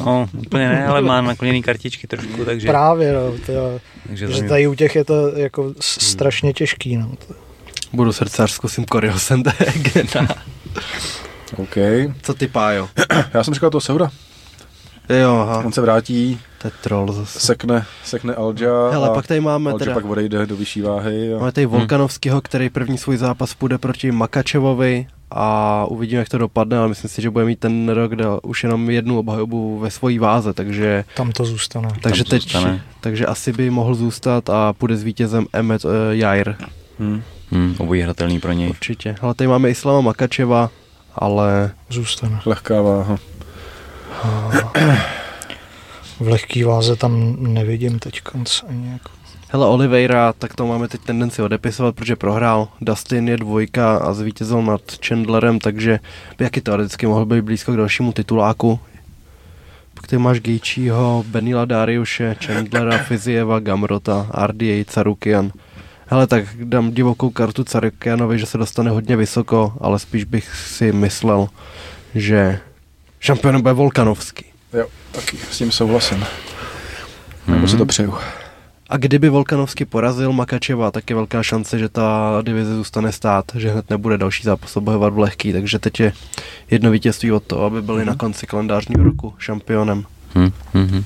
no, 0.00 0.28
úplně 0.46 0.68
ne, 0.68 0.86
ale 0.86 1.02
má 1.02 1.20
nakloněný 1.20 1.62
kartičky 1.62 2.06
trošku, 2.06 2.44
takže... 2.44 2.68
Právě, 2.68 3.12
no, 3.12 3.32
to, 3.46 3.80
takže 4.06 4.32
že 4.32 4.42
tady 4.42 4.66
u 4.66 4.74
těch 4.74 4.96
je 4.96 5.04
to 5.04 5.28
jako 5.36 5.74
strašně 5.80 6.52
těžký. 6.52 6.96
No. 6.96 7.12
Budu 7.92 8.12
srdcař, 8.12 8.50
zkusím 8.50 8.86
Coryho 8.86 9.18
Sandhagena. 9.18 10.28
OK. 11.56 11.76
Co 12.22 12.34
ty, 12.34 12.48
Pájo? 12.48 12.88
Já 13.34 13.44
jsem 13.44 13.54
říkal 13.54 13.70
to 13.70 13.80
Seura. 13.80 14.10
Jo, 15.08 15.34
aha. 15.34 15.62
On 15.64 15.72
se 15.72 15.80
vrátí, 15.80 16.40
to 16.62 16.66
je 16.68 16.72
troll 16.82 17.12
zase. 17.12 17.40
Sekne, 17.40 17.84
sekne 18.04 18.34
Alja 18.34 18.72
Hele, 18.90 19.10
pak 19.14 19.26
tady 19.26 19.40
máme 19.40 19.70
Alja 19.70 19.78
teda... 19.78 19.94
pak 19.94 20.04
odejde 20.04 20.46
do 20.46 20.56
vyšší 20.56 20.82
váhy. 20.82 21.34
A... 21.34 21.38
Máme 21.38 21.52
tady 21.52 21.66
Volkanovského, 21.66 22.40
který 22.40 22.70
první 22.70 22.98
svůj 22.98 23.16
zápas 23.16 23.54
půjde 23.54 23.78
proti 23.78 24.12
Makačevovi 24.12 25.06
a 25.30 25.84
uvidíme, 25.88 26.18
jak 26.18 26.28
to 26.28 26.38
dopadne, 26.38 26.78
ale 26.78 26.88
myslím 26.88 27.08
si, 27.10 27.22
že 27.22 27.30
bude 27.30 27.44
mít 27.44 27.58
ten 27.58 27.88
rok 27.88 28.16
dal 28.16 28.40
už 28.42 28.62
jenom 28.62 28.90
jednu 28.90 29.18
obhajobu 29.18 29.78
ve 29.78 29.90
svojí 29.90 30.18
váze, 30.18 30.52
takže... 30.52 31.04
Tam 31.16 31.32
to 31.32 31.44
zůstane. 31.44 31.88
Takže 32.02 32.24
Tam 32.24 32.30
teď, 32.30 32.42
zůstane. 32.42 32.82
takže 33.00 33.26
asi 33.26 33.52
by 33.52 33.70
mohl 33.70 33.94
zůstat 33.94 34.50
a 34.50 34.72
půjde 34.72 34.96
s 34.96 35.02
vítězem 35.02 35.46
Emmet 35.52 35.84
uh, 35.84 35.90
Jair. 36.10 36.54
Hmm. 36.98 37.22
Hmm, 37.50 37.74
obojí 37.78 38.02
hratelný 38.02 38.40
pro 38.40 38.52
něj. 38.52 38.68
Určitě. 38.68 39.14
Ale 39.20 39.34
tady 39.34 39.48
máme 39.48 39.70
Islama 39.70 40.00
Makačeva, 40.00 40.70
ale... 41.14 41.70
Zůstane. 41.90 42.40
Lehká 42.46 42.82
váha. 42.82 43.18
V 46.20 46.28
lehký 46.28 46.64
váze 46.64 46.96
tam 46.96 47.36
nevidím 47.40 47.98
teď 47.98 48.20
ani 48.68 48.92
jako. 48.92 49.10
Hele, 49.48 49.66
Oliveira, 49.66 50.32
tak 50.32 50.54
to 50.54 50.66
máme 50.66 50.88
teď 50.88 51.00
tendenci 51.00 51.42
odepisovat, 51.42 51.94
protože 51.94 52.16
prohrál. 52.16 52.68
Dustin 52.80 53.28
je 53.28 53.36
dvojka 53.36 53.96
a 53.96 54.12
zvítězil 54.12 54.62
nad 54.62 54.80
Chandlerem, 55.06 55.58
takže 55.58 56.00
by 56.38 56.44
jaký 56.44 56.60
teoreticky 56.60 57.06
mohl 57.06 57.26
být 57.26 57.40
blízko 57.40 57.72
k 57.72 57.76
dalšímu 57.76 58.12
tituláku. 58.12 58.80
Pak 59.94 60.06
ty 60.06 60.18
máš 60.18 60.40
Gejčího, 60.40 61.24
Benila 61.28 61.64
Dariuše, 61.64 62.36
Chandlera, 62.44 62.98
Fizieva, 63.08 63.60
Gamrota, 63.60 64.30
RDA, 64.46 64.84
Carukian. 64.84 65.52
Hele, 66.06 66.26
tak 66.26 66.44
dám 66.64 66.90
divokou 66.90 67.30
kartu 67.30 67.64
Carukianovi, 67.64 68.38
že 68.38 68.46
se 68.46 68.58
dostane 68.58 68.90
hodně 68.90 69.16
vysoko, 69.16 69.72
ale 69.80 69.98
spíš 69.98 70.24
bych 70.24 70.56
si 70.56 70.92
myslel, 70.92 71.48
že 72.14 72.60
šampionem 73.20 73.62
bude 73.62 73.74
Volkanovský. 73.74 74.44
Jo, 74.72 74.86
taky 75.12 75.36
s 75.50 75.58
tím 75.58 75.72
souhlasím. 75.72 76.18
Mm-hmm. 76.18 77.54
Nebo 77.54 77.68
si 77.68 77.76
to 77.76 77.86
přeju. 77.86 78.14
A 78.88 78.96
kdyby 78.96 79.28
Volkanovský 79.28 79.84
porazil 79.84 80.32
Makačeva, 80.32 80.90
tak 80.90 81.10
je 81.10 81.16
velká 81.16 81.42
šance, 81.42 81.78
že 81.78 81.88
ta 81.88 82.38
divize 82.42 82.74
zůstane 82.74 83.12
stát, 83.12 83.44
že 83.54 83.70
hned 83.70 83.90
nebude 83.90 84.18
další 84.18 84.42
zápas 84.42 84.76
obhajovat 84.76 85.12
v 85.12 85.18
lehký, 85.18 85.52
takže 85.52 85.78
teď 85.78 86.00
je 86.00 86.12
jedno 86.70 86.90
vítězství 86.90 87.32
od 87.32 87.42
toho, 87.42 87.64
aby 87.64 87.82
byli 87.82 88.00
mm. 88.00 88.06
na 88.06 88.14
konci 88.14 88.46
kalendářního 88.46 89.04
roku 89.04 89.34
šampionem. 89.38 90.04
Mm-hmm. 90.34 91.04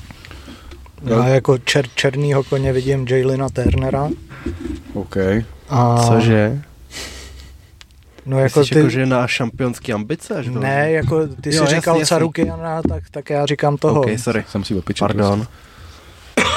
Já 1.04 1.26
jako 1.26 1.58
čer, 1.58 1.84
černýho 1.94 2.44
koně 2.44 2.72
vidím 2.72 3.06
Jaylina 3.08 3.48
Turnera. 3.48 4.08
OK. 4.94 5.16
A... 5.68 6.02
Cože? 6.08 6.62
No 8.30 8.38
jako 8.38 8.60
Myslíš, 8.60 8.70
ty... 8.70 8.78
jako, 8.78 8.90
že 8.90 9.06
na 9.06 9.26
šampionský 9.26 9.92
ambice? 9.92 10.34
Až 10.34 10.46
ne, 10.46 10.90
jako 10.90 11.26
ty 11.26 11.54
jo, 11.54 11.66
jsi 11.66 11.74
říkal 11.74 11.96
jasný, 11.96 12.08
Carukiana, 12.08 12.82
tak, 12.82 13.04
tak 13.10 13.30
já 13.30 13.46
říkám 13.46 13.76
toho. 13.76 14.00
Ok, 14.00 14.08
sorry. 14.16 14.44
Jsem 14.48 14.64
si 14.64 14.74
opičil. 14.74 15.06
Pardon. 15.06 15.46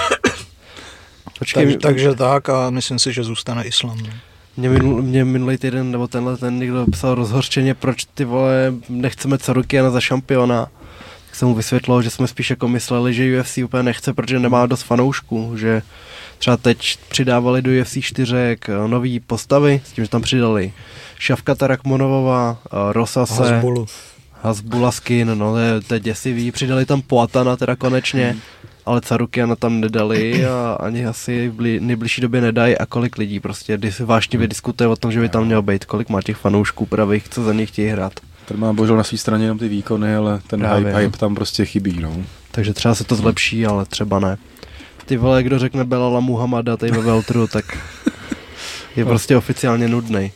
Počkej, 1.39 1.73
tak, 1.73 1.81
takže 1.81 2.15
tak 2.15 2.49
a 2.49 2.69
myslím 2.69 2.99
si, 2.99 3.13
že 3.13 3.23
zůstane 3.23 3.63
Islam. 3.63 3.97
Ne? 4.01 4.19
Mě, 4.57 4.69
minul, 4.69 5.01
mě 5.01 5.25
minulý 5.25 5.57
týden, 5.57 5.91
nebo 5.91 6.07
tenhle 6.07 6.37
ten 6.37 6.59
někdo 6.59 6.85
psal 6.91 7.15
rozhorčeně, 7.15 7.73
proč 7.73 8.05
ty 8.05 8.25
vole 8.25 8.73
nechceme 8.89 9.37
Carukiana 9.37 9.89
za 9.89 10.01
šampiona. 10.01 10.67
Tak 11.25 11.35
jsem 11.35 11.47
mu 11.47 11.55
vysvětlil, 11.55 12.01
že 12.01 12.09
jsme 12.09 12.27
spíš 12.27 12.49
jako 12.49 12.67
mysleli, 12.67 13.13
že 13.13 13.39
UFC 13.39 13.57
úplně 13.57 13.83
nechce, 13.83 14.13
protože 14.13 14.39
nemá 14.39 14.65
dost 14.65 14.81
fanoušků, 14.81 15.57
že 15.57 15.81
třeba 16.37 16.57
teď 16.57 16.97
přidávali 17.09 17.61
do 17.61 17.71
UFC 17.81 17.97
4 18.01 18.35
eh, 18.37 18.57
nový 18.87 19.19
postavy, 19.19 19.81
s 19.85 19.91
tím, 19.91 20.03
že 20.03 20.09
tam 20.09 20.21
přidali 20.21 20.73
Šavka 21.23 21.55
Tarakmonovova, 21.55 22.57
eh, 22.65 22.93
Rosase, 22.93 23.43
Hasbulu. 23.43 23.85
Hasbula 24.41 24.91
skin, 24.91 25.37
no 25.37 25.51
to 25.51 25.57
je, 25.57 25.81
to 25.81 25.93
je 25.93 25.99
děsivý, 25.99 26.51
přidali 26.51 26.85
tam 26.85 27.01
Poatana 27.01 27.55
teda 27.55 27.75
konečně, 27.75 28.31
hmm. 28.31 28.39
ale 28.85 29.01
Carukiana 29.01 29.55
tam 29.55 29.79
nedali 29.81 30.45
a 30.45 30.77
ani 30.79 31.05
asi 31.05 31.49
v 31.49 31.79
nejbližší 31.79 32.21
době 32.21 32.41
nedají 32.41 32.77
a 32.77 32.85
kolik 32.85 33.17
lidí 33.17 33.39
prostě 33.39 33.79
vášnivě 33.99 34.47
diskutuje 34.47 34.87
o 34.87 34.95
tom, 34.95 35.11
že 35.11 35.19
by 35.19 35.29
tam 35.29 35.45
měl 35.45 35.61
být, 35.61 35.85
kolik 35.85 36.09
má 36.09 36.21
těch 36.21 36.37
fanoušků 36.37 36.85
pravých, 36.85 37.29
co 37.29 37.43
za 37.43 37.53
něj 37.53 37.65
chtějí 37.65 37.87
hrát. 37.87 38.13
Ten 38.45 38.59
má 38.59 38.73
bohužel 38.73 38.97
na 38.97 39.03
své 39.03 39.17
straně 39.17 39.45
jenom 39.45 39.59
ty 39.59 39.67
výkony, 39.67 40.15
ale 40.15 40.39
ten 40.47 40.59
Právě, 40.59 40.87
hype, 40.87 40.99
hype 40.99 41.17
tam 41.17 41.35
prostě 41.35 41.65
chybí, 41.65 41.99
no. 41.99 42.17
Takže 42.51 42.73
třeba 42.73 42.95
se 42.95 43.03
to 43.03 43.15
zlepší, 43.15 43.65
ale 43.65 43.85
třeba 43.85 44.19
ne. 44.19 44.37
Ty 45.05 45.17
vole, 45.17 45.43
kdo 45.43 45.59
řekne 45.59 45.83
Belala 45.83 46.19
Muhammada 46.19 46.77
tady 46.77 46.91
ve 46.91 47.01
Veltru, 47.01 47.47
tak 47.47 47.77
je 48.95 49.05
prostě 49.11 49.37
oficiálně 49.37 49.87
nudný. 49.87 50.31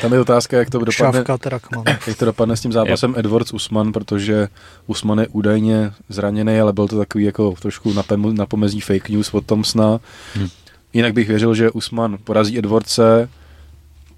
Tam 0.00 0.12
je 0.12 0.20
otázka, 0.20 0.58
jak 0.58 0.70
to 0.70 0.78
dopadne, 0.78 1.24
jak 2.06 2.18
to 2.18 2.24
dopadne 2.24 2.56
s 2.56 2.60
tím 2.60 2.72
zápasem 2.72 3.10
yep. 3.10 3.18
Edwards 3.18 3.52
Usman, 3.52 3.92
protože 3.92 4.48
Usman 4.86 5.18
je 5.18 5.28
údajně 5.28 5.92
zraněný, 6.08 6.60
ale 6.60 6.72
byl 6.72 6.88
to 6.88 6.98
takový 6.98 7.24
jako 7.24 7.54
trošku 7.60 7.92
na 8.32 8.46
pomezí 8.46 8.80
fake 8.80 9.08
news 9.08 9.34
od 9.34 9.46
Thompsona. 9.46 10.00
Hmm. 10.34 10.48
Jinak 10.92 11.12
bych 11.12 11.28
věřil, 11.28 11.54
že 11.54 11.70
Usman 11.70 12.18
porazí 12.24 12.58
Edwardse 12.58 13.28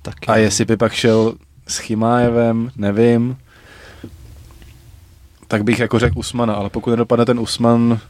Taky. 0.03 0.27
a 0.27 0.37
jestli 0.37 0.65
by 0.65 0.77
pak 0.77 0.93
šel 0.93 1.35
s 1.69 1.79
Chimájevem, 1.79 2.71
nevím, 2.77 3.37
tak 5.53 5.65
bych 5.65 5.79
jako 5.79 5.99
řekl 5.99 6.19
Usmana, 6.19 6.55
ale 6.55 6.71
pokud 6.71 6.91
nedopadne 6.91 7.25
ten 7.25 7.41
Usman 7.41 8.01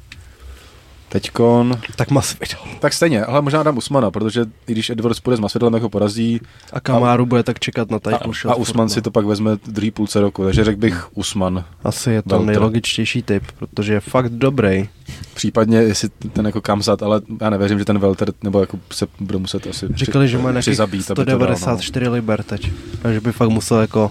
teďkon... 1.13 1.81
Tak 1.97 2.11
Masvidal. 2.11 2.61
Tak 2.81 2.93
stejně, 2.93 3.25
ale 3.25 3.43
možná 3.43 3.63
dám 3.63 3.77
Usmana, 3.77 4.11
protože 4.11 4.47
i 4.67 4.73
když 4.73 4.91
Edwards 4.91 5.21
půjde 5.21 5.37
s 5.37 5.41
Masvidalem, 5.41 5.73
tak 5.73 5.83
ho 5.83 5.89
porazí. 5.89 6.41
A 6.73 6.81
Kamáru 6.81 7.23
a, 7.23 7.27
bude 7.27 7.43
tak 7.43 7.61
čekat 7.61 7.91
na 7.91 7.99
title 7.99 8.19
A, 8.49 8.53
a 8.53 8.55
Usman 8.55 8.89
si 8.89 9.03
to 9.03 9.11
pak 9.11 9.25
vezme 9.25 9.57
druhý 9.67 9.91
půlce 9.91 10.21
roku, 10.21 10.45
takže 10.45 10.65
řekl 10.65 10.81
bych 10.81 11.17
Usman. 11.17 11.65
Asi 11.85 12.11
je 12.11 12.23
to 12.23 12.29
Belter. 12.29 12.47
nejlogičtější 12.47 13.23
typ, 13.23 13.43
protože 13.59 13.93
je 13.93 14.01
fakt 14.01 14.29
dobrý. 14.29 14.89
Případně, 15.35 15.79
jestli 15.79 16.09
ten 16.09 16.47
jako 16.47 16.61
Kamzat, 16.61 17.03
ale 17.03 17.21
já 17.41 17.51
nevěřím, 17.51 17.79
že 17.79 17.85
ten 17.85 17.99
Welter, 17.99 18.33
nebo 18.43 18.61
jako 18.61 18.79
se 18.93 19.07
bude 19.21 19.39
muset 19.39 19.67
asi 19.67 19.87
Říkali, 19.95 20.27
při, 20.27 20.31
že 20.31 20.39
má 20.39 20.51
nějakých 20.51 21.03
194 21.03 22.07
no. 22.07 22.13
liber 22.13 22.43
teď, 22.43 22.73
takže 23.03 23.21
by 23.21 23.33
fakt 23.33 23.49
musel 23.49 23.81
jako 23.81 24.11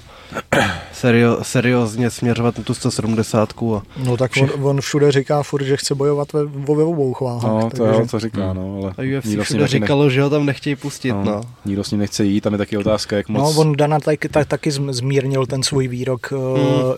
serio, 0.94 1.44
seriózně 1.44 2.10
směřovat 2.10 2.58
na 2.58 2.64
tu 2.64 2.74
170. 2.74 3.54
A 3.76 3.82
no 4.06 4.18
tak 4.18 4.32
on, 4.42 4.50
on, 4.62 4.82
všude 4.82 5.12
říká 5.12 5.44
furt, 5.44 5.64
že 5.64 5.78
chce 5.78 5.96
bojovat 5.96 6.34
ve, 6.34 6.46
ve 6.46 6.84
obou 6.84 7.14
chváhách. 7.14 7.44
No, 7.44 7.70
to 7.70 7.84
takže... 7.84 8.02
jo, 8.02 8.08
to 8.12 8.20
říká, 8.20 8.54
no, 8.54 8.80
ale... 8.82 8.94
A 8.98 9.20
UFC 9.20 9.44
všude 9.44 9.68
říkalo, 9.68 10.04
nech... 10.04 10.14
že 10.14 10.22
ho 10.22 10.30
tam 10.30 10.46
nechtějí 10.46 10.76
pustit, 10.76 11.12
no. 11.12 11.24
no. 11.24 11.42
Nikdo 11.66 11.84
s 11.84 11.92
ním 11.92 12.00
nechce 12.00 12.26
jít, 12.26 12.42
tam 12.42 12.54
je 12.54 12.58
taky 12.58 12.78
otázka, 12.78 13.16
jak 13.16 13.30
moc... 13.30 13.56
No, 13.56 13.62
on 13.62 13.76
Dana 13.76 14.00
taky, 14.00 14.30
tak, 14.30 14.48
taky 14.48 14.72
zmírnil 14.72 15.46
ten 15.46 15.64
svůj 15.64 15.88
výrok, 15.88 16.32
hmm. 16.32 16.40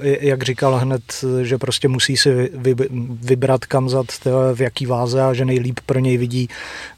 jak 0.01 0.43
říkal 0.43 0.75
hned, 0.75 1.01
že 1.41 1.57
prostě 1.57 1.87
musí 1.87 2.17
si 2.17 2.49
vy, 2.53 2.75
vybrat 3.23 3.65
kam 3.65 3.89
zat, 3.89 4.05
v 4.53 4.61
jaký 4.61 4.85
váze 4.85 5.21
a 5.21 5.33
že 5.33 5.45
nejlíp 5.45 5.79
pro 5.85 5.99
něj 5.99 6.17
vidí, 6.17 6.47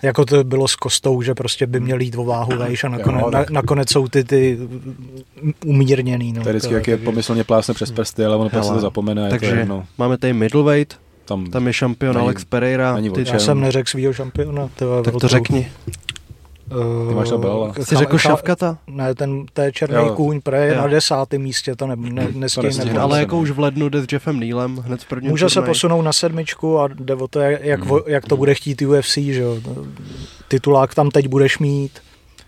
jako 0.02 0.26
to 0.26 0.44
bylo 0.44 0.68
s 0.68 0.76
Kostou, 0.76 1.22
že 1.22 1.36
prostě 1.36 1.68
by 1.68 1.80
měl 1.80 2.02
jít 2.02 2.16
o 2.18 2.24
váhu 2.24 2.58
vejš 2.58 2.84
a 2.84 2.90
nakonec, 2.90 3.22
jo, 3.22 3.32
na, 3.32 3.46
nakonec 3.50 3.92
jsou 3.92 4.08
ty, 4.08 4.24
ty 4.24 4.60
umírněný. 5.66 6.25
No, 6.34 6.44
to 6.44 6.50
je 6.50 6.54
vždycky, 6.54 6.74
jak 6.74 6.88
je 6.88 6.98
pomyslně 6.98 7.44
plásne 7.44 7.74
přes 7.74 7.92
prsty, 7.92 8.26
ale 8.26 8.36
ono 8.36 8.50
prostě 8.50 8.74
to 8.74 8.80
zapomene. 8.80 9.30
Takže 9.30 9.50
to 9.50 9.56
jedno. 9.56 9.86
máme 9.98 10.18
tady 10.18 10.34
middleweight, 10.34 11.00
tam, 11.26 11.46
tam 11.46 11.68
je 11.68 11.74
šampion 11.74 12.18
Alex 12.18 12.46
Pereira. 12.46 12.98
Ty, 13.14 13.26
já 13.28 13.40
jsem 13.40 13.62
neřekl 13.62 13.90
svýho 13.90 14.14
šampiona. 14.14 14.70
Tak 15.04 15.16
to 15.22 15.28
řekni. 15.28 15.72
Ty 17.10 17.16
máš 17.16 17.30
Belala. 17.30 17.74
Jsi 17.84 17.96
řekl 17.96 18.18
Šavkata? 18.18 18.78
Ne, 18.88 19.16
ten, 19.16 19.46
to 19.54 19.62
je 19.62 19.72
černý 19.72 19.96
jo. 19.96 20.14
kůň, 20.16 20.42
pre 20.42 20.66
je 20.66 20.76
na 20.76 20.88
desátém 20.88 21.42
místě, 21.42 21.76
to 21.76 21.88
ne, 21.88 21.96
ne, 21.96 22.28
nestihne. 22.34 23.00
Ale 23.00 23.20
jako 23.20 23.38
už 23.38 23.52
v 23.52 23.60
lednu 23.60 23.90
jde 23.90 24.02
s 24.02 24.06
Jeffem 24.12 24.40
Nealem 24.40 24.78
hned 24.78 25.04
v 25.04 25.08
prvním 25.08 25.32
Může 25.32 25.46
turnaj. 25.46 25.66
se 25.66 25.70
posunout 25.70 26.02
na 26.02 26.14
sedmičku 26.14 26.80
a 26.80 26.88
jde 26.88 27.16
o 27.16 27.28
to, 27.28 27.40
jak, 27.40 27.64
jak, 27.64 27.86
hmm. 27.86 28.00
jak 28.08 28.26
to 28.26 28.38
bude 28.38 28.56
chtít 28.56 28.82
UFC, 28.82 29.14
že 29.14 29.42
jo. 29.42 29.58
Titulák 30.48 30.96
tam 30.96 31.12
teď 31.12 31.28
budeš 31.28 31.60
mít. 31.60 31.92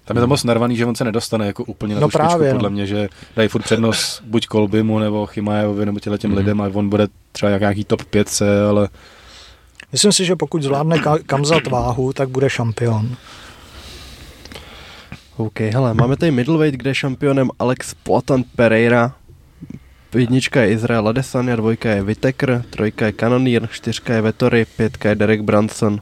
Tam 0.08 0.18
je 0.18 0.22
to 0.22 0.28
moc 0.28 0.44
narvaný, 0.44 0.76
že 0.76 0.86
on 0.86 0.96
se 0.96 1.04
nedostane 1.04 1.48
jako 1.48 1.64
úplně 1.64 1.96
na 1.96 2.02
no 2.02 2.08
tu 2.08 2.12
právě, 2.12 2.48
špičku, 2.48 2.56
podle 2.56 2.70
no. 2.70 2.74
mě, 2.74 2.86
že 2.88 3.10
dají 3.36 3.50
furt 3.50 3.62
přednost 3.62 4.22
buď 4.26 4.48
Kolbimu 4.48 5.00
nebo 5.00 5.26
Chimajevovi 5.26 5.86
nebo 5.86 6.00
těle 6.00 6.18
těm 6.18 6.32
mm. 6.32 6.38
lidem 6.38 6.62
a 6.62 6.70
on 6.74 6.90
bude 6.90 7.08
třeba 7.32 7.50
jak 7.50 7.62
nějaký 7.62 7.84
top 7.84 8.04
5, 8.04 8.42
ale... 8.70 8.90
Myslím 9.92 10.12
si, 10.12 10.26
že 10.26 10.36
pokud 10.36 10.64
zvládne 10.64 10.98
kamzat 11.26 11.68
váhu, 11.68 12.14
tak 12.14 12.30
bude 12.30 12.50
šampion. 12.50 13.16
OK, 15.38 15.60
hele, 15.60 15.94
máme 15.94 16.18
tady 16.18 16.32
middleweight, 16.32 16.80
kde 16.80 16.90
je 16.90 16.96
šampionem 16.96 17.50
Alex 17.60 17.94
Potan 18.04 18.44
Pereira, 18.56 19.14
jednička 20.16 20.62
je 20.62 20.72
Izrael 20.72 21.08
Adesanya, 21.08 21.56
dvojka 21.56 21.90
je 21.90 22.04
Vitekr, 22.04 22.64
trojka 22.70 23.06
je 23.06 23.14
Cannoneer, 23.14 23.70
čtyřka 23.72 24.14
je 24.14 24.22
Vettori, 24.22 24.66
pětka 24.66 25.10
je 25.10 25.16
Derek 25.16 25.42
Branson 25.42 26.00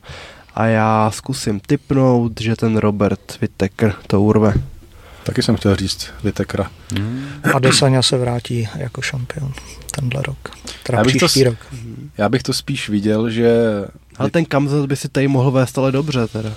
a 0.56 0.66
já 0.66 1.12
zkusím 1.12 1.60
typnout, 1.60 2.42
že 2.42 2.56
ten 2.56 2.78
Robert 2.78 3.38
Vitekr 3.42 3.94
to 4.08 4.22
urve. 4.22 4.54
Taky 5.24 5.44
jsem 5.44 5.56
chtěl 5.56 5.76
říct 5.76 6.10
Vitekra. 6.24 6.72
Hmm. 6.92 7.26
Adesanya 7.54 8.02
se 8.02 8.18
vrátí 8.18 8.70
jako 8.76 9.02
šampion 9.02 9.54
tenhle 9.92 10.22
rok. 10.22 10.38
Teda 10.84 10.98
já 10.98 11.04
bych 11.04 11.16
příští 11.16 11.44
to, 11.44 11.50
rok. 11.50 11.60
Já 12.18 12.30
bych 12.30 12.44
to 12.44 12.54
spíš 12.54 12.90
viděl, 12.90 13.30
že... 13.30 13.50
Ale 14.18 14.30
ten 14.30 14.46
Kamzat 14.46 14.86
by 14.86 14.96
si 14.96 15.10
tady 15.10 15.28
mohl 15.28 15.52
vést 15.52 15.78
ale 15.78 15.92
dobře 15.92 16.28
teda. 16.28 16.54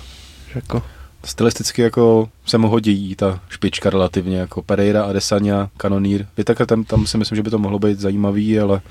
Jako 0.55 0.83
stylisticky 1.23 1.81
jako 1.81 2.29
se 2.45 2.57
mu 2.57 2.67
hodí 2.67 3.15
ta 3.15 3.39
špička 3.49 3.89
relativně, 3.89 4.37
jako 4.37 4.61
Pereira, 4.61 5.03
Adesanya, 5.03 5.69
Kanonýr. 5.77 6.25
Vitakr 6.37 6.65
tam, 6.65 6.83
tam 6.83 7.07
si 7.07 7.17
myslím, 7.17 7.35
že 7.35 7.43
by 7.43 7.49
to 7.49 7.59
mohlo 7.59 7.79
být 7.79 7.99
zajímavý, 7.99 8.59
ale 8.59 8.81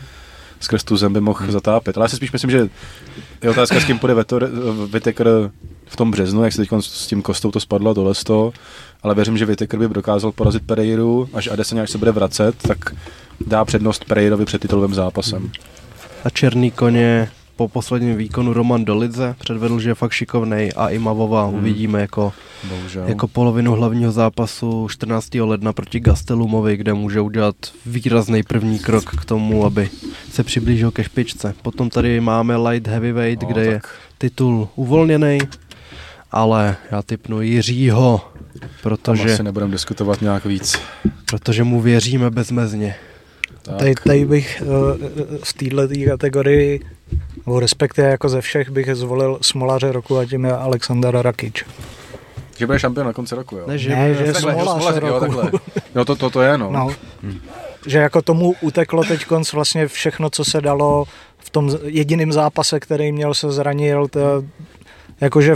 skrz 0.61 0.85
tu 0.85 0.97
zem 0.97 1.13
by 1.13 1.21
mohl 1.21 1.39
hmm. 1.43 1.53
zatápět. 1.53 1.97
Ale 1.97 2.05
já 2.05 2.09
si 2.09 2.17
spíš 2.17 2.33
myslím, 2.33 2.51
že 2.51 2.69
je 3.43 3.51
otázka, 3.51 3.81
s 3.81 3.85
kým 3.85 3.99
půjde 3.99 4.15
Vitakr 4.93 5.51
v 5.87 5.97
tom 5.97 6.11
březnu, 6.11 6.45
jak 6.45 6.53
se 6.53 6.63
teď 6.63 6.71
s 6.81 7.07
tím 7.07 7.23
kostou 7.23 7.51
to 7.51 7.61
spadlo 7.61 7.95
dole 7.95 8.15
z 8.15 8.25
toho, 8.25 8.53
ale 9.03 9.15
věřím, 9.15 9.39
že 9.39 9.47
Vitakr 9.47 9.79
by 9.79 9.89
dokázal 9.89 10.33
porazit 10.33 10.67
Pereiru, 10.67 11.29
až 11.35 11.49
Adesanya, 11.49 11.83
až 11.83 11.91
se 11.91 11.99
bude 11.99 12.13
vracet, 12.13 12.57
tak 12.63 12.79
dá 13.47 13.65
přednost 13.65 14.05
Pereirovi 14.05 14.45
před 14.45 14.61
titulovým 14.63 14.95
zápasem. 14.95 15.51
A 16.25 16.31
černý 16.31 16.71
koně 16.71 17.31
po 17.59 17.69
posledním 17.69 18.17
výkonu 18.17 18.53
Roman 18.53 18.85
Dolidze 18.85 19.35
předvedl, 19.39 19.81
že 19.81 19.91
je 19.91 19.95
fakt 19.95 20.13
šikovnej 20.13 20.73
a 20.77 20.89
i 20.89 20.99
Mavova 20.99 21.47
hmm. 21.47 21.59
uvidíme 21.59 22.01
jako, 22.01 22.33
jako 23.07 23.29
polovinu 23.29 23.73
hlavního 23.73 24.13
zápasu 24.13 24.89
14. 24.89 25.35
ledna 25.35 25.73
proti 25.73 26.01
Gastelumovi, 26.01 26.77
kde 26.77 26.95
může 26.95 27.21
udělat 27.21 27.57
výrazný 27.87 28.43
první 28.43 28.79
krok 28.79 29.05
k 29.05 29.25
tomu, 29.25 29.65
aby 29.65 29.91
se 30.31 30.45
přiblížil 30.45 30.91
ke 30.91 31.05
špičce. 31.05 31.55
Potom 31.63 31.91
tady 31.91 32.21
máme 32.21 32.57
light 32.57 32.87
heavyweight, 32.87 33.43
no, 33.43 33.49
kde 33.49 33.65
tak. 33.65 33.73
je 33.73 33.81
titul 34.19 34.69
uvolněný, 34.77 35.39
ale 36.31 36.77
já 36.91 37.03
typnu 37.03 37.43
Jiřího, 37.43 38.21
protože... 38.83 39.23
Tam 39.23 39.33
asi 39.33 39.43
nebudeme 39.43 39.73
diskutovat 39.73 40.23
nějak 40.23 40.45
víc. 40.45 40.79
Protože 41.31 41.65
mu 41.65 41.81
věříme 41.81 42.31
bezmezně. 42.31 42.95
Tady, 43.63 43.95
tady 43.95 44.25
bych 44.25 44.63
uh, 44.67 45.09
v 45.45 45.53
této 45.53 45.95
kategorii 46.11 46.98
nebo 47.47 47.61
respektive 47.61 48.09
jako 48.09 48.29
ze 48.29 48.41
všech 48.41 48.71
bych 48.71 48.95
zvolil 48.95 49.39
smolaře 49.43 49.93
roku 49.93 50.19
a 50.19 50.25
tím 50.25 50.45
je 50.45 50.53
Aleksandr 50.53 51.17
Rakic. 51.23 51.65
Že 52.57 52.67
bude 52.67 52.79
šampion 52.79 53.07
na 53.07 53.13
konci 53.13 53.35
roku, 53.35 53.57
jo? 53.57 53.65
Ne, 53.67 53.79
že, 53.79 53.91
ne, 53.91 54.15
že 54.15 54.25
je 54.25 54.35
smolař 54.35 54.97
roku. 54.97 55.07
Jo, 55.07 55.21
takhle. 55.21 55.51
No 55.95 56.05
to, 56.05 56.17
to, 56.17 56.31
to 56.31 56.43
je, 56.43 56.59
no. 56.59 56.71
no. 56.71 56.89
Hmm. 57.23 57.41
Že 57.87 57.99
jako 57.99 58.23
tomu 58.23 58.55
uteklo 58.61 59.05
teď 59.05 59.25
konc 59.25 59.53
vlastně 59.53 59.89
všechno, 59.89 60.31
co 60.31 60.45
se 60.45 60.61
dalo 60.61 61.05
v 61.39 61.51
tom 61.51 61.79
jediném 61.83 62.33
zápase, 62.33 62.81
který 62.81 63.13
měl, 63.13 63.35
se 63.35 63.53
zranil, 63.53 64.09
to, 64.09 64.45
jakože 65.21 65.55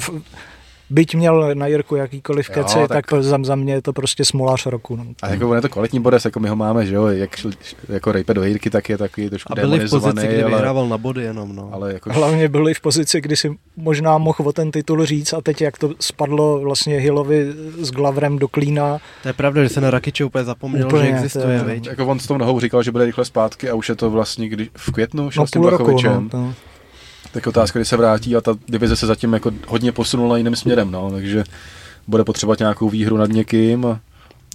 byť 0.92 1.14
měl 1.14 1.54
na 1.54 1.66
Jirku 1.66 1.96
jakýkoliv 1.96 2.48
Jo, 2.48 2.54
keci, 2.54 2.74
tak- 2.78 2.88
tak, 2.88 3.06
tak 3.06 3.22
za, 3.22 3.38
za 3.42 3.54
mě 3.54 3.72
je 3.72 3.82
to 3.82 3.92
prostě 3.92 4.24
smolář 4.24 4.66
roku. 4.66 4.96
No. 4.96 5.04
A 5.22 5.28
jako 5.28 5.50
on 5.50 5.56
je 5.56 5.62
to 5.62 5.68
kvalitní 5.68 6.00
bodec, 6.00 6.24
jako 6.24 6.40
my 6.40 6.48
ho 6.48 6.56
máme, 6.56 6.86
že 6.86 6.94
jo, 6.94 7.06
jak 7.06 7.36
šl, 7.36 7.50
jako 7.88 8.12
rejpe 8.12 8.34
do 8.34 8.44
Jirky, 8.44 8.70
tak 8.70 8.88
je 8.88 8.98
takový 8.98 9.30
trošku 9.30 9.52
A 9.52 9.54
byli 9.54 9.78
v 9.78 9.90
pozici, 9.90 10.26
kdy 10.26 10.42
ale, 10.42 10.52
vyhrával 10.52 10.88
na 10.88 10.98
body 10.98 11.22
jenom, 11.22 11.56
no. 11.56 11.70
ale 11.72 11.92
jako 11.92 12.12
Hlavně 12.12 12.48
byli 12.48 12.74
v 12.74 12.80
pozici, 12.80 13.20
kdy 13.20 13.36
si 13.36 13.56
možná 13.76 14.18
mohl 14.18 14.38
o 14.44 14.52
ten 14.52 14.70
titul 14.70 15.04
říct 15.04 15.32
a 15.32 15.40
teď 15.40 15.60
jak 15.60 15.78
to 15.78 15.90
spadlo 16.00 16.58
vlastně 16.60 16.98
Hillovi 16.98 17.52
s 17.80 17.90
Glavrem 17.90 18.38
do 18.38 18.48
klína, 18.48 18.98
To 19.22 19.28
je 19.28 19.32
pravda, 19.32 19.62
že 19.62 19.68
se 19.68 19.80
na 19.80 19.90
Rakiče 19.90 20.24
úplně 20.24 20.44
zapomněl, 20.44 20.86
Úplně, 20.86 21.04
že 21.04 21.10
to 21.10 21.16
existuje, 21.16 21.54
je- 21.54 21.64
viď? 21.64 21.86
Jako 21.86 22.06
on 22.06 22.18
s 22.18 22.26
tou 22.26 22.36
nohou 22.36 22.60
říkal, 22.60 22.82
že 22.82 22.92
bude 22.92 23.04
rychle 23.04 23.24
zpátky 23.24 23.70
a 23.70 23.74
už 23.74 23.88
je 23.88 23.94
to 23.94 24.10
vlastně 24.10 24.48
kdy, 24.48 24.68
v 24.76 24.92
květnu 24.92 25.30
šel 25.30 25.42
no 25.42 25.46
s 25.46 25.50
tím 25.50 25.64
roku. 25.64 26.02
No, 26.02 26.28
to. 26.28 26.54
Tak 27.32 27.46
otázka, 27.46 27.78
kdy 27.78 27.84
se 27.84 27.96
vrátí 27.96 28.36
a 28.36 28.40
ta 28.40 28.54
divize 28.68 28.96
se 28.96 29.06
zatím 29.06 29.32
jako 29.32 29.50
hodně 29.68 29.92
posunula 29.92 30.36
jiným 30.38 30.56
směrem, 30.56 30.90
no, 30.90 31.10
takže 31.10 31.44
bude 32.06 32.24
potřebovat 32.24 32.58
nějakou 32.58 32.88
výhru 32.90 33.16
nad 33.16 33.30
někým 33.30 33.86
a 33.86 34.00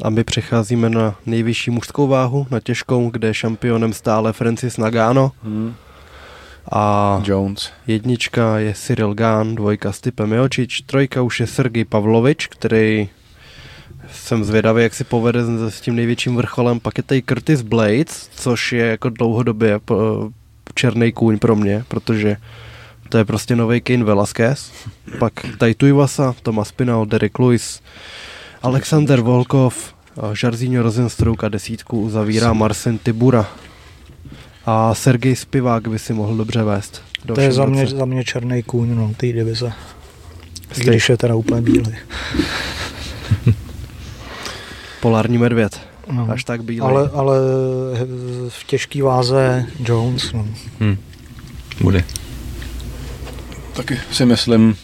A 0.04 0.10
my 0.10 0.24
přecházíme 0.24 0.90
na 0.90 1.16
nejvyšší 1.26 1.72
mužskou 1.72 2.08
váhu, 2.08 2.48
na 2.52 2.60
těžkou, 2.60 3.10
kde 3.10 3.28
je 3.28 3.34
šampionem 3.34 3.94
stále 3.94 4.34
Francis 4.34 4.78
Nagano. 4.78 5.32
hm, 5.44 5.74
A 6.72 7.22
Jones. 7.26 7.72
jednička 7.88 8.60
je 8.60 8.74
Cyril 8.74 9.14
Gán, 9.14 9.56
dvojka 9.56 9.92
Stipe 9.92 10.26
Miočič, 10.26 10.82
trojka 10.82 11.22
už 11.22 11.40
je 11.40 11.48
Sergej 11.48 11.86
Pavlovič, 11.86 12.48
který 12.48 13.10
jsem 14.12 14.44
zvědavý, 14.44 14.84
jak 14.84 14.94
si 14.94 15.04
povede 15.04 15.40
s 15.70 15.82
tím 15.82 15.96
největším 15.96 16.36
vrcholem. 16.36 16.80
Pak 16.80 16.98
je 16.98 17.04
tady 17.04 17.22
Curtis 17.22 17.62
Blades, 17.62 18.30
což 18.36 18.72
je 18.74 18.86
jako 18.86 19.10
dlouhodobě 19.10 19.80
po- 19.80 20.30
černý 20.76 21.12
kůň 21.12 21.40
pro 21.40 21.56
mě, 21.56 21.84
protože 21.88 22.38
to 23.10 23.18
je 23.18 23.26
prostě 23.26 23.56
nový 23.56 23.82
Kane 23.82 24.04
Velasquez. 24.04 24.72
Pak 25.20 25.34
tady 25.58 25.76
Tuivasa, 25.76 26.36
Thomas 26.44 26.72
Pinal, 26.72 27.06
Derek 27.06 27.40
Lewis, 27.40 27.82
Alexander 28.64 29.22
Volkov, 29.22 29.94
Žarzíňo 30.34 30.84
Rosenstruck 30.84 31.44
a 31.44 31.50
desítku 31.50 32.02
uzavírá 32.02 32.54
Marcin 32.54 32.98
Tibura. 32.98 33.48
A 34.66 34.96
Sergej 34.96 35.36
Spivák 35.36 35.88
by 35.88 36.00
si 36.00 36.14
mohl 36.14 36.36
dobře 36.38 36.64
vést. 36.64 37.02
to 37.36 37.42
je 37.42 37.52
za 37.52 37.66
mě, 37.66 37.84
roce. 37.84 37.96
za 37.96 38.06
mě 38.06 38.24
černý 38.24 38.64
kůň 38.64 38.96
no, 38.96 39.14
té 39.18 39.28
divize. 39.28 39.74
Stej- 40.74 40.86
Když 40.90 41.10
je 41.10 41.18
teda 41.18 41.36
úplně 41.36 41.62
bílý. 41.62 41.96
Polární 45.02 45.38
medvěd. 45.38 45.82
No. 46.12 46.28
Až 46.32 46.44
tak 46.44 46.64
bílý. 46.64 46.80
Ale, 46.82 47.10
ale 47.14 47.38
v 48.50 48.64
těžké 48.68 49.04
váze 49.04 49.66
Jones. 49.86 50.34
No. 50.34 50.46
Hm. 50.80 50.98
Bude. 51.82 52.04
Taky 53.78 54.00
si 54.12 54.26
myslím, 54.26 54.76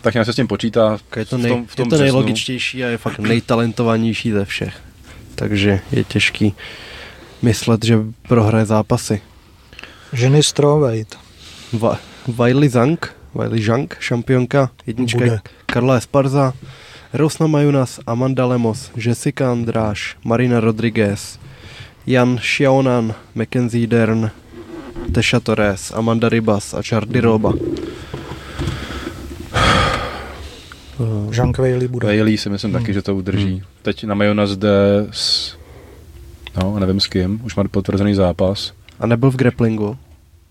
tak 0.00 0.14
nějak 0.14 0.26
se 0.26 0.32
s 0.32 0.36
tím 0.36 0.46
počítá. 0.48 0.98
je 1.16 1.24
to, 1.24 1.38
v 1.38 1.40
nej, 1.40 1.52
tom- 1.52 1.66
v 1.66 1.76
tom 1.76 1.86
je 1.86 1.90
to 1.90 2.02
nejlogičtější 2.02 2.84
a 2.84 2.88
je 2.88 2.98
fakt 2.98 3.18
nejtalentovanější 3.18 4.32
ze 4.32 4.44
všech. 4.44 4.74
Takže 5.34 5.80
je 5.92 6.04
těžký 6.04 6.54
myslet, 7.42 7.84
že 7.84 7.98
prohraje 8.28 8.64
zápasy. 8.64 9.20
Ženy 10.12 10.42
strawweight. 10.42 11.16
Va- 11.72 11.98
Wiley 12.28 12.68
Zhang, 12.68 13.14
Wiley 13.34 13.62
Zhang, 13.62 13.96
šampionka, 14.00 14.70
jednička 14.86 15.18
Bude. 15.18 15.40
Karla 15.66 15.94
Esparza, 15.96 16.52
Rosna 17.12 17.46
Majunas, 17.46 18.00
Amanda 18.06 18.46
Lemos, 18.46 18.90
Jessica 18.96 19.52
Andráš, 19.52 20.16
Marina 20.24 20.60
Rodriguez, 20.60 21.38
Jan 22.06 22.38
Xiaonan, 22.38 23.14
Mackenzie 23.34 23.86
Dern, 23.86 24.30
Tesha 25.12 25.40
Torres, 25.40 25.92
Amanda 25.94 26.28
Ribas 26.28 26.74
a 26.74 26.82
Chardy 26.82 27.20
Roba. 27.20 27.52
Eh, 31.00 31.34
Jean 31.36 31.52
Quayle 31.52 31.88
bude. 31.88 32.06
Bailey 32.06 32.38
si 32.38 32.50
myslím 32.50 32.72
taky, 32.72 32.84
Hmm. 32.84 32.94
že 32.94 33.02
to 33.02 33.16
udrží. 33.16 33.54
Hmm. 33.54 33.64
Teď 33.82 34.04
na 34.04 34.14
Majonas 34.14 34.50
jde 34.56 35.06
s... 35.10 35.54
No, 36.62 36.78
nevím 36.78 37.00
s 37.00 37.06
kým, 37.06 37.40
už 37.44 37.56
má 37.56 37.64
potvrzený 37.70 38.14
zápas. 38.14 38.72
A 39.00 39.06
nebyl 39.06 39.30
v 39.30 39.36
grapplingu. 39.36 39.96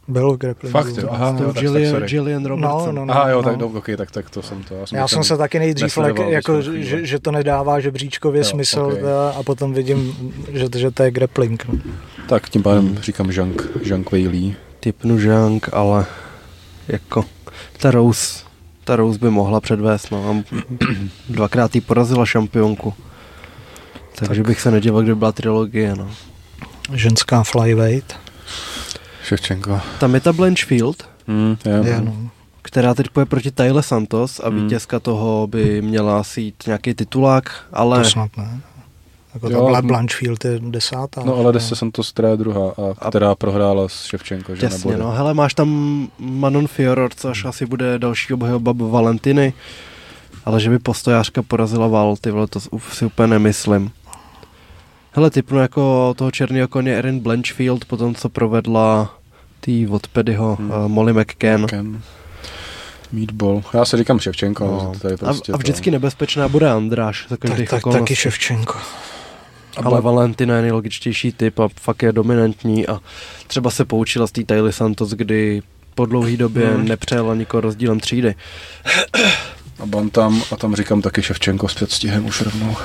Byl 0.08 0.32
v 0.34 0.38
grapplingu. 0.38 0.72
Fakt, 0.72 0.98
jo? 0.98 1.08
Aha, 1.12 1.34
To 1.38 1.44
jo, 1.44 1.48
tak- 1.48 1.56
tak 1.56 1.62
Gillian, 1.64 1.92
sorry. 1.92 2.08
Gillian 2.08 2.46
Robertson. 2.46 2.86
No, 2.96 3.02
no, 3.02 3.06
no. 3.06 3.14
Aha, 3.14 3.30
jo, 3.30 3.44
tak, 3.44 3.58
no. 3.58 3.68
okay, 3.68 3.98
tak, 3.98 4.12
tak 4.12 4.30
to 4.30 4.42
jsem 4.42 4.64
to. 4.64 4.76
Já 4.76 4.86
jsem, 4.86 4.98
Já 4.98 5.08
jsem 5.08 5.24
se 5.24 5.38
taky 5.38 5.60
nejdřív 5.60 5.98
lek, 5.98 6.18
jako, 6.28 6.62
že, 6.62 7.06
že, 7.06 7.20
to 7.20 7.32
nedává 7.32 7.80
žebříčkově 7.80 8.40
Jo, 8.40 8.44
smysl 8.46 8.80
ok. 8.80 8.92
okay. 8.94 9.04
a 9.40 9.44
potom 9.44 9.74
vidím, 9.74 10.14
že, 10.52 10.66
že 10.78 10.92
to 10.92 11.04
je 11.04 11.12
grappling. 11.12 11.66
No. 11.68 11.80
Tak 12.30 12.50
tím 12.50 12.64
pádem 12.64 12.98
říkám 13.02 13.30
Jean, 13.30 13.54
Jean 13.84 14.04
Quayle. 14.04 14.56
typnu 14.80 15.20
Zhang, 15.20 15.70
ale 15.74 16.06
jako 16.88 17.26
ta 17.78 17.92
Rose, 17.92 18.40
ta 18.90 18.96
Rose 18.96 19.20
by 19.20 19.30
mohla 19.30 19.60
předvést, 19.62 20.12
no. 20.12 20.30
A 20.30 20.44
dvakrát 21.30 21.76
jí 21.76 21.82
porazila 21.82 22.26
šampionku. 22.26 22.94
Takže 24.16 24.42
Tak. 24.42 24.48
bych 24.48 24.62
se 24.62 24.72
nedíval, 24.72 25.02
kdyby 25.02 25.16
byla 25.16 25.32
trilogie, 25.32 25.96
no. 25.96 26.08
Ženská 26.94 27.44
flyweight. 27.44 28.16
Ševčenko. 29.24 29.82
Tam 30.00 30.14
je 30.16 30.20
ta 30.22 30.34
Blanchfield, 30.34 31.04
Hmm, 31.28 31.58
je, 31.66 31.90
Je, 31.92 32.02
no. 32.02 32.30
která 32.62 32.94
teď 32.94 33.10
půjde 33.10 33.26
proti 33.26 33.52
Tyler 33.52 33.84
Santos 33.84 34.40
a 34.44 34.50
Hmm. 34.50 34.64
vítězka 34.64 35.00
toho 35.00 35.48
by 35.48 35.82
měla 35.82 36.20
asi 36.20 36.42
jít 36.42 36.56
nějaký 36.68 36.94
titulák, 36.94 37.52
ale 37.74 38.04
To 38.04 38.10
snad 38.10 38.38
ne. 38.38 38.62
Jako 39.44 39.54
Jo, 39.54 39.70
ta 39.74 39.82
no. 39.82 39.88
Blanchfield 39.88 40.46
je 40.46 40.60
desátá. 40.60 41.24
No 41.26 41.36
ale 41.36 41.54
Desse 41.54 41.76
Santos, 41.76 42.12
která 42.12 42.30
je 42.30 42.38
druhá, 42.38 42.72
a 42.78 42.94
A- 43.06 43.10
která 43.10 43.36
prohrála 43.36 43.88
s 43.90 44.04
Ševčenko, 44.06 44.56
že 44.56 44.62
Těsně, 44.62 44.78
nebude. 44.92 44.98
no. 45.06 45.12
Hele, 45.12 45.34
máš 45.34 45.54
tam 45.54 46.08
Manon 46.20 46.68
Fioror, 46.68 47.10
což 47.16 47.46
asi 47.46 47.66
bude 47.66 48.00
další 48.00 48.34
obhajoba 48.34 48.74
Valentiny, 48.78 49.54
ale 50.46 50.60
že 50.60 50.70
by 50.70 50.80
postojářka 50.80 51.42
porazila 51.42 51.88
Val, 51.88 52.16
ty 52.22 52.32
vole, 52.32 52.48
to 52.48 52.60
si 52.94 53.06
úplně 53.06 53.28
nemyslím. 53.28 53.92
Hele, 55.12 55.30
typnu 55.30 55.60
jako 55.60 56.14
toho 56.18 56.32
černého 56.32 56.68
koně 56.68 56.98
Erin 56.98 57.20
Blanchfield, 57.20 57.86
potom 57.86 58.16
co 58.16 58.30
provedla 58.30 59.14
tý 59.60 59.88
od 59.88 60.08
Pedyho 60.08 60.56
Hmm. 60.56 60.70
uh, 60.72 60.88
Molly 60.88 61.14
McCann. 61.14 61.66
Ken. 61.68 62.02
Meatball. 63.12 63.62
Já 63.74 63.86
se 63.86 63.98
říkám 63.98 64.20
Ševčenko, 64.20 64.66
No. 64.66 64.92
to 65.02 65.08
je 65.08 65.18
prostě 65.18 65.52
a, 65.52 65.56
a 65.56 65.58
vždycky 65.58 65.92
nebezpečná 65.92 66.48
bude 66.48 66.72
Andráš 66.72 67.26
za 67.30 67.38
tak, 67.38 67.50
tak, 67.58 67.74
okolností. 67.74 68.04
taky 68.04 68.16
Ševčenko. 68.16 68.78
Ale 69.78 70.02
Valentina 70.02 70.56
je 70.56 70.62
nejlogičtější 70.62 71.32
typ 71.32 71.60
a 71.60 71.68
fakt 71.82 72.04
je 72.04 72.12
dominantní 72.12 72.88
a 72.88 73.00
třeba 73.48 73.72
se 73.72 73.86
poučila 73.86 74.28
z 74.28 74.32
té 74.32 74.44
Tyler 74.44 74.72
Santos, 74.72 75.10
kdy 75.12 75.62
po 75.96 76.06
dlouhé 76.06 76.38
době 76.38 76.68
Hmm. 76.70 76.88
nepřejela 76.88 77.36
nikoho 77.36 77.62
rozdílem 77.62 78.00
třídy. 78.00 78.36
A 79.80 79.86
Bantam, 79.86 80.42
a 80.52 80.56
tam 80.56 80.76
říkám 80.76 81.02
taky 81.02 81.22
Ševčenko 81.24 81.68
s 81.68 81.74
předstihem 81.74 82.26
už 82.26 82.42
rovnou. 82.42 82.76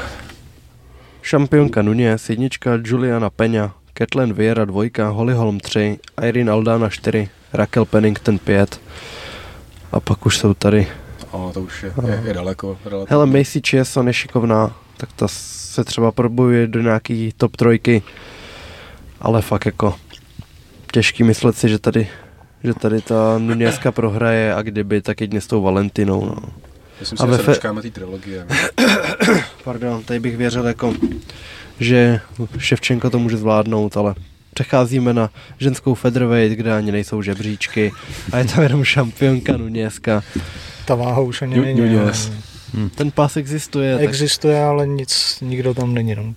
Šampionka 1.22 1.82
Nunez, 1.82 2.30
jednička 2.30 2.70
Juliana 2.84 3.30
Peňa, 3.30 3.74
Kathleen 3.94 4.32
Vieira 4.32 4.64
dvojka, 4.64 5.08
Holly 5.08 5.34
Holm 5.34 5.60
3, 5.60 5.98
Irene 6.22 6.50
Aldana 6.52 6.88
4, 6.88 7.28
Raquel 7.52 7.84
Pennington 7.84 8.38
5 8.38 8.80
a 9.92 10.00
pak 10.00 10.26
už 10.26 10.38
jsou 10.38 10.54
tady. 10.54 10.86
O, 11.30 11.50
to 11.54 11.60
už 11.60 11.82
je, 11.82 11.92
je, 12.06 12.22
je 12.26 12.34
daleko. 12.34 12.78
relativně. 12.84 13.06
Hele, 13.10 13.26
Macy 13.26 13.60
Chieson 13.68 14.06
je 14.06 14.12
šikovná, 14.12 14.76
tak 14.96 15.12
ta 15.12 15.26
se 15.74 15.84
třeba 15.84 16.12
probojuje 16.12 16.66
do 16.66 16.80
nějaký 16.80 17.32
top 17.36 17.56
trojky, 17.56 18.02
ale 19.20 19.42
fakt 19.42 19.66
jako 19.66 19.94
těžký 20.92 21.24
myslet 21.24 21.56
si, 21.56 21.68
že 21.68 21.78
tady 21.78 22.08
že 22.64 22.74
tady 22.74 23.00
ta 23.00 23.38
Nunezka 23.38 23.92
prohraje 23.92 24.54
a 24.54 24.62
kdyby, 24.62 25.02
tak 25.02 25.20
jedině 25.20 25.40
s 25.40 25.46
tou 25.46 25.62
Valentinou. 25.62 26.24
No. 26.24 26.36
Myslím 27.00 27.18
a 27.20 27.26
si, 27.26 27.30
že 27.32 27.36
se 27.36 27.42
fe- 27.42 27.46
dočkáme 27.46 27.82
té 27.82 27.90
trilogie. 27.90 28.46
Pardon, 29.64 30.02
tady 30.02 30.20
bych 30.20 30.36
věřil 30.36 30.66
jako, 30.66 30.94
že 31.80 32.20
Ševčenko 32.58 33.10
to 33.10 33.18
může 33.18 33.36
zvládnout, 33.36 33.96
ale 33.96 34.14
přecházíme 34.54 35.12
na 35.12 35.30
ženskou 35.58 35.94
featherweight, 35.94 36.56
kde 36.58 36.72
ani 36.72 36.92
nejsou 36.92 37.22
žebříčky 37.22 37.92
a 38.32 38.38
je 38.38 38.44
tam 38.44 38.62
jenom 38.62 38.84
šampionka 38.84 39.56
Nunezka. 39.56 40.22
Ta 40.84 40.94
váha 40.94 41.20
už 41.20 41.42
ani 41.42 41.60
není. 41.60 41.98
Ale 42.80 42.88
Ten 42.94 43.10
pás 43.10 43.36
existuje, 43.36 43.94
tak, 43.96 44.04
Existuje, 44.04 44.64
ale 44.64 44.86
nic, 44.86 45.38
nikdo 45.42 45.74
tam 45.74 45.94
není. 45.94 46.14
No. 46.14 46.34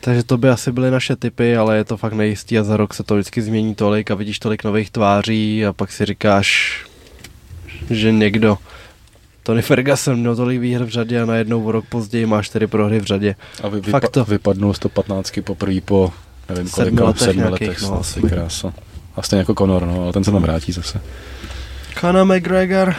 takže 0.00 0.22
to 0.22 0.38
by 0.38 0.48
asi 0.48 0.72
byly 0.72 0.90
naše 0.90 1.16
typy, 1.16 1.56
ale 1.56 1.76
je 1.76 1.84
to 1.84 1.96
fakt 1.96 2.12
nejistý 2.12 2.58
a 2.58 2.62
za 2.64 2.76
rok 2.76 2.94
se 2.94 3.02
to 3.02 3.14
vždycky 3.14 3.42
změní 3.42 3.74
tolik 3.74 4.10
a 4.10 4.14
vidíš 4.14 4.38
tolik 4.38 4.64
nových 4.64 4.90
tváří 4.90 5.66
a 5.66 5.72
pak 5.72 5.92
si 5.92 6.04
říkáš, 6.04 6.80
že 7.90 8.12
někdo 8.12 8.58
Tony 9.42 9.62
Ferguson 9.62 10.18
měl 10.20 10.36
tolik 10.36 10.60
výher 10.60 10.84
v 10.84 10.88
řadě 10.88 11.22
a 11.22 11.26
najednou 11.26 11.64
o 11.64 11.72
rok 11.72 11.84
později 11.88 12.26
má 12.26 12.42
čtyři 12.42 12.66
prohry 12.66 13.00
v 13.00 13.04
řadě. 13.04 13.34
A 13.62 13.68
vy, 13.68 13.80
Fakt 13.82 14.08
to. 14.08 14.24
vypa- 14.24 14.28
vypadnul 14.28 14.74
115 14.74 15.40
poprvé 15.44 15.80
po 15.80 16.12
nevím 16.48 16.68
Sedmi 16.68 16.90
kolika, 16.90 17.04
letech 17.04 17.22
sedmi 17.22 17.42
nějakých, 17.42 17.68
letech, 17.68 17.82
no, 17.82 17.90
no, 17.90 18.00
asi. 18.00 18.20
asi 18.20 18.28
krása. 18.28 18.72
A 19.16 19.22
stejně 19.22 19.40
jako 19.40 19.54
Conor, 19.54 19.86
no, 19.86 20.02
ale 20.02 20.12
ten 20.12 20.24
se 20.24 20.30
tam 20.30 20.42
vrátí 20.42 20.72
zase. 20.72 21.00
Conor 22.00 22.24
McGregor. 22.26 22.94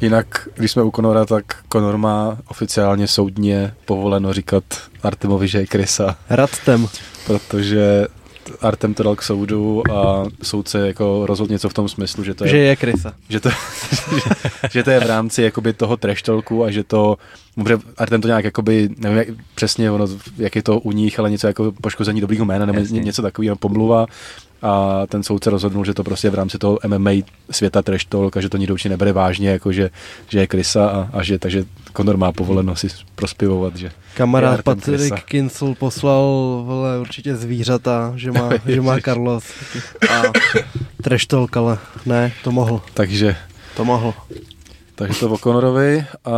Jinak, 0.00 0.48
když 0.56 0.70
jsme 0.70 0.82
u 0.82 0.90
Conora, 0.90 1.24
tak 1.24 1.44
Conor 1.72 1.98
má 1.98 2.38
oficiálně 2.48 3.08
soudně 3.08 3.74
povoleno 3.84 4.32
říkat 4.32 4.64
Artemovi, 5.02 5.48
že 5.48 5.58
je 5.58 5.66
Krysa, 5.66 6.16
Radtem. 6.30 6.88
protože 7.26 8.06
Artem 8.60 8.94
to 8.94 9.02
dal 9.02 9.16
k 9.16 9.22
soudu 9.22 9.82
a 9.92 10.24
soudce 10.42 10.86
jako 10.86 11.26
rozhodl 11.26 11.52
něco 11.52 11.68
v 11.68 11.74
tom 11.74 11.88
smyslu, 11.88 12.24
že 12.24 12.34
to 12.34 12.44
je, 12.44 12.50
Že 12.50 12.56
je 12.58 12.76
krysa. 12.76 13.12
že 13.28 13.40
to, 13.40 13.50
že, 13.50 13.56
že 14.70 14.82
to 14.82 14.90
je 14.90 15.00
v 15.00 15.06
rámci 15.06 15.42
jakoby 15.42 15.72
toho 15.72 15.96
trash 15.96 16.22
talku 16.22 16.64
a 16.64 16.70
že 16.70 16.84
to, 16.84 17.16
dobře, 17.56 17.78
Artem 17.98 18.20
to 18.20 18.28
nějak 18.28 18.44
jakoby, 18.44 18.88
nevím 18.98 19.18
jak, 19.18 19.28
přesně 19.54 19.90
ono, 19.90 20.06
jak 20.36 20.56
je 20.56 20.62
to 20.62 20.78
u 20.80 20.92
nich, 20.92 21.18
ale 21.18 21.30
něco 21.30 21.46
jako 21.46 21.72
poškození 21.72 22.20
dobrýho 22.20 22.44
jména 22.44 22.66
nebo 22.66 22.78
Jasně. 22.78 23.00
něco 23.00 23.22
takového, 23.22 23.56
pomluva 23.56 24.06
a 24.62 25.02
ten 25.06 25.22
soudce 25.22 25.50
rozhodnul, 25.50 25.84
že 25.84 25.94
to 25.94 26.04
prostě 26.04 26.30
v 26.30 26.34
rámci 26.34 26.58
toho 26.58 26.78
MMA 26.86 27.10
světa 27.50 27.82
trash 27.82 28.04
talk 28.04 28.36
a 28.36 28.40
že 28.40 28.48
to 28.48 28.56
nikdo 28.56 28.74
určitě 28.74 28.88
nebere 28.88 29.12
vážně, 29.12 29.50
jako 29.50 29.72
že, 29.72 29.90
že 30.28 30.38
je 30.38 30.46
krysa 30.46 30.88
a, 30.88 31.18
a 31.18 31.22
že 31.22 31.38
takže 31.38 31.64
Conor 31.96 32.16
má 32.16 32.32
povoleno 32.32 32.76
si 32.76 32.88
prospivovat, 33.14 33.76
že 33.76 33.90
Kamarád 34.14 34.60
krysa. 34.84 35.16
Kincel 35.16 35.74
poslal 35.74 36.22
vole, 36.66 37.00
určitě 37.00 37.36
zvířata, 37.36 38.12
že 38.16 38.32
má, 38.32 38.50
že 38.66 38.80
má 38.80 39.00
Carlos. 39.00 39.44
A 40.10 40.22
trash 41.02 41.26
talk, 41.26 41.56
ale 41.56 41.78
ne, 42.06 42.32
to 42.44 42.52
mohl. 42.52 42.82
Takže 42.94 43.36
To 43.76 43.84
mohl. 43.84 44.14
Takže 44.94 45.20
to 45.20 45.30
o 45.30 45.38
Conorovi 45.38 46.06
a 46.24 46.34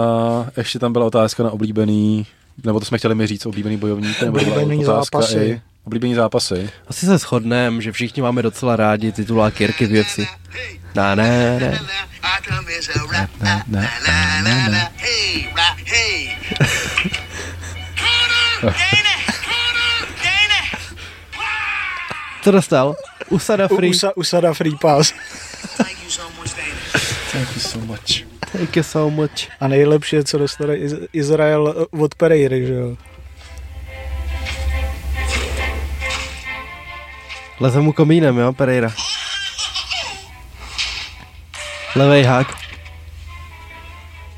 ještě 0.57 0.79
tam 0.79 0.93
byla 0.93 1.07
otázka 1.07 1.43
na 1.43 1.51
oblíbený, 1.51 2.27
nebo 2.65 2.81
to 2.81 2.87
jsme 2.87 2.99
chtěli 2.99 3.15
mi 3.15 3.27
říct, 3.27 3.47
oblíbený 3.47 3.77
bojovník, 3.77 4.21
nebo 4.23 4.39
byla 4.39 4.57
Oblíbený 4.57 4.87
otázka 4.87 5.19
zápasy. 5.19 5.39
I, 5.39 5.61
oblíbený 5.89 6.15
zápasy. 6.15 6.71
Asi 6.89 7.07
se 7.07 7.19
shodneme, 7.19 7.83
že 7.83 7.93
všichni 7.93 8.23
máme 8.23 8.43
docela 8.43 8.77
rádi 8.77 9.13
titulák 9.13 9.61
Jirky 9.61 9.87
v 9.87 9.91
věci. 9.91 10.29
Ne, 10.95 11.17
ne, 11.17 11.61
ne. 11.61 11.79
Co 22.43 22.51
dostal? 22.51 22.97
Usada 23.29 23.69
U, 23.71 23.77
Free. 23.77 23.91
usa, 23.91 24.13
usada 24.17 24.55
Free 24.55 24.77
Pass. 24.81 25.15
Thank 25.77 26.03
you 26.05 26.11
so 26.11 27.81
much. 27.87 28.25
Thank 28.53 28.77
you 28.77 28.83
so 28.83 29.11
much. 29.23 29.49
A 29.61 29.69
nejlepší 29.69 30.17
je, 30.17 30.25
co 30.25 30.39
dostane 30.39 30.77
Iz- 30.77 31.07
Izrael 31.13 31.87
od 31.91 32.15
Pereiry, 32.15 32.67
že 32.67 32.73
jo. 32.75 32.97
Leze 37.61 37.81
mu 37.81 37.93
komínem, 37.93 38.39
jo, 38.39 38.53
Pereira. 38.53 38.93
Levej 41.97 42.25
hák. 42.25 42.47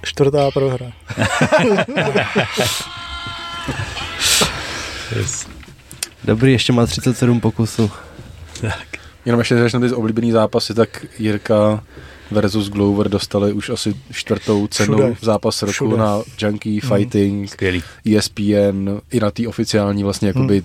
Čtvrtá 0.03 0.51
prohra. 0.51 0.87
Yes. 5.17 5.49
Dobrý, 6.25 6.53
ještě 6.53 6.73
má 6.73 6.87
37 6.87 7.41
pokusů. 7.41 7.91
Tak. 8.61 8.87
Jenom 9.25 9.39
ještě 9.39 9.55
než 9.55 9.73
ty 9.73 9.93
oblíbený 9.95 10.33
zápasy, 10.33 10.75
tak 10.75 11.07
Jirka 11.19 11.85
versus 12.31 12.69
Glover 12.69 13.09
dostali 13.09 13.53
už 13.53 13.71
asi 13.71 13.95
čtvrtou 14.13 14.67
cenu 14.67 14.97
Všude. 14.99 15.15
v 15.21 15.25
zápas 15.25 15.63
roku 15.63 15.73
Všude. 15.73 15.97
na 15.97 16.23
Junkie 16.43 16.81
Fighting, 16.81 17.51
Skvělý. 17.51 17.83
ESPN, 18.17 18.89
i 19.11 19.21
na 19.21 19.31
té 19.31 19.49
oficiální 19.49 20.03
vlastně 20.05 20.29
jakoby 20.29 20.63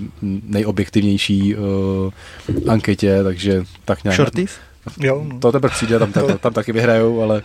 nejobjektivnější 0.47 1.55
uh, 1.55 1.61
anketě, 2.67 3.23
takže 3.23 3.63
tak 3.85 4.03
nějak. 4.03 4.15
Shorties? 4.15 4.51
Jo, 4.99 5.25
no. 5.27 5.39
To 5.39 5.51
teprve 5.51 5.73
přijde, 5.73 5.99
tam, 5.99 6.11
tam, 6.11 6.37
tam 6.37 6.53
taky 6.53 6.71
vyhrajou, 6.71 7.21
ale 7.21 7.41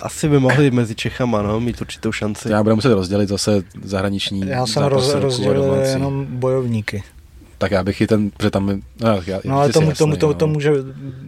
Asi 0.00 0.28
by 0.28 0.38
mohli 0.38 0.70
mezi 0.70 0.94
Čechama, 0.94 1.42
no, 1.42 1.60
mít 1.60 1.80
určitou 1.80 2.12
šanci. 2.12 2.50
já 2.52 2.62
budu 2.62 2.74
muset 2.74 2.94
rozdělit 2.94 3.28
zase 3.28 3.62
zahraniční 3.84 4.42
Já 4.48 4.66
jsem 4.66 4.82
roz, 4.82 5.14
rozdělil 5.14 5.74
jenom 5.74 6.26
bojovníky. 6.30 7.02
Tak 7.60 7.70
já 7.70 7.84
bych 7.84 8.00
i 8.00 8.06
ten, 8.06 8.30
protože 8.30 8.50
tam, 8.50 8.66
no, 9.00 9.22
já, 9.26 9.40
No 9.44 9.58
ale 9.58 9.72
tomu, 9.72 9.88
jasný, 9.88 9.98
tomu, 9.98 10.16
to, 10.16 10.26
no. 10.26 10.34
to 10.34 10.46
může... 10.46 10.72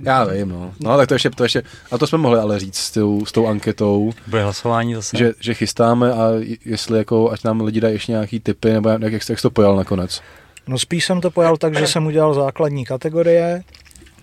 Já 0.02 0.24
vím, 0.24 0.48
no. 0.48 0.72
No, 0.80 0.96
tak 0.96 1.08
to 1.08 1.14
ještě, 1.14 1.30
to 1.30 1.42
ještě, 1.42 1.62
a 1.90 1.98
to 1.98 2.06
jsme 2.06 2.18
mohli 2.18 2.38
ale 2.38 2.58
říct 2.58 2.76
s 2.76 2.90
tou, 2.90 3.26
s 3.26 3.32
tou 3.32 3.46
anketou, 3.46 4.12
Bude 4.26 4.42
hlasování 4.42 4.94
zase? 4.94 5.16
že, 5.16 5.32
že 5.40 5.54
chystáme 5.54 6.12
a 6.12 6.28
jestli 6.64 6.98
jako, 6.98 7.30
ať 7.30 7.44
nám 7.44 7.60
lidi 7.60 7.80
dají 7.80 7.94
ještě 7.94 8.12
nějaký 8.12 8.40
typy, 8.40 8.72
nebo 8.72 8.88
jak, 8.88 9.02
jak, 9.02 9.12
jak 9.12 9.22
jsi 9.22 9.42
to 9.42 9.50
pojal 9.50 9.76
nakonec. 9.76 10.20
No 10.66 10.78
spíš 10.78 11.04
jsem 11.04 11.20
to 11.20 11.30
pojal 11.30 11.56
tak, 11.56 11.78
že 11.78 11.86
jsem 11.86 12.06
udělal 12.06 12.34
základní 12.34 12.84
kategorie, 12.84 13.62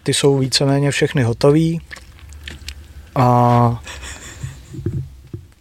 ty 0.03 0.13
jsou 0.13 0.37
víceméně 0.37 0.91
všechny 0.91 1.23
hotový 1.23 1.81
a 3.15 3.81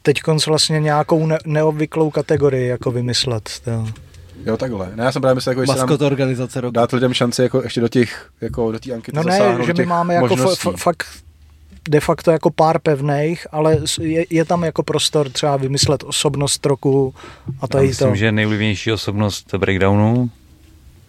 teď 0.02 0.20
vlastně 0.46 0.80
nějakou 0.80 1.26
ne- 1.26 1.38
neobvyklou 1.46 2.10
kategorii 2.10 2.68
jako 2.68 2.90
vymyslet. 2.90 3.50
To. 3.64 4.07
Jo, 4.46 4.56
takhle. 4.56 4.90
Ne, 4.94 5.04
já 5.04 5.12
jsem 5.12 5.22
právě 5.22 5.34
myslel, 5.34 5.50
jako, 5.50 5.60
jestli 5.60 5.76
Maskot 5.76 6.00
nám 6.00 6.06
organizace 6.06 6.60
roku. 6.60 6.72
dát 6.72 6.92
lidem 6.92 7.14
šanci 7.14 7.42
jako 7.42 7.62
ještě 7.62 7.80
do 7.80 7.88
těch, 7.88 8.30
jako 8.40 8.72
do 8.72 8.78
té 8.78 8.92
ankety 8.92 9.16
No 9.16 9.22
ne, 9.22 9.32
zasáhnout, 9.32 9.66
že 9.66 9.74
my 9.78 9.86
máme 9.86 10.14
jako 10.14 10.26
možností. 10.28 10.68
fa- 10.68 10.76
fakt 10.76 11.06
de 11.90 12.00
facto 12.00 12.30
jako 12.30 12.50
pár 12.50 12.78
pevných, 12.78 13.46
ale 13.52 13.78
je, 14.00 14.24
je 14.30 14.44
tam 14.44 14.62
jako 14.64 14.82
prostor 14.82 15.30
třeba 15.30 15.56
vymyslet 15.56 16.04
osobnost 16.04 16.66
roku 16.66 17.14
a 17.48 17.52
Já 17.62 17.68
tady 17.68 17.86
myslím, 17.88 18.08
to. 18.08 18.14
že 18.14 18.32
nejvlivnější 18.32 18.92
osobnost 18.92 19.54
breakdownu. 19.54 20.30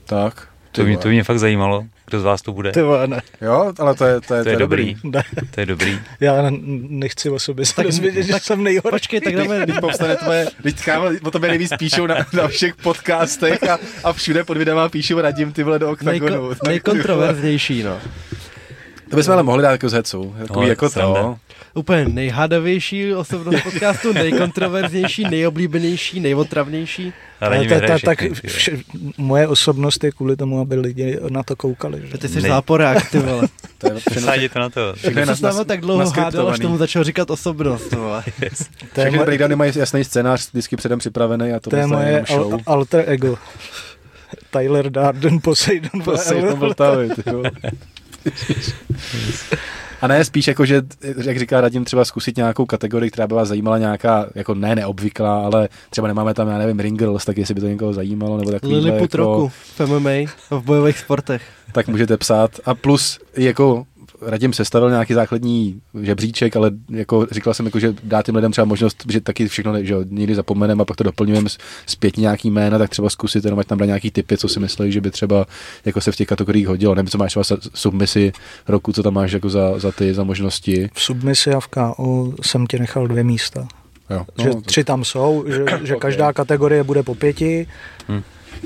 Tak. 0.06 0.48
To 0.80 0.86
mě, 0.86 0.98
to 0.98 1.08
mě 1.08 1.24
fakt 1.24 1.40
zajímalo, 1.40 1.86
kdo 2.06 2.20
z 2.20 2.24
vás 2.24 2.42
to 2.42 2.52
bude. 2.52 2.72
Ty 2.72 2.82
vole, 2.82 3.08
ne, 3.08 3.22
Jo, 3.42 3.74
ale 3.80 3.96
to 3.96 4.06
je, 4.06 4.22
to 4.22 4.34
je, 4.34 4.44
To 4.44 4.50
je 4.50 4.56
dobrý. 4.56 4.96
ne, 5.04 5.24
To 5.56 5.60
je 5.60 5.66
dobrý. 5.66 6.00
já 6.20 6.42
ne- 6.42 6.58
nechci 6.90 7.30
o 7.30 7.40
sobě 7.40 7.66
se 7.66 7.84
dozvědět, 7.84 8.24
že 8.24 8.34
jsem 8.40 8.64
nejhorší. 8.64 8.90
Počkej, 8.92 9.22
tak 9.22 9.36
dáme, 9.36 9.66
Teď 9.66 9.80
povstane 9.80 10.16
tvoje, 10.16 10.48
teď 10.64 10.84
kámo, 10.86 11.06
o 11.24 11.32
tobě 11.32 11.50
nejvíc 11.50 11.72
píšou 11.80 12.08
na, 12.08 12.16
na 12.34 12.48
všech 12.48 12.76
podcastech 12.76 13.64
a, 13.64 13.78
a 14.04 14.14
všude 14.14 14.44
pod 14.44 14.58
videama 14.58 14.90
píšou 14.90 15.22
radím 15.22 15.52
ty 15.52 15.64
vole 15.64 15.80
do 15.80 15.92
oktagonu. 15.92 16.50
nejko, 16.50 16.56
nejkontroverznější, 16.68 17.84
no. 17.84 17.98
To 19.10 19.16
bychom 19.16 19.34
ale 19.34 19.44
mohli 19.44 19.64
dát 19.64 19.72
jako 19.72 19.90
z 19.90 19.94
hecu. 19.94 20.36
Takový 20.48 20.66
No, 20.66 20.68
jako 20.68 20.90
sranda. 20.90 21.22
to. 21.22 21.38
Úplně 21.74 22.06
nejhádavější 22.06 23.14
osobnost 23.14 23.64
podcastu, 23.64 24.14
nejkontroverznější, 24.14 25.24
nejoblíbenější, 25.24 26.20
nejotravnější. 26.20 27.14
Ale 27.42 27.66
ta, 27.66 27.80
ta, 27.88 28.00
tak 28.06 28.24
vše, 28.48 28.78
moje 29.18 29.48
osobnost 29.48 30.04
je 30.04 30.12
kvůli 30.12 30.36
tomu, 30.36 30.60
aby 30.60 30.76
lidi 30.76 31.20
na 31.30 31.44
to 31.44 31.56
koukali. 31.56 32.02
Že? 32.12 32.18
Ty 32.18 32.28
jsi 32.28 32.42
Nej. 32.42 32.52
záporák, 32.52 33.10
ty 33.10 33.20
vole. 33.20 33.48
To 33.78 33.88
je 33.88 34.50
to 34.50 34.60
na 34.60 34.70
to. 34.70 34.94
všechno 34.96 35.20
je 35.22 35.26
Ty 35.26 35.32
jsi 35.32 35.38
s 35.38 35.42
nas- 35.42 35.54
náma 35.54 35.64
tak 35.64 35.82
dlouho 35.82 36.10
hádal, 36.10 36.50
až 36.50 36.60
tomu 36.60 36.78
začal 36.78 37.04
říkat 37.04 37.30
osobnost, 37.30 37.94
vole. 37.94 38.24
To 38.40 38.46
je, 38.46 38.50
Všechny 38.92 39.12
moje, 39.12 39.26
breakdowny 39.26 39.56
mají 39.56 39.72
jasný 39.76 40.04
scénář, 40.04 40.50
vždycky 40.52 40.76
předem 40.76 41.00
připravený 41.00 41.52
a 41.54 41.60
to, 41.60 41.70
to 41.70 41.76
je 41.76 41.88
moje 41.88 42.08
jenom 42.08 42.26
show. 42.26 42.54
al, 42.54 42.60
alter 42.66 43.04
ego. 43.08 43.38
Tyler 44.52 44.90
Darden, 44.90 45.40
Poseidon, 45.42 46.02
Poseidon 46.04 46.60
Vltavy, 46.60 47.10
ty 47.10 47.32
vole. 47.32 47.52
A 50.02 50.08
ne, 50.08 50.26
spíš 50.26 50.48
jako, 50.48 50.66
že, 50.66 50.82
jak 51.24 51.40
říká 51.40 51.62
Radim, 51.62 51.86
třeba 51.86 52.06
zkusit 52.06 52.38
nějakou 52.38 52.66
kategorii, 52.66 53.12
která 53.12 53.28
by 53.28 53.36
vás 53.36 53.48
zajímala 53.48 53.78
nějaká, 53.78 54.28
jako 54.36 54.54
ne 54.56 54.76
neobvyklá, 54.76 55.42
ale 55.46 55.70
třeba 55.90 56.08
nemáme 56.08 56.34
tam, 56.34 56.48
já 56.48 56.58
nevím, 56.58 56.80
Ring 56.80 57.00
Girls, 57.00 57.26
tak 57.26 57.38
jestli 57.38 57.54
by 57.54 57.62
to 57.62 57.68
někoho 57.68 57.94
zajímalo, 57.94 58.38
nebo 58.38 58.52
takový 58.52 58.74
Lilliput 58.76 59.14
jako, 59.14 59.18
roku 59.18 59.48
v 59.50 59.80
MMA, 59.80 60.32
v 60.50 60.62
bojových 60.64 61.00
sportech. 61.00 61.42
tak 61.72 61.88
můžete 61.88 62.18
psát. 62.18 62.52
A 62.66 62.76
plus 62.76 63.20
jako 63.38 63.86
Radim 64.22 64.54
sestavil 64.54 64.90
nějaký 64.90 65.14
základní 65.14 65.82
žebříček, 66.02 66.56
ale 66.56 66.72
jako 66.90 67.28
říkal 67.32 67.54
jsem, 67.54 67.66
jako, 67.66 67.80
že 67.80 67.94
dá 68.04 68.22
těm 68.22 68.36
lidem 68.36 68.52
třeba 68.52 68.66
možnost, 68.66 69.04
že 69.10 69.22
taky 69.22 69.48
všechno 69.48 69.84
že 69.84 69.96
někdy 70.06 70.36
zapomeneme 70.36 70.82
a 70.82 70.86
pak 70.86 70.98
to 70.98 71.04
doplňujeme 71.04 71.50
zpětně 71.86 72.22
nějaký 72.22 72.52
jména, 72.52 72.78
tak 72.78 72.90
třeba 72.90 73.10
zkusit 73.10 73.46
jenom, 73.46 73.60
ať 73.60 73.68
tam 73.68 73.78
dá 73.78 73.86
nějaký 73.86 74.12
typy, 74.12 74.38
co 74.38 74.48
si 74.48 74.60
myslí, 74.60 74.92
že 74.92 75.02
by 75.02 75.12
třeba 75.12 75.46
jako 75.86 76.02
se 76.02 76.12
v 76.12 76.16
těch 76.16 76.28
kategoriích 76.28 76.68
hodilo. 76.68 76.96
Nevím, 76.96 77.10
co 77.10 77.18
máš 77.18 77.32
třeba 77.32 77.60
submisi 77.74 78.32
roku, 78.68 78.94
co 78.94 79.04
tam 79.04 79.14
máš 79.14 79.32
jako 79.32 79.50
za, 79.50 79.80
za 79.80 79.92
ty, 79.92 80.14
za 80.14 80.24
možnosti. 80.24 80.90
V 80.94 81.02
submisi 81.02 81.54
a 81.54 81.60
v 81.60 81.68
KO 81.68 82.34
jsem 82.42 82.68
ti 82.68 82.80
nechal 82.80 83.08
dvě 83.08 83.24
místa. 83.24 83.68
Jo. 84.10 84.26
No, 84.38 84.44
že 84.44 84.50
tři 84.66 84.84
tam 84.84 85.06
jsou, 85.06 85.46
že, 85.48 85.66
že 85.84 85.96
Ok. 86.00 86.02
každá 86.02 86.34
kategorie 86.34 86.84
bude 86.84 87.04
po 87.04 87.16
pěti. 87.16 87.68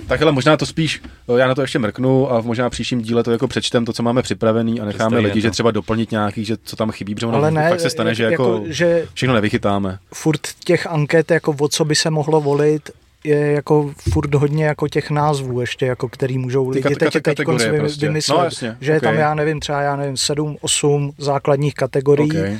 Tak 0.07 0.21
ale 0.21 0.31
možná 0.31 0.57
to 0.57 0.65
spíš, 0.65 1.01
eh, 1.35 1.39
já 1.39 1.47
na 1.47 1.55
to 1.55 1.61
ještě 1.61 1.79
mrknu 1.79 2.31
a 2.31 2.41
v 2.41 2.45
možná 2.45 2.69
příštím 2.69 3.01
díle 3.01 3.23
to 3.23 3.31
jako 3.31 3.47
přečtem, 3.47 3.85
to, 3.85 3.93
co 3.93 4.03
máme 4.03 4.21
připravený 4.21 4.81
a 4.81 4.85
necháme 4.85 5.19
lidi, 5.19 5.41
že 5.41 5.47
to. 5.47 5.51
třeba 5.51 5.71
doplnit 5.71 6.11
nějaký, 6.11 6.45
že 6.45 6.57
co 6.63 6.75
tam 6.75 6.91
chybí, 6.91 7.15
protože 7.15 7.25
ono 7.25 7.37
Ale 7.37 7.51
ne, 7.51 7.69
fakt 7.69 7.79
se 7.79 7.89
stane, 7.89 8.15
že 8.15 8.23
jako, 8.23 8.63
že 8.65 9.05
všechno 9.13 9.35
nevychytáme. 9.35 9.99
furt 10.13 10.41
těch 10.65 10.87
anket, 10.87 11.31
jako 11.31 11.55
o 11.59 11.67
co 11.67 11.85
by 11.85 11.95
se 11.95 12.09
mohlo 12.09 12.41
volit, 12.41 12.89
je 13.23 13.37
jako 13.51 13.93
furt 14.11 14.33
hodně 14.35 14.65
jako 14.65 14.87
těch 14.87 15.09
názvů 15.09 15.61
ještě, 15.61 15.85
jako 15.85 16.09
který 16.09 16.37
můžou 16.37 16.71
Ty 16.71 16.77
lidi 16.77 16.89
kate- 16.95 16.99
teď, 16.99 17.13
kate- 17.15 17.21
teď 17.35 17.71
vy, 17.71 17.77
prostě. 17.79 18.05
vymyslet. 18.07 18.37
No, 18.37 18.43
jasně, 18.43 18.77
že 18.81 18.91
je 18.91 19.01
tam, 19.01 19.15
já 19.15 19.33
nevím, 19.35 19.59
třeba 19.59 19.81
já 19.81 19.95
nevím, 19.95 20.17
sedm, 20.17 20.57
osm 20.61 21.11
základních 21.17 21.73
kategorií 21.73 22.29
Okay. 22.31 22.57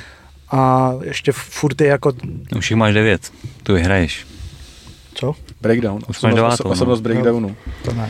a 0.50 0.92
ještě 1.02 1.32
furt 1.32 1.80
je 1.80 1.86
jako, 1.86 2.12
Už 2.56 2.70
jich 2.70 2.78
máš 2.78 2.94
devět. 2.94 3.32
Tu 3.62 3.74
vyhraješ. 3.74 4.26
co? 5.14 5.34
Breakdown, 5.64 6.00
osobnost, 6.06 6.64
no. 6.64 6.70
osobnost 6.70 7.00
breakdownu. 7.00 7.56
To 7.84 7.92
ne. 7.92 8.08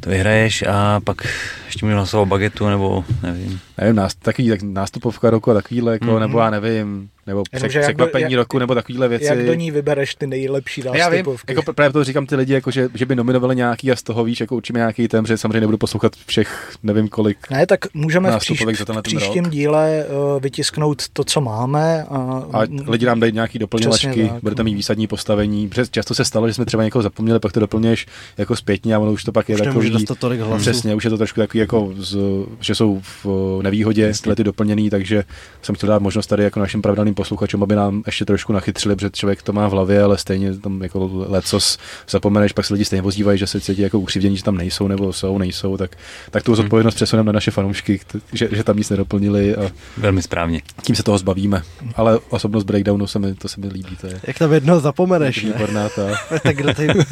To 0.00 0.10
vyhraješ 0.10 0.64
a 0.68 1.00
pak 1.00 1.22
ještě 1.66 1.86
můžu 1.86 1.96
hlasovat 1.96 2.22
o 2.22 2.26
bagetu 2.26 2.68
nebo 2.68 3.04
nevím. 3.22 3.60
Nevím, 3.78 3.96
nás, 3.96 4.14
takový 4.14 4.48
tak 4.48 4.62
nástupovka 4.62 5.30
roku 5.30 5.50
a 5.50 5.54
takovýhle, 5.54 5.92
jako, 5.92 6.04
Mhm. 6.04 6.14
mm-hmm. 6.14 6.20
nebo 6.20 6.38
já 6.38 6.50
nevím, 6.50 7.08
nebo 7.26 7.42
přek, 7.56 7.72
do- 7.72 7.80
překvapení 7.80 8.22
jak- 8.22 8.32
roku, 8.32 8.58
nebo 8.58 8.74
takovýhle 8.74 9.08
věci. 9.08 9.24
Jak 9.24 9.46
do 9.46 9.54
ní 9.54 9.70
vybereš 9.70 10.14
ty 10.14 10.26
nejlepší 10.26 10.82
Já 10.84 11.08
vím, 11.08 11.16
nástupovky? 11.18 11.52
jako 11.54 11.72
právě 11.72 11.92
to 11.92 12.04
říkám 12.04 12.26
ty 12.26 12.36
lidi, 12.36 12.52
jako 12.52 12.70
že, 12.70 12.88
že 12.94 13.06
by 13.06 13.16
nominovali 13.16 13.56
nějaký 13.56 13.92
a 13.92 13.96
z 13.96 14.02
toho 14.02 14.24
víš, 14.24 14.40
jako 14.40 14.56
určíme 14.56 14.78
nějaký 14.78 15.08
tém, 15.08 15.26
že 15.26 15.36
samozřejmě 15.38 15.60
nebudu 15.60 15.78
poslouchat 15.78 16.12
všech, 16.26 16.72
nevím 16.82 17.08
kolik. 17.08 17.38
Ne, 17.50 17.66
tak 17.66 17.80
můžeme 17.94 18.30
v, 18.30 18.36
příš, 18.38 18.48
nástupovek 18.50 18.76
za 18.78 18.84
v 18.84 18.86
ten 18.86 19.02
příštím 19.02 19.44
rok. 19.44 19.52
díle 19.52 20.04
uh, 20.34 20.42
vytisknout 20.42 21.02
to, 21.12 21.24
co 21.24 21.40
máme. 21.40 22.04
A, 22.04 22.42
A 22.52 22.60
lidi 22.86 23.06
nám 23.06 23.20
dají 23.20 23.32
nějaký 23.32 23.58
doplňovačky, 23.58 24.30
budete 24.42 24.62
mít 24.62 24.74
výsadní 24.74 25.06
postavení. 25.06 25.68
Protože 25.68 25.84
často 25.90 26.14
se 26.14 26.24
stalo, 26.24 26.48
že 26.48 26.54
jsme 26.54 26.64
třeba 26.64 26.84
někoho 26.84 27.02
zapomněli, 27.02 27.40
pak 27.40 27.52
to 27.52 27.60
doplňuješ 27.60 28.06
jako 28.38 28.56
zpětně 28.56 28.94
a 28.94 28.98
ono 28.98 29.12
už 29.12 29.24
to 29.24 29.32
pak 29.32 29.48
je 29.48 29.54
Už 29.54 29.60
takový. 29.60 30.04
tolik 30.18 30.40
hlasů. 30.40 30.60
Přesně, 30.62 30.94
už 30.94 31.04
je 31.04 31.10
to 31.10 31.16
trošku 31.16 31.40
takový, 31.40 31.58
jako 31.60 31.92
z, 31.96 32.16
že 32.60 32.74
jsou 32.74 33.00
v 33.02 33.26
nevýhodě 33.64 34.12
tyhle 34.22 34.36
ty 34.36 34.44
doplněný, 34.44 34.90
takže 34.90 35.24
jsem 35.62 35.74
chtěl 35.74 35.88
dát 35.88 36.02
možnost 36.02 36.26
tady 36.26 36.44
jako 36.44 36.60
našim 36.60 36.82
pravidelným 36.82 37.14
posluchačům, 37.14 37.62
aby 37.62 37.74
nám 37.74 38.02
ještě 38.06 38.24
trošku 38.24 38.52
nachytřili, 38.52 38.96
protože 38.96 39.10
člověk 39.10 39.42
to 39.42 39.52
má 39.52 39.68
v 39.68 39.70
hlavě, 39.70 40.02
ale 40.02 40.18
stejně 40.18 40.58
tam 40.58 40.82
jako 40.82 41.10
lecos 41.28 41.78
zapomeneš, 42.08 42.52
pak 42.52 42.64
se 42.64 42.74
lidi 42.74 42.84
stejně 42.84 43.02
ozývají, 43.02 43.38
že 43.38 43.46
se 43.46 43.60
cítí 43.60 43.82
jako 43.82 43.98
ukřivdění, 43.98 44.36
že 44.36 44.42
tam 44.44 44.56
nejsou 44.56 44.88
nebo 44.88 45.12
jsou, 45.12 45.38
nejsou, 45.38 45.76
tak, 45.76 45.96
tak 46.30 46.42
tu 46.42 46.54
zodpovědnost 46.54 46.94
přesuneme 46.94 47.32
na 47.32 47.32
naše 47.44 47.50
fanoušky, 47.50 48.00
že, 48.32 48.48
že 48.52 48.64
tam 48.64 48.76
nic 48.76 48.90
nedoplnili 48.90 49.56
a 49.56 49.70
Velmi 49.96 50.22
správně. 50.22 50.62
tím 50.82 50.96
se 50.96 51.02
toho 51.02 51.18
zbavíme. 51.18 51.62
Ale 51.94 52.18
osobnost 52.28 52.64
breakdownu 52.64 53.06
se 53.06 53.18
mi, 53.18 53.34
to 53.34 53.48
se 53.48 53.60
mi 53.60 53.66
líbí, 53.68 53.96
to 54.00 54.06
je 54.06 54.20
Jak 54.26 54.38
tam 54.38 54.52
jednoho 54.52 54.80
zapomeneš, 54.80 55.42
ne? 55.42 55.52
výborná 55.52 55.88
ta 55.88 56.02
tak 56.42 56.56
kdo 56.56 56.74
tady... 56.74 56.88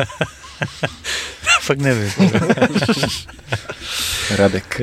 Fakt 1.63 1.79
nevím. 1.79 2.11
Radek. 4.37 4.81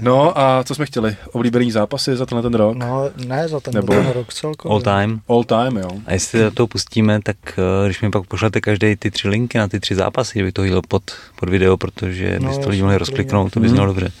No 0.00 0.38
a 0.38 0.64
co 0.64 0.74
jsme 0.74 0.86
chtěli? 0.86 1.16
Oblíbený 1.32 1.70
zápasy 1.72 2.16
za 2.16 2.26
tenhle 2.26 2.42
ten 2.42 2.54
rok? 2.54 2.76
No, 2.76 3.10
ne, 3.26 3.48
za 3.48 3.60
ten, 3.60 3.74
Nebo- 3.74 3.92
ten 3.92 4.08
rok 4.10 4.34
celkově. 4.34 4.72
All 4.74 4.82
time. 4.82 5.20
All 5.28 5.44
time, 5.44 5.76
jo. 5.76 5.90
A 6.06 6.12
jestli 6.12 6.40
do 6.40 6.50
toho 6.50 6.66
pustíme, 6.66 7.20
tak 7.22 7.36
eh, 7.48 7.86
když 7.86 8.00
mi 8.02 8.10
pak 8.10 8.26
pošlete 8.26 8.60
každý 8.60 8.96
ty 8.96 9.10
tři 9.10 9.28
linky 9.28 9.58
na 9.58 9.68
ty 9.68 9.80
tři 9.80 9.94
zápasy, 9.94 10.32
kdybych 10.38 10.52
to 10.54 10.62
hodil 10.62 10.82
pod, 10.88 11.02
pod 11.40 11.48
video, 11.48 11.76
protože 11.76 12.38
No, 12.40 12.56
by 12.58 12.62
to 12.64 12.68
lidi 12.70 12.82
mohli 12.82 12.98
rozkliknout, 12.98 13.52
to 13.52 13.60
by 13.60 13.66
Mhm. 13.66 13.70
znělo 13.74 13.86
dobře. 13.86 14.12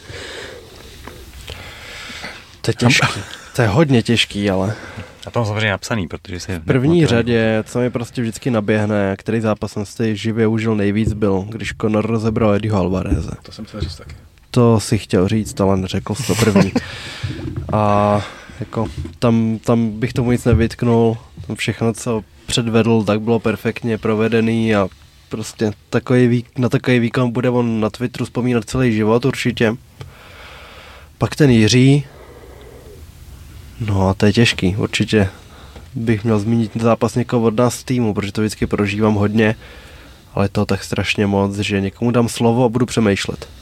To 2.60 2.70
je 2.70 2.74
těžký. 2.74 3.20
To 3.56 3.62
je 3.62 3.68
hodně 3.68 4.02
těžký, 4.02 4.50
ale 4.50 4.74
A 5.26 5.30
to 5.30 5.38
mám 5.40 5.46
samozřejmě 5.46 5.70
napsaný, 5.70 6.08
protože 6.08 6.40
se... 6.40 6.58
v 6.58 6.64
první 6.64 7.06
řadě, 7.06 7.64
co 7.66 7.78
mi 7.78 7.90
prostě 7.90 8.22
vždycky 8.22 8.50
naběhne, 8.50 9.16
který 9.18 9.40
zápas 9.40 9.72
jsem 9.72 9.86
si 9.86 10.16
živě 10.16 10.46
užil 10.46 10.74
nejvíc 10.76 11.12
byl, 11.12 11.44
když 11.48 11.74
Conor 11.80 12.06
rozebral 12.06 12.54
Eddieho 12.54 12.78
Alvareze. 12.78 13.30
To 13.42 13.52
jsem 13.52 13.64
chtěl 13.64 13.80
říct 13.80 13.96
taky. 13.96 14.14
To 14.58 14.80
si 14.80 14.98
chtěl 14.98 15.28
říct, 15.28 15.60
ale 15.60 15.76
neřekl 15.76 16.14
jsi 16.14 16.26
to 16.26 16.34
první. 16.34 16.72
A 17.72 18.20
jako 18.60 18.86
tam, 19.18 19.58
tam 19.64 19.90
bych 19.90 20.12
tomu 20.12 20.32
nic 20.32 20.44
nevytknul. 20.44 21.16
Tam 21.46 21.56
všechno, 21.56 21.92
co 21.92 22.24
předvedl, 22.46 23.02
tak 23.02 23.20
bylo 23.20 23.38
perfektně 23.38 23.98
provedený 23.98 24.74
a 24.74 24.88
prostě 25.28 25.72
takový 25.90 26.44
na 26.58 26.68
takový 26.68 26.98
výkon 26.98 27.30
bude 27.30 27.50
on 27.50 27.80
na 27.80 27.90
Twitteru 27.90 28.24
vzpomínat 28.24 28.64
celý 28.64 28.92
život 28.92 29.24
určitě. 29.24 29.76
Pak 31.18 31.36
ten 31.36 31.50
Jiří, 31.50 32.04
no 33.80 34.08
a 34.08 34.14
to 34.14 34.26
je 34.26 34.32
těžký, 34.32 34.76
určitě 34.76 35.28
bych 35.94 36.24
měl 36.24 36.38
zmínit 36.38 36.72
zápas 36.80 37.14
někoho 37.14 37.46
od 37.46 37.56
nás 37.56 37.74
z 37.74 37.84
týmu, 37.84 38.14
protože 38.14 38.32
to 38.32 38.40
vždycky 38.40 38.66
prožívám 38.66 39.14
hodně, 39.14 39.54
ale 40.34 40.48
to 40.48 40.66
tak 40.66 40.84
strašně 40.84 41.26
moc, 41.26 41.56
že 41.56 41.80
někomu 41.80 42.10
dám 42.10 42.28
slovo 42.28 42.64
a 42.64 42.68
budu 42.68 42.86
přemýšlet. 42.86 43.57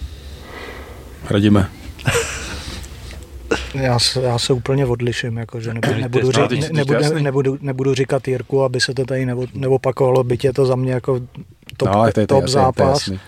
Radíme. 1.30 1.68
Já 3.74 3.98
se, 3.98 4.22
já 4.22 4.38
se 4.38 4.52
úplně 4.52 4.86
odliším, 4.86 5.36
jako, 5.36 5.60
že 5.60 5.74
nebudu, 5.74 6.00
nebudu, 6.00 6.30
ne, 6.32 6.68
nebudu, 6.72 7.02
jasný. 7.02 7.22
nebudu, 7.22 7.58
nebudu 7.60 7.94
říkat 7.94 8.28
Jirku, 8.28 8.62
aby 8.62 8.80
se 8.80 8.94
to 8.94 9.04
tady 9.04 9.26
nevo- 9.26 9.48
neopakovalo, 9.54 10.24
byť 10.24 10.44
je 10.44 10.52
to 10.52 10.66
za 10.66 10.76
mě 10.76 10.92
jako 10.92 11.20
top, 11.76 11.88
no, 11.88 11.92
to 11.92 12.06
je, 12.06 12.12
to 12.12 12.20
top 12.20 12.28
to 12.28 12.34
je, 12.34 12.40
to 12.40 12.44
je 12.44 12.48
zápas, 12.48 12.88
jasný. 12.88 13.20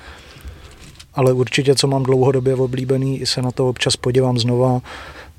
ale 1.14 1.32
určitě, 1.32 1.74
co 1.74 1.86
mám 1.86 2.02
dlouhodobě 2.02 2.54
oblíbený, 2.54 3.20
i 3.20 3.26
se 3.26 3.42
na 3.42 3.50
to 3.50 3.68
občas 3.68 3.96
podívám 3.96 4.38
znova, 4.38 4.80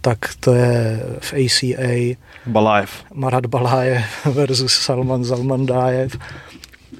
tak 0.02 0.18
to 0.40 0.54
je 0.54 1.04
v 1.20 1.34
ACA 1.34 2.18
Balajev. 2.46 2.92
Marat 3.14 3.46
Balájev 3.46 4.04
versus 4.26 4.74
Salman 4.74 5.24
Zalmandájev. 5.24 6.18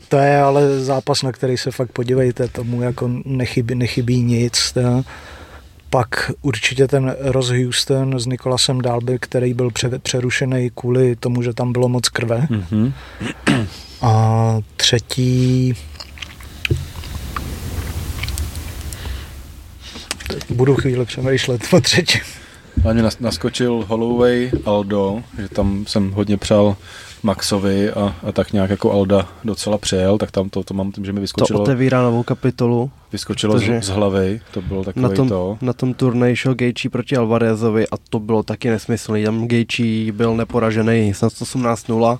To 0.10 0.18
je 0.18 0.42
ale 0.42 0.80
zápas, 0.80 1.24
na 1.24 1.32
který 1.32 1.58
se 1.58 1.72
fakt 1.72 1.92
podívejte, 1.92 2.48
tomu 2.48 2.82
jako 2.82 3.10
nechybí, 3.26 3.76
nechybí 3.76 4.24
nic. 4.24 4.72
Ta. 4.72 5.04
Pak 5.90 6.32
určitě 6.42 6.88
ten 6.88 7.16
Ross 7.20 7.50
Houston 7.50 8.20
s 8.20 8.26
Nikolasem 8.26 8.82
Dalby, 8.82 9.18
který 9.20 9.54
byl 9.54 9.72
pře- 9.72 10.00
přerušený 10.00 10.72
kvůli 10.76 11.16
tomu, 11.16 11.42
že 11.42 11.54
tam 11.54 11.72
bylo 11.74 11.90
moc 11.90 12.10
krve. 12.10 12.48
Mhm. 12.50 12.94
A 14.02 14.58
třetí... 14.78 15.74
Budu 20.50 20.76
chvíli 20.76 21.06
přemýšlet 21.06 21.62
o 21.74 21.82
třetí. 21.82 22.20
A 22.90 22.94
mě 22.94 23.04
nas- 23.04 23.20
naskočil 23.20 23.86
Holloway 23.88 24.52
Aldo, 24.66 25.24
že 25.42 25.50
tam 25.50 25.86
jsem 25.88 26.12
hodně 26.12 26.38
přál 26.38 26.76
Maxovi 27.24 27.92
a, 27.92 28.16
a 28.28 28.32
tak 28.32 28.54
nějak 28.54 28.70
jako 28.70 28.92
Alda 28.92 29.28
docela 29.44 29.78
přejel, 29.78 30.18
tak 30.18 30.32
tam 30.32 30.50
to, 30.50 30.64
to 30.64 30.74
mám 30.74 30.92
tím, 30.92 31.06
že 31.06 31.12
mi 31.12 31.18
To 31.18 31.22
vyskočilo, 31.22 31.62
otevírá 31.62 32.02
novou 32.02 32.24
kapitolu. 32.24 32.92
vyskočilo 33.12 33.60
z, 33.60 33.84
z 33.84 33.90
hlavy, 33.90 34.42
to 34.52 34.62
bylo 34.62 34.80
Na 34.80 34.84
takový 34.86 35.16
tom, 35.16 35.30
to. 35.30 35.58
na 35.62 35.74
tom 35.74 35.94
turnaji 35.94 36.36
šel 36.36 36.56
Gaethje 36.56 36.90
proti 36.90 37.16
Alvarezovi 37.18 37.88
a 37.88 37.98
to 38.10 38.20
bylo 38.20 38.44
taky 38.44 38.70
nesmyslný. 38.70 39.24
Tam 39.24 39.48
Gaethje 39.48 40.12
byl 40.12 40.36
neporažený 40.36 41.14
snad 41.14 41.34
18-0 41.34 42.18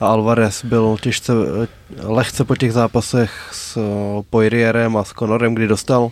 a 0.00 0.06
Alvarez 0.06 0.64
byl 0.64 0.96
těžce, 1.00 1.32
eh, 1.64 1.68
lehce 2.06 2.44
po 2.44 2.56
těch 2.56 2.72
zápasech 2.72 3.48
s 3.52 3.76
eh, 3.76 4.22
Poirierem 4.30 4.96
a 4.96 5.04
s 5.04 5.12
Conorem, 5.12 5.54
kdy 5.54 5.66
dostal 5.68 6.10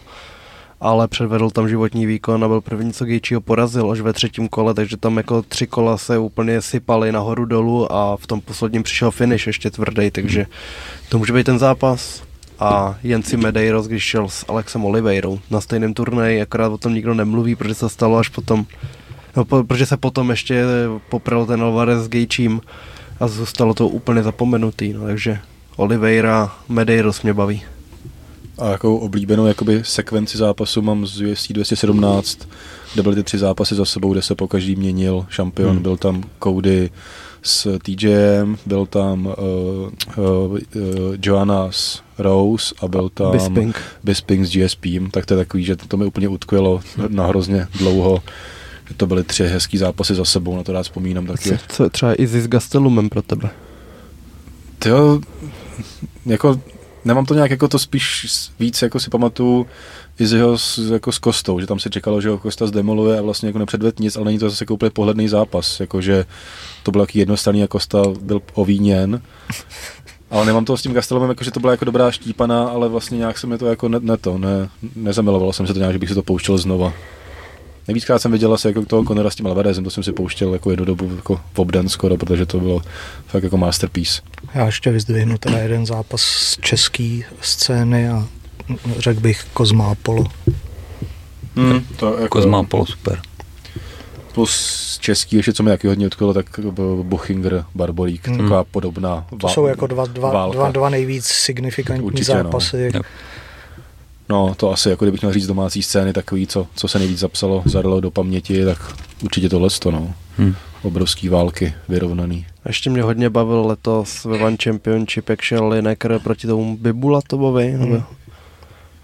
ale 0.81 1.09
předvedl 1.09 1.50
tam 1.50 1.68
životní 1.68 2.07
výkon 2.07 2.44
a 2.44 2.49
byl 2.49 2.60
první, 2.60 2.92
co 2.92 3.05
Gaethje 3.05 3.41
porazil 3.41 3.91
až 3.91 4.00
ve 4.00 4.12
třetím 4.12 4.49
kole, 4.49 4.75
takže 4.75 4.97
tam 4.97 5.17
jako 5.17 5.42
tři 5.42 5.67
kola 5.67 5.99
se 5.99 6.18
úplně 6.18 6.62
sypaly 6.62 7.12
nahoru 7.12 7.44
dolů 7.44 7.92
a 7.92 8.17
v 8.17 8.26
tom 8.26 8.41
posledním 8.41 8.83
přišel 8.83 9.10
finish 9.10 9.47
ještě 9.47 9.70
tvrdý, 9.70 10.10
takže 10.10 10.47
to 11.09 11.18
může 11.18 11.33
být 11.33 11.44
ten 11.44 11.59
zápas. 11.59 12.23
A 12.59 12.99
Jensi 13.02 13.36
Medeiros, 13.36 13.86
když 13.86 14.02
šel 14.02 14.28
s 14.28 14.44
Alexem 14.49 14.84
Oliveirou 14.84 15.39
na 15.50 15.60
stejném 15.60 15.94
turnaji, 15.94 16.42
akorát 16.42 16.68
o 16.68 16.78
tom 16.78 16.94
nikdo 16.94 17.15
nemluví, 17.15 17.57
protože 17.57 17.75
se 17.75 17.89
stalo 17.89 18.18
až 18.18 18.28
potom, 18.28 18.67
no, 19.36 19.44
po, 19.44 19.65
protože 19.65 19.86
se 19.86 19.97
potom 19.97 20.31
ještě 20.31 20.65
poprel 21.09 21.47
ten 21.47 21.62
Alvarez 21.62 22.05
s 22.05 22.09
Gejčím 22.09 22.60
a 23.20 23.28
zůstalo 23.28 23.75
to 23.75 23.89
úplně 23.89 24.23
zapomenutý, 24.23 24.92
no, 24.92 25.07
takže 25.07 25.39
Oliveira, 25.76 26.52
Medeiros 26.68 27.23
mě 27.23 27.34
baví. 27.34 27.62
A 28.59 28.70
jakou 28.70 28.97
oblíbenou 28.97 29.47
jakoby 29.47 29.81
sekvenci 29.85 30.39
zápasu 30.39 30.83
mám 30.83 31.07
z 31.07 31.20
UFC 31.20 31.53
217, 31.53 32.49
kde 32.95 33.03
byly 33.03 33.17
ty 33.17 33.23
tři 33.23 33.39
zápasy 33.39 33.75
za 33.75 33.85
sebou, 33.85 34.12
kde 34.12 34.23
se 34.23 34.35
po 34.35 34.49
každý 34.49 34.77
měnil 34.77 35.27
šampion. 35.29 35.70
Hmm. 35.70 35.83
Byl 35.83 35.97
tam 35.97 36.23
Cody 36.43 36.91
s 37.43 37.79
TJM, 37.79 38.57
byl 38.67 38.87
tam 38.87 39.27
uh, 39.27 39.33
uh, 39.33 40.53
uh, 40.53 40.61
Joanna 41.23 41.69
s 41.70 42.03
Rose 42.19 42.75
a 42.81 42.89
byl 42.89 43.09
tam 43.09 43.33
Bisping. 43.33 43.81
Bisping 44.05 44.47
s 44.47 44.57
GSP, 44.57 44.87
tak 45.11 45.27
to 45.27 45.35
je 45.35 45.39
takový, 45.39 45.65
že 45.65 45.77
to 45.77 45.97
mi 45.97 46.05
úplně 46.05 46.29
utkvělo 46.29 46.81
na 47.09 47.27
hrozně 47.27 47.67
dlouho. 47.79 48.23
Že 48.89 48.95
to 48.95 49.07
byly 49.07 49.25
tři 49.25 49.45
hezký 49.45 49.79
zápasy 49.79 50.15
za 50.15 50.25
sebou, 50.25 50.57
na 50.57 50.62
to 50.62 50.73
rád 50.73 50.83
vzpomínám 50.83 51.27
taky. 51.27 51.51
Co, 51.51 51.57
co 51.69 51.91
třeba 51.91 52.23
i 52.23 52.27
s 52.27 52.49
Gastelumem 52.49 53.09
pro 53.09 53.23
tebe? 53.23 53.51
Jo, 54.87 55.20
jako 56.27 56.61
nemám 57.05 57.27
to 57.27 57.35
nějak 57.35 57.51
jako 57.51 57.69
to 57.69 57.79
spíš 57.79 58.27
víc, 58.59 58.83
jako 58.83 59.01
si 59.01 59.11
pamatuju 59.11 59.67
Izzyho 60.19 60.59
s, 60.59 60.79
jako 60.79 61.12
s 61.12 61.19
Kostou, 61.19 61.61
že 61.61 61.67
tam 61.67 61.79
se 61.79 61.91
čekalo, 61.91 62.20
že 62.20 62.29
ho 62.29 62.39
Kosta 62.39 62.67
zdemoluje 62.67 63.19
a 63.19 63.23
vlastně 63.23 63.49
jako 63.49 63.59
nepředved 63.59 64.01
nic, 64.01 64.17
ale 64.17 64.25
není 64.25 64.39
to 64.39 64.51
zase 64.51 64.62
jako 64.62 64.75
úplně 64.75 64.91
pohledný 64.91 65.29
zápas, 65.29 65.81
jakože 65.81 66.25
to 66.83 66.91
byl 66.91 67.01
taky 67.01 67.19
jednostranný 67.19 67.62
a 67.62 67.67
Kosta 67.67 68.03
byl 68.20 68.43
ovíněn. 68.55 69.23
Ale 70.31 70.47
nemám 70.47 70.65
to 70.65 70.77
s 70.77 70.83
tím 70.83 70.93
Gastelomem, 70.93 71.29
jako, 71.29 71.45
že 71.45 71.51
to 71.51 71.61
byla 71.61 71.73
jako 71.73 71.85
dobrá 71.85 72.11
štípaná, 72.11 72.69
ale 72.69 72.89
vlastně 72.89 73.19
nějak 73.19 73.39
se 73.39 73.47
mi 73.47 73.59
to 73.59 73.67
jako 73.67 73.89
ne, 73.89 73.99
ne 74.01 74.17
to, 74.17 74.39
ne, 74.39 74.69
nezamilovalo 74.97 75.53
jsem 75.53 75.67
se 75.67 75.73
to 75.73 75.79
nějak, 75.79 75.93
že 75.93 75.99
bych 75.99 76.09
si 76.09 76.15
to 76.15 76.23
pouštěl 76.23 76.59
znova. 76.59 76.93
Nejvíckrát 77.91 78.23
jsem 78.23 78.33
viděl 78.33 78.55
asi 78.55 78.67
jako 78.69 78.85
toho 78.86 79.05
Conora 79.05 79.31
s 79.31 79.35
tím 79.35 79.47
Alvarezem, 79.47 79.85
to 79.85 79.91
jsem 79.91 80.02
si 80.02 80.12
pouštěl 80.12 80.52
jako 80.52 80.70
jednu 80.70 80.85
dobu 80.85 81.12
jako 81.17 81.41
v 81.52 81.59
obden 81.59 81.89
skoro, 81.89 82.17
protože 82.17 82.47
to 82.47 82.60
bylo 82.60 82.81
fakt 83.27 83.43
jako 83.43 83.57
masterpiece. 83.57 84.23
Já 84.55 84.67
ještě 84.67 84.91
vyzdvihnu 84.91 85.39
teda 85.39 85.59
jeden 85.59 85.86
zápas 85.86 86.23
z 86.23 86.57
české 86.60 87.20
scény 87.41 88.09
a 88.09 88.27
řekl 88.99 89.20
bych 89.20 89.44
Kozma 89.52 89.91
Apollo. 89.91 90.25
Hmm, 91.57 91.85
to 91.97 92.15
jako, 92.15 92.28
Kozma 92.28 92.62
Polo, 92.62 92.86
super. 92.86 93.20
Plus 94.35 94.99
český, 95.01 95.36
ještě 95.36 95.52
co 95.52 95.62
mi 95.62 95.70
taky 95.70 95.89
hodně 95.89 96.07
odkrylo, 96.07 96.35
tak 96.35 96.47
byl 96.70 97.02
Buchinger, 97.02 97.65
Barbolík, 97.75 98.28
Hmm. 98.28 98.39
taková 98.39 98.65
podobná 98.65 99.27
To 99.41 99.49
jsou 99.49 99.67
jako 99.67 99.86
dva, 99.86 100.07
dva, 100.07 100.33
válka. 100.33 100.57
dva, 100.57 100.70
dva 100.70 100.89
nejvíc 100.91 101.25
signifikantní 101.27 102.05
Určitě, 102.07 102.35
no. 102.35 102.43
zápasy. 102.43 102.91
Jo. 102.94 103.01
No, 104.31 104.55
to 104.57 104.73
asi, 104.73 104.91
jako 104.91 105.05
kdybych 105.05 105.20
měl 105.20 105.33
říct 105.33 105.47
domácí 105.47 105.83
scény, 105.83 106.12
takový, 106.12 106.47
co, 106.47 106.67
co 106.75 106.89
se 106.89 106.99
nejvíc 106.99 107.18
zapsalo, 107.18 107.62
zadalo 107.65 108.00
do 108.00 108.10
paměti, 108.10 108.65
tak 108.65 108.78
určitě 109.23 109.49
tohle 109.49 109.68
to, 109.78 109.91
no. 109.91 110.15
Hm. 110.39 110.55
obrovský 110.83 111.28
války 111.28 111.75
vyrovnaný. 111.89 112.47
Ještě 112.67 112.91
mě 112.91 113.02
hodně 113.02 113.31
bavil 113.31 113.67
letos 113.67 114.25
ve 114.25 114.39
One 114.39 114.57
Championship, 114.65 115.28
jak 115.28 115.41
šel 115.41 115.68
Lineker 115.68 116.18
proti 116.18 116.47
tomu 116.47 116.76
Bibulatovovi, 116.76 117.70
hmm. 117.70 118.02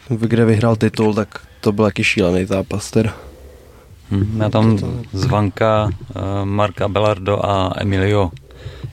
kde 0.08 0.44
vyhrál 0.44 0.76
titul, 0.76 1.14
tak 1.14 1.40
to 1.60 1.72
byl 1.72 1.84
jaký 1.84 2.04
šílený 2.04 2.44
zápas 2.44 2.90
teda. 2.90 3.14
Hmm, 4.10 4.40
já 4.40 4.50
tam 4.50 4.78
zvanka 5.12 5.84
uh, 5.90 6.22
Marka 6.44 6.88
Belardo 6.88 7.46
a 7.46 7.74
Emilio 7.76 8.30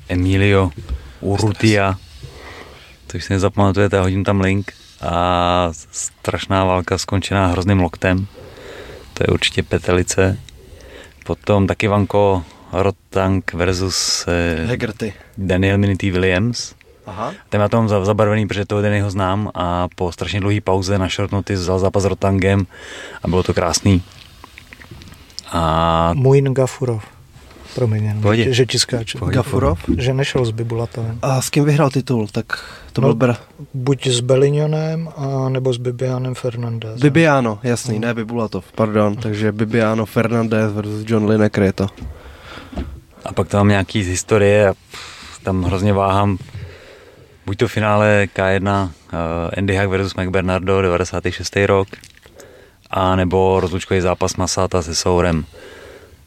Emilio 0.10 0.72
Urrutia, 1.22 1.96
což 3.08 3.24
si 3.24 3.34
nezapamatujete, 3.34 4.00
hodím 4.00 4.24
tam 4.24 4.42
link 4.42 4.74
a 5.04 5.70
strašná 5.92 6.64
válka 6.64 6.98
skončená 6.98 7.48
hrozným 7.48 7.80
loktem. 7.80 8.28
To 9.14 9.24
je 9.24 9.28
určitě 9.28 9.64
petelice. 9.64 10.40
Potom 11.26 11.68
taky 11.68 11.88
Vanko 11.88 12.44
Rottank 12.72 13.54
versus 13.54 14.26
eh, 14.28 14.66
Hegerty. 14.66 15.14
Daniel 15.38 15.78
Minity 15.78 16.12
Williams. 16.12 16.76
Aha. 17.06 17.34
Ten 17.50 17.62
má 17.62 17.70
tom 17.70 17.90
zabarvený, 17.90 18.48
protože 18.48 18.66
toho 18.66 18.82
den 18.82 19.04
ho 19.04 19.10
znám 19.10 19.52
a 19.54 19.88
po 19.96 20.12
strašně 20.12 20.40
dlouhé 20.40 20.62
pauze 20.62 20.98
na 20.98 21.08
short 21.08 21.32
notice 21.32 21.62
vzal 21.62 21.80
zápas 21.80 22.04
s 22.04 22.06
Rotangem 22.06 22.68
a 23.24 23.28
bylo 23.28 23.44
to 23.44 23.54
krásný. 23.54 24.04
A... 25.52 26.14
Muin 26.14 26.54
Gafurov. 26.54 27.13
Promiň, 27.76 28.04
jenom, 28.04 28.36
že, 28.36 28.54
že 28.54 28.64
ti 28.66 28.78
skáču. 28.80 29.18
Gafurov? 29.26 29.82
Že 29.90 30.14
nešel 30.14 30.46
s 30.46 30.52
Bibulatovem. 30.54 31.18
A 31.22 31.42
s 31.42 31.50
kým 31.50 31.66
vyhrál 31.66 31.90
titul? 31.90 32.28
Tak 32.30 32.46
to 32.94 33.02
no, 33.02 33.08
byl 33.08 33.16
br... 33.16 33.34
Buď 33.74 34.08
s 34.08 34.20
Belignonem, 34.20 35.10
a 35.18 35.50
nebo 35.50 35.74
s 35.74 35.78
Bibianem 35.78 36.36
Fernandez. 36.36 37.02
Bibiano, 37.02 37.60
jasný, 37.64 38.00
no. 38.00 38.08
ne 38.08 38.14
Bibulatov, 38.14 38.66
pardon. 38.76 39.16
Takže 39.16 39.52
Bibiano 39.52 40.06
Fernandez 40.06 40.72
versus 40.72 41.04
John 41.08 41.26
Lineker 41.26 41.64
je 41.64 41.74
to. 41.74 41.88
A 43.26 43.34
pak 43.34 43.48
tam 43.48 43.68
nějaký 43.68 44.04
z 44.04 44.08
historie 44.08 44.70
a 44.70 44.74
tam 45.44 45.64
hrozně 45.64 45.94
váhám. 45.94 46.38
Buď 47.46 47.58
to 47.58 47.68
finále 47.68 48.28
K1 48.36 48.84
uh, 48.84 48.90
Andy 49.58 49.76
Hack 49.76 49.90
versus 49.90 50.16
Mike 50.16 50.32
Bernardo 50.32 50.82
96. 50.82 51.56
rok, 51.66 51.88
a 52.90 53.16
nebo 53.16 53.60
rozlučkový 53.60 54.02
zápas 54.02 54.36
Masata 54.36 54.82
se 54.82 54.96
Sourem. 54.96 55.46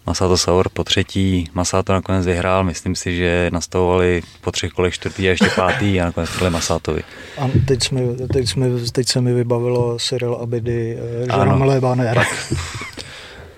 Masato 0.06 0.36
Saur 0.36 0.68
po 0.68 0.84
třetí, 0.84 1.50
Masato 1.54 1.92
nakonec 1.92 2.26
vyhrál, 2.26 2.64
myslím 2.64 2.94
si, 2.94 3.16
že 3.16 3.50
nastavovali 3.52 4.22
po 4.40 4.52
třech 4.52 4.72
kolech 4.72 4.94
čtvrtý 4.94 5.26
a 5.26 5.30
ještě 5.30 5.48
pátý 5.56 6.00
a 6.00 6.04
nakonec 6.04 6.30
tohle 6.30 6.50
Masatovi. 6.50 7.02
A 7.38 7.48
teď, 7.66 7.82
jsme, 7.82 8.00
teď, 8.32 8.48
jsme, 8.48 8.66
teď 8.92 9.08
se 9.08 9.20
mi 9.20 9.34
vybavilo 9.34 9.98
Cyril 9.98 10.34
Abidy, 10.34 10.98
Jerome 11.36 11.80
Baner. 11.80 12.18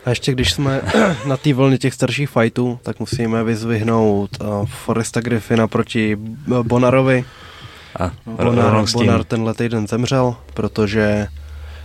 A 0.05 0.11
ještě 0.11 0.33
když 0.33 0.53
jsme 0.53 0.83
na 1.27 1.37
té 1.37 1.55
vlně 1.55 1.79
těch 1.79 1.95
starších 1.95 2.31
fightů, 2.31 2.79
tak 2.83 3.01
musíme 3.01 3.45
vyzvihnout 3.45 4.31
uh, 4.41 4.67
Foresta 4.67 5.21
Griffina 5.21 5.69
proti 5.69 6.17
Bonarovi. 6.63 7.25
A 8.01 8.11
Bonar, 8.27 8.85
Bonar 8.93 9.25
tenhle 9.25 9.55
týden 9.55 9.87
zemřel, 9.87 10.37
protože 10.55 11.27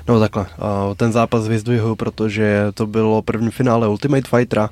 No 0.08 0.20
takhle, 0.20 0.46
ten 0.98 1.12
zápas 1.12 1.48
vyzdvihuju, 1.48 1.96
protože 1.96 2.68
to 2.74 2.88
bylo 2.88 3.22
první 3.22 3.52
finále 3.52 3.88
Ultimate 3.88 4.30
Fightera, 4.30 4.70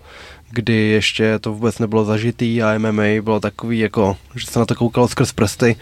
kdy 0.50 0.74
ještě 0.74 1.40
to 1.40 1.53
vůbec 1.53 1.80
nebylo 1.80 2.06
zažitý 2.06 2.64
a 2.64 2.77
MMA 2.77 3.22
bylo 3.22 3.40
takový 3.40 3.80
jako, 3.80 4.18
že 4.35 4.48
se 4.48 4.60
na 4.60 4.66
to 4.66 4.76
koukalo 4.76 5.08
skrz 5.08 5.32
prsty 5.32 5.76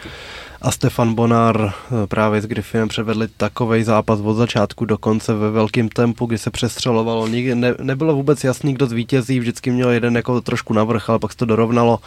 a 0.61 0.71
Stefan 0.71 1.13
Bonar 1.13 1.61
e, 2.03 2.07
právě 2.07 2.41
s 2.41 2.45
Griffinem 2.45 2.87
převedli 2.87 3.27
takový 3.37 3.83
zápas 3.83 4.19
od 4.19 4.33
začátku 4.33 4.85
do 4.85 4.97
konce 4.97 5.33
ve 5.33 5.51
velkém 5.51 5.89
tempu, 5.89 6.25
kdy 6.25 6.37
se 6.37 6.51
přestřelovalo. 6.51 7.27
Nikdy 7.27 7.55
ne, 7.55 7.75
nebylo 7.81 8.15
vůbec 8.15 8.43
jasný, 8.43 8.73
kdo 8.73 8.87
zvítězí, 8.87 9.39
vždycky 9.39 9.71
měl 9.71 9.89
jeden 9.89 10.15
jako 10.15 10.41
trošku 10.41 10.73
navrch, 10.73 11.09
ale 11.09 11.19
pak 11.19 11.31
se 11.31 11.37
to 11.37 11.45
dorovnalo 11.45 11.99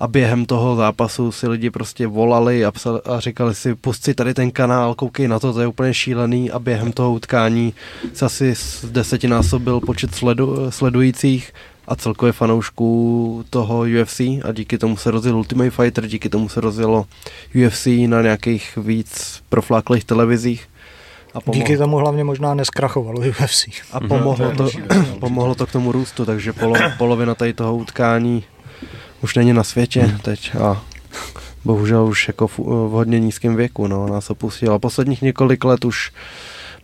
a 0.00 0.08
během 0.08 0.46
toho 0.46 0.76
zápasu 0.76 1.32
si 1.32 1.48
lidi 1.48 1.70
prostě 1.70 2.06
volali 2.06 2.64
a, 2.64 2.72
psali, 2.72 3.00
a 3.04 3.20
říkali 3.20 3.54
si, 3.54 3.74
pust 3.74 4.04
si 4.04 4.14
tady 4.14 4.34
ten 4.34 4.50
kanál, 4.50 4.94
koukej 4.94 5.28
na 5.28 5.38
to, 5.38 5.52
to 5.52 5.60
je 5.60 5.66
úplně 5.66 5.94
šílený 5.94 6.50
a 6.50 6.58
během 6.58 6.92
toho 6.92 7.12
utkání 7.12 7.74
se 8.12 8.24
asi 8.24 8.54
z 8.54 8.84
desetinásobil 8.84 9.80
počet 9.80 10.14
sledu, 10.14 10.70
sledujících 10.70 11.52
a 11.88 11.96
celkově 11.96 12.32
fanoušků 12.32 13.44
toho 13.50 13.84
UFC 14.02 14.20
a 14.20 14.52
díky 14.52 14.78
tomu 14.78 14.96
se 14.96 15.10
rozjel 15.10 15.36
Ultimate 15.36 15.70
Fighter, 15.70 16.06
díky 16.06 16.28
tomu 16.28 16.48
se 16.48 16.60
rozjelo 16.60 17.06
UFC 17.66 17.86
na 18.06 18.22
nějakých 18.22 18.76
víc 18.76 19.42
profláklých 19.48 20.04
televizích. 20.04 20.68
A 21.34 21.40
pomohlo. 21.40 21.62
Díky 21.62 21.78
tomu 21.78 21.96
hlavně 21.96 22.24
možná 22.24 22.54
neskrachovalo 22.54 23.20
UFC. 23.20 23.64
A 23.92 24.00
pomohlo, 24.00 24.52
to, 24.56 24.68
pomohlo 25.20 25.54
to 25.54 25.66
k 25.66 25.72
tomu 25.72 25.92
růstu, 25.92 26.24
takže 26.24 26.52
polo, 26.52 26.74
polovina 26.98 27.34
tady 27.34 27.52
toho 27.52 27.76
utkání 27.76 28.44
už 29.22 29.34
není 29.34 29.52
na 29.52 29.64
světě 29.64 30.02
hmm. 30.02 30.18
teď 30.18 30.54
a 30.54 30.82
bohužel 31.64 32.06
už 32.06 32.28
jako 32.28 32.46
v, 32.46 32.58
v 32.58 32.90
hodně 32.90 33.20
nízkém 33.20 33.56
věku, 33.56 33.86
no, 33.86 34.06
nás 34.06 34.30
opustil. 34.30 34.72
A 34.72 34.78
posledních 34.78 35.22
několik 35.22 35.64
let 35.64 35.84
už 35.84 36.12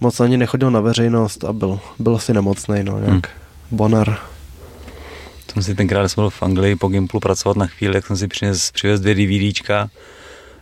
moc 0.00 0.20
ani 0.20 0.36
nechodil 0.36 0.70
na 0.70 0.80
veřejnost 0.80 1.44
a 1.44 1.52
byl, 1.52 1.80
byl 1.98 2.16
asi 2.16 2.32
nemocný, 2.32 2.84
no, 2.84 2.98
jak 2.98 3.08
hmm. 3.08 3.22
Bonar. 3.70 4.18
Jsem 5.52 5.62
si 5.62 5.74
tenkrát, 5.74 6.08
jsem 6.08 6.22
byl 6.22 6.30
v 6.30 6.42
Anglii 6.42 6.76
po 6.76 6.88
Gimplu 6.88 7.20
pracovat 7.20 7.56
na 7.56 7.66
chvíli, 7.66 7.94
jak 7.94 8.06
jsem 8.06 8.16
si 8.16 8.28
přines, 8.28 8.70
přivez 8.70 9.00
dvě 9.00 9.14
DVDčka. 9.14 9.90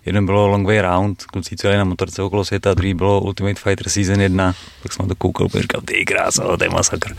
Jeden 0.06 0.26
bylo 0.26 0.46
Long 0.46 0.66
Way 0.66 0.80
Round, 0.80 1.24
kluci, 1.24 1.56
co 1.56 1.66
jeli 1.66 1.78
na 1.78 1.84
motorce 1.84 2.22
okolo 2.22 2.44
světa, 2.44 2.70
a 2.70 2.74
druhý 2.74 2.94
bylo 2.94 3.20
Ultimate 3.20 3.60
Fighter 3.60 3.88
Season 3.88 4.20
1. 4.20 4.54
Tak 4.82 4.92
jsem 4.92 5.08
to 5.08 5.14
koukal, 5.14 5.46
a 5.54 5.60
říkal, 5.60 5.80
ty 5.84 6.04
krása, 6.04 6.56
to 6.56 6.64
je 6.64 6.70
masakr. 6.70 7.16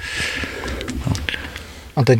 No. 1.07 1.13
A 1.95 2.03
teď 2.03 2.19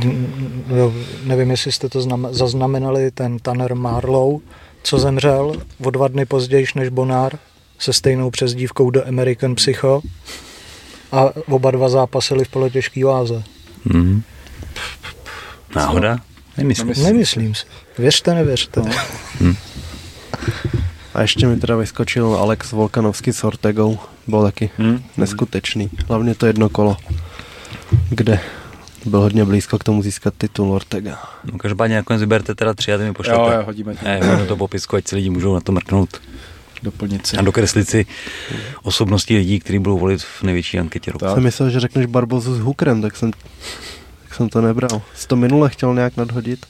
jo, 0.76 0.94
nevím, 1.24 1.52
jestli 1.52 1.72
jste 1.72 1.90
to 1.90 2.02
znam, 2.02 2.28
zaznamenali, 2.32 3.12
ten 3.12 3.40
Tanner 3.40 3.76
Marlow, 3.76 4.40
co 4.84 5.00
zemřel 5.00 5.56
o 5.84 5.90
dva 5.90 6.08
dny 6.08 6.26
později 6.26 6.66
než 6.76 6.90
Bonár 6.90 7.40
se 7.80 7.94
stejnou 7.94 8.30
přezdívkou 8.30 8.90
do 8.90 9.08
American 9.08 9.56
Psycho 9.56 10.02
a 11.12 11.30
oba 11.48 11.72
dva 11.72 11.90
zápasili 11.90 12.46
v 12.46 12.50
polotěžký 12.50 13.04
váze. 13.04 13.44
Mm. 13.86 14.24
Náhoda? 15.76 16.18
Nemyslím. 16.58 16.88
Nemyslím, 16.88 17.06
Nemyslím 17.06 17.56
si. 17.56 17.66
Věřte, 17.98 18.34
nevěřte. 18.34 18.82
No. 18.82 18.92
Hmm. 19.40 19.56
A 21.14 21.22
ještě 21.22 21.48
mi 21.48 21.60
teda 21.60 21.76
vyskočil 21.76 22.36
Alex 22.36 22.72
Volkanovský 22.72 23.34
s 23.34 23.44
Ortegou. 23.44 24.00
Byl 24.28 24.44
taky 24.44 24.70
hmm. 24.78 25.04
neskutečný. 25.18 25.90
Hlavně 26.08 26.36
to 26.36 26.46
jedno 26.46 26.70
kolo, 26.70 26.98
kde 28.10 28.40
byl 29.06 29.20
hodně 29.20 29.46
blízko 29.46 29.80
k 29.80 29.84
tomu 29.84 30.04
získat 30.04 30.34
titul 30.38 30.72
Ortega. 30.72 31.20
No 31.52 31.58
každopádně 31.58 31.96
nakonec 31.96 32.20
vyberte 32.20 32.56
teda 32.56 32.74
tři 32.74 32.94
a 32.94 32.98
ty 32.98 33.04
mi 33.04 33.14
pošlete. 33.14 33.40
Jo, 33.40 33.52
jo, 33.52 33.64
hodíme. 33.66 33.96
Ne, 34.04 34.46
to 34.48 34.58
popisku, 34.58 34.96
ať 34.96 35.08
si 35.08 35.16
lidi 35.16 35.30
můžou 35.30 35.54
na 35.54 35.60
to 35.60 35.72
mrknout. 35.72 36.22
Doplnit 36.84 37.28
si. 37.28 37.38
A 37.38 37.42
dokreslit 37.42 37.90
si 37.90 38.06
osobnosti 38.84 39.38
lidí, 39.38 39.60
kteří 39.60 39.80
budou 39.80 39.98
volit 39.98 40.22
v 40.22 40.44
největší 40.44 40.80
anketě 40.80 41.12
roku. 41.12 41.26
Jsem 41.34 41.44
myslel, 41.44 41.70
že 41.70 41.80
řekneš 41.80 42.06
Barbozu 42.06 42.56
s 42.56 42.60
Hookerem, 42.60 43.02
tak 43.02 43.16
jsem, 43.16 43.32
tak 44.24 44.34
jsem 44.36 44.50
to 44.50 44.62
nebral. 44.62 45.02
Jsi 45.16 45.28
to 45.28 45.36
minule 45.36 45.70
chtěl 45.70 45.94
nějak 45.94 46.18
nadhodit? 46.18 46.66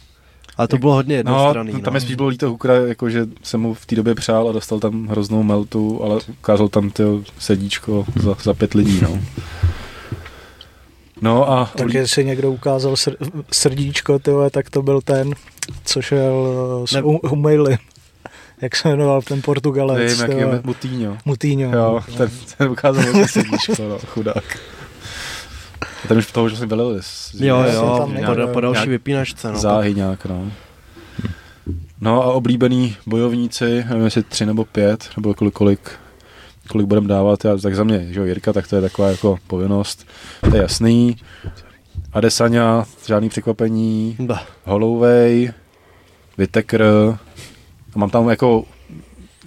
Ale 0.57 0.67
to 0.67 0.77
bylo 0.77 0.93
hodně 0.93 1.15
jednostranný. 1.15 1.73
No, 1.73 1.79
tam 1.79 1.93
no. 1.93 1.97
je 1.97 2.01
spíš 2.01 2.15
bylo 2.15 2.27
líto 2.27 2.49
Hookera, 2.49 2.73
jako 2.73 3.09
že 3.09 3.25
jsem 3.43 3.61
mu 3.61 3.73
v 3.73 3.85
té 3.85 3.95
době 3.95 4.15
přál 4.15 4.49
a 4.49 4.51
dostal 4.51 4.79
tam 4.79 5.07
hroznou 5.07 5.43
meltu, 5.43 6.03
ale 6.03 6.19
ukázal 6.39 6.67
tam 6.67 6.89
to 6.89 7.23
sedíčko 7.39 8.05
za, 8.15 8.35
za 8.43 8.53
pět 8.53 8.73
lidí. 8.73 8.99
No. 9.01 9.19
No 11.23 11.51
a... 11.51 11.65
Tak 11.75 11.93
jestli 11.93 12.25
někdo 12.25 12.51
ukázal 12.51 12.95
srdíčko, 13.51 14.19
tyhle, 14.19 14.49
tak 14.49 14.69
to 14.69 14.81
byl 14.81 15.01
ten, 15.01 15.33
co 15.85 16.01
šel 16.01 16.47
eh, 16.83 16.87
s 16.87 16.93
ne... 17.35 17.77
Jak 18.61 18.75
se 18.75 18.89
jmenoval 18.89 19.21
ten 19.21 19.41
Portugalec? 19.41 20.13
Vím, 20.13 20.21
jaký 20.21 20.37
je 20.37 20.61
Mutíňo. 20.63 21.17
Mutíňo. 21.25 21.71
Jo, 21.71 22.01
ten, 22.17 22.29
ten 22.57 22.71
ukázal 22.71 23.03
to 23.13 23.27
srdíčko, 23.27 23.89
no, 23.89 23.99
chudák. 24.07 24.59
A 26.03 26.07
ten 26.07 26.17
už 26.17 26.31
toho, 26.31 26.49
že 26.49 26.55
jsme 26.55 26.67
byli. 26.67 26.99
Jo, 27.39 27.63
jo, 27.73 28.09
po, 28.25 28.47
po 28.53 28.61
další 28.61 28.89
vypínačce. 28.89 29.51
No, 29.51 29.59
záhy 29.59 29.93
nějak, 29.93 30.25
no. 30.25 30.51
No 32.01 32.23
a 32.23 32.33
oblíbený 32.33 32.95
bojovníci, 33.05 33.85
nevím 33.89 34.05
jestli 34.05 34.23
tři 34.23 34.45
nebo 34.45 34.65
pět, 34.65 35.09
nebo 35.17 35.33
kolik, 35.33 35.53
kolik 35.53 35.91
kolik 36.67 36.87
budeme 36.87 37.07
dávat, 37.07 37.45
já, 37.45 37.57
tak 37.57 37.75
za 37.75 37.83
mě, 37.83 38.07
že 38.13 38.19
jo, 38.19 38.25
Jirka, 38.25 38.53
tak 38.53 38.67
to 38.67 38.75
je 38.75 38.81
taková 38.81 39.09
jako 39.09 39.37
povinnost, 39.47 40.07
to 40.49 40.55
je 40.55 40.61
jasný. 40.61 41.17
Adesanya, 42.13 42.85
žádný 43.07 43.29
překvapení, 43.29 44.15
da. 44.19 44.43
Holloway, 44.65 45.51
Whittaker, 46.37 46.83
a 47.95 47.99
mám 47.99 48.09
tam 48.09 48.29
jako, 48.29 48.63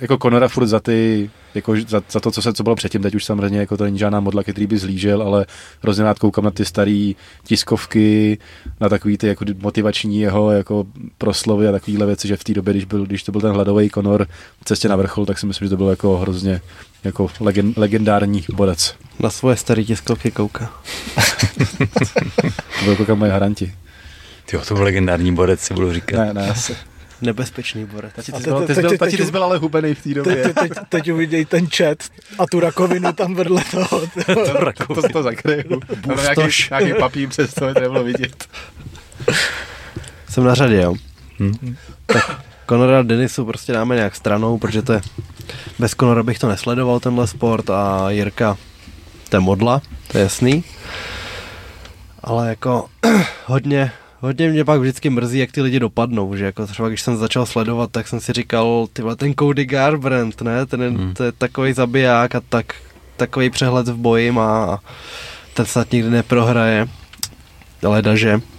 jako 0.01 0.19
Conora 0.19 0.49
furt 0.49 0.67
za 0.67 0.81
ty 0.81 1.31
jako 1.57 1.75
za, 1.89 2.02
za, 2.10 2.20
to, 2.20 2.31
co 2.31 2.43
se 2.43 2.52
co 2.52 2.62
bylo 2.62 2.76
předtím, 2.76 3.02
teď 3.02 3.15
už 3.15 3.25
samozřejmě 3.25 3.59
jako 3.59 3.76
to 3.76 3.85
není 3.85 3.99
žádná 3.99 4.20
modla, 4.20 4.43
který 4.43 4.67
by 4.67 4.78
zlížel, 4.78 5.23
ale 5.23 5.47
hrozně 5.83 6.05
rád 6.05 6.18
koukám 6.18 6.44
na 6.44 6.51
ty 6.51 6.65
staré 6.65 7.12
tiskovky, 7.44 8.39
na 8.81 8.89
takový 8.89 9.18
ty 9.18 9.26
jako 9.26 9.44
motivační 9.59 10.20
jeho 10.20 10.51
jako 10.51 10.85
proslovy 11.18 11.68
a 11.68 11.73
takovéhle 11.73 12.07
věci, 12.07 12.28
že 12.28 12.36
v 12.36 12.44
té 12.44 12.55
době, 12.55 12.73
když, 12.73 12.85
byl, 12.85 13.07
když 13.07 13.23
to 13.23 13.33
byl 13.33 13.41
ten 13.41 13.52
hladový 13.52 13.91
Conor 13.91 14.26
v 14.60 14.65
cestě 14.65 14.89
na 14.89 14.97
vrchol, 14.97 15.26
tak 15.26 15.39
si 15.39 15.47
myslím, 15.47 15.67
že 15.67 15.70
to 15.70 15.76
bylo 15.76 15.91
jako 15.91 16.18
hrozně 16.18 16.60
jako 17.05 17.28
legend, 17.41 17.76
legendární 17.76 18.44
bodec. 18.52 18.94
Na 19.20 19.31
svoje 19.31 19.57
staré 19.57 19.85
tiskovky 19.85 20.31
kouká. 20.31 20.70
to 22.78 22.85
bylo 22.85 22.97
koukám 22.97 23.18
moje 23.18 23.33
haranti. 23.33 23.75
Jo, 24.52 24.62
to 24.68 24.75
byl 24.75 24.85
legendární 24.85 25.35
borec, 25.35 25.60
si 25.60 25.75
budu 25.75 25.93
říkat. 25.93 26.18
Ne, 26.18 26.35
ne, 26.35 26.51
asi. 26.51 26.76
Nebezpečný 27.20 27.85
borec. 27.85 28.12
Tati, 28.17 28.33
A 28.33 28.36
ty, 28.39 28.43
te- 28.45 28.51
byl, 28.51 28.61
te- 28.61 28.67
ty, 28.67 28.75
teď- 28.75 28.83
byl, 28.83 28.91
teď- 28.91 28.99
tati, 28.99 29.17
ty 29.17 29.25
jsi 29.25 29.31
byl 29.33 29.45
ale 29.45 29.59
hubený 29.59 29.95
v 29.95 30.03
té 30.03 30.15
době. 30.15 30.35
teď, 30.43 30.55
teď, 30.55 30.73
teď 30.89 31.12
uviděj 31.12 31.45
ten 31.45 31.67
chat 31.77 31.99
a 32.39 32.47
tu 32.47 32.61
rakovinu 32.61 33.12
tam 33.12 33.35
vedle 33.35 33.62
toho. 33.70 34.01
To, 34.86 34.95
to, 35.03 35.09
to 35.12 35.23
zakryju. 35.23 35.81
Nějaký, 36.23 36.53
nějaký 36.70 37.01
papír 37.01 37.28
přes 37.28 37.55
to, 37.55 37.61
to 37.61 37.81
nebylo 37.81 38.05
vidět. 38.05 38.49
Jsem 40.28 40.45
na 40.45 40.55
řadě, 40.55 40.77
jo. 40.83 40.95
Hm. 41.41 41.75
Tak 42.07 42.41
Conora 42.69 43.03
Denisu 43.03 43.45
prostě 43.45 43.73
dáme 43.73 43.95
nějak 43.95 44.17
stranou, 44.17 44.59
protože 44.59 44.83
to 44.83 44.93
je, 44.93 45.01
bez 45.78 45.93
Conora 45.95 46.23
bych 46.23 46.39
to 46.39 46.49
nesledoval, 46.49 47.01
tenhle 47.01 47.27
sport 47.27 47.70
a 47.70 48.11
Jirka, 48.11 48.57
to 49.28 49.36
je 49.36 49.41
modla, 49.41 49.83
to 50.12 50.19
je 50.19 50.25
jasný. 50.25 50.65
Ale 52.23 52.49
jako 52.49 52.86
hodně, 53.47 53.93
hodně 54.20 54.49
mě 54.51 54.65
pak 54.65 54.81
vždycky 54.81 55.11
mrzí, 55.11 55.39
jak 55.39 55.53
ty 55.53 55.62
lidi 55.62 55.81
dopadnou, 55.81 56.36
že 56.36 56.45
jako 56.45 56.67
třeba 56.67 56.89
když 56.89 57.03
jsem 57.03 57.17
začal 57.17 57.47
sledovat, 57.47 57.91
tak 57.91 58.09
jsem 58.09 58.20
si 58.20 58.33
říkal, 58.33 58.86
ty 58.93 59.03
vole, 59.03 59.17
ten 59.17 59.35
Cody 59.39 59.65
Garbrandt, 59.65 60.43
ne, 60.43 60.67
ten 60.67 60.83
je, 60.83 60.89
Hmm. 60.91 61.15
to 61.15 61.25
je 61.25 61.33
takový 61.33 61.73
zabiják 61.73 62.35
a 62.35 62.41
tak, 62.49 62.75
takový 63.17 63.51
přehled 63.51 63.89
v 63.89 63.97
boji 63.97 64.33
má 64.33 64.65
a 64.65 64.78
ten 65.55 65.67
snad 65.67 65.93
nikdy 65.93 66.11
neprohraje. 66.11 66.89
Leda, 67.83 68.17
že. 68.17 68.41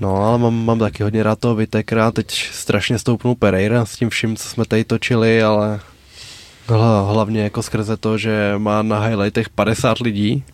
No, 0.00 0.16
ale 0.16 0.38
mám, 0.38 0.64
mám 0.64 0.78
taky 0.78 1.02
hodně 1.02 1.22
rád 1.22 1.38
toho 1.38 1.54
Vitekra, 1.54 2.10
teď 2.10 2.48
strašně 2.52 2.98
stoupnul 2.98 3.34
Pereira 3.34 3.84
s 3.86 3.96
tím 3.96 4.10
vším, 4.10 4.36
co 4.36 4.48
jsme 4.48 4.64
tady 4.64 4.84
točili, 4.84 5.42
ale 5.42 5.80
hla- 6.68 7.12
hlavně 7.12 7.42
jako 7.42 7.62
skrze 7.62 7.96
to, 7.96 8.18
že 8.18 8.54
má 8.58 8.82
na 8.82 9.00
highlightech 9.00 9.48
50 9.48 9.98
lidí, 10.00 10.44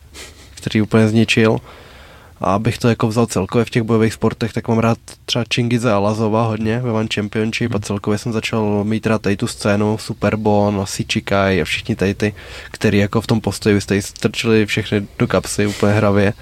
který 0.55 0.83
úplně 0.83 1.09
zničil. 1.09 1.59
A 2.43 2.55
abych 2.55 2.79
to 2.79 2.89
jako 2.89 3.09
vzal 3.09 3.27
celkově 3.27 3.65
v 3.65 3.71
těch 3.71 3.83
bojových 3.83 4.13
sportech, 4.13 4.53
tak 4.53 4.69
mám 4.69 4.79
rád 4.79 4.99
třeba 5.25 5.45
Chingize 5.55 5.93
Alazova 5.93 6.47
hodně 6.47 6.79
ve 6.79 6.93
One 6.93 7.09
Championship 7.15 7.75
a 7.75 7.79
celkově 7.79 8.19
jsem 8.19 8.33
začal 8.33 8.85
mít 8.85 9.07
rád 9.07 9.23
tady 9.23 9.37
tu 9.37 9.47
scénu, 9.47 9.99
Superbon 9.99 10.81
a 10.81 10.87
Sichikai 10.87 11.61
a 11.61 11.65
všichni 11.65 11.97
tady 11.97 12.15
ty, 12.15 12.35
který 12.71 12.99
jako 12.99 13.21
v 13.21 13.27
tom 13.27 13.41
postoji 13.41 13.81
jste 13.81 14.03
strčili 14.03 14.67
všechny 14.67 15.07
do 15.19 15.27
kapsy 15.27 15.67
úplně 15.67 15.93
hravě. 15.93 16.33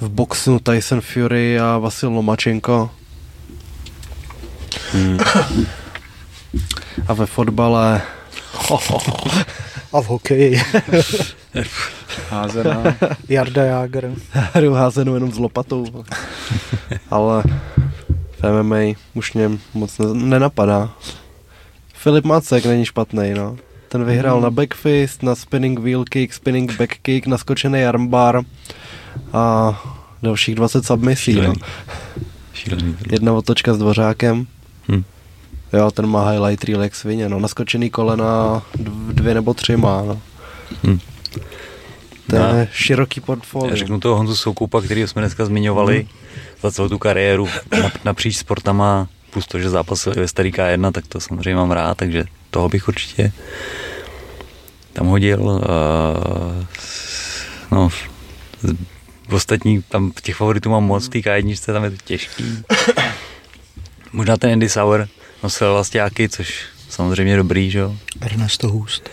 V 0.00 0.08
boxu 0.08 0.58
Tyson 0.58 1.00
Fury 1.00 1.60
a 1.60 1.78
Vasil 1.78 2.10
Lomačenko. 2.10 2.90
Hmm. 4.92 5.18
A 7.06 7.12
ve 7.14 7.26
fotbale 7.26 8.02
A 9.92 10.00
v 10.02 10.06
hokeji 10.06 10.60
Házená. 12.30 12.82
Jarda 13.28 13.64
Jágr. 13.64 14.10
hru 14.32 14.72
házenou 14.72 15.14
jenom 15.14 15.32
s 15.32 15.38
lopatou. 15.38 15.86
Ale 17.10 17.42
v 18.42 18.62
MMA 18.62 18.94
už 19.14 19.32
mě 19.32 19.50
moc 19.74 19.98
ne- 19.98 20.14
nenapadá. 20.14 20.90
Filip 21.94 22.24
Macek 22.24 22.66
není 22.66 22.84
špatný, 22.84 23.34
no. 23.34 23.56
Ten 23.88 24.04
vyhrál 24.04 24.40
na 24.40 24.50
backfist, 24.50 25.22
na 25.22 25.34
spinning 25.34 25.78
wheel 25.78 26.04
kick, 26.04 26.32
spinning 26.34 26.76
back 26.78 26.94
kick, 27.02 27.26
naskočený 27.26 27.84
armbar 27.84 28.42
a 29.32 29.74
dalších 30.22 30.54
20 30.54 30.86
submisí, 30.86 31.34
no. 31.34 31.40
Šílený. 31.42 31.60
Šílený. 32.52 32.96
Jedna 33.12 33.32
otočka 33.32 33.74
s 33.74 33.78
dvořákem. 33.78 34.46
Hm. 34.88 35.02
Jo, 35.72 35.90
ten 35.90 36.06
má 36.06 36.30
highlight 36.30 36.64
reel 36.64 36.82
jak 36.82 36.94
svině, 36.94 37.28
no. 37.28 37.38
Naskočený 37.40 37.90
kolena 37.90 38.62
dv- 38.78 39.12
dvě 39.12 39.34
nebo 39.34 39.54
tři 39.54 39.76
má, 39.76 40.02
no. 40.02 40.20
Hm. 40.86 40.98
To 42.30 42.36
je 42.36 42.42
No. 42.42 42.66
široký 42.72 43.20
Já 43.20 43.26
portfolio. 43.26 43.76
řeknu 43.76 44.00
toho 44.00 44.16
Honzu 44.16 44.36
Soukupa, 44.36 44.80
který 44.80 45.06
jsme 45.06 45.22
dneska 45.22 45.44
zmiňovali 45.44 46.06
za 46.62 46.70
celou 46.72 46.88
tu 46.88 46.98
kariéru 46.98 47.46
nap- 47.70 47.98
napříč 48.04 48.36
sportama, 48.36 49.08
plus 49.30 49.46
to, 49.46 49.58
že 49.58 49.70
zápasil 49.70 50.12
i 50.16 50.20
ve 50.20 50.28
starý 50.28 50.52
K1, 50.52 50.92
tak 50.92 51.06
to 51.06 51.20
samozřejmě 51.20 51.54
mám 51.54 51.70
rád, 51.70 51.96
takže 51.98 52.24
toho 52.50 52.68
bych 52.68 52.88
určitě 52.88 53.32
tam 54.92 55.06
hodil. 55.06 55.40
Uh, 55.42 55.60
no, 57.70 57.88
z- 58.62 58.74
v 59.28 59.34
ostatní, 59.34 59.82
tam 59.82 60.12
těch 60.22 60.36
favoritů 60.36 60.70
mám 60.70 60.84
moc, 60.84 61.06
v 61.06 61.08
té 61.08 61.18
K1, 61.18 61.72
tam 61.72 61.84
je 61.84 61.90
to 61.90 61.96
těžký. 62.04 62.62
Možná 64.12 64.36
ten 64.36 64.52
Andy 64.52 64.68
Sauer 64.68 65.08
nosil 65.42 65.72
vlastňáky, 65.72 66.28
což 66.28 66.64
samozřejmě 66.88 67.36
dobrý, 67.36 67.70
že 67.70 67.78
jo. 67.78 67.96
Ernesto 68.20 68.68
Hust. 68.68 69.08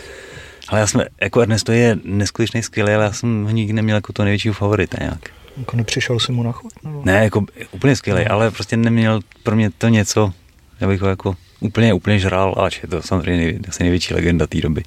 Ale 0.68 0.80
já 0.80 0.86
jsem, 0.86 1.02
jako 1.20 1.40
Ernesto 1.40 1.72
je 1.72 1.98
neskutečný 2.04 2.62
skvělý, 2.62 2.92
ale 2.92 3.04
já 3.04 3.12
jsem 3.12 3.44
ho 3.44 3.50
nikdy 3.50 3.72
neměl 3.72 3.96
jako 3.96 4.12
to 4.12 4.24
největšího 4.24 4.54
favorita 4.54 4.96
nějak. 5.00 5.30
Jako 5.56 5.76
nepřišel 5.76 6.20
si 6.20 6.32
mu 6.32 6.42
na 6.42 6.52
chod? 6.52 6.72
Nebo? 6.84 7.02
Ne, 7.04 7.24
jako 7.24 7.44
úplně 7.70 7.96
skvělý, 7.96 8.24
No. 8.24 8.32
ale 8.32 8.50
prostě 8.50 8.76
neměl 8.76 9.20
pro 9.42 9.56
mě 9.56 9.70
to 9.78 9.88
něco, 9.88 10.32
já 10.80 10.88
bych 10.88 11.00
ho 11.00 11.08
jako 11.08 11.36
úplně, 11.60 11.94
úplně 11.94 12.18
žral, 12.18 12.54
ač 12.66 12.82
je 12.82 12.88
to 12.88 13.02
samozřejmě 13.02 13.44
nej, 13.44 13.60
asi 13.68 13.82
největší 13.82 14.14
legenda 14.14 14.46
té 14.46 14.60
doby. 14.60 14.82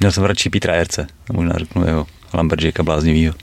Měl 0.00 0.12
jsem 0.12 0.24
radši 0.24 0.50
Petra 0.50 0.74
Erce, 0.74 1.06
a 1.30 1.32
možná 1.32 1.52
řeknu 1.58 1.86
jeho 1.86 2.06
Lumberjacka 2.34 2.82
bláznivýho. 2.82 3.34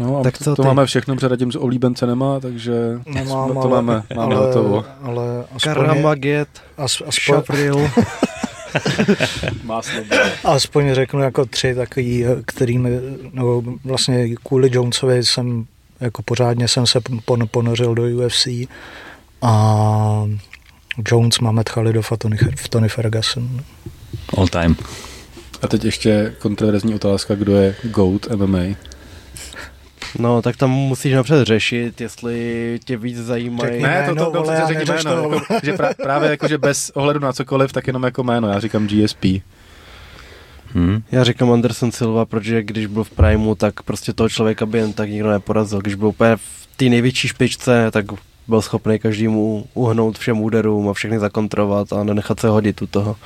No 0.00 0.20
a 0.20 0.22
Tak 0.22 0.38
co 0.38 0.56
to 0.56 0.62
ty? 0.62 0.66
máme 0.68 0.86
všechno, 0.86 1.14
protože 1.14 1.28
Radim 1.28 1.52
z 1.52 1.56
oblíbence 1.56 2.06
nemá, 2.06 2.40
takže 2.40 2.72
Nemám, 3.06 3.52
to 3.52 3.60
ale, 3.60 3.70
máme, 3.70 4.02
máme 4.16 4.34
ale, 4.36 4.46
hotovo. 4.46 4.84
ale 5.02 5.44
aspoň, 5.56 5.60
Karamaget, 5.74 6.48
as, 6.76 7.02
aspoň. 7.06 7.42
Máslo. 9.64 10.00
aspoň 10.44 10.94
řeknu 10.94 11.20
jako 11.20 11.44
tři 11.46 11.74
takový, 11.74 12.24
kterými, 12.46 12.90
nebo 13.32 13.62
vlastně 13.84 14.28
kvůli 14.48 14.70
Jonesovi 14.72 15.24
jsem 15.24 15.64
jako 16.00 16.22
pořádně 16.22 16.68
jsem 16.68 16.86
se 16.86 17.00
pon, 17.24 17.48
ponořil 17.50 17.94
do 17.94 18.02
UFC 18.02 18.46
a 19.42 20.24
Jones, 21.10 21.38
Mamet 21.38 21.68
Khalidov 21.68 22.12
a 22.12 22.16
Tony, 22.16 22.38
Tony 22.70 22.88
Ferguson. 22.88 23.60
All 24.36 24.48
time. 24.48 24.76
A 25.62 25.66
teď 25.68 25.84
ještě 25.84 26.34
kontroverzní 26.38 26.94
otázka, 26.94 27.34
kdo 27.34 27.56
je 27.56 27.74
GOAT 27.84 28.26
MMA. 28.36 28.58
No, 30.18 30.42
tak 30.42 30.56
tam 30.56 30.70
musíš 30.70 31.12
napřed 31.12 31.44
řešit, 31.44 32.00
jestli 32.00 32.78
tě 32.84 32.96
víc 32.96 33.18
zajímají. 33.18 33.82
Ne, 33.82 34.12
to, 34.18 34.30
to, 34.30 34.50
já 34.52 34.66
řekni 34.66 34.84
jméno, 34.84 35.34
jako, 35.34 35.40
že 35.62 35.72
pra, 35.72 35.90
právě 36.02 36.30
jako, 36.30 36.48
že 36.48 36.58
bez 36.58 36.90
ohledu 36.90 37.20
na 37.20 37.32
cokoliv, 37.32 37.72
tak 37.72 37.86
jenom 37.86 38.02
jako 38.02 38.22
jméno, 38.22 38.48
já 38.48 38.60
říkám 38.60 38.86
GSP. 38.86 39.24
Hm? 40.74 41.02
Já 41.12 41.24
říkám 41.24 41.52
Anderson 41.52 41.92
Silva, 41.92 42.24
protože 42.24 42.62
když 42.62 42.86
byl 42.86 43.04
v 43.04 43.10
Primeu, 43.10 43.54
tak 43.54 43.82
prostě 43.82 44.12
toho 44.12 44.28
člověka 44.28 44.66
by 44.66 44.78
jen 44.78 44.92
tak 44.92 45.10
nikdo 45.10 45.30
neporazil. 45.30 45.80
Když 45.80 45.94
byl 45.94 46.08
úplně 46.08 46.36
v 46.36 46.68
té 46.76 46.84
největší 46.84 47.28
špičce, 47.28 47.90
tak 47.90 48.04
byl 48.48 48.62
schopný 48.62 48.98
každému 48.98 49.66
uhnout 49.74 50.18
všem 50.18 50.40
úderům 50.40 50.88
a 50.88 50.92
všechny 50.92 51.18
zakontrovat 51.18 51.92
a 51.92 52.04
nenechat 52.04 52.40
se 52.40 52.48
hodit 52.48 52.82
u 52.82 52.86
toho. 52.86 53.16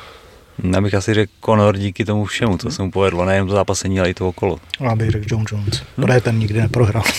Já 0.62 0.80
bych 0.80 0.94
asi 0.94 1.14
řekl 1.14 1.32
Conor 1.44 1.76
díky 1.78 2.04
tomu 2.04 2.24
všemu, 2.24 2.58
co 2.58 2.70
se 2.70 2.82
mu 2.82 2.90
povedlo, 2.90 3.24
nejenom 3.24 3.48
to 3.48 3.54
zápasení, 3.54 4.00
ale 4.00 4.10
i 4.10 4.14
to 4.14 4.28
okolo. 4.28 4.58
Já 4.80 4.96
bych 4.96 5.10
řekl 5.10 5.26
John 5.30 5.44
Jones, 5.52 5.82
protože 5.96 6.20
ten 6.20 6.38
nikdy 6.38 6.60
neprohrál. 6.60 7.04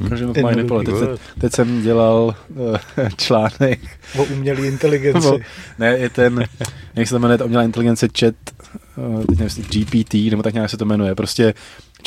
Of 0.00 0.34
Ten. 0.34 0.66
Teď, 0.84 0.96
se, 0.98 1.18
teď 1.40 1.52
jsem 1.52 1.82
dělal 1.82 2.34
uh, 2.48 2.76
článek, 3.16 3.80
O 4.18 4.24
umělé 4.24 4.66
inteligenci. 4.66 5.28
nebo, 5.30 5.38
ne, 5.78 5.98
je 5.98 6.10
ten, 6.10 6.44
jak 6.94 7.08
se 7.08 7.14
to 7.14 7.18
jmenuje, 7.18 7.38
ta 7.38 7.44
umělá 7.44 7.62
inteligence 7.62 8.08
chat, 8.20 8.34
uh, 8.96 9.20
teď 9.20 9.28
nevím, 9.28 9.44
jestli 9.44 9.62
GPT, 9.62 10.14
nebo 10.14 10.42
tak 10.42 10.54
nějak 10.54 10.70
se 10.70 10.76
to 10.76 10.84
jmenuje, 10.84 11.14
prostě 11.14 11.54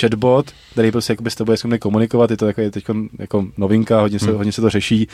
chatbot, 0.01 0.51
který 0.72 0.91
prostě 0.91 1.14
jakoby 1.14 1.32
s 1.32 1.35
tebou 1.35 1.51
je 1.51 1.58
schopný 1.58 1.80
komunikovat, 1.80 2.32
je 2.32 2.38
to 2.38 2.45
takový 2.45 2.72
teď 2.72 2.85
jako 3.19 3.45
novinka, 3.58 4.01
hodně 4.01 4.19
se, 4.19 4.25
Hmm. 4.25 4.35
hodně 4.38 4.51
se 4.51 4.61
to 4.61 4.69
řeší, 4.69 5.08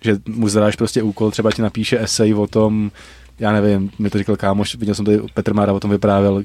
že 0.00 0.16
mu 0.28 0.48
zadáš 0.48 0.76
prostě 0.76 1.02
úkol, 1.02 1.30
třeba 1.30 1.52
ti 1.52 1.62
napíše 1.62 2.00
esej 2.00 2.34
o 2.34 2.46
tom, 2.46 2.90
já 3.38 3.52
nevím, 3.52 3.90
mi 3.98 4.10
to 4.10 4.18
říkal 4.18 4.36
kámoš, 4.36 4.74
viděl 4.74 4.94
jsem 4.94 5.04
tady, 5.04 5.20
Petr 5.34 5.54
Mára 5.54 5.72
o 5.72 5.80
tom 5.80 5.90
vyprávěl, 5.90 6.42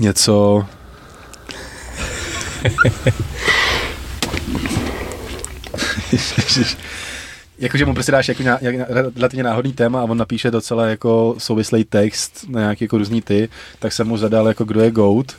něco, 0.00 0.66
Jakože 7.58 7.86
mu 7.86 7.94
prostě 7.94 8.12
dáš 8.12 8.28
jako 8.28 8.42
nějak, 8.42 8.62
relativně 9.16 9.42
náhodný 9.42 9.72
téma 9.72 10.00
a 10.00 10.04
on 10.04 10.18
napíše 10.18 10.50
docela 10.50 10.86
jako 10.86 11.34
souvislý 11.38 11.84
text 11.84 12.44
na 12.48 12.60
nějaký 12.60 12.84
jako 12.84 12.98
různý 12.98 13.22
ty, 13.22 13.48
tak 13.78 13.92
jsem 13.92 14.08
mu 14.08 14.16
zadal 14.16 14.48
jako 14.48 14.64
kdo 14.64 14.80
je 14.80 14.90
GOAT, 14.90 15.36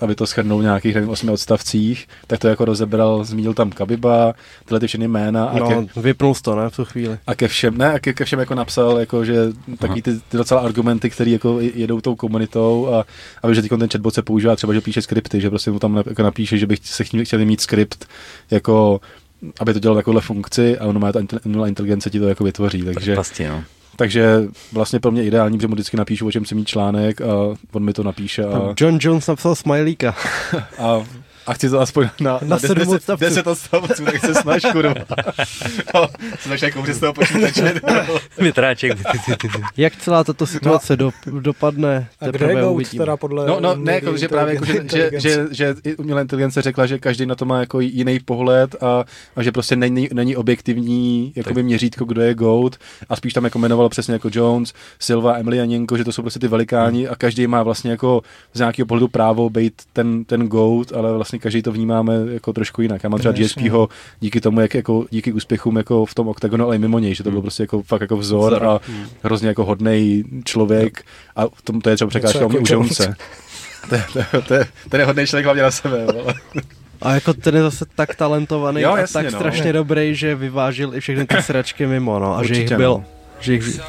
aby 0.00 0.14
to 0.14 0.26
schrnul 0.26 0.58
v 0.58 0.62
nějakých 0.62 0.94
nevím, 0.94 1.10
osmi 1.10 1.30
odstavcích, 1.30 2.08
tak 2.26 2.38
to 2.38 2.48
jako 2.48 2.64
rozebral, 2.64 3.24
zmínil 3.24 3.54
tam 3.54 3.70
Kabiba, 3.70 4.34
tyhle 4.64 4.80
ty 4.80 4.86
všechny 4.86 5.08
jména 5.08 5.44
a, 5.44 5.58
No, 5.58 5.68
ke, 5.68 6.00
vypnul 6.00 6.34
to, 6.42 6.56
ne, 6.56 6.70
v 6.70 6.76
tu 6.76 6.84
chvíli. 6.84 7.18
a 7.26 7.34
ke 7.34 7.48
všem, 7.48 7.78
ne, 7.78 7.92
a 7.92 7.98
ke, 7.98 8.12
ke 8.12 8.24
všem 8.24 8.38
jako 8.38 8.54
napsal, 8.54 8.98
jako, 8.98 9.24
že 9.24 9.36
takový 9.78 10.02
ty, 10.02 10.20
ty 10.28 10.36
docela 10.36 10.60
argumenty, 10.60 11.10
které 11.10 11.30
jako 11.30 11.60
jedou 11.60 12.00
tou 12.00 12.14
komunitou 12.16 12.88
a, 12.94 13.04
a 13.42 13.52
že 13.52 13.62
teď 13.62 13.70
ten 13.70 13.88
chatbot 13.88 14.14
se 14.14 14.22
používá 14.22 14.56
třeba, 14.56 14.72
že 14.72 14.80
píše 14.80 15.02
skripty, 15.02 15.40
že 15.40 15.50
prostě 15.50 15.70
mu 15.70 15.78
tam 15.78 16.02
jako 16.06 16.22
napíše, 16.22 16.58
že 16.58 16.66
bych 16.66 16.78
se 16.82 17.04
chtěl, 17.04 17.24
chtěli 17.24 17.44
mít 17.44 17.60
skript 17.60 18.08
jako 18.50 19.00
aby 19.60 19.72
to 19.72 19.78
dělalo 19.78 19.98
takovouhle 19.98 20.20
funkci 20.22 20.78
a 20.78 20.86
ono 20.86 21.00
má 21.00 21.12
ta 21.12 21.20
umělá 21.44 21.68
inteligence 21.68 22.10
ti 22.10 22.20
to 22.20 22.28
jako 22.28 22.44
vytvoří, 22.44 22.82
takže 22.82 23.16
Pasti, 23.16 23.48
no. 23.48 23.64
Takže 23.96 24.42
vlastně 24.72 25.00
pro 25.00 25.10
mě 25.10 25.24
ideální, 25.24 25.58
protože 25.58 25.68
mu 25.68 25.74
vždycky 25.74 25.96
napíšu, 25.96 26.26
o 26.26 26.32
čem 26.32 26.44
si 26.44 26.54
mít 26.54 26.68
článek 26.68 27.20
a 27.20 27.26
on 27.72 27.84
mi 27.84 27.92
to 27.92 28.02
napíše. 28.02 28.44
A, 28.44 28.74
John 28.80 28.98
Jones 29.00 29.26
napsal 29.26 29.54
smajlíka. 29.54 30.14
a 30.78 31.02
a 31.46 31.54
chci 31.54 31.70
to 31.70 31.80
aspoň 31.80 32.08
na, 32.20 32.32
Na 32.32 32.38
na 32.42 32.58
sedm 32.58 32.78
10, 32.78 32.94
odstavců. 32.94 33.24
10 33.24 33.46
odstavců, 33.46 34.04
tak 34.04 34.18
se 34.20 34.34
snaž, 34.34 34.62
kurva. 34.72 34.94
No, 35.94 36.08
se 36.30 36.36
snaž 36.42 36.62
jako 36.62 36.84
z 36.92 37.00
toho 37.00 37.12
počítače. 37.12 37.74
Větráček. 38.38 38.98
Jak 39.76 39.96
celá 39.96 40.24
tato 40.24 40.46
situace 40.46 40.96
do, 40.96 41.10
dopadne, 41.40 42.08
A 42.20 42.26
kde 42.26 42.44
je 42.44 42.48
teprve 42.48 42.66
uvidíme. 42.68 43.02
teda 43.02 43.16
podle... 43.16 43.46
No, 43.46 43.60
no 43.60 43.76
ne, 43.76 43.92
jako, 43.94 44.16
že 44.16 44.28
právě 44.28 44.54
jako, 44.54 44.66
že, 44.66 44.84
že, 44.92 45.10
že, 45.20 45.46
že 45.50 45.74
i 45.84 45.96
umělá 45.96 46.20
inteligence 46.20 46.62
řekla, 46.62 46.86
že 46.86 46.98
každý 46.98 47.26
na 47.26 47.34
to 47.34 47.44
má 47.44 47.60
jako 47.60 47.80
jiný 47.80 48.20
pohled 48.20 48.82
a, 48.82 49.04
a 49.36 49.42
že 49.42 49.52
prostě 49.52 49.76
není, 49.76 50.08
není 50.12 50.36
objektivní 50.36 51.32
jakoby 51.36 51.62
měřítko, 51.62 52.04
kdo 52.04 52.22
je 52.22 52.34
GOAT 52.34 52.76
a 53.08 53.16
spíš 53.16 53.32
tam 53.32 53.44
jako 53.44 53.58
jmenoval 53.58 53.88
přesně 53.88 54.12
jako 54.14 54.28
Jones, 54.32 54.72
Silva, 54.98 55.36
Emily 55.36 55.60
a 55.60 55.64
Něnko, 55.64 55.96
že 55.96 56.04
to 56.04 56.12
jsou 56.12 56.22
prostě 56.22 56.38
ty 56.38 56.48
velikáni 56.48 57.08
a 57.08 57.16
každý 57.16 57.46
má 57.46 57.62
vlastně 57.62 57.90
jako 57.90 58.22
z 58.52 58.58
nějakého 58.58 58.86
pohledu 58.86 59.08
právo 59.08 59.50
být 59.50 59.82
ten, 59.92 60.24
ten 60.24 60.48
GOAT, 60.48 60.92
ale 60.92 61.12
vlastně 61.12 61.33
každý 61.38 61.62
to 61.62 61.72
vnímáme 61.72 62.14
jako 62.32 62.52
trošku 62.52 62.82
jinak. 62.82 63.04
Já 63.04 63.08
mám 63.10 63.18
třeba 63.18 63.34
No. 63.38 63.44
GSPho 63.44 63.88
díky 64.20 64.40
tomu, 64.40 64.60
jak 64.60 64.74
jako 64.74 65.04
díky 65.10 65.32
úspěchům 65.32 65.76
jako 65.76 66.06
v 66.06 66.14
tom 66.14 66.28
oktagonu, 66.28 66.64
ale 66.64 66.76
i 66.76 66.78
mimo 66.78 66.98
něj, 66.98 67.14
že 67.14 67.22
to 67.24 67.30
byl 67.30 67.42
prostě 67.42 67.62
jako 67.62 67.82
fakt 67.82 68.00
jako 68.00 68.16
vzor, 68.16 68.52
Vzor. 68.52 68.66
a 68.66 68.80
hrozně 69.22 69.48
jako 69.48 69.64
hodnej 69.64 70.24
člověk 70.44 71.02
a 71.36 71.46
v 71.46 71.62
tom 71.64 71.80
to 71.80 71.90
je 71.90 71.96
třeba 71.96 72.08
překážka 72.08 72.38
jako 72.38 72.56
u 72.58 72.64
Jones. 72.66 72.70
Jonese. 73.00 73.14
To 73.88 73.94
je- 73.94 74.04
to 74.30 74.42
to 74.42 74.54
je- 74.54 74.66
Ten 74.88 75.00
je 75.00 75.06
hodný 75.06 75.26
člověk 75.26 75.44
hlavně 75.44 75.62
na 75.62 75.70
sebe. 75.70 76.06
vole. 76.12 76.34
A 77.02 77.14
jako 77.14 77.34
ten 77.34 77.54
je 77.56 77.62
zase 77.62 77.84
tak 77.94 78.14
talentovaný 78.14 78.80
Jo, 78.80 78.92
a 78.92 78.98
jasně, 78.98 79.12
tak 79.22 79.32
no. 79.32 79.38
strašně 79.38 79.72
dobrý, 79.72 80.14
že 80.14 80.34
vyvážil 80.34 80.94
i 80.94 81.00
všechny 81.00 81.26
ty 81.26 81.42
sračky 81.42 81.86
mimo, 81.86 82.18
no. 82.18 82.36
A 82.36 82.42
že 82.42 82.54
jich 82.54 82.58
Určitě, 82.62 82.76
byl. 82.76 82.90
no. 82.90 83.04
Že 83.40 83.52
jich, 83.52 83.80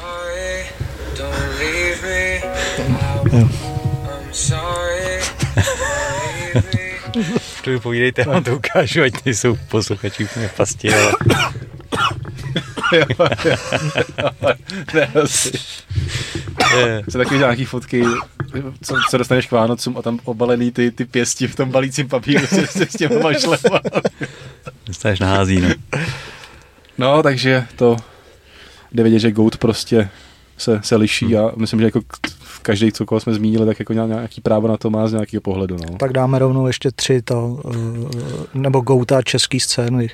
Sorry, 4.32 5.20
To 7.64 7.70
vypovídejte, 7.70 8.22
já 8.26 8.32
vám 8.32 8.44
to 8.44 8.56
ukážu, 8.56 9.02
ať 9.02 9.12
nejsou 9.24 9.58
posluchači 9.68 10.24
úplně 10.24 10.50
pasti, 10.56 10.94
ale 10.94 11.12
Ne, 14.94 15.10
asi. 15.22 15.52
Jsou 17.08 17.18
takový 17.18 17.38
nějaký 17.38 17.64
fotky, 17.64 18.02
co, 18.82 18.94
co 19.10 19.18
dostaneš 19.18 19.46
k 19.46 19.52
Vánocům 19.52 19.98
a 19.98 20.02
tam 20.02 20.18
obalený 20.24 20.70
ty, 20.72 20.90
ty 20.90 21.04
pěsti 21.04 21.46
v 21.48 21.56
tom 21.56 21.70
balícím 21.70 22.08
papíru 22.08 22.46
s, 22.46 22.52
s, 22.52 22.76
s 22.76 22.96
těma 22.96 23.18
mašlema. 23.18 23.80
dostaneš 24.86 25.20
na 25.20 25.26
hází, 25.26 25.60
no. 25.60 25.68
No, 26.98 27.22
takže 27.22 27.64
to 27.76 27.96
jde 28.92 29.02
vidět, 29.02 29.18
že 29.18 29.30
Goat 29.32 29.56
prostě 29.56 30.08
se, 30.58 30.80
se 30.84 30.96
liší 30.96 31.36
a 31.36 31.50
myslím, 31.56 31.80
že 31.80 31.84
jako 31.86 32.00
každý, 32.62 32.92
co 32.92 33.06
koho 33.06 33.20
jsme 33.20 33.34
zmínili, 33.34 33.66
tak 33.66 33.78
jako 33.78 33.92
nějak- 33.92 34.08
nějaký 34.08 34.40
právo 34.40 34.68
na 34.68 34.76
to 34.76 34.90
má 34.90 35.08
z 35.08 35.12
nějakého 35.12 35.40
pohledu. 35.40 35.76
No. 35.90 35.96
Tak 35.98 36.12
dáme 36.12 36.38
rovnou 36.38 36.66
ještě 36.66 36.90
tři 36.90 37.22
to, 37.22 37.60
eh, 37.74 37.78
nebo 38.54 38.80
Gouta 38.80 39.22
český 39.22 39.60
scény. 39.60 40.10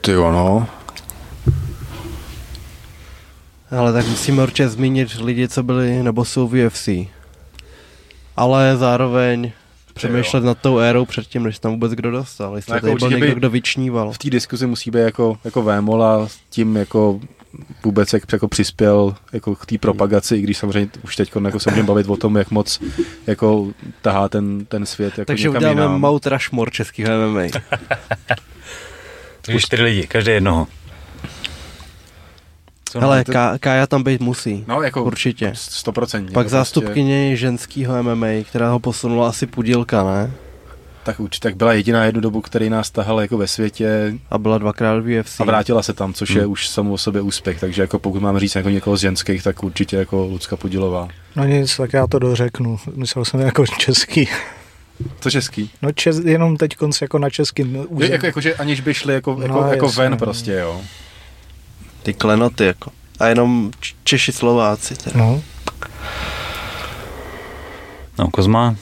Ty 0.00 0.10
jo, 0.12 0.32
no. 0.32 0.66
ale 3.70 3.92
tak 3.92 4.08
musíme 4.08 4.42
určitě 4.42 4.68
zmínit 4.68 5.08
lidi, 5.20 5.48
co 5.48 5.62
byli 5.62 6.02
nebo 6.02 6.24
jsou 6.24 6.48
v 6.48 6.66
UFC. 6.66 6.88
Ale 8.36 8.76
zároveň 8.76 9.50
přemýšlet 9.94 10.44
nad 10.44 10.58
tou 10.58 10.78
érou 10.78 11.04
předtím, 11.04 11.42
než 11.42 11.58
tam 11.58 11.72
vůbec 11.72 11.92
kdo 11.92 12.10
dostal. 12.10 12.56
Jestli 12.56 12.70
No, 12.70 12.76
jako 12.76 12.86
tady 12.86 12.94
byl 12.98 13.04
určitě 13.06 13.14
někdo, 13.20 13.34
by- 13.34 13.38
kdo 13.40 13.50
vyčníval. 13.50 14.12
v 14.12 14.18
té 14.18 14.30
diskuzi 14.30 14.66
musí 14.66 14.90
být 14.90 14.98
jako, 14.98 15.36
jako 15.44 15.62
Vémol 15.62 16.02
a 16.04 16.28
tím 16.50 16.76
jako 16.76 17.20
vůbec 17.84 18.12
jak 18.12 18.32
jako 18.32 18.48
přispěl 18.48 19.14
jako 19.32 19.54
k 19.54 19.66
té 19.66 19.78
propagaci, 19.78 20.36
i 20.36 20.40
když 20.40 20.58
samozřejmě 20.58 20.90
už 21.04 21.16
teď 21.16 21.32
jako 21.44 21.60
se 21.60 21.70
můžeme 21.70 21.86
bavit 21.86 22.08
o 22.08 22.16
tom, 22.16 22.36
jak 22.36 22.50
moc 22.50 22.80
jako 23.26 23.68
tahá 24.02 24.28
ten, 24.28 24.64
ten 24.64 24.86
svět 24.86 25.18
jako 25.18 25.24
Takže 25.26 25.48
někam 25.48 25.56
uděláme 25.62 25.80
jinam. 25.80 26.00
Mount 26.00 26.26
Rushmore 26.26 26.70
českého 26.70 27.28
MMA. 27.28 27.42
Takže 29.42 29.60
čtyři 29.60 29.82
lidi, 29.82 30.06
každý 30.06 30.32
jednoho. 30.32 30.66
Co 32.84 33.00
Hele, 33.00 33.24
to- 33.24 33.32
Ká- 33.32 33.58
Kája 33.58 33.86
tam 33.86 34.02
být 34.02 34.20
musí. 34.20 34.64
No, 34.68 34.82
jako 34.82 35.04
Určitě. 35.04 35.50
stoprocentně. 35.54 36.32
Pak 36.34 36.46
to 36.46 36.50
zástupkyně 36.50 37.36
ženského 37.36 38.02
MMA, 38.02 38.26
která 38.48 38.70
ho 38.70 38.78
posunula 38.78 39.28
asi 39.28 39.46
pudílka, 39.46 40.04
ne? 40.04 40.30
Tak 41.08 41.20
určitě, 41.20 41.42
tak 41.48 41.56
byla 41.56 41.72
jediná 41.72 42.04
jednu 42.04 42.20
dobu, 42.20 42.40
který 42.40 42.70
nás 42.70 42.90
tahal 42.90 43.20
jako 43.20 43.36
ve 43.38 43.46
světě 43.46 44.14
A 44.30 44.38
byla 44.38 44.58
dvakrát 44.58 45.00
v 45.00 45.20
UFC. 45.20 45.40
a 45.40 45.44
vrátila 45.44 45.82
se 45.82 45.92
tam, 45.92 46.12
což 46.14 46.30
je 46.30 46.42
Hmm. 46.42 46.50
už 46.52 46.68
samo 46.68 46.92
o 46.92 46.98
sobě 46.98 47.20
úspěch, 47.20 47.60
takže 47.60 47.82
jako 47.82 47.98
pokud 47.98 48.22
mám 48.22 48.38
říct 48.38 48.54
jako 48.54 48.68
někoho 48.68 48.96
z 48.96 49.00
ženských, 49.00 49.42
tak 49.42 49.62
určitě 49.64 49.96
jako 49.96 50.24
Lucka 50.26 50.56
Podilová. 50.56 51.08
No 51.36 51.44
nic, 51.44 51.76
tak 51.76 51.92
já 51.92 52.06
to 52.06 52.18
dořeknu. 52.18 52.78
Myslel 52.94 53.24
jsem 53.24 53.40
jako 53.40 53.66
český. 53.66 54.28
Co 55.20 55.30
český? 55.30 55.70
No 55.82 55.92
čes, 55.92 56.18
jenom 56.24 56.56
teď 56.56 56.76
konc 56.76 57.00
jako 57.02 57.18
na 57.18 57.30
českým 57.30 57.74
Je, 57.74 57.86
území. 57.86 58.12
jako, 58.12 58.26
jako, 58.26 58.40
že 58.40 58.54
aniž 58.54 58.80
by 58.80 58.94
šli 58.94 59.14
jako, 59.14 59.38
jako, 59.42 59.54
No, 59.62 59.68
jako 59.70 59.86
jasně, 59.86 60.02
ven 60.02 60.12
no. 60.12 60.18
prostě, 60.18 60.52
jo. 60.52 60.80
Ty 62.02 62.14
klenoty, 62.14 62.64
jako. 62.64 62.90
A 63.20 63.26
jenom 63.26 63.70
Češi, 64.04 64.32
Slováci. 64.32 64.96
Teda. 64.96 65.18
No, 65.18 65.42
No, 68.18 68.28
Kozma, 68.30 68.76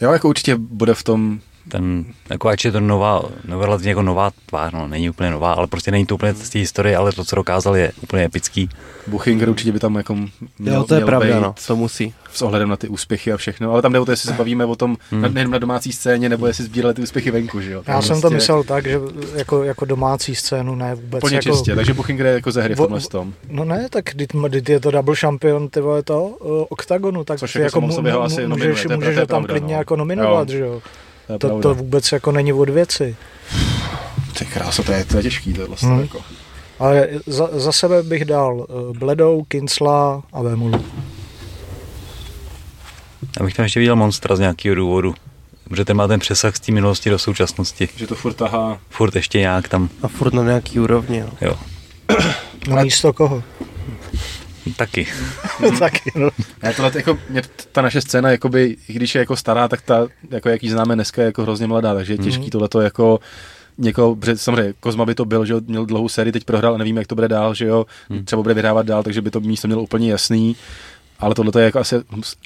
Jo, 0.00 0.12
jako 0.12 0.28
určitě 0.28 0.56
bude 0.56 0.94
v 0.94 1.02
tom, 1.02 1.40
ten, 1.68 2.04
jako 2.30 2.48
ať 2.48 2.64
je 2.64 2.72
to 2.72 2.80
nová, 2.80 3.22
no, 3.44 3.60
relativně 3.64 3.90
jako 3.90 4.02
nová 4.02 4.30
tvář, 4.46 4.72
no, 4.72 4.88
není 4.88 5.10
úplně 5.10 5.30
nová, 5.30 5.52
ale 5.52 5.66
prostě 5.66 5.90
není 5.90 6.06
to 6.06 6.14
úplně 6.14 6.34
z 6.34 6.50
té 6.50 6.58
historie, 6.58 6.96
ale 6.96 7.12
to, 7.12 7.24
co 7.24 7.36
dokázal, 7.36 7.76
je 7.76 7.92
úplně 8.02 8.24
epický. 8.24 8.68
Buchinger 9.06 9.48
určitě 9.50 9.72
by 9.72 9.78
tam 9.78 9.94
jako 9.96 10.14
měl, 10.58 10.74
Jo, 10.74 10.84
to 10.84 10.94
je 10.94 10.98
měl 10.98 11.06
pravda, 11.06 11.34
být 11.36 11.42
no. 11.42 11.54
To 11.66 11.76
musí. 11.76 12.14
s 12.32 12.42
ohledem 12.42 12.68
na 12.68 12.76
ty 12.76 12.88
úspěchy 12.88 13.32
a 13.32 13.36
všechno, 13.36 13.72
ale 13.72 13.82
tam 13.82 13.92
jde 13.92 13.98
o 14.00 14.04
to, 14.04 14.10
jestli 14.10 14.26
se 14.30 14.34
bavíme 14.36 14.64
o 14.64 14.76
tom 14.76 14.96
Hmm. 15.10 15.22
hmm. 15.24 15.34
nejenom 15.34 15.52
na 15.52 15.58
domácí 15.58 15.92
scéně, 15.92 16.28
nebo 16.28 16.46
jestli 16.46 16.64
sbírali 16.64 16.94
ty 16.94 17.02
úspěchy 17.02 17.30
venku, 17.30 17.60
že 17.60 17.72
jo. 17.72 17.82
já 17.86 17.94
Tak 17.94 18.04
jsem 18.04 18.16
to 18.16 18.20
prostě 18.20 18.34
myslel 18.34 18.64
tak, 18.64 18.86
že 18.86 18.98
jako, 19.34 19.64
jako 19.64 19.84
domácí 19.84 20.34
scénu, 20.34 20.74
ne 20.74 20.94
vůbec 20.94 21.20
Plně 21.20 21.36
jako... 21.36 21.50
čistě, 21.50 21.74
takže 21.76 21.94
Buchinger 21.94 22.26
je 22.26 22.32
jako 22.32 22.52
ze 22.52 22.62
hry 22.62 22.74
v 22.74 22.78
tomhle 22.78 23.00
tom. 23.00 23.32
No 23.50 23.64
ne, 23.64 23.86
tak 23.90 24.04
když 24.14 24.28
je 24.68 24.80
to 24.80 24.90
double 24.90 25.16
champion, 25.16 25.68
ty 25.68 25.80
vole 25.80 26.02
to, 26.02 26.22
uh, 26.24 26.64
oktagonu, 26.68 27.24
tak 27.24 27.38
Což 27.38 27.52
ty 27.52 27.58
jako 27.58 27.64
jako 27.66 27.80
mu, 27.80 28.02
mu, 28.02 28.20
asi 28.22 28.42
nominuje, 28.48 28.68
můžeš, 28.70 28.82
to 28.86 28.92
je- 28.92 28.96
můžeš 28.96 29.14
to 29.14 29.20
je 29.20 29.22
ho 29.22 29.26
tam 29.26 29.44
klidně 29.44 29.74
no. 29.74 29.78
jako 29.80 29.96
nominovat, 29.96 30.48
Jo. 30.48 30.52
že 30.58 30.64
jo. 30.64 30.82
To, 31.28 31.32
je 31.32 31.38
To, 31.38 31.60
to 31.60 31.74
vůbec 31.74 32.12
jako 32.12 32.32
není 32.32 32.52
od 32.52 32.68
věci. 32.68 33.16
Ty 34.38 34.44
krása, 34.44 34.82
to 34.82 34.92
je, 34.92 35.04
to 35.04 35.16
je 35.16 35.22
těžký 35.22 35.52
tohle. 35.52 35.76
Hmm. 35.80 35.92
Hmm. 35.92 36.00
Jako. 36.02 36.20
Ale 36.78 37.08
za, 37.26 37.48
za 37.52 37.72
sebe 37.72 38.02
bych 38.02 38.24
dal 38.24 38.54
uh, 38.56 38.96
Bledou, 38.96 39.44
Kincla 39.48 40.22
a 40.32 40.42
Vémulu. 40.42 40.84
Já 43.40 43.44
bych 43.44 43.54
tam 43.54 43.62
ještě 43.64 43.80
viděl 43.80 43.96
Monstra 43.96 44.36
z 44.36 44.40
nějakého 44.40 44.74
důvodu. 44.74 45.14
Protože 45.68 45.84
ten 45.84 45.96
má 45.96 46.06
ten 46.08 46.20
přesah 46.20 46.56
z 46.56 46.60
té 46.60 46.72
minulosti 46.72 47.10
do 47.10 47.18
současnosti. 47.18 47.88
Že 47.96 48.06
to 48.06 48.14
furt 48.14 48.34
tahá. 48.34 48.78
Furt 48.90 49.16
ještě 49.16 49.38
nějak 49.38 49.68
tam, 49.68 49.88
A 50.02 50.08
furt 50.08 50.34
na 50.34 50.42
nějaký 50.42 50.80
úrovni, 50.80 51.20
no. 51.20 51.30
jo. 51.40 51.58
No 52.68 52.76
místo 52.82 53.12
koho? 53.12 53.42
Taky. 54.76 55.06
Taky, 55.78 56.12
no. 56.14 56.30
Ne, 56.62 56.74
tohle, 56.74 56.90
jako, 56.94 57.18
mě, 57.30 57.42
ta 57.72 57.82
naše 57.82 58.00
scéna, 58.00 58.30
jakoby, 58.30 58.76
i 58.88 58.92
když 58.92 59.14
je 59.14 59.18
jako 59.18 59.36
stará, 59.36 59.68
tak 59.68 59.82
ta, 59.82 60.06
jako 60.30 60.48
jak 60.48 60.62
ji 60.62 60.70
známe 60.70 60.94
dneska, 60.94 61.22
je 61.22 61.26
jako 61.26 61.42
hrozně 61.42 61.66
mladá, 61.66 61.94
takže 61.94 62.12
je 62.12 62.18
těžký 62.18 62.40
Mhm. 62.40 62.50
tohleto 62.50 62.80
jako 62.80 63.20
někoho, 63.78 64.16
protože 64.16 64.36
samozřejmě 64.36 64.74
Kozma 64.80 65.04
by 65.06 65.14
to 65.14 65.24
byl, 65.24 65.44
že 65.44 65.52
jo, 65.52 65.60
měl 65.66 65.86
dlouhou 65.86 66.08
sérii, 66.08 66.32
teď 66.32 66.44
prohrál 66.44 66.74
a 66.74 66.78
nevím, 66.78 66.96
jak 66.96 67.06
to 67.06 67.14
bude 67.14 67.28
dál, 67.28 67.54
že 67.54 67.64
jo, 67.66 67.86
Hmm. 68.10 68.24
třeba 68.24 68.42
bude 68.42 68.54
vyhrávat 68.54 68.86
dál, 68.86 69.02
takže 69.02 69.22
by 69.22 69.30
to 69.30 69.40
místo 69.40 69.68
mělo 69.68 69.82
úplně 69.82 70.10
jasný, 70.10 70.56
ale 71.18 71.34
tohle 71.34 71.52
je 71.58 71.64
jako 71.64 71.78
asi, 71.78 71.94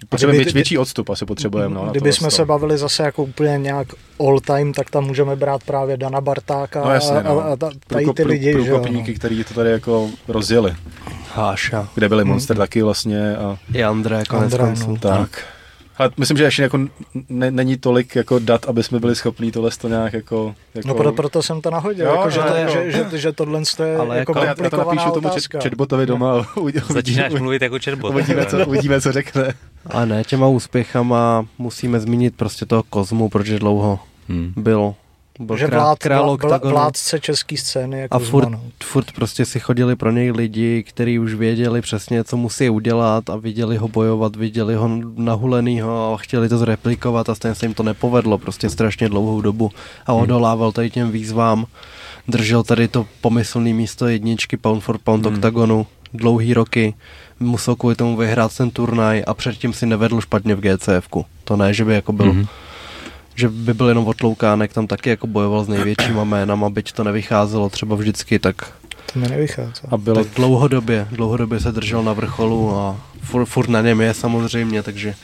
potřebujeme 0.08 0.36
kdyby- 0.36 0.44
vět, 0.44 0.54
větší 0.54 0.78
odstup, 0.78 1.10
asi 1.10 1.24
potřebujeme, 1.26 1.74
no, 1.74 1.84
na 1.86 1.90
Kdyby 1.90 2.12
jsme 2.12 2.18
tohleto. 2.18 2.36
se 2.36 2.44
bavili 2.44 2.78
zase 2.78 3.02
jako 3.02 3.22
úplně 3.22 3.58
nějak 3.58 3.86
all 4.20 4.40
time, 4.40 4.72
tak 4.72 4.90
tam 4.90 5.04
můžeme 5.04 5.36
brát 5.36 5.64
právě 5.64 5.96
Dana 5.96 6.20
Bartáka 6.20 6.84
No 6.84 6.90
jasně, 6.94 7.16
a, 7.16 7.22
no. 7.22 7.40
a, 7.40 7.44
a 7.52 7.56
ta, 7.56 7.70
tady 7.86 8.04
Průko- 8.06 8.14
ty 8.14 8.22
prů- 8.22 8.28
lidi, 8.28 8.52
že 8.52 8.58
jo. 8.58 8.64
průkopníky, 8.64 9.14
kteří 9.14 9.44
to 9.44 9.54
tady 9.54 9.70
jako 9.70 10.08
rozjeli, 10.28 10.74
Háša. 11.34 11.88
kde 11.94 12.08
byli 12.08 12.22
Hmm. 12.22 12.32
Monster 12.32 12.56
taky 12.56 12.82
vlastně 12.82 13.36
a 13.36 13.56
I 13.74 13.84
André 13.84 14.22
konec 14.28 14.52
André, 14.54 14.74
no. 14.88 14.96
tak. 14.96 15.44
Ale 15.98 16.10
myslím, 16.16 16.36
že 16.36 16.44
ještě 16.44 16.62
jako 16.62 16.78
ne, 17.28 17.50
není 17.50 17.76
tolik 17.76 18.16
jako 18.16 18.38
dat, 18.38 18.64
aby 18.68 18.82
jsme 18.82 19.00
byli 19.00 19.14
schopní 19.16 19.52
tohle 19.52 19.70
to 19.80 19.88
nějak 19.88 20.12
jako... 20.12 20.54
jako 20.74 20.88
No 20.88 20.94
pro, 20.94 21.12
proto 21.12 21.42
jsem 21.42 21.60
to 21.60 21.70
nahodil, 21.70 22.06
Jo, 22.06 22.12
jako, 22.16 22.30
že, 22.30 22.40
jo, 22.40 22.46
to, 22.48 22.56
jo. 22.56 22.68
že, 22.72 22.92
že, 23.10 23.18
že 23.18 23.32
tohle 23.32 23.60
je 23.84 23.96
Ale 23.96 24.18
jako 24.18 24.32
jako- 24.32 24.38
Ale 24.38 24.46
já, 24.46 24.54
já 24.64 24.70
to 24.70 24.76
napíšu 24.76 25.10
tomu 25.10 25.28
chatbotovi 25.62 26.06
doma 26.06 26.40
a 26.40 26.44
uvidíme, 26.56 26.84
Začínáš 26.88 27.32
mluvit 27.32 27.62
jako 27.62 27.78
chatbot. 27.84 28.10
uvidíme, 28.14 28.46
co, 28.46 28.66
uvidíme, 28.66 29.00
co 29.00 29.12
řekne. 29.12 29.54
Ale 29.86 30.06
ne, 30.06 30.24
těma 30.24 30.46
úspěchama 30.46 31.46
musíme 31.58 32.00
zmínit 32.00 32.34
prostě 32.36 32.66
toho 32.66 32.82
Kozmu, 32.82 33.28
protože 33.28 33.58
dlouho 33.58 33.98
Hmm. 34.28 34.52
byl, 34.56 34.94
byl 35.40 35.56
že 35.56 35.66
král, 35.66 35.80
vlád, 35.80 35.98
král 35.98 36.38
vládce 36.62 37.20
české 37.20 37.56
scény 37.56 38.00
jako 38.00 38.16
A 38.16 38.18
furt, 38.18 38.48
furt 38.82 39.12
prostě 39.12 39.44
si 39.44 39.60
chodili 39.60 39.96
pro 39.96 40.10
něj 40.10 40.30
lidi, 40.30 40.82
kteří 40.88 41.18
už 41.18 41.34
věděli 41.34 41.80
přesně, 41.80 42.24
co 42.24 42.36
musí 42.36 42.70
udělat 42.70 43.30
a 43.30 43.36
viděli 43.36 43.76
ho 43.76 43.88
bojovat, 43.88 44.36
viděli 44.36 44.74
ho 44.74 44.90
nahulenýho 45.16 46.14
a 46.14 46.16
chtěli 46.16 46.48
to 46.48 46.58
zreplikovat 46.58 47.28
a 47.28 47.34
stejně 47.34 47.54
se 47.54 47.66
jim 47.66 47.74
to 47.74 47.82
nepovedlo 47.82 48.38
prostě 48.38 48.70
strašně 48.70 49.08
dlouhou 49.08 49.40
dobu 49.40 49.70
a 50.06 50.12
odolával 50.12 50.72
tady 50.72 50.90
těm 50.90 51.10
výzvám. 51.10 51.66
Držel 52.28 52.62
tady 52.62 52.88
to 52.88 53.06
pomyslný 53.20 53.74
místo 53.74 54.06
jedničky 54.06 54.56
pound 54.56 54.82
for 54.82 54.98
pound 54.98 55.26
Hmm. 55.26 55.34
oktagonu 55.34 55.86
dlouhý 56.14 56.54
roky, 56.54 56.94
musel 57.40 57.76
kvůli 57.76 57.94
tomu 57.94 58.16
vyhrát 58.16 58.56
ten 58.56 58.70
turnaj 58.70 59.24
a 59.26 59.34
předtím 59.34 59.72
si 59.72 59.86
nevedl 59.86 60.20
špatně 60.20 60.54
v 60.54 60.60
GCFku. 60.60 61.26
To 61.44 61.56
ne, 61.56 61.74
že 61.74 61.84
by 61.84 61.94
jako 61.94 62.12
byl, 62.12 62.32
mm-hmm. 62.32 62.46
Že 63.34 63.48
by 63.48 63.74
byl 63.74 63.88
jenom 63.88 64.06
otloukánek, 64.06 64.72
tam 64.72 64.86
taky 64.86 65.10
jako 65.10 65.26
bojoval 65.26 65.64
s 65.64 65.68
největšíma 65.68 66.24
jménama, 66.24 66.70
byť 66.70 66.92
to 66.92 67.04
nevycházelo 67.04 67.68
třeba 67.68 67.96
vždycky, 67.96 68.38
tak 68.38 68.72
To 69.12 69.18
mi 69.18 69.28
nevychází. 69.28 69.72
A 69.90 69.96
bylo, 69.96 70.24
tak 70.24 70.34
dlouhodobě, 70.34 71.08
dlouhodobě 71.10 71.60
se 71.60 71.72
držel 71.72 72.02
na 72.02 72.12
vrcholu 72.12 72.76
a 72.76 73.00
furt, 73.22 73.46
furt 73.46 73.68
na 73.68 73.80
něm 73.80 74.00
je 74.00 74.14
samozřejmě, 74.14 74.82
takže 74.82 75.14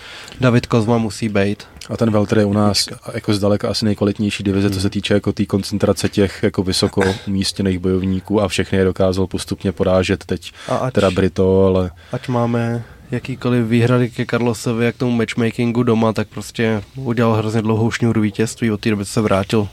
David 0.40 0.66
Kozma 0.66 0.98
musí 0.98 1.28
být. 1.28 1.66
a 1.90 1.96
ten 1.96 2.10
Welter 2.10 2.38
je 2.38 2.44
u 2.44 2.52
nás 2.52 2.88
jako 3.14 3.34
zdaleka 3.34 3.68
asi 3.68 3.84
nejkvalitnější 3.84 4.42
divize, 4.42 4.70
co 4.70 4.80
se 4.80 4.90
týče 4.90 5.14
jako 5.14 5.32
té 5.32 5.46
koncentrace 5.46 6.08
těch 6.08 6.42
jako 6.42 6.62
vysoko 6.62 7.02
umístěných 7.26 7.78
bojovníků 7.78 8.40
a 8.42 8.48
všechny 8.48 8.78
je 8.78 8.84
dokázal 8.84 9.26
postupně 9.26 9.72
porážet 9.72 10.24
teď 10.24 10.52
A 10.68 10.76
ať, 10.76 10.94
teda 10.94 11.10
Brito, 11.10 11.66
ale 11.66 11.90
ať 12.12 12.28
máme 12.28 12.84
jakýkoliv 13.10 13.66
výhrady 13.66 14.10
ke 14.10 14.26
Carlosovi 14.26 14.86
a 14.86 14.92
k 14.92 14.96
tomu 14.96 15.12
matchmakingu 15.12 15.82
doma, 15.82 16.12
tak 16.12 16.28
prostě 16.28 16.82
udělal 16.96 17.32
hrozně 17.34 17.62
dlouhou 17.62 17.90
šňůru 17.90 18.20
vítězství, 18.20 18.70
od 18.70 18.80
té 18.80 18.90
doby 18.90 19.04
co 19.04 19.12
se 19.12 19.20
vrátil 19.20 19.68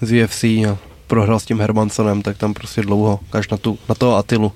z 0.00 0.24
UFC 0.24 0.44
a 0.44 0.78
prohrál 1.06 1.40
s 1.40 1.44
tím 1.44 1.60
Hermansonem, 1.60 2.22
tak 2.22 2.36
tam 2.38 2.54
prostě 2.54 2.82
dlouho, 2.82 3.20
až 3.32 3.48
na, 3.48 3.56
tu, 3.56 3.78
na 3.88 3.94
toho 3.94 4.16
Atilu. 4.16 4.52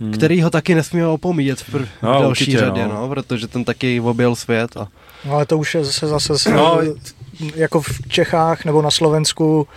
Hmm. 0.00 0.12
Který 0.12 0.42
ho 0.42 0.50
taky 0.50 0.74
nesmíme 0.74 1.06
opomíjet 1.06 1.60
v, 1.60 1.74
pr- 1.74 1.88
No, 2.02 2.18
v 2.18 2.22
další 2.22 2.28
určitě, 2.28 2.58
řadě, 2.58 2.88
no. 2.88 2.94
no. 2.94 3.08
protože 3.08 3.46
ten 3.48 3.64
taky 3.64 4.00
objel 4.00 4.36
svět 4.36 4.76
a 4.76 4.88
No, 5.24 5.32
ale 5.34 5.46
to 5.46 5.58
už 5.58 5.74
je 5.74 5.84
zase, 5.84 6.06
zase 6.06 6.50
No, 6.50 6.78
jako 7.54 7.80
v 7.80 7.88
Čechách 8.08 8.64
nebo 8.64 8.82
na 8.82 8.90
Slovensku 8.90 9.68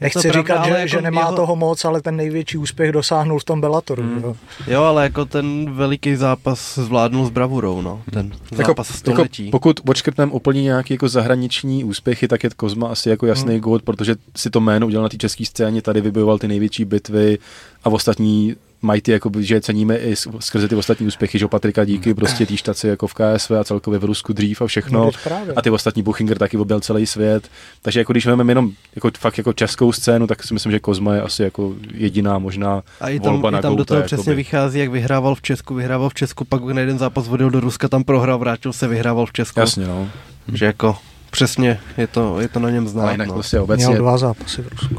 Nechci 0.00 0.28
pravda, 0.28 0.40
říkat, 0.40 0.64
že, 0.64 0.70
jako 0.70 0.88
že 0.88 1.02
nemá 1.02 1.20
jeho- 1.20 1.36
toho 1.36 1.56
moc, 1.56 1.84
ale 1.84 2.02
ten 2.02 2.16
největší 2.16 2.58
úspěch 2.58 2.92
dosáhnul 2.92 3.38
v 3.38 3.44
tom 3.44 3.60
Bellatoru. 3.60 4.02
Hmm. 4.02 4.22
Jo. 4.22 4.36
jo, 4.66 4.82
ale 4.82 5.02
jako 5.02 5.24
ten 5.24 5.72
veliký 5.72 6.16
zápas 6.16 6.78
zvládnul 6.78 7.26
s 7.26 7.30
bravurou, 7.30 7.82
no, 7.82 8.02
ten 8.12 8.32
zápas 8.50 8.88
století. 8.88 9.44
Jako, 9.46 9.50
pokud 9.50 9.80
odškrtneme 9.88 10.32
úplně 10.32 10.62
nějaký 10.62 10.94
jako 10.94 11.08
zahraniční 11.08 11.84
úspěchy, 11.84 12.28
tak 12.28 12.44
je 12.44 12.50
Kozma 12.56 12.88
asi 12.88 13.08
jako 13.08 13.26
jasný 13.26 13.52
hmm. 13.52 13.60
god, 13.60 13.82
protože 13.82 14.14
si 14.36 14.50
to 14.50 14.60
jméno 14.60 14.86
udělal 14.86 15.02
na 15.02 15.08
té 15.08 15.16
české 15.16 15.44
scéně, 15.44 15.82
tady 15.82 16.00
vybojoval 16.00 16.38
ty 16.38 16.48
největší 16.48 16.84
bitvy 16.84 17.38
a 17.84 17.90
ostatní 17.90 18.56
mají 18.82 19.00
ty, 19.00 19.12
jako, 19.12 19.30
že 19.38 19.54
je 19.54 19.60
ceníme 19.60 19.96
i 19.96 20.16
skrze 20.38 20.68
ty 20.68 20.74
ostatní 20.74 21.06
úspěchy, 21.06 21.38
že 21.38 21.48
Patrika 21.48 21.84
díky 21.84 22.14
prostě 22.14 22.46
té 22.46 22.56
štaci 22.56 22.88
jako 22.88 23.06
v 23.06 23.14
KSV 23.14 23.50
a 23.50 23.64
celkově 23.64 23.98
v 23.98 24.04
Rusku 24.04 24.32
dřív 24.32 24.62
a 24.62 24.66
všechno. 24.66 25.04
No, 25.04 25.10
a 25.56 25.62
ty 25.62 25.70
ostatní 25.70 26.02
Buchinger 26.02 26.38
taky 26.38 26.56
objel 26.56 26.80
celý 26.80 27.06
svět. 27.06 27.48
Takže 27.82 28.00
jako 28.00 28.12
když 28.12 28.26
vezmeme 28.26 28.50
jenom 28.50 28.70
jako, 28.96 29.10
fakt 29.18 29.38
jako 29.38 29.52
českou 29.52 29.92
scénu, 29.92 30.26
tak 30.26 30.44
si 30.44 30.54
myslím, 30.54 30.72
že 30.72 30.80
Kozma 30.80 31.14
je 31.14 31.22
asi 31.22 31.42
jako 31.42 31.74
jediná 31.94 32.38
možná 32.38 32.82
A 33.00 33.08
i 33.08 33.20
tam, 33.20 33.32
volba 33.32 33.48
i 33.48 33.52
na 33.52 33.62
tam 33.62 33.72
do 33.72 33.76
Gouta, 33.76 33.94
toho 33.94 34.02
přesně 34.02 34.20
jakoby. 34.20 34.36
vychází, 34.36 34.78
jak 34.78 34.90
vyhrával 34.90 35.34
v 35.34 35.42
Česku, 35.42 35.74
vyhrával 35.74 36.08
v 36.08 36.14
Česku, 36.14 36.44
pak 36.44 36.64
na 36.64 36.80
jeden 36.80 36.98
zápas 36.98 37.28
odjel 37.28 37.50
do 37.50 37.60
Ruska, 37.60 37.88
tam 37.88 38.04
prohrál, 38.04 38.38
vrátil 38.38 38.72
se, 38.72 38.88
vyhrával 38.88 39.26
v 39.26 39.32
Česku. 39.32 39.60
Jasně, 39.60 39.86
no. 39.86 40.08
Že 40.52 40.64
jako 40.66 40.96
přesně 41.30 41.80
je 41.98 42.06
to, 42.06 42.40
je 42.40 42.48
to 42.48 42.60
na 42.60 42.70
něm 42.70 42.82
Ale 42.82 42.90
znát. 42.90 43.12
jinak 43.12 43.28
no. 43.28 43.34
prostě 43.34 43.56
Měl 43.56 43.64
obecně, 43.64 43.96
dva 43.96 44.18
zápasy 44.18 44.62
v 44.62 44.68
Rusku. 44.68 44.96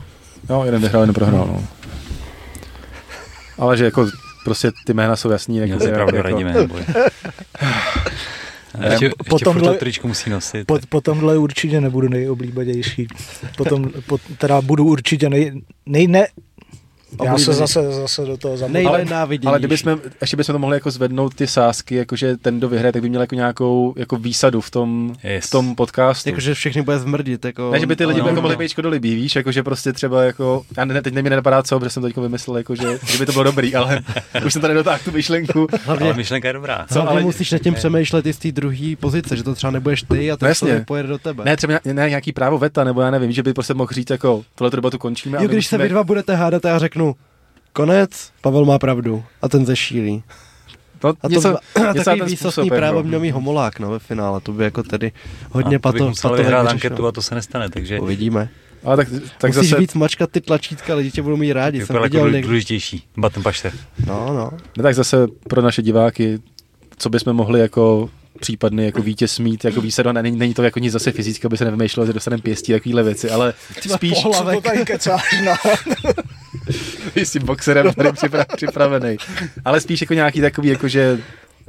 no, 0.49 0.65
jeden 0.65 0.81
vyhrál, 0.81 1.01
jeden 1.03 1.13
prohrál, 1.13 1.47
no. 1.47 1.63
Ale 3.57 3.77
že 3.77 3.85
jako 3.85 4.07
prostě 4.43 4.71
ty 4.85 4.93
jména 4.93 5.15
jsou 5.15 5.29
jasný. 5.29 5.55
Měl 5.59 5.67
Jako, 5.67 5.83
si 5.83 5.91
pravdu, 5.91 6.15
jako, 6.17 6.29
radíme. 6.29 6.53
neboj. 6.53 6.81
A 8.79 8.85
ještě, 8.85 9.05
ještě 9.05 9.15
Potom 9.29 9.53
furt 9.53 9.63
to 9.63 9.73
tričko 9.73 10.07
musí 10.07 10.29
nosit. 10.29 10.67
Po, 10.67 10.79
po 10.89 11.01
tomhle 11.01 11.37
určitě 11.37 11.81
nebudu 11.81 12.07
nejoblíbenější. 12.09 13.07
Potom, 13.57 13.89
po, 14.07 14.17
teda 14.37 14.61
budu 14.61 14.85
určitě 14.85 15.29
nej, 15.29 15.61
nej 15.85 16.07
ne, 16.07 16.27
já 17.25 17.37
se 17.37 17.53
zase, 17.53 17.91
zase 17.91 18.25
do 18.25 18.37
toho 18.37 18.57
zabudu. 18.57 18.73
Nejnenáviděnější. 18.73 19.47
Ale 19.47 19.59
kdybychom, 19.59 19.99
ještě 20.21 20.37
bychom 20.37 20.53
to 20.53 20.59
mohli 20.59 20.75
jako 20.75 20.91
zvednout 20.91 21.35
ty 21.35 21.47
sásky, 21.47 21.95
jakože 21.95 22.37
ten, 22.37 22.57
kdo 22.57 22.69
vyhraje, 22.69 22.93
tak 22.93 23.01
by 23.01 23.09
měl 23.09 23.21
jako 23.21 23.35
nějakou 23.35 23.93
jako 23.97 24.15
výsadu 24.17 24.61
v 24.61 24.71
tom, 24.71 25.13
Yes. 25.23 25.45
v 25.45 25.49
tom 25.49 25.75
podcastu. 25.75 26.29
Jakože 26.29 26.53
všechny 26.53 26.81
bude 26.81 26.99
zmrdit. 26.99 27.45
Jako, 27.45 27.71
Ne, 27.71 27.79
že 27.79 27.85
by 27.85 27.95
ty 27.95 28.05
lidi 28.05 28.19
no, 28.19 28.25
jako 28.27 28.35
no. 28.35 28.41
mohli 28.41 28.57
být 28.57 28.69
škodolibí, 28.71 29.15
víš, 29.15 29.35
jako 29.35 29.51
že 29.51 29.63
prostě 29.63 29.93
třeba 29.93 30.23
jako, 30.23 30.63
já 30.77 30.85
ne, 30.85 31.01
teď 31.01 31.13
mi 31.13 31.21
nenapadá 31.29 31.63
co, 31.63 31.79
protože 31.79 31.89
jsem 31.89 32.01
to 32.03 32.07
teďko 32.07 32.21
vymyslel, 32.21 32.57
jako 32.57 32.75
že, 32.75 32.99
by 33.19 33.25
to 33.25 33.31
bylo 33.31 33.43
dobrý, 33.43 33.75
ale 33.75 34.01
už 34.45 34.53
jsem 34.53 34.61
tady 34.61 34.73
dotáhl 34.73 34.99
tu 35.05 35.11
myšlenku. 35.11 35.67
Hlavně, 35.85 36.05
Ale 36.05 36.13
myšlenka 36.13 36.47
je 36.47 36.53
dobrá. 36.53 36.85
co, 36.87 36.93
hlavně 37.01 37.11
ale- 37.11 37.21
musíš 37.21 37.51
nad 37.51 37.59
tím 37.61 37.73
přemýšlet 37.73 38.25
i 38.25 38.33
z 38.33 38.37
té 38.37 38.51
druhé 38.51 38.95
pozice, 38.99 39.35
že 39.37 39.43
to 39.43 39.55
třeba 39.55 39.71
nebudeš 39.71 40.01
ty 40.03 40.31
a 40.31 40.33
No 40.33 40.37
ten 40.37 40.55
člověk 40.55 40.85
pojede 40.85 41.09
do 41.09 41.17
tebe. 41.17 41.43
Ne, 41.45 41.57
třeba 41.57 41.73
ne, 41.85 42.09
nějaký 42.09 42.31
právo 42.31 42.57
veta, 42.57 42.83
nebo 42.83 43.01
já 43.01 43.11
nevím, 43.11 43.31
že 43.31 43.43
by 43.43 43.53
prostě 43.53 43.73
mohl 43.73 43.91
říct 43.93 44.09
jako, 44.09 44.43
tohle 44.55 44.71
debatu 44.71 44.97
končíme. 44.97 45.37
jo, 45.41 45.47
když 45.47 45.67
se 45.67 45.77
vy 45.77 45.89
dva 45.89 46.03
budete 46.03 46.35
hádat 46.35 46.65
a 46.65 46.69
já 46.69 46.79
řeknu, 46.79 46.96
konec, 47.73 48.31
Pavel 48.41 48.65
má 48.65 48.79
pravdu 48.79 49.23
a 49.41 49.49
ten 49.49 49.65
zešílí. 49.65 50.23
no, 51.03 51.09
A 51.09 51.15
to 51.21 51.29
něco, 51.29 51.57
takový 52.05 52.21
výsostný 52.21 52.69
právo 52.69 52.97
jako. 52.97 53.07
měl 53.07 53.19
mít 53.19 53.31
homolák 53.31 53.79
no, 53.79 53.91
ve 53.91 53.99
finále, 53.99 54.41
to 54.41 54.51
by 54.51 54.63
jako 54.63 54.83
tedy 54.83 55.11
hodně 55.51 55.75
a 55.75 55.79
to 55.79 55.89
bych 55.89 55.99
pato, 55.99 56.09
musel 56.09 56.35
vyhrát 56.37 56.67
anketu 56.67 57.07
a 57.07 57.11
to 57.11 57.21
se 57.21 57.35
nestane, 57.35 57.69
takže 57.69 57.99
Uvidíme. 57.99 58.49
Ale 58.83 58.97
tak, 58.97 59.07
tak 59.37 59.55
Musíš 59.55 59.69
zase, 59.69 59.79
víc 59.79 59.93
mačkat 59.93 60.31
ty 60.31 60.41
tlačítka, 60.41 60.95
lidi 60.95 61.11
tě 61.11 61.21
budou 61.21 61.37
mít 61.37 61.53
rádi. 61.53 61.85
Jsem 61.85 61.95
jako 61.95 62.03
viděl 62.03 62.21
důl- 62.21 62.31
někdy. 62.31 62.47
důležitější. 62.47 63.03
Button 63.17 63.43
pašte. 63.43 63.71
No, 64.07 64.33
no. 64.33 64.51
ne, 64.77 64.83
tak 64.83 64.95
zase 64.95 65.27
pro 65.49 65.61
naše 65.61 65.81
diváky, 65.81 66.39
co 66.97 67.09
bychom 67.09 67.33
mohli 67.33 67.59
jako 67.59 68.09
případný 68.39 68.85
jako 68.85 69.01
vítěz 69.01 69.39
mít, 69.39 69.65
jako 69.65 69.81
výsadu, 69.81 70.11
ne, 70.11 70.23
není, 70.23 70.37
není 70.37 70.53
to 70.53 70.63
jako 70.63 70.79
nic 70.79 70.93
zase 70.93 71.11
fyzicky, 71.11 71.47
aby 71.47 71.57
se 71.57 71.65
nevymýšlelo, 71.65 72.07
že 72.07 72.13
dostaneme 72.13 72.41
pěstí, 72.41 72.71
takovýhle 72.71 73.03
věci, 73.03 73.29
ale 73.29 73.53
spíš 73.95 74.21
po 74.23 74.29
hlavě. 74.31 74.55
Co 74.55 74.61
to 74.61 74.69
tady 74.69 74.85
kecáš 74.85 75.41
na... 75.45 75.55
s 77.25 77.31
tím 77.31 77.45
boxerem 77.45 77.93
tady 77.93 78.09
připra- 78.09 78.45
připravený. 78.55 79.17
Ale 79.65 79.81
spíš 79.81 80.01
jako 80.01 80.13
nějaký 80.13 80.41
takový, 80.41 80.67
jako 80.69 80.87
že 80.87 81.19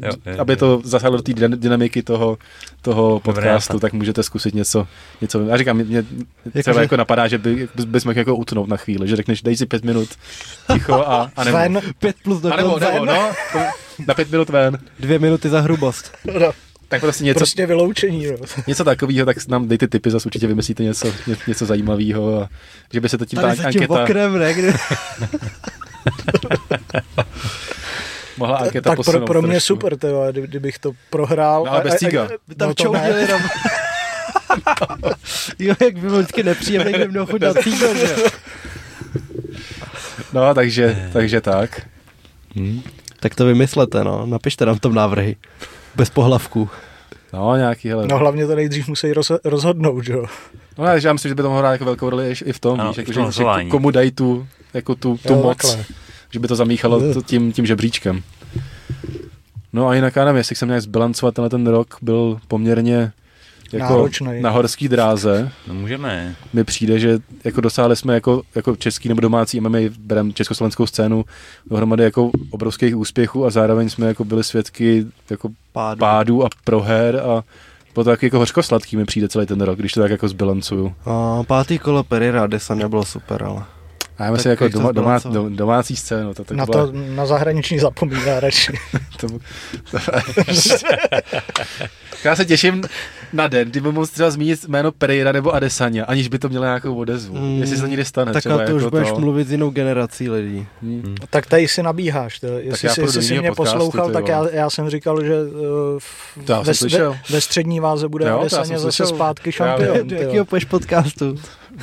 Jo, 0.02 0.10
jo, 0.26 0.34
aby 0.38 0.56
to 0.56 0.80
zasáhlo 0.84 1.16
do 1.16 1.22
té 1.22 1.32
dyna- 1.32 1.56
dynamiky 1.56 2.02
toho, 2.02 2.38
toho 2.82 3.20
podcastu, 3.20 3.78
tak 3.78 3.92
můžete 3.92 4.22
zkusit 4.22 4.54
něco, 4.54 4.86
něco. 5.20 5.40
Já 5.46 5.56
říkám, 5.56 5.76
mě, 5.76 5.84
mě 5.84 6.62
třeba 6.62 6.74
že- 6.74 6.80
jako 6.82 6.96
napadá, 6.96 7.28
že 7.28 7.38
by, 7.38 7.68
bys 7.86 8.04
mohl 8.04 8.18
jako 8.18 8.36
utnout 8.36 8.68
na 8.68 8.76
chvíli, 8.76 9.08
že 9.08 9.16
řekneš, 9.16 9.42
dej 9.42 9.56
si 9.56 9.66
pět 9.66 9.84
minut 9.84 10.08
ticho 10.72 10.94
a, 10.94 11.30
a 11.36 11.44
nebo, 11.44 11.56
Ven. 11.56 11.80
Pět 11.98 12.16
plus 12.22 12.40
do 12.40 12.52
a 12.52 12.56
nebo, 12.56 12.70
konce. 12.70 12.92
nebo, 12.92 13.04
no, 13.04 13.30
na 14.08 14.14
pět 14.14 14.30
minut 14.30 14.48
ven. 14.48 14.78
Dvě 15.00 15.18
minuty 15.18 15.48
za 15.48 15.60
hrubost. 15.60 16.12
No, 16.40 16.50
Tak 16.88 17.00
prostě 17.00 17.24
něco, 17.24 17.38
prostě 17.38 17.66
vyloučení. 17.66 18.24
Jo. 18.24 18.36
něco 18.66 18.84
takového, 18.84 19.26
tak 19.26 19.48
nám 19.48 19.68
dejte 19.68 19.88
tipy, 19.88 20.10
zase 20.10 20.26
určitě 20.26 20.46
vymyslíte 20.46 20.82
něco, 20.82 21.12
ně, 21.26 21.36
něco 21.46 21.66
zajímavého 21.66 22.42
a 22.42 22.48
že 22.92 23.00
by 23.00 23.08
se 23.08 23.18
to 23.18 23.26
tím 23.26 23.38
Tady 23.40 23.56
ta 23.56 23.66
anketa, 23.66 24.02
okrem, 24.02 24.38
ne? 24.38 24.54
Kdy... 24.54 24.72
mohla 28.36 28.56
anketa 28.56 28.90
Tak 28.96 29.04
pro, 29.04 29.20
pro 29.20 29.42
mě 29.42 29.50
trošku. 29.50 29.66
super, 29.66 29.96
kdy- 30.32 30.42
kdybych 30.46 30.78
to 30.78 30.92
prohrál. 31.10 31.64
No, 31.64 31.72
ale 31.72 31.84
bez 31.84 31.92
A- 31.92 31.96
a- 31.96 31.98
cíga. 31.98 32.28
Tam 32.56 32.68
No 32.68 32.74
to 32.74 32.82
čoudili 32.82 33.20
jenom. 33.20 33.42
jo, 35.58 35.74
jak 35.80 35.94
by 35.94 36.00
bylo 36.00 36.18
vždycky 36.18 36.42
nepříjemné, 36.42 36.92
kdyby 36.92 37.08
měl 37.08 37.26
chuť 37.26 37.40
na 37.40 37.54
že? 37.96 38.16
No, 40.32 40.54
takže, 40.54 41.08
takže 41.12 41.40
tak. 41.40 41.80
Hm? 42.56 42.80
Tak 43.20 43.34
to 43.34 43.44
vymyslete, 43.44 44.04
no. 44.04 44.26
Napište 44.26 44.66
nám 44.66 44.78
tom 44.78 44.94
návrhy. 44.94 45.36
Bez 45.98 46.10
pohlavků. 46.10 46.68
No, 47.32 47.56
nějaký, 47.56 47.88
hele. 47.88 48.06
No 48.06 48.18
hlavně 48.18 48.46
to 48.46 48.54
nejdřív 48.54 48.88
musí 48.88 49.12
roz, 49.12 49.32
rozhodnout, 49.44 50.04
že 50.04 50.12
jo. 50.12 50.24
No, 50.78 50.84
ale 50.84 51.00
já 51.04 51.12
myslím, 51.12 51.28
že 51.28 51.34
by 51.34 51.42
to 51.42 51.48
mohlo 51.48 51.58
hrát 51.60 51.72
jako 51.72 51.84
velkou 51.84 52.10
roli 52.10 52.34
i 52.44 52.52
v 52.52 52.58
tom, 52.60 52.80
Ano, 52.80 52.90
víš, 52.90 52.96
v 52.96 52.98
jako, 52.98 53.12
tom 53.12 53.32
že, 53.32 53.42
že 53.62 53.70
komu 53.70 53.90
dají 53.90 54.10
tu, 54.10 54.46
jako 54.74 54.94
tu, 54.94 55.18
tu 55.26 55.32
Jo, 55.32 55.42
moc, 55.42 55.56
takhle. 55.56 55.84
že 56.30 56.38
by 56.40 56.48
to 56.48 56.56
zamíchalo 56.56 57.14
to 57.14 57.22
tím, 57.22 57.52
tím 57.52 57.66
žebříčkem. 57.66 58.22
No 59.72 59.88
a 59.88 59.94
jinak 59.94 60.16
já 60.16 60.24
nevím, 60.24 60.36
jestli 60.36 60.56
jsem 60.56 60.68
nějak 60.68 60.82
zbilancovat, 60.82 61.34
tenhle 61.34 61.50
ten 61.50 61.66
rok 61.66 61.96
byl 62.02 62.38
poměrně 62.48 63.12
jako 63.72 63.92
Náročnej. 63.92 64.42
na 64.42 64.50
horský 64.50 64.88
dráze. 64.88 65.50
No 65.66 65.74
můžeme. 65.74 66.36
Mi 66.52 66.64
přijde, 66.64 66.98
že 66.98 67.18
jako 67.44 67.60
dosáhli 67.60 67.96
jsme 67.96 68.14
jako, 68.14 68.42
jako 68.54 68.76
český 68.76 69.08
nebo 69.08 69.20
domácí 69.20 69.60
MMA, 69.60 69.78
berem 69.98 70.32
československou 70.32 70.86
scénu, 70.86 71.24
dohromady 71.70 72.04
jako 72.04 72.30
obrovských 72.50 72.96
úspěchů 72.96 73.46
a 73.46 73.50
zároveň 73.50 73.88
jsme 73.88 74.06
jako 74.06 74.24
byli 74.24 74.44
svědky 74.44 75.06
jako 75.30 75.48
Pádu. 75.72 75.98
pádů 75.98 76.44
a 76.44 76.48
proher 76.64 77.16
a 77.16 77.42
bylo 77.94 78.04
to 78.04 78.10
taky 78.10 78.26
jako 78.26 78.38
hořkosladký 78.38 78.96
mi 78.96 79.04
přijde 79.04 79.28
celý 79.28 79.46
ten 79.46 79.60
rok, 79.60 79.78
když 79.78 79.92
to 79.92 80.00
tak 80.00 80.10
jako 80.10 80.28
zbilancuju. 80.28 80.94
A 81.04 81.42
pátý 81.46 81.78
kolo 81.78 82.04
Perira 82.04 82.42
Adesanya 82.44 82.88
bylo 82.88 83.04
super, 83.04 83.44
ale... 83.44 83.62
A 84.18 84.24
já 84.24 84.30
myslím 84.32 84.52
Tak 84.56 84.60
jako 84.60 84.72
doma, 84.78 84.92
domá, 84.92 85.18
zbilancovat? 85.18 85.34
dom, 85.34 85.56
domácí 85.56 85.96
scénu. 85.96 86.34
To, 86.34 86.44
to, 86.44 86.54
Na 86.54 86.66
byla, 86.66 86.86
to 86.86 86.92
na 86.92 87.26
zahraniční 87.26 87.78
zapomíná 87.78 88.40
radši. 88.40 88.72
to, 89.20 89.26
to, 89.90 89.98
já 92.24 92.36
se 92.36 92.44
těším 92.44 92.82
na 93.32 93.48
den, 93.48 93.68
kdy 93.70 93.80
budu 93.80 93.92
moct 93.92 94.10
třeba 94.10 94.30
zmínit 94.30 94.68
jméno 94.68 94.92
Pereira 94.92 95.32
nebo 95.32 95.54
Adesanya, 95.54 96.04
aniž 96.04 96.28
by 96.28 96.38
to 96.38 96.48
mělo 96.48 96.64
nějakou 96.64 96.94
odezvu. 96.94 97.34
Mm, 97.36 97.42
Mm, 97.42 97.60
jestli 97.60 97.76
se 97.76 97.82
to 97.82 97.88
někdy 97.88 98.04
stane. 98.04 98.32
Tak 98.32 98.42
třeba 98.42 98.62
a 98.62 98.66
to 98.66 98.76
už 98.76 98.82
jako 98.82 98.90
budeš 98.90 99.08
to. 99.08 99.20
mluvit 99.20 99.48
s 99.48 99.52
jinou 99.52 99.70
generací 99.70 100.30
lidí. 100.30 100.66
Hmm. 100.82 101.14
tak 101.30 101.46
tady 101.46 101.68
si 101.68 101.82
nabíháš. 101.82 102.40
To. 102.40 102.46
Jestli, 102.46 102.88
jestli 102.88 103.22
jsi 103.22 103.24
jiného 103.34 103.42
mě 103.42 103.50
podcastu, 103.52 103.78
poslouchal, 103.78 104.06
ty 104.06 104.12
tak 104.12 104.28
já, 104.28 104.48
já 104.52 104.70
jsem 104.70 104.90
říkal, 104.90 105.24
že 105.24 105.34
uh, 105.42 105.58
v- 105.98 106.44
To 106.44 106.52
já 106.52 106.60
ve, 106.60 106.72
ve, 106.90 107.18
ve 107.30 107.40
střední 107.40 107.80
váze 107.80 108.08
bude 108.08 108.28
Jo, 108.28 108.38
Adesanya 108.40 108.78
zase 108.78 108.92
slyšel. 108.96 109.06
zpátky 109.16 109.52
šampion. 109.52 110.08
Do 110.08 110.16
jakého 110.16 110.44
půjdeš 110.44 110.64
podcastu? 110.64 111.36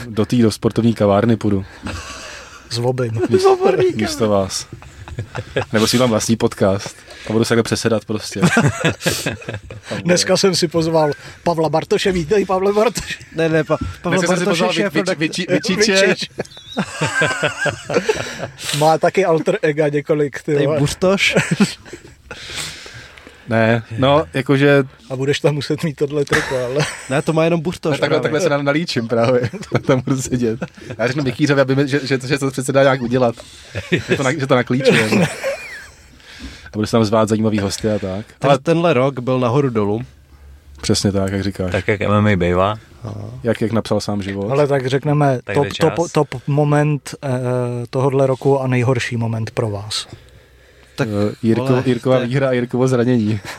Do 0.10 0.26
té 0.26 0.36
do 0.36 0.52
sportovní 0.52 0.94
kavárny 0.94 1.38
půjdu, 1.38 1.66
Obým. 2.84 3.22
místo 3.96 4.30
vás. 4.30 4.68
Nebo 5.74 5.88
si 5.88 5.98
mám 5.98 6.10
vlastní 6.10 6.36
podcast 6.36 6.96
a 7.30 7.32
budu 7.34 7.46
se 7.46 7.50
takhle 7.50 7.64
přesedat 7.64 8.06
prostě. 8.06 8.42
Dneska 10.04 10.38
jsem 10.38 10.56
si 10.56 10.68
pozval 10.68 11.12
Pavla 11.44 11.70
Bartoše, 11.70 12.12
vítej 12.12 12.46
Pavle 12.46 12.74
Bartoš. 12.74 13.20
Ne, 13.36 13.50
ne, 13.50 13.64
pa, 13.64 13.78
Pavel 14.02 14.20
Dneska 14.20 14.28
jsem 14.36 14.38
si 14.38 14.46
Bartoš 14.46 14.60
pozval 14.60 14.70
je 14.70 14.84
šéf 14.84 14.94
vy- 14.94 15.02
vy- 15.02 15.16
vyči- 15.30 15.46
vyčiče. 15.54 16.08
Vyčič. 16.08 16.30
Má 18.78 18.98
taky 18.98 19.26
alter 19.26 19.58
ega 19.62 19.88
několik, 19.88 20.42
ty. 20.44 20.68
Bustoš. 20.80 21.36
Ne, 23.50 23.84
no, 23.98 24.24
jakože 24.34 24.84
A 25.10 25.16
budeš 25.16 25.40
tam 25.40 25.56
muset 25.56 25.84
mít 25.84 25.96
tohle 25.96 26.26
triko, 26.26 26.58
ale... 26.66 26.86
Ne, 27.10 27.22
to 27.22 27.34
má 27.34 27.44
jenom 27.44 27.62
Bustoš. 27.62 28.00
takhle, 28.00 28.20
takhle 28.20 28.42
se 28.42 28.50
na- 28.50 28.62
nalíčím 28.62 29.08
právě. 29.08 29.50
tam 29.88 30.02
budu 30.02 30.22
sedět. 30.22 30.60
Já 30.98 31.08
řeknu 31.08 31.24
Mikýřovi, 31.24 31.62
aby 31.62 31.76
mi, 31.76 31.88
že, 31.88 32.00
že, 32.08 32.20
že, 32.28 32.40
to 32.40 32.52
přece 32.52 32.72
dá 32.72 32.84
nějak 32.84 33.02
udělat. 33.02 33.36
Že 34.10 34.18
to, 34.18 34.24
na, 34.24 34.32
že 34.34 34.48
to 34.48 34.56
naklíčuje. 34.56 35.10
No. 35.20 35.26
A 36.66 36.76
bude 36.78 36.88
se 36.88 36.92
tam 36.92 37.06
zvát 37.06 37.30
zajímavý 37.30 37.60
hosty 37.60 37.90
a 37.90 38.00
tak. 38.00 38.26
Ale 38.42 38.50
Ale 38.50 38.60
tenhle 38.60 38.94
rok 38.94 39.20
byl 39.20 39.40
nahoru 39.40 39.70
dolů. 39.70 40.02
přesně 40.82 41.12
tak, 41.12 41.32
jak 41.32 41.44
říkáš. 41.44 41.72
Tak 41.72 41.88
jak 41.88 42.02
MMA 42.02 42.36
bývá. 42.36 42.76
Jak, 43.44 43.62
jak 43.62 43.72
napsal 43.72 44.00
sám 44.02 44.22
život. 44.24 44.52
Ale 44.52 44.68
tak 44.68 44.88
řekneme 44.88 45.40
Tak 45.44 45.56
top, 45.56 45.68
top, 45.96 46.12
top 46.12 46.42
moment 46.48 47.16
eh, 47.24 47.30
tohohle 47.90 48.28
roku 48.28 48.60
a 48.62 48.68
nejhorší 48.68 49.18
moment 49.18 49.52
pro 49.52 49.70
vás. 49.70 50.08
Tak, 50.96 51.08
Eh, 51.08 51.36
Jirko, 51.44 51.66
vole, 51.68 51.84
Jirkova 51.86 52.20
je- 52.20 52.26
výhra 52.28 52.50
a 52.50 52.52
Jirkovo 52.52 52.88
zranění. 52.88 53.40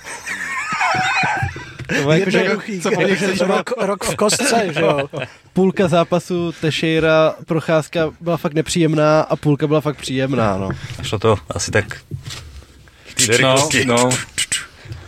To 1.89 1.95
bylo 1.95 2.13
jako, 2.13 2.31
že 2.31 2.39
Jednoduchý, 2.39 2.81
co 2.81 2.91
po 2.91 3.03
nich 3.03 3.19
chceš? 3.19 3.41
rok, 3.41 3.71
rok 3.81 4.05
v 4.05 4.17
kostce, 4.17 4.69
že 4.75 4.81
jo? 4.81 5.09
půlka 5.53 5.89
zápasu 5.89 6.53
Teixeira 6.61 7.35
procházka 7.47 8.11
byla 8.21 8.37
fakt 8.37 8.55
nepříjemná 8.55 9.21
a 9.21 9.37
půlka 9.37 9.67
byla 9.67 9.81
fakt 9.81 9.97
příjemná, 9.97 10.57
no. 10.59 10.69
Šlo 11.03 11.19
to 11.19 11.39
asi 11.51 11.71
tak 11.71 11.85
No, 13.43 13.69
no, 13.87 14.09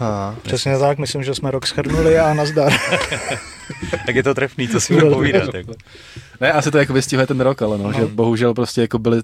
A, 0.00 0.34
Přesně 0.42 0.78
tak, 0.78 0.98
myslím, 0.98 1.22
že 1.24 1.34
jsme 1.34 1.50
rok 1.50 1.66
schrnuli 1.66 2.18
a 2.18 2.34
nazdar. 2.34 2.72
Tak 4.06 4.14
je 4.16 4.22
to 4.22 4.34
trefný, 4.34 4.68
co 4.68 4.80
si 4.80 4.94
budu 5.00 5.10
povídat. 5.14 5.54
Jako. 5.54 5.72
ne, 6.40 6.52
asi 6.52 6.70
to 6.70 6.78
jako 6.78 6.92
vystihuje 6.92 7.26
ten 7.26 7.40
rok, 7.40 7.62
ale 7.62 7.78
no, 7.78 7.92
že 7.92 8.06
bohužel 8.06 8.54
prostě 8.54 8.80
jako 8.80 8.98
byly 8.98 9.20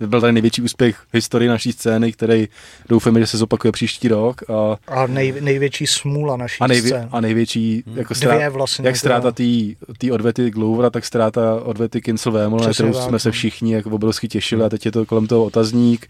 byl 0.00 0.20
tady 0.20 0.32
největší 0.32 0.62
úspěch 0.62 0.96
v 0.96 1.14
historii 1.14 1.48
naší 1.48 1.72
scény, 1.72 2.12
který 2.12 2.48
doufáme, 2.88 3.20
že 3.20 3.26
se 3.26 3.38
zopakuje 3.38 3.72
příští 3.72 4.08
rok 4.08 4.42
a, 4.50 4.76
A 4.88 5.06
nej, 5.06 5.34
největší 5.40 5.86
smůla 5.86 6.36
naší 6.36 6.56
a, 6.60 6.66
nejvě, 6.66 6.90
scény. 6.90 7.08
a 7.12 7.20
největší 7.20 7.84
jako 7.94 8.14
Dvě 8.14 8.28
ztrá, 8.28 8.48
vlastně. 8.48 8.86
jak 8.86 8.96
ztráta 8.96 9.32
té 9.98 10.12
odvety 10.12 10.50
Glouvera, 10.50 10.90
tak 10.90 11.04
ztráta 11.04 11.60
odvety 11.62 12.00
Kincel 12.00 12.32
Vémol, 12.32 12.60
na 12.60 12.72
kterou 12.72 12.92
jsme 12.92 13.18
se 13.18 13.28
no. 13.28 13.32
všichni 13.32 13.74
jako 13.74 13.90
obrovsky 13.90 14.28
těšili 14.28 14.64
a 14.64 14.68
teď 14.68 14.86
je 14.86 14.92
to 14.92 15.06
kolem 15.06 15.26
toho 15.26 15.44
otazník. 15.44 16.06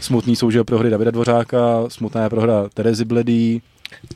Smutný 0.00 0.36
jsou, 0.36 0.50
že 0.50 0.64
prohry 0.64 0.90
Davida 0.90 1.10
Dvořáka, 1.10 1.84
smutná 1.88 2.22
je 2.22 2.30
prohra 2.30 2.68
Terezy 2.74 3.04
Bledý, 3.04 3.62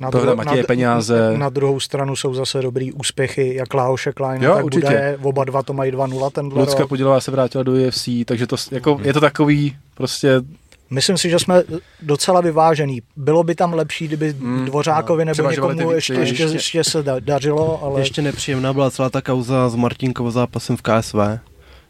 Na, 0.01 0.11
Prohra 0.11 0.35
Matěje 0.35 0.65
Peňáze. 0.65 1.39
Na 1.39 1.49
druhou 1.49 1.81
stranu 1.81 2.17
jsou 2.17 2.35
zase 2.35 2.63
dobrý 2.63 2.93
úspěchy, 2.93 3.55
jak 3.55 3.75
Láhoše 3.75 4.13
Kleina, 4.13 4.45
Jo, 4.45 4.55
tak 4.55 4.65
určitě. 4.65 4.87
Budaje, 4.87 5.19
oba 5.23 5.45
dva 5.45 5.63
to 5.63 5.73
mají 5.73 5.93
2-0 5.93 6.31
tenhle 6.31 6.61
Lucka 6.61 6.79
rok. 6.79 6.89
Podilová 6.89 7.21
se 7.21 7.31
vrátila 7.31 7.65
do 7.65 7.73
UFC, 7.73 8.09
takže 8.25 8.47
to, 8.47 8.57
jako, 8.71 9.01
je 9.03 9.13
to 9.13 9.21
takový 9.21 9.77
prostě 9.95 10.43
Myslím 10.91 11.19
si, 11.19 11.31
že 11.31 11.39
jsme 11.39 11.63
docela 12.03 12.41
vyvážený. 12.41 13.03
Bylo 13.17 13.43
by 13.45 13.55
tam 13.55 13.75
lepší, 13.75 14.07
kdyby 14.07 14.35
Mm, 14.39 14.65
Dvořákovi 14.65 15.25
no. 15.25 15.33
nebo 15.37 15.51
někomu 15.51 15.91
ještě, 15.91 16.15
ještě, 16.15 16.43
ještě 16.43 16.85
se 16.85 17.03
da, 17.03 17.21
dařilo, 17.21 17.85
ale 17.85 18.01
ještě 18.01 18.23
nepříjemná 18.23 18.73
byla 18.73 18.91
celá 18.91 19.11
ta 19.11 19.23
kauza 19.23 19.69
s 19.69 19.75
Martinkovo 19.75 20.31
zápasem 20.31 20.77
v 20.77 20.83
KSV. 20.83 21.15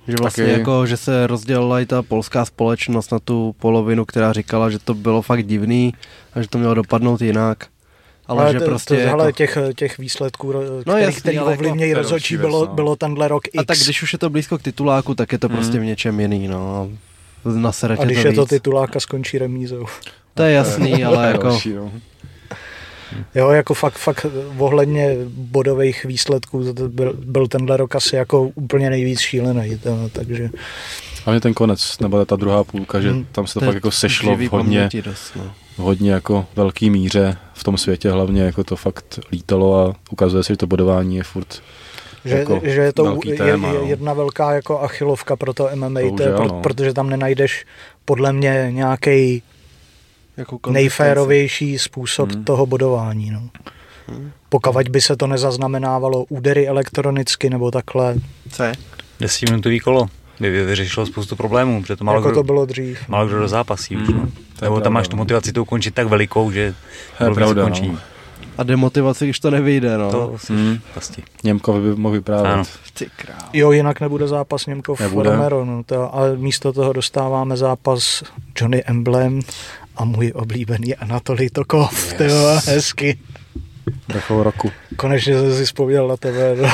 Že 0.08 0.16
vlastně 0.20 0.44
Taky. 0.44 0.58
jako, 0.58 0.86
že 0.86 0.96
se 0.96 1.26
rozdělila 1.26 1.80
i 1.80 1.86
ta 1.86 2.02
polská 2.02 2.44
společnost 2.44 3.12
na 3.12 3.18
tu 3.18 3.54
polovinu, 3.58 4.04
která 4.04 4.32
říkala, 4.32 4.70
že 4.70 4.78
to 4.78 4.94
bylo 4.94 5.22
fakt 5.22 5.46
divný 5.46 5.94
a 6.34 6.42
že 6.42 6.48
to 6.48 6.58
mělo 6.58 6.74
dopadnout 6.74 7.22
jinak. 7.22 7.66
Ale, 8.30 8.42
ale 8.42 8.52
že 8.52 8.58
to, 8.58 8.64
prostě 8.64 8.94
to, 8.94 9.00
jako... 9.00 9.10
hele, 9.10 9.32
těch, 9.32 9.58
těch 9.76 9.98
výsledků, 9.98 10.52
no, 10.52 10.60
který, 10.80 11.02
jasný, 11.02 11.20
který 11.20 11.36
jako- 11.36 11.52
ovlivnějí 11.52 11.90
je 11.90 11.96
rozhodčí, 11.96 12.36
bylo, 12.36 12.66
no. 12.66 12.74
bylo 12.74 12.96
tenhle 12.96 13.28
rok 13.28 13.46
X. 13.46 13.58
A 13.58 13.64
tak 13.64 13.78
když 13.78 14.02
už 14.02 14.12
je 14.12 14.18
to 14.18 14.30
blízko 14.30 14.58
k 14.58 14.62
tituláku, 14.62 15.14
tak 15.14 15.32
je 15.32 15.38
to 15.38 15.48
prostě 15.48 15.78
v 15.78 15.84
něčem 15.84 16.20
jiný, 16.20 16.48
no. 16.48 16.88
Na 17.44 17.70
a 17.98 18.04
když 18.04 18.22
to 18.22 18.28
je 18.28 18.34
to 18.34 18.46
titulák 18.46 18.96
a 18.96 19.00
skončí 19.00 19.38
remízou. 19.38 19.86
To 20.34 20.42
je 20.42 20.52
jasný, 20.52 21.04
ale 21.04 21.26
jako... 21.26 21.42
další, 21.42 21.72
no. 21.72 21.92
Jo, 23.34 23.50
jako 23.50 23.74
fakt, 23.74 23.98
fakt 23.98 24.26
ohledně 24.58 25.16
bodových 25.28 26.04
výsledků 26.04 26.74
to 26.74 26.88
byl, 26.88 27.14
byl 27.24 27.46
tenhle 27.46 27.76
rok 27.76 27.94
asi 27.94 28.16
jako 28.16 28.42
úplně 28.42 28.90
nejvíc 28.90 29.20
šílený, 29.20 29.78
to, 29.78 30.08
takže 30.12 30.50
Hlavně 31.24 31.40
ten 31.40 31.54
konec, 31.54 31.98
nebo 31.98 32.24
ta 32.24 32.36
druhá 32.36 32.64
půlka, 32.64 33.00
že 33.00 33.10
Hmm. 33.10 33.26
tam 33.32 33.46
se 33.46 33.54
to 33.54 33.60
To 33.60 33.66
fakt 33.66 33.74
jako 33.74 33.90
sešlo 33.90 34.36
v 34.36 34.48
hodně, 34.48 34.88
Dost, 35.04 35.36
no. 35.36 35.52
V 35.74 35.78
hodně 35.78 36.12
jako 36.12 36.46
velký 36.56 36.90
míře 36.90 37.36
v 37.54 37.64
tom 37.64 37.78
světě, 37.78 38.10
hlavně 38.10 38.42
jako 38.42 38.64
to 38.64 38.76
fakt 38.76 39.18
lítalo 39.32 39.80
a 39.80 39.94
ukazuje 40.10 40.42
se, 40.44 40.52
že 40.52 40.56
to 40.56 40.66
bodování 40.66 41.16
je 41.16 41.22
furt 41.22 41.62
že, 42.24 42.38
Jako 42.38 42.60
že 42.62 42.80
je 42.80 42.92
to 42.92 43.04
velký 43.04 43.28
je, 43.28 43.36
téma, 43.36 43.68
je, 43.68 43.74
no. 43.74 43.84
jedna 43.86 44.12
velká 44.12 44.52
jako 44.52 44.80
achilovka 44.80 45.36
pro 45.36 45.54
to 45.54 45.68
MMA, 45.74 46.00
to 46.16 46.22
je, 46.22 46.32
pro, 46.32 46.48
no. 46.48 46.60
protože 46.62 46.92
tam 46.94 47.10
nenajdeš 47.10 47.66
podle 48.04 48.32
mě 48.32 48.66
nějaký 48.70 49.42
Jako 50.36 50.70
nejférovější 50.70 51.78
způsob 51.78 52.32
Hmm. 52.32 52.44
toho 52.44 52.66
bodování. 52.66 53.30
No. 53.30 53.48
Pokud 54.48 54.88
by 54.88 55.00
se 55.00 55.16
to 55.16 55.26
nezaznamenávalo 55.26 56.24
údery 56.28 56.68
elektronicky 56.68 57.50
nebo 57.50 57.70
takhle, 57.70 58.14
Co 58.50 58.62
je? 58.62 58.72
Desetiminutový 59.20 59.80
kolo 59.80 60.08
by 60.40 60.50
vy- 60.50 60.64
vyřešilo 60.64 61.06
spoustu 61.06 61.36
problémů, 61.36 61.82
protože 61.82 61.96
to 61.96 62.04
málo, 62.04 62.18
jako 62.18 62.28
kdo, 62.28 62.36
to 62.36 62.42
bylo 62.42 62.66
dřív. 62.66 63.08
málo 63.08 63.26
kdo 63.28 63.38
do 63.38 63.48
zápasí 63.48 63.96
už. 63.96 64.08
Mm, 64.08 64.14
No. 64.16 64.20
to 64.20 64.26
je 64.26 64.26
Nebo 64.26 64.74
pravda, 64.74 64.80
tam 64.84 64.92
máš 64.92 65.08
tu 65.08 65.16
no. 65.16 65.20
motivaci 65.20 65.52
to 65.52 65.62
ukončit 65.62 65.94
tak 65.94 66.06
velikou, 66.06 66.50
že 66.50 66.74
To 67.18 67.34
pravda, 67.34 67.62
ukončení. 67.62 67.88
no. 67.88 67.98
A 68.58 68.62
demotivace, 68.62 69.24
když 69.24 69.40
to 69.40 69.50
nevyjde, 69.50 69.98
no. 69.98 70.10
To 70.10 70.32
si 70.36 70.52
Mm. 70.52 70.78
pasti. 70.94 71.22
Němkovi 71.44 71.80
by 71.90 71.96
mohl 72.00 72.12
vyprávět. 72.14 72.52
Ano. 72.52 72.62
Ty 72.94 73.06
král. 73.16 73.38
Jo, 73.52 73.72
jinak 73.72 74.00
nebude 74.00 74.28
zápas 74.28 74.66
Němkov 74.66 75.00
Nebude. 75.00 75.30
Romero, 75.30 75.64
no, 75.64 75.82
to, 75.86 76.14
ale 76.14 76.36
místo 76.36 76.72
toho 76.72 76.92
dostáváme 76.92 77.56
zápas 77.56 78.22
Johnny 78.60 78.82
Emblem 78.86 79.40
a 79.96 80.04
můj 80.04 80.32
oblíbený 80.34 80.96
Anatolij 80.96 81.50
Tokov, 81.50 81.92
yes. 82.04 82.14
tyjo, 82.14 82.60
hezky. 82.66 83.18
Takovou 84.06 84.42
roku. 84.42 84.70
Konečně 84.96 85.38
jsem 85.40 85.54
si 85.56 85.64
vzpomněl 85.64 86.08
na 86.08 86.16
tebe. 86.16 86.56
No. 86.62 86.68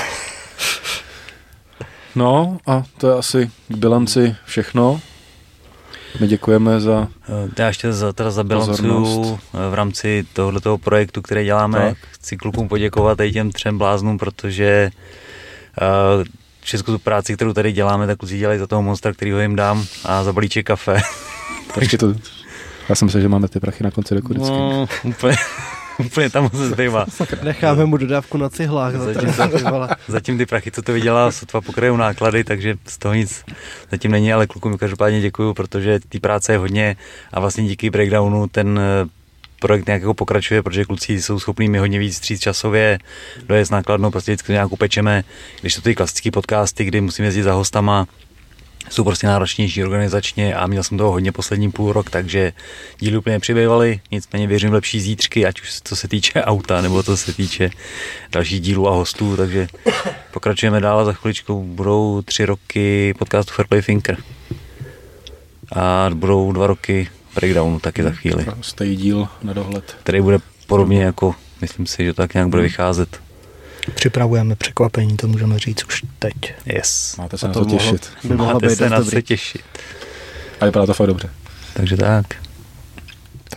No 2.16 2.58
a 2.66 2.82
to 2.98 3.08
je 3.08 3.14
asi 3.14 3.50
k 3.68 3.76
bilanci 3.76 4.36
všechno. 4.44 5.00
My 6.20 6.26
děkujeme 6.26 6.80
za... 6.80 7.08
Eh, 7.28 7.50
Já 7.58 7.66
ještě 7.66 7.92
za, 7.92 8.12
teda 8.12 8.30
zabilancuju 8.30 9.04
Pozornost. 9.04 9.42
eh, 9.54 9.70
v 9.70 9.74
rámci 9.74 10.26
tohoto 10.32 10.78
projektu, 10.78 11.22
který 11.22 11.44
děláme. 11.44 11.78
Tak. 11.78 11.96
Chci 12.10 12.36
klukům 12.36 12.68
poděkovat 12.68 13.20
i 13.20 13.32
těm 13.32 13.50
třem 13.52 13.78
bláznům, 13.78 14.18
protože 14.18 14.90
uh, 16.18 16.24
všechnu 16.60 16.94
tu 16.94 16.98
práci, 16.98 17.34
kterou 17.34 17.52
tady 17.52 17.72
děláme, 17.72 18.06
tak 18.06 18.18
kluci 18.18 18.38
dělají 18.38 18.58
za 18.58 18.66
toho 18.66 18.82
monstra, 18.82 19.12
který 19.12 19.32
ho 19.32 19.40
jim 19.40 19.56
dám 19.56 19.84
a 20.04 20.24
za 20.24 20.32
balíček 20.32 20.66
kafe. 20.66 21.00
Počkej 21.74 21.98
to... 21.98 22.14
Já 22.88 22.94
jsem 22.94 23.06
myslel, 23.06 23.20
že 23.22 23.28
máme 23.28 23.48
ty 23.48 23.60
prachy 23.60 23.84
na 23.84 23.90
konci 23.90 24.14
roku 24.14 24.28
vždycky. 24.28 24.52
No, 24.52 24.86
úplně, 25.04 25.36
úplně 26.06 26.30
tam 26.30 26.50
se 26.50 26.68
zbývá. 26.68 27.06
Necháme 27.42 27.84
mu 27.84 27.96
dodávku 27.96 28.38
na 28.38 28.48
cihlách. 28.48 28.94
Za 28.94 29.04
Zatím, 29.04 29.32
to, 29.32 29.58
ty 29.58 29.64
vole. 29.64 29.88
zatím 30.08 30.38
ty 30.38 30.46
prachy, 30.46 30.70
co 30.70 30.82
to 30.82 30.92
vydělá, 30.92 31.30
sotva 31.32 31.60
pokryjou 31.60 31.96
náklady, 31.96 32.44
takže 32.44 32.74
z 32.86 32.98
toho 32.98 33.14
nic 33.14 33.44
zatím 33.90 34.10
není, 34.10 34.32
ale 34.32 34.46
klukům 34.46 34.78
každopádně 34.78 35.20
děkuju, 35.20 35.54
protože 35.54 36.00
té 36.08 36.20
práce 36.20 36.52
je 36.52 36.58
hodně 36.58 36.96
a 37.32 37.40
vlastně 37.40 37.64
díky 37.64 37.90
breakdownu 37.90 38.48
ten 38.48 38.78
eh, 38.78 39.08
projekt 39.60 39.86
nějak 39.86 40.02
jako 40.02 40.14
pokračuje, 40.14 40.62
protože 40.62 40.84
kluci 40.84 41.22
jsou 41.22 41.40
schopní 41.40 41.68
mi 41.68 41.78
hodně 41.78 41.98
víc 41.98 42.16
stříct 42.16 42.42
časově, 42.42 42.98
dojezd 43.46 43.72
nákladnou, 43.72 44.10
prostě 44.10 44.32
vždycky 44.32 44.52
nějak 44.52 44.72
upečeme, 44.72 45.24
když 45.60 45.74
to 45.74 45.80
ty 45.80 45.94
klasické 45.94 46.30
podcasty, 46.30 46.84
kdy 46.84 47.00
musím 47.00 47.24
jezdit 47.24 47.42
za 47.42 47.52
hostama, 47.52 48.06
jsou 48.90 49.04
prostě 49.04 49.26
náročnější 49.26 49.84
organizačně 49.84 50.54
a 50.54 50.66
měl 50.66 50.82
jsem 50.82 50.98
toho 50.98 51.10
hodně 51.12 51.32
poslední 51.32 51.70
půl 51.72 51.92
rok, 51.92 52.10
takže 52.10 52.52
díly 52.98 53.16
úplně 53.18 53.40
přibývaly, 53.40 54.00
nicméně 54.10 54.46
věřím 54.46 54.70
v 54.70 54.74
lepší 54.74 55.00
zítřky, 55.00 55.46
ať 55.46 55.60
už 55.60 55.80
co 55.84 55.96
se 55.96 56.08
týče 56.08 56.42
auta, 56.42 56.80
nebo 56.80 57.02
co 57.02 57.16
se 57.16 57.32
týče 57.32 57.70
dalších 58.32 58.60
dílů 58.60 58.88
a 58.88 58.92
hostů, 58.92 59.36
takže 59.36 59.68
pokračujeme 60.32 60.80
dál 60.80 60.98
a 61.00 61.04
za 61.04 61.12
chviličku 61.12 61.62
budou 61.62 62.22
tři 62.22 62.44
roky 62.44 63.14
podcastu 63.18 63.52
Fairplay 63.52 63.82
Thinker. 63.82 64.16
A 65.72 66.10
budou 66.14 66.52
dva 66.52 66.66
roky 66.66 67.08
breakdownu 67.34 67.80
taky 67.80 68.02
za 68.02 68.10
chvíli, 68.10 68.46
Stojí 68.60 68.96
díl 68.96 69.28
na 69.42 69.52
dohled. 69.52 69.96
který 70.02 70.20
bude 70.20 70.38
podobně 70.66 71.02
jako, 71.02 71.34
myslím 71.60 71.86
si, 71.86 72.04
že 72.04 72.12
to 72.12 72.22
tak 72.22 72.34
nějak 72.34 72.48
bude 72.48 72.62
vycházet. 72.62 73.20
Připravujeme 73.94 74.56
překvapení, 74.56 75.16
to 75.16 75.28
můžeme 75.28 75.58
říct 75.58 75.84
už 75.84 76.02
teď. 76.18 76.34
Yes. 76.66 77.16
Máte 77.18 77.38
se 77.38 77.46
A 77.46 77.48
na 77.48 77.54
to 77.54 77.60
to 77.60 77.66
mohlo- 77.66 77.78
těšit. 77.78 78.10
By 78.24 78.36
mohlo 78.36 78.54
Máte 78.54 78.68
být 78.68 78.76
se 78.76 78.90
na 78.90 78.98
dobrý. 78.98 79.10
se 79.10 79.22
těšit. 79.22 79.62
A 80.60 80.64
vypadá 80.64 80.86
to 80.86 80.94
fakt 80.94 81.06
dobře. 81.06 81.30
Takže 81.74 81.96
tak. 81.96 82.26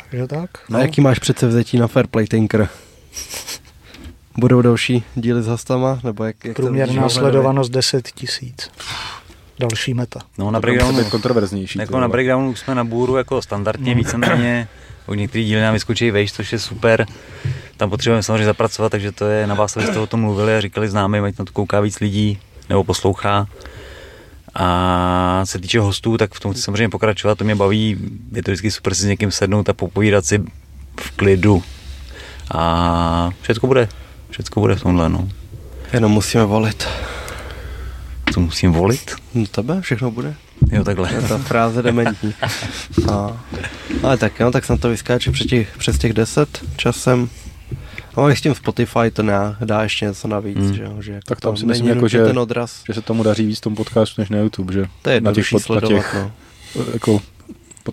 Takže 0.09 0.27
tak. 0.27 0.49
No. 0.69 0.80
A 0.80 0.82
jaký 0.82 1.01
máš 1.01 1.19
předsevzetí 1.19 1.77
na 1.80 1.88
Fairplay 1.88 2.27
Tinker? 2.27 2.69
Budou 4.38 4.61
další 4.61 5.03
díly 5.16 5.43
s 5.43 5.48
hostama? 5.48 5.99
Nebo 6.03 6.24
jak, 6.24 6.45
jak 6.45 6.56
to 6.58 6.61
Průměrná 6.61 7.09
sledovanost 7.09 7.72
10 7.72 8.08
tisíc. 8.11 8.72
další 9.59 9.93
meta. 9.93 10.19
No 10.38 10.51
na 10.51 10.59
To 10.59 10.61
breakdownu, 10.61 10.98
být 10.99 11.09
kontroverznější. 11.09 11.80
jako 11.80 11.99
na 11.99 12.08
breakdownu 12.08 12.56
jsme 12.56 12.75
na 12.75 12.83
bůru 12.83 13.16
jako 13.17 13.41
standardně 13.41 13.95
víceméně. 13.95 14.67
U 15.08 15.14
některých 15.14 15.48
díly 15.48 15.61
nám 15.61 15.74
vyskočí 15.74 16.11
vejš, 16.11 16.34
což 16.34 16.52
je 16.52 16.60
super. 16.60 17.06
Tam 17.78 17.90
potřebujeme 17.90 18.24
samozřejmě 18.24 18.45
zapracovat, 18.45 18.90
takže 18.90 19.11
to 19.11 19.26
je 19.26 19.48
na 19.48 19.56
vás, 19.56 19.78
abyste 19.78 20.00
o 20.00 20.08
tom 20.08 20.19
mluvili 20.19 20.56
a 20.56 20.61
říkali 20.61 20.90
známým, 20.90 21.24
ať 21.24 21.40
na 21.40 21.45
to 21.45 21.53
kouká 21.53 21.80
víc 21.80 22.00
lidí 22.00 22.40
nebo 22.69 22.84
poslouchá. 22.84 23.48
A 24.56 25.42
se 25.44 25.60
týče 25.60 25.80
hostů, 25.80 26.18
tak 26.18 26.34
v 26.34 26.40
tom 26.40 26.53
chci 26.53 26.61
samozřejmě 26.61 26.90
pokračovat, 26.90 27.38
to 27.38 27.44
mě 27.44 27.56
baví, 27.56 27.98
je 28.32 28.44
to 28.44 28.52
vždycky 28.52 28.72
super 28.72 28.95
si 28.95 29.02
s 29.02 29.06
někým 29.06 29.32
sednout 29.32 29.69
a 29.69 29.74
popovídat 29.74 30.26
si 30.26 30.40
v 31.00 31.11
klidu. 31.11 31.64
A 32.52 33.30
všechno 33.42 33.68
bude, 33.68 33.90
všechno 34.30 34.60
bude 34.60 34.76
v 34.76 34.82
tomhle, 34.82 35.10
no. 35.10 35.30
Jenom 35.94 36.11
musíme 36.11 36.45
volit. 36.45 36.88
Co 38.34 38.40
musím 38.40 38.72
volit? 38.72 39.16
No 39.34 39.45
tebe 39.48 39.82
všechno 39.82 40.11
bude. 40.11 40.36
Jo, 40.71 40.83
takhle. 40.83 41.13
Je 41.13 41.21
ta 41.21 41.38
fráze 41.38 41.81
dementní. 41.81 42.33
A, 43.11 43.43
ale 44.03 44.17
tak 44.17 44.39
jo, 44.39 44.51
tak 44.51 44.65
jsem 44.65 44.77
to 44.77 44.89
vyskáču 44.89 45.31
přes 45.31 45.47
těch, 45.47 45.77
přes 45.77 45.97
těch 45.97 46.13
10 46.13 46.63
časem. 46.77 47.29
No, 48.17 48.27
s 48.29 48.41
tím 48.41 48.55
Spotify 48.55 49.11
to 49.13 49.23
ne, 49.23 49.33
dá 49.65 49.83
ještě 49.83 50.05
něco 50.05 50.27
navíc, 50.27 50.57
Hmm. 50.57 50.73
že, 50.73 50.83
jo, 50.83 51.01
že 51.01 51.11
jako 51.11 51.25
Tak 51.27 51.39
tam 51.39 51.57
si 51.57 51.65
není 51.65 51.81
myslím, 51.81 51.95
jako, 51.95 52.07
že- 52.07 52.25
ten 52.25 52.39
odraz. 52.39 52.81
Že 52.88 52.93
se 52.93 53.01
tomu 53.01 53.23
daří 53.23 53.45
víc 53.45 53.59
tomu 53.59 53.75
podcastu 53.75 54.21
než 54.21 54.29
na 54.29 54.38
YouTube, 54.38 54.73
že? 54.73 54.85
To 55.01 55.09
je 55.09 55.21
na 55.21 55.33
těch, 55.33 55.53
na 55.53 55.59
sledovat, 55.59 55.95
těch 55.97 56.13
no. 56.15 56.31
jako 56.93 57.21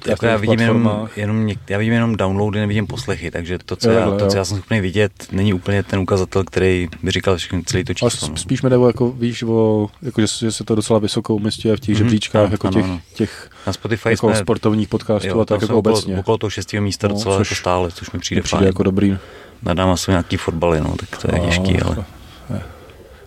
Jako 0.06 0.26
já 0.26 0.36
vidím 0.36 0.60
jenom, 0.60 0.82
platformách. 0.82 1.18
jenom 1.18 1.46
něk, 1.46 1.58
já 1.68 1.78
vidím 1.78 1.92
jenom 1.92 2.16
downloady, 2.16 2.60
nevidím 2.60 2.86
poslechy, 2.86 3.30
takže 3.30 3.58
to, 3.58 3.76
co, 3.76 3.90
Jo, 3.90 3.98
já, 3.98 4.10
to, 4.10 4.26
co 4.26 4.36
já 4.36 4.44
jsem 4.44 4.56
schopný 4.56 4.80
vidět, 4.80 5.12
není 5.32 5.54
úplně 5.54 5.82
ten 5.82 5.98
ukazatel, 6.00 6.44
který 6.44 6.88
by 7.02 7.10
říkal 7.10 7.36
všechno 7.36 7.62
celý 7.66 7.84
to 7.84 7.92
Ale 8.02 8.10
číslo. 8.10 8.28
no. 8.28 8.36
spíš 8.36 8.62
mi 8.62 8.70
jde 8.70 8.76
o, 8.76 8.86
jako, 8.86 9.12
víš, 9.12 9.42
o, 9.42 9.88
jako, 10.02 10.20
že, 10.20 10.26
že 10.40 10.52
se 10.52 10.64
to 10.64 10.74
docela 10.74 10.98
vysoko 10.98 11.34
umistuje 11.34 11.76
v 11.76 11.80
těch 11.80 11.88
Mhm, 11.94 11.98
žebříčkách, 11.98 12.42
ano, 12.44 12.52
jako 12.52 12.66
ano, 12.68 12.74
těch, 12.74 12.84
ano. 12.84 13.00
těch 13.14 13.50
Na 13.66 13.72
Spotify 13.72 14.08
jako 14.10 14.28
jsme, 14.28 14.36
sportovních 14.36 14.88
podcastů 14.88 15.28
jo, 15.28 15.40
a 15.40 15.44
tak 15.44 15.62
jako 15.62 15.78
okolo, 15.78 15.94
obecně. 15.94 16.18
okolo 16.18 16.38
toho 16.38 16.50
šestého 16.50 16.82
místa 16.82 17.08
No, 17.08 17.14
docela 17.14 17.36
což 17.38 17.50
jako 17.50 17.54
stále, 17.60 17.90
což 17.90 18.10
mi 18.10 18.18
přijde, 18.18 18.38
Mně 18.40 18.42
přijde 18.42 18.58
fajn. 18.58 18.66
jako 18.66 18.82
dobrý. 18.82 19.16
Nad 19.62 19.74
náma 19.74 19.96
jsou 19.96 20.10
nějaký 20.10 20.36
fotbaly, 20.36 20.80
no, 20.80 20.94
tak 21.00 21.22
to 21.22 21.34
je 21.36 21.40
těžký, 21.40 21.80
ale 21.80 22.04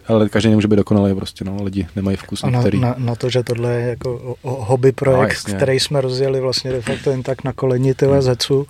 Ale 0.09 0.29
každý 0.29 0.49
nemůže 0.49 0.67
být 0.67 0.75
dokonalý 0.75 1.15
prostě, 1.15 1.45
no, 1.45 1.63
lidi 1.63 1.87
nemají 1.95 2.17
vkus 2.17 2.43
A 2.43 2.49
na, 2.49 2.59
některý. 2.59 2.79
na, 2.79 2.95
na, 2.97 3.15
to, 3.15 3.29
že 3.29 3.43
tohle 3.43 3.73
je 3.73 3.89
jako 3.89 4.13
o- 4.15 4.35
o- 4.41 4.63
hobby 4.65 4.91
projekt, 4.91 5.17
No, 5.17 5.21
no, 5.23 5.27
jasně. 5.27 5.53
který 5.53 5.79
jsme 5.79 6.01
rozjeli 6.01 6.39
vlastně 6.41 6.71
de 6.71 6.81
facto 6.81 7.09
jen 7.11 7.23
tak 7.23 7.43
na 7.43 7.53
koleni 7.53 7.93
tyhle 7.93 8.21
zecu, 8.21 8.67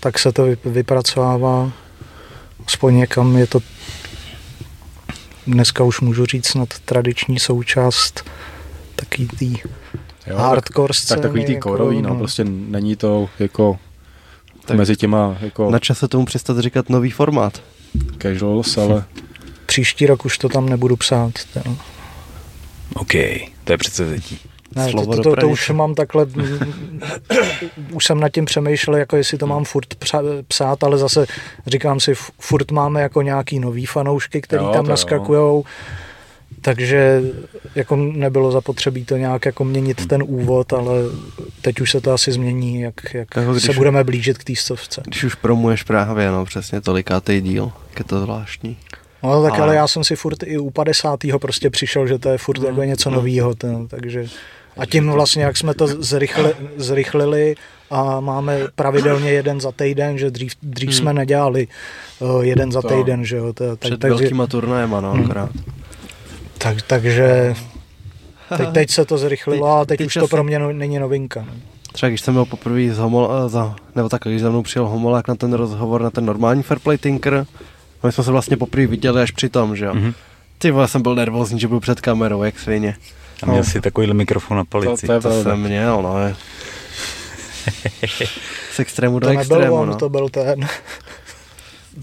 tak 0.00 0.18
se 0.18 0.32
to 0.32 0.44
vy- 0.44 0.56
vypracovává 0.64 1.70
aspoň 2.66 2.96
někam 2.96 3.36
je 3.36 3.46
to 3.46 3.60
dneska 5.46 5.84
už 5.84 6.00
můžu 6.00 6.26
říct 6.26 6.46
snad 6.46 6.68
tradiční 6.84 7.38
součást 7.38 8.24
taký 8.96 9.26
tý 9.28 9.54
Jo, 10.26 10.36
hardcore 10.36 10.88
tak, 10.88 10.96
scény. 10.96 11.16
tak 11.16 11.22
takový 11.30 11.44
ty 11.44 11.52
jako, 11.54 11.68
kourový, 11.68 12.02
no, 12.02 12.16
prostě 12.16 12.44
není 12.44 12.96
to 12.96 13.28
jako 13.38 13.78
Tak- 14.64 14.76
mezi 14.76 14.96
těma 14.96 15.36
jako 15.40 15.70
Na 15.70 15.78
čase 15.78 16.08
tomu 16.08 16.24
přestat 16.24 16.58
říkat 16.58 16.88
nový 16.88 17.10
formát. 17.10 17.62
casuals, 18.22 18.78
ale 18.78 19.04
Příští 19.78 20.06
rok 20.06 20.24
už 20.24 20.38
to 20.38 20.48
tam 20.48 20.68
nebudu 20.68 20.96
psát. 20.96 21.32
To. 21.54 21.76
OK, 22.94 23.12
to 23.64 23.72
je 23.72 23.78
přece 23.78 24.06
zetí. 24.06 24.38
Ne, 24.76 24.84
to, 24.84 24.90
Slovo 24.90 25.06
to, 25.16 25.16
to, 25.16 25.22
to 25.22 25.30
pranice. 25.30 25.52
už 25.52 25.70
mám 25.70 25.94
takhle, 25.94 26.26
už 27.92 28.04
jsem 28.04 28.20
nad 28.20 28.28
tím 28.28 28.44
přemýšlel, 28.44 28.96
jako 28.96 29.16
jestli 29.16 29.38
to 29.38 29.46
mám 29.46 29.64
furt 29.64 29.94
psát, 30.48 30.84
ale 30.84 30.98
zase 30.98 31.26
říkám 31.66 32.00
si, 32.00 32.14
furt 32.40 32.70
máme 32.70 33.02
jako 33.02 33.22
nějaký 33.22 33.58
nový 33.58 33.86
fanoušky, 33.86 34.40
který 34.40 34.62
Jo, 34.64 34.70
tam 34.72 34.84
to 34.84 34.88
jo. 34.88 34.90
naskakujou, 34.90 35.64
takže 36.60 37.22
jako 37.74 37.96
nebylo 37.96 38.52
zapotřebí 38.52 39.04
to 39.04 39.16
nějak 39.16 39.46
jako 39.46 39.64
měnit 39.64 40.06
ten 40.06 40.22
úvod, 40.26 40.72
ale 40.72 40.92
teď 41.62 41.80
už 41.80 41.90
se 41.90 42.00
to 42.00 42.12
asi 42.12 42.32
změní, 42.32 42.80
jak, 42.80 43.14
jak 43.14 43.36
Jako 43.36 43.52
když- 43.52 43.64
se 43.64 43.72
budeme 43.72 44.04
blížit 44.04 44.38
k 44.38 44.44
té 44.44 44.56
stovce. 44.56 45.02
Když 45.04 45.24
už 45.24 45.34
promuješ 45.34 45.82
právě, 45.82 46.30
no 46.30 46.44
přesně 46.44 46.80
tolikátej 46.80 47.40
díl, 47.40 47.72
jak 47.90 47.98
je 47.98 48.04
to 48.04 48.20
zvláštní. 48.20 48.76
No 49.22 49.42
tak 49.42 49.52
ale, 49.52 49.62
Ale- 49.62 49.74
já 49.76 49.88
jsem 49.88 50.04
si 50.04 50.16
furt 50.16 50.42
i 50.44 50.58
u 50.58 50.70
50. 50.70 51.38
prostě 51.40 51.70
přišel, 51.70 52.06
že 52.06 52.18
to 52.18 52.28
je 52.28 52.38
furt 52.38 52.62
jako 52.62 52.82
něco 52.82 53.10
novýho, 53.10 53.54
to, 53.54 53.86
takže 53.88 54.26
a 54.76 54.86
tím 54.86 55.10
vlastně, 55.10 55.44
jak 55.44 55.56
jsme 55.56 55.74
to 55.74 55.86
zrychli, 55.86 56.54
zrychlili 56.76 57.54
a 57.90 58.20
máme 58.20 58.58
pravidelně 58.74 59.30
jeden 59.30 59.60
za 59.60 59.72
týden, 59.72 60.18
že 60.18 60.30
dřív, 60.30 60.52
dřív 60.62 60.94
jsme 60.94 61.12
nedělali 61.12 61.68
uh, 62.18 62.40
jeden 62.44 62.72
za 62.72 62.82
To. 62.82 62.88
týden, 62.88 63.24
že 63.24 63.36
jo, 63.36 63.52
to, 63.52 63.68
tak, 63.68 63.78
Před 63.78 64.00
takže, 64.00 64.14
velkýma 64.18 64.46
turnajema, 64.46 65.00
no 65.00 65.12
akorát. 65.24 65.50
tak, 66.58 66.82
takže 66.82 67.54
teď, 68.56 68.68
teď 68.72 68.90
se 68.90 69.04
to 69.04 69.18
zrychlilo 69.18 69.66
a 69.78 69.84
teď 69.84 69.98
Ty 69.98 70.06
už 70.06 70.14
to 70.14 70.20
časy. 70.20 70.30
pro 70.30 70.44
mě 70.44 70.58
no, 70.58 70.72
není 70.72 70.98
novinka. 70.98 71.40
No. 71.48 71.52
Třeba 71.92 72.08
když 72.08 72.20
jsem 72.20 72.34
byl 72.34 72.44
poprvé 72.44 72.94
z 72.94 72.98
Homol, 72.98 73.30
eh, 73.32 73.48
za, 73.48 73.76
nebo 73.96 74.08
tak, 74.08 74.22
když 74.24 74.40
za 74.40 74.50
mnou 74.50 74.62
přijel 74.62 74.86
Homolák 74.88 75.28
na 75.28 75.34
ten 75.34 75.52
rozhovor, 75.52 76.02
na 76.02 76.10
ten 76.10 76.26
normální 76.26 76.62
Fairplay 76.62 76.98
Tinker, 76.98 77.46
my 78.02 78.12
jsme 78.12 78.24
se 78.24 78.30
vlastně 78.32 78.56
poprvé 78.56 78.86
viděli 78.86 79.22
až 79.22 79.30
při 79.30 79.48
tom, 79.48 79.76
že 79.76 79.84
jo. 79.84 79.94
Mhm. 79.94 80.14
Ty 80.58 80.70
vole, 80.70 80.88
jsem 80.88 81.02
byl 81.02 81.14
nervózní, 81.14 81.60
že 81.60 81.68
byl 81.68 81.80
před 81.80 82.00
kamerou, 82.00 82.42
jak 82.42 82.58
svině. 82.58 82.96
A 83.42 83.46
měl 83.46 83.58
No. 83.58 83.64
si 83.64 83.80
takovýhle 83.80 84.14
mikrofon 84.14 84.56
na 84.56 84.64
palici. 84.64 85.06
To- 85.06 85.12
to 85.20 85.28
To 85.28 85.42
jsem 85.42 85.60
měl, 85.60 86.02
no. 86.02 86.18
Je. 86.18 86.36
Z 88.72 88.80
extrému 88.80 89.18
do 89.18 89.26
To 89.26 89.32
nebyl 89.32 89.40
extrému, 89.56 89.74
on, 89.76 89.88
no. 89.88 89.94
to 89.96 90.08
byl 90.08 90.28
ten, 90.28 90.68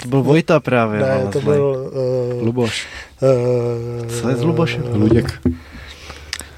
To 0.02 0.08
byl 0.08 0.24
Vojta 0.24 0.60
právě, 0.60 1.00
ne, 1.00 1.22
no, 1.26 1.32
to 1.32 1.40
zlej. 1.40 1.58
byl 1.58 1.92
uh, 2.38 2.44
Luboš, 2.46 2.88
uh, 3.22 4.08
Co 4.22 4.30
je 4.30 4.36
s 4.36 4.44
Lubošem? 4.44 4.84
Luděk. 4.94 5.42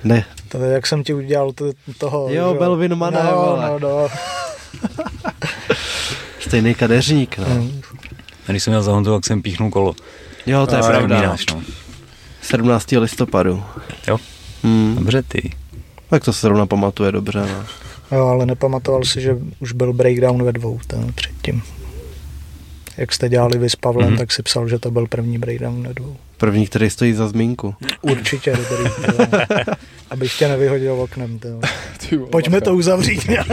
Ne, 0.03 0.25
To 0.49 0.57
je, 0.63 0.73
jak 0.73 0.87
jsem 0.87 1.03
ti 1.03 1.13
udělal 1.13 1.51
to, 1.51 1.65
toho. 1.97 2.27
Jo, 2.31 2.53
že 2.53 2.59
Belvin 2.59 2.95
Mané, 2.95 3.23
no, 3.23 3.31
vole. 3.37 3.69
no, 3.69 3.79
no. 3.79 4.07
stejný 6.39 6.75
kadeřník, 6.75 7.37
no. 7.37 7.45
Mm. 7.47 7.81
A 8.47 8.51
když 8.51 8.63
jsem 8.63 8.71
měl 8.71 8.83
za 8.83 8.91
Honzu, 8.91 9.13
tak 9.13 9.25
jsem 9.25 9.41
píchnul 9.41 9.69
kolo. 9.69 9.95
Jo, 10.45 10.67
to 10.67 10.75
je 10.75 10.81
A, 10.81 10.87
pravda. 10.87 11.15
Vzpomínáš, 11.35 11.45
no. 11.53 11.61
17. 12.41 12.91
listopadu. 12.99 13.63
Jo, 14.07 14.17
Hmm. 14.63 14.95
dobře 14.95 15.23
ty. 15.23 15.51
Tak 16.09 16.23
to 16.25 16.33
se 16.33 16.41
zrovna 16.47 16.65
pamatuje 16.65 17.11
dobře, 17.11 17.39
no. 17.39 17.65
Jo, 18.17 18.25
ale 18.27 18.45
nepamatoval 18.45 19.03
si, 19.03 19.21
že 19.21 19.37
už 19.59 19.71
byl 19.71 19.93
breakdown 19.93 20.43
ve 20.43 20.51
dvou, 20.53 20.79
ten 20.87 21.13
předtím. 21.13 21.61
Jak 22.97 23.13
jste 23.13 23.29
dělali 23.29 23.57
vy 23.57 23.69
s 23.69 23.75
Pavlem, 23.75 24.05
Mhm. 24.07 24.15
mm-hmm. 24.15 24.19
tak 24.19 24.31
si 24.31 24.43
psal, 24.43 24.67
že 24.67 24.79
to 24.79 24.91
byl 24.91 25.07
první 25.07 25.37
breakdown 25.37 25.87
ve 25.87 25.93
dvou. 25.93 26.15
První, 26.37 26.67
který 26.67 26.89
stojí 26.89 27.13
za 27.13 27.27
zmínku. 27.27 27.75
Určitě 28.01 28.57
dobrý. 28.57 28.91
Abych 30.09 30.37
tě 30.37 30.47
nevyhodil 30.47 30.93
oknem. 31.01 31.39
Pojďme 32.31 32.61
to 32.61 32.75
uzavřít 32.75 33.27
nějak. 33.29 33.47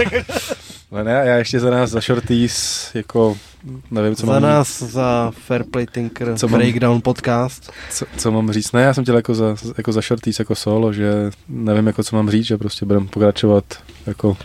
Ale 0.91 1.05
ne, 1.05 1.13
já 1.25 1.37
ještě 1.37 1.61
za 1.61 1.71
nás, 1.71 1.91
za 1.91 2.01
Shorties, 2.01 2.91
jako 2.95 3.37
nevím, 3.91 4.15
co 4.17 4.27
za 4.27 4.33
mám 4.33 4.43
nás, 4.43 4.83
za 4.83 5.33
Fairplay 5.47 5.87
Tinker, 5.87 6.29
Co 6.33 6.37
co 6.39 6.49
mám- 6.49 6.61
Breakdown 6.61 7.01
podcast. 7.01 7.71
Co, 7.91 8.07
co 8.17 8.33
mám 8.33 8.53
říct? 8.53 8.73
Ne, 8.73 8.83
já 8.83 8.95
jsem 8.95 9.05
chtěl 9.05 9.17
jako 9.17 9.35
za, 9.35 9.57
jako 9.79 9.93
za 9.93 10.01
shorties, 10.01 10.39
jako 10.39 10.55
solo, 10.55 10.93
že 10.93 11.31
nevím, 11.49 11.87
jako 11.87 12.03
co 12.03 12.17
mám 12.17 12.31
říct, 12.31 12.47
že 12.47 12.57
prostě 12.59 12.87
budeme 12.87 13.07
pokračovat 13.07 13.65
jako 14.07 14.37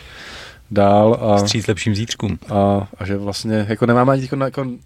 dál 0.72 1.18
a, 1.22 1.38
Stříc 1.38 1.68
lepším 1.68 1.96
zítřkům. 1.96 2.40
a, 2.50 2.88
a, 2.98 3.06
že 3.06 3.18
vlastně 3.18 3.66
jako 3.70 3.86
nemáme 3.86 4.14
ani 4.14 4.22
jako, 4.22 4.36
jako 4.44 4.64
nic 4.64 4.78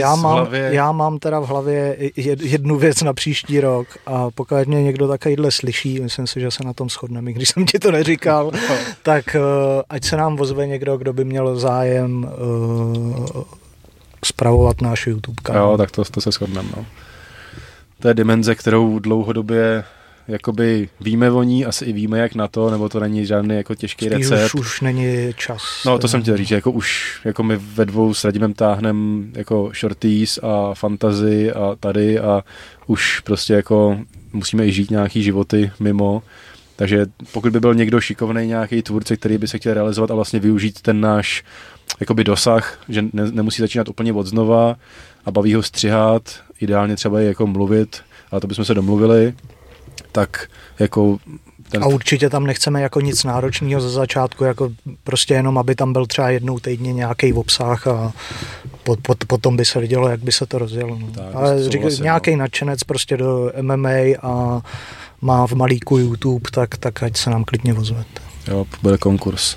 Já 0.00 0.14
v 0.16 0.20
mám, 0.22 0.32
hlavě. 0.34 0.68
já 0.72 0.92
mám 0.92 1.18
teda 1.18 1.40
v 1.40 1.46
hlavě 1.48 1.96
jed- 2.16 2.42
jednu 2.46 2.78
věc 2.78 3.02
na 3.02 3.12
příští 3.12 3.60
rok 3.60 3.86
a 4.06 4.30
pokud 4.34 4.66
mě 4.66 4.82
někdo 4.82 5.08
takovýhle 5.08 5.50
slyší, 5.50 6.00
myslím 6.00 6.26
si, 6.26 6.40
že 6.40 6.50
se 6.50 6.64
na 6.64 6.72
tom 6.72 6.88
shodneme, 6.90 7.30
i 7.30 7.34
když 7.34 7.48
jsem 7.48 7.66
ti 7.66 7.78
to 7.78 7.90
neříkal, 7.90 8.50
tak 9.02 9.24
uh, 9.36 9.82
ať 9.88 10.04
se 10.04 10.16
nám 10.16 10.40
ozve 10.40 10.66
někdo, 10.66 10.96
kdo 10.96 11.12
by 11.12 11.24
měl 11.24 11.56
zájem 11.56 12.24
uh, 12.24 13.42
spravovat 14.24 14.80
náš 14.80 15.06
YouTube 15.06 15.42
kanál. 15.42 15.70
Jo, 15.70 15.78
tak 15.78 15.90
to, 15.90 16.04
to 16.04 16.20
se 16.20 16.30
shodneme, 16.30 16.68
no. 16.76 16.86
To 18.00 18.08
je 18.08 18.14
dimenze, 18.14 18.54
kterou 18.54 18.98
dlouhodobě 18.98 19.84
jakoby 20.28 20.88
víme 21.00 21.30
o 21.30 21.42
ní, 21.42 21.66
asi 21.66 21.84
i 21.84 21.92
víme, 21.92 22.18
jak 22.18 22.34
na 22.34 22.48
to, 22.48 22.70
nebo 22.70 22.88
to 22.88 23.00
není 23.00 23.26
žádný 23.26 23.56
jako 23.56 23.74
těžký 23.74 24.06
Spíš 24.06 24.18
recept. 24.30 24.54
už, 24.54 24.54
už 24.54 24.80
není 24.80 25.32
čas. 25.36 25.62
No, 25.86 25.98
to 25.98 26.08
jsem 26.08 26.22
chtěl 26.22 26.36
říct, 26.36 26.48
že 26.48 26.54
jako 26.54 26.70
už 26.70 27.20
jako 27.24 27.42
my 27.42 27.56
ve 27.56 27.84
dvou 27.84 28.14
s 28.14 28.24
Radimem 28.24 28.54
táhnem 28.54 29.28
jako 29.36 29.70
shorties 29.80 30.38
a 30.42 30.74
fantasy 30.74 31.52
a 31.52 31.76
tady 31.80 32.18
a 32.18 32.44
už 32.86 33.20
prostě 33.20 33.52
jako 33.52 33.98
musíme 34.32 34.66
i 34.66 34.72
žít 34.72 34.90
nějaký 34.90 35.22
životy 35.22 35.70
mimo. 35.80 36.22
Takže 36.76 37.06
pokud 37.32 37.52
by 37.52 37.60
byl 37.60 37.74
někdo 37.74 38.00
šikovný 38.00 38.46
nějaký 38.46 38.82
tvůrce, 38.82 39.16
který 39.16 39.38
by 39.38 39.48
se 39.48 39.58
chtěl 39.58 39.74
realizovat 39.74 40.10
a 40.10 40.14
vlastně 40.14 40.40
využít 40.40 40.82
ten 40.82 41.00
náš 41.00 41.44
jakoby 42.00 42.24
dosah, 42.24 42.78
že 42.88 43.02
ne, 43.02 43.30
nemusí 43.30 43.62
začínat 43.62 43.88
úplně 43.88 44.12
od 44.12 44.26
znova 44.26 44.76
a 45.24 45.30
baví 45.30 45.54
ho 45.54 45.62
střihat, 45.62 46.22
ideálně 46.60 46.96
třeba 46.96 47.20
i 47.20 47.24
jako 47.24 47.46
mluvit, 47.46 47.96
ale 48.30 48.40
to 48.40 48.46
bychom 48.46 48.64
se 48.64 48.74
domluvili, 48.74 49.34
tak 50.12 50.48
jako 50.78 51.18
ten 51.70 51.84
A 51.84 51.86
určitě 51.86 52.30
tam 52.30 52.46
nechceme 52.46 52.82
jako 52.82 53.00
nic 53.00 53.24
náročného 53.24 53.80
ze 53.80 53.90
začátku, 53.90 54.44
jako 54.44 54.70
prostě 55.04 55.34
jenom, 55.34 55.58
aby 55.58 55.74
tam 55.74 55.92
byl 55.92 56.06
třeba 56.06 56.30
jednou 56.30 56.58
týdně 56.58 56.92
nějaký 56.92 57.32
obsah 57.32 57.86
a 57.86 58.12
po, 58.82 58.96
po, 58.96 59.14
potom 59.26 59.56
by 59.56 59.64
se 59.64 59.80
vidělo, 59.80 60.08
jak 60.08 60.22
by 60.22 60.32
se 60.32 60.46
to 60.46 60.58
rozjelo. 60.58 60.98
No. 60.98 61.06
Tak, 61.14 61.34
Ale 61.34 61.48
souhlasím, 61.48 61.72
řík, 61.72 61.98
no. 61.98 62.04
nějaký 62.04 62.36
nadšenec 62.36 62.84
prostě 62.84 63.16
do 63.16 63.52
MMA 63.62 64.18
a 64.22 64.62
má 65.20 65.46
v 65.46 65.52
malíku 65.52 65.98
YouTube, 65.98 66.50
tak, 66.50 66.76
tak 66.76 67.02
ať 67.02 67.16
se 67.16 67.30
nám 67.30 67.44
klidně 67.44 67.74
ozvete. 67.74 68.20
Jo, 68.48 68.66
bude 68.82 68.98
konkurs. 68.98 69.56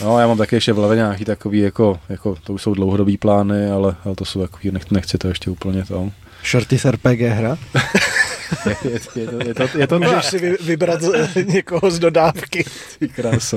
No, 0.00 0.18
já 0.20 0.26
mám 0.26 0.38
taky 0.38 0.56
ještě 0.56 0.72
v 0.72 0.76
hlavě 0.76 0.96
nějaký 0.96 1.24
takový, 1.24 1.58
jako, 1.58 2.00
jako 2.08 2.36
to 2.44 2.52
už 2.52 2.62
jsou 2.62 2.74
dlouhodobý 2.74 3.16
plány, 3.18 3.70
ale, 3.70 3.94
ale 4.04 4.14
to 4.14 4.24
jsou 4.24 4.40
takový, 4.40 4.70
nech, 4.70 4.90
nechci 4.90 5.18
to 5.18 5.28
ještě 5.28 5.50
úplně 5.50 5.84
to. 5.84 6.10
Shorty 6.50 6.78
z 6.78 6.84
RPG 6.84 7.20
hra? 7.20 7.58
Je, 8.66 8.76
je, 8.84 9.00
je, 9.16 9.26
to, 9.26 9.42
je, 9.48 9.54
to, 9.54 9.78
je 9.78 9.86
to 9.86 9.98
Můžeš 9.98 10.24
si 10.26 10.38
vy- 10.38 10.56
vybrat 10.64 11.02
z- 11.02 11.34
někoho 11.46 11.90
z 11.90 11.98
dodávky. 11.98 12.64
Ty 12.98 13.08
krása. 13.08 13.56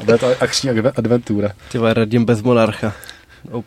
A 0.00 0.04
bude 0.04 0.18
to 0.18 0.26
akční 0.40 0.70
adve- 0.70 0.92
adventura. 0.96 1.50
Ty 1.72 1.78
vole, 1.78 1.94
radím 1.94 2.24
bez 2.24 2.42
monarcha. 2.42 2.92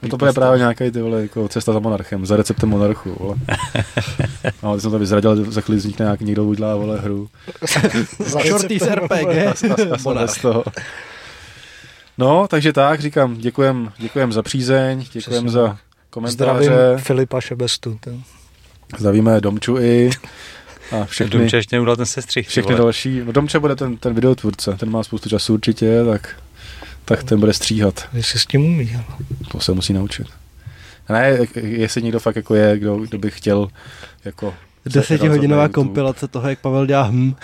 To 0.10 0.18
bude 0.18 0.34
právě 0.34 0.60
nějaký 0.60 0.92
ty 0.92 1.02
vole, 1.02 1.22
jako 1.22 1.48
cesta 1.48 1.74
za 1.74 1.80
monarchem, 1.80 2.26
za 2.26 2.36
receptem 2.36 2.70
monarchu, 2.70 3.16
vole. 3.20 3.36
No, 4.64 4.76
ty 4.76 4.82
jsem 4.82 4.92
to 4.92 5.00
vyzradil, 5.00 5.52
za 5.52 5.62
chvíli 5.62 5.78
vznikne 5.78 6.04
nějak 6.04 6.22
někdo 6.22 6.44
udělá, 6.46 6.76
vole, 6.76 7.00
hru. 7.00 7.30
Za 8.20 8.40
Shorty 8.40 8.80
z. 8.80 8.88
RPG. 8.96 9.12
A, 9.12 9.50
a, 9.50 9.94
a 9.94 9.98
jsem 9.98 10.14
bez 10.14 10.38
toho. 10.42 10.64
No, 12.20 12.48
takže 12.48 12.74
tak, 12.74 13.00
říkám, 13.00 13.38
děkujem, 13.38 13.92
děkujem 13.98 14.32
za 14.32 14.44
přízeň, 14.44 15.06
děkujem 15.12 15.44
Přesně. 15.46 15.50
za 15.50 15.78
komentáře, 16.10 16.64
Zdravím 16.64 16.98
Filipa 16.98 17.42
Šebestu. 17.42 18.00
To. 18.00 18.12
zdravíme 18.98 19.42
Domču 19.42 19.78
i 19.78 20.10
a 20.92 21.06
všechny, 21.06 21.40
Domče 21.40 21.58
ještě 21.58 21.76
neudělal 21.76 21.96
ten 21.96 22.06
sestřih. 22.06 22.48
všechny 22.48 22.72
vole. 22.72 22.84
další. 22.84 23.22
No 23.26 23.32
Domče 23.32 23.60
bude 23.60 23.76
ten, 23.76 23.98
ten 23.98 24.14
videotvůrce, 24.14 24.76
ten 24.80 24.90
má 24.90 25.04
spoustu 25.04 25.30
času 25.30 25.54
určitě, 25.54 26.04
tak, 26.06 26.36
tak 27.06 27.24
ten 27.24 27.40
bude 27.40 27.54
stříhat. 27.54 28.10
Jestli 28.14 28.40
s 28.40 28.46
tím 28.46 28.66
umí. 28.66 28.96
ale. 28.96 29.06
To 29.52 29.60
se 29.60 29.72
musí 29.72 29.94
naučit. 29.94 30.28
A 31.08 31.14
ne, 31.14 31.38
jestli 31.56 32.02
někdo 32.02 32.20
fakt 32.20 32.36
jako 32.36 32.56
je, 32.56 32.80
kdo, 32.80 32.98
kdo 32.98 33.18
by 33.18 33.32
chtěl 33.32 33.68
jako... 34.26 34.54
Desetihodinová 34.86 35.70
kompilace 35.70 36.28
toho, 36.28 36.50
jak 36.50 36.60
Pavel 36.60 36.86
dělá 36.86 37.08
hm. 37.12 37.36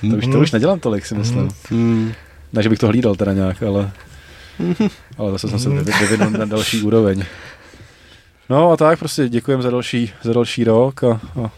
To 0.10 0.16
už, 0.16 0.26
to 0.32 0.40
už 0.40 0.52
nedělám 0.52 0.80
tolik, 0.80 1.06
si 1.06 1.14
myslím. 1.14 1.48
Hmm. 1.70 2.12
Ne, 2.52 2.62
že 2.62 2.68
bych 2.68 2.78
to 2.78 2.86
hlídal 2.86 3.14
teda 3.14 3.32
nějak, 3.32 3.62
ale, 3.62 3.90
ale 5.18 5.32
zase 5.32 5.48
jsem 5.48 5.58
se 5.58 5.68
vyvi- 5.68 6.00
vyvinul 6.00 6.30
na 6.30 6.44
další 6.44 6.82
úroveň. 6.82 7.24
No 8.48 8.70
a 8.70 8.76
tak 8.76 8.98
prostě 8.98 9.28
děkujem 9.28 9.62
za 9.62 9.70
další, 9.70 10.12
za 10.22 10.32
další 10.32 10.64
rok 10.64 11.04
a, 11.04 11.20
a 11.44 11.50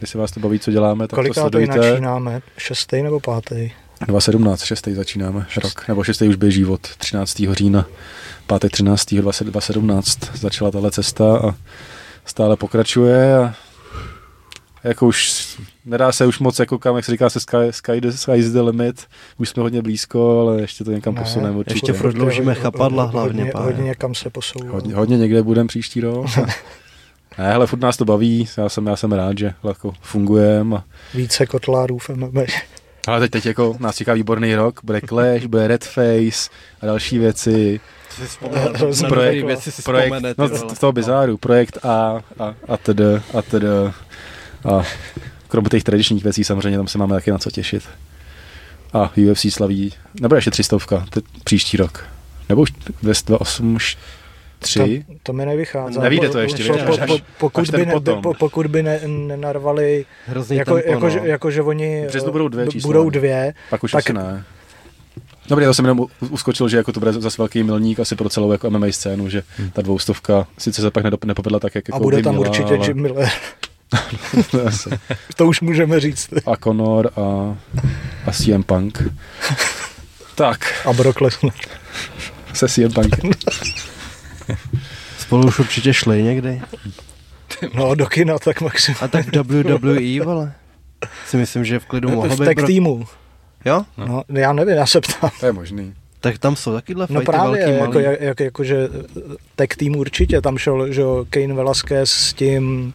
jestli 0.00 0.18
vás 0.18 0.30
to 0.30 0.40
baví, 0.40 0.58
co 0.58 0.70
děláme, 0.70 1.08
tak 1.08 1.14
Koliká 1.14 1.34
to 1.34 1.40
sledujte. 1.40 1.78
načínáme? 1.90 2.42
Šestý 2.58 3.02
nebo 3.02 3.20
pátý? 3.20 3.70
2017, 4.06 4.62
6. 4.64 4.88
začínáme 4.88 5.46
rok, 5.62 5.88
nebo 5.88 6.04
6. 6.04 6.22
už 6.22 6.36
běží 6.36 6.64
od 6.64 6.80
13. 6.80 7.42
října, 7.52 7.86
pátek 8.46 8.72
13. 8.72 9.14
20 9.14 9.44
2017 9.44 10.36
začala 10.36 10.70
tahle 10.70 10.90
cesta 10.90 11.38
a 11.38 11.54
stále 12.24 12.56
pokračuje 12.56 13.38
a 13.38 13.54
jako 14.84 15.06
už 15.06 15.32
nedá 15.84 16.12
se 16.12 16.26
už 16.26 16.38
moc, 16.38 16.58
jako 16.58 16.78
kam, 16.78 16.96
jak 16.96 17.04
se 17.04 17.12
říká, 17.12 17.30
se 17.30 17.40
sky, 17.40 17.56
sky, 17.70 18.00
the, 18.00 18.10
sky 18.10 18.32
is 18.36 18.46
the 18.50 18.60
limit, 18.60 19.06
už 19.38 19.48
jsme 19.48 19.62
hodně 19.62 19.82
blízko, 19.82 20.40
ale 20.40 20.60
ještě 20.60 20.84
to 20.84 20.90
někam 20.90 21.14
Ne, 21.14 21.20
posuneme 21.20 21.56
určitě. 21.56 21.74
ještě 21.74 21.92
Prodloužíme 22.02 22.52
Hodně- 22.52 22.62
chapadla 22.62 23.02
hodně- 23.04 23.12
hlavně, 23.12 23.42
Hodně, 23.42 23.60
hodně 23.60 23.82
někam 23.84 24.14
se 24.14 24.30
posouvá. 24.30 24.70
Hodně, 24.72 24.94
hodně 24.94 25.18
někde 25.18 25.42
budeme 25.42 25.66
příští 25.68 26.00
rok. 26.00 26.26
ne, 27.38 27.52
hele, 27.52 27.66
furt 27.66 27.80
nás 27.80 27.96
to 27.96 28.04
baví, 28.04 28.48
já 28.56 28.68
jsem, 28.68 28.86
já 28.86 28.96
jsem 28.96 29.12
rád, 29.12 29.38
že 29.38 29.54
jako 29.64 29.92
fungujeme. 30.00 30.76
A... 30.76 30.84
Více 31.14 31.46
kotlárů 31.46 31.98
v 31.98 32.08
MMA. 32.08 32.42
Ale 33.06 33.20
teď, 33.20 33.30
teď 33.30 33.46
jako 33.46 33.76
nás 33.80 33.96
čeká 33.96 34.14
výborný 34.14 34.54
rok, 34.54 34.80
bude 34.84 35.00
Clash, 35.08 35.44
bude 35.46 35.68
Red 35.68 35.84
Face 35.84 36.50
a 36.82 36.86
další 36.86 37.18
věci. 37.18 37.80
Hrozně 38.74 39.08
projekt- 39.08 39.46
věci 39.46 39.72
si 39.72 39.82
projekt, 39.82 40.12
no, 40.38 40.48
z 40.48 40.78
toho 40.78 40.92
bizáru, 40.92 41.36
projekt 41.36 41.78
A 41.84 42.20
a, 42.38 42.54
a 42.68 42.76
td. 42.76 43.00
a 43.34 43.42
td. 43.42 43.64
A 44.64 44.82
krom 45.50 45.64
těch 45.64 45.84
tradičních 45.84 46.24
věcí 46.24 46.44
samozřejmě 46.44 46.78
tam 46.78 46.88
se 46.88 46.98
máme 46.98 47.14
taky 47.14 47.30
na 47.30 47.38
co 47.38 47.50
těšit. 47.50 47.82
A 48.92 49.12
UFC 49.30 49.46
slaví, 49.52 49.92
nebo 50.20 50.34
ještě 50.34 50.50
třistovka, 50.50 51.06
teď 51.10 51.24
příští 51.44 51.76
rok. 51.76 52.06
Nebo 52.48 52.62
už 52.62 52.72
208, 53.02 53.78
3. 54.58 55.04
To, 55.08 55.14
to 55.22 55.32
mi 55.32 55.46
nevychází. 55.46 55.98
Nevíde 55.98 56.28
to 56.28 56.38
ještě, 56.38 56.64
po, 56.64 56.96
po, 56.96 57.06
po, 57.06 57.18
pokud, 57.38 57.60
až 57.60 57.70
by 57.70 57.86
ne, 57.86 57.94
po, 58.22 58.34
pokud 58.34 58.66
by 58.66 58.82
ne, 58.82 59.00
nenarvali, 59.06 60.06
Hrozný 60.26 60.56
jako, 60.56 60.74
tempo, 60.74 60.90
jako, 60.90 61.04
no. 61.04 61.10
že, 61.10 61.20
jako, 61.22 61.50
že 61.50 61.62
oni 61.62 62.06
budou 62.30 62.48
dvě 62.48 62.64
b- 62.64 62.70
čísla. 62.70 62.88
budou 62.88 63.10
dvě, 63.10 63.54
Pak 63.70 63.84
už 63.84 63.92
tak- 63.92 64.04
asi 64.04 64.12
ne. 64.12 64.44
Dobrý, 65.48 65.64
to 65.64 65.74
jsem 65.74 65.84
jenom 65.84 66.06
uskočil, 66.30 66.68
že 66.68 66.76
jako 66.76 66.92
to 66.92 67.00
bude 67.00 67.12
zase 67.12 67.42
velký 67.42 67.62
milník 67.62 68.00
asi 68.00 68.16
pro 68.16 68.28
celou 68.28 68.52
jako 68.52 68.70
MMA 68.70 68.86
scénu, 68.90 69.28
že 69.28 69.42
ta 69.72 69.82
dvoustovka 69.82 70.46
sice 70.58 70.82
se 70.82 70.90
pak 70.90 71.24
nepovedla 71.24 71.58
tak, 71.58 71.74
jak 71.74 71.84
a 71.84 71.92
jako 71.94 72.02
bude 72.02 72.16
by 72.16 72.22
tam 72.22 72.34
měla, 72.34 72.50
určitě 72.50 72.74
ale... 72.76 72.86
Jim 72.86 73.02
Miller. 73.02 73.28
To 75.36 75.46
už 75.46 75.60
můžeme 75.60 76.00
říct. 76.00 76.28
a 76.46 76.56
Conor 76.56 77.10
a, 77.16 77.56
a 78.26 78.32
CM 78.32 78.62
Punk. 78.62 79.02
tak, 80.34 80.86
A 80.86 80.92
Brock 80.92 81.20
Lesnar. 81.20 81.52
se 82.54 82.68
CM 82.68 82.92
Punkem. 82.92 83.30
Spolu 85.18 85.46
už 85.48 85.58
určitě 85.58 85.94
šli 85.94 86.22
někdy. 86.22 86.62
No, 87.74 87.94
do 87.94 88.06
kina 88.06 88.38
tak 88.38 88.60
maximum. 88.60 88.98
A 89.00 89.08
tak 89.08 89.26
v 89.36 89.36
WWE, 89.42 90.24
vole. 90.24 90.52
Si 91.26 91.36
myslím, 91.36 91.64
že 91.64 91.78
v 91.78 91.86
klidu 91.86 92.08
mohlo 92.08 92.36
v 92.36 92.40
být... 92.48 92.54
pro- 92.54 92.66
týmu. 92.66 93.06
Jo? 93.64 93.84
No, 93.96 94.22
já 94.28 94.52
nevím, 94.52 94.76
já 94.76 94.86
se 94.86 95.00
ptám. 95.00 95.30
To 95.40 95.46
je 95.46 95.52
možný. 95.52 95.94
Tak 96.20 96.38
tam 96.38 96.56
jsou 96.56 96.72
takyhle 96.72 97.06
No 97.10 97.20
právě, 97.20 97.66
velký, 97.66 97.72
jako, 97.80 97.92
malý. 97.92 98.04
jak, 98.04 98.20
jak, 98.20 98.40
jako, 98.40 98.64
že 98.64 98.88
tag 99.56 99.74
tým 99.76 99.96
určitě, 99.96 100.40
tam 100.40 100.58
šel, 100.58 100.92
že 100.92 101.00
jo, 101.00 101.26
Kane 101.30 101.54
Velasquez 101.54 102.10
s 102.10 102.32
tím 102.32 102.92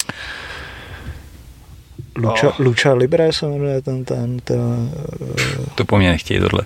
Lucha, 2.16 2.48
Oh. 2.48 2.54
oh. 2.60 2.64
Lucha 2.64 2.94
Libre 2.94 3.34
se 3.34 3.46
jmenuje 3.46 3.82
ten, 3.82 4.06
ten, 4.06 4.40
ten, 4.40 4.92
eh, 5.40 5.44
To 5.76 5.86
po 5.86 5.98
mně 5.98 6.12
nechtějí 6.12 6.40
tohle. 6.40 6.62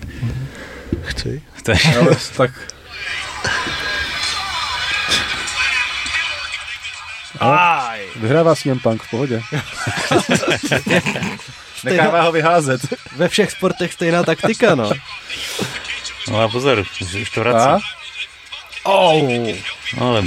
chci. 1.02 1.42
To 1.62 1.70
je, 1.70 1.76
Ale 2.00 2.16
tak... 2.36 2.50
Aj. 7.40 8.00
Vyhrává 8.16 8.54
CM 8.54 8.78
Punk 8.78 9.02
v 9.02 9.10
pohodě. 9.10 9.40
Nechává 11.84 12.22
ho 12.22 12.32
vyházet. 12.32 12.80
Ve 13.16 13.28
všech 13.28 13.50
sportech 13.50 13.92
stejná 13.92 14.22
taktika, 14.22 14.74
no. 14.74 14.90
No 16.30 16.40
a 16.40 16.48
pozor, 16.48 16.84
už, 17.02 17.30
to 17.30 17.40
A? 17.40 17.44
vrací. 17.44 17.84
Oh. 18.84 19.22
No, 19.98 20.08
ale 20.08 20.22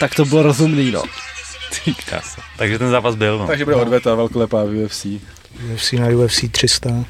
Tak 0.00 0.14
to 0.14 0.24
bylo 0.24 0.42
rozumný, 0.42 0.90
no. 0.90 1.02
ty 1.84 1.94
krása. 1.94 2.42
Takže 2.56 2.78
ten 2.78 2.90
zápas 2.90 3.14
byl, 3.14 3.38
no. 3.38 3.46
Takže 3.46 3.64
bude 3.64 3.76
odveta 3.76 4.14
velkolepá 4.14 4.64
v 4.64 4.84
UFC. 4.84 5.06
UFC 5.74 5.92
na 5.92 6.06
UFC 6.06 6.44
300. 6.50 7.04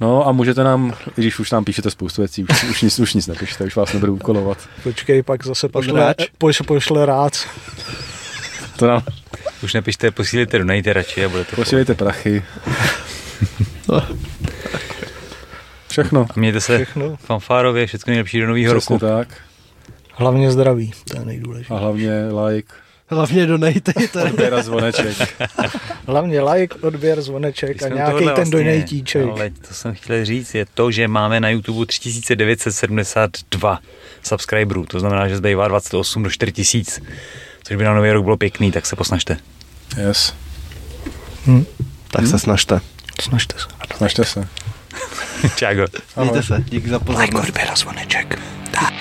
No 0.00 0.28
a 0.28 0.32
můžete 0.32 0.64
nám, 0.64 0.94
i 1.18 1.20
když 1.20 1.38
už 1.38 1.50
nám 1.50 1.64
píšete 1.64 1.90
spoustu 1.90 2.22
věcí, 2.22 2.44
už, 2.50 2.64
už, 2.64 2.82
nic, 2.82 2.98
už 2.98 3.14
nic 3.14 3.26
nepíšete, 3.26 3.64
už 3.64 3.76
vás 3.76 3.92
nebudu 3.92 4.14
úkolovat. 4.14 4.58
Počkej, 4.82 5.22
pak 5.22 5.44
zase 5.44 5.68
pošle, 5.68 6.14
pošle, 6.38 6.66
pošle 6.66 7.06
rád. 7.06 7.48
To 8.76 8.86
nám 8.86 9.02
Už 9.62 9.74
nepište, 9.74 10.10
posílejte 10.10 10.58
donejte 10.58 10.92
radši 10.92 11.24
a 11.24 11.28
bude 11.28 11.44
to 11.44 11.56
posílejte 11.56 11.94
prachy. 11.94 12.42
Všechno. 15.90 16.26
A 16.30 16.32
mějte 16.40 16.60
se 16.60 16.76
Všechno. 16.76 17.16
fanfárově, 17.16 17.86
všechno 17.86 18.10
nejlepší 18.10 18.40
do 18.40 18.46
nového 18.46 18.74
roku. 18.74 18.98
tak. 18.98 19.28
Hlavně 20.14 20.50
zdraví, 20.52 20.92
to 21.10 21.18
je 21.18 21.24
nejdůležitější. 21.24 21.74
A 21.74 21.78
hlavně 21.78 22.10
like, 22.46 22.72
Hlavně 23.12 23.46
donejte. 23.46 23.92
odběr 24.24 24.54
a 24.54 24.62
zvoneček. 24.62 25.16
Hlavně 26.06 26.40
like, 26.42 26.74
odběr, 26.74 27.20
zvoneček 27.22 27.70
Když 27.70 27.82
a 27.82 27.88
nějaký 27.94 28.24
ten 28.24 28.34
vlastně- 28.34 28.64
donatíček. 28.64 29.26
Ale 29.30 29.50
to 29.50 29.74
jsem 29.74 29.94
chtěl 29.94 30.24
říct, 30.24 30.54
je 30.54 30.66
to, 30.74 30.90
že 30.90 31.08
máme 31.08 31.40
na 31.40 31.48
YouTube 31.50 31.86
3972 31.86 33.78
subscriberů, 34.22 34.86
to 34.86 35.00
znamená, 35.00 35.28
že 35.28 35.36
zbývá 35.36 35.68
28 35.68 36.22
do 36.22 36.30
4000, 36.30 37.00
což 37.62 37.76
by 37.76 37.84
na 37.84 37.94
nový 37.94 38.10
rok 38.12 38.24
bylo 38.24 38.36
pěkný, 38.36 38.72
tak 38.72 38.86
se 38.86 38.96
posnažte. 38.96 39.36
Yes. 40.06 40.34
Hm. 41.46 41.64
Tak 42.10 42.26
se 42.26 42.38
snažte. 42.38 42.80
Snažte 43.20 43.54
se. 43.58 43.66
Snažte 43.96 44.24
se. 44.24 44.48
Čágo. 45.56 45.84
Mějte 46.16 46.42
se. 46.42 46.64
Díky 46.68 46.88
za 46.88 46.98
pozornost. 46.98 47.34
Like, 47.34 47.48
odběr 47.48 47.68
a 47.72 47.76
zvoneček. 47.76 48.38
Tak. 48.70 48.94